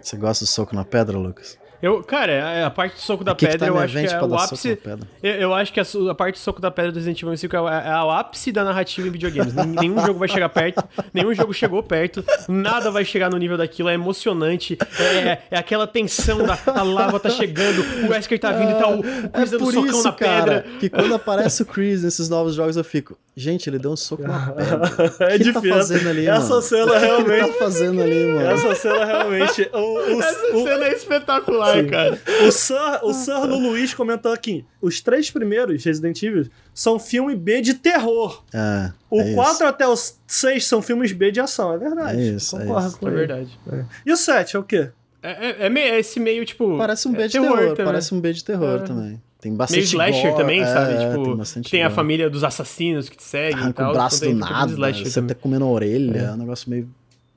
Você 0.00 0.16
gosta 0.16 0.44
do 0.44 0.48
soco 0.48 0.74
na 0.74 0.84
pedra, 0.84 1.16
Lucas? 1.18 1.58
Eu, 1.82 2.02
cara, 2.04 2.44
a, 2.44 2.66
a 2.66 2.70
parte 2.70 2.92
do 2.96 3.00
soco 3.00 3.24
da 3.24 3.32
O 3.32 3.34
que 3.36 3.46
que 3.46 3.52
pedra, 3.52 3.68
tá 3.68 3.72
eu 3.72 3.78
acho 3.78 3.94
que 3.94 4.06
é 4.06 4.22
o 4.22 4.34
ápice. 4.38 4.76
pedra? 4.76 5.08
Eu, 5.22 5.32
eu 5.36 5.54
acho 5.54 5.72
que 5.72 5.80
a, 5.80 5.84
a 6.10 6.14
parte 6.14 6.34
do 6.34 6.38
soco 6.38 6.60
da 6.60 6.70
pedra 6.70 6.92
do 6.92 6.96
Resident 6.96 7.22
Evil 7.22 7.34
5 7.38 7.56
é, 7.56 7.60
o- 7.60 7.68
é 7.70 8.04
o 8.04 8.10
ápice 8.10 8.52
da 8.52 8.62
narrativa 8.64 9.08
em 9.08 9.10
videogames. 9.10 9.54
Nen- 9.54 9.76
nenhum 9.80 9.98
jogo 10.04 10.18
vai 10.18 10.28
chegar 10.28 10.50
perto, 10.50 10.86
nenhum 11.14 11.32
jogo 11.32 11.54
chegou 11.54 11.82
perto, 11.82 12.22
nada 12.46 12.90
vai 12.90 13.02
chegar 13.02 13.30
no 13.30 13.38
nível 13.38 13.56
daquilo, 13.56 13.88
é 13.88 13.94
emocionante, 13.94 14.76
é, 14.98 15.38
é 15.50 15.58
aquela 15.58 15.86
tensão 15.86 16.44
da 16.46 16.58
a 16.66 16.82
lava 16.82 17.18
tá 17.18 17.30
chegando, 17.30 17.80
o 18.06 18.10
Wesker 18.10 18.38
tá 18.38 18.52
vindo 18.52 18.72
e 18.72 18.74
tá 18.74 18.86
o, 18.90 18.98
o 19.00 19.30
Chris 19.30 19.50
dando 19.50 19.64
por 19.64 19.72
socão 19.72 19.86
isso, 19.90 20.02
na 20.04 20.12
cara, 20.12 20.60
pedra. 20.62 20.78
que 20.80 20.90
quando 20.90 21.14
aparece 21.14 21.62
o 21.62 21.66
Chris 21.66 22.02
nesses 22.02 22.28
novos 22.28 22.54
jogos, 22.54 22.76
eu 22.76 22.84
fico... 22.84 23.16
Gente, 23.40 23.70
ele 23.70 23.78
deu 23.78 23.92
um 23.92 23.96
soco 23.96 24.22
na 24.22 24.50
pedra. 24.52 24.86
É 25.20 25.38
que 25.38 25.44
tá 25.52 25.60
difícil. 25.60 25.70
fazendo 25.72 26.08
ali, 26.10 26.26
Essa 26.26 26.48
mano? 26.48 26.62
cena 26.62 26.84
O 26.84 26.90
que 26.92 26.98
realmente. 26.98 27.46
tá 27.52 27.58
fazendo 27.58 28.02
ali, 28.02 28.26
mano? 28.26 28.40
Essa 28.50 28.74
cena 28.74 29.04
realmente. 29.04 29.70
O, 29.72 29.78
o, 30.16 30.22
Essa 30.22 30.56
o- 30.56 30.62
cena 30.64 30.84
é 30.84 30.92
espetacular, 30.92 31.86
cara. 31.86 32.20
O 32.46 32.50
Sir, 32.52 33.00
o 33.02 33.12
Sir 33.14 33.46
no 33.46 33.58
Luiz 33.58 33.94
comentou 33.94 34.32
aqui: 34.32 34.64
os 34.80 35.00
três 35.00 35.30
primeiros 35.30 35.82
Resident 35.84 36.22
Evil 36.22 36.46
são 36.74 36.98
filme 36.98 37.34
B 37.34 37.60
de 37.62 37.74
terror. 37.74 38.42
É, 38.52 38.92
O 39.10 39.20
é 39.20 39.34
4 39.34 39.52
isso. 39.54 39.64
até 39.64 39.86
o 39.88 39.94
6 40.26 40.66
são 40.66 40.82
filmes 40.82 41.12
B 41.12 41.30
de 41.32 41.40
ação, 41.40 41.72
é 41.74 41.78
verdade. 41.78 42.18
É 42.20 42.22
isso, 42.24 42.56
é 42.56 42.60
Concordo 42.64 42.88
isso. 42.88 42.98
com 42.98 43.06
É 43.06 43.10
ele. 43.10 43.18
verdade. 43.18 43.58
E 44.04 44.12
o 44.12 44.16
7 44.16 44.56
é 44.56 44.58
o 44.58 44.62
quê? 44.62 44.90
É, 45.22 45.30
é, 45.30 45.66
é 45.66 45.68
meio- 45.68 45.92
é 45.94 45.98
esse 46.00 46.18
meio, 46.18 46.44
tipo... 46.46 46.78
Parece 46.78 47.06
um 47.06 47.12
é 47.14 47.16
B 47.18 47.26
de 47.28 47.32
terror, 47.40 47.58
também. 47.58 47.84
parece 47.84 48.14
um 48.14 48.20
B 48.20 48.32
de 48.32 48.42
terror 48.42 48.80
É. 48.80 48.82
também. 48.84 49.22
Tem 49.40 49.54
bastante 49.54 49.76
Meio 49.78 49.84
slasher 49.86 50.30
gore, 50.32 50.36
também, 50.42 50.60
é, 50.60 50.66
sabe? 50.66 50.92
é, 50.92 51.08
tipo, 51.10 51.24
tem 51.24 51.36
bastante 51.36 51.70
tem 51.70 51.82
a 51.82 51.90
família 51.90 52.28
dos 52.28 52.44
assassinos 52.44 53.08
que 53.08 53.16
te 53.16 53.22
seguem 53.22 53.58
e 53.58 53.62
Arranca 53.62 53.82
tal. 53.82 53.90
o 53.90 53.94
braço 53.94 54.16
então 54.24 54.32
do 54.34 54.38
nada, 54.38 54.92
você 54.92 55.14
também. 55.14 55.28
tá 55.28 55.34
comendo 55.40 55.64
a 55.64 55.68
orelha, 55.68 56.18
é 56.18 56.30
um 56.32 56.36
negócio 56.36 56.68
meio 56.68 56.88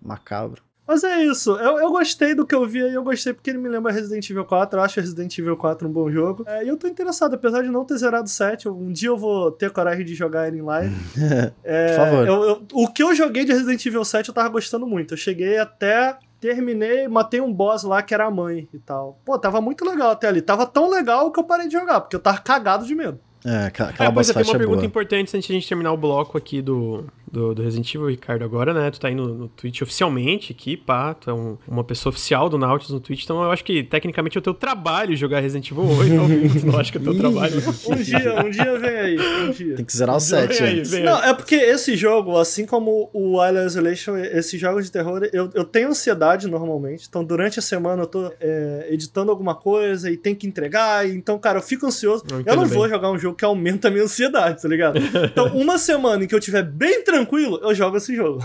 macabro. 0.01 0.61
Mas 0.85 1.01
é 1.05 1.23
isso. 1.23 1.51
Eu, 1.51 1.77
eu 1.79 1.89
gostei 1.91 2.35
do 2.35 2.45
que 2.45 2.53
eu 2.53 2.67
vi 2.67 2.79
e 2.79 2.93
eu 2.93 3.01
gostei 3.03 3.31
porque 3.31 3.49
ele 3.49 3.57
me 3.57 3.69
lembra 3.69 3.89
Resident 3.89 4.29
Evil 4.29 4.43
4. 4.43 4.77
Eu 4.77 4.83
acho 4.83 4.99
Resident 4.99 5.37
Evil 5.39 5.55
4 5.55 5.87
um 5.87 5.91
bom 5.91 6.11
jogo. 6.11 6.43
É, 6.45 6.65
E 6.65 6.67
eu 6.67 6.75
tô 6.75 6.87
interessado, 6.87 7.35
apesar 7.35 7.61
de 7.61 7.69
não 7.69 7.85
ter 7.85 7.95
zerado 7.97 8.25
o 8.25 8.29
7. 8.29 8.65
eu- 8.65 8.75
Um 8.77 8.91
dia 8.91 9.07
eu 9.07 9.17
vou 9.17 9.49
ter 9.49 9.69
coragem 9.71 10.03
de 10.03 10.13
jogar 10.13 10.49
ele 10.49 10.57
em 10.57 10.61
live. 10.61 10.93
É, 11.63 11.87
Por 11.87 11.95
favor. 11.95 12.27
eu- 12.27 12.43
eu- 12.43 12.63
o 12.73 12.87
que 12.91 13.01
eu 13.01 13.15
joguei 13.15 13.45
de 13.45 13.53
Resident 13.53 13.85
Evil 13.85 14.03
7 14.03 14.27
eu 14.27 14.33
tava 14.35 14.49
gostando 14.49 14.85
muito. 14.85 15.13
Eu 15.13 15.17
cheguei 15.17 15.57
até. 15.57 16.17
Terminei, 16.43 17.07
matei 17.07 17.39
um 17.39 17.53
boss 17.53 17.83
lá 17.83 18.01
que 18.03 18.13
era 18.13 18.25
a 18.25 18.29
mãe 18.29 18.67
e 18.73 18.77
tal. 18.77 19.17
Pô, 19.23 19.39
tava 19.39 19.61
muito 19.61 19.85
legal 19.85 20.11
até 20.11 20.27
ali. 20.27 20.41
Tava 20.41 20.65
tão 20.65 20.89
legal 20.89 21.31
que 21.31 21.39
eu 21.39 21.43
parei 21.45 21.67
de 21.67 21.73
jogar, 21.73 22.01
porque 22.01 22.17
eu 22.17 22.19
tava 22.19 22.39
cagado 22.39 22.85
de 22.85 22.93
medo. 22.93 23.17
É, 23.45 23.67
aquela, 23.67 23.91
aquela 23.91 24.09
Ah, 24.09 24.11
boss 24.11 24.29
é, 24.29 24.33
tem 24.33 24.41
fight 24.43 24.51
uma 24.51 24.57
é 24.57 24.59
pergunta 24.59 24.77
boa. 24.79 24.85
importante 24.85 25.37
antes 25.37 25.47
de 25.47 25.53
a 25.53 25.55
gente 25.55 25.69
terminar 25.69 25.93
o 25.93 25.97
bloco 25.97 26.37
aqui 26.37 26.61
do, 26.61 27.05
do, 27.33 27.53
do 27.55 27.63
Resident 27.63 27.93
Evil, 27.95 28.07
Ricardo, 28.09 28.45
agora, 28.45 28.73
né? 28.73 28.89
Tu 28.91 28.99
tá 28.99 29.07
aí 29.07 29.15
no, 29.15 29.27
no 29.33 29.47
Twitch 29.49 29.81
oficialmente 29.81 30.51
aqui, 30.53 30.77
pá, 30.77 31.13
tu 31.15 31.29
é 31.29 31.33
um- 31.33 31.57
uma 31.67 31.83
pessoa 31.83 32.11
oficial 32.11 32.47
do 32.47 32.57
Nautilus 32.57 32.93
no 32.93 32.99
Twitch, 32.99 33.23
então 33.23 33.41
eu 33.43 33.51
acho 33.51 33.63
que 33.63 33.83
tecnicamente 33.83 34.37
é 34.37 34.39
o 34.39 34.41
teu 34.41 34.53
trabalho 34.53 35.15
jogar 35.15 35.39
Resident 35.39 35.69
Evil 35.71 35.83
8 35.83 36.19
ao 36.19 36.25
vivo, 36.27 36.59
tu 36.59 36.65
não 36.67 36.79
acha 36.79 36.91
que 36.91 36.97
é 36.97 37.01
o 37.01 37.03
teu 37.03 37.17
trabalho? 37.17 37.53
Um 37.89 37.95
dia, 37.95 38.45
um 38.45 38.49
dia 38.49 38.79
vem 38.79 38.89
aí. 38.95 39.17
Um 39.47 39.51
dia. 39.51 39.75
Tem 39.75 39.85
que 39.85 39.97
zerar 39.97 40.15
o 40.15 40.19
Vem 40.19 40.27
7 40.29 40.63
aí, 40.63 40.83
aí. 40.93 41.03
Não, 41.03 41.23
é 41.23 41.33
porque 41.33 41.55
esse 41.55 41.95
jogo, 41.95 42.37
assim 42.37 42.65
como 42.65 43.09
o 43.11 43.43
Island 43.43 43.65
Isolation, 43.65 44.15
esses 44.17 44.59
jogos 44.61 44.85
de 44.85 44.91
terror, 44.91 45.27
eu, 45.33 45.49
eu 45.55 45.63
tenho 45.63 45.89
ansiedade 45.89 46.47
normalmente. 46.47 47.07
Então, 47.09 47.23
durante 47.23 47.57
a 47.57 47.61
semana 47.61 48.03
eu 48.03 48.07
tô 48.07 48.31
é, 48.39 48.87
editando 48.91 49.31
alguma 49.31 49.55
coisa 49.55 50.09
e 50.11 50.17
tem 50.17 50.35
que 50.35 50.45
entregar. 50.45 51.07
Então, 51.09 51.39
cara, 51.39 51.57
eu 51.57 51.63
fico 51.63 51.85
ansioso. 51.87 52.23
Eu 52.29 52.43
Eu, 52.45 52.55
não 52.55 52.63
bem. 52.67 52.73
vou 52.73 52.87
jogar 52.87 53.09
um 53.11 53.17
jogo 53.17 53.35
que 53.35 53.43
aumenta 53.45 53.87
a 53.87 53.91
minha 53.91 54.03
ansiedade, 54.03 54.61
tá 54.61 54.67
ligado? 54.67 54.99
Então, 54.99 55.47
uma 55.55 55.77
semana 55.77 56.23
em 56.23 56.27
que 56.27 56.35
eu 56.35 56.39
tiver 56.39 56.61
bem 56.63 57.03
tranquilo, 57.03 57.22
eu 57.61 57.73
jogo 57.73 57.97
esse 57.97 58.15
jogo. 58.15 58.39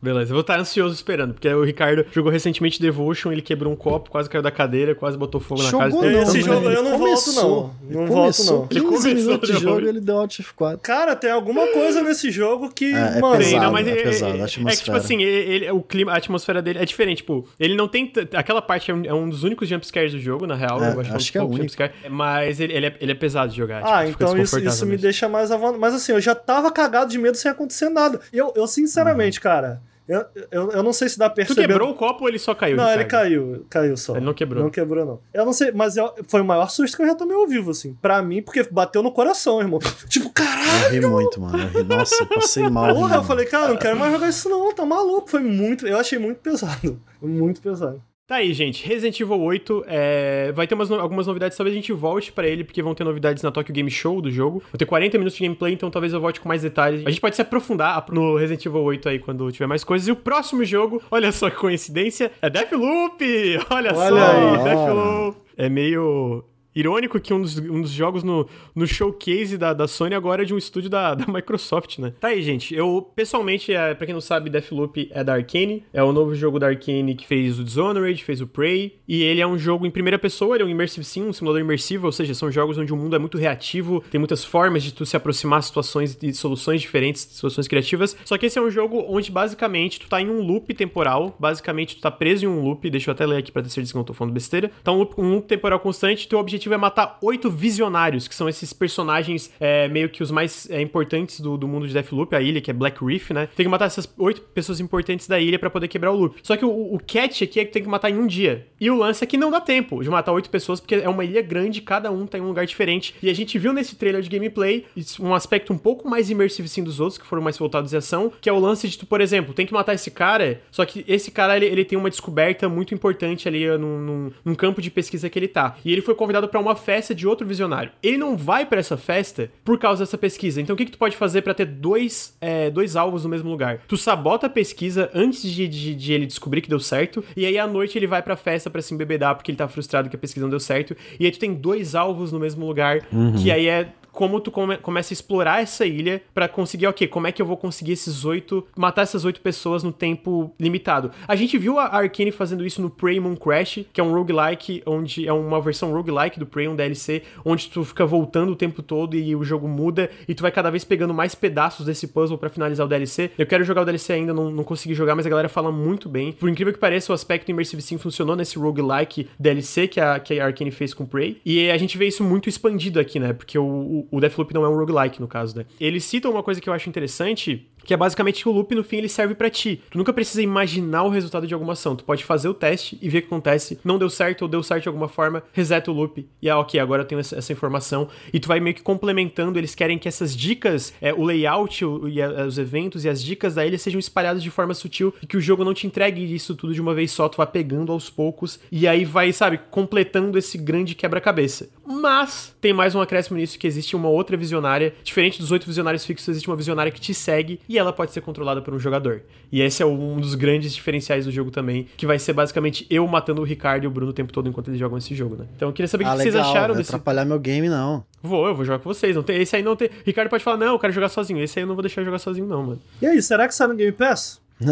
Beleza, 0.00 0.30
eu 0.30 0.34
vou 0.34 0.42
estar 0.42 0.58
ansioso 0.60 0.94
esperando, 0.94 1.34
porque 1.34 1.48
o 1.48 1.64
Ricardo 1.64 2.06
jogou 2.12 2.30
recentemente 2.30 2.80
Devotion, 2.80 3.32
ele 3.32 3.42
quebrou 3.42 3.72
um 3.72 3.76
copo, 3.76 4.10
quase 4.10 4.30
caiu 4.30 4.40
da 4.42 4.50
cadeira, 4.50 4.94
quase 4.94 5.18
botou 5.18 5.40
fogo 5.40 5.60
na 5.62 5.70
casa. 5.72 5.90
Jogou 5.90 6.08
não, 6.10 6.22
Esse 6.22 6.40
jogo 6.40 6.70
eu 6.70 6.82
não 6.84 6.98
volto, 6.98 7.20
começou. 7.24 7.74
não. 7.82 7.90
Não 7.90 8.02
Ele 8.02 8.10
volto, 8.12 8.44
não. 8.44 8.66
15 8.68 8.78
Ele 8.78 8.80
começou 8.86 9.14
minutos 9.14 9.48
de 9.50 9.60
jogo 9.60 9.80
e 9.80 9.88
ele 9.88 10.00
deu 10.00 10.18
Alt 10.18 10.38
F4. 10.40 10.78
Cara, 10.80 11.16
tem 11.16 11.30
alguma 11.32 11.66
coisa 11.72 12.00
nesse 12.02 12.30
jogo 12.30 12.70
que, 12.72 12.94
É, 12.94 13.18
é 13.18 13.20
mano. 13.20 13.38
pesado. 13.38 13.64
Não, 13.64 13.72
mas 13.72 13.88
é 13.88 13.90
é, 13.90 14.02
pesado, 14.02 14.32
a 14.34 14.36
é, 14.38 14.42
é 14.44 14.76
que, 14.76 14.84
tipo 14.84 14.96
assim, 14.96 15.20
ele, 15.22 15.52
ele- 15.54 15.70
o 15.72 15.82
clima, 15.82 16.12
a 16.12 16.16
atmosfera 16.16 16.62
dele 16.62 16.78
é 16.78 16.84
diferente. 16.84 17.18
Tipo, 17.18 17.48
ele 17.58 17.74
não 17.74 17.88
tem. 17.88 18.12
Aquela 18.34 18.62
parte 18.62 18.90
é 18.92 18.94
um, 18.94 19.04
é 19.04 19.12
um 19.12 19.28
dos 19.28 19.42
únicos 19.42 19.68
jumpscares 19.68 20.12
do 20.12 20.20
jogo, 20.20 20.46
na 20.46 20.54
real. 20.54 20.80
É, 20.82 20.94
eu 20.94 21.00
acho, 21.00 21.16
acho 21.16 21.32
que 21.32 21.38
é 21.38 21.42
um 21.42 21.46
é 21.46 21.48
o 21.48 21.56
jumpscare, 21.56 21.92
Mas 22.08 22.60
ele, 22.60 22.72
ele, 22.72 22.86
é, 22.86 22.96
ele 23.00 23.10
é 23.12 23.14
pesado 23.16 23.50
de 23.50 23.56
jogar. 23.56 23.82
Ah, 23.84 24.06
tipo, 24.06 24.22
então 24.22 24.38
isso, 24.38 24.58
isso 24.60 24.86
me 24.86 24.96
deixa 24.96 25.28
mais 25.28 25.50
à 25.50 25.56
vontade. 25.56 25.78
Mas 25.80 25.92
assim, 25.94 26.12
eu 26.12 26.20
já 26.20 26.36
tava 26.36 26.70
cagado 26.70 27.10
de 27.10 27.18
medo 27.18 27.36
sem 27.36 27.50
acontecer 27.50 27.88
nada. 27.88 28.20
Eu, 28.32 28.52
eu 28.54 28.66
sinceramente, 28.68 29.40
cara, 29.40 29.82
eu, 30.08 30.24
eu, 30.50 30.70
eu 30.72 30.82
não 30.82 30.92
sei 30.92 31.08
se 31.08 31.18
dá 31.18 31.28
pra 31.28 31.44
Tu 31.44 31.48
perceber. 31.48 31.68
quebrou 31.68 31.90
o 31.90 31.94
copo 31.94 32.22
ou 32.24 32.28
ele 32.28 32.38
só 32.38 32.54
caiu? 32.54 32.76
Não, 32.76 32.90
ele 32.90 33.04
caiu, 33.04 33.66
caiu 33.68 33.96
só. 33.96 34.16
Ele 34.16 34.24
não 34.24 34.32
quebrou. 34.34 34.62
Não 34.64 34.70
quebrou, 34.70 35.04
não. 35.04 35.20
Eu 35.34 35.44
não 35.44 35.52
sei, 35.52 35.70
mas 35.72 35.96
eu- 35.96 36.12
foi 36.26 36.40
o 36.40 36.44
maior 36.44 36.68
susto 36.70 36.96
que 36.96 37.02
eu 37.02 37.06
já 37.06 37.14
tomei 37.14 37.36
ao 37.36 37.46
vivo, 37.46 37.70
assim. 37.70 37.96
Pra 38.00 38.22
mim, 38.22 38.40
porque 38.42 38.62
bateu 38.70 39.02
no 39.02 39.12
coração, 39.12 39.60
irmão. 39.60 39.78
Tipo, 40.08 40.30
caralho! 40.30 40.86
Eu 40.86 40.90
ri 40.90 41.06
muito, 41.06 41.40
mano. 41.40 41.58
Eu 41.58 41.68
ri, 41.68 41.84
nossa, 41.84 42.14
eu 42.22 42.26
passei 42.26 42.68
mal. 42.68 42.94
Porra, 42.94 43.16
eu 43.16 43.24
falei, 43.24 43.44
cara, 43.46 43.68
não 43.68 43.76
quero 43.76 43.98
mais 43.98 44.12
jogar 44.12 44.28
isso 44.28 44.48
não, 44.48 44.72
tá 44.74 44.86
maluco. 44.86 45.28
Foi 45.30 45.40
muito, 45.40 45.86
eu 45.86 45.98
achei 45.98 46.18
muito 46.18 46.38
pesado. 46.40 47.00
Muito 47.20 47.60
pesado. 47.60 48.00
Tá 48.28 48.36
aí, 48.36 48.52
gente. 48.52 48.86
Resident 48.86 49.18
Evil 49.18 49.40
8 49.40 49.84
é, 49.86 50.52
vai 50.52 50.66
ter 50.66 50.74
umas 50.74 50.90
no- 50.90 51.00
algumas 51.00 51.26
novidades. 51.26 51.56
Talvez 51.56 51.72
a 51.74 51.80
gente 51.80 51.94
volte 51.94 52.30
pra 52.30 52.46
ele, 52.46 52.62
porque 52.62 52.82
vão 52.82 52.94
ter 52.94 53.02
novidades 53.02 53.42
na 53.42 53.50
Tokyo 53.50 53.72
Game 53.74 53.90
Show 53.90 54.20
do 54.20 54.30
jogo. 54.30 54.62
Vai 54.70 54.76
ter 54.78 54.84
40 54.84 55.16
minutos 55.16 55.38
de 55.38 55.42
gameplay, 55.44 55.72
então 55.72 55.90
talvez 55.90 56.12
eu 56.12 56.20
volte 56.20 56.38
com 56.38 56.46
mais 56.46 56.60
detalhes. 56.60 57.06
A 57.06 57.10
gente 57.10 57.22
pode 57.22 57.34
se 57.36 57.40
aprofundar 57.40 58.04
no 58.10 58.36
Resident 58.36 58.66
Evil 58.66 58.82
8 58.82 59.08
aí 59.08 59.18
quando 59.18 59.50
tiver 59.50 59.66
mais 59.66 59.82
coisas. 59.82 60.06
E 60.08 60.12
o 60.12 60.16
próximo 60.16 60.62
jogo, 60.62 61.02
olha 61.10 61.32
só 61.32 61.48
que 61.48 61.56
coincidência, 61.56 62.30
é 62.42 62.50
Deathloop! 62.50 63.24
Olha, 63.70 63.94
Olha 63.94 64.10
só, 64.10 64.16
aí. 64.58 64.62
Deathloop. 64.62 65.38
É 65.56 65.68
meio 65.70 66.44
Irônico 66.78 67.20
que 67.20 67.32
um 67.32 67.40
dos, 67.40 67.58
um 67.58 67.80
dos 67.80 67.90
jogos 67.90 68.22
no, 68.22 68.46
no 68.74 68.86
showcase 68.86 69.56
da, 69.56 69.72
da 69.72 69.88
Sony 69.88 70.14
agora 70.14 70.42
é 70.42 70.44
de 70.44 70.54
um 70.54 70.58
estúdio 70.58 70.88
da, 70.88 71.14
da 71.14 71.26
Microsoft, 71.32 71.98
né? 71.98 72.12
Tá 72.20 72.28
aí, 72.28 72.42
gente. 72.42 72.74
Eu, 72.74 73.10
pessoalmente, 73.14 73.72
é, 73.72 73.94
pra 73.94 74.06
quem 74.06 74.14
não 74.14 74.20
sabe, 74.20 74.50
Deathloop 74.50 75.10
é 75.12 75.24
da 75.24 75.34
Arkane. 75.34 75.84
É 75.92 76.02
o 76.02 76.12
novo 76.12 76.34
jogo 76.34 76.58
da 76.58 76.68
Arkane 76.68 77.14
que 77.14 77.26
fez 77.26 77.58
o 77.58 77.64
Dishonored, 77.64 78.22
fez 78.22 78.40
o 78.40 78.46
Prey. 78.46 78.98
E 79.08 79.22
ele 79.22 79.40
é 79.40 79.46
um 79.46 79.58
jogo 79.58 79.86
em 79.86 79.90
primeira 79.90 80.18
pessoa, 80.18 80.56
ele 80.56 80.62
é 80.62 80.66
um 80.66 80.70
Immersive 80.70 81.04
Sim, 81.04 81.28
um 81.28 81.32
simulador 81.32 81.60
imersivo, 81.60 82.06
ou 82.06 82.12
seja, 82.12 82.34
são 82.34 82.50
jogos 82.50 82.76
onde 82.78 82.92
o 82.92 82.96
mundo 82.96 83.16
é 83.16 83.18
muito 83.18 83.38
reativo, 83.38 84.02
tem 84.10 84.18
muitas 84.18 84.44
formas 84.44 84.82
de 84.82 84.92
tu 84.92 85.06
se 85.06 85.16
aproximar 85.16 85.62
situações 85.62 86.18
e 86.22 86.32
soluções 86.32 86.80
diferentes, 86.80 87.22
situações 87.22 87.66
criativas. 87.66 88.16
Só 88.24 88.36
que 88.36 88.46
esse 88.46 88.58
é 88.58 88.62
um 88.62 88.70
jogo 88.70 89.04
onde, 89.08 89.30
basicamente, 89.30 90.00
tu 90.00 90.08
tá 90.08 90.20
em 90.20 90.28
um 90.28 90.40
loop 90.42 90.72
temporal. 90.74 91.36
Basicamente, 91.38 91.96
tu 91.96 92.02
tá 92.02 92.10
preso 92.10 92.44
em 92.44 92.48
um 92.48 92.62
loop. 92.62 92.88
Deixa 92.90 93.10
eu 93.10 93.12
até 93.12 93.26
ler 93.26 93.38
aqui 93.38 93.50
pra 93.50 93.62
ter 93.62 93.70
certeza 93.70 93.92
que 93.92 93.96
não 93.96 94.04
tô 94.04 94.12
falando 94.12 94.34
besteira. 94.34 94.70
Tá 94.84 94.92
um 94.92 94.98
loop, 94.98 95.14
um 95.18 95.30
loop 95.34 95.46
temporal 95.46 95.80
constante. 95.80 96.28
Teu 96.28 96.38
objetivo 96.38 96.67
é 96.74 96.76
matar 96.76 97.18
oito 97.22 97.50
visionários, 97.50 98.28
que 98.28 98.34
são 98.34 98.48
esses 98.48 98.72
personagens 98.72 99.52
é, 99.60 99.88
meio 99.88 100.08
que 100.08 100.22
os 100.22 100.30
mais 100.30 100.68
é, 100.70 100.80
importantes 100.80 101.40
do, 101.40 101.56
do 101.56 101.68
mundo 101.68 101.86
de 101.86 101.92
Deathloop, 101.92 102.34
a 102.34 102.40
ilha, 102.40 102.60
que 102.60 102.70
é 102.70 102.74
Black 102.74 103.04
Reef, 103.04 103.30
né? 103.30 103.48
Tem 103.54 103.64
que 103.64 103.70
matar 103.70 103.86
essas 103.86 104.12
oito 104.18 104.40
pessoas 104.40 104.80
importantes 104.80 105.26
da 105.26 105.38
ilha 105.38 105.58
para 105.58 105.70
poder 105.70 105.88
quebrar 105.88 106.12
o 106.12 106.16
loop. 106.16 106.38
Só 106.42 106.56
que 106.56 106.64
o, 106.64 106.94
o 106.94 106.98
catch 106.98 107.42
aqui 107.42 107.60
é 107.60 107.64
que 107.64 107.72
tem 107.72 107.82
que 107.82 107.88
matar 107.88 108.10
em 108.10 108.18
um 108.18 108.26
dia. 108.26 108.66
E 108.80 108.90
o 108.90 108.96
lance 108.96 109.22
é 109.22 109.26
que 109.26 109.36
não 109.36 109.50
dá 109.50 109.60
tempo 109.60 110.02
de 110.02 110.10
matar 110.10 110.32
oito 110.32 110.50
pessoas, 110.50 110.80
porque 110.80 110.96
é 110.96 111.08
uma 111.08 111.24
ilha 111.24 111.42
grande, 111.42 111.80
cada 111.80 112.10
um 112.10 112.26
tá 112.26 112.38
em 112.38 112.40
um 112.40 112.48
lugar 112.48 112.66
diferente. 112.66 113.14
E 113.22 113.28
a 113.30 113.34
gente 113.34 113.58
viu 113.58 113.72
nesse 113.72 113.96
trailer 113.96 114.22
de 114.22 114.28
gameplay 114.28 114.84
um 115.20 115.34
aspecto 115.34 115.72
um 115.72 115.78
pouco 115.78 116.08
mais 116.08 116.30
imersivo 116.30 116.68
sim 116.68 116.82
dos 116.82 117.00
outros, 117.00 117.18
que 117.18 117.26
foram 117.26 117.42
mais 117.42 117.58
voltados 117.58 117.92
em 117.92 117.96
ação, 117.96 118.32
que 118.40 118.48
é 118.48 118.52
o 118.52 118.58
lance 118.58 118.88
de 118.88 118.98
tu, 118.98 119.06
por 119.06 119.20
exemplo, 119.20 119.54
tem 119.54 119.66
que 119.66 119.72
matar 119.72 119.94
esse 119.94 120.10
cara, 120.10 120.60
só 120.70 120.84
que 120.84 121.04
esse 121.08 121.30
cara 121.30 121.56
ele, 121.56 121.66
ele 121.66 121.84
tem 121.84 121.98
uma 121.98 122.10
descoberta 122.10 122.68
muito 122.68 122.94
importante 122.94 123.48
ali 123.48 123.66
num, 123.78 123.98
num, 123.98 124.30
num 124.44 124.54
campo 124.54 124.80
de 124.80 124.90
pesquisa 124.90 125.28
que 125.28 125.38
ele 125.38 125.48
tá. 125.48 125.76
E 125.84 125.92
ele 125.92 126.02
foi 126.02 126.14
convidado 126.14 126.48
para 126.58 126.60
uma 126.60 126.74
festa 126.74 127.14
de 127.14 127.26
outro 127.26 127.46
visionário. 127.46 127.92
Ele 128.02 128.16
não 128.16 128.36
vai 128.36 128.66
para 128.66 128.80
essa 128.80 128.96
festa 128.96 129.50
por 129.64 129.78
causa 129.78 130.04
dessa 130.04 130.18
pesquisa. 130.18 130.60
Então 130.60 130.74
o 130.74 130.76
que, 130.76 130.84
que 130.84 130.92
tu 130.92 130.98
pode 130.98 131.16
fazer 131.16 131.42
para 131.42 131.54
ter 131.54 131.66
dois, 131.66 132.36
é, 132.40 132.70
dois 132.70 132.96
alvos 132.96 133.24
no 133.24 133.30
mesmo 133.30 133.48
lugar? 133.48 133.80
Tu 133.86 133.96
sabota 133.96 134.46
a 134.46 134.50
pesquisa 134.50 135.10
antes 135.14 135.42
de, 135.42 135.68
de, 135.68 135.94
de, 135.94 136.12
ele 136.12 136.26
descobrir 136.26 136.60
que 136.60 136.68
deu 136.68 136.80
certo, 136.80 137.24
e 137.36 137.46
aí 137.46 137.58
à 137.58 137.66
noite 137.66 137.96
ele 137.96 138.06
vai 138.06 138.22
pra 138.22 138.36
festa 138.36 138.68
para 138.68 138.82
se 138.82 138.92
embebedar 138.92 139.34
porque 139.34 139.50
ele 139.50 139.58
tá 139.58 139.68
frustrado 139.68 140.08
que 140.08 140.16
a 140.16 140.18
pesquisa 140.18 140.44
não 140.44 140.50
deu 140.50 140.60
certo, 140.60 140.96
e 141.18 141.24
aí 141.24 141.30
tu 141.30 141.38
tem 141.38 141.54
dois 141.54 141.94
alvos 141.94 142.32
no 142.32 142.40
mesmo 142.40 142.66
lugar, 142.66 143.00
uhum. 143.12 143.34
que 143.34 143.50
aí 143.50 143.68
é 143.68 143.88
como 144.12 144.40
tu 144.40 144.50
come, 144.50 144.76
começa 144.78 145.12
a 145.12 145.14
explorar 145.14 145.62
essa 145.62 145.86
ilha 145.86 146.22
para 146.34 146.48
conseguir, 146.48 146.86
ok, 146.86 147.06
como 147.08 147.26
é 147.26 147.32
que 147.32 147.40
eu 147.40 147.46
vou 147.46 147.56
conseguir 147.56 147.92
esses 147.92 148.24
oito, 148.24 148.66
matar 148.76 149.02
essas 149.02 149.24
oito 149.24 149.40
pessoas 149.40 149.82
no 149.82 149.92
tempo 149.92 150.52
limitado. 150.58 151.10
A 151.26 151.36
gente 151.36 151.56
viu 151.58 151.78
a 151.78 151.86
Arkane 151.86 152.30
fazendo 152.30 152.66
isso 152.66 152.80
no 152.80 152.90
Prey 152.90 153.20
Moon 153.20 153.36
Crash, 153.36 153.80
que 153.92 154.00
é 154.00 154.04
um 154.04 154.12
roguelike, 154.12 154.82
onde 154.86 155.26
é 155.26 155.32
uma 155.32 155.60
versão 155.60 155.92
roguelike 155.92 156.38
do 156.38 156.46
Prey, 156.46 156.68
um 156.68 156.76
DLC, 156.76 157.22
onde 157.44 157.68
tu 157.68 157.84
fica 157.84 158.04
voltando 158.06 158.52
o 158.52 158.56
tempo 158.56 158.82
todo 158.82 159.16
e 159.16 159.34
o 159.34 159.44
jogo 159.44 159.68
muda 159.68 160.10
e 160.26 160.34
tu 160.34 160.42
vai 160.42 160.50
cada 160.50 160.70
vez 160.70 160.84
pegando 160.84 161.14
mais 161.14 161.34
pedaços 161.34 161.86
desse 161.86 162.08
puzzle 162.08 162.38
para 162.38 162.48
finalizar 162.48 162.86
o 162.86 162.88
DLC. 162.88 163.30
Eu 163.38 163.46
quero 163.46 163.64
jogar 163.64 163.82
o 163.82 163.84
DLC 163.84 164.12
ainda, 164.12 164.32
não, 164.32 164.50
não 164.50 164.64
consegui 164.64 164.94
jogar, 164.94 165.14
mas 165.14 165.26
a 165.26 165.30
galera 165.30 165.48
fala 165.48 165.70
muito 165.70 166.08
bem. 166.08 166.32
Por 166.32 166.48
incrível 166.48 166.72
que 166.72 166.78
pareça, 166.78 167.12
o 167.12 167.14
aspecto 167.14 167.50
Immersive 167.50 167.82
Sim 167.82 167.98
funcionou 167.98 168.36
nesse 168.36 168.58
roguelike 168.58 169.28
DLC 169.38 169.88
que 169.88 170.00
a, 170.00 170.18
que 170.18 170.38
a 170.38 170.46
Arkane 170.46 170.70
fez 170.70 170.92
com 170.94 171.06
Prey. 171.06 171.40
E 171.44 171.70
a 171.70 171.76
gente 171.76 171.96
vê 171.96 172.06
isso 172.06 172.24
muito 172.24 172.48
expandido 172.48 173.00
aqui, 173.00 173.18
né? 173.18 173.32
Porque 173.32 173.58
o, 173.58 174.06
o 174.07 174.07
Deathloop 174.20 174.54
não 174.54 174.64
é 174.64 174.68
um 174.68 174.74
roguelike, 174.74 175.20
no 175.20 175.28
caso, 175.28 175.56
né? 175.56 175.66
Eles 175.80 176.04
citam 176.04 176.30
uma 176.30 176.42
coisa 176.42 176.60
que 176.60 176.68
eu 176.68 176.72
acho 176.72 176.88
interessante, 176.88 177.68
que 177.84 177.94
é 177.94 177.96
basicamente 177.96 178.42
que 178.42 178.48
o 178.48 178.52
loop 178.52 178.74
no 178.74 178.84
fim 178.84 178.98
ele 178.98 179.08
serve 179.08 179.34
para 179.34 179.48
ti. 179.50 179.82
Tu 179.90 179.98
nunca 179.98 180.12
precisa 180.12 180.42
imaginar 180.42 181.04
o 181.04 181.08
resultado 181.08 181.46
de 181.46 181.54
alguma 181.54 181.72
ação. 181.72 181.96
Tu 181.96 182.04
pode 182.04 182.24
fazer 182.24 182.48
o 182.48 182.54
teste 182.54 182.98
e 183.00 183.08
ver 183.08 183.18
o 183.18 183.22
que 183.22 183.26
acontece. 183.28 183.78
Não 183.84 183.98
deu 183.98 184.10
certo 184.10 184.42
ou 184.42 184.48
deu 184.48 184.62
certo 184.62 184.82
de 184.82 184.88
alguma 184.88 185.08
forma, 185.08 185.42
reseta 185.52 185.90
o 185.90 185.94
loop. 185.94 186.26
E 186.42 186.50
ah, 186.50 186.58
ok, 186.58 186.78
agora 186.78 187.02
eu 187.02 187.06
tenho 187.06 187.20
essa, 187.20 187.52
informação. 187.52 188.08
E 188.32 188.38
tu 188.38 188.48
vai 188.48 188.60
meio 188.60 188.74
que 188.74 188.82
complementando. 188.82 189.58
Eles 189.58 189.74
querem 189.74 189.98
que 189.98 190.06
essas 190.06 190.36
dicas, 190.36 190.92
é, 191.00 191.12
o 191.12 191.24
layout 191.24 191.84
o, 191.84 192.08
e 192.08 192.20
a, 192.20 192.44
os 192.44 192.58
eventos 192.58 193.04
e 193.04 193.08
as 193.08 193.22
dicas 193.22 193.54
da 193.54 193.66
ilha 193.66 193.78
sejam 193.78 193.98
espalhados 193.98 194.42
de 194.42 194.50
forma 194.50 194.74
sutil 194.74 195.14
e 195.22 195.26
que 195.26 195.36
o 195.36 195.40
jogo 195.40 195.64
não 195.64 195.74
te 195.74 195.86
entregue 195.86 196.34
isso 196.34 196.54
tudo 196.54 196.74
de 196.74 196.80
uma 196.80 196.94
vez 196.94 197.10
só. 197.10 197.28
Tu 197.28 197.36
vai 197.36 197.46
pegando 197.46 197.92
aos 197.92 198.10
poucos 198.10 198.60
e 198.70 198.86
aí 198.86 199.04
vai, 199.04 199.32
sabe, 199.32 199.60
completando 199.70 200.38
esse 200.38 200.58
grande 200.58 200.94
quebra-cabeça. 200.94 201.70
Mas 201.86 202.54
tem 202.60 202.72
mais 202.72 202.94
um 202.94 203.00
acréscimo 203.00 203.38
nisso 203.38 203.58
que 203.58 203.66
existe 203.66 203.96
uma 203.96 204.08
outra 204.08 204.36
visionária. 204.36 204.94
Diferente 205.02 205.40
dos 205.40 205.50
oito 205.50 205.66
visionários 205.66 206.04
fixos, 206.04 206.28
existe 206.28 206.48
uma 206.48 206.56
visionária 206.56 206.92
que 206.92 207.00
te 207.00 207.14
segue 207.14 207.60
e 207.68 207.78
ela 207.78 207.92
pode 207.92 208.12
ser 208.12 208.20
controlada 208.20 208.62
por 208.62 208.72
um 208.72 208.78
jogador. 208.78 209.22
E 209.52 209.60
esse 209.60 209.82
é 209.82 209.86
um 209.86 210.16
dos 210.16 210.34
grandes 210.34 210.72
diferenciais 210.72 211.26
do 211.26 211.30
jogo 211.30 211.50
também, 211.50 211.86
que 211.96 212.06
vai 212.06 212.18
ser 212.18 212.32
basicamente 212.32 212.86
eu 212.88 213.06
matando 213.06 213.42
o 213.42 213.44
Ricardo 213.44 213.84
e 213.84 213.86
o 213.86 213.90
Bruno 213.90 214.10
o 214.10 214.14
tempo 214.14 214.32
todo 214.32 214.48
enquanto 214.48 214.68
eles 214.68 214.80
jogam 214.80 214.96
esse 214.96 215.14
jogo, 215.14 215.36
né? 215.36 215.44
Então 215.54 215.68
eu 215.68 215.72
queria 215.72 215.88
saber 215.88 216.04
o 216.04 216.06
ah, 216.08 216.12
que 216.12 216.18
legal, 216.18 216.32
vocês 216.32 216.56
acharam 216.56 216.74
desse. 216.74 216.90
atrapalhar 216.90 217.24
meu 217.24 217.38
game, 217.38 217.68
não. 217.68 218.04
Vou, 218.22 218.46
eu 218.46 218.54
vou 218.54 218.64
jogar 218.64 218.78
com 218.78 218.92
vocês. 218.92 219.14
Não 219.14 219.22
tem, 219.22 219.40
esse 219.40 219.54
aí 219.54 219.62
não 219.62 219.76
tem. 219.76 219.90
Ricardo 220.04 220.30
pode 220.30 220.42
falar, 220.42 220.56
não, 220.56 220.72
eu 220.72 220.78
quero 220.78 220.92
jogar 220.92 221.08
sozinho. 221.08 221.42
Esse 221.42 221.58
aí 221.58 221.64
eu 221.64 221.68
não 221.68 221.74
vou 221.74 221.82
deixar 221.82 222.02
jogar 222.02 222.18
sozinho, 222.18 222.46
não, 222.46 222.62
mano. 222.62 222.80
E 223.02 223.06
aí, 223.06 223.20
será 223.20 223.46
que 223.46 223.54
sai 223.54 223.68
no 223.68 223.74
Game 223.74 223.92
Pass? 223.92 224.40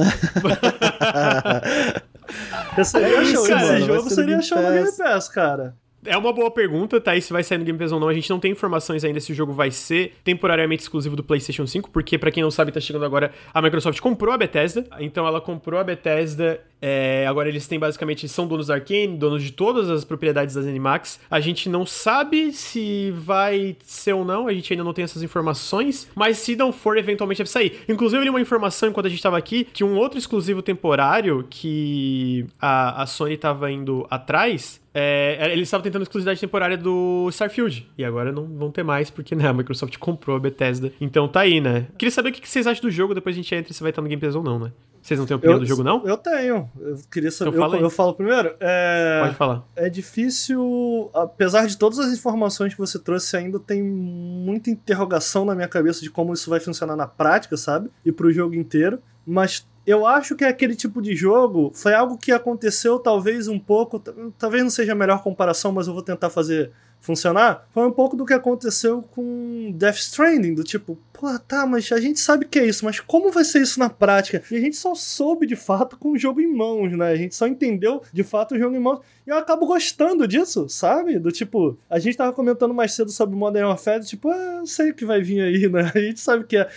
é 2.77 2.81
esse 2.81 3.81
jogo 3.87 4.11
seria 4.11 4.43
show 4.43 4.61
no 4.61 4.73
Game 4.73 4.97
Pass, 4.97 5.29
cara. 5.29 5.77
É 6.07 6.17
uma 6.17 6.33
boa 6.33 6.51
pergunta, 6.51 7.01
tá? 7.01 7.17
E 7.17 7.21
se 7.21 7.33
vai 7.33 7.43
sair 7.43 7.59
no 7.59 7.65
Game 7.65 7.79
Pass 7.79 7.93
ou 7.93 8.01
não, 8.01 8.09
a 8.09 8.15
gente 8.15 8.31
não 8.31 8.39
tem 8.39 8.53
informações 8.53 9.05
ainda 9.05 9.21
se 9.21 9.33
o 9.33 9.35
jogo 9.35 9.53
vai 9.53 9.71
ser 9.71 10.15
temporariamente 10.23 10.83
exclusivo 10.83 11.17
do 11.17 11.23
PlayStation 11.23 11.67
5, 11.67 11.91
porque 11.91 12.17
para 12.17 12.31
quem 12.31 12.43
não 12.43 12.51
sabe, 12.51 12.73
tá 12.73 12.81
chegando 12.81 13.05
agora, 13.05 13.33
a 13.53 13.61
Microsoft 13.61 14.01
comprou 14.01 14.33
a 14.33 14.39
Bethesda, 14.39 14.87
então 15.01 15.27
ela 15.27 15.41
comprou 15.41 15.81
a 15.81 15.85
Bethesda, 15.85 16.61
é, 16.81 17.27
agora 17.27 17.49
eles 17.49 17.67
têm 17.67 17.79
basicamente, 17.79 18.29
são 18.29 18.47
donos 18.47 18.69
da 18.69 18.75
Arkane, 18.75 19.17
donos 19.17 19.43
de 19.43 19.53
todas 19.53 19.89
as 19.91 20.05
propriedades 20.05 20.55
das 20.55 20.67
Animax. 20.67 21.19
A 21.31 21.41
gente 21.41 21.69
não 21.69 21.87
sabe 21.87 22.53
se 22.53 23.11
vai 23.13 23.77
ser 23.81 24.13
ou 24.13 24.25
não, 24.25 24.47
a 24.47 24.53
gente 24.53 24.73
ainda 24.73 24.85
não 24.85 24.93
tem 24.93 25.05
essas 25.05 25.23
informações, 25.23 26.09
mas 26.15 26.39
se 26.39 26.55
não 26.55 26.73
for, 26.73 26.97
eventualmente 26.97 27.39
deve 27.39 27.51
sair. 27.51 27.81
Inclusive, 27.89 28.21
eu 28.21 28.25
li 28.25 28.31
uma 28.31 28.41
informação 28.41 28.89
enquanto 28.89 29.07
a 29.07 29.11
gente 29.11 29.23
tava 29.23 29.39
aqui, 29.39 29.65
que 29.65 29.83
um 29.83 29.97
outro 29.97 30.19
exclusivo 30.19 30.63
temporário 30.63 31.47
que 31.49 32.47
a, 32.61 33.03
a 33.03 33.07
Sony 33.07 33.37
tava 33.37 33.71
indo 33.71 34.07
atrás 34.11 34.81
é, 34.99 35.37
é, 35.39 35.53
eles 35.53 35.69
estavam 35.69 35.85
tentando 35.85 36.03
exclusividade 36.03 36.41
temporária 36.41 36.79
do 36.79 37.29
Starfield. 37.31 37.87
E 37.99 38.05
agora 38.05 38.33
não 38.33 38.47
vão 38.47 38.71
ter 38.71 38.83
mais, 38.83 39.11
porque 39.11 39.35
né, 39.35 39.47
a 39.47 39.53
Microsoft 39.53 39.95
comprou 40.01 40.37
a 40.37 40.41
Bethesda. 40.41 40.91
Então 40.99 41.29
tá 41.29 41.41
aí, 41.41 41.61
né? 41.61 41.89
Queria 41.99 42.11
saber 42.11 42.31
o 42.31 42.33
que 42.33 42.49
vocês 42.49 42.67
acham 42.67 42.81
do 42.81 42.91
jogo, 42.91 43.15
depois 43.15 43.37
a 43.37 43.37
gente 43.37 43.55
entra 43.55 43.75
se 43.75 43.83
vai 43.83 43.91
estar 43.91 44.01
no 44.01 44.09
Game 44.09 44.21
Pass 44.21 44.35
ou 44.35 44.43
não, 44.43 44.59
né? 44.59 44.73
Vocês 45.03 45.21
não 45.21 45.27
têm 45.27 45.37
opinião 45.37 45.57
eu, 45.57 45.61
do 45.61 45.67
jogo, 45.67 45.85
não? 45.85 46.05
Eu 46.05 46.17
tenho. 46.17 46.69
Eu 46.81 46.99
queria 47.13 47.31
saber. 47.31 47.51
Então 47.57 47.75
eu, 47.75 47.81
eu, 47.83 47.91
falo 47.91 48.15
primeiro. 48.15 48.57
É, 48.59 49.21
Pode 49.23 49.37
falar. 49.37 49.65
É 49.77 49.89
difícil. 49.89 51.11
Apesar 51.15 51.67
de 51.67 51.77
todas 51.77 51.99
as 51.99 52.13
informações 52.13 52.73
que 52.73 52.81
você 52.81 52.99
trouxe, 52.99 53.37
ainda 53.37 53.61
tem 53.61 53.83
muita 53.83 54.71
interrogação 54.71 55.45
na 55.45 55.55
minha 55.55 55.69
cabeça 55.69 56.01
de 56.01 56.11
como 56.11 56.33
isso 56.33 56.51
vai 56.51 56.59
funcionar 56.59 56.97
na 56.97 57.07
prática, 57.07 57.57
sabe? 57.57 57.89
E 58.05 58.11
pro 58.11 58.33
jogo 58.33 58.55
inteiro. 58.55 58.99
Mas 59.25 59.65
eu 59.87 60.07
acho 60.07 60.35
que 60.35 60.45
aquele 60.45 60.75
tipo 60.75 61.01
de 61.01 61.15
jogo 61.15 61.71
foi 61.75 61.95
algo 61.95 62.19
que 62.19 62.33
aconteceu 62.33 62.99
talvez 62.99 63.47
um 63.47 63.59
pouco, 63.59 64.03
talvez 64.37 64.63
não 64.63 64.71
seja 64.71 64.93
a 64.93 64.97
melhor 64.97 65.23
comparação, 65.23 65.71
mas 65.71 65.87
eu 65.87 65.95
vou 65.95 66.03
tentar 66.03 66.29
fazer 66.29 66.73
funcionar. 67.01 67.69
Foi 67.73 67.87
um 67.87 67.93
pouco 67.93 68.17
do 68.17 68.25
que 68.25 68.35
aconteceu 68.35 69.03
com 69.03 69.73
Death 69.77 69.99
Stranding, 69.99 70.55
do 70.55 70.65
tipo, 70.65 70.99
pô, 71.13 71.39
tá, 71.39 71.65
mas 71.65 71.91
a 71.93 72.01
gente 72.01 72.19
sabe 72.19 72.47
que 72.47 72.59
é 72.59 72.67
isso, 72.67 72.85
mas 72.85 72.99
como 72.99 73.31
vai 73.31 73.45
ser 73.45 73.63
isso 73.63 73.79
na 73.79 73.89
prática? 73.89 74.43
E 74.51 74.57
a 74.57 74.61
gente 74.61 74.77
só 74.77 74.95
soube 74.95 75.47
de 75.47 75.55
fato 75.55 75.97
com 75.97 76.11
o 76.11 76.19
jogo 76.19 76.41
em 76.41 76.53
mãos, 76.53 76.97
né? 76.97 77.09
A 77.09 77.17
gente 77.17 77.35
só 77.35 77.47
entendeu 77.47 78.03
de 78.13 78.25
fato 78.25 78.55
o 78.55 78.59
jogo 78.59 78.75
em 78.75 78.81
mãos. 78.81 79.01
E 79.27 79.31
eu 79.31 79.37
acabo 79.37 79.67
gostando 79.67 80.27
disso, 80.27 80.69
sabe? 80.69 81.19
Do 81.19 81.33
tipo, 81.33 81.77
a 81.91 81.99
gente 81.99 82.17
tava 82.17 82.33
comentando 82.33 82.73
mais 82.73 82.93
cedo 82.93 83.11
sobre 83.11 83.35
Modern 83.35 83.67
Warfare, 83.67 84.05
tipo, 84.05 84.29
ah, 84.29 84.59
eu 84.61 84.67
sei 84.67 84.91
o 84.91 84.95
que 84.95 85.05
vai 85.05 85.21
vir 85.21 85.41
aí, 85.41 85.69
né? 85.69 85.91
A 85.97 85.99
gente 85.99 86.21
sabe 86.21 86.45
que 86.45 86.57
é. 86.57 86.69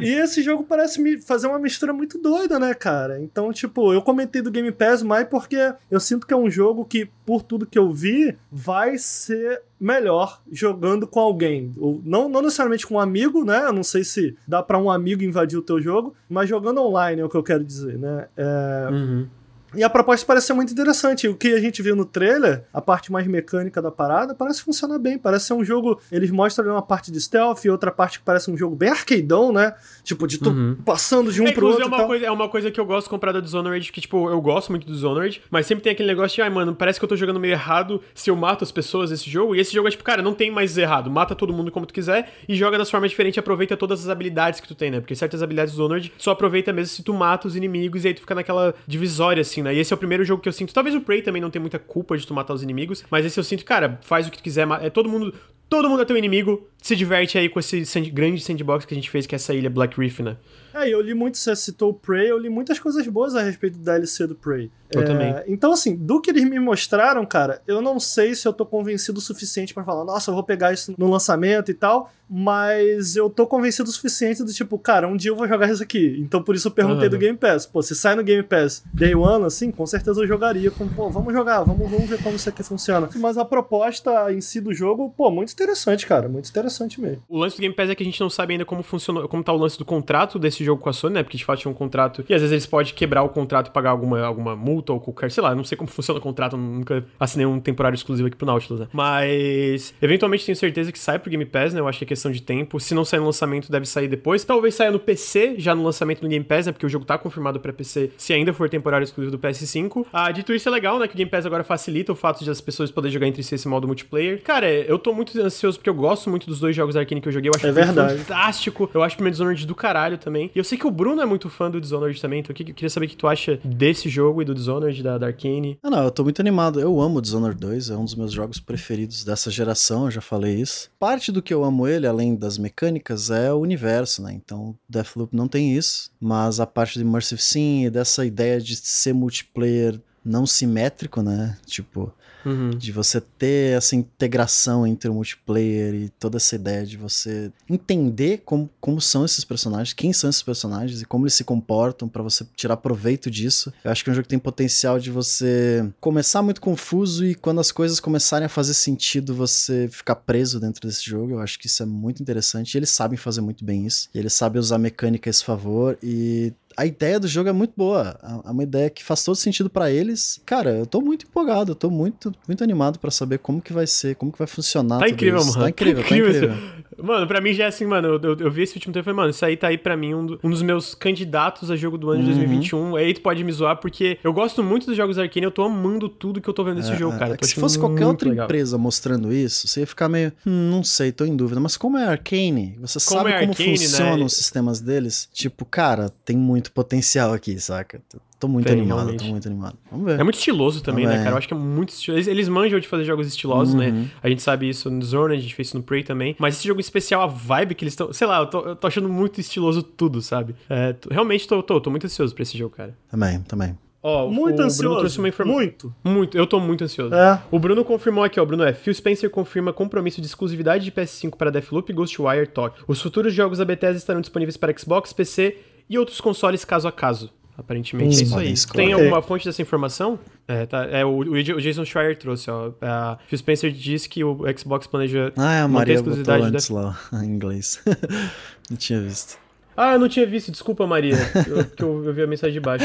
e 0.00 0.12
esse 0.12 0.42
jogo 0.42 0.64
parece 0.64 1.00
me 1.00 1.18
fazer 1.18 1.46
uma 1.46 1.58
mistura 1.58 1.92
muito 1.92 2.18
doida, 2.18 2.58
né, 2.58 2.74
cara? 2.74 3.20
Então, 3.22 3.52
tipo, 3.52 3.92
eu 3.92 4.02
comentei 4.02 4.42
do 4.42 4.50
Game 4.50 4.70
Pass 4.70 5.02
mais 5.02 5.26
porque 5.26 5.72
eu 5.90 6.00
sinto 6.00 6.26
que 6.26 6.34
é 6.34 6.36
um 6.36 6.50
jogo 6.50 6.84
que, 6.84 7.08
por 7.24 7.42
tudo 7.42 7.66
que 7.66 7.78
eu 7.78 7.90
vi, 7.90 8.36
vai 8.50 8.98
ser 8.98 9.62
melhor 9.80 10.42
jogando 10.50 11.06
com 11.06 11.20
alguém. 11.20 11.72
Não, 12.04 12.28
não 12.28 12.42
necessariamente 12.42 12.86
com 12.86 12.94
um 12.94 13.00
amigo, 13.00 13.44
né? 13.44 13.64
Eu 13.64 13.72
não 13.72 13.84
sei 13.84 14.04
se 14.04 14.36
dá 14.46 14.62
para 14.62 14.78
um 14.78 14.90
amigo 14.90 15.22
invadir 15.22 15.56
o 15.56 15.62
teu 15.62 15.80
jogo, 15.80 16.14
mas 16.28 16.48
jogando 16.48 16.82
online 16.82 17.20
é 17.22 17.24
o 17.24 17.28
que 17.28 17.36
eu 17.36 17.42
quero 17.42 17.64
dizer, 17.64 17.98
né? 17.98 18.28
É... 18.36 18.88
Uhum. 18.90 19.28
E 19.74 19.82
a 19.82 19.90
proposta 19.90 20.26
parece 20.26 20.46
ser 20.46 20.54
muito 20.54 20.72
interessante. 20.72 21.28
O 21.28 21.34
que 21.34 21.52
a 21.52 21.60
gente 21.60 21.82
viu 21.82 21.94
no 21.94 22.04
trailer, 22.04 22.64
a 22.72 22.80
parte 22.80 23.12
mais 23.12 23.26
mecânica 23.26 23.82
da 23.82 23.90
parada, 23.90 24.34
parece 24.34 24.62
funcionar 24.62 24.98
bem. 24.98 25.18
Parece 25.18 25.46
ser 25.46 25.54
um 25.54 25.64
jogo. 25.64 26.00
Eles 26.10 26.30
mostram 26.30 26.72
uma 26.72 26.82
parte 26.82 27.10
de 27.12 27.20
stealth 27.20 27.64
e 27.64 27.70
outra 27.70 27.90
parte 27.90 28.18
que 28.18 28.24
parece 28.24 28.50
um 28.50 28.56
jogo 28.56 28.74
bem 28.74 28.88
arcadeão, 28.90 29.52
né? 29.52 29.74
Tipo, 30.02 30.26
de 30.26 30.38
tu 30.38 30.50
uhum. 30.50 30.76
passando 30.84 31.32
de 31.32 31.42
um 31.42 31.46
é, 31.46 31.52
pro 31.52 31.66
outro. 31.66 31.82
É 31.82 31.86
uma, 31.86 32.06
coisa, 32.06 32.26
é 32.26 32.30
uma 32.30 32.48
coisa 32.48 32.70
que 32.70 32.80
eu 32.80 32.86
gosto 32.86 33.06
de 33.06 33.10
comprar 33.10 33.32
da 33.32 33.40
Dishonored, 33.40 33.92
que, 33.92 34.00
tipo, 34.00 34.30
eu 34.30 34.40
gosto 34.40 34.70
muito 34.70 34.86
do 34.86 34.92
Dishonored, 34.92 35.42
mas 35.50 35.66
sempre 35.66 35.84
tem 35.84 35.92
aquele 35.92 36.08
negócio 36.08 36.36
de, 36.36 36.42
ai, 36.42 36.50
mano, 36.50 36.74
parece 36.74 36.98
que 36.98 37.04
eu 37.04 37.08
tô 37.08 37.16
jogando 37.16 37.38
meio 37.38 37.52
errado 37.52 38.00
se 38.14 38.30
eu 38.30 38.36
mato 38.36 38.64
as 38.64 38.72
pessoas 38.72 39.10
nesse 39.10 39.28
jogo. 39.30 39.54
E 39.54 39.60
esse 39.60 39.72
jogo 39.72 39.88
é 39.88 39.90
tipo, 39.90 40.04
cara, 40.04 40.22
não 40.22 40.34
tem 40.34 40.50
mais 40.50 40.76
errado. 40.78 41.10
Mata 41.10 41.34
todo 41.34 41.52
mundo 41.52 41.70
como 41.70 41.84
tu 41.84 41.92
quiser 41.92 42.32
e 42.48 42.54
joga 42.54 42.78
das 42.78 42.90
formas 42.90 43.10
diferentes 43.10 43.36
e 43.36 43.40
aproveita 43.40 43.76
todas 43.76 44.00
as 44.00 44.08
habilidades 44.08 44.60
que 44.60 44.68
tu 44.68 44.74
tem, 44.74 44.90
né? 44.90 45.00
Porque 45.00 45.14
certas 45.14 45.42
habilidades 45.42 45.74
do 45.74 45.76
Dishonored 45.76 46.12
só 46.16 46.30
aproveita 46.30 46.72
mesmo 46.72 46.94
se 46.94 47.02
tu 47.02 47.12
mata 47.12 47.46
os 47.46 47.54
inimigos 47.54 48.04
e 48.04 48.08
aí 48.08 48.14
tu 48.14 48.20
fica 48.20 48.34
naquela 48.34 48.74
divisória, 48.86 49.40
assim 49.40 49.57
assim, 49.58 49.62
né? 49.62 49.74
E 49.74 49.78
esse 49.78 49.92
é 49.92 49.96
o 49.96 49.98
primeiro 49.98 50.24
jogo 50.24 50.42
que 50.42 50.48
eu 50.48 50.52
sinto. 50.52 50.72
Talvez 50.72 50.94
o 50.94 51.00
Prey 51.00 51.22
também 51.22 51.42
não 51.42 51.50
tenha 51.50 51.60
muita 51.60 51.78
culpa 51.78 52.16
de 52.16 52.26
tu 52.26 52.34
matar 52.34 52.54
os 52.54 52.62
inimigos, 52.62 53.04
mas 53.10 53.24
esse 53.26 53.38
eu 53.38 53.44
sinto, 53.44 53.64
cara, 53.64 53.98
faz 54.02 54.26
o 54.26 54.30
que 54.30 54.38
tu 54.38 54.42
quiser. 54.42 54.66
É 54.80 54.90
todo 54.90 55.08
mundo. 55.08 55.34
Todo 55.68 55.86
mundo 55.90 56.00
é 56.00 56.04
teu 56.06 56.16
inimigo. 56.16 56.66
Se 56.78 56.96
diverte 56.96 57.36
aí 57.36 57.46
com 57.46 57.60
esse 57.60 57.84
sand, 57.84 58.08
grande 58.10 58.40
sandbox 58.40 58.86
que 58.86 58.94
a 58.94 58.96
gente 58.96 59.10
fez, 59.10 59.26
que 59.26 59.34
é 59.34 59.36
essa 59.36 59.52
ilha 59.52 59.68
Black 59.68 60.00
Reef, 60.00 60.20
né? 60.20 60.38
É, 60.72 60.88
eu 60.88 60.98
li 61.02 61.12
muito, 61.12 61.36
você 61.36 61.54
citou 61.54 61.90
o 61.90 61.94
Prey, 61.94 62.30
eu 62.30 62.38
li 62.38 62.48
muitas 62.48 62.78
coisas 62.78 63.06
boas 63.06 63.34
a 63.34 63.42
respeito 63.42 63.76
do 63.76 63.84
DLC 63.84 64.26
do 64.26 64.34
Prey. 64.34 64.70
Eu 64.90 65.02
é, 65.02 65.04
também. 65.04 65.34
Então, 65.46 65.70
assim, 65.70 65.94
do 65.94 66.22
que 66.22 66.30
eles 66.30 66.44
me 66.44 66.58
mostraram, 66.58 67.26
cara, 67.26 67.60
eu 67.66 67.82
não 67.82 68.00
sei 68.00 68.34
se 68.34 68.48
eu 68.48 68.52
tô 68.54 68.64
convencido 68.64 69.18
o 69.18 69.20
suficiente 69.20 69.74
para 69.74 69.84
falar, 69.84 70.06
nossa, 70.06 70.30
eu 70.30 70.34
vou 70.34 70.42
pegar 70.42 70.72
isso 70.72 70.94
no 70.96 71.10
lançamento 71.10 71.70
e 71.70 71.74
tal, 71.74 72.10
mas 72.28 73.16
eu 73.16 73.30
tô 73.30 73.46
convencido 73.46 73.88
o 73.88 73.92
suficiente 73.92 74.42
do 74.42 74.52
tipo, 74.52 74.78
cara, 74.78 75.08
um 75.08 75.16
dia 75.16 75.30
eu 75.30 75.36
vou 75.36 75.48
jogar 75.48 75.70
isso 75.70 75.82
aqui. 75.82 76.16
Então, 76.20 76.42
por 76.42 76.54
isso 76.54 76.68
eu 76.68 76.72
perguntei 76.72 77.04
uhum. 77.04 77.10
do 77.10 77.18
Game 77.18 77.38
Pass. 77.38 77.66
Pô, 77.66 77.82
se 77.82 77.94
sai 77.94 78.14
no 78.14 78.22
Game 78.22 78.42
Pass 78.42 78.84
Day 78.92 79.14
One, 79.14 79.44
assim, 79.44 79.70
com 79.70 79.86
certeza 79.86 80.20
eu 80.20 80.26
jogaria. 80.26 80.70
Com, 80.70 80.88
pô, 80.88 81.08
vamos 81.08 81.32
jogar, 81.32 81.62
vamos, 81.62 81.90
vamos 81.90 82.08
ver 82.08 82.22
como 82.22 82.36
isso 82.36 82.48
aqui 82.48 82.62
funciona. 82.62 83.08
Mas 83.16 83.38
a 83.38 83.44
proposta 83.44 84.32
em 84.32 84.40
si 84.40 84.60
do 84.60 84.72
jogo, 84.74 85.12
pô, 85.16 85.30
muito 85.30 85.52
interessante, 85.52 86.06
cara, 86.06 86.28
muito 86.28 86.48
interessante 86.48 87.00
mesmo. 87.00 87.22
O 87.28 87.38
lance 87.38 87.56
do 87.56 87.60
Game 87.60 87.74
Pass 87.74 87.90
é 87.90 87.94
que 87.94 88.02
a 88.02 88.06
gente 88.06 88.20
não 88.20 88.30
sabe 88.30 88.54
ainda 88.54 88.64
como 88.64 88.82
funciona, 88.82 89.26
como 89.26 89.42
tá 89.42 89.52
o 89.52 89.56
lance 89.56 89.78
do 89.78 89.84
contrato 89.84 90.38
desse 90.38 90.64
jogo 90.64 90.82
com 90.82 90.88
a 90.88 90.92
Sony, 90.92 91.14
né? 91.14 91.22
Porque 91.22 91.36
de 91.36 91.44
fato 91.44 91.60
tinha 91.60 91.70
um 91.70 91.74
contrato 91.74 92.24
e 92.28 92.34
às 92.34 92.40
vezes 92.40 92.52
eles 92.52 92.66
podem 92.66 92.92
quebrar 92.92 93.22
o 93.22 93.28
contrato 93.28 93.68
e 93.68 93.70
pagar 93.70 93.90
alguma, 93.90 94.20
alguma 94.20 94.54
multa 94.54 94.92
ou 94.92 95.00
qualquer, 95.00 95.30
sei 95.30 95.42
lá, 95.42 95.54
não 95.54 95.64
sei 95.64 95.76
como 95.76 95.88
funciona 95.90 96.18
o 96.18 96.22
contrato, 96.22 96.56
nunca 96.56 97.04
assinei 97.18 97.46
um 97.46 97.60
temporário 97.60 97.96
exclusivo 97.96 98.28
aqui 98.28 98.36
pro 98.36 98.46
Nautilus, 98.46 98.80
né? 98.80 98.88
Mas 98.92 99.94
eventualmente 100.02 100.44
tenho 100.44 100.56
certeza 100.56 100.92
que 100.92 100.98
sai 100.98 101.18
pro 101.18 101.30
Game 101.30 101.44
Pass, 101.46 101.72
né? 101.72 101.80
Eu 101.80 101.88
acho 101.88 102.04
que 102.04 102.12
é 102.12 102.16
questão 102.18 102.32
de 102.32 102.42
tempo. 102.42 102.80
Se 102.80 102.94
não 102.94 103.04
sair 103.04 103.20
no 103.20 103.26
lançamento, 103.26 103.70
deve 103.70 103.86
sair 103.86 104.08
depois. 104.08 104.44
Talvez 104.44 104.74
saia 104.74 104.90
no 104.90 104.98
PC, 104.98 105.54
já 105.58 105.74
no 105.74 105.82
lançamento 105.82 106.20
do 106.20 106.28
Game 106.28 106.44
Pass, 106.44 106.66
né? 106.66 106.72
Porque 106.72 106.84
o 106.84 106.88
jogo 106.88 107.04
tá 107.04 107.16
confirmado 107.16 107.60
pra 107.60 107.72
PC, 107.72 108.10
se 108.16 108.32
ainda 108.32 108.52
for 108.52 108.68
temporário 108.68 109.04
exclusivo 109.04 109.36
do 109.36 109.38
PS5. 109.38 110.06
Ah, 110.12 110.30
dito 110.32 110.52
isso, 110.52 110.68
é 110.68 110.72
legal, 110.72 110.98
né? 110.98 111.06
Que 111.06 111.14
o 111.14 111.16
Game 111.16 111.30
Pass 111.30 111.46
agora 111.46 111.64
facilita 111.64 112.12
o 112.12 112.16
fato 112.16 112.42
de 112.42 112.50
as 112.50 112.60
pessoas 112.60 112.90
poderem 112.90 113.12
jogar 113.12 113.26
entre 113.26 113.42
si 113.42 113.54
esse 113.54 113.68
modo 113.68 113.86
multiplayer. 113.86 114.42
Cara, 114.42 114.68
eu 114.70 114.98
tô 114.98 115.12
muito 115.12 115.38
ansioso 115.40 115.78
porque 115.78 115.88
eu 115.88 115.94
gosto 115.94 116.28
muito 116.28 116.46
dos 116.46 116.60
dois 116.60 116.74
jogos 116.74 116.96
Arkane 116.96 117.20
que 117.20 117.28
eu 117.28 117.32
joguei. 117.32 117.48
Eu 117.48 117.54
acho 117.54 117.66
é 117.66 117.72
verdade. 117.72 118.18
fantástico. 118.18 118.90
Eu 118.92 119.02
acho 119.02 119.14
o 119.14 119.18
primeiro 119.18 119.34
Dishonored 119.34 119.66
do 119.66 119.74
caralho 119.74 120.18
também. 120.18 120.50
E 120.54 120.58
eu 120.58 120.64
sei 120.64 120.76
que 120.76 120.86
o 120.86 120.90
Bruno 120.90 121.22
é 121.22 121.26
muito 121.26 121.48
fã 121.48 121.70
do 121.70 121.80
Dishonored 121.80 122.20
também, 122.20 122.40
então 122.40 122.54
eu 122.58 122.74
queria 122.74 122.90
saber 122.90 123.06
o 123.06 123.08
que 123.08 123.16
tu 123.16 123.26
acha 123.26 123.60
desse 123.64 124.08
jogo 124.08 124.42
e 124.42 124.44
do 124.44 124.54
Dishonored, 124.54 125.02
da, 125.02 125.18
da 125.18 125.26
Arkane. 125.26 125.78
Ah, 125.82 125.90
não, 125.90 126.04
eu 126.04 126.10
tô 126.10 126.24
muito 126.24 126.40
animado. 126.40 126.80
Eu 126.80 127.00
amo 127.00 127.18
o 127.18 127.22
Dishonored 127.22 127.58
2, 127.58 127.90
é 127.90 127.96
um 127.96 128.04
dos 128.04 128.14
meus 128.14 128.32
jogos 128.32 128.58
preferidos 128.58 129.24
dessa 129.24 129.50
geração, 129.50 130.06
eu 130.06 130.10
já 130.10 130.20
falei 130.20 130.56
isso. 130.56 130.90
Parte 130.98 131.30
do 131.30 131.42
que 131.42 131.52
eu 131.52 131.64
amo 131.64 131.86
ele, 131.86 132.06
além 132.08 132.34
das 132.34 132.58
mecânicas, 132.58 133.30
é 133.30 133.52
o 133.52 133.58
universo, 133.58 134.22
né? 134.22 134.32
Então, 134.32 134.76
Deathloop 134.88 135.36
não 135.36 135.46
tem 135.46 135.76
isso, 135.76 136.10
mas 136.20 136.58
a 136.60 136.66
parte 136.66 136.98
de 136.98 137.04
Immersive 137.04 137.40
Sim 137.40 137.84
e 137.84 137.90
dessa 137.90 138.24
ideia 138.24 138.60
de 138.60 138.74
ser 138.76 139.12
multiplayer 139.12 140.00
não 140.24 140.46
simétrico, 140.46 141.22
né? 141.22 141.56
Tipo, 141.66 142.12
Uhum. 142.44 142.70
De 142.70 142.92
você 142.92 143.20
ter 143.20 143.76
essa 143.76 143.96
integração 143.96 144.86
entre 144.86 145.10
o 145.10 145.14
multiplayer 145.14 145.94
e 145.94 146.08
toda 146.08 146.36
essa 146.36 146.54
ideia 146.54 146.86
de 146.86 146.96
você 146.96 147.52
entender 147.68 148.42
como, 148.44 148.70
como 148.80 149.00
são 149.00 149.24
esses 149.24 149.44
personagens, 149.44 149.92
quem 149.92 150.12
são 150.12 150.30
esses 150.30 150.42
personagens 150.42 151.02
e 151.02 151.04
como 151.04 151.24
eles 151.24 151.34
se 151.34 151.44
comportam 151.44 152.08
para 152.08 152.22
você 152.22 152.46
tirar 152.56 152.76
proveito 152.76 153.30
disso. 153.30 153.72
Eu 153.84 153.90
acho 153.90 154.04
que 154.04 154.10
é 154.10 154.12
um 154.12 154.14
jogo 154.14 154.24
que 154.24 154.30
tem 154.30 154.38
potencial 154.38 154.98
de 154.98 155.10
você 155.10 155.88
começar 156.00 156.42
muito 156.42 156.60
confuso 156.60 157.24
e 157.24 157.34
quando 157.34 157.60
as 157.60 157.72
coisas 157.72 158.00
começarem 158.00 158.46
a 158.46 158.48
fazer 158.48 158.74
sentido, 158.74 159.34
você 159.34 159.88
ficar 159.90 160.16
preso 160.16 160.60
dentro 160.60 160.86
desse 160.86 161.04
jogo. 161.04 161.32
Eu 161.32 161.40
acho 161.40 161.58
que 161.58 161.66
isso 161.66 161.82
é 161.82 161.86
muito 161.86 162.22
interessante. 162.22 162.74
E 162.74 162.78
eles 162.78 162.90
sabem 162.90 163.16
fazer 163.16 163.40
muito 163.40 163.64
bem 163.64 163.86
isso. 163.86 164.08
E 164.14 164.18
eles 164.18 164.32
sabem 164.32 164.60
usar 164.60 164.78
mecânica 164.78 165.28
a 165.28 165.32
esse 165.32 165.44
favor 165.44 165.98
e 166.02 166.52
a 166.78 166.86
ideia 166.86 167.18
do 167.18 167.26
jogo 167.26 167.48
é 167.48 167.52
muito 167.52 167.72
boa. 167.76 168.16
É 168.46 168.50
uma 168.50 168.62
ideia 168.62 168.88
que 168.88 169.02
faz 169.02 169.24
todo 169.24 169.34
sentido 169.34 169.68
para 169.68 169.90
eles. 169.90 170.40
Cara, 170.46 170.70
eu 170.70 170.86
tô 170.86 171.00
muito 171.00 171.26
empolgado, 171.26 171.72
eu 171.72 171.74
tô 171.74 171.90
muito, 171.90 172.32
muito 172.46 172.62
animado 172.62 173.00
para 173.00 173.10
saber 173.10 173.38
como 173.38 173.60
que 173.60 173.72
vai 173.72 173.84
ser, 173.84 174.14
como 174.14 174.30
que 174.30 174.38
vai 174.38 174.46
funcionar. 174.46 175.00
Tá 175.00 175.08
incrível, 175.08 175.40
isso. 175.40 175.48
mano. 175.48 175.62
Tá 175.64 175.70
incrível, 175.70 176.04
tá 176.04 176.16
incrível. 176.16 176.48
Tá 176.48 176.54
incrível. 176.54 176.87
Mano, 177.02 177.26
pra 177.26 177.40
mim 177.40 177.52
já 177.52 177.64
é 177.64 177.66
assim, 177.68 177.86
mano, 177.86 178.08
eu, 178.08 178.20
eu, 178.22 178.36
eu 178.38 178.50
vi 178.50 178.62
esse 178.62 178.74
último 178.74 178.92
tempo 178.92 179.04
e 179.04 179.04
falei, 179.04 179.16
mano, 179.16 179.30
isso 179.30 179.44
aí 179.44 179.56
tá 179.56 179.68
aí 179.68 179.78
pra 179.78 179.96
mim 179.96 180.14
um, 180.14 180.26
do, 180.26 180.40
um 180.42 180.50
dos 180.50 180.62
meus 180.62 180.94
candidatos 180.94 181.70
a 181.70 181.76
jogo 181.76 181.96
do 181.96 182.10
ano 182.10 182.20
de 182.20 182.26
2021. 182.26 182.78
Uhum. 182.78 182.96
Aí 182.96 183.14
tu 183.14 183.20
pode 183.20 183.42
me 183.44 183.52
zoar, 183.52 183.76
porque 183.76 184.18
eu 184.22 184.32
gosto 184.32 184.62
muito 184.62 184.86
dos 184.86 184.96
jogos 184.96 185.18
Arkane, 185.18 185.44
eu 185.44 185.50
tô 185.50 185.62
amando 185.62 186.08
tudo 186.08 186.40
que 186.40 186.48
eu 186.48 186.54
tô 186.54 186.64
vendo 186.64 186.76
nesse 186.76 186.92
é, 186.92 186.96
jogo, 186.96 187.18
cara. 187.18 187.36
É 187.40 187.46
se 187.46 187.54
fosse 187.54 187.78
qualquer 187.78 188.06
outra 188.06 188.28
legal. 188.28 188.46
empresa 188.46 188.76
mostrando 188.76 189.32
isso, 189.32 189.68
você 189.68 189.80
ia 189.80 189.86
ficar 189.86 190.08
meio, 190.08 190.32
hum, 190.46 190.70
não 190.70 190.82
sei, 190.82 191.12
tô 191.12 191.24
em 191.24 191.36
dúvida. 191.36 191.60
Mas 191.60 191.76
como 191.76 191.96
é 191.96 192.04
Arkane, 192.04 192.76
você 192.80 192.98
como 193.04 193.20
sabe 193.20 193.30
é 193.30 193.40
como 193.40 193.52
Arcane, 193.52 193.78
funcionam 193.78 194.18
né? 194.18 194.24
os 194.24 194.34
sistemas 194.34 194.80
deles, 194.80 195.28
tipo, 195.32 195.64
cara, 195.64 196.10
tem 196.24 196.36
muito 196.36 196.72
potencial 196.72 197.32
aqui, 197.32 197.58
saca? 197.60 198.00
Tô 198.38 198.46
muito 198.46 198.66
Tem, 198.66 198.74
animado, 198.74 198.98
realmente. 198.98 199.24
tô 199.24 199.30
muito 199.30 199.48
animado. 199.48 199.76
Vamos 199.90 200.06
ver. 200.06 200.20
É 200.20 200.22
muito 200.22 200.36
estiloso 200.36 200.80
também, 200.80 201.04
Vamos 201.04 201.18
né, 201.18 201.24
cara? 201.24 201.34
Eu 201.34 201.38
acho 201.38 201.48
que 201.48 201.54
é 201.54 201.56
muito 201.56 201.88
estiloso. 201.88 202.18
Eles, 202.18 202.28
eles 202.28 202.48
manjam 202.48 202.78
de 202.78 202.86
fazer 202.86 203.04
jogos 203.04 203.26
estilosos, 203.26 203.74
né? 203.74 203.88
uhum. 203.88 204.02
né? 204.02 204.10
A 204.22 204.28
gente 204.28 204.42
sabe 204.42 204.68
isso 204.68 204.88
no 204.88 205.02
Zone, 205.02 205.34
a 205.34 205.40
gente 205.40 205.54
fez 205.54 205.68
isso 205.68 205.76
no 205.76 205.82
Prey 205.82 206.04
também. 206.04 206.36
Mas 206.38 206.56
esse 206.56 206.68
jogo 206.68 206.80
especial, 206.80 207.22
a 207.22 207.26
vibe 207.26 207.74
que 207.74 207.84
eles 207.84 207.92
estão. 207.94 208.12
Sei 208.12 208.26
lá, 208.26 208.38
eu 208.38 208.46
tô, 208.46 208.60
eu 208.60 208.76
tô, 208.76 208.86
achando 208.86 209.08
muito 209.08 209.40
estiloso 209.40 209.82
tudo, 209.82 210.22
sabe? 210.22 210.54
É, 210.70 210.94
realmente 211.10 211.48
tô, 211.48 211.60
tô, 211.64 211.80
tô 211.80 211.90
muito 211.90 212.06
ansioso 212.06 212.32
pra 212.32 212.44
esse 212.44 212.56
jogo, 212.56 212.76
cara. 212.76 212.96
Também, 213.10 213.40
também. 213.40 213.76
Ó, 214.00 214.28
muito 214.28 214.62
o 214.62 214.64
ansioso. 214.64 215.14
Bruno 215.14 215.28
informa... 215.28 215.52
Muito. 215.52 215.94
Muito. 216.04 216.38
Eu 216.38 216.46
tô 216.46 216.60
muito 216.60 216.84
ansioso. 216.84 217.12
É. 217.12 217.42
O 217.50 217.58
Bruno 217.58 217.84
confirmou 217.84 218.22
aqui, 218.22 218.38
ó. 218.38 218.44
Bruno 218.44 218.62
é. 218.62 218.72
Phil 218.72 218.94
Spencer 218.94 219.28
confirma 219.28 219.72
compromisso 219.72 220.20
de 220.20 220.28
exclusividade 220.28 220.84
de 220.84 220.92
PS5 220.92 221.36
para 221.36 221.50
Deathloop 221.50 221.90
e 221.90 221.94
Ghostwire 221.94 222.46
Tokyo. 222.46 222.84
Os 222.86 223.02
futuros 223.02 223.34
jogos 223.34 223.58
da 223.58 223.64
Bethesda 223.64 223.98
estarão 223.98 224.20
disponíveis 224.20 224.56
para 224.56 224.76
Xbox, 224.76 225.12
PC 225.12 225.56
e 225.90 225.98
outros 225.98 226.20
consoles 226.20 226.64
caso 226.64 226.86
a 226.86 226.92
caso. 226.92 227.32
Aparentemente 227.58 228.24
hum, 228.24 228.38
é 228.38 228.44
isso 228.44 228.70
aí. 228.70 228.86
Tem 228.86 228.92
alguma 228.92 229.20
fonte 229.20 229.44
dessa 229.44 229.60
informação? 229.60 230.16
É, 230.46 230.64
tá, 230.64 230.84
é 230.84 231.04
o, 231.04 231.18
o 231.18 231.60
Jason 231.60 231.84
Schreier 231.84 232.16
trouxe, 232.16 232.48
ó. 232.48 232.70
A 232.80 233.18
Phil 233.26 233.36
Spencer 233.36 233.72
disse 233.72 234.08
que 234.08 234.22
o 234.22 234.44
Xbox 234.56 234.86
planeja 234.86 235.32
ah, 235.36 235.54
é, 235.54 235.60
a 235.62 235.68
Maria 235.68 235.68
manter 235.68 235.90
a 235.90 235.94
exclusividade 235.94 236.68
da... 236.68 236.74
lá, 236.74 237.00
em 237.20 237.26
inglês. 237.26 237.82
Não 238.70 238.76
tinha 238.76 239.00
visto. 239.00 239.36
Ah, 239.80 239.92
eu 239.92 239.98
não 240.00 240.08
tinha 240.08 240.26
visto, 240.26 240.50
desculpa, 240.50 240.84
Maria. 240.88 241.14
Eu, 241.46 241.62
porque 241.70 241.84
eu, 241.84 242.04
eu 242.04 242.12
vi 242.12 242.22
a 242.22 242.26
mensagem 242.26 242.52
de 242.52 242.58
baixo. 242.58 242.84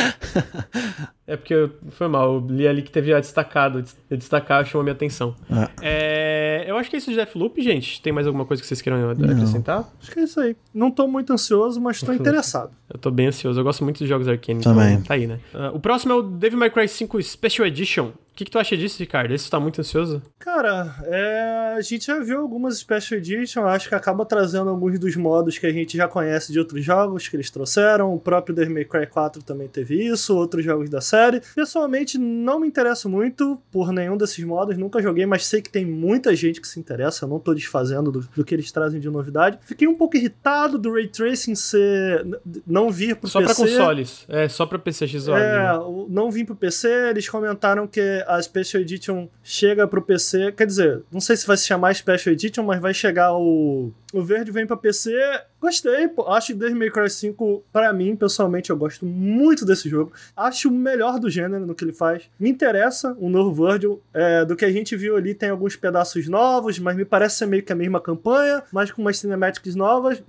É 1.26 1.36
porque 1.36 1.52
eu, 1.52 1.72
foi 1.90 2.08
mal, 2.08 2.36
eu 2.36 2.48
li 2.48 2.68
ali 2.68 2.84
que 2.84 2.92
teve 2.92 3.12
a 3.12 3.20
destacado. 3.20 3.84
Destacar 4.12 4.64
chamou 4.64 4.84
minha 4.84 4.94
atenção. 4.94 5.36
Ah. 5.50 5.72
É, 5.82 6.66
eu 6.68 6.78
acho 6.78 6.92
que 6.92 6.96
é 6.96 7.00
isso 7.00 7.10
de 7.10 7.16
Deathloop, 7.16 7.60
gente. 7.64 8.00
Tem 8.00 8.14
mais 8.14 8.28
alguma 8.28 8.46
coisa 8.46 8.62
que 8.62 8.68
vocês 8.68 8.80
queiram 8.80 9.10
acrescentar? 9.10 9.90
Acho 10.00 10.12
que 10.12 10.20
é 10.20 10.24
isso 10.24 10.40
aí. 10.40 10.56
Não 10.72 10.92
tô 10.92 11.08
muito 11.08 11.34
ansioso, 11.34 11.82
mas 11.82 12.00
tô 12.00 12.14
interessado. 12.14 12.72
Eu 12.88 13.00
tô 13.00 13.10
bem 13.10 13.26
ansioso. 13.26 13.60
Eu 13.60 13.64
gosto 13.64 13.84
muito 13.84 13.98
dos 13.98 14.08
jogos 14.08 14.28
Arcane. 14.28 14.62
Também. 14.62 14.94
Então 14.94 15.04
tá 15.06 15.16
aí, 15.16 15.26
né? 15.26 15.40
Uh, 15.52 15.76
o 15.76 15.80
próximo 15.80 16.14
é 16.14 16.16
o 16.16 16.22
Devil 16.22 16.60
May 16.60 16.70
Cry 16.70 16.88
5 16.88 17.20
Special 17.24 17.68
Edition. 17.68 18.12
O 18.34 18.36
que, 18.36 18.46
que, 18.46 18.52
tu 18.52 18.58
acha 18.58 18.76
disso, 18.76 18.98
Ricardo? 18.98 19.32
Esse 19.32 19.48
tá 19.48 19.60
muito 19.60 19.80
ansioso? 19.80 20.20
Cara, 20.40 20.96
é... 21.04 21.76
a 21.78 21.82
gente 21.82 22.08
já 22.08 22.18
viu 22.18 22.40
algumas 22.40 22.80
Special 22.80 23.20
Edition, 23.20 23.64
acho 23.68 23.88
que 23.88 23.94
acaba 23.94 24.26
trazendo 24.26 24.72
alguns 24.72 24.98
dos 24.98 25.16
modos 25.16 25.60
que 25.60 25.68
a 25.68 25.72
gente 25.72 25.96
já 25.96 26.08
conhece 26.08 26.52
de 26.52 26.58
outros 26.58 26.84
jogos 26.84 27.28
que 27.28 27.36
eles 27.36 27.52
trouxeram. 27.52 28.12
O 28.12 28.20
próprio 28.20 28.56
Devil 28.56 28.74
May 28.74 28.86
Cry 28.86 29.06
4 29.06 29.44
também 29.44 29.68
teve 29.68 30.04
isso, 30.04 30.36
outros 30.36 30.66
jogos 30.66 30.90
da 30.90 31.00
série. 31.00 31.44
Pessoalmente, 31.54 32.18
não 32.18 32.60
me 32.60 32.68
interesso 32.68 33.08
muito 33.08 33.62
por 33.72 33.92
nenhum 33.92 34.18
desses 34.18 34.44
modos, 34.44 34.80
nunca 34.80 35.00
joguei, 35.00 35.28
mas 35.28 35.46
sei 35.46 35.62
que 35.62 35.70
tem 35.70 35.86
muita 35.86 36.36
gente 36.36 36.60
que 36.60 36.68
se 36.68 36.80
interessa, 36.80 37.26
eu 37.26 37.30
não 37.30 37.38
tô 37.40 37.54
desfazendo 37.54 38.12
do, 38.12 38.28
do 38.36 38.44
que 38.44 38.56
eles 38.56 38.72
trazem 38.72 39.00
de 39.00 39.12
novidade. 39.12 39.60
Fiquei 39.62 39.88
um 39.88 39.96
pouco 39.96 40.18
irritado 40.18 40.80
do 40.80 40.92
Ray 40.92 41.08
Tracing 41.08 41.54
ser... 41.54 42.26
não 42.66 42.90
vir 42.90 43.16
pro 43.16 43.30
só 43.30 43.42
PC. 43.42 43.54
Só 43.54 43.62
pra 43.62 43.72
consoles, 43.72 44.26
é, 44.28 44.50
só 44.50 44.66
pra 44.66 44.80
PC 44.80 45.08
XOR. 45.08 45.38
É, 45.38 45.60
né? 45.60 45.80
não 46.10 46.32
vir 46.32 46.46
pro 46.46 46.56
PC, 46.56 47.12
eles 47.12 47.30
comentaram 47.30 47.86
que 47.86 48.23
a 48.28 48.42
Special 48.42 48.82
Edition 48.82 49.28
chega 49.44 49.88
pro 49.88 50.02
PC. 50.02 50.52
Quer 50.52 50.68
dizer, 50.68 51.04
não 51.12 51.20
sei 51.20 51.36
se 51.38 51.48
vai 51.48 51.58
se 51.58 51.66
chamar 51.66 51.96
Special 51.96 52.34
Edition, 52.34 52.64
mas 52.64 52.82
vai 52.82 52.94
chegar 52.94 53.34
o. 53.34 53.92
O 54.14 54.22
verde 54.22 54.52
vem 54.52 54.68
pra 54.68 54.78
PC. 54.78 55.12
Gostei, 55.60 56.08
pô. 56.08 56.28
Acho 56.28 56.48
que 56.48 56.54
Devil 56.54 56.78
May 56.78 56.92
Cry 56.92 57.10
5, 57.10 57.64
pra 57.74 57.92
mim, 57.92 58.16
pessoalmente, 58.16 58.70
eu 58.70 58.78
gosto 58.78 59.08
muito 59.08 59.66
desse 59.66 59.90
jogo. 59.90 60.12
Acho 60.38 60.70
o 60.70 60.72
melhor 60.72 61.20
do 61.20 61.32
gênero 61.32 61.66
no 61.66 61.74
que 61.74 61.84
ele 61.84 61.94
faz. 61.94 62.30
Me 62.40 62.48
interessa 62.48 63.18
um 63.20 63.28
novo 63.28 63.66
Virgil. 63.66 64.00
É, 64.14 64.46
do 64.46 64.56
que 64.56 64.66
a 64.66 64.72
gente 64.72 64.96
viu 64.96 65.18
ali, 65.18 65.34
tem 65.34 65.50
alguns 65.50 65.76
pedaços 65.76 66.28
novos, 66.28 66.78
mas 66.78 66.96
me 66.96 67.04
parece 67.04 67.38
ser 67.38 67.48
meio 67.48 67.64
que 67.64 67.74
a 67.74 67.76
mesma 67.76 68.00
campanha, 68.00 68.62
mas 68.72 68.92
com 68.92 69.02
umas 69.02 69.18
cinematics 69.18 69.74
novas. 69.74 70.22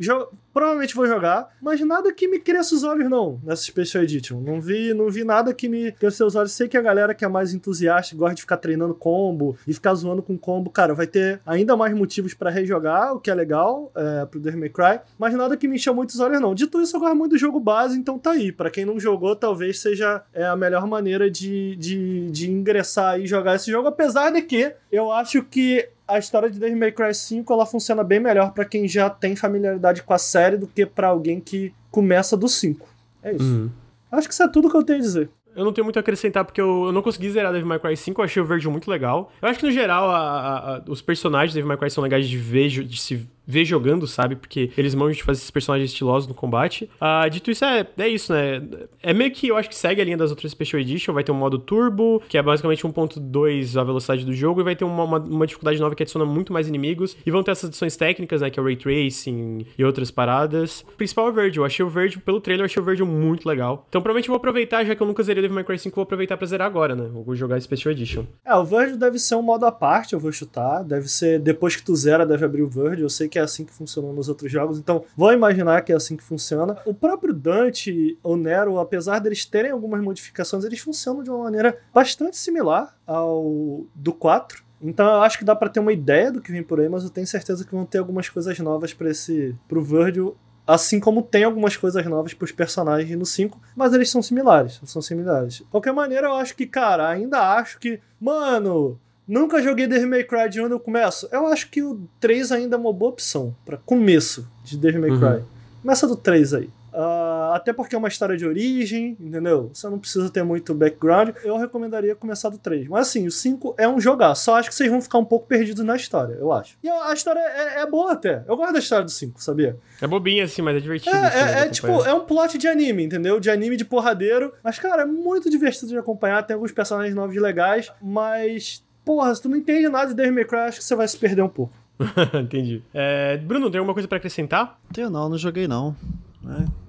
Provavelmente 0.54 0.94
vou 0.94 1.06
jogar, 1.06 1.50
mas 1.60 1.80
nada 1.80 2.12
que 2.12 2.28
me 2.28 2.38
cresça 2.38 2.76
os 2.76 2.84
olhos, 2.84 3.10
não, 3.10 3.40
nessa 3.42 3.64
Special 3.64 4.04
Edition. 4.04 4.40
Não 4.40 4.60
vi, 4.60 4.94
não 4.94 5.10
vi 5.10 5.24
nada 5.24 5.52
que 5.52 5.68
me 5.68 5.90
cresça 5.92 6.24
os 6.24 6.36
olhos. 6.36 6.52
Sei 6.52 6.68
que 6.68 6.76
a 6.76 6.80
galera 6.80 7.12
que 7.12 7.24
é 7.24 7.28
mais 7.28 7.52
entusiasta, 7.52 8.16
gosta 8.16 8.36
de 8.36 8.42
ficar 8.42 8.56
treinando 8.56 8.94
combo 8.94 9.58
e 9.66 9.74
ficar 9.74 9.94
zoando 9.94 10.22
com 10.22 10.38
combo, 10.38 10.70
cara, 10.70 10.94
vai 10.94 11.08
ter 11.08 11.40
ainda 11.44 11.76
mais 11.76 11.92
motivos 11.92 12.32
para 12.34 12.50
rejogar, 12.50 13.12
o 13.14 13.20
que 13.20 13.30
é 13.30 13.34
legal 13.34 13.73
é, 13.96 14.26
pro 14.26 14.40
Devil 14.40 14.60
May 14.60 14.68
Cry, 14.68 15.00
mas 15.18 15.34
nada 15.34 15.56
que 15.56 15.68
me 15.68 15.76
encha 15.76 15.92
muito 15.92 16.10
os 16.10 16.20
olhos, 16.20 16.40
não. 16.40 16.54
Dito 16.54 16.80
isso, 16.80 16.96
eu 16.96 17.00
gosto 17.00 17.16
muito 17.16 17.32
do 17.32 17.38
jogo 17.38 17.60
base, 17.60 17.98
então 17.98 18.18
tá 18.18 18.32
aí. 18.32 18.52
Para 18.52 18.70
quem 18.70 18.84
não 18.84 18.98
jogou, 18.98 19.34
talvez 19.36 19.80
seja 19.80 20.22
é, 20.32 20.44
a 20.44 20.56
melhor 20.56 20.86
maneira 20.86 21.30
de, 21.30 21.76
de, 21.76 22.30
de 22.30 22.50
ingressar 22.50 23.20
e 23.20 23.26
jogar 23.26 23.56
esse 23.56 23.70
jogo, 23.70 23.88
apesar 23.88 24.30
de 24.30 24.42
que 24.42 24.72
eu 24.90 25.10
acho 25.12 25.42
que 25.42 25.88
a 26.06 26.18
história 26.18 26.50
de 26.50 26.58
Devil 26.58 26.76
May 26.78 26.92
Cry 26.92 27.14
5 27.14 27.50
ela 27.52 27.66
funciona 27.66 28.04
bem 28.04 28.20
melhor 28.20 28.52
para 28.52 28.64
quem 28.64 28.86
já 28.86 29.08
tem 29.08 29.34
familiaridade 29.34 30.02
com 30.02 30.12
a 30.12 30.18
série 30.18 30.56
do 30.56 30.66
que 30.66 30.84
para 30.84 31.08
alguém 31.08 31.40
que 31.40 31.72
começa 31.90 32.36
do 32.36 32.48
5. 32.48 32.86
É 33.22 33.32
isso. 33.32 33.44
Uhum. 33.44 33.70
Acho 34.12 34.28
que 34.28 34.34
isso 34.34 34.42
é 34.42 34.48
tudo 34.48 34.70
que 34.70 34.76
eu 34.76 34.82
tenho 34.84 34.98
a 34.98 35.02
dizer. 35.02 35.30
eu 35.56 35.64
não 35.64 35.72
tenho 35.72 35.84
muito 35.84 35.96
a 35.96 36.00
acrescentar, 36.00 36.44
porque 36.44 36.60
eu, 36.60 36.86
eu 36.86 36.92
não 36.92 37.02
consegui 37.02 37.30
zerar 37.30 37.52
Devil 37.52 37.66
May 37.66 37.78
Cry 37.78 37.96
5, 37.96 38.20
eu 38.20 38.24
achei 38.24 38.42
o 38.42 38.44
verde 38.44 38.68
muito 38.68 38.90
legal. 38.90 39.32
Eu 39.40 39.48
acho 39.48 39.58
que, 39.58 39.66
no 39.66 39.72
geral, 39.72 40.10
a, 40.10 40.18
a, 40.18 40.76
a, 40.76 40.82
os 40.88 41.00
personagens 41.00 41.52
de 41.52 41.56
Devil 41.56 41.68
May 41.68 41.76
Cry 41.76 41.90
são 41.90 42.02
legais 42.02 42.28
de 42.28 42.36
ver, 42.36 42.68
de 42.68 43.00
se 43.00 43.26
ver 43.46 43.64
jogando, 43.64 44.06
sabe? 44.06 44.36
Porque 44.36 44.70
eles 44.76 44.94
manjam 44.94 45.12
de 45.12 45.22
fazer 45.22 45.38
esses 45.38 45.50
personagens 45.50 45.90
estilosos 45.90 46.28
no 46.28 46.34
combate. 46.34 46.90
Ah, 47.00 47.28
dito 47.28 47.50
isso, 47.50 47.64
é, 47.64 47.86
é 47.98 48.08
isso, 48.08 48.32
né? 48.32 48.62
É 49.02 49.12
meio 49.12 49.30
que 49.30 49.48
eu 49.48 49.56
acho 49.56 49.68
que 49.68 49.76
segue 49.76 50.00
a 50.00 50.04
linha 50.04 50.16
das 50.16 50.30
outras 50.30 50.50
Special 50.52 50.80
Edition. 50.80 51.12
Vai 51.12 51.24
ter 51.24 51.32
um 51.32 51.36
modo 51.36 51.58
turbo, 51.58 52.22
que 52.28 52.38
é 52.38 52.42
basicamente 52.42 52.84
1.2 52.84 53.80
a 53.80 53.84
velocidade 53.84 54.24
do 54.24 54.32
jogo, 54.32 54.60
e 54.60 54.64
vai 54.64 54.76
ter 54.76 54.84
uma, 54.84 55.04
uma, 55.04 55.18
uma, 55.18 55.46
dificuldade 55.46 55.80
nova 55.80 55.94
que 55.94 56.02
adiciona 56.02 56.24
muito 56.24 56.52
mais 56.52 56.68
inimigos. 56.68 57.16
E 57.24 57.30
vão 57.30 57.42
ter 57.42 57.50
essas 57.50 57.68
adições 57.68 57.96
técnicas, 57.96 58.40
né? 58.40 58.50
Que 58.50 58.58
é 58.58 58.62
o 58.62 58.66
Ray 58.66 58.76
Tracing 58.76 59.66
e 59.76 59.84
outras 59.84 60.10
paradas. 60.10 60.84
O 60.92 60.96
principal 60.96 61.28
é 61.28 61.30
o 61.30 61.32
verde. 61.32 61.58
Eu 61.58 61.64
achei 61.64 61.84
o 61.84 61.88
verde, 61.88 62.18
pelo 62.18 62.40
trailer, 62.40 62.62
eu 62.62 62.66
achei 62.66 62.80
o 62.80 62.84
verde 62.84 63.02
muito 63.02 63.48
legal. 63.48 63.84
Então, 63.88 64.00
provavelmente 64.00 64.28
eu 64.28 64.32
vou 64.32 64.38
aproveitar, 64.38 64.84
já 64.84 64.94
que 64.94 65.02
eu 65.02 65.06
nunca 65.06 65.22
zerei 65.22 65.42
Devil 65.42 65.54
May 65.54 65.64
Cry 65.64 65.78
5, 65.78 65.94
vou 65.94 66.02
aproveitar 66.02 66.36
pra 66.36 66.46
zerar 66.46 66.66
agora, 66.66 66.94
né? 66.94 67.08
Vou 67.12 67.34
jogar 67.34 67.60
Special 67.60 67.92
Edition. 67.92 68.24
É, 68.44 68.54
o 68.54 68.64
verde 68.64 68.96
deve 68.96 69.18
ser 69.18 69.34
um 69.34 69.42
modo 69.42 69.66
à 69.66 69.72
parte, 69.72 70.14
eu 70.14 70.20
vou 70.20 70.32
chutar. 70.32 70.82
Deve 70.82 71.08
ser, 71.08 71.38
depois 71.38 71.76
que 71.76 71.82
tu 71.82 71.94
zera, 71.94 72.26
deve 72.26 72.44
abrir 72.44 72.62
o 72.62 72.68
verde. 72.68 73.02
Eu 73.02 73.10
sei 73.10 73.28
que 73.28 73.33
é 73.38 73.42
assim 73.42 73.64
que 73.64 73.72
funciona 73.72 74.12
nos 74.12 74.28
outros 74.28 74.50
jogos, 74.50 74.78
então 74.78 75.04
vou 75.16 75.32
imaginar 75.32 75.82
que 75.82 75.92
é 75.92 75.96
assim 75.96 76.16
que 76.16 76.22
funciona. 76.22 76.76
O 76.84 76.94
próprio 76.94 77.32
Dante 77.32 78.18
ou 78.22 78.36
Nero, 78.36 78.78
apesar 78.78 79.18
deles 79.18 79.44
terem 79.44 79.70
algumas 79.70 80.02
modificações, 80.02 80.64
eles 80.64 80.80
funcionam 80.80 81.22
de 81.22 81.30
uma 81.30 81.44
maneira 81.44 81.78
bastante 81.92 82.36
similar 82.36 82.96
ao 83.06 83.84
do 83.94 84.12
4. 84.12 84.64
Então 84.82 85.06
eu 85.06 85.22
acho 85.22 85.38
que 85.38 85.44
dá 85.44 85.56
para 85.56 85.70
ter 85.70 85.80
uma 85.80 85.92
ideia 85.92 86.30
do 86.30 86.40
que 86.40 86.52
vem 86.52 86.62
por 86.62 86.80
aí, 86.80 86.88
mas 86.88 87.04
eu 87.04 87.10
tenho 87.10 87.26
certeza 87.26 87.64
que 87.64 87.74
vão 87.74 87.86
ter 87.86 87.98
algumas 87.98 88.28
coisas 88.28 88.58
novas 88.58 88.92
para 88.92 89.10
esse 89.10 89.56
pro 89.66 89.82
Virgil, 89.82 90.36
assim 90.66 90.98
como 90.98 91.22
tem 91.22 91.44
algumas 91.44 91.76
coisas 91.76 92.04
novas 92.06 92.34
para 92.34 92.44
os 92.44 92.52
personagens 92.52 93.18
no 93.18 93.26
5, 93.26 93.60
mas 93.76 93.92
eles 93.92 94.10
são 94.10 94.22
similares, 94.22 94.80
são 94.84 95.02
similares. 95.02 95.54
De 95.54 95.64
qualquer 95.64 95.92
maneira, 95.92 96.28
eu 96.28 96.34
acho 96.34 96.56
que, 96.56 96.66
cara, 96.66 97.08
ainda 97.08 97.54
acho 97.56 97.78
que, 97.78 98.00
mano, 98.20 98.98
Nunca 99.26 99.62
joguei 99.62 99.86
Devil 99.86 100.08
May 100.08 100.24
Cry 100.24 100.48
de 100.50 100.60
onde 100.60 100.72
eu 100.72 100.80
começo. 100.80 101.28
Eu 101.32 101.46
acho 101.46 101.70
que 101.70 101.82
o 101.82 102.06
3 102.20 102.52
ainda 102.52 102.76
é 102.76 102.78
uma 102.78 102.92
boa 102.92 103.10
opção 103.10 103.54
para 103.64 103.76
começo 103.78 104.48
de 104.62 104.76
Devil 104.76 105.00
May 105.00 105.10
Cry. 105.10 105.40
Uhum. 105.40 105.44
Começa 105.82 106.06
do 106.06 106.16
3 106.16 106.54
aí. 106.54 106.70
Uh, 106.94 107.52
até 107.52 107.72
porque 107.72 107.96
é 107.96 107.98
uma 107.98 108.06
história 108.06 108.36
de 108.36 108.46
origem, 108.46 109.16
entendeu? 109.18 109.68
Você 109.74 109.88
não 109.88 109.98
precisa 109.98 110.30
ter 110.30 110.44
muito 110.44 110.72
background. 110.72 111.30
Eu 111.42 111.56
recomendaria 111.56 112.14
começar 112.14 112.50
do 112.50 112.56
3. 112.56 112.86
Mas 112.86 113.08
assim, 113.08 113.26
o 113.26 113.32
5 113.32 113.74
é 113.76 113.88
um 113.88 114.00
jogar. 114.00 114.34
Só 114.36 114.54
acho 114.54 114.68
que 114.68 114.74
vocês 114.76 114.88
vão 114.88 115.02
ficar 115.02 115.18
um 115.18 115.24
pouco 115.24 115.46
perdidos 115.48 115.84
na 115.84 115.96
história, 115.96 116.34
eu 116.34 116.52
acho. 116.52 116.76
E 116.84 116.88
a 116.88 117.12
história 117.12 117.40
é, 117.40 117.80
é 117.80 117.86
boa 117.86 118.12
até. 118.12 118.44
Eu 118.46 118.56
gosto 118.56 118.72
da 118.72 118.78
história 118.78 119.04
do 119.04 119.10
5, 119.10 119.42
sabia? 119.42 119.76
É 120.00 120.06
bobinha 120.06 120.44
assim, 120.44 120.62
mas 120.62 120.76
é 120.76 120.80
divertido. 120.80 121.16
É, 121.16 121.26
assim, 121.26 121.38
é, 121.38 121.58
é 121.62 121.68
tipo, 121.68 121.88
é 122.04 122.14
um 122.14 122.20
plot 122.20 122.56
de 122.56 122.68
anime, 122.68 123.02
entendeu? 123.02 123.40
De 123.40 123.50
anime 123.50 123.76
de 123.76 123.84
porradeiro. 123.84 124.52
Mas, 124.62 124.78
cara, 124.78 125.02
é 125.02 125.06
muito 125.06 125.50
divertido 125.50 125.88
de 125.88 125.98
acompanhar. 125.98 126.46
Tem 126.46 126.54
alguns 126.54 126.70
personagens 126.70 127.14
novos 127.14 127.34
legais, 127.34 127.90
mas 128.00 128.84
porra, 129.04 129.34
se 129.34 129.42
tu 129.42 129.48
não 129.48 129.56
entende 129.56 129.88
nada 129.88 130.08
de 130.08 130.14
Devil 130.14 130.34
May 130.34 130.44
Cry, 130.44 130.58
acho 130.60 130.78
que 130.78 130.84
você 130.84 130.96
vai 130.96 131.06
se 131.06 131.16
perder 131.16 131.42
um 131.42 131.48
pouco. 131.48 131.72
Entendi. 132.42 132.82
É, 132.92 133.36
Bruno, 133.38 133.70
tem 133.70 133.78
alguma 133.78 133.94
coisa 133.94 134.08
para 134.08 134.18
acrescentar? 134.18 134.78
Tenho 134.92 135.10
não, 135.10 135.28
não 135.28 135.38
joguei 135.38 135.68
não. 135.68 135.94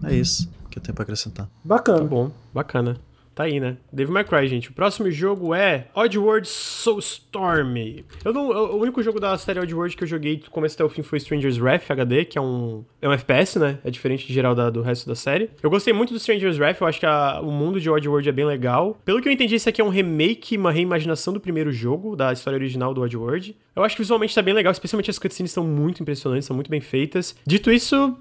É, 0.03 0.11
é 0.11 0.15
isso 0.15 0.49
que 0.69 0.79
eu 0.79 0.83
tenho 0.83 0.95
pra 0.95 1.03
acrescentar. 1.03 1.47
Bacana. 1.63 1.99
Tá 1.99 2.05
bom, 2.05 2.31
bacana. 2.53 2.97
Tá 3.35 3.43
aí, 3.43 3.59
né? 3.59 3.75
Devil 3.91 4.13
May 4.13 4.23
Cry, 4.23 4.47
gente. 4.47 4.69
O 4.69 4.73
próximo 4.73 5.11
jogo 5.11 5.53
é 5.53 5.87
Oddworld 5.93 6.47
Soulstorm. 6.47 7.75
Eu 8.23 8.31
não, 8.31 8.47
o 8.47 8.79
único 8.79 9.03
jogo 9.03 9.19
da 9.19 9.37
série 9.37 9.59
Oddworld 9.59 9.97
que 9.97 10.05
eu 10.05 10.07
joguei 10.07 10.37
do 10.37 10.49
começo 10.49 10.75
até 10.75 10.85
o 10.85 10.89
fim 10.89 11.03
foi 11.03 11.17
Stranger's 11.17 11.59
Wrath 11.59 11.91
HD, 11.91 12.23
que 12.23 12.37
é 12.37 12.41
um, 12.41 12.85
é 13.01 13.09
um 13.09 13.11
FPS, 13.11 13.59
né? 13.59 13.77
É 13.83 13.91
diferente 13.91 14.25
de 14.25 14.33
geral 14.33 14.55
da, 14.55 14.69
do 14.69 14.81
resto 14.81 15.05
da 15.05 15.15
série. 15.15 15.49
Eu 15.61 15.69
gostei 15.69 15.93
muito 15.93 16.13
do 16.13 16.17
Stranger's 16.17 16.57
Wrath, 16.57 16.79
eu 16.79 16.87
acho 16.87 16.97
que 16.97 17.05
a, 17.05 17.41
o 17.41 17.51
mundo 17.51 17.77
de 17.77 17.89
Oddworld 17.89 18.29
é 18.29 18.31
bem 18.31 18.45
legal. 18.45 18.97
Pelo 19.03 19.21
que 19.21 19.27
eu 19.27 19.33
entendi, 19.33 19.55
esse 19.55 19.67
aqui 19.67 19.81
é 19.81 19.83
um 19.83 19.89
remake, 19.89 20.57
uma 20.57 20.71
reimaginação 20.71 21.33
do 21.33 21.41
primeiro 21.41 21.73
jogo, 21.73 22.15
da 22.15 22.31
história 22.31 22.55
original 22.55 22.93
do 22.93 23.01
Oddworld. 23.01 23.53
Eu 23.75 23.83
acho 23.83 23.95
que 23.95 24.01
visualmente 24.01 24.33
tá 24.33 24.41
bem 24.41 24.53
legal, 24.53 24.71
especialmente 24.71 25.09
as 25.09 25.19
cutscenes 25.19 25.51
são 25.51 25.65
muito 25.65 26.01
impressionantes, 26.01 26.47
são 26.47 26.55
muito 26.55 26.69
bem 26.69 26.79
feitas. 26.79 27.35
Dito 27.45 27.69
isso, 27.69 28.17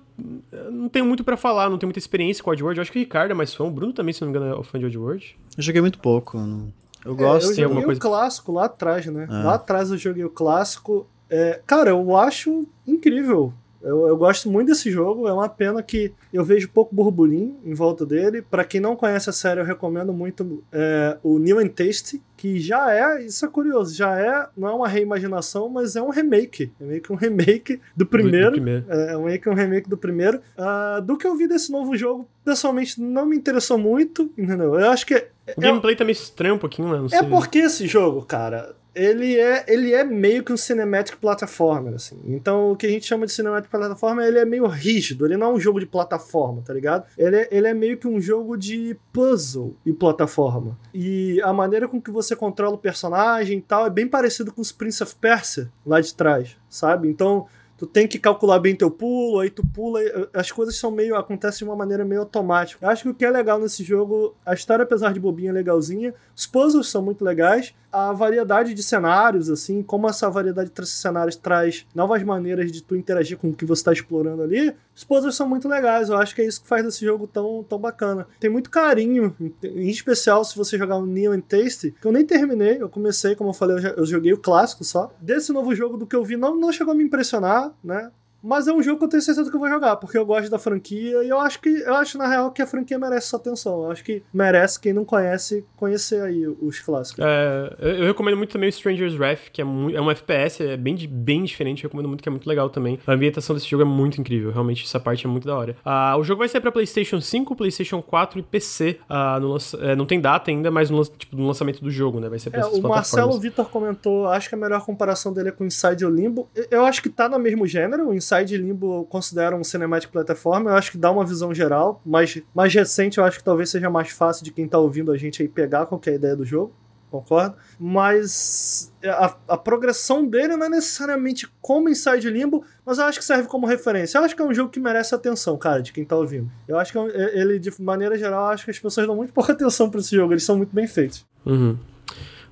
não 0.71 0.89
tenho 0.89 1.07
muito 1.07 1.23
para 1.23 1.37
falar, 1.37 1.71
não 1.71 1.79
tenho 1.79 1.89
muita 1.89 2.01
experiência 2.01 2.43
com 2.43 2.51
Oddworld. 2.51 2.79
Eu 2.79 2.83
acho 2.83 2.91
que 2.91 2.99
o 2.99 3.01
Ricardo 3.01 3.31
é 3.31 3.35
mais 3.35 3.55
fã, 3.55 3.65
o 3.65 3.71
Bruno 3.71 3.93
também, 3.93 4.13
se 4.13 4.21
não 4.21 4.29
me 4.29 4.37
engano, 4.37 4.61
é 4.61 4.65
fã 4.65 4.79
de 4.79 4.87
Oddworld. 4.87 5.39
Eu 5.57 5.63
joguei 5.63 5.81
muito 5.81 6.01
pouco, 6.01 6.39
não... 6.39 6.73
eu 7.05 7.15
gosto. 7.15 7.51
É, 7.51 7.65
eu 7.65 7.69
joguei 7.69 7.85
coisa... 7.85 7.99
o 7.99 8.03
clássico 8.03 8.53
lá 8.53 8.65
atrás, 8.65 9.07
né? 9.07 9.29
É. 9.31 9.33
Lá 9.33 9.55
atrás 9.55 9.93
eu 9.93 9.97
joguei 9.97 10.25
o 10.25 10.31
clássico. 10.31 11.07
É, 11.31 11.61
cara, 11.65 11.91
eu 11.91 12.17
acho 12.17 12.67
incrível. 12.87 13.53
Eu, 13.85 14.09
eu, 14.09 14.17
gosto 14.17 14.51
muito 14.51 14.69
desse 14.69 14.91
jogo. 14.91 15.29
É 15.29 15.33
uma 15.33 15.49
pena 15.49 15.83
que 15.83 16.13
eu 16.33 16.43
vejo 16.43 16.71
pouco 16.71 16.95
burburinho 16.95 17.59
em 17.65 17.75
volta 17.75 18.07
dele. 18.07 18.41
Para 18.41 18.65
quem 18.65 18.81
não 18.81 18.97
conhece 18.97 19.29
a 19.29 19.33
série, 19.33 19.61
eu 19.61 19.65
recomendo 19.65 20.13
muito 20.13 20.65
é, 20.73 21.19
o 21.23 21.39
New 21.39 21.59
and 21.59 21.69
Tasty, 21.69 22.23
que 22.37 22.59
já 22.59 22.93
é, 22.93 23.25
isso 23.25 23.45
é 23.45 23.49
curioso, 23.49 23.95
já 23.95 24.19
é, 24.19 24.49
não 24.57 24.69
é 24.69 24.73
uma 24.73 24.89
reimaginação, 24.89 25.69
mas 25.69 25.97
é 25.97 26.03
um 26.03 26.09
remake. 26.09 26.73
É 26.81 26.85
meio 26.85 27.03
que 27.03 27.13
um 27.13 27.17
remake 27.17 27.81
do 27.95 28.07
primeiro. 28.07 28.53
Do, 28.53 28.57
do 28.57 28.63
primeiro. 28.63 28.85
É, 28.89 29.13
é 29.13 29.19
meio 29.19 29.41
que 29.41 29.49
um 29.49 29.55
remake 29.55 29.89
do 29.89 29.99
primeiro. 29.99 30.41
Uh, 30.59 31.03
do 31.03 31.19
que 31.19 31.27
eu 31.27 31.37
vi 31.37 31.47
desse 31.47 31.71
novo 31.71 31.95
jogo, 31.95 32.27
pessoalmente 32.43 33.01
não 33.01 33.27
me 33.27 33.37
interessou 33.37 33.77
muito, 33.77 34.33
entendeu? 34.37 34.79
Eu 34.79 34.91
acho 34.91 35.05
que. 35.05 35.15
O 35.15 35.19
é, 35.47 35.55
gameplay 35.59 35.95
tá 35.95 36.05
meio 36.05 36.15
estranho 36.15 36.55
um 36.55 36.59
pouquinho, 36.59 36.89
né? 36.89 37.09
é 37.13 37.23
porque 37.23 37.59
esse 37.59 37.87
jogo, 37.87 38.23
cara 38.23 38.75
ele 38.95 39.39
é, 39.39 39.65
ele 39.67 39.93
é 39.93 40.05
meio 40.05 40.45
que 40.45 40.53
um 40.53 40.57
cinematic 40.57 41.17
platformer, 41.17 41.95
assim. 41.95 42.19
Então, 42.25 42.73
o 42.73 42.77
que 42.77 42.87
a 42.87 42.91
gente 42.91 43.07
chama 43.07 43.27
de 43.27 43.33
cinematic 43.33 43.71
platformer, 43.71 44.27
ele 44.27 44.39
é 44.39 44.45
meio 44.45 44.67
rígido, 44.67 45.27
ele 45.27 45.37
não 45.37 45.49
é 45.49 45.53
um 45.55 45.61
jogo 45.61 45.81
de 45.81 45.87
plataforma, 45.87 46.63
tá 46.65 46.73
ligado? 46.73 47.05
Ele 47.19 47.37
é, 47.37 47.49
ele 47.51 47.69
é 47.69 47.75
meio 47.75 47.97
que 47.97 48.07
um 48.07 48.21
jogo 48.21 48.57
de 48.57 48.97
puzzle 49.13 49.75
e 49.85 49.93
plataforma. 49.93 50.79
E 50.93 51.41
a 51.43 51.53
maneira 51.53 51.89
com 51.89 52.01
que 52.01 52.11
você 52.11 52.37
controla 52.37 52.75
o 52.75 52.79
personagem 52.79 53.59
e 53.59 53.63
tal 53.63 53.87
é 53.87 53.91
bem 53.91 54.07
parecido 54.07 54.53
com 54.53 54.61
os 54.61 54.73
Prince 54.73 55.03
of 55.03 55.15
Persia 55.17 55.71
lá 55.85 56.01
de 56.01 56.15
trás, 56.15 56.57
sabe? 56.69 57.09
Então, 57.09 57.47
tu 57.77 57.87
tem 57.87 58.07
que 58.07 58.19
calcular 58.19 58.59
bem 58.59 58.75
teu 58.75 58.91
pulo, 58.91 59.41
aí 59.41 59.51
tu 59.51 59.65
pula, 59.67 60.01
as 60.33 60.51
coisas 60.51 60.77
são 60.77 60.91
meio 60.91 61.17
acontecem 61.17 61.59
de 61.59 61.65
uma 61.65 61.77
maneira 61.77 62.05
meio 62.05 62.21
automática. 62.21 62.85
Eu 62.85 62.91
acho 62.91 63.03
que 63.03 63.09
o 63.09 63.15
que 63.15 63.25
é 63.25 63.31
legal 63.31 63.59
nesse 63.59 63.83
jogo, 63.83 64.35
a 64.45 64.55
história 64.55 64.83
apesar 64.83 65.13
de 65.13 65.21
bobinha 65.21 65.51
é 65.51 65.53
legalzinha, 65.53 66.15
os 66.37 66.47
puzzles 66.47 66.89
são 66.89 67.03
muito 67.03 67.25
legais, 67.25 67.75
a 67.93 68.13
variedade 68.13 68.75
de 68.75 68.83
cenários 68.83 69.49
assim, 69.49 69.83
como 69.83 70.09
essa 70.09 70.29
variedade 70.29 70.71
de 70.71 70.87
cenários 70.87 71.37
traz 71.37 71.87
novas 71.95 72.23
maneiras 72.23 72.73
de 72.73 72.83
tu 72.83 72.97
interagir 72.97 73.39
com 73.39 73.51
o 73.51 73.55
que 73.55 73.65
você 73.65 73.81
está 73.81 73.93
explorando 73.93 74.43
ali, 74.43 74.75
os 74.95 75.05
puzzles 75.05 75.35
são 75.35 75.49
muito 75.49 75.69
legais. 75.69 76.09
Eu 76.09 76.17
acho 76.17 76.35
que 76.35 76.43
é 76.43 76.47
isso 76.47 76.63
que 76.63 76.69
faz 76.69 76.87
esse 76.87 77.05
jogo 77.05 77.27
tão, 77.27 77.65
tão 77.69 77.79
bacana. 77.79 78.27
Tem 78.39 78.49
muito 78.49 78.71
carinho, 78.71 79.35
em 79.63 79.89
especial 79.89 80.45
se 80.45 80.57
você 80.57 80.79
jogar 80.79 80.99
o 80.99 81.33
and 81.33 81.41
Taste, 81.41 81.95
que 82.01 82.07
eu 82.07 82.13
nem 82.13 82.25
terminei, 82.25 82.81
eu 82.81 82.89
comecei, 82.89 83.35
como 83.35 83.51
eu 83.51 83.55
falei, 83.55 83.77
eu 83.97 84.07
joguei 84.07 84.33
o 84.33 84.39
clássico 84.39 84.85
só. 84.85 85.13
Desse 85.21 85.53
novo 85.53 85.75
jogo 85.75 85.97
do 85.97 86.07
que 86.07 86.15
eu 86.15 86.25
vi, 86.25 86.37
não, 86.37 86.57
não 86.57 86.73
chegou 86.73 86.93
a 86.93 86.97
me 86.97 87.05
impressionar, 87.05 87.73
né? 87.83 88.11
Mas 88.45 88.69
é 88.69 88.73
um 88.73 88.83
jogo 88.83 88.99
que 88.99 89.05
eu 89.07 89.09
tenho 89.09 89.23
certeza 89.23 89.49
que 89.49 89.57
eu 89.57 89.61
vou 89.61 89.69
jogar, 89.69 89.97
porque 89.97 90.19
eu 90.19 90.27
gosto 90.27 90.51
da 90.51 90.59
franquia 90.59 91.25
e 91.25 91.29
eu 91.31 91.41
acho 91.41 91.61
que 91.61 91.69
eu 91.69 91.95
acho 91.95 92.19
na 92.19 92.29
real 92.29 92.51
que 92.51 92.61
a 92.61 92.67
franquia 92.67 92.99
merece 92.99 93.29
sua 93.29 93.39
atenção. 93.39 93.85
Eu 93.85 93.91
acho 93.91 94.05
que 94.05 94.23
merece 94.33 94.79
quem 94.79 94.93
não 94.93 95.05
conhece 95.05 95.65
conhecer 95.77 96.21
aí 96.21 96.47
os 96.47 96.79
clássicos. 96.81 97.25
É, 97.25 97.75
eu 97.81 98.05
recomendo 98.05 98.37
muito 98.37 98.53
também 98.53 98.69
o 98.69 98.71
Stranger's 98.71 99.19
Wrath, 99.19 99.51
que 99.51 99.63
é, 99.63 99.65
muito, 99.65 99.97
é 99.97 100.01
um 100.01 100.11
FPS, 100.11 100.63
é 100.63 100.77
bem, 100.77 100.95
bem 101.09 101.43
diferente, 101.45 101.85
eu 101.85 101.89
recomendo 101.89 102.09
muito, 102.09 102.23
que 102.23 102.29
é 102.29 102.31
muito 102.31 102.47
legal 102.47 102.69
também. 102.69 102.99
A 103.07 103.13
ambientação 103.13 103.55
desse 103.57 103.67
jogo 103.67 103.83
é 103.83 103.87
muito 103.87 104.21
incrível, 104.21 104.51
realmente 104.51 104.85
essa 104.85 105.01
parte 105.01 105.27
é 105.27 105.29
muito 105.29 105.47
da 105.47 105.57
hora. 105.57 105.77
Ah, 105.83 106.15
o 106.19 106.23
jogo 106.23 106.41
vai 106.41 106.49
sair 106.49 106.61
pra 106.61 106.71
PlayStation 106.71 107.21
5, 107.21 107.57
PlayStation 107.57 108.03
4 108.03 108.39
e 108.39 108.43
PC. 108.43 108.99
Ah, 109.09 109.41
no, 109.41 109.57
é, 109.81 109.97
não 109.97 110.05
tem 110.05 110.21
data 110.21 110.51
ainda, 110.51 110.71
mas 110.71 110.91
no, 110.91 111.03
tipo, 111.03 111.35
no 111.35 111.47
lançamento 111.47 111.83
do 111.83 111.91
jogo, 111.91 112.21
né? 112.21 112.29
Vai 112.29 112.39
ser 112.39 112.51
pra 112.51 112.61
é, 112.61 112.63
essas 112.63 112.79
O 112.79 112.83
Marcelo 112.83 113.41
Vitor 113.41 113.71
comentou, 113.71 114.27
acho 114.27 114.51
que 114.51 114.55
a 114.55 114.59
melhor 114.59 114.85
comparação 114.85 115.33
dele 115.33 115.49
é 115.49 115.53
com 115.53 115.65
Inside 115.65 116.05
o 116.05 116.11
Limbo. 116.11 116.49
Eu 116.71 116.85
acho 116.85 117.03
que 117.03 117.09
tá 117.09 117.27
no 117.27 117.39
mesmo 117.39 117.67
gênero, 117.67 118.11
o 118.11 118.15
Inside 118.15 118.34
Inside 118.35 118.57
Limbo 118.57 119.05
considera 119.07 119.57
um 119.57 119.65
cinematic 119.65 120.11
platform, 120.11 120.69
eu 120.69 120.75
acho 120.75 120.91
que 120.91 120.99
dá 120.99 121.11
uma 121.11 121.25
visão 121.25 121.55
geral, 121.55 122.01
mas 122.05 122.41
mais 122.55 122.73
recente 122.75 123.19
eu 123.19 123.25
acho 123.25 123.39
que 123.39 123.45
talvez 123.45 123.71
seja 123.71 123.89
mais 123.91 124.11
fácil 124.11 124.45
de 124.45 124.53
quem 124.53 124.67
tá 124.67 124.79
ouvindo 124.79 125.13
a 125.13 125.17
gente 125.17 125.43
aí 125.43 125.49
pegar 125.49 125.87
qualquer 125.87 126.15
ideia 126.15 126.37
do 126.37 126.45
jogo, 126.45 126.73
concordo? 127.11 127.57
Mas 127.79 128.93
a, 129.05 129.37
a 129.49 129.57
progressão 129.57 130.27
dele 130.27 130.57
não 130.57 130.67
é 130.67 130.69
necessariamente 130.69 131.49
como 131.61 131.89
Inside 131.89 132.29
Limbo, 132.29 132.65
mas 132.85 132.99
eu 132.99 133.05
acho 133.05 133.19
que 133.19 133.25
serve 133.25 133.49
como 133.49 133.67
referência. 133.67 134.19
Eu 134.19 134.25
acho 134.25 134.35
que 134.35 134.43
é 134.43 134.45
um 134.45 134.53
jogo 134.53 134.71
que 134.71 134.81
merece 134.81 135.15
atenção, 135.15 135.57
cara, 135.57 135.81
de 135.81 135.93
quem 135.93 136.05
tá 136.05 136.17
ouvindo. 136.17 136.51
Eu 136.67 136.79
acho 136.79 136.93
que 136.93 136.99
é 136.99 137.39
ele, 137.39 137.59
de 137.59 137.71
maneira 137.81 138.19
geral, 138.19 138.47
acho 138.47 138.65
que 138.65 138.71
as 138.71 138.79
pessoas 138.79 139.07
dão 139.07 139.15
muito 139.15 139.33
pouca 139.33 139.53
atenção 139.53 139.89
para 139.89 140.01
esse 140.01 140.15
jogo, 140.15 140.33
eles 140.33 140.45
são 140.45 140.57
muito 140.57 140.75
bem 140.75 140.87
feitos. 140.87 141.25
Uhum. 141.47 141.79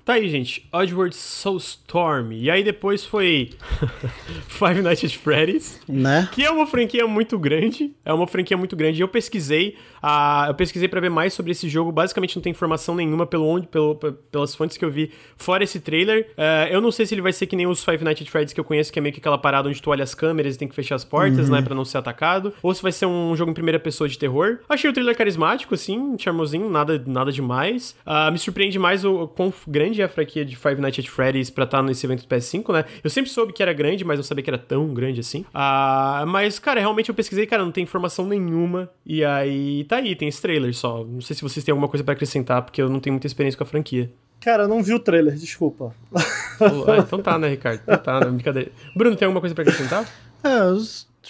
Tá 0.05 0.15
aí, 0.15 0.29
gente. 0.29 0.69
Oddworld 0.73 1.15
Soulstorm. 1.15 2.33
E 2.33 2.51
aí 2.51 2.65
depois 2.65 3.05
foi 3.05 3.51
Five 4.49 4.83
Nights 4.83 5.05
at 5.05 5.17
Freddy's. 5.17 5.81
Né? 5.89 6.29
Que 6.33 6.45
é 6.45 6.51
uma 6.51 6.67
franquia 6.67 7.07
muito 7.07 7.39
grande. 7.39 7.93
É 8.05 8.13
uma 8.13 8.27
franquia 8.27 8.57
muito 8.57 8.75
grande. 8.75 9.01
Eu 9.01 9.07
pesquisei. 9.07 9.77
Uh, 10.03 10.49
eu 10.49 10.55
pesquisei 10.55 10.89
para 10.89 11.01
ver 11.01 11.11
mais 11.11 11.33
sobre 11.33 11.53
esse 11.53 11.69
jogo. 11.69 11.93
Basicamente 11.93 12.35
não 12.35 12.43
tem 12.43 12.51
informação 12.51 12.97
nenhuma 12.97 13.25
pelo 13.27 13.47
onde, 13.47 13.69
pelo, 13.69 13.95
pelas 13.95 14.55
fontes 14.57 14.77
que 14.77 14.85
eu 14.85 14.91
vi, 14.91 15.13
fora 15.37 15.63
esse 15.63 15.79
trailer. 15.79 16.29
Uh, 16.33 16.73
eu 16.73 16.81
não 16.81 16.91
sei 16.91 17.07
se 17.07 17.15
ele 17.15 17.23
vai 17.23 17.33
ser 17.33 17.47
que 17.47 17.55
nem 17.55 17.69
os 17.69 17.85
Five 17.85 18.03
Nights 18.03 18.27
at 18.27 18.31
Freddy's 18.31 18.53
que 18.53 18.59
eu 18.59 18.65
conheço, 18.65 18.93
que 18.93 18.99
é 18.99 19.03
meio 19.03 19.13
que 19.13 19.21
aquela 19.21 19.39
parada 19.39 19.69
onde 19.69 19.81
tu 19.81 19.91
olha 19.91 20.03
as 20.03 20.15
câmeras 20.15 20.57
e 20.57 20.59
tem 20.59 20.67
que 20.67 20.75
fechar 20.75 20.97
as 20.97 21.05
portas, 21.05 21.49
uhum. 21.49 21.55
né? 21.55 21.63
Pra 21.63 21.77
não 21.77 21.85
ser 21.85 21.99
atacado. 21.99 22.53
Ou 22.61 22.75
se 22.75 22.83
vai 22.83 22.91
ser 22.91 23.07
um 23.07 23.37
jogo 23.37 23.53
em 23.53 23.55
primeira 23.55 23.79
pessoa 23.79 24.09
de 24.09 24.19
terror. 24.19 24.59
Achei 24.69 24.91
o 24.91 24.93
trailer 24.93 25.17
carismático, 25.17 25.75
assim, 25.75 26.17
charmosinho, 26.19 26.69
nada, 26.69 27.03
nada 27.07 27.31
demais. 27.31 27.95
Uh, 28.05 28.33
me 28.33 28.39
surpreende 28.39 28.81
mais 28.81 29.05
o, 29.05 29.23
o 29.23 29.29
quão 29.29 29.53
grande 29.69 29.92
é 30.01 30.05
a 30.05 30.09
franquia 30.09 30.45
de 30.45 30.57
Five 30.57 30.81
Nights 30.81 31.05
at 31.05 31.11
Freddy's 31.11 31.51
pra 31.51 31.65
estar 31.65 31.83
nesse 31.83 32.07
evento 32.07 32.23
do 32.23 32.29
PS5, 32.29 32.73
né? 32.73 32.85
Eu 33.03 33.11
sempre 33.11 33.31
soube 33.31 33.53
que 33.53 33.63
era 33.63 33.73
grande, 33.73 34.05
mas 34.05 34.19
não 34.19 34.25
sabia 34.25 34.43
que 34.43 34.51
era 34.51 34.59
tão 34.59 34.95
grande 34.95 35.21
assim. 35.21 35.41
Uh, 35.55 36.27
mas, 36.27 36.59
cara, 36.59 36.81
realmente 36.81 37.09
eu 37.09 37.15
pesquisei, 37.15 37.47
cara, 37.47 37.65
não 37.65 37.73
tem 37.73 37.85
informação 37.85 38.27
nenhuma. 38.27 38.89
E 39.05 39.25
aí 39.25 39.85
tá 39.85 39.97
aí, 39.97 40.15
tem 40.15 40.29
esse 40.29 40.41
trailer 40.41 40.75
só. 40.75 41.05
Não 41.05 41.21
sei 41.21 41.37
se 41.37 41.43
vocês 41.43 41.65
têm 41.65 41.73
alguma 41.73 41.89
coisa 41.89 42.03
para 42.03 42.15
acrescentar, 42.15 42.63
porque 42.63 42.81
eu 42.81 42.89
não 42.89 43.01
tenho 43.01 43.13
muita 43.13 43.27
experiência 43.27 43.59
com 43.59 43.65
a 43.65 43.67
franquia. 43.67 44.11
Cara, 44.41 44.65
eu 44.65 44.69
não 44.69 44.83
vi 44.83 44.93
o 44.93 44.99
trailer, 44.99 45.35
desculpa. 45.35 45.95
ah, 46.15 46.99
então 46.99 47.21
tá, 47.21 47.39
né, 47.39 47.49
Ricardo? 47.49 47.81
Então 47.83 47.99
tá, 47.99 48.21
né? 48.21 48.27
Brincadeira. 48.27 48.73
Bruno, 48.97 49.15
tem 49.15 49.27
alguma 49.27 49.41
coisa 49.41 49.55
pra 49.55 49.63
acrescentar? 49.63 50.09
É, 50.43 50.59
eu 50.59 50.79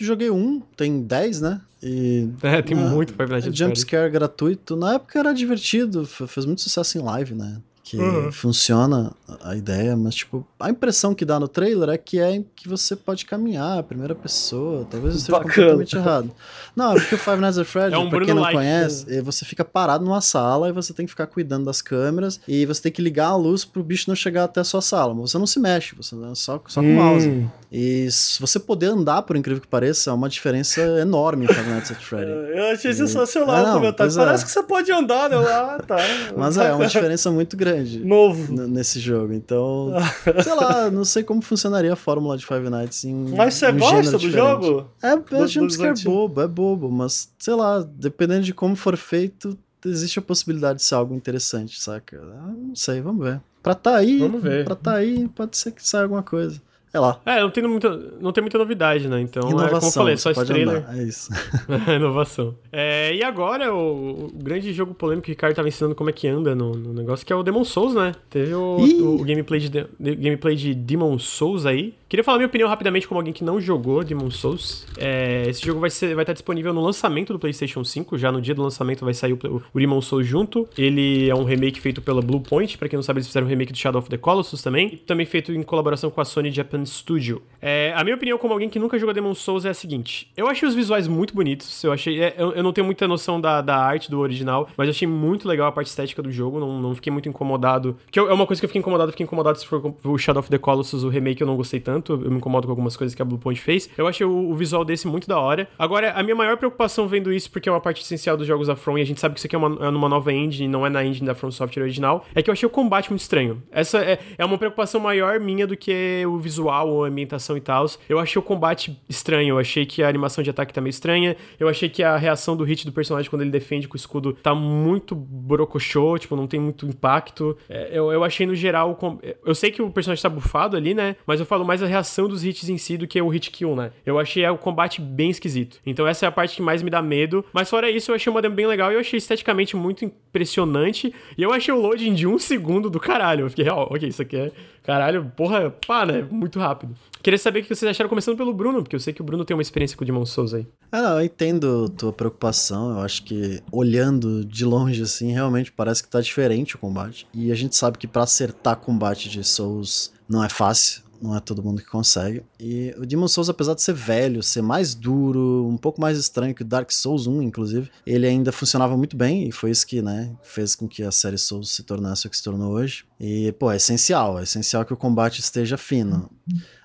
joguei 0.01 0.31
um, 0.31 0.61
tem 0.75 1.03
10, 1.03 1.43
né? 1.43 1.61
E, 1.83 2.29
é, 2.43 2.63
tem 2.63 2.75
muito 2.75 3.13
Five 3.13 3.31
Nights 3.31 3.49
at 3.49 3.55
Jumpscare 3.55 4.11
gratuito. 4.11 4.77
Na 4.77 4.95
época 4.95 5.19
era 5.19 5.35
divertido, 5.35 6.07
fez 6.07 6.47
muito 6.47 6.63
sucesso 6.63 6.97
em 6.97 7.03
live, 7.03 7.35
né? 7.35 7.61
Que 7.93 7.99
uhum. 7.99 8.33
funciona 8.33 9.13
a 9.45 9.55
ideia, 9.55 9.95
mas 9.95 10.15
tipo, 10.15 10.47
a 10.59 10.71
impressão 10.71 11.15
que 11.15 11.27
dá 11.27 11.39
no 11.39 11.47
trailer 11.47 11.91
é 11.91 11.99
que 11.99 12.19
é 12.19 12.43
que 12.57 12.67
você 12.67 12.97
pode 12.97 13.27
caminhar 13.27 13.81
a 13.81 13.83
primeira 13.83 14.15
pessoa, 14.15 14.87
talvez 14.91 15.13
eu 15.13 15.19
esteja 15.19 15.41
completamente 15.41 15.95
errado. 15.95 16.31
Não, 16.75 16.93
é 16.93 16.95
porque 16.95 17.17
o 17.17 17.19
Five 17.19 17.37
Nights 17.37 17.59
at 17.59 17.67
Freddy's, 17.69 17.93
é 17.93 17.99
um 17.99 18.09
pra 18.09 18.25
quem 18.25 18.33
não 18.33 18.51
conhece, 18.51 19.05
né? 19.11 19.21
você 19.21 19.45
fica 19.45 19.63
parado 19.63 20.07
numa 20.07 20.23
sala 20.23 20.71
e 20.71 20.73
você 20.73 20.95
tem 20.95 21.05
que 21.05 21.11
ficar 21.11 21.27
cuidando 21.27 21.67
das 21.67 21.83
câmeras 21.83 22.41
e 22.49 22.65
você 22.65 22.81
tem 22.81 22.93
que 22.93 23.03
ligar 23.03 23.27
a 23.27 23.37
luz 23.37 23.63
pro 23.63 23.83
bicho 23.83 24.09
não 24.09 24.17
chegar 24.17 24.45
até 24.45 24.63
a 24.63 24.65
sua 24.65 24.81
sala, 24.81 25.13
mas 25.13 25.31
você 25.31 25.37
não 25.37 25.47
se 25.47 25.61
mexe, 25.61 25.95
você 25.95 26.15
é 26.15 26.35
só, 26.35 26.63
só 26.67 26.81
com 26.81 26.87
o 26.87 26.91
hum. 26.91 26.95
mouse. 26.95 27.47
E 27.71 28.11
se 28.11 28.41
você 28.41 28.59
poder 28.59 28.87
andar, 28.87 29.21
por 29.23 29.37
incrível 29.37 29.61
que 29.61 29.69
pareça, 29.69 30.09
é 30.09 30.13
uma 30.15 30.31
diferença 30.31 30.81
enorme 30.99 31.45
em 31.45 31.49
Five 31.49 31.69
Nights 31.69 31.91
at 31.91 32.01
Freddy's. 32.01 32.33
Eu 32.57 32.65
achei 32.73 32.95
sensacional 32.95 33.67
ah, 33.67 33.71
o 33.71 33.75
comentário. 33.75 34.15
Parece 34.15 34.45
é. 34.45 34.47
que 34.47 34.53
você 34.53 34.63
pode 34.63 34.91
andar, 34.91 35.29
né? 35.29 35.37
Ah, 35.37 35.79
tá. 35.87 35.97
Mas 36.37 36.57
é, 36.57 36.69
é 36.69 36.73
uma 36.73 36.87
diferença 36.87 37.31
muito 37.31 37.55
grande 37.55 37.82
grande. 37.83 38.05
Novo. 38.05 38.67
Nesse 38.69 39.01
jogo. 39.01 39.33
Então, 39.33 39.93
sei 40.43 40.55
lá, 40.55 40.91
não 40.91 41.05
sei 41.05 41.23
como 41.23 41.43
funcionaria 41.43 41.93
a 41.93 41.97
fórmula 41.97 42.37
de 42.37 42.47
Five 42.47 42.69
Nights 42.71 43.05
em. 43.05 43.35
Mas 43.37 43.55
você 43.55 43.69
um 43.69 43.79
gosta 43.79 44.19
do 44.19 44.31
jogo? 44.31 44.89
É, 45.03 45.13
é 45.13 45.47
jumpscare 45.47 46.03
bobo, 46.03 46.41
é 46.41 46.49
bobo, 46.49 46.91
mas 46.91 47.33
sei 47.39 47.55
lá, 47.55 47.81
dependendo 47.81 48.43
de 48.43 48.55
como 48.55 48.77
for 48.77 48.97
feito, 48.97 49.59
existe 49.85 50.19
a 50.19 50.23
possibilidade 50.23 50.79
de 50.79 50.85
ser 50.85 50.95
algo 50.95 51.15
interessante, 51.15 51.81
saca? 51.81 52.21
Ah, 52.23 52.53
não 52.57 52.75
sei, 52.75 53.01
vamos 53.01 53.25
ver. 53.25 53.41
Pra 53.63 53.75
tá 53.75 53.97
aí, 53.97 54.19
vamos 54.19 54.43
ver. 54.43 54.65
pra 54.65 54.75
tá 54.75 54.95
aí, 54.95 55.29
pode 55.29 55.57
ser 55.57 55.73
que 55.73 55.87
saia 55.87 56.05
alguma 56.05 56.23
coisa. 56.23 56.61
É 56.93 57.01
lá. 57.01 57.19
É, 57.25 57.41
não 57.41 57.51
tem 57.51 57.67
muita, 57.67 57.97
não 58.21 58.33
tem 58.33 58.43
muita 58.43 58.59
novidade, 58.59 59.09
né? 59.09 59.21
Então, 59.21 59.49
Inovação, 59.49 59.67
é, 59.67 59.81
como 59.81 59.87
eu 59.87 59.93
falei, 59.93 60.17
só 60.19 60.31
esse 60.31 60.45
trailer. 60.45 60.77
Andar, 60.77 60.99
é 60.99 61.03
isso. 61.03 61.31
Inovação. 61.97 62.55
É, 62.71 63.15
e 63.15 63.25
agora, 63.25 63.75
o, 63.75 64.27
o, 64.27 64.33
grande 64.35 64.73
jogo 64.75 64.93
polêmico 64.93 65.25
que 65.25 65.31
o 65.31 65.33
Ricardo 65.33 65.55
tava 65.55 65.69
ensinando 65.69 65.95
como 65.95 66.11
é 66.11 66.13
que 66.13 66.29
anda 66.29 66.55
no, 66.55 66.73
no 66.73 66.93
negócio, 66.93 67.25
que 67.25 67.33
é 67.33 67.37
o 67.37 67.43
Demon 67.43 67.65
Souls, 67.65 67.95
né? 67.95 68.13
Teve 68.29 68.55
o, 68.55 68.77
o, 68.77 69.21
o 69.23 69.25
gameplay, 69.25 69.59
de, 69.59 69.71
de, 69.71 70.17
gameplay 70.17 70.55
de 70.55 70.75
Demon 70.75 71.19
Souls 71.19 71.65
aí. 71.65 71.95
Queria 72.13 72.23
falar 72.23 72.37
minha 72.37 72.47
opinião 72.47 72.69
rapidamente 72.69 73.09
como 73.09 73.19
alguém 73.19 73.33
que 73.33 73.43
não 73.43 73.59
jogou 73.59 74.05
Demon 74.05 74.31
Souls. 74.31 74.87
É, 74.99 75.45
esse 75.49 75.65
jogo 75.65 75.81
vai, 75.81 75.89
ser, 75.89 76.15
vai 76.15 76.25
estar 76.25 76.35
disponível 76.35 76.75
no 76.75 76.83
lançamento 76.83 77.33
do 77.33 77.39
PlayStation 77.39 77.83
5. 77.83 78.19
Já 78.19 78.31
no 78.31 78.39
dia 78.39 78.55
do 78.55 78.63
lançamento 78.63 79.03
vai 79.03 79.15
sair 79.15 79.33
o, 79.33 79.63
o 79.73 79.81
Demon 79.81 80.03
Souls 80.03 80.27
junto. 80.27 80.69
Ele 80.77 81.31
é 81.31 81.35
um 81.35 81.43
remake 81.43 81.81
feito 81.81 82.03
pela 82.03 82.21
Bluepoint. 82.21 82.77
Pra 82.77 82.87
quem 82.87 82.99
não 82.99 83.03
sabe, 83.03 83.21
eles 83.21 83.29
fizeram 83.29 83.47
um 83.47 83.49
remake 83.49 83.73
do 83.73 83.79
Shadow 83.79 83.99
of 83.99 84.11
the 84.11 84.19
Colossus 84.19 84.61
também. 84.61 84.89
E 84.93 84.97
também 84.99 85.25
feito 85.25 85.55
em 85.55 85.63
colaboração 85.63 86.11
com 86.11 86.21
a 86.21 86.25
Sony 86.27 86.51
Japan 86.51 86.85
Studio. 86.85 87.41
É, 87.63 87.95
a 87.97 88.05
minha 88.05 88.15
opinião 88.15 88.37
como 88.37 88.53
alguém 88.53 88.69
que 88.69 88.79
nunca 88.79 88.99
jogou 88.99 89.15
Demon 89.15 89.35
Souls 89.35 89.65
é 89.65 89.71
a 89.71 89.75
seguinte. 89.75 90.31
Eu 90.37 90.49
achei 90.49 90.69
os 90.69 90.75
visuais 90.75 91.09
muito 91.09 91.35
bonitos. 91.35 91.83
Eu 91.83 91.93
achei... 91.95 92.21
É, 92.21 92.35
eu, 92.37 92.53
eu, 92.53 92.63
não 92.63 92.75
tenho 92.75 92.85
muita 92.85 93.09
noção 93.09 93.41
da, 93.41 93.63
da 93.63 93.79
arte 93.79 94.11
do 94.11 94.21
original, 94.21 94.69
mas 94.77 94.87
achei 94.87 95.09
muito 95.09 95.49
legal 95.49 95.67
a 95.67 95.73
parte 95.73 95.87
estética 95.87 96.23
do 96.23 96.31
jogo. 96.31 96.61
Não, 96.61 96.79
não 96.79 96.95
fiquei 96.95 97.11
muito 97.11 97.27
incomodado. 97.27 97.97
Que 98.11 98.19
é 98.19 98.23
uma 98.35 98.47
coisa 98.47 98.61
que 98.61 98.67
eu 98.67 98.69
fiquei 98.69 98.81
incomodado. 98.81 99.13
Fiquei 99.13 99.25
incomodado 99.25 99.59
se 99.59 99.67
for 99.67 99.95
o 100.05 100.19
Shadow 100.19 100.41
of 100.41 100.51
the 100.51 100.59
Colossus, 100.59 101.05
o 101.05 101.09
remake, 101.09 101.41
eu 101.41 101.47
não 101.47 101.57
gostei 101.57 101.81
tanto. 101.81 102.02
Eu 102.11 102.31
me 102.31 102.37
incomodo 102.37 102.67
com 102.67 102.73
algumas 102.73 102.97
coisas 102.97 103.15
que 103.15 103.23
a 103.23 103.25
Bluepoint 103.25 103.61
fez. 103.61 103.89
Eu 103.97 104.07
achei 104.07 104.27
o, 104.27 104.51
o, 104.51 104.55
visual 104.55 104.85
desse 104.85 105.07
muito 105.07 105.29
da 105.29 105.39
hora. 105.39 105.69
Agora, 105.79 106.13
a 106.13 106.23
minha 106.23 106.35
maior 106.35 106.57
preocupação 106.57 107.07
vendo 107.07 107.33
isso, 107.33 107.51
porque 107.51 107.69
é 107.69 107.73
uma 107.73 107.81
parte 107.81 108.03
essencial 108.03 108.37
dos 108.37 108.47
jogos 108.47 108.67
da 108.67 108.77
From, 108.77 108.99
e 108.99 109.03
a 109.03 109.05
gente 109.05 109.21
sabe 109.21 109.35
que 109.35 109.41
isso 109.41 109.47
aqui 109.47 109.55
é, 109.55 109.59
uma, 109.59 109.87
é 109.87 109.91
nova 109.91 110.33
engine, 110.33 110.69
não 110.69 110.87
é 110.87 110.91
na 110.91 111.05
engine 111.05 111.27
da 111.27 111.35
From 111.35 111.51
Software 111.51 111.83
original, 111.83 112.25
é 112.35 112.43
que 112.43 112.51
eu 112.51 112.53
achei 112.53 112.67
o 112.67 112.71
combate 112.71 113.11
muito 113.11 113.21
estranho. 113.21 113.63
Essa 113.71 113.99
é, 113.99 114.19
é 114.37 114.45
uma 114.45 114.59
preocupação 114.59 115.01
maior 115.01 115.39
minha 115.41 115.67
do 115.67 115.77
que 115.77 116.25
o 116.27 116.39
visual 116.39 116.89
ou 116.89 117.05
a 117.05 117.09
ambientação 117.09 117.57
e 117.57 117.61
tal. 117.61 117.87
Eu 118.09 118.19
achei 118.19 118.39
o 118.39 118.43
combate 118.43 118.97
estranho, 119.09 119.55
eu 119.55 119.59
achei 119.59 119.85
que 119.85 120.03
a 120.03 120.09
animação 120.09 120.45
de 120.45 120.51
ataque 120.51 120.73
tá 120.73 120.81
meio 120.81 120.91
estranha, 120.91 121.37
eu 121.59 121.69
achei 121.69 121.89
que 121.89 122.03
a 122.03 122.17
reação 122.17 122.57
do 122.57 122.65
hit 122.65 122.85
do 122.85 122.93
personagem 122.93 123.31
quando 123.31 123.43
ele 123.43 123.51
defende 123.51 123.89
com 123.89 123.95
o 123.95 123.97
escudo 123.97 124.35
tá 124.35 124.55
muito 124.55 125.15
brocochô, 125.15 126.19
tipo, 126.19 126.37
não 126.37 126.47
tem 126.47 126.61
muito 126.61 126.87
impacto. 126.87 127.57
É, 127.69 127.91
eu, 127.93 128.13
eu 128.13 128.23
achei 128.25 128.47
no 128.47 128.55
geral. 128.55 128.99
Eu 129.45 129.55
sei 129.55 129.71
que 129.71 129.83
o 129.83 129.91
personagem 129.91 130.23
tá 130.23 130.29
bufado 130.29 130.77
ali, 130.77 130.95
né? 130.95 131.17
Mas 131.27 131.41
eu 131.41 131.47
falo 131.47 131.65
mais 131.65 131.83
a 131.83 131.87
reação 131.93 132.29
dos 132.29 132.45
hits 132.45 132.69
em 132.69 132.79
si 132.79 132.97
do 132.97 133.07
que 133.07 133.21
o 133.21 133.29
hit 133.29 133.51
kill, 133.51 133.77
né? 133.77 133.93
Eu 134.05 134.19
achei 134.19 134.47
o 134.49 134.59
combate 134.59 135.01
bem 135.01 135.31
esquisito. 135.31 135.79
Então 135.87 136.07
essa 136.07 136.27
é 136.27 136.29
a 136.29 136.33
parte 136.33 136.57
que 136.57 136.63
mais 136.63 136.83
me 136.83 136.91
dá 136.91 137.01
medo. 137.01 137.45
Mas 137.53 137.71
fora 137.71 137.91
isso, 137.91 138.11
eu 138.11 138.15
achei 138.15 138.31
o 138.31 138.35
modem 138.35 138.51
bem 138.51 138.67
legal 138.67 138.91
e 138.91 138.95
eu 138.95 139.01
achei 139.01 139.19
esteticamente 139.19 139.77
muito 139.77 140.05
impressionante. 140.05 141.15
E 141.37 141.43
eu 141.43 141.53
achei 141.53 141.73
o 141.73 141.81
loading 141.81 142.15
de 142.15 142.27
um 142.27 142.39
segundo 142.39 142.91
do 142.91 142.99
caralho. 142.99 143.45
Eu 143.45 143.51
fiquei, 143.51 143.69
ó, 143.69 143.85
oh, 143.85 143.95
ok, 143.95 144.09
isso 144.09 144.23
aqui 144.23 144.37
é. 144.37 144.53
Caralho, 144.83 145.31
porra, 145.37 145.71
pá, 145.87 146.05
né? 146.05 146.27
Muito 146.29 146.59
rápido. 146.59 146.95
Queria 147.23 147.39
saber 147.39 147.61
o 147.61 147.63
que 147.63 147.73
vocês 147.73 147.89
acharam, 147.89 148.09
começando 148.09 148.37
pelo 148.37 148.53
Bruno, 148.53 148.83
porque 148.83 148.97
eu 148.97 149.01
sei 149.01 149.13
que 149.13 149.21
o 149.21 149.25
Bruno 149.25 149.45
tem 149.45 149.55
uma 149.55 149.63
experiência 149.63 149.97
com 149.97 150.03
o 150.03 150.07
Demon 150.07 150.27
Souls 150.27 150.53
aí. 150.53 150.67
Ah, 150.91 151.01
não, 151.01 151.21
eu 151.21 151.25
entendo 151.25 151.89
tua 151.91 152.13
preocupação. 152.13 152.91
Eu 152.91 152.99
acho 152.99 153.23
que 153.23 153.63
olhando 153.71 154.45
de 154.45 154.65
longe, 154.65 155.03
assim, 155.03 155.31
realmente 155.31 155.71
parece 155.71 156.03
que 156.03 156.09
tá 156.09 156.21
diferente 156.21 156.75
o 156.75 156.79
combate. 156.79 157.29
E 157.33 157.53
a 157.53 157.55
gente 157.55 157.77
sabe 157.77 157.97
que 157.97 158.09
para 158.09 158.25
acertar 158.25 158.77
combate 158.77 159.29
de 159.29 159.45
Souls 159.45 160.13
não 160.29 160.43
é 160.43 160.49
fácil 160.49 161.03
não 161.23 161.37
é 161.37 161.41
todo 161.41 161.63
mundo 161.63 161.81
que 161.81 161.89
consegue. 161.89 162.43
E 162.59 162.95
o 162.99 163.07
Demon 163.07 163.29
Souls, 163.29 163.49
apesar 163.49 163.75
de 163.75 163.83
ser 163.83 163.95
velho, 163.95 164.43
ser 164.43 164.63
mais 164.63 164.95
duro, 164.95 165.67
um 165.69 165.77
pouco 165.77 166.01
mais 166.01 166.19
estranho 166.19 166.55
que 166.55 166.63
o 166.63 166.65
Dark 166.65 166.91
Souls 166.91 167.27
1, 167.27 167.43
inclusive, 167.43 167.91
ele 168.05 168.27
ainda 168.27 168.51
funcionava 168.51 168.97
muito 168.97 169.17
bem 169.17 169.49
e 169.49 169.53
foi 169.53 169.71
isso 169.71 169.87
que, 169.87 170.03
né, 170.03 170.35
fez 170.43 170.75
com 170.75 170.89
que 170.89 171.03
a 171.03 171.13
série 171.13 171.39
Souls 171.39 171.71
se 171.71 171.83
tornasse 171.85 172.27
o 172.27 172.31
que 172.31 172.37
se 172.37 172.43
tornou 172.43 172.73
hoje. 172.73 173.05
E, 173.21 173.53
pô, 173.53 173.71
é 173.71 173.77
essencial, 173.77 174.39
é 174.39 174.43
essencial 174.43 174.85
que 174.85 174.93
o 174.93 174.97
combate 174.97 175.41
esteja 175.41 175.79
fino. 175.79 176.29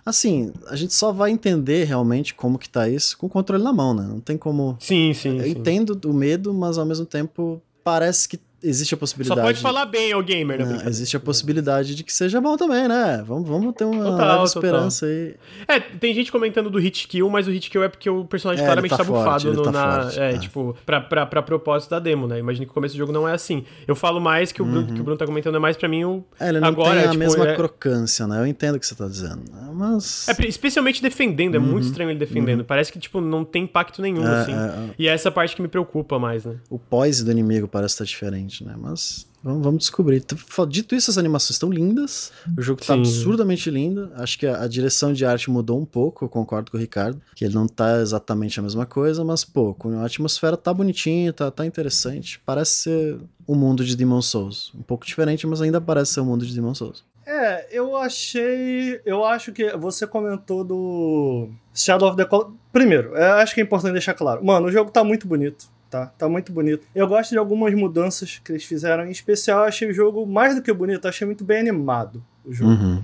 Assim, 0.06 0.54
a 0.68 0.76
gente 0.76 0.94
só 0.94 1.12
vai 1.12 1.32
entender 1.32 1.84
realmente 1.84 2.34
como 2.34 2.60
que 2.60 2.70
tá 2.70 2.88
isso 2.88 3.18
com 3.18 3.26
o 3.26 3.30
controle 3.30 3.64
na 3.64 3.74
mão, 3.74 3.94
né? 3.94 4.04
Não 4.08 4.22
tem 4.22 4.38
como. 4.38 4.78
Sim, 4.80 5.14
sim. 5.14 5.38
Eu 5.38 5.44
sim. 5.44 5.50
entendo 5.50 6.00
o 6.06 6.14
medo, 6.14 6.54
mas 6.54 6.78
ao 6.78 6.86
mesmo 6.86 7.06
tempo 7.06 7.62
parece 7.84 8.30
que 8.30 8.40
existe 8.68 8.94
a 8.94 8.98
possibilidade. 8.98 9.40
Só 9.40 9.46
pode 9.46 9.62
falar 9.62 9.86
bem, 9.86 10.14
o 10.14 10.24
gamer, 10.24 10.66
né? 10.66 10.84
existe 10.88 11.16
a 11.16 11.20
possibilidade 11.20 11.96
de 11.96 12.04
que 12.04 12.14
seja 12.14 12.40
bom 12.42 12.58
também, 12.58 12.88
né? 12.88 13.24
Vamos, 13.26 13.48
vamos 13.48 13.74
ter 13.76 13.86
uma 13.86 14.04
total, 14.04 14.44
esperança 14.44 15.06
aí. 15.06 15.36
É, 15.68 15.80
tem 15.80 16.14
gente 16.14 16.32
comentando 16.32 16.70
do 16.70 16.80
hit 16.80 17.08
kill, 17.08 17.30
mas 17.30 17.48
o 17.48 17.52
hit 17.52 17.70
kill 17.70 17.84
é 17.84 17.90
porque 17.90 18.10
o 18.10 18.26
personagem 18.26 18.64
é, 18.64 18.66
claramente 18.66 18.92
tá, 18.92 18.98
tá 18.98 19.04
bufado 19.04 19.54
no, 19.54 19.62
tá 19.62 19.72
na. 19.72 20.02
Forte, 20.02 20.20
é, 20.20 20.34
é, 20.34 20.38
tipo, 20.38 20.76
pra, 20.86 21.02
pra, 21.02 21.26
pra 21.26 21.42
propósito 21.42 21.92
da 21.92 22.00
demo, 22.00 22.28
né? 22.28 22.40
Imagina 22.40 22.66
que 22.66 22.72
o 22.72 22.74
começo 22.74 22.96
do 22.96 22.98
jogo 22.98 23.12
não 23.12 23.28
é 23.28 23.34
assim. 23.34 23.64
Eu 23.88 23.96
falo 23.96 24.20
mais 24.20 24.52
que 24.52 24.62
o, 24.62 24.66
Bruno, 24.66 24.88
uhum. 24.88 24.94
que 24.94 25.02
o 25.02 25.04
Bruno 25.04 25.18
tá 25.18 25.26
comentando 25.26 25.56
é 25.56 25.60
mais 25.60 25.78
pra 25.78 25.88
mim 25.88 26.04
o. 26.04 26.24
É, 26.40 26.50
ele 26.50 26.60
não 26.60 26.68
agora, 26.68 26.92
tem 26.92 27.00
a 27.00 27.12
tipo, 27.12 27.20
mesma 27.20 27.48
é... 27.48 27.56
crocância, 27.56 28.28
né? 28.28 28.40
Eu 28.42 28.48
entendo 28.48 28.76
o 28.76 28.80
que 28.80 28.86
você 28.86 28.96
tá 28.96 29.08
dizendo. 29.08 29.44
Mas. 29.74 30.28
É, 30.28 30.48
especialmente 30.48 31.02
defendendo, 31.02 31.56
é 31.56 31.60
uhum. 31.60 31.66
muito 31.66 31.86
estranho 31.86 32.10
ele 32.10 32.20
defendendo. 32.20 32.60
Uhum. 32.60 32.66
Parece 32.66 32.92
que, 32.92 33.00
tipo, 33.00 33.22
não 33.22 33.44
tem 33.44 33.64
impacto 33.64 34.02
nenhum, 34.02 34.28
é, 34.28 34.42
assim. 34.42 34.54
É, 34.54 34.90
e 34.98 35.08
é 35.08 35.12
essa 35.12 35.32
parte 35.32 35.56
que 35.56 35.62
me 35.62 35.68
preocupa 35.68 36.18
mais, 36.20 36.46
né? 36.46 36.56
O 36.70 36.80
pós 36.80 37.24
do 37.24 37.32
inimigo 37.32 37.68
parece 37.68 37.94
estar 37.96 38.06
diferente, 38.06 38.57
né? 38.64 38.76
Mas. 38.78 39.28
Vamos, 39.44 39.64
vamos 39.64 39.80
descobrir. 39.80 40.24
Dito 40.68 40.96
isso, 40.96 41.10
as 41.10 41.18
animações 41.18 41.52
estão 41.52 41.70
lindas. 41.70 42.32
O 42.58 42.62
jogo 42.62 42.82
está 42.82 42.96
absurdamente 42.96 43.70
lindo. 43.70 44.12
Acho 44.16 44.38
que 44.38 44.46
a, 44.46 44.64
a, 44.64 44.68
direção 44.68 45.14
de 45.14 45.26
arte 45.26 45.50
mudou 45.50 45.80
um 45.80 45.86
pouco, 45.86 46.26
eu 46.26 46.30
concordo 46.30 46.72
com 46.72 46.78
o 46.78 46.80
Ricardo. 46.80 47.22
Que 47.36 47.46
ele 47.46 47.54
não 47.54 47.68
tá 47.68 48.02
exatamente 48.02 48.60
a 48.60 48.64
mesma 48.64 48.86
coisa, 48.86 49.24
mas, 49.24 49.46
pô, 49.46 49.76
a 50.02 50.06
atmosfera 50.06 50.58
tá 50.58 50.74
bonitinha, 50.74 51.32
tá, 51.32 51.50
tá 51.50 51.66
interessante. 51.66 52.42
Parece 52.46 52.72
ser 52.72 53.18
o 53.46 53.56
mundo 53.56 53.86
de 53.86 53.96
Demon 53.96 54.22
Souls. 54.22 54.74
Um 54.76 54.82
pouco 54.82 55.06
diferente, 55.06 55.48
mas 55.48 55.62
ainda 55.62 55.80
parece 55.80 56.14
ser 56.14 56.20
o 56.20 56.26
mundo 56.26 56.46
de 56.46 56.54
Demon 56.54 56.76
Souls. 56.76 57.06
É, 57.26 57.68
eu 57.72 57.96
achei. 57.96 59.02
Eu 59.06 59.24
acho 59.24 59.52
que 59.52 59.76
você 59.78 60.08
comentou 60.08 60.64
do 60.64 61.50
Shadow 61.74 62.10
of 62.10 62.18
the 62.18 62.26
Colossus. 62.26 62.54
Primeiro, 62.72 63.16
eu 63.16 63.34
acho 63.34 63.54
que 63.54 63.62
é 63.62 63.64
importante 63.64 63.94
deixar 63.94 64.14
claro. 64.14 64.44
Mano, 64.44 64.68
o 64.68 64.72
jogo 64.72 64.92
tá 64.92 65.04
muito 65.04 65.28
bonito 65.28 65.68
Tá, 65.90 66.08
tá 66.08 66.28
muito 66.28 66.52
bonito. 66.52 66.86
Eu 66.94 67.08
gosto 67.08 67.32
de 67.32 67.38
algumas 67.38 67.74
mudanças 67.74 68.42
que 68.44 68.52
eles 68.52 68.64
fizeram. 68.64 69.06
Em 69.06 69.12
especial, 69.12 69.64
achei 69.64 69.90
o 69.90 69.94
jogo 69.94 70.26
mais 70.26 70.56
do 70.56 70.62
que 70.62 70.72
bonito, 70.74 71.08
achei 71.08 71.26
muito 71.26 71.44
bem 71.44 71.60
animado 71.60 72.24
o 72.44 72.54
jogo. 72.54 72.72
Uhum. 72.72 73.04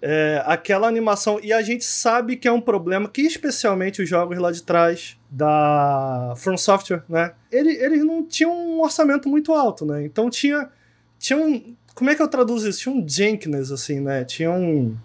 É, 0.00 0.42
aquela 0.46 0.86
animação. 0.86 1.40
E 1.42 1.52
a 1.52 1.62
gente 1.62 1.84
sabe 1.84 2.36
que 2.36 2.46
é 2.46 2.52
um 2.52 2.60
problema 2.60 3.08
que, 3.08 3.22
especialmente, 3.22 4.02
os 4.02 4.08
jogos 4.08 4.38
lá 4.38 4.50
de 4.50 4.62
trás 4.62 5.16
da 5.30 6.34
From 6.36 6.56
Software, 6.56 7.02
né? 7.08 7.32
Ele, 7.50 7.70
eles 7.70 8.04
não 8.04 8.24
tinham 8.24 8.52
um 8.52 8.80
orçamento 8.80 9.28
muito 9.28 9.52
alto, 9.52 9.84
né? 9.84 10.04
Então 10.04 10.30
tinha. 10.30 10.68
Tinha 11.18 11.38
um. 11.38 11.74
Como 11.94 12.10
é 12.10 12.14
que 12.14 12.22
eu 12.22 12.28
traduzo 12.28 12.68
isso? 12.68 12.80
Tinha 12.80 12.94
um 12.94 13.08
Jenkins, 13.08 13.72
assim, 13.72 14.00
né? 14.00 14.24
Tinha 14.24 14.50
um. 14.52 14.96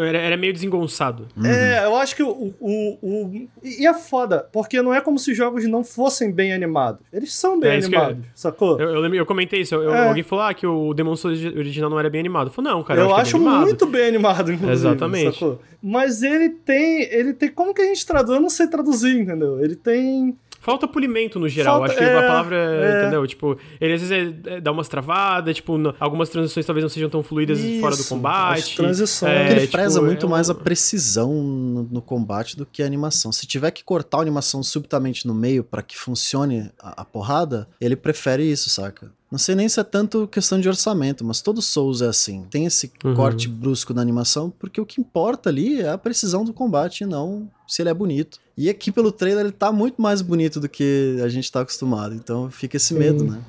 Era, 0.00 0.18
era 0.18 0.36
meio 0.36 0.52
desengonçado. 0.52 1.26
É, 1.44 1.84
eu 1.84 1.96
acho 1.96 2.14
que 2.16 2.22
o, 2.22 2.52
o, 2.60 2.98
o. 3.02 3.48
E 3.62 3.86
é 3.86 3.94
foda, 3.94 4.46
porque 4.52 4.80
não 4.82 4.92
é 4.94 5.00
como 5.00 5.18
se 5.18 5.30
os 5.32 5.36
jogos 5.36 5.64
não 5.66 5.84
fossem 5.84 6.30
bem 6.32 6.52
animados. 6.52 7.00
Eles 7.12 7.34
são 7.34 7.58
bem 7.58 7.70
É 7.70 7.76
animados, 7.76 8.24
sacou? 8.34 8.80
Eu, 8.80 8.90
eu, 8.90 9.00
lembro- 9.00 9.18
eu 9.18 9.26
comentei 9.26 9.60
isso. 9.60 9.74
eu- 9.74 9.92
É. 9.94 10.08
Alguém 10.08 10.22
falou 10.22 10.44
ah, 10.44 10.54
que 10.54 10.66
o 10.66 10.92
Demon 10.94 11.16
Souls 11.16 11.42
original 11.44 11.90
não 11.90 11.98
era 11.98 12.08
bem 12.10 12.20
animado. 12.20 12.48
Eu 12.48 12.52
falei, 12.52 12.72
não, 12.72 12.82
cara. 12.82 13.00
eu 13.00 13.06
Eu, 13.08 13.14
acho 13.16 13.36
é 13.36 13.38
bem 13.40 13.48
muito 13.48 13.86
bem 13.86 14.06
animado, 14.08 14.52
inclusive. 14.52 14.72
Exatamente. 14.72 15.32
sacou? 15.34 15.60
Mas 15.82 16.22
ele 16.22 16.50
tem. 16.50 17.02
Ele 17.12 17.32
tem. 17.32 17.48
Como 17.50 17.72
que 17.74 17.82
a 17.82 17.86
gente 17.86 18.04
traduz? 18.06 18.36
Eu 18.36 18.42
não 18.42 18.50
sei 18.50 18.66
traduzir, 18.66 19.18
entendeu? 19.18 19.60
Ele 19.62 19.74
tem. 19.76 20.36
Falta 20.62 20.86
polimento 20.86 21.40
no 21.40 21.48
geral. 21.48 21.78
Falta- 21.78 21.92
Acho 21.92 21.98
que 21.98 22.04
é, 22.04 22.18
a 22.18 22.20
palavra, 22.28 22.56
é. 22.56 23.00
entendeu? 23.00 23.26
Tipo, 23.26 23.58
ele 23.80 23.94
às 23.94 24.02
vezes 24.02 24.12
é- 24.46 24.56
é- 24.56 24.60
dá 24.60 24.70
umas 24.70 24.88
travadas, 24.88 25.56
tipo, 25.56 25.72
algumas 25.98 26.28
transições 26.28 26.66
talvez 26.66 26.82
não 26.84 26.88
sejam 26.90 27.08
tão 27.08 27.22
fluidas 27.22 27.58
fora 27.80 27.96
do 27.96 28.00
Isso, 28.02 28.08
combate. 28.10 28.58
as 28.58 28.68
transições. 28.76 29.32
É, 29.32 29.38
Porque 29.38 29.52
ele 29.54 29.60
tipo, 29.62 29.72
preza 29.72 29.98
é 29.98 30.02
muito 30.02 30.26
um- 30.26 30.28
mais 30.30 30.50
a 30.50 30.54
precisão 30.54 31.32
no, 31.32 31.82
no 31.84 32.02
combate 32.02 32.56
do 32.58 32.66
que 32.66 32.82
a 32.82 32.86
animação. 32.86 33.32
Se 33.32 33.46
tiver 33.46 33.70
que 33.70 33.82
cortar 33.82 34.18
a 34.18 34.20
animação 34.20 34.62
subitamente 34.62 35.26
no 35.26 35.32
meio 35.34 35.64
pra 35.64 35.82
que 35.82 35.96
funcione 35.96 36.70
a, 36.78 37.00
a 37.00 37.04
porrada, 37.06 37.66
ele 37.80 37.96
prefere 37.96 38.42
isso, 38.44 38.68
saca? 38.68 39.10
Não 39.30 39.38
sei 39.38 39.54
nem 39.54 39.68
se 39.68 39.78
é 39.78 39.84
tanto 39.84 40.26
questão 40.26 40.58
de 40.60 40.68
orçamento, 40.68 41.24
mas 41.24 41.40
todo 41.40 41.62
Souls 41.62 42.02
é 42.02 42.06
assim. 42.08 42.44
Tem 42.50 42.66
esse 42.66 42.90
Uhum. 43.04 43.14
corte 43.14 43.46
brusco 43.48 43.94
na 43.94 44.02
animação, 44.02 44.50
porque 44.58 44.80
o 44.80 44.84
que 44.86 45.00
importa 45.00 45.48
ali 45.50 45.80
é 45.80 45.88
a 45.88 45.96
precisão 45.98 46.44
do 46.44 46.52
combate 46.52 47.02
e 47.02 47.06
não 47.06 47.48
se 47.66 47.80
ele 47.80 47.90
é 47.90 47.94
bonito. 47.94 48.40
E 48.56 48.68
aqui 48.68 48.90
pelo 48.90 49.12
trailer 49.12 49.44
ele 49.44 49.52
tá 49.52 49.70
muito 49.70 50.02
mais 50.02 50.20
bonito 50.20 50.58
do 50.58 50.68
que 50.68 51.18
a 51.24 51.28
gente 51.28 51.50
tá 51.50 51.60
acostumado, 51.60 52.14
então 52.14 52.50
fica 52.50 52.76
esse 52.76 52.92
medo, 52.92 53.22
né? 53.24 53.40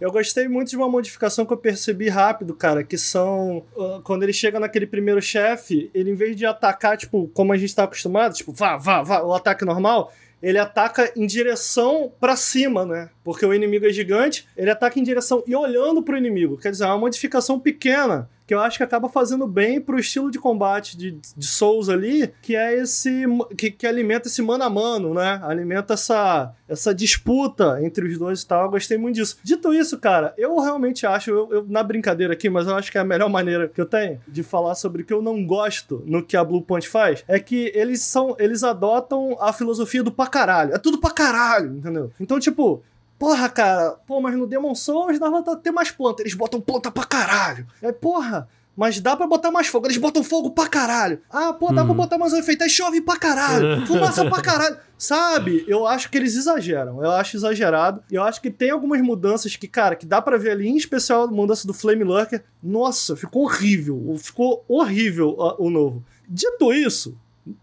Eu 0.00 0.10
gostei 0.10 0.48
muito 0.48 0.70
de 0.70 0.76
uma 0.76 0.88
modificação 0.88 1.46
que 1.46 1.52
eu 1.52 1.56
percebi 1.56 2.08
rápido, 2.08 2.52
cara, 2.54 2.82
que 2.82 2.98
são. 2.98 3.58
uh, 3.76 4.00
quando 4.02 4.24
ele 4.24 4.32
chega 4.32 4.58
naquele 4.58 4.84
primeiro 4.84 5.22
chefe, 5.22 5.88
ele 5.94 6.10
em 6.10 6.14
vez 6.16 6.34
de 6.36 6.44
atacar, 6.44 6.96
tipo, 6.98 7.28
como 7.32 7.52
a 7.52 7.56
gente 7.56 7.72
tá 7.72 7.84
acostumado, 7.84 8.34
tipo, 8.34 8.52
vá, 8.52 8.76
vá, 8.76 9.00
vá, 9.04 9.22
o 9.22 9.32
ataque 9.32 9.64
normal, 9.64 10.12
ele 10.42 10.58
ataca 10.58 11.12
em 11.16 11.26
direção 11.26 12.12
pra 12.18 12.36
cima, 12.36 12.84
né? 12.84 13.10
Porque 13.22 13.44
o 13.44 13.54
inimigo 13.54 13.86
é 13.86 13.92
gigante, 13.92 14.46
ele 14.56 14.70
ataca 14.70 14.98
em 14.98 15.02
direção 15.02 15.42
e 15.46 15.54
olhando 15.54 16.02
pro 16.02 16.16
inimigo. 16.16 16.56
Quer 16.56 16.70
dizer, 16.70 16.84
é 16.84 16.88
uma 16.88 16.98
modificação 16.98 17.58
pequena 17.58 18.28
que 18.50 18.54
eu 18.54 18.58
acho 18.58 18.78
que 18.78 18.82
acaba 18.82 19.08
fazendo 19.08 19.46
bem 19.46 19.80
pro 19.80 19.96
estilo 19.96 20.28
de 20.28 20.36
combate 20.36 20.98
de, 20.98 21.12
de 21.12 21.46
Souls 21.46 21.88
ali, 21.88 22.32
que 22.42 22.56
é 22.56 22.74
esse. 22.74 23.22
Que, 23.56 23.70
que 23.70 23.86
alimenta 23.86 24.26
esse 24.26 24.42
mano 24.42 24.64
a 24.64 24.68
mano, 24.68 25.14
né? 25.14 25.38
Alimenta 25.44 25.94
essa, 25.94 26.52
essa 26.68 26.92
disputa 26.92 27.78
entre 27.80 28.08
os 28.08 28.18
dois 28.18 28.42
e 28.42 28.46
tal. 28.48 28.64
Eu 28.64 28.70
gostei 28.72 28.98
muito 28.98 29.14
disso. 29.14 29.38
Dito 29.44 29.72
isso, 29.72 29.96
cara, 30.00 30.34
eu 30.36 30.58
realmente 30.58 31.06
acho, 31.06 31.30
eu, 31.30 31.48
eu- 31.52 31.66
na 31.68 31.80
brincadeira 31.84 32.32
aqui, 32.32 32.50
mas 32.50 32.66
eu 32.66 32.74
acho 32.74 32.90
que 32.90 32.98
é 32.98 33.00
a 33.00 33.04
melhor 33.04 33.28
maneira 33.30 33.68
que 33.68 33.80
eu 33.80 33.86
tenho 33.86 34.20
de 34.26 34.42
falar 34.42 34.74
sobre 34.74 35.02
o 35.02 35.04
que 35.04 35.12
eu 35.12 35.22
não 35.22 35.46
gosto 35.46 36.02
no 36.04 36.20
que 36.20 36.36
a 36.36 36.42
Blue 36.42 36.60
Point 36.60 36.88
faz, 36.88 37.22
é 37.28 37.38
que 37.38 37.70
eles 37.72 38.02
são. 38.02 38.34
Eles 38.36 38.64
adotam 38.64 39.36
a 39.38 39.52
filosofia 39.52 40.02
do 40.02 40.10
pra 40.10 40.26
caralho. 40.26 40.74
É 40.74 40.78
tudo 40.78 40.98
pra 40.98 41.12
caralho, 41.12 41.76
entendeu? 41.76 42.10
Então, 42.18 42.40
tipo. 42.40 42.82
Porra, 43.20 43.50
cara, 43.50 43.90
pô, 44.06 44.18
mas 44.18 44.34
no 44.34 44.46
Demon 44.46 44.74
Souls 44.74 45.18
dava 45.18 45.42
pra 45.42 45.54
ter 45.54 45.70
mais 45.70 45.90
planta. 45.90 46.22
Eles 46.22 46.32
botam 46.32 46.58
planta 46.58 46.90
pra 46.90 47.04
caralho. 47.04 47.66
É, 47.82 47.92
porra, 47.92 48.48
mas 48.74 48.98
dá 48.98 49.14
pra 49.14 49.26
botar 49.26 49.50
mais 49.50 49.66
fogo. 49.66 49.86
Eles 49.86 49.98
botam 49.98 50.24
fogo 50.24 50.52
pra 50.52 50.66
caralho. 50.66 51.20
Ah, 51.30 51.52
pô, 51.52 51.66
dá 51.68 51.82
pra 51.82 51.90
Uhum. 51.90 51.96
botar 51.98 52.16
mais 52.16 52.32
um 52.32 52.38
efeito. 52.38 52.64
Aí 52.64 52.70
chove 52.70 53.02
pra 53.02 53.18
caralho. 53.18 53.84
Fumaça 53.86 54.24
pra 54.24 54.40
caralho. 54.40 54.78
Sabe? 54.96 55.66
Eu 55.68 55.86
acho 55.86 56.10
que 56.10 56.16
eles 56.16 56.34
exageram. 56.34 57.04
Eu 57.04 57.10
acho 57.10 57.36
exagerado. 57.36 58.02
E 58.10 58.14
eu 58.14 58.22
acho 58.22 58.40
que 58.40 58.50
tem 58.50 58.70
algumas 58.70 59.02
mudanças 59.02 59.54
que, 59.54 59.68
cara, 59.68 59.94
que 59.96 60.06
dá 60.06 60.22
pra 60.22 60.38
ver 60.38 60.52
ali, 60.52 60.66
em 60.68 60.78
especial 60.78 61.24
a 61.24 61.26
mudança 61.26 61.66
do 61.66 61.74
Flame 61.74 62.04
Lurker. 62.04 62.42
Nossa, 62.62 63.14
ficou 63.14 63.42
horrível. 63.44 64.16
Ficou 64.18 64.64
horrível 64.66 65.36
o 65.58 65.68
novo. 65.68 66.02
Dito 66.26 66.72
isso, 66.72 67.18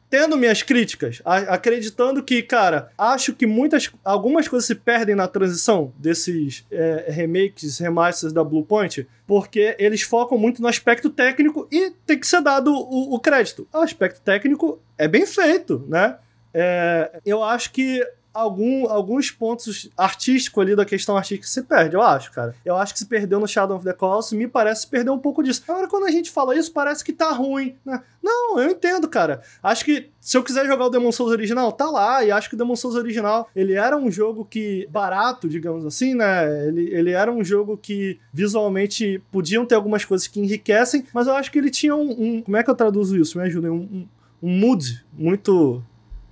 tendo 0.10 0.38
minhas 0.38 0.64
críticas, 0.64 1.22
acreditando 1.26 2.24
que, 2.24 2.42
cara, 2.42 2.90
acho 2.98 3.34
que 3.34 3.46
muitas, 3.46 3.92
algumas 4.04 4.48
coisas 4.48 4.66
se 4.66 4.76
perdem 4.76 5.16
na 5.16 5.28
transição 5.28 5.94
desses 5.98 6.66
é, 6.72 7.06
remakes, 7.10 7.78
remasters 7.80 8.32
da 8.32 8.44
Bluepoint, 8.44 9.06
porque 9.26 9.76
eles 9.78 10.02
focam 10.02 10.38
muito 10.38 10.62
no 10.62 10.68
aspecto 10.68 11.10
técnico 11.10 11.68
e 11.72 11.92
tem 12.06 12.18
que 12.18 12.28
ser 12.28 12.42
dado 12.42 12.74
o, 12.74 13.16
o 13.16 13.20
crédito. 13.20 13.68
O 13.74 13.80
aspecto 13.80 14.22
técnico 14.22 14.82
é 14.98 15.08
bem 15.08 15.26
feito, 15.26 15.86
né? 15.88 16.18
É, 16.54 17.20
eu 17.26 17.44
acho 17.44 17.72
que 17.72 18.02
algum, 18.38 18.88
alguns 18.90 19.32
pontos 19.32 19.90
artísticos 19.98 20.62
ali 20.62 20.76
da 20.76 20.86
questão 20.86 21.18
artística 21.18 21.48
se 21.48 21.64
perde, 21.64 21.96
eu 21.96 22.02
acho, 22.02 22.32
cara. 22.32 22.56
Eu 22.64 22.76
acho 22.76 22.94
que 22.94 23.00
se 23.00 23.06
perdeu 23.06 23.40
no 23.40 23.48
Shadow 23.48 23.76
of 23.78 23.86
the 23.86 23.94
Colossus, 23.94 24.34
me 24.38 24.48
parece 24.48 24.86
perdeu 24.88 25.14
um 25.14 25.20
pouco 25.20 25.42
disso. 25.42 25.64
Agora, 25.68 25.88
quando 25.88 26.06
a 26.06 26.12
gente 26.12 26.30
fala 26.30 26.56
isso, 26.56 26.72
parece 26.72 27.04
que 27.04 27.12
tá 27.12 27.32
ruim, 27.32 27.76
né? 27.86 28.02
Não, 28.22 28.60
eu 28.60 28.72
entendo, 28.72 29.08
cara. 29.08 29.42
Acho 29.64 29.86
que 29.86 30.10
se 30.20 30.38
eu 30.38 30.44
quiser 30.44 30.66
jogar 30.66 30.86
o 30.86 30.90
Demon 30.90 31.12
Souls 31.12 31.32
original, 31.32 31.72
tá 31.72 31.90
lá. 31.90 32.24
E 32.24 32.32
acho 32.32 32.50
que 32.50 32.56
o 32.56 32.58
Demon 32.58 32.76
Souls 32.76 32.96
original, 32.98 33.50
ele 33.56 33.74
era 33.74 33.96
um 33.98 34.12
jogo 34.12 34.46
que, 34.46 34.86
barato, 34.92 35.48
digamos 35.48 35.86
assim, 35.86 36.14
né? 36.14 36.68
Ele, 36.68 36.90
ele 36.94 37.12
era 37.12 37.32
um 37.32 37.44
jogo 37.44 37.78
que 37.78 38.20
visualmente 38.34 39.22
podiam 39.32 39.66
ter 39.66 39.76
algumas 39.76 40.04
coisas 40.06 40.28
que 40.28 40.40
enriquecem, 40.40 41.06
mas 41.14 41.28
eu 41.28 41.34
acho 41.34 41.52
que 41.52 41.58
ele 41.58 41.70
tinha 41.70 41.96
um. 41.96 42.10
um- 42.12 42.42
como 42.42 42.58
é 42.58 42.64
que 42.64 42.70
eu 42.70 42.76
traduzo 42.76 43.16
isso? 43.18 43.38
Me 43.38 43.46
ajudem. 43.46 43.70
Um, 43.72 43.76
um, 43.76 44.08
um 44.44 44.60
mood 44.60 45.04
muito 45.14 45.82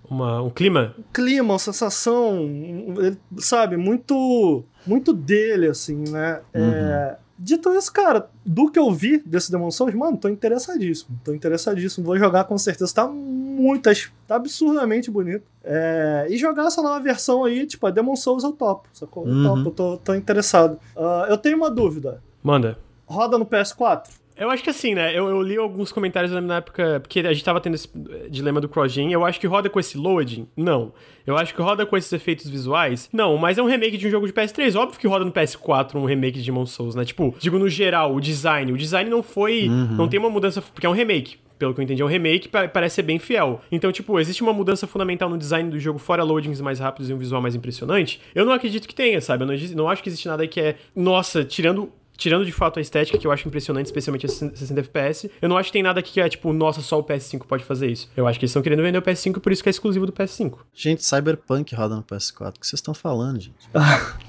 Uma, 0.09 0.41
um 0.41 0.49
clima. 0.49 0.95
clima, 1.13 1.53
uma 1.53 1.59
sensação, 1.59 2.35
um- 2.43 2.95
sabe, 3.37 3.77
muito 3.77 4.63
muito 4.85 5.11
dele, 5.13 5.67
assim, 5.67 6.03
né? 6.09 6.41
É, 6.53 7.15
dito 7.39 7.73
isso, 7.73 7.91
cara, 7.91 8.29
do 8.45 8.69
que 8.71 8.77
eu 8.77 8.91
vi 8.91 9.17
desse 9.25 9.51
Demon 9.51 9.71
Souls, 9.71 9.93
mano, 9.95 10.15
tô 10.17 10.29
interessadíssimo. 10.29 11.19
Tô 11.23 11.33
interessadíssimo. 11.33 12.05
Vou 12.05 12.17
jogar 12.19 12.43
com 12.43 12.57
certeza. 12.57 12.93
Tá 12.93 13.07
muito. 13.07 13.89
Tá 14.27 14.35
absurdamente 14.35 15.09
bonito. 15.09 15.43
É, 15.63 16.27
e 16.29 16.37
jogar 16.37 16.67
essa 16.67 16.81
nova 16.83 16.99
versão 16.99 17.43
aí, 17.43 17.65
tipo, 17.65 17.87
a 17.87 17.89
Demon 17.91 18.15
Souls 18.15 18.43
eu 18.43 18.51
topo, 18.51 18.87
sacou? 18.93 19.27
Eu 19.27 19.33
Uhum. 19.33 19.43
topo, 19.43 19.69
eu 19.69 19.71
tô, 19.71 19.97
tô 19.97 20.13
interessado. 20.13 20.77
Ah, 20.95 21.25
eu 21.29 21.37
tenho 21.37 21.57
uma 21.57 21.71
dúvida. 21.71 22.21
Manda. 22.43 22.77
Roda 23.07 23.37
no 23.39 23.45
PS4? 23.45 24.09
Eu 24.37 24.49
acho 24.49 24.61
que 24.63 24.69
assim, 24.69 24.93
né? 24.93 25.17
Eu, 25.17 25.29
eu 25.29 25.41
li 25.41 25.55
alguns 25.57 25.91
comentários 25.91 26.31
na 26.31 26.57
época, 26.57 26.99
porque 27.01 27.19
a 27.21 27.31
gente 27.33 27.43
tava 27.43 27.61
tendo 27.61 27.75
esse 27.75 27.87
eh, 28.09 28.27
dilema 28.29 28.59
do 28.59 28.67
CrossGen. 28.67 29.11
Eu 29.11 29.23
acho 29.25 29.39
que 29.39 29.47
roda 29.47 29.69
com 29.69 29.79
esse 29.79 29.97
loading? 29.97 30.47
Não. 30.57 30.91
Eu 31.25 31.37
acho 31.37 31.55
que 31.55 31.61
roda 31.61 31.85
com 31.85 31.95
esses 31.95 32.11
efeitos 32.11 32.49
visuais? 32.49 33.09
Não, 33.13 33.37
mas 33.37 33.57
é 33.57 33.61
um 33.63 33.65
remake 33.67 33.97
de 33.97 34.07
um 34.07 34.09
jogo 34.11 34.27
de 34.27 34.33
PS3. 34.33 34.75
Óbvio 34.75 34.99
que 34.99 35.07
roda 35.07 35.23
no 35.23 35.31
PS4 35.31 35.95
um 35.95 36.05
remake 36.05 36.39
de 36.39 36.45
Demon 36.45 36.65
Souls, 36.65 36.95
né? 36.95 37.05
Tipo, 37.05 37.33
digo 37.39 37.57
no 37.57 37.69
geral, 37.69 38.13
o 38.13 38.19
design. 38.19 38.71
O 38.73 38.77
design 38.77 39.09
não 39.09 39.23
foi. 39.23 39.67
Não 39.69 40.07
tem 40.07 40.19
uma 40.19 40.29
mudança, 40.29 40.61
porque 40.61 40.85
é 40.85 40.89
um 40.89 40.93
remake. 40.93 41.37
Pelo 41.57 41.73
que 41.73 41.79
eu 41.79 41.83
entendi, 41.85 42.01
é 42.01 42.05
um 42.05 42.09
remake, 42.09 42.49
pa- 42.49 42.67
parece 42.67 42.95
ser 42.95 43.03
bem 43.03 43.17
fiel. 43.17 43.61
Então, 43.71 43.89
tipo, 43.89 44.19
existe 44.19 44.43
uma 44.43 44.51
mudança 44.51 44.85
fundamental 44.85 45.29
no 45.29 45.37
design 45.37 45.69
do 45.69 45.79
jogo, 45.79 45.97
fora 45.97 46.21
loadings 46.21 46.59
mais 46.59 46.79
rápidos 46.79 47.09
e 47.09 47.13
um 47.13 47.17
visual 47.17 47.41
mais 47.41 47.55
impressionante? 47.55 48.19
Eu 48.35 48.43
não 48.43 48.51
acredito 48.51 48.85
que 48.85 48.93
tenha, 48.93 49.21
sabe? 49.21 49.43
Eu 49.43 49.47
não, 49.47 49.55
não 49.75 49.87
acho 49.89 50.03
que 50.03 50.09
existe 50.09 50.27
nada 50.27 50.41
aí 50.43 50.49
que 50.49 50.59
é. 50.59 50.75
Nossa, 50.93 51.45
tirando 51.45 51.89
Tirando 52.17 52.45
de 52.45 52.51
fato 52.51 52.79
a 52.79 52.81
estética, 52.81 53.17
que 53.17 53.27
eu 53.27 53.31
acho 53.31 53.47
impressionante, 53.47 53.87
especialmente 53.87 54.25
a 54.25 54.29
60 54.29 54.79
FPS, 54.79 55.31
eu 55.41 55.49
não 55.49 55.57
acho 55.57 55.67
que 55.67 55.73
tem 55.73 55.83
nada 55.83 55.99
aqui 55.99 56.13
que 56.13 56.21
é 56.21 56.29
tipo, 56.29 56.53
nossa, 56.53 56.81
só 56.81 56.99
o 56.99 57.03
PS5 57.03 57.45
pode 57.45 57.63
fazer 57.63 57.89
isso. 57.89 58.09
Eu 58.15 58.27
acho 58.27 58.39
que 58.39 58.45
eles 58.45 58.51
estão 58.51 58.61
querendo 58.61 58.81
vender 58.81 58.97
o 58.97 59.01
PS5, 59.01 59.39
por 59.39 59.51
isso 59.51 59.61
que 59.61 59.69
é 59.69 59.71
exclusivo 59.71 60.05
do 60.05 60.13
PS5. 60.13 60.59
Gente, 60.73 61.03
Cyberpunk 61.03 61.73
roda 61.75 61.95
no 61.95 62.03
PS4. 62.03 62.49
O 62.49 62.59
que 62.59 62.67
vocês 62.67 62.79
estão 62.79 62.93
falando, 62.93 63.39
gente? 63.39 63.55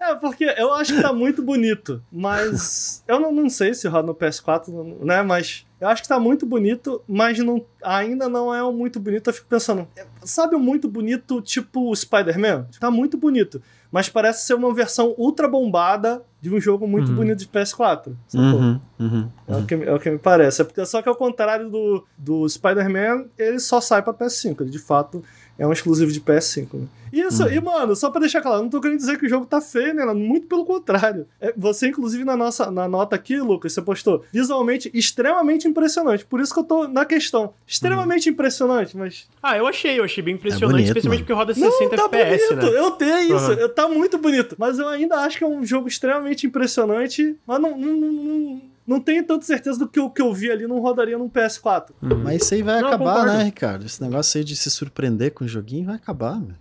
É, 0.00 0.14
porque 0.16 0.44
eu 0.44 0.72
acho 0.74 0.94
que 0.94 1.00
tá 1.02 1.12
muito 1.12 1.42
bonito, 1.42 2.02
mas 2.10 3.04
eu 3.06 3.20
não, 3.20 3.30
não 3.30 3.48
sei 3.48 3.72
se 3.72 3.86
roda 3.86 4.08
no 4.08 4.14
PS4, 4.14 5.04
né? 5.04 5.22
Mas 5.22 5.64
eu 5.80 5.88
acho 5.88 6.02
que 6.02 6.08
tá 6.08 6.18
muito 6.18 6.46
bonito, 6.46 7.02
mas 7.08 7.38
não, 7.38 7.64
ainda 7.82 8.28
não 8.28 8.54
é 8.54 8.62
o 8.62 8.72
muito 8.72 9.00
bonito. 9.00 9.28
Eu 9.30 9.34
fico 9.34 9.46
pensando, 9.48 9.86
sabe 10.22 10.54
o 10.54 10.58
muito 10.58 10.88
bonito 10.88 11.40
tipo 11.40 11.90
o 11.90 11.94
Spider-Man? 11.96 12.68
Tá 12.78 12.90
muito 12.90 13.16
bonito, 13.16 13.60
mas 13.92 14.08
parece 14.08 14.46
ser 14.46 14.54
uma 14.54 14.72
versão 14.74 15.14
ultra 15.18 15.46
bombada 15.46 16.22
de 16.40 16.52
um 16.52 16.58
jogo 16.60 16.88
muito 16.88 17.10
Uhum. 17.10 17.16
bonito 17.16 17.38
de 17.38 17.46
PS4. 17.46 18.14
sacou? 18.26 18.40
Uhum, 18.58 18.80
uhum. 18.98 19.28
É, 19.46 19.56
o 19.56 19.64
que, 19.66 19.74
é 19.74 19.94
o 19.94 20.00
que 20.00 20.10
me 20.10 20.18
parece. 20.18 20.62
É 20.62 20.64
porque, 20.64 20.84
só 20.86 21.00
que 21.02 21.08
ao 21.08 21.14
contrário 21.14 21.70
do, 21.70 22.04
do 22.18 22.48
Spider-Man, 22.48 23.26
ele 23.38 23.60
só 23.60 23.80
sai 23.80 24.02
pra 24.02 24.12
PS5. 24.14 24.62
Ele, 24.62 24.70
de 24.70 24.78
fato, 24.80 25.22
é 25.58 25.66
um 25.66 25.72
exclusivo 25.72 26.10
de 26.10 26.20
PS5. 26.20 26.66
Né? 26.74 26.86
Isso, 27.12 27.46
e 27.46 27.60
mano, 27.60 27.94
só 27.94 28.10
pra 28.10 28.20
deixar 28.22 28.40
claro, 28.40 28.62
não 28.62 28.70
tô 28.70 28.80
querendo 28.80 28.96
dizer 28.98 29.18
que 29.18 29.26
o 29.26 29.28
jogo 29.28 29.44
tá 29.44 29.60
feio, 29.60 29.92
né? 29.92 30.02
Muito 30.14 30.46
pelo 30.46 30.64
contrário. 30.64 31.26
É, 31.38 31.52
você, 31.54 31.88
inclusive, 31.88 32.24
na 32.24 32.34
nossa 32.36 32.70
na 32.70 32.88
nota 32.88 33.14
aqui, 33.14 33.38
Lucas, 33.38 33.74
você 33.74 33.82
postou 33.82 34.24
visualmente 34.32 34.90
extremamente 34.94 35.68
impressionante. 35.68 36.24
Por 36.24 36.40
isso 36.40 36.54
que 36.54 36.60
eu 36.60 36.64
tô 36.64 36.88
na 36.88 37.04
questão. 37.04 37.52
Extremamente 37.66 38.30
impressionante, 38.30 38.96
mas. 38.96 39.28
Ah, 39.42 39.58
eu 39.58 39.66
achei, 39.66 39.98
eu 39.98 40.04
achei 40.04 40.24
bem 40.24 40.34
impressionante, 40.36 40.70
bonito, 40.72 40.86
especialmente 40.86 41.18
mano. 41.18 41.26
porque 41.26 41.32
roda 41.34 41.52
Não, 41.60 41.70
60 41.72 41.96
tá 41.96 42.04
FPS, 42.04 42.48
bonito, 42.54 42.72
né? 42.72 42.78
eu 42.78 42.90
tenho 42.92 43.18
isso, 43.18 43.34
Aham. 43.34 43.52
eu- 43.54 43.68
tá 43.68 43.88
muito 43.88 44.16
bonito. 44.16 44.56
Mas 44.58 44.78
eu 44.78 44.88
ainda 44.88 45.16
acho 45.16 45.36
que 45.36 45.44
é 45.44 45.46
um 45.46 45.62
jogo 45.66 45.88
extremamente 45.88 46.46
impressionante, 46.46 47.36
mas 47.46 47.60
não, 47.60 47.76
não, 47.76 47.92
não, 47.96 48.62
não, 48.86 49.00
tenho 49.00 49.24
tanta 49.26 49.44
certeza 49.44 49.78
do 49.78 49.88
que 49.88 50.00
o 50.00 50.10
que 50.10 50.20
eu 50.22 50.32
vi 50.32 50.50
ali 50.50 50.66
não 50.66 50.80
rodaria 50.80 51.16
num 51.18 51.28
PS4. 51.28 51.90
Mas 52.00 52.42
isso 52.42 52.54
aí 52.54 52.62
vai 52.62 52.80
Não, 52.80 52.88
acabar, 52.88 53.14
concordo. 53.14 53.32
né, 53.38 53.44
Ricardo? 53.44 53.86
Esse 53.86 54.02
negócio 54.02 54.38
aí 54.38 54.44
de 54.44 54.56
se 54.56 54.70
surpreender 54.70 55.32
com 55.32 55.44
o 55.44 55.48
joguinho 55.48 55.86
vai 55.86 55.96
acabar, 55.96 56.40
meu. 56.40 56.54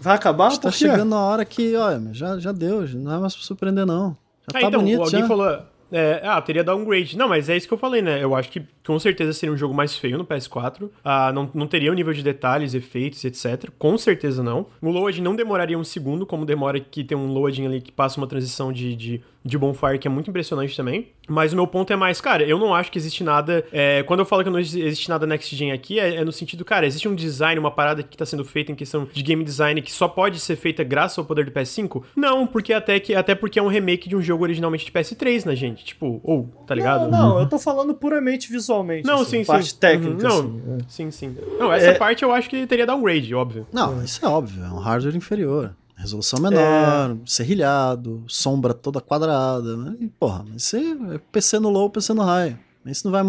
Vai 0.00 0.14
acabar? 0.16 0.50
Tá 0.52 0.62
Por 0.62 0.72
quê? 0.72 0.78
chegando 0.78 1.14
a 1.14 1.20
hora 1.20 1.44
que, 1.44 1.74
olha, 1.76 2.02
já, 2.12 2.38
já 2.38 2.52
deu, 2.52 2.86
não 2.96 3.14
é 3.14 3.18
mais 3.18 3.34
pra 3.34 3.44
surpreender, 3.44 3.86
não. 3.86 4.16
Já 4.52 4.58
Ah, 4.58 4.60
tá 4.60 4.66
então, 4.68 4.80
bonito, 4.80 5.02
alguém 5.02 5.20
já. 5.20 5.28
falou. 5.28 5.58
é, 5.92 6.20
ah, 6.24 6.40
teria 6.42 6.64
downgrade. 6.64 7.16
Não, 7.16 7.28
mas 7.28 7.48
é 7.48 7.56
isso 7.56 7.68
que 7.68 7.74
eu 7.74 7.78
falei, 7.78 8.02
né? 8.02 8.22
Eu 8.22 8.34
acho 8.34 8.48
que 8.50 8.64
com 8.84 8.98
certeza 8.98 9.32
seria 9.32 9.52
um 9.52 9.56
jogo 9.56 9.72
mais 9.72 9.96
feio 9.96 10.18
no 10.18 10.24
PS4. 10.24 10.88
Ah, 11.04 11.30
não, 11.32 11.48
não 11.54 11.66
teria 11.68 11.92
o 11.92 11.94
nível 11.94 12.12
de 12.12 12.22
detalhes, 12.22 12.74
efeitos, 12.74 13.24
etc. 13.24 13.70
Com 13.78 13.96
certeza 13.96 14.42
não. 14.42 14.66
O 14.80 14.90
load 14.90 15.20
não 15.22 15.36
demoraria 15.36 15.78
um 15.78 15.84
segundo, 15.84 16.26
como 16.26 16.44
demora 16.44 16.80
que 16.80 17.04
tem 17.04 17.16
um 17.16 17.26
loading 17.32 17.66
ali 17.66 17.80
que 17.80 17.92
passa 17.92 18.18
uma 18.20 18.26
transição 18.26 18.72
de, 18.72 18.96
de, 18.96 19.22
de 19.44 19.58
bonfire, 19.58 19.98
que 19.98 20.06
é 20.06 20.10
muito 20.10 20.30
impressionante 20.30 20.76
também. 20.76 21.08
Mas 21.28 21.52
o 21.52 21.56
meu 21.56 21.66
ponto 21.66 21.92
é 21.92 21.96
mais, 21.96 22.20
cara, 22.20 22.42
eu 22.44 22.58
não 22.58 22.74
acho 22.74 22.90
que 22.92 22.98
existe 22.98 23.24
nada. 23.24 23.64
é, 23.72 24.02
quando 24.04 24.20
eu 24.20 24.26
falo 24.26 24.44
que 24.44 24.50
não 24.50 24.58
exi- 24.58 24.80
existe 24.82 25.08
nada 25.08 25.26
next 25.26 25.54
gen 25.56 25.72
aqui, 25.72 25.98
é, 25.98 26.16
é 26.16 26.24
no 26.24 26.32
sentido, 26.32 26.64
cara, 26.64 26.86
existe 26.86 27.08
um 27.08 27.14
design, 27.14 27.58
uma 27.58 27.70
parada 27.70 28.02
que 28.02 28.16
tá 28.16 28.24
sendo 28.26 28.44
feita 28.44 28.70
em 28.72 28.74
questão 28.74 29.08
de 29.12 29.22
game 29.22 29.42
design 29.44 29.80
que 29.82 29.90
só 29.92 30.06
pode 30.08 30.38
ser 30.40 30.56
feita 30.56 30.84
graças 30.84 31.18
ao 31.18 31.24
poder 31.24 31.44
do 31.44 31.50
PS5? 31.50 32.02
Não, 32.14 32.46
porque 32.46 32.72
até, 32.72 32.98
que, 33.00 33.14
até 33.14 33.34
porque 33.34 33.58
é 33.58 33.62
um 33.62 33.68
remake 33.68 34.08
de 34.08 34.16
um 34.16 34.22
jogo 34.22 34.44
originalmente 34.44 34.84
de 34.84 34.92
PS3, 34.92 35.46
né, 35.46 35.56
gente? 35.56 35.84
Tipo, 35.84 36.20
ou, 36.22 36.48
tá 36.66 36.74
ligado? 36.74 37.10
Não, 37.10 37.30
não, 37.30 37.38
eu 37.40 37.48
tô 37.48 37.58
falando 37.58 37.94
puramente 37.94 38.50
visualmente. 38.50 39.06
Não, 39.06 39.20
assim, 39.22 39.38
sim, 39.40 39.44
parte 39.44 39.70
sim. 39.70 39.76
técnica. 39.78 40.22
Uhum, 40.22 40.26
assim, 40.38 40.62
não, 40.66 40.74
é. 40.74 40.78
sim, 40.88 41.10
sim. 41.10 41.36
Não, 41.58 41.72
essa 41.72 41.86
É- 41.90 41.94
parte 41.94 42.22
eu 42.22 42.32
acho 42.32 42.48
que 42.48 42.66
teria 42.66 42.86
downgrade, 42.86 43.34
óbvio. 43.34 43.66
Não, 43.72 44.02
isso 44.04 44.24
é 44.24 44.28
óbvio, 44.28 44.62
é 44.64 44.68
um 44.68 44.78
hardware 44.78 45.16
inferior. 45.16 45.74
Resolução 45.96 46.40
menor, 46.40 47.16
serrilhado, 47.26 48.24
sombra 48.26 48.74
toda 48.74 49.00
quadrada, 49.00 49.76
né? 49.76 49.96
E, 50.00 50.08
porra, 50.08 50.44
mas 50.48 50.64
isso 50.64 50.76
aí 50.76 50.98
é 51.14 51.18
PC 51.18 51.58
no 51.58 51.68
low, 51.70 51.90
PC 51.90 52.12
no 52.14 52.22
high. 52.22 52.58
Isso 52.84 53.06
não 53.08 53.12
vai 53.12 53.22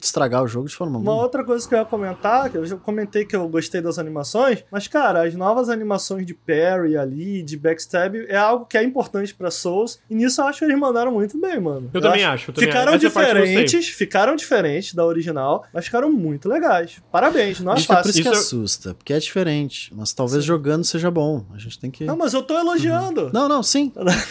estragar 0.00 0.42
o 0.42 0.48
jogo 0.48 0.68
de 0.68 0.74
forma 0.74 0.98
Uma 0.98 1.14
outra 1.14 1.44
coisa 1.44 1.66
que 1.68 1.74
eu 1.74 1.78
ia 1.78 1.84
comentar, 1.84 2.50
que 2.50 2.56
eu 2.58 2.66
já 2.66 2.76
comentei 2.76 3.24
que 3.24 3.34
eu 3.36 3.48
gostei 3.48 3.80
das 3.80 3.98
animações, 3.98 4.64
mas 4.70 4.86
cara, 4.88 5.22
as 5.26 5.34
novas 5.34 5.68
animações 5.68 6.26
de 6.26 6.34
parry 6.34 6.96
ali, 6.96 7.42
de 7.42 7.56
backstab, 7.56 8.14
é 8.28 8.36
algo 8.36 8.66
que 8.66 8.76
é 8.76 8.82
importante 8.82 9.34
pra 9.34 9.50
Souls, 9.50 9.98
e 10.10 10.14
nisso 10.14 10.40
eu 10.40 10.46
acho 10.46 10.58
que 10.60 10.64
eles 10.64 10.78
mandaram 10.78 11.12
muito 11.12 11.40
bem, 11.40 11.58
mano. 11.60 11.90
Eu 11.92 12.00
também 12.00 12.24
acho, 12.24 12.50
eu 12.50 12.54
também 12.54 12.68
ficaram 12.70 12.92
acho. 12.94 13.04
Eu 13.06 13.08
diferentes, 13.08 13.88
ficaram 13.88 14.36
diferentes 14.36 14.94
da 14.94 15.04
original, 15.04 15.64
mas 15.72 15.84
ficaram 15.86 16.10
muito 16.12 16.48
legais. 16.48 17.00
Parabéns, 17.10 17.60
não 17.60 17.72
é 17.72 17.76
Isso 17.76 17.92
é 17.92 17.96
por 17.96 18.02
fácil. 18.04 18.10
isso 18.10 18.22
que 18.22 18.28
Isso 18.28 18.36
eu- 18.36 18.40
assusta, 18.40 18.94
porque 18.94 19.12
é 19.12 19.18
diferente. 19.18 19.92
Mas 19.94 20.12
talvez 20.12 20.44
jogando 20.44 20.84
seja 20.84 21.10
bom. 21.10 21.44
A 21.54 21.58
gente 21.58 21.78
tem 21.78 21.90
que. 21.90 22.04
Não, 22.04 22.16
mas 22.16 22.34
eu 22.34 22.42
tô 22.42 22.58
elogiando. 22.58 23.30
Não, 23.32 23.48
não, 23.48 23.62
sim. 23.62 23.92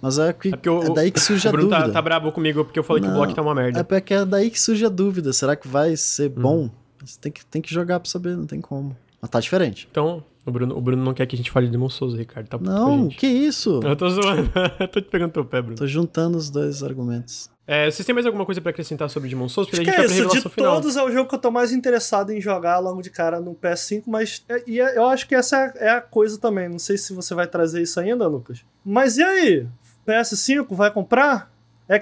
Mas 0.00 0.16
é, 0.16 0.32
que, 0.32 0.48
É 0.50 0.70
o, 0.70 0.82
é 0.84 0.94
daí 0.94 1.10
que 1.10 1.18
surge 1.18 1.48
a 1.48 1.50
Bruno 1.50 1.68
tá, 1.68 1.78
dúvida. 1.78 1.92
tá 1.92 2.00
bravo 2.00 2.30
comigo 2.30 2.64
porque 2.64 2.78
eu 2.78 2.84
falei 2.84 3.02
que 3.02 3.08
o 3.08 3.10
Não, 3.10 3.18
bloco 3.18 3.34
tá 3.34 3.42
uma 3.42 3.52
merda. 3.52 3.80
É 3.80 3.82
porque 3.82 4.14
é 4.14 4.24
daí 4.24 4.48
que 4.48 4.60
surge 4.60 4.86
a 4.86 4.88
dúvida. 4.88 5.07
Será 5.32 5.56
que 5.56 5.66
vai 5.68 5.96
ser 5.96 6.30
Uhum. 6.36 6.42
bom? 6.42 6.70
Você 7.04 7.18
tem 7.20 7.30
que, 7.32 7.44
tem 7.46 7.62
que 7.62 7.72
jogar 7.72 8.00
pra 8.00 8.10
saber, 8.10 8.36
não 8.36 8.46
tem 8.46 8.60
como. 8.60 8.96
Mas 9.20 9.30
tá 9.30 9.40
diferente. 9.40 9.88
Então, 9.90 10.22
o 10.44 10.50
Bruno, 10.50 10.76
o 10.76 10.80
Bruno 10.80 11.02
não 11.04 11.14
quer 11.14 11.26
que 11.26 11.34
a 11.34 11.38
gente 11.38 11.50
fale 11.50 11.66
de 11.66 11.72
Demon 11.72 11.88
Souls, 11.88 12.14
Ricardo. 12.14 12.48
Tá 12.48 12.58
Não, 12.58 13.08
que 13.08 13.26
isso? 13.26 13.80
Eu 13.82 13.94
tô 13.96 14.08
zoando. 14.10 14.50
eu 14.80 14.88
tô 14.88 15.00
te 15.00 15.08
pegando 15.08 15.32
teu 15.32 15.44
pé, 15.44 15.60
Bruno. 15.62 15.76
Tô 15.76 15.86
juntando 15.86 16.36
os 16.38 16.50
dois 16.50 16.82
argumentos. 16.82 17.50
É, 17.66 17.90
vocês 17.90 18.04
têm 18.06 18.14
mais 18.14 18.24
alguma 18.24 18.46
coisa 18.46 18.60
pra 18.62 18.70
acrescentar 18.70 19.10
sobre 19.10 19.28
Demon 19.28 19.48
Souls? 19.48 19.68
Porque 19.68 19.82
Acho 19.82 19.90
que 19.90 20.00
a 20.00 20.04
é 20.04 20.08
gente 20.08 20.18
vai 20.20 20.26
pra 20.28 20.36
isso, 20.38 20.48
de 20.48 20.54
final. 20.54 20.74
todos 20.76 20.96
é 20.96 21.02
o 21.02 21.10
jogo 21.12 21.28
que 21.28 21.34
eu 21.34 21.38
tô 21.38 21.50
mais 21.50 21.70
interessado 21.70 22.30
em 22.32 22.40
jogar 22.40 22.78
logo 22.78 23.02
de 23.02 23.10
cara 23.10 23.40
no 23.40 23.54
PS5, 23.54 24.04
mas 24.06 24.42
é- 24.48 24.62
e 24.66 24.80
é- 24.80 24.96
eu 24.96 25.06
acho 25.06 25.28
que 25.28 25.34
essa 25.34 25.56
é, 25.76 25.86
é 25.86 25.90
a 25.90 26.00
coisa 26.00 26.38
também. 26.38 26.68
Não 26.68 26.78
sei 26.78 26.96
se 26.96 27.12
você 27.12 27.34
vai 27.34 27.46
trazer 27.46 27.82
isso 27.82 28.00
ainda, 28.00 28.26
Lucas. 28.26 28.64
Mas 28.84 29.18
e 29.18 29.22
aí? 29.22 29.66
PS5 30.06 30.74
vai 30.74 30.90
comprar? 30.90 31.52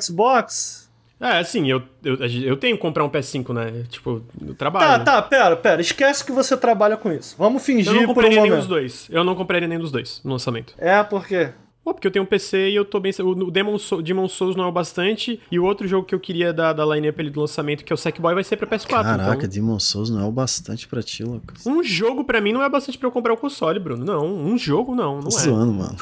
Xbox? 0.00 0.85
É, 1.18 1.38
assim, 1.38 1.66
eu, 1.70 1.82
eu, 2.04 2.16
eu 2.16 2.56
tenho 2.58 2.76
que 2.76 2.82
comprar 2.82 3.02
um 3.04 3.08
PS5, 3.08 3.52
né? 3.54 3.84
Tipo, 3.88 4.20
Tá, 4.20 4.54
trabalho. 4.54 5.04
tá, 5.04 5.22
pera, 5.22 5.56
pera. 5.56 5.80
Esquece 5.80 6.22
que 6.24 6.30
você 6.30 6.56
trabalha 6.56 6.96
com 6.96 7.10
isso. 7.10 7.34
Vamos 7.38 7.62
Eu 7.62 7.66
fingir 7.66 7.92
não 7.92 8.00
por 8.00 8.10
um 8.10 8.14
compraria 8.14 8.42
nenhum 8.42 8.56
dos 8.56 8.66
momento. 8.66 8.80
dois. 8.80 9.08
Eu 9.10 9.24
não 9.24 9.34
compraria 9.34 9.66
nenhum 9.66 9.80
dos 9.80 9.90
dois 9.90 10.20
no 10.22 10.32
lançamento. 10.32 10.74
É, 10.76 11.02
porque. 11.02 11.48
Pô, 11.86 11.94
porque 11.94 12.08
eu 12.08 12.10
tenho 12.10 12.24
um 12.24 12.26
PC 12.26 12.70
e 12.70 12.74
eu 12.74 12.84
tô 12.84 12.98
bem. 12.98 13.12
O 13.20 13.48
Demon, 13.48 13.78
Sou- 13.78 14.02
Demon 14.02 14.26
Souls 14.26 14.56
não 14.56 14.64
é 14.64 14.66
o 14.66 14.72
bastante. 14.72 15.40
E 15.52 15.56
o 15.56 15.64
outro 15.64 15.86
jogo 15.86 16.04
que 16.04 16.16
eu 16.16 16.18
queria 16.18 16.52
da, 16.52 16.72
da 16.72 16.84
line-up 16.84 17.20
ali 17.20 17.30
do 17.30 17.40
lançamento, 17.40 17.84
que 17.84 17.92
é 17.92 17.94
o 17.94 17.96
Sackboy, 17.96 18.34
vai 18.34 18.42
ser 18.42 18.56
pra 18.56 18.66
PS4. 18.66 18.88
Caraca, 18.88 19.36
então... 19.36 19.48
Demon 19.48 19.78
Souls 19.78 20.10
não 20.10 20.20
é 20.20 20.24
o 20.24 20.32
bastante 20.32 20.88
pra 20.88 21.00
ti, 21.00 21.22
Lucas. 21.22 21.64
Um 21.64 21.84
jogo 21.84 22.24
pra 22.24 22.40
mim 22.40 22.52
não 22.52 22.60
é 22.60 22.68
bastante 22.68 22.98
pra 22.98 23.06
eu 23.06 23.12
comprar 23.12 23.32
o 23.34 23.36
console, 23.36 23.78
Bruno. 23.78 24.04
Não, 24.04 24.26
um 24.26 24.58
jogo 24.58 24.96
não, 24.96 25.20
não 25.20 25.28
Tô 25.28 25.38
é. 25.38 25.42
zoando, 25.42 25.72
mano. 25.74 25.96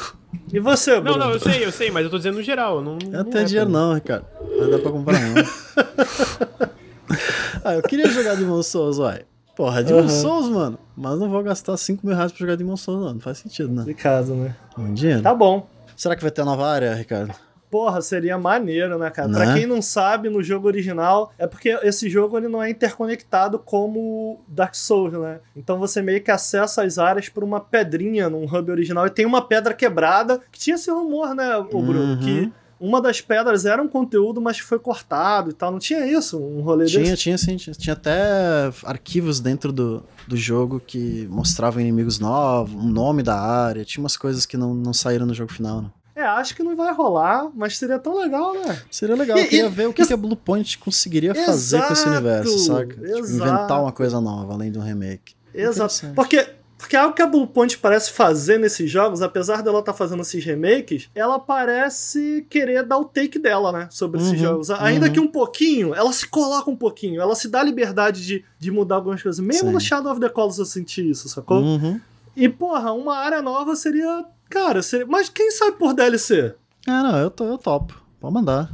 E 0.50 0.58
você, 0.58 0.98
Bruno? 0.98 1.18
Não, 1.18 1.26
não, 1.26 1.32
eu 1.34 1.40
sei, 1.40 1.62
eu 1.66 1.70
sei, 1.70 1.90
mas 1.90 2.04
eu 2.04 2.10
tô 2.10 2.16
dizendo 2.16 2.36
no 2.36 2.42
geral. 2.42 2.80
Não, 2.80 2.96
Eu 3.02 3.10
não 3.10 3.18
não 3.18 3.24
tenho 3.30 3.42
é 3.42 3.44
dinheiro 3.44 3.70
pra 3.70 3.78
não, 3.78 3.92
Ricardo. 3.94 4.26
Não 4.58 4.70
dá 4.70 4.78
pra 4.78 4.90
comprar 4.90 5.20
não. 5.20 5.44
ah, 7.62 7.74
eu 7.74 7.82
queria 7.82 8.08
jogar 8.08 8.36
Demon 8.36 8.62
Souls, 8.62 8.96
uai. 8.98 9.20
Porra, 9.54 9.84
Demon 9.84 9.98
Aham. 10.00 10.08
Souls, 10.08 10.48
mano. 10.48 10.78
Mas 10.96 11.18
não 11.18 11.28
vou 11.28 11.42
gastar 11.42 11.76
5 11.76 12.06
mil 12.06 12.16
reais 12.16 12.32
pra 12.32 12.38
jogar 12.40 12.56
Demon 12.56 12.78
Souls, 12.78 13.02
não. 13.04 13.12
Não 13.12 13.20
faz 13.20 13.36
sentido, 13.36 13.68
né? 13.68 13.80
Complicado, 13.80 14.34
né? 14.34 14.56
Um 14.78 14.94
dinheiro. 14.94 15.20
Tá 15.22 15.34
bom. 15.34 15.73
Será 15.96 16.14
que 16.16 16.22
vai 16.22 16.30
ter 16.30 16.44
nova 16.44 16.66
área, 16.66 16.94
Ricardo? 16.94 17.32
Porra, 17.70 18.00
seria 18.00 18.38
maneiro, 18.38 18.96
né, 18.98 19.10
cara? 19.10 19.26
Né? 19.26 19.34
Pra 19.36 19.52
quem 19.54 19.66
não 19.66 19.82
sabe, 19.82 20.28
no 20.28 20.40
jogo 20.44 20.68
original, 20.68 21.32
é 21.36 21.44
porque 21.44 21.70
esse 21.82 22.08
jogo 22.08 22.38
ele 22.38 22.46
não 22.46 22.62
é 22.62 22.70
interconectado 22.70 23.58
como 23.58 24.40
Dark 24.46 24.76
Souls, 24.76 25.12
né? 25.12 25.40
Então 25.56 25.76
você 25.78 26.00
meio 26.00 26.22
que 26.22 26.30
acessa 26.30 26.84
as 26.84 26.98
áreas 26.98 27.28
por 27.28 27.42
uma 27.42 27.58
pedrinha 27.60 28.30
num 28.30 28.44
hub 28.44 28.70
original 28.70 29.06
e 29.06 29.10
tem 29.10 29.26
uma 29.26 29.42
pedra 29.42 29.74
quebrada, 29.74 30.40
que 30.52 30.58
tinha 30.60 30.76
esse 30.76 30.88
rumor, 30.88 31.34
né, 31.34 31.56
o 31.56 31.64
Bruno, 31.64 32.12
Uhum. 32.12 32.18
que 32.20 32.52
uma 32.80 33.00
das 33.00 33.20
pedras 33.20 33.64
era 33.64 33.82
um 33.82 33.88
conteúdo, 33.88 34.40
mas 34.40 34.58
foi 34.58 34.78
cortado 34.78 35.50
e 35.50 35.52
tal. 35.52 35.70
Não 35.72 35.78
tinha 35.78 36.06
isso, 36.06 36.38
um 36.38 36.60
rolê 36.62 36.86
Tinha, 36.86 37.00
desse? 37.02 37.16
tinha 37.16 37.38
sim. 37.38 37.56
Tinha, 37.56 37.74
tinha 37.74 37.92
até 37.92 38.70
arquivos 38.84 39.40
dentro 39.40 39.72
do, 39.72 40.02
do 40.26 40.36
jogo 40.36 40.80
que 40.84 41.26
mostravam 41.30 41.80
inimigos 41.80 42.18
novos, 42.18 42.74
um 42.74 42.88
nome 42.88 43.22
da 43.22 43.38
área. 43.40 43.84
Tinha 43.84 44.02
umas 44.02 44.16
coisas 44.16 44.44
que 44.46 44.56
não, 44.56 44.74
não 44.74 44.92
saíram 44.92 45.26
no 45.26 45.34
jogo 45.34 45.52
final, 45.52 45.82
né? 45.82 45.90
É, 46.16 46.22
acho 46.22 46.54
que 46.54 46.62
não 46.62 46.76
vai 46.76 46.94
rolar, 46.94 47.50
mas 47.56 47.76
seria 47.76 47.98
tão 47.98 48.16
legal, 48.20 48.54
né? 48.54 48.80
Seria 48.88 49.16
legal, 49.16 49.36
E- 49.36 49.40
eu 49.42 49.48
queria 49.48 49.66
e- 49.66 49.68
ver 49.68 49.88
o 49.88 49.92
que, 49.92 50.02
e- 50.02 50.06
que 50.06 50.12
a 50.12 50.16
Bluepoint 50.16 50.78
conseguiria 50.78 51.34
fazer 51.34 51.78
com 51.78 51.92
esse 51.92 52.02
Exato, 52.02 52.10
universo, 52.10 52.58
saca? 52.60 52.86
Tipo, 52.94 53.04
exato. 53.04 53.32
inventar 53.32 53.80
uma 53.82 53.90
coisa 53.90 54.20
nova, 54.20 54.52
além 54.52 54.70
de 54.70 54.78
um 54.78 54.82
remake. 54.82 55.34
Exato. 55.52 56.12
Porque, 56.14 56.48
porque 56.84 56.96
algo 56.96 57.14
que 57.14 57.22
a 57.22 57.26
Bluepoint 57.26 57.78
parece 57.78 58.10
fazer 58.10 58.58
nesses 58.58 58.90
jogos, 58.90 59.22
apesar 59.22 59.62
dela 59.62 59.78
estar 59.78 59.94
fazendo 59.94 60.20
esses 60.20 60.44
remakes, 60.44 61.08
ela 61.14 61.38
parece 61.38 62.46
querer 62.50 62.82
dar 62.82 62.98
o 62.98 63.06
take 63.06 63.38
dela, 63.38 63.72
né? 63.72 63.88
Sobre 63.90 64.20
esses 64.20 64.32
Uhum, 64.32 64.38
jogos. 64.38 64.70
Ainda 64.70 65.06
uhum. 65.06 65.12
que 65.14 65.18
um 65.18 65.26
pouquinho, 65.26 65.94
ela 65.94 66.12
se 66.12 66.28
coloca 66.28 66.70
um 66.70 66.76
pouquinho, 66.76 67.22
ela 67.22 67.34
se 67.34 67.48
dá 67.48 67.62
liberdade 67.62 68.26
de, 68.26 68.44
de 68.58 68.70
mudar 68.70 68.96
algumas 68.96 69.22
coisas. 69.22 69.42
Mesmo 69.42 69.68
Sim. 69.68 69.72
no 69.72 69.80
Shadow 69.80 70.12
of 70.12 70.20
the 70.20 70.28
Colossus 70.28 70.58
eu 70.58 70.64
senti 70.66 71.08
isso, 71.08 71.26
sacou? 71.26 71.62
Uhum. 71.62 71.98
E, 72.36 72.50
porra, 72.50 72.92
uma 72.92 73.16
área 73.16 73.40
nova 73.40 73.74
seria. 73.74 74.26
Cara, 74.50 74.82
seria. 74.82 75.06
Mas 75.06 75.30
quem 75.30 75.50
sabe 75.52 75.78
por 75.78 75.94
DLC? 75.94 76.54
Ah, 76.86 77.02
não, 77.02 77.16
eu, 77.16 77.30
tô, 77.30 77.46
eu 77.46 77.56
topo. 77.56 77.98
Pode 78.20 78.34
mandar. 78.34 78.70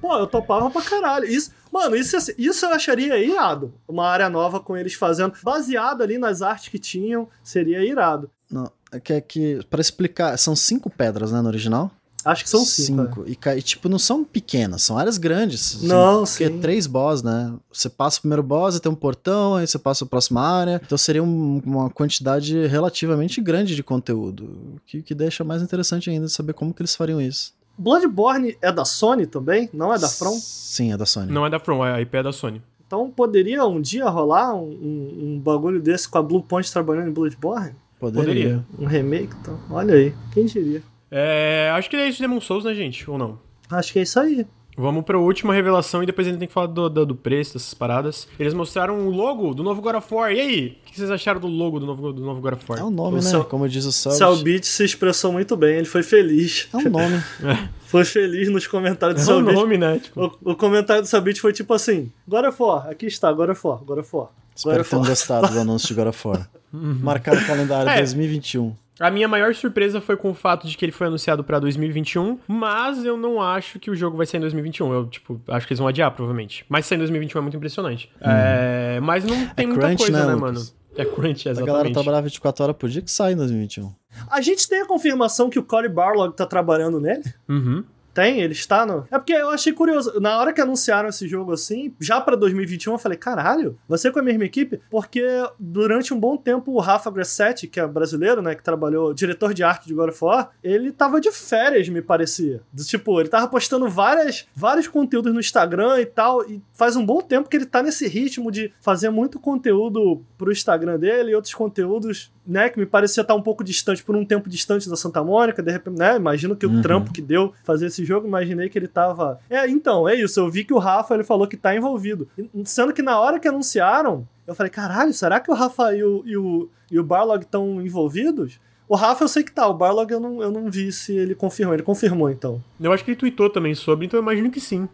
Pô, 0.00 0.16
eu 0.16 0.26
topava 0.26 0.68
pra 0.68 0.82
caralho. 0.82 1.26
Isso, 1.26 1.52
mano, 1.72 1.96
isso, 1.96 2.16
isso 2.38 2.66
eu 2.66 2.70
acharia 2.74 3.16
irado. 3.18 3.72
Uma 3.88 4.06
área 4.06 4.28
nova 4.28 4.60
com 4.60 4.76
eles 4.76 4.94
fazendo. 4.94 5.32
Baseado 5.42 6.02
ali 6.02 6.18
nas 6.18 6.42
artes 6.42 6.68
que 6.68 6.78
tinham, 6.78 7.28
seria 7.42 7.84
irado. 7.84 8.30
Não, 8.50 8.70
é 8.92 9.00
que, 9.00 9.12
é 9.14 9.20
que 9.20 9.60
para 9.70 9.80
explicar, 9.80 10.36
são 10.38 10.54
cinco 10.54 10.90
pedras, 10.90 11.32
né, 11.32 11.40
no 11.40 11.48
original? 11.48 11.90
Acho 12.24 12.44
que 12.44 12.50
são 12.50 12.64
cinco. 12.64 13.24
é. 13.26 13.30
E, 13.30 13.58
e, 13.58 13.62
tipo, 13.62 13.88
não 13.88 13.98
são 13.98 14.22
pequenas, 14.22 14.82
são 14.82 14.96
áreas 14.96 15.18
grandes. 15.18 15.74
assim, 15.78 15.88
Não, 15.88 16.22
Porque 16.22 16.46
sim. 16.46 16.60
três 16.60 16.86
boss, 16.86 17.20
né? 17.20 17.52
Você 17.72 17.88
passa 17.88 18.18
o 18.18 18.20
primeiro 18.20 18.44
boss, 18.44 18.78
tem 18.78 18.92
um 18.92 18.94
portão, 18.94 19.56
aí 19.56 19.66
você 19.66 19.76
passa 19.76 20.04
a 20.04 20.06
próxima 20.06 20.40
área. 20.40 20.80
Então 20.86 20.96
seria 20.96 21.20
um- 21.20 21.60
uma 21.66 21.90
quantidade 21.90 22.64
relativamente 22.68 23.40
grande 23.40 23.74
de 23.74 23.82
conteúdo. 23.82 24.80
Que, 24.86 25.02
que 25.02 25.16
deixa 25.16 25.42
mais 25.42 25.62
interessante 25.62 26.10
ainda 26.10 26.28
saber 26.28 26.52
como 26.52 26.72
que 26.72 26.80
eles 26.82 26.94
fariam 26.94 27.20
isso. 27.20 27.54
Bloodborne 27.78 28.56
é 28.60 28.70
da 28.70 28.84
Sony 28.84 29.26
também? 29.26 29.68
Não 29.72 29.92
é 29.92 29.98
da 29.98 30.08
From? 30.08 30.32
Sim, 30.38 30.92
é 30.92 30.96
da 30.96 31.06
Sony. 31.06 31.32
Não 31.32 31.44
é 31.46 31.50
da 31.50 31.58
From, 31.58 31.82
a 31.82 32.00
IP 32.00 32.16
é 32.16 32.22
da 32.22 32.32
Sony. 32.32 32.62
Então 32.86 33.10
poderia 33.10 33.64
um 33.66 33.80
dia 33.80 34.08
rolar 34.08 34.54
um, 34.54 34.68
um- 34.68 35.18
um 35.34 35.40
bagulho 35.40 35.80
desse 35.80 36.08
com 36.08 36.18
a 36.18 36.22
Blue 36.22 36.42
Point 36.42 36.70
trabalhando 36.70 37.08
em 37.08 37.12
Bloodborne? 37.12 37.74
Poderia. 37.98 38.24
Poderia. 38.24 38.66
Um 38.78 38.84
remake? 38.86 39.32
Então, 39.40 39.58
olha 39.70 39.94
aí. 39.94 40.12
Quem 40.32 40.44
diria? 40.46 40.82
É, 41.10 41.70
acho 41.74 41.88
que 41.88 41.96
é 41.96 42.06
isso 42.08 42.16
de 42.18 42.22
Demon 42.24 42.40
Souls, 42.40 42.64
né, 42.64 42.74
gente? 42.74 43.08
Ou 43.10 43.16
não? 43.16 43.38
Acho 43.70 43.92
que 43.92 43.98
é 43.98 44.02
isso 44.02 44.18
aí. 44.20 44.46
Vamos 44.76 45.04
pra 45.04 45.18
última 45.18 45.52
revelação 45.52 46.02
e 46.02 46.06
depois 46.06 46.26
a 46.26 46.30
gente 46.30 46.38
tem 46.38 46.48
que 46.48 46.54
falar 46.54 46.66
do, 46.68 46.88
do, 46.88 47.04
do 47.06 47.14
preço, 47.14 47.52
dessas 47.54 47.74
paradas. 47.74 48.26
Eles 48.38 48.54
mostraram 48.54 49.06
o 49.06 49.10
logo 49.10 49.52
do 49.52 49.62
novo 49.62 49.82
God 49.82 49.96
of 49.96 50.14
War. 50.14 50.32
E 50.32 50.40
aí? 50.40 50.78
O 50.82 50.90
que 50.90 50.96
vocês 50.96 51.10
acharam 51.10 51.38
do 51.40 51.46
logo 51.46 51.78
do 51.78 51.84
novo, 51.84 52.10
do 52.12 52.22
novo 52.22 52.40
God 52.40 52.54
of 52.54 52.64
War? 52.68 52.80
É 52.80 52.84
um 52.84 52.90
nome, 52.90 53.18
O 53.18 53.22
né? 53.22 53.28
Cel- 53.30 53.44
Como 53.44 53.68
diz 53.68 53.84
o 53.84 53.92
Selbit. 53.92 54.18
Cellbit 54.18 54.66
se 54.66 54.84
expressou 54.84 55.30
muito 55.30 55.56
bem, 55.56 55.76
ele 55.76 55.84
foi 55.84 56.02
feliz. 56.02 56.68
É 56.72 56.76
um 56.78 56.88
nome. 56.90 57.22
Foi 57.92 58.06
feliz 58.06 58.50
nos 58.50 58.66
comentários 58.66 59.16
do 59.16 59.30
É 59.30 59.34
o 59.34 59.36
Cellbit. 59.36 59.54
nome, 59.54 59.76
né? 59.76 59.98
Tipo, 59.98 60.34
O, 60.42 60.52
o 60.52 60.56
comentário 60.56 61.02
do 61.02 61.06
Cellbit 61.08 61.38
foi 61.42 61.52
tipo 61.52 61.74
assim: 61.74 62.10
God 62.26 62.46
of 62.46 62.62
War, 62.62 62.88
aqui 62.88 63.04
está, 63.04 63.30
God 63.30 63.50
of 63.50 63.60
War, 63.66 63.84
God 63.84 63.98
of 63.98 64.08
War. 64.16 64.28
Espero 64.56 64.82
que 64.82 64.88
tenham 64.88 65.04
gostado 65.04 65.48
do 65.52 65.60
anúncio 65.60 65.88
de 65.88 65.94
God 65.94 66.06
of 66.08 66.26
War. 66.28 66.48
Marcar 66.72 67.36
o 67.36 67.46
calendário 67.46 67.90
É. 67.90 67.98
2021. 67.98 68.74
A 69.02 69.10
minha 69.10 69.26
maior 69.28 69.54
surpresa 69.54 70.00
foi 70.00 70.16
com 70.16 70.30
o 70.30 70.34
fato 70.34 70.66
de 70.66 70.76
que 70.76 70.84
ele 70.84 70.92
foi 70.92 71.06
anunciado 71.08 71.42
pra 71.44 71.58
2021, 71.58 72.38
mas 72.48 73.04
eu 73.04 73.16
não 73.16 73.40
acho 73.42 73.78
que 73.78 73.90
o 73.90 73.94
jogo 73.96 74.16
vai 74.16 74.26
sair 74.26 74.38
em 74.38 74.42
2021. 74.42 74.92
Eu, 74.92 75.06
tipo, 75.06 75.40
acho 75.48 75.66
que 75.66 75.72
eles 75.72 75.78
vão 75.78 75.88
adiar, 75.88 76.10
provavelmente. 76.12 76.64
Mas 76.68 76.86
sair 76.86 76.96
em 76.96 77.00
2021 77.00 77.38
é 77.38 77.42
muito 77.42 77.56
impressionante. 77.56 78.10
É, 78.20 79.00
mas 79.02 79.24
não 79.24 79.46
tem 79.48 79.64
É 79.64 79.66
muita 79.66 79.86
crunch, 79.86 79.98
coisa, 80.02 80.12
né, 80.12 80.26
né, 80.26 80.34
Lucas? 80.34 80.40
mano? 80.40 80.66
É 80.94 81.04
crunch, 81.06 81.48
A 81.48 81.52
galera 81.52 81.68
exatamente. 81.70 81.92
trabalhava 81.94 82.22
24 82.24 82.64
horas 82.64 82.76
por 82.76 82.88
dia 82.90 83.00
que 83.00 83.10
sai 83.10 83.32
em 83.32 83.36
2021. 83.36 83.92
A 84.30 84.40
gente 84.42 84.68
tem 84.68 84.82
a 84.82 84.86
confirmação 84.86 85.48
que 85.48 85.58
o 85.58 85.62
Cory 85.62 85.88
Barlog 85.88 86.36
tá 86.36 86.44
trabalhando 86.44 87.00
nele? 87.00 87.22
Uhum. 87.48 87.82
Tem, 88.14 88.40
ele 88.40 88.52
está 88.52 88.84
no. 88.84 89.06
É 89.10 89.18
porque 89.18 89.32
eu 89.32 89.50
achei 89.50 89.72
curioso. 89.72 90.20
Na 90.20 90.38
hora 90.38 90.52
que 90.52 90.60
anunciaram 90.60 91.08
esse 91.08 91.26
jogo 91.26 91.52
assim, 91.52 91.94
já 92.00 92.20
pra 92.20 92.36
2021, 92.36 92.92
eu 92.92 92.98
falei, 92.98 93.16
caralho, 93.16 93.78
ser 93.96 94.12
com 94.12 94.18
a 94.18 94.22
mesma 94.22 94.44
equipe? 94.44 94.80
Porque 94.90 95.24
durante 95.58 96.12
um 96.12 96.20
bom 96.20 96.36
tempo 96.36 96.72
o 96.72 96.80
Rafa 96.80 97.10
Grassetti, 97.10 97.66
que 97.66 97.80
é 97.80 97.86
brasileiro, 97.86 98.42
né, 98.42 98.54
que 98.54 98.62
trabalhou, 98.62 99.14
diretor 99.14 99.54
de 99.54 99.62
arte 99.62 99.86
de 99.86 99.94
God 99.94 100.10
of 100.10 100.24
War, 100.24 100.50
ele 100.62 100.90
tava 100.92 101.20
de 101.20 101.30
férias, 101.30 101.88
me 101.88 102.02
parecia. 102.02 102.62
Do, 102.72 102.84
tipo, 102.84 103.18
ele 103.20 103.28
tava 103.28 103.46
postando 103.48 103.88
várias, 103.88 104.46
vários 104.54 104.88
conteúdos 104.88 105.32
no 105.32 105.40
Instagram 105.40 106.00
e 106.00 106.06
tal, 106.06 106.42
e 106.50 106.60
faz 106.72 106.96
um 106.96 107.04
bom 107.06 107.20
tempo 107.20 107.48
que 107.48 107.56
ele 107.56 107.66
tá 107.66 107.82
nesse 107.82 108.06
ritmo 108.08 108.50
de 108.50 108.72
fazer 108.80 109.10
muito 109.10 109.38
conteúdo 109.38 110.22
pro 110.36 110.52
Instagram 110.52 110.98
dele 110.98 111.30
e 111.30 111.34
outros 111.34 111.54
conteúdos 111.54 112.32
né, 112.44 112.68
que 112.68 112.78
me 112.78 112.86
parecia 112.86 113.20
estar 113.20 113.34
um 113.36 113.42
pouco 113.42 113.62
distante, 113.62 114.02
por 114.02 114.16
um 114.16 114.24
tempo 114.24 114.48
distante 114.48 114.88
da 114.90 114.96
Santa 114.96 115.22
Mônica, 115.22 115.62
de 115.62 115.70
repente, 115.70 115.96
né, 115.96 116.16
imagino 116.16 116.56
que 116.56 116.66
o 116.66 116.72
Uhum. 116.72 116.82
trampo 116.82 117.12
que 117.12 117.22
deu 117.22 117.52
fazer 117.62 117.86
esse 117.86 118.01
jogo, 118.04 118.26
imaginei 118.26 118.68
que 118.68 118.78
ele 118.78 118.88
tava... 118.88 119.40
É, 119.48 119.68
então, 119.68 120.08
é 120.08 120.14
isso, 120.14 120.40
eu 120.40 120.50
vi 120.50 120.64
que 120.64 120.74
o 120.74 120.78
Rafa, 120.78 121.14
ele 121.14 121.24
falou 121.24 121.46
que 121.46 121.56
tá 121.56 121.74
envolvido. 121.74 122.28
Sendo 122.64 122.92
que 122.92 123.02
na 123.02 123.18
hora 123.18 123.38
que 123.38 123.48
anunciaram, 123.48 124.26
eu 124.46 124.54
falei, 124.54 124.70
caralho, 124.70 125.12
será 125.12 125.40
que 125.40 125.50
o 125.50 125.54
Rafa 125.54 125.94
e 125.94 126.02
o, 126.02 126.22
e 126.26 126.36
o, 126.36 126.68
e 126.90 126.98
o 126.98 127.04
Barlog 127.04 127.42
estão 127.42 127.80
envolvidos? 127.80 128.60
O 128.88 128.94
Rafa 128.94 129.24
eu 129.24 129.28
sei 129.28 129.42
que 129.42 129.52
tá, 129.52 129.66
o 129.66 129.74
Barlog 129.74 130.10
eu 130.12 130.20
não, 130.20 130.42
eu 130.42 130.50
não 130.50 130.70
vi 130.70 130.92
se 130.92 131.16
ele 131.16 131.34
confirmou, 131.34 131.74
ele 131.74 131.82
confirmou 131.82 132.30
então. 132.30 132.62
Eu 132.80 132.92
acho 132.92 133.04
que 133.04 133.10
ele 133.12 133.18
tweetou 133.18 133.48
também 133.48 133.74
sobre, 133.74 134.06
então 134.06 134.18
eu 134.18 134.22
imagino 134.22 134.50
que 134.50 134.60
sim. 134.60 134.88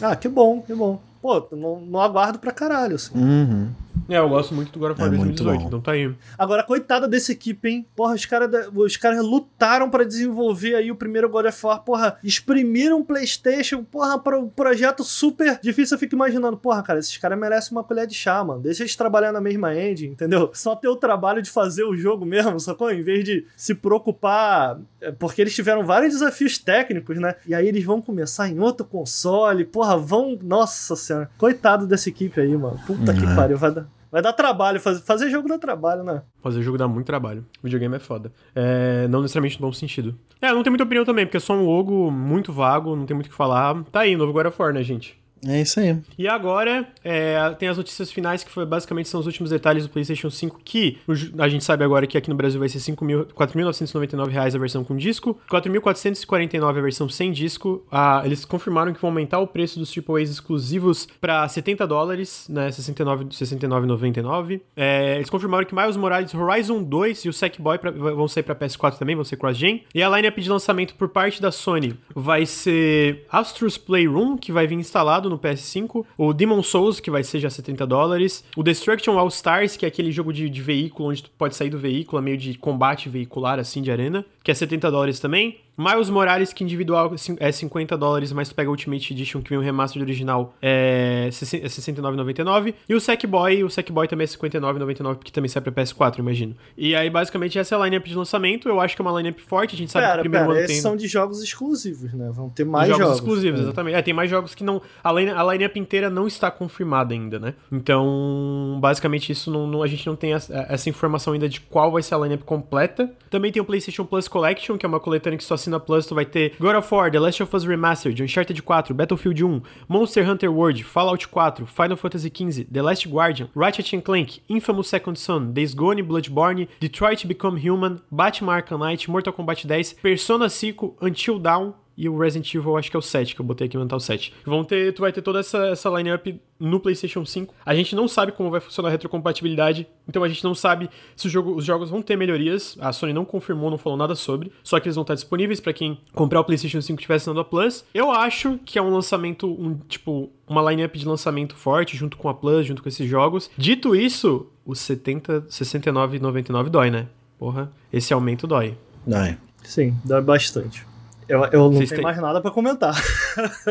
Ah, 0.00 0.14
que 0.14 0.28
bom, 0.28 0.62
que 0.62 0.74
bom. 0.74 1.00
Pô, 1.20 1.46
não, 1.52 1.80
não 1.80 2.00
aguardo 2.00 2.38
pra 2.38 2.52
caralho, 2.52 2.94
assim. 2.94 3.18
Uhum. 3.18 3.68
É, 4.08 4.18
eu 4.18 4.28
gosto 4.28 4.54
muito 4.54 4.70
do 4.72 4.78
God 4.78 4.92
of 4.92 5.00
War 5.00 5.08
É 5.12 5.16
muito 5.16 5.42
2018, 5.42 5.60
bom. 5.60 5.66
então 5.66 5.80
tá 5.80 5.92
aí. 5.92 6.14
Agora, 6.38 6.62
coitada 6.62 7.08
dessa 7.08 7.32
equipe, 7.32 7.68
hein? 7.68 7.86
Porra, 7.96 8.14
os 8.14 8.24
caras 8.24 8.68
os 8.74 8.96
caras 8.96 9.24
lutaram 9.24 9.90
pra 9.90 10.04
desenvolver 10.04 10.74
aí 10.76 10.90
o 10.90 10.96
primeiro 10.96 11.28
God 11.28 11.46
of 11.46 11.66
War. 11.66 11.80
Porra, 11.82 12.16
exprimiram 12.22 13.00
o 13.00 13.04
PlayStation. 13.04 13.82
Porra, 13.82 14.18
para 14.18 14.38
um 14.38 14.48
projeto 14.48 15.02
super 15.02 15.58
difícil. 15.62 15.96
Eu 15.96 15.98
fico 15.98 16.14
imaginando, 16.14 16.56
porra, 16.56 16.82
cara, 16.82 16.98
esses 16.98 17.16
caras 17.16 17.38
merecem 17.38 17.72
uma 17.76 17.82
colher 17.82 18.06
de 18.06 18.14
chá, 18.14 18.42
mano. 18.44 18.60
Deixa 18.60 18.82
eles 18.82 18.94
trabalhar 18.94 19.32
na 19.32 19.40
mesma 19.40 19.74
engine, 19.74 20.12
entendeu? 20.12 20.50
Só 20.54 20.76
ter 20.76 20.88
o 20.88 20.96
trabalho 20.96 21.42
de 21.42 21.50
fazer 21.50 21.84
o 21.84 21.96
jogo 21.96 22.24
mesmo, 22.24 22.60
sacou? 22.60 22.90
Em 22.90 23.02
vez 23.02 23.24
de 23.24 23.44
se 23.56 23.74
preocupar. 23.74 24.78
é, 25.00 25.10
Porque 25.10 25.40
eles 25.40 25.54
tiveram 25.54 25.84
vários 25.84 26.12
desafios 26.12 26.58
técnicos, 26.58 27.18
né? 27.18 27.34
E 27.46 27.54
aí 27.54 27.66
eles 27.66 27.84
vão 27.84 28.00
começar 28.00 28.48
em 28.48 28.58
outro 28.60 28.84
console. 28.86 29.64
Porra, 29.64 29.96
vão. 29.96 30.38
Nossa 30.42 30.94
senhora. 30.94 31.30
Coitado 31.38 31.86
dessa 31.86 32.08
equipe 32.08 32.40
aí, 32.40 32.56
mano. 32.56 32.78
Puta 32.86 33.12
que 33.12 33.24
É. 33.24 33.34
pariu. 33.34 33.56
Vai 33.56 33.72
dar. 33.72 33.85
Vai 34.16 34.22
dar 34.22 34.32
trabalho, 34.32 34.80
fazer, 34.80 35.02
fazer 35.02 35.28
jogo 35.28 35.46
dá 35.46 35.58
trabalho, 35.58 36.02
né? 36.02 36.22
Fazer 36.42 36.62
jogo 36.62 36.78
dá 36.78 36.88
muito 36.88 37.06
trabalho. 37.06 37.44
Videogame 37.62 37.96
é 37.96 37.98
foda. 37.98 38.32
É, 38.54 39.06
não 39.08 39.20
necessariamente 39.20 39.60
no 39.60 39.66
bom 39.66 39.72
sentido. 39.74 40.18
É, 40.40 40.54
não 40.54 40.62
tem 40.62 40.70
muita 40.70 40.84
opinião 40.84 41.04
também, 41.04 41.26
porque 41.26 41.36
é 41.36 41.40
só 41.40 41.52
um 41.52 41.66
logo 41.66 42.10
muito 42.10 42.50
vago, 42.50 42.96
não 42.96 43.04
tem 43.04 43.14
muito 43.14 43.26
o 43.26 43.28
que 43.28 43.36
falar. 43.36 43.84
Tá 43.92 44.00
aí, 44.00 44.16
novo 44.16 44.32
God 44.32 44.46
of 44.46 44.56
War, 44.58 44.72
né, 44.72 44.82
gente? 44.82 45.22
É 45.44 45.60
isso 45.60 45.78
aí. 45.80 45.96
E 46.18 46.26
agora, 46.26 46.88
é, 47.04 47.38
tem 47.58 47.68
as 47.68 47.76
notícias 47.76 48.10
finais, 48.10 48.42
que 48.42 48.50
foi, 48.50 48.64
basicamente 48.64 49.08
são 49.08 49.20
os 49.20 49.26
últimos 49.26 49.50
detalhes 49.50 49.84
do 49.84 49.90
PlayStation 49.90 50.30
5, 50.30 50.60
que 50.64 50.98
a 51.38 51.48
gente 51.48 51.62
sabe 51.64 51.84
agora 51.84 52.06
que 52.06 52.16
aqui 52.16 52.30
no 52.30 52.36
Brasil 52.36 52.58
vai 52.58 52.68
ser 52.68 52.80
5 52.80 53.04
mil- 53.04 53.26
4.999 53.26 54.28
reais 54.30 54.54
a 54.54 54.58
versão 54.58 54.82
com 54.82 54.96
disco, 54.96 55.38
4.449 55.50 56.78
a 56.78 56.82
versão 56.82 57.08
sem 57.08 57.30
disco. 57.32 57.84
Ah, 57.90 58.22
eles 58.24 58.44
confirmaram 58.44 58.92
que 58.92 59.00
vão 59.00 59.10
aumentar 59.10 59.38
o 59.38 59.46
preço 59.46 59.78
dos 59.78 59.92
AAAs 59.96 60.30
exclusivos 60.30 61.06
para 61.20 61.46
70 61.48 61.86
dólares, 61.86 62.46
né, 62.48 62.70
69 62.70 63.26
69,99. 63.26 64.60
É, 64.76 65.16
eles 65.16 65.30
confirmaram 65.30 65.64
que 65.64 65.74
Miles 65.74 65.96
Morales, 65.96 66.34
Horizon 66.34 66.82
2 66.82 67.24
e 67.24 67.28
o 67.28 67.32
Sackboy 67.32 67.78
pra, 67.78 67.90
vão 67.90 68.28
sair 68.28 68.42
para 68.42 68.54
PS4 68.54 68.98
também, 68.98 69.14
vão 69.14 69.24
ser 69.24 69.36
cross-gen. 69.36 69.84
E 69.94 70.02
a 70.02 70.08
lineup 70.08 70.38
de 70.38 70.48
lançamento 70.48 70.94
por 70.94 71.08
parte 71.08 71.40
da 71.40 71.50
Sony 71.52 71.94
vai 72.14 72.46
ser 72.46 73.26
Astro's 73.30 73.76
Playroom, 73.78 74.36
que 74.36 74.52
vai 74.52 74.66
vir 74.66 74.76
instalado 74.76 75.25
no 75.28 75.38
PS5, 75.38 76.04
o 76.16 76.32
Demon 76.32 76.62
Souls, 76.62 77.00
que 77.00 77.10
vai 77.10 77.22
ser 77.22 77.40
já 77.40 77.50
70 77.50 77.86
dólares, 77.86 78.44
o 78.56 78.62
Destruction 78.62 79.18
All 79.18 79.28
Stars, 79.28 79.76
que 79.76 79.84
é 79.84 79.88
aquele 79.88 80.10
jogo 80.12 80.32
de, 80.32 80.48
de 80.48 80.62
veículo 80.62 81.10
onde 81.10 81.22
tu 81.24 81.30
pode 81.36 81.54
sair 81.54 81.70
do 81.70 81.78
veículo, 81.78 82.20
é 82.20 82.24
meio 82.24 82.36
de 82.36 82.54
combate 82.58 83.08
veicular 83.08 83.58
assim 83.58 83.82
de 83.82 83.90
arena, 83.90 84.24
que 84.42 84.50
é 84.50 84.54
70 84.54 84.90
dólares 84.90 85.20
também. 85.20 85.58
Miles 85.78 86.08
Morales, 86.08 86.52
que 86.52 86.64
individual 86.64 87.14
é 87.38 87.52
50 87.52 87.96
dólares, 87.98 88.32
mas 88.32 88.48
tu 88.48 88.54
pega 88.54 88.70
Ultimate 88.70 89.12
Edition, 89.12 89.42
que 89.42 89.50
vem 89.50 89.58
o 89.58 89.62
remaster 89.62 90.00
do 90.00 90.04
original, 90.04 90.54
é 90.62 91.28
69,99. 91.30 92.74
E 92.88 92.94
o 92.94 93.00
Sackboy, 93.00 93.62
o 93.64 93.70
Sackboy 93.70 94.08
também 94.08 94.24
é 94.24 94.28
59,99, 94.28 95.14
porque 95.16 95.30
também 95.30 95.48
sai 95.48 95.62
pra 95.62 95.72
PS4, 95.72 96.18
imagino. 96.18 96.54
E 96.76 96.94
aí, 96.94 97.10
basicamente, 97.10 97.58
essa 97.58 97.74
é 97.74 97.78
a 97.78 97.84
lineup 97.84 98.04
de 98.06 98.14
lançamento. 98.14 98.68
Eu 98.68 98.80
acho 98.80 98.96
que 98.96 99.02
é 99.02 99.04
uma 99.04 99.16
lineup 99.18 99.38
forte, 99.40 99.74
a 99.74 99.78
gente 99.78 99.92
sabe 99.92 100.04
que 100.06 100.08
o 100.08 100.12
Pera, 100.12 100.22
primeiro 100.22 100.46
pera, 100.46 100.58
ano 100.60 100.66
tem... 100.66 100.80
são 100.80 100.96
de 100.96 101.06
jogos 101.06 101.42
exclusivos, 101.42 102.12
né? 102.12 102.30
Vão 102.32 102.48
ter 102.48 102.64
mais 102.64 102.88
jogos, 102.88 103.02
jogos. 103.04 103.18
exclusivos, 103.18 103.60
É. 103.60 103.62
exatamente. 103.64 103.94
É, 103.96 104.02
tem 104.02 104.14
mais 104.14 104.30
jogos 104.30 104.54
que 104.54 104.64
não. 104.64 104.80
A, 105.02 105.12
line, 105.12 105.30
a 105.30 105.42
lineup 105.52 105.76
inteira 105.76 106.08
não 106.08 106.26
está 106.26 106.50
confirmada 106.50 107.12
ainda, 107.14 107.38
né? 107.38 107.54
Então, 107.70 108.78
basicamente, 108.80 109.30
isso 109.32 109.50
não, 109.50 109.66
não- 109.66 109.82
a 109.82 109.86
gente 109.86 110.06
não 110.06 110.16
tem 110.16 110.32
essa, 110.34 110.66
essa 110.68 110.88
informação 110.88 111.32
ainda 111.32 111.48
de 111.48 111.60
qual 111.60 111.90
vai 111.90 112.02
ser 112.02 112.14
a 112.14 112.18
lineup 112.18 112.42
completa. 112.44 113.10
Também 113.30 113.52
tem 113.52 113.60
o 113.60 113.64
PlayStation 113.64 114.04
Plus 114.04 114.28
Collection, 114.28 114.76
que 114.76 114.84
é 114.86 114.88
uma 114.88 115.00
coletânea 115.00 115.36
que 115.36 115.44
só 115.44 115.56
assina 115.66 115.80
Plus. 115.80 116.06
Tu 116.06 116.14
vai 116.14 116.24
ter 116.24 116.52
God 116.60 116.76
of 116.76 116.92
War, 116.92 117.10
The 117.10 117.18
Last 117.18 117.40
of 117.40 117.54
Us 117.54 117.64
Remastered, 117.64 118.20
Uncharted 118.20 118.62
4, 118.62 118.94
Battlefield 118.94 119.40
1, 119.40 119.62
Monster 119.88 120.24
Hunter 120.24 120.50
World, 120.50 120.82
Fallout 120.82 121.22
4, 121.22 121.66
Final 121.66 121.96
Fantasy 121.96 122.30
XV, 122.30 122.66
The 122.70 122.82
Last 122.82 123.10
Guardian, 123.10 123.50
Ratchet 123.54 124.04
Clank, 124.04 124.40
Infamous 124.48 124.88
Second 124.88 125.16
Son, 125.16 125.52
Days 125.52 125.74
Gone, 125.74 126.02
Bloodborne, 126.02 126.68
Detroit 126.80 127.26
Become 127.26 127.58
Human, 127.58 128.00
Batman 128.10 128.62
Arkham 128.62 128.80
Knight, 128.80 129.08
Mortal 129.08 129.32
Kombat 129.32 129.66
10, 129.66 129.96
Persona 130.02 130.48
5, 130.48 130.74
Until 131.00 131.38
Dawn, 131.38 131.74
e 131.96 132.08
o 132.08 132.18
Resident 132.18 132.52
Evil, 132.54 132.76
acho 132.76 132.90
que 132.90 132.96
é 132.96 132.98
o 132.98 133.02
7, 133.02 133.34
que 133.34 133.40
eu 133.40 133.44
botei 133.46 133.66
aqui 133.66 133.76
no 133.76 133.82
Mental 133.82 133.98
7. 133.98 134.32
Vão 134.44 134.62
ter, 134.64 134.92
tu 134.92 135.00
vai 135.00 135.12
ter 135.12 135.22
toda 135.22 135.40
essa, 135.40 135.66
essa 135.68 135.88
line-up 135.90 136.38
no 136.60 136.78
PlayStation 136.80 137.24
5. 137.24 137.54
A 137.64 137.74
gente 137.74 137.94
não 137.96 138.06
sabe 138.06 138.32
como 138.32 138.50
vai 138.50 138.60
funcionar 138.60 138.88
a 138.88 138.92
retrocompatibilidade, 138.92 139.86
então 140.08 140.22
a 140.22 140.28
gente 140.28 140.42
não 140.44 140.54
sabe 140.54 140.88
se 141.14 141.26
o 141.26 141.30
jogo- 141.30 141.54
os 141.54 141.64
jogos 141.64 141.88
vão 141.90 142.02
ter 142.02 142.16
melhorias. 142.16 142.76
A 142.80 142.92
Sony 142.92 143.12
não 143.12 143.24
confirmou, 143.24 143.70
não 143.70 143.78
falou 143.78 143.96
nada 143.98 144.14
sobre, 144.14 144.52
só 144.62 144.78
que 144.78 144.86
eles 144.88 144.96
vão 144.96 145.02
estar 145.02 145.14
disponíveis 145.14 145.60
para 145.60 145.72
quem 145.72 145.98
comprar 146.14 146.40
o 146.40 146.44
PlayStation 146.44 146.80
5 146.82 146.98
estiver 147.00 147.14
assinando 147.14 147.40
a 147.40 147.44
Plus. 147.44 147.84
Eu 147.94 148.10
acho 148.10 148.58
que 148.64 148.78
é 148.78 148.82
um 148.82 148.90
lançamento, 148.90 149.46
um 149.50 149.76
tipo, 149.88 150.30
uma 150.46 150.62
line-up 150.70 150.98
de 150.98 151.06
lançamento 151.06 151.54
forte 151.56 151.96
junto 151.96 152.16
com 152.16 152.28
a 152.28 152.34
Plus, 152.34 152.66
junto 152.66 152.82
com 152.82 152.88
esses 152.88 153.08
jogos. 153.08 153.50
Dito 153.56 153.94
isso, 153.96 154.46
os 154.64 154.78
70, 154.80 155.46
69,99 155.48 156.68
dói, 156.68 156.90
né? 156.90 157.06
Porra, 157.38 157.70
esse 157.92 158.12
aumento 158.12 158.46
dói. 158.46 158.76
Ai. 159.12 159.38
Sim, 159.62 159.94
dá 160.04 160.20
bastante. 160.20 160.86
Eu, 161.28 161.44
eu 161.46 161.60
não 161.64 161.72
Vocês 161.72 161.88
tenho 161.90 162.02
têm- 162.02 162.04
mais 162.04 162.18
nada 162.20 162.40
pra 162.40 162.50
comentar. 162.50 162.94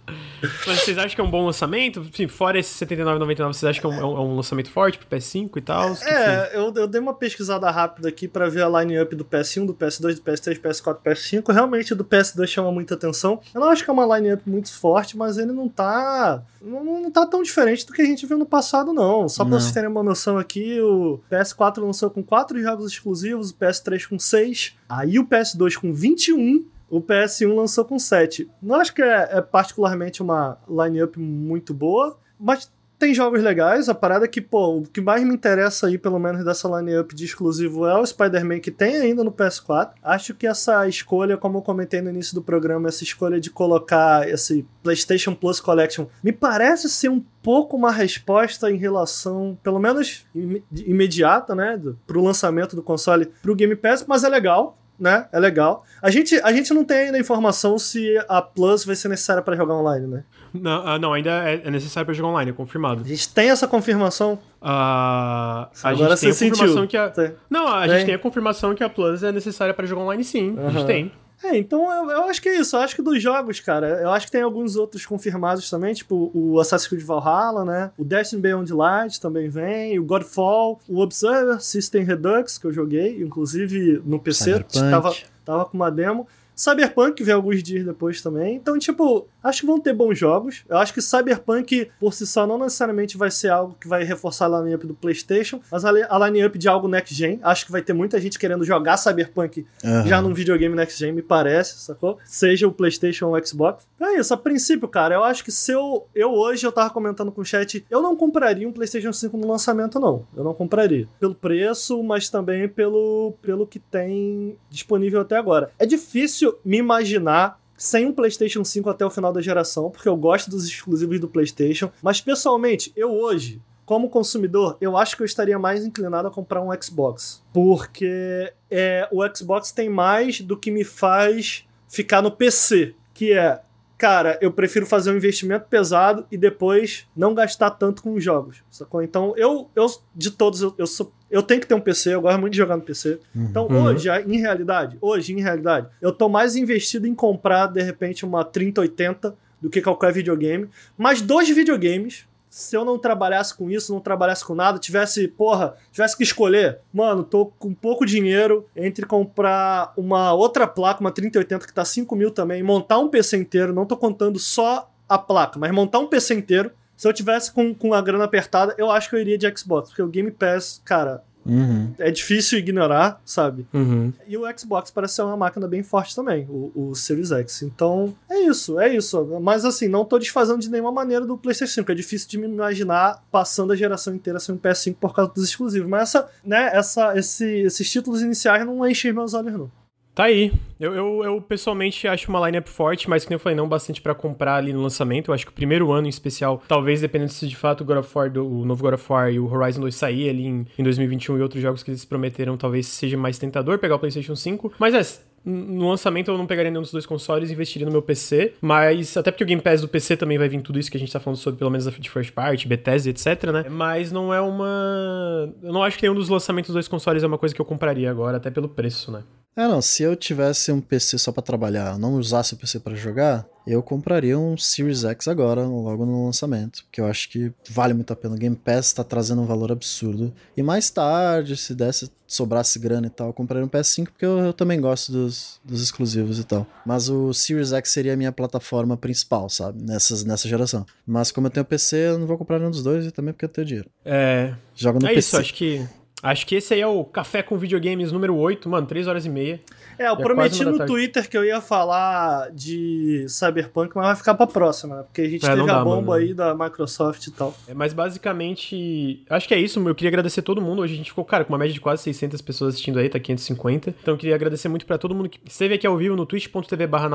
Mas 0.67 0.81
vocês 0.81 0.97
acham 0.99 1.15
que 1.15 1.20
é 1.20 1.25
um 1.25 1.31
bom 1.31 1.44
lançamento? 1.47 2.00
Enfim, 2.00 2.28
fora 2.28 2.58
esse 2.58 2.84
79,99, 2.84 3.47
vocês 3.49 3.65
acham 3.65 3.81
que 3.81 3.86
é 3.86 4.05
um, 4.05 4.17
é 4.17 4.20
um 4.20 4.36
lançamento 4.36 4.70
forte 4.70 4.99
pro 4.99 5.08
PS5 5.08 5.57
e 5.57 5.60
tal? 5.60 5.92
É, 6.02 6.50
eu, 6.55 6.73
eu 6.75 6.86
dei 6.86 7.00
uma 7.00 7.15
pesquisada 7.15 7.70
rápida 7.70 8.08
aqui 8.08 8.28
pra 8.28 8.49
ver 8.49 8.62
a 8.62 8.81
line-up 8.81 9.15
do 9.17 9.25
PS1, 9.25 9.67
do 9.67 9.75
PS2, 9.75 10.15
do 10.17 10.23
PS3, 10.23 10.60
PS4, 10.60 10.99
PS5. 11.05 11.52
Realmente 11.52 11.92
o 11.92 11.97
do 11.97 12.05
PS2 12.05 12.47
chama 12.47 12.70
muita 12.70 12.94
atenção. 12.94 13.41
Eu 13.55 13.60
não 13.60 13.68
acho 13.68 13.83
que 13.84 13.91
é 13.91 13.92
uma 13.92 14.17
line-up 14.18 14.42
muito 14.49 14.73
forte, 14.73 15.17
mas 15.17 15.39
ele 15.39 15.52
não 15.52 15.68
tá. 15.68 16.42
Não, 16.60 16.84
não 16.84 17.10
tá 17.10 17.26
tão 17.26 17.42
diferente 17.42 17.86
do 17.86 17.92
que 17.92 18.02
a 18.02 18.07
gente 18.07 18.26
viu 18.26 18.39
no 18.39 18.47
passado, 18.47 18.92
não. 18.92 19.28
Só 19.28 19.44
pra 19.44 19.52
Não. 19.52 19.60
vocês 19.60 19.73
terem 19.73 19.89
uma 19.89 20.02
noção 20.02 20.39
aqui, 20.39 20.81
o 20.81 21.20
PS4 21.31 21.78
lançou 21.81 22.10
com 22.10 22.23
4 22.23 22.60
jogos 22.60 22.92
exclusivos, 22.92 23.50
o 23.50 23.55
PS3 23.55 24.08
com 24.08 24.18
6, 24.18 24.75
aí 24.89 25.18
o 25.18 25.26
PS2 25.26 25.76
com 25.76 25.92
21. 25.92 26.65
O 26.91 27.00
PS1 27.00 27.55
lançou 27.55 27.84
com 27.84 27.99
7. 27.99 28.50
Não 28.62 28.76
acho 28.76 28.94
que 28.94 29.02
é, 29.02 29.28
é 29.33 29.41
particularmente 29.41 30.23
uma 30.23 30.58
line-up 30.68 31.18
muito 31.18 31.75
boa, 31.75 32.18
mas 32.39 32.70
tem 32.99 33.15
jogos 33.15 33.42
legais. 33.42 33.89
A 33.89 33.94
parada 33.94 34.25
é 34.25 34.28
que, 34.28 34.41
pô, 34.41 34.78
o 34.78 34.83
que 34.83 35.00
mais 35.00 35.23
me 35.23 35.33
interessa 35.33 35.86
aí, 35.86 35.97
pelo 35.97 36.18
menos 36.18 36.44
dessa 36.44 36.68
line-up 36.68 37.15
de 37.15 37.25
exclusivo, 37.25 37.86
é 37.86 37.97
o 37.97 38.05
Spider-Man 38.05 38.58
que 38.60 38.70
tem 38.70 38.97
ainda 38.97 39.23
no 39.23 39.31
PS4. 39.31 39.92
Acho 40.02 40.34
que 40.34 40.47
essa 40.47 40.86
escolha, 40.89 41.36
como 41.36 41.58
eu 41.58 41.62
comentei 41.62 42.00
no 42.00 42.10
início 42.10 42.34
do 42.34 42.42
programa, 42.42 42.89
essa 42.89 43.05
escolha 43.05 43.41
de 43.41 43.50
colocar 43.50 44.28
esse 44.28 44.67
PlayStation 44.83 45.34
Plus 45.34 45.60
Collection, 45.60 46.07
me 46.23 46.33
parece 46.33 46.89
ser 46.89 47.08
um 47.08 47.23
pouco 47.42 47.76
uma 47.76 47.92
resposta 47.92 48.70
em 48.70 48.76
relação, 48.76 49.57
pelo 49.62 49.78
menos 49.78 50.26
imediata, 50.73 51.55
né, 51.55 51.81
pro 52.07 52.23
lançamento 52.23 52.75
do 52.75 52.83
console 52.83 53.26
pro 53.41 53.55
Game 53.55 53.76
Pass, 53.76 54.05
mas 54.07 54.25
é 54.25 54.28
legal 54.28 54.77
né? 54.99 55.27
É 55.33 55.39
legal. 55.39 55.85
A 56.02 56.10
gente, 56.10 56.41
a 56.43 56.52
gente 56.52 56.73
não 56.75 56.85
tem 56.85 57.07
ainda 57.07 57.18
informação 57.18 57.78
se 57.78 58.18
a 58.28 58.43
Plus 58.43 58.85
vai 58.85 58.97
ser 58.97 59.09
necessária 59.09 59.43
para 59.43 59.57
jogar 59.57 59.75
online, 59.75 60.07
né? 60.07 60.25
Não, 60.52 60.85
uh, 60.85 60.99
não 60.99 61.12
ainda 61.12 61.31
é, 61.49 61.62
é 61.65 61.70
necessário 61.70 62.07
para 62.07 62.15
jogar 62.15 62.31
online, 62.31 62.51
é 62.51 62.55
confirmado. 62.55 63.02
A 63.05 63.09
gente 63.09 63.28
tem 63.33 63.51
essa 63.51 63.68
confirmação? 63.68 64.35
Uh, 64.60 64.67
a 64.67 65.68
Agora 65.83 66.17
gente 66.17 66.39
tem 66.39 66.49
a 66.49 66.51
confirmação 66.51 66.83
sentiu. 66.83 66.89
que 66.89 66.97
a. 66.97 67.15
Sim. 67.15 67.33
Não, 67.49 67.68
a 67.68 67.81
tem. 67.83 67.91
gente 67.91 68.07
tem 68.07 68.15
a 68.15 68.18
confirmação 68.18 68.75
que 68.75 68.83
a 68.83 68.89
Plus 68.89 69.23
é 69.23 69.31
necessária 69.31 69.73
para 69.73 69.86
jogar 69.86 70.02
online, 70.02 70.25
sim. 70.25 70.51
Uhum. 70.51 70.67
A 70.67 70.70
gente 70.70 70.86
tem. 70.86 71.12
É, 71.42 71.57
então 71.57 71.92
eu, 71.92 72.10
eu, 72.10 72.25
acho 72.25 72.42
que 72.42 72.49
é 72.49 72.58
isso. 72.58 72.76
Eu 72.76 72.81
acho 72.81 72.97
que 72.97 73.02
dos 73.02 73.23
jogos, 73.23 73.60
cara, 73.60 74.00
eu 74.00 74.10
acho 74.10 74.26
que 74.26 74.33
tem 74.33 74.42
alguns 74.42 74.76
outros 74.76 75.07
confirmados 75.07 75.70
também, 75.70 75.94
tipo 75.94 76.31
o 76.34 76.58
Assassin's 76.58 76.89
Creed 76.89 77.02
Valhalla, 77.02 77.65
né? 77.65 77.91
O 77.97 78.05
Destiny 78.05 78.42
Beyond 78.42 78.73
Light 78.73 79.20
também 79.20 79.49
vem, 79.49 79.99
o 79.99 80.05
Godfall, 80.05 80.81
o 80.89 81.00
Observer, 81.00 81.60
System 81.62 82.02
Redux, 82.02 82.58
que 82.58 82.67
eu 82.67 82.73
joguei, 82.73 83.23
inclusive 83.23 84.02
no 84.05 84.18
PC, 84.18 84.65
tava, 84.91 85.15
tava 85.44 85.65
com 85.67 85.76
uma 85.76 85.91
demo. 85.91 86.26
Cyberpunk 86.58 87.22
veio 87.22 87.36
alguns 87.36 87.62
dias 87.62 87.84
depois 87.84 88.20
também. 88.20 88.56
Então, 88.56 88.76
tipo, 88.76 89.28
acho 89.42 89.60
que 89.60 89.66
vão 89.66 89.78
ter 89.78 89.92
bons 89.92 90.18
jogos. 90.18 90.64
Eu 90.68 90.76
acho 90.76 90.92
que 90.92 91.00
Cyberpunk, 91.00 91.88
por 92.00 92.12
si 92.12 92.26
só, 92.26 92.48
não 92.48 92.58
necessariamente 92.58 93.16
vai 93.16 93.30
ser 93.30 93.50
algo 93.50 93.76
que 93.80 93.86
vai 93.86 94.02
reforçar 94.02 94.46
a 94.46 94.60
line-up 94.60 94.84
do 94.84 94.92
PlayStation, 94.92 95.60
mas 95.70 95.84
a 95.84 96.28
line-up 96.28 96.58
de 96.58 96.68
algo 96.68 96.88
next 96.88 97.14
gen. 97.14 97.38
Acho 97.44 97.64
que 97.64 97.70
vai 97.70 97.80
ter 97.80 97.92
muita 97.92 98.20
gente 98.20 98.40
querendo 98.40 98.64
jogar 98.64 98.96
Cyberpunk 98.96 99.64
uhum. 99.84 100.06
já 100.06 100.20
num 100.20 100.34
videogame 100.34 100.74
next 100.74 100.98
gen, 100.98 101.12
me 101.12 101.22
parece, 101.22 101.78
sacou? 101.78 102.18
Seja 102.24 102.66
o 102.66 102.72
PlayStation 102.72 103.28
ou 103.28 103.36
o 103.36 103.46
Xbox. 103.46 103.86
É 104.00 104.18
isso, 104.18 104.34
a 104.34 104.36
princípio, 104.36 104.88
cara, 104.88 105.14
eu 105.14 105.22
acho 105.22 105.44
que 105.44 105.52
se 105.52 105.70
eu. 105.70 106.06
Eu 106.12 106.32
hoje, 106.32 106.66
eu 106.66 106.72
tava 106.72 106.90
comentando 106.90 107.30
com 107.30 107.40
o 107.40 107.44
chat, 107.44 107.86
eu 107.88 108.02
não 108.02 108.16
compraria 108.16 108.68
um 108.68 108.72
PlayStation 108.72 109.12
5 109.12 109.36
no 109.36 109.46
lançamento, 109.46 110.00
não. 110.00 110.26
Eu 110.36 110.42
não 110.42 110.54
compraria. 110.54 111.06
Pelo 111.20 111.34
preço, 111.34 112.02
mas 112.02 112.28
também 112.28 112.68
pelo, 112.68 113.34
pelo 113.40 113.64
que 113.64 113.78
tem 113.78 114.56
disponível 114.68 115.20
até 115.20 115.36
agora. 115.36 115.70
É 115.78 115.86
difícil 115.86 116.48
difícil 116.49 116.60
me 116.65 116.78
imaginar 116.78 117.60
sem 117.77 118.07
um 118.07 118.12
PlayStation 118.12 118.65
5 118.65 118.91
até 118.91 119.07
o 119.07 119.10
final 119.10 119.33
da 119.33 119.41
geração, 119.41 119.91
porque 119.91 120.09
eu 120.09 120.17
gosto 120.17 120.51
dos 120.51 120.67
exclusivos 120.67 121.20
do 121.20 121.28
PlayStation. 121.28 121.91
Mas 122.02 122.20
pessoalmente, 122.20 122.93
eu 122.97 123.12
hoje, 123.12 123.62
como 123.86 124.10
consumidor, 124.10 124.77
eu 124.81 124.97
acho 124.97 125.17
que 125.17 125.23
eu 125.23 125.27
estaria 125.27 125.59
mais 125.59 125.85
inclinado 125.85 126.27
a 126.27 126.31
comprar 126.31 126.60
um 126.60 126.70
Xbox. 126.83 127.43
Porque 127.52 128.52
é, 128.68 129.09
o 129.12 129.23
Xbox 129.35 129.70
tem 129.70 129.89
mais 129.89 130.41
do 130.41 130.57
que 130.57 130.70
me 130.70 130.83
faz 130.83 131.65
ficar 131.89 132.20
no 132.20 132.33
PC, 132.33 132.94
que 133.15 133.33
é 133.33 133.60
cara, 133.99 134.39
eu 134.41 134.52
prefiro 134.52 134.86
fazer 134.86 135.10
um 135.10 135.17
investimento 135.17 135.67
pesado 135.68 136.25
e 136.31 136.39
depois 136.39 137.07
não 137.17 137.35
gastar 137.35 137.73
tanto 137.73 138.01
com 138.01 138.15
os 138.15 138.23
jogos, 138.23 138.62
sacou? 138.70 139.02
Então, 139.02 139.35
eu, 139.36 139.68
eu 139.75 139.86
de 140.15 140.31
todos, 140.31 140.62
eu, 140.62 140.73
eu, 140.78 140.86
sou, 140.86 141.12
eu 141.28 141.43
tenho 141.43 141.60
que 141.60 141.67
ter 141.67 141.75
um 141.75 141.81
PC, 141.81 142.15
eu 142.15 142.23
gosto 142.23 142.41
muito 142.41 142.52
de 142.52 142.59
jogar 142.59 142.77
no 142.77 142.83
PC. 142.83 143.18
Uhum. 143.35 143.44
Então, 143.51 143.67
uhum. 143.67 143.85
hoje, 143.85 144.09
em 144.09 144.39
realidade, 144.39 144.97
hoje, 145.01 145.33
em 145.33 145.43
realidade, 145.43 145.89
eu 146.01 146.12
tô 146.12 146.28
mais 146.28 146.55
investido 146.55 147.09
em 147.09 147.15
comprar, 147.15 147.67
de 147.67 147.83
repente, 147.83 148.25
uma 148.25 148.44
3080 148.44 149.35
do 149.60 149.68
que 149.68 149.83
qualquer 149.83 150.12
videogame. 150.12 150.68
Mas 150.97 151.20
dois 151.20 151.49
videogames, 151.49 152.27
se 152.49 152.77
eu 152.77 152.85
não 152.85 152.99
trabalhasse 152.99 153.55
com 153.55 153.70
isso, 153.70 153.93
não 153.93 154.01
trabalhasse 154.01 154.44
com 154.44 154.55
nada, 154.55 154.78
tivesse, 154.78 155.28
porra, 155.28 155.75
tivesse 155.93 156.17
que 156.17 156.23
escolher, 156.23 156.81
mano, 156.93 157.23
tô 157.23 157.47
com 157.47 157.75
pouco 157.75 158.07
dinheiro 158.07 158.67
entre 158.75 159.07
comprar 159.07 159.93
uma 159.97 160.33
outra 160.33 160.67
placa, 160.67 161.01
uma 161.01 161.12
3080 161.12 161.67
que 161.67 161.73
tá 161.73 161.85
5 161.85 162.15
mil 162.17 162.31
também, 162.31 162.62
montar 162.62 162.99
um 162.99 163.09
PC 163.09 163.36
inteiro, 163.36 163.73
não 163.73 163.86
tô 163.86 163.97
contando 163.97 164.39
só 164.39 164.91
a 165.09 165.18
placa, 165.18 165.59
mas 165.59 165.73
montar 165.73 165.99
um 165.99 166.07
PC 166.07 166.35
inteiro. 166.35 166.70
Se 166.97 167.07
eu 167.07 167.12
tivesse 167.12 167.52
com, 167.52 167.73
com 167.73 167.94
a 167.94 168.02
grana 168.02 168.25
apertada, 168.25 168.75
eu 168.77 168.91
acho 168.91 169.09
que 169.09 169.15
eu 169.15 169.20
iria 169.20 169.39
de 169.39 169.49
Xbox, 169.57 169.91
porque 169.91 170.02
o 170.02 170.09
Game 170.09 170.33
Pass, 170.33 170.83
cara, 170.85 171.23
Uhum. 171.49 171.94
É 171.99 172.10
difícil 172.10 172.59
ignorar, 172.59 173.20
sabe? 173.25 173.67
Uhum. 173.73 174.12
E 174.27 174.36
o 174.36 174.43
Xbox 174.59 174.91
parece 174.91 175.15
ser 175.15 175.23
uma 175.23 175.36
máquina 175.36 175.67
bem 175.67 175.83
forte 175.83 176.15
também, 176.15 176.47
o, 176.49 176.73
o, 176.75 176.94
Series 176.94 177.33
X. 177.33 177.62
Então, 177.62 178.15
é 178.28 178.41
isso, 178.41 178.78
é 178.78 178.94
isso. 178.94 179.25
Mas 179.41 179.65
assim, 179.65 179.89
não 179.89 180.05
tô 180.05 180.18
desfazendo 180.18 180.59
de 180.59 180.70
nenhuma 180.70 180.93
maneira 180.93 181.25
do 181.25 181.39
PlayStation 181.39 181.75
5. 181.75 181.93
É 181.93 181.94
difícil 181.94 182.28
de 182.28 182.39
me 182.39 182.47
imaginar 182.47 183.23
passando 183.31 183.73
a 183.73 183.77
geração 183.77 184.15
inteira 184.15 184.39
sem 184.39 184.55
um 184.55 184.59
PS5 184.59 184.97
por 185.01 185.15
causa 185.15 185.33
dos 185.33 185.44
exclusivos. 185.44 185.89
Mas 185.89 186.02
essa, 186.02 186.28
né, 186.44 186.70
essa, 186.73 187.18
esse, 187.18 187.44
esses 187.44 187.91
títulos 187.91 188.23
iniciais 188.23 188.67
não 188.67 188.86
enchem 188.86 189.12
meus 189.12 189.35
olhos, 189.35 189.52
não. 189.52 189.70
Tá 190.18 190.24
aí. 190.24 190.52
Eu, 190.80 190.97
eu, 190.97 191.24
eu, 191.24 191.40
pessoalmente 191.40 192.08
acho 192.08 192.28
uma 192.28 192.44
lineup 192.44 192.66
forte, 192.66 193.08
mas 193.08 193.22
que 193.22 193.30
nem 193.30 193.36
eu 193.36 193.38
falei, 193.38 193.55
não 193.55 193.68
bastante 193.68 194.02
para 194.02 194.12
comprar 194.16 194.56
ali 194.56 194.72
no 194.72 194.82
lançamento. 194.82 195.28
Eu 195.28 195.34
acho 195.34 195.47
que 195.47 195.52
o 195.52 195.55
primeiro 195.55 195.92
ano 195.92 196.08
em 196.08 196.10
especial, 196.10 196.60
talvez 196.66 197.00
dependendo 197.00 197.30
se 197.30 197.47
de 197.47 197.55
fato 197.55 197.82
o 197.82 197.84
God 197.84 197.98
of 197.98 198.10
War, 198.12 198.36
o 198.36 198.64
novo 198.64 198.82
God 198.82 198.94
of 198.94 199.12
War 199.12 199.32
e 199.32 199.38
o 199.38 199.48
Horizon 199.48 199.80
2 199.80 199.94
sair 199.94 200.28
ali 200.28 200.44
em, 200.44 200.66
em 200.76 200.82
2021 200.82 201.38
e 201.38 201.40
outros 201.40 201.62
jogos 201.62 201.84
que 201.84 201.92
eles 201.92 202.05
prometeram, 202.05 202.56
talvez 202.56 202.88
seja 202.88 203.16
mais 203.16 203.38
tentador 203.38 203.78
pegar 203.78 203.94
o 203.94 203.98
PlayStation 204.00 204.34
5. 204.34 204.72
Mas 204.76 204.92
é, 204.92 205.22
no 205.44 205.88
lançamento 205.88 206.32
eu 206.32 206.36
não 206.36 206.47
pegaria 206.47 206.72
nenhum 206.72 206.82
dos 206.82 206.90
dois 206.90 207.06
consoles 207.06 207.50
e 207.50 207.52
investiria 207.52 207.86
no 207.86 207.92
meu 207.92 208.02
PC, 208.02 208.55
mas 208.60 209.16
até 209.16 209.30
porque 209.30 209.44
o 209.44 209.47
Game 209.47 209.62
Pass 209.62 209.82
do 209.82 209.88
PC 209.88 210.16
também 210.16 210.36
vai 210.36 210.48
vir 210.48 210.60
tudo 210.62 210.80
isso 210.80 210.90
que 210.90 210.97
a 210.97 211.00
gente 211.00 211.12
tá 211.12 211.20
falando 211.20 211.38
sobre, 211.38 211.58
pelo 211.58 211.70
menos 211.70 211.86
de 211.97 212.10
first 212.10 212.32
party, 212.32 212.66
Bethesda, 212.66 213.10
etc, 213.10 213.52
né? 213.52 213.66
Mas 213.70 214.10
não 214.10 214.34
é 214.34 214.40
uma... 214.40 215.55
Eu 215.62 215.72
não 215.72 215.84
acho 215.84 215.97
que 215.97 216.02
nenhum 216.02 216.16
dos 216.16 216.28
lançamentos 216.28 216.70
dos 216.70 216.74
dois 216.74 216.88
consoles 216.88 217.22
é 217.22 217.26
uma 217.28 217.38
coisa 217.38 217.55
que 217.55 217.60
eu 217.60 217.64
compraria 217.64 218.10
agora, 218.10 218.38
até 218.38 218.50
pelo 218.50 218.68
preço, 218.68 219.12
né? 219.12 219.22
É, 219.57 219.67
não, 219.67 219.83
se 219.83 220.05
eu 220.05 220.15
tivesse 220.15 220.70
um 220.70 220.81
PC 220.81 221.18
só 221.18 221.33
para 221.33 221.43
trabalhar, 221.43 221.99
não 221.99 222.15
usasse 222.15 222.55
o 222.55 222.57
PC 222.57 222.78
para 222.78 222.94
jogar, 222.94 223.44
eu 223.67 223.83
compraria 223.83 224.39
um 224.39 224.57
Series 224.57 225.05
X 225.05 225.28
agora, 225.28 225.62
logo 225.62 226.07
no 226.07 226.27
lançamento, 226.27 226.85
porque 226.85 227.01
eu 227.01 227.07
acho 227.07 227.28
que 227.28 227.52
vale 227.68 227.93
muito 227.93 228.12
a 228.12 228.17
pena. 228.17 228.35
O 228.35 228.39
Game 228.39 228.57
Pass 228.57 228.86
está 228.86 229.05
trazendo 229.05 229.43
um 229.43 229.47
valor 229.47 229.70
absurdo. 229.70 230.33
E 230.57 230.62
mais 230.62 230.89
tarde, 230.91 231.57
se 231.57 231.75
desse, 231.75 232.10
sobrasse 232.27 232.78
grana 232.78 233.09
e 233.09 233.10
tal, 233.10 233.27
eu 233.27 233.33
compraria 233.33 233.65
um 233.65 233.68
PS5, 233.68 234.05
porque 234.05 234.25
eu, 234.25 234.39
eu 234.39 234.52
também 234.52 234.81
gosto 234.81 235.12
dos, 235.12 235.60
dos 235.65 235.83
exclusivos 235.83 236.39
e 236.39 236.44
tal. 236.44 236.67
Mas 236.86 237.10
o 237.10 237.35
Series 237.35 237.73
X 237.73 237.91
seria 237.91 238.15
a 238.15 238.17
minha 238.17 238.33
plataforma 238.33 238.97
principal, 238.97 239.51
sabe? 239.51 239.83
Nessas, 239.83 240.25
nessa 240.25 240.49
geração. 240.49 240.86
Mas 241.07 241.31
como 241.31 241.49
eu 241.49 241.51
tenho 241.51 241.67
PC, 241.67 241.97
eu 241.97 242.18
não 242.18 242.27
vou 242.27 242.39
comprar 242.39 242.59
nenhum 242.59 242.70
dos 242.70 242.83
dois 242.83 243.05
e 243.05 243.10
também 243.10 243.35
porque 243.35 243.44
eu 243.44 243.51
tenho 243.51 243.67
dinheiro. 243.67 243.91
É. 244.05 244.55
Joga 244.75 245.01
no 245.01 245.07
é 245.07 245.15
PC. 245.15 245.17
É 245.17 245.18
isso, 245.18 245.36
acho 245.36 245.55
que 245.55 245.86
Acho 246.22 246.47
que 246.47 246.56
esse 246.56 246.74
aí 246.74 246.80
é 246.80 246.86
o 246.86 247.05
Café 247.05 247.42
com 247.42 247.56
Videogames 247.56 248.10
número 248.12 248.36
8, 248.36 248.68
mano, 248.68 248.86
3 248.86 249.06
horas 249.06 249.24
e 249.24 249.28
meia. 249.28 249.60
É, 249.98 250.08
eu 250.08 250.12
é 250.12 250.16
prometi 250.16 250.64
no 250.64 250.84
Twitter 250.86 251.28
que 251.28 251.36
eu 251.36 251.44
ia 251.44 251.60
falar 251.60 252.50
de 252.52 253.26
Cyberpunk, 253.28 253.92
mas 253.94 254.06
vai 254.06 254.16
ficar 254.16 254.34
pra 254.34 254.47
próxima, 254.47 254.97
né? 254.97 255.02
Porque 255.02 255.22
a 255.22 255.28
gente 255.28 255.44
é, 255.44 255.55
teve 255.55 255.66
dá, 255.66 255.80
a 255.80 255.84
bomba 255.84 256.12
mano. 256.12 256.12
aí 256.12 256.34
da 256.34 256.55
Microsoft 256.55 257.26
e 257.26 257.30
tal. 257.30 257.56
É, 257.66 257.74
mas 257.74 257.92
basicamente, 257.92 259.22
acho 259.28 259.48
que 259.48 259.55
é 259.55 259.58
isso. 259.58 259.80
Eu 259.86 259.94
queria 259.94 260.10
agradecer 260.10 260.42
todo 260.42 260.60
mundo. 260.60 260.82
Hoje 260.82 260.94
a 260.94 260.97
gente 260.97 261.10
ficou, 261.10 261.24
cara, 261.24 261.44
com 261.44 261.52
uma 261.52 261.58
média 261.58 261.74
de 261.74 261.80
quase 261.80 262.02
600 262.05 262.40
pessoas 262.42 262.74
assistindo 262.74 262.98
aí, 262.98 263.08
tá 263.08 263.18
550. 263.18 263.94
Então 264.02 264.14
eu 264.14 264.18
queria 264.18 264.34
agradecer 264.34 264.68
muito 264.68 264.86
para 264.86 264.98
todo 264.98 265.14
mundo 265.14 265.28
que 265.28 265.40
esteve 265.47 265.74
aqui 265.74 265.86
ao 265.86 265.97
vivo 265.97 266.14
no 266.14 266.26
twitch.tv 266.26 266.86
barra 266.86 267.08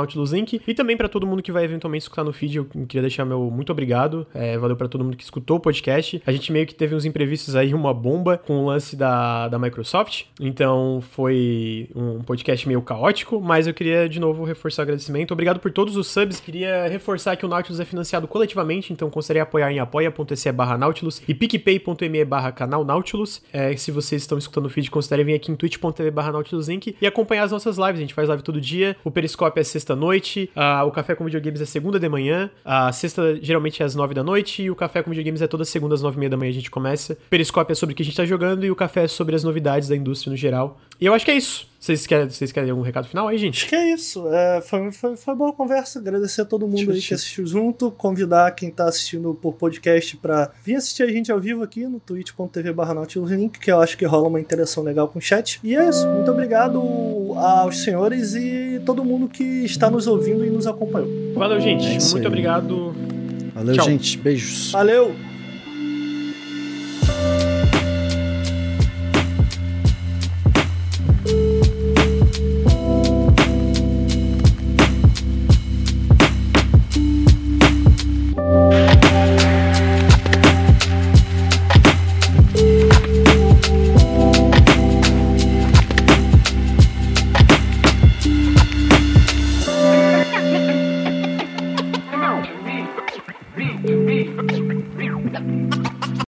e 0.67 0.73
também 0.73 0.97
para 0.97 1.07
todo 1.07 1.25
mundo 1.27 1.41
que 1.41 1.51
vai 1.51 1.63
eventualmente 1.63 2.03
escutar 2.03 2.23
no 2.23 2.33
feed. 2.33 2.57
Eu 2.57 2.65
queria 2.65 3.01
deixar 3.01 3.25
meu 3.25 3.49
muito 3.49 3.71
obrigado. 3.71 4.27
É, 4.33 4.57
valeu 4.57 4.75
para 4.75 4.87
todo 4.87 5.03
mundo 5.03 5.15
que 5.15 5.23
escutou 5.23 5.57
o 5.57 5.59
podcast. 5.59 6.21
A 6.25 6.31
gente 6.31 6.51
meio 6.51 6.65
que 6.65 6.75
teve 6.75 6.95
uns 6.95 7.05
imprevistos 7.05 7.55
aí, 7.55 7.73
uma 7.73 7.93
bomba 7.93 8.37
com 8.37 8.63
o 8.63 8.65
lance 8.65 8.92
da, 8.95 9.47
da 9.47 9.59
Microsoft. 9.59 10.23
Então 10.39 11.01
foi 11.11 11.89
um 11.95 12.21
podcast 12.21 12.67
meio 12.67 12.81
caótico, 12.81 13.41
mas 13.41 13.67
eu 13.67 13.73
queria 13.73 14.07
de 14.07 14.19
novo 14.19 14.43
reforçar 14.43 14.81
o 14.81 14.83
agradecimento. 14.83 15.31
Obrigado 15.31 15.59
por 15.59 15.71
todos 15.71 15.95
os 15.95 16.07
subs. 16.07 16.39
Queria 16.39 16.87
reforçar 16.87 17.35
que 17.35 17.45
o 17.45 17.49
Nautilus 17.49 17.79
é 17.79 17.85
financiado 17.85 18.27
coletivamente, 18.27 18.93
então 18.93 19.09
considere 19.09 19.39
apoiar 19.39 19.71
em 19.71 19.79
apoia.se 19.79 20.51
barra 20.51 20.77
Nautilus 20.77 21.21
e 21.27 21.33
picpay.me 21.33 22.25
barra 22.25 22.51
canal 22.51 22.83
Nautilus. 22.83 23.41
É, 23.51 23.75
se 23.75 23.91
vocês 23.91 24.21
estão 24.21 24.37
escutando 24.37 24.65
o 24.65 24.69
feed, 24.69 24.89
considere 24.89 25.23
vir 25.23 25.35
aqui 25.35 25.51
em 25.51 25.55
twitch.tv 25.55 26.11
barra 26.11 26.31
Nautilus 26.31 26.69
Inc. 26.69 26.95
e 27.01 27.07
acompanhar 27.07 27.43
as 27.43 27.51
nossas 27.51 27.77
lives. 27.77 27.95
A 27.95 28.01
gente 28.01 28.13
faz 28.13 28.27
live 28.27 28.43
todo 28.43 28.59
dia. 28.59 28.95
O 29.03 29.11
Periscope 29.11 29.59
é 29.59 29.63
sexta-noite, 29.63 30.49
o 30.85 30.91
Café 30.91 31.15
com 31.15 31.25
Videogames 31.25 31.61
é 31.61 31.65
segunda 31.65 31.99
de 31.99 32.09
manhã, 32.09 32.49
a 32.63 32.91
sexta 32.91 33.37
geralmente 33.41 33.81
é 33.81 33.85
às 33.85 33.95
nove 33.95 34.13
da 34.13 34.23
noite 34.23 34.63
e 34.63 34.69
o 34.69 34.75
Café 34.75 35.01
com 35.01 35.09
Videogames 35.09 35.41
é 35.41 35.47
toda 35.47 35.65
segunda 35.65 35.95
às 35.95 36.01
nove 36.01 36.17
e 36.17 36.19
meia 36.19 36.29
da 36.29 36.37
manhã 36.37 36.49
a 36.49 36.53
gente 36.53 36.71
começa. 36.71 37.13
O 37.13 37.29
Periscope 37.29 37.71
é 37.71 37.75
sobre 37.75 37.93
o 37.93 37.95
que 37.95 38.03
a 38.03 38.05
gente 38.05 38.15
tá 38.15 38.25
jogando 38.25 38.65
e 38.65 38.71
o 38.71 38.75
Café 38.83 39.07
sobre 39.07 39.35
as 39.35 39.43
novidades 39.43 39.87
da 39.87 39.95
indústria 39.95 40.31
no 40.31 40.37
geral. 40.37 40.77
E 40.99 41.05
eu 41.05 41.13
acho 41.13 41.25
que 41.25 41.31
é 41.31 41.35
isso. 41.35 41.67
Vocês 41.79 42.07
querem, 42.07 42.29
vocês 42.29 42.51
querem 42.51 42.69
algum 42.69 42.81
recado 42.81 43.07
final 43.07 43.27
aí, 43.27 43.37
gente? 43.37 43.57
Acho 43.57 43.67
que 43.67 43.75
é 43.75 43.93
isso. 43.93 44.25
É, 44.29 44.61
foi, 44.61 44.91
foi, 44.91 45.17
foi 45.17 45.35
boa 45.35 45.51
conversa. 45.51 45.99
Agradecer 45.99 46.41
a 46.41 46.45
todo 46.45 46.65
mundo 46.65 46.91
aí 46.91 47.01
que 47.01 47.13
assistiu 47.13 47.45
junto. 47.45 47.91
Convidar 47.91 48.51
quem 48.51 48.71
tá 48.71 48.85
assistindo 48.85 49.33
por 49.33 49.53
podcast 49.55 50.15
pra 50.17 50.51
vir 50.63 50.75
assistir 50.75 51.03
a 51.03 51.07
gente 51.07 51.29
ao 51.29 51.39
vivo 51.41 51.61
aqui 51.61 51.85
no 51.85 51.99
twitch.tv 51.99 52.71
barra 52.71 52.93
Link, 53.27 53.59
que 53.59 53.69
eu 53.69 53.81
acho 53.81 53.97
que 53.97 54.05
rola 54.05 54.29
uma 54.29 54.39
interação 54.39 54.81
legal 54.81 55.09
com 55.09 55.19
o 55.19 55.21
chat. 55.21 55.59
E 55.61 55.75
é 55.75 55.89
isso. 55.89 56.07
Muito 56.07 56.31
obrigado 56.31 56.79
aos 57.35 57.83
senhores 57.83 58.33
e 58.33 58.81
todo 58.85 59.03
mundo 59.03 59.27
que 59.27 59.43
está 59.43 59.89
nos 59.89 60.07
ouvindo 60.07 60.45
e 60.45 60.49
nos 60.49 60.67
acompanhou. 60.67 61.09
Valeu, 61.35 61.59
gente. 61.59 61.85
É 61.85 62.11
Muito 62.11 62.27
obrigado. 62.27 62.95
Valeu, 63.53 63.75
Tchau. 63.75 63.85
gente. 63.85 64.17
Beijos. 64.17 64.71
Valeu. 64.71 65.32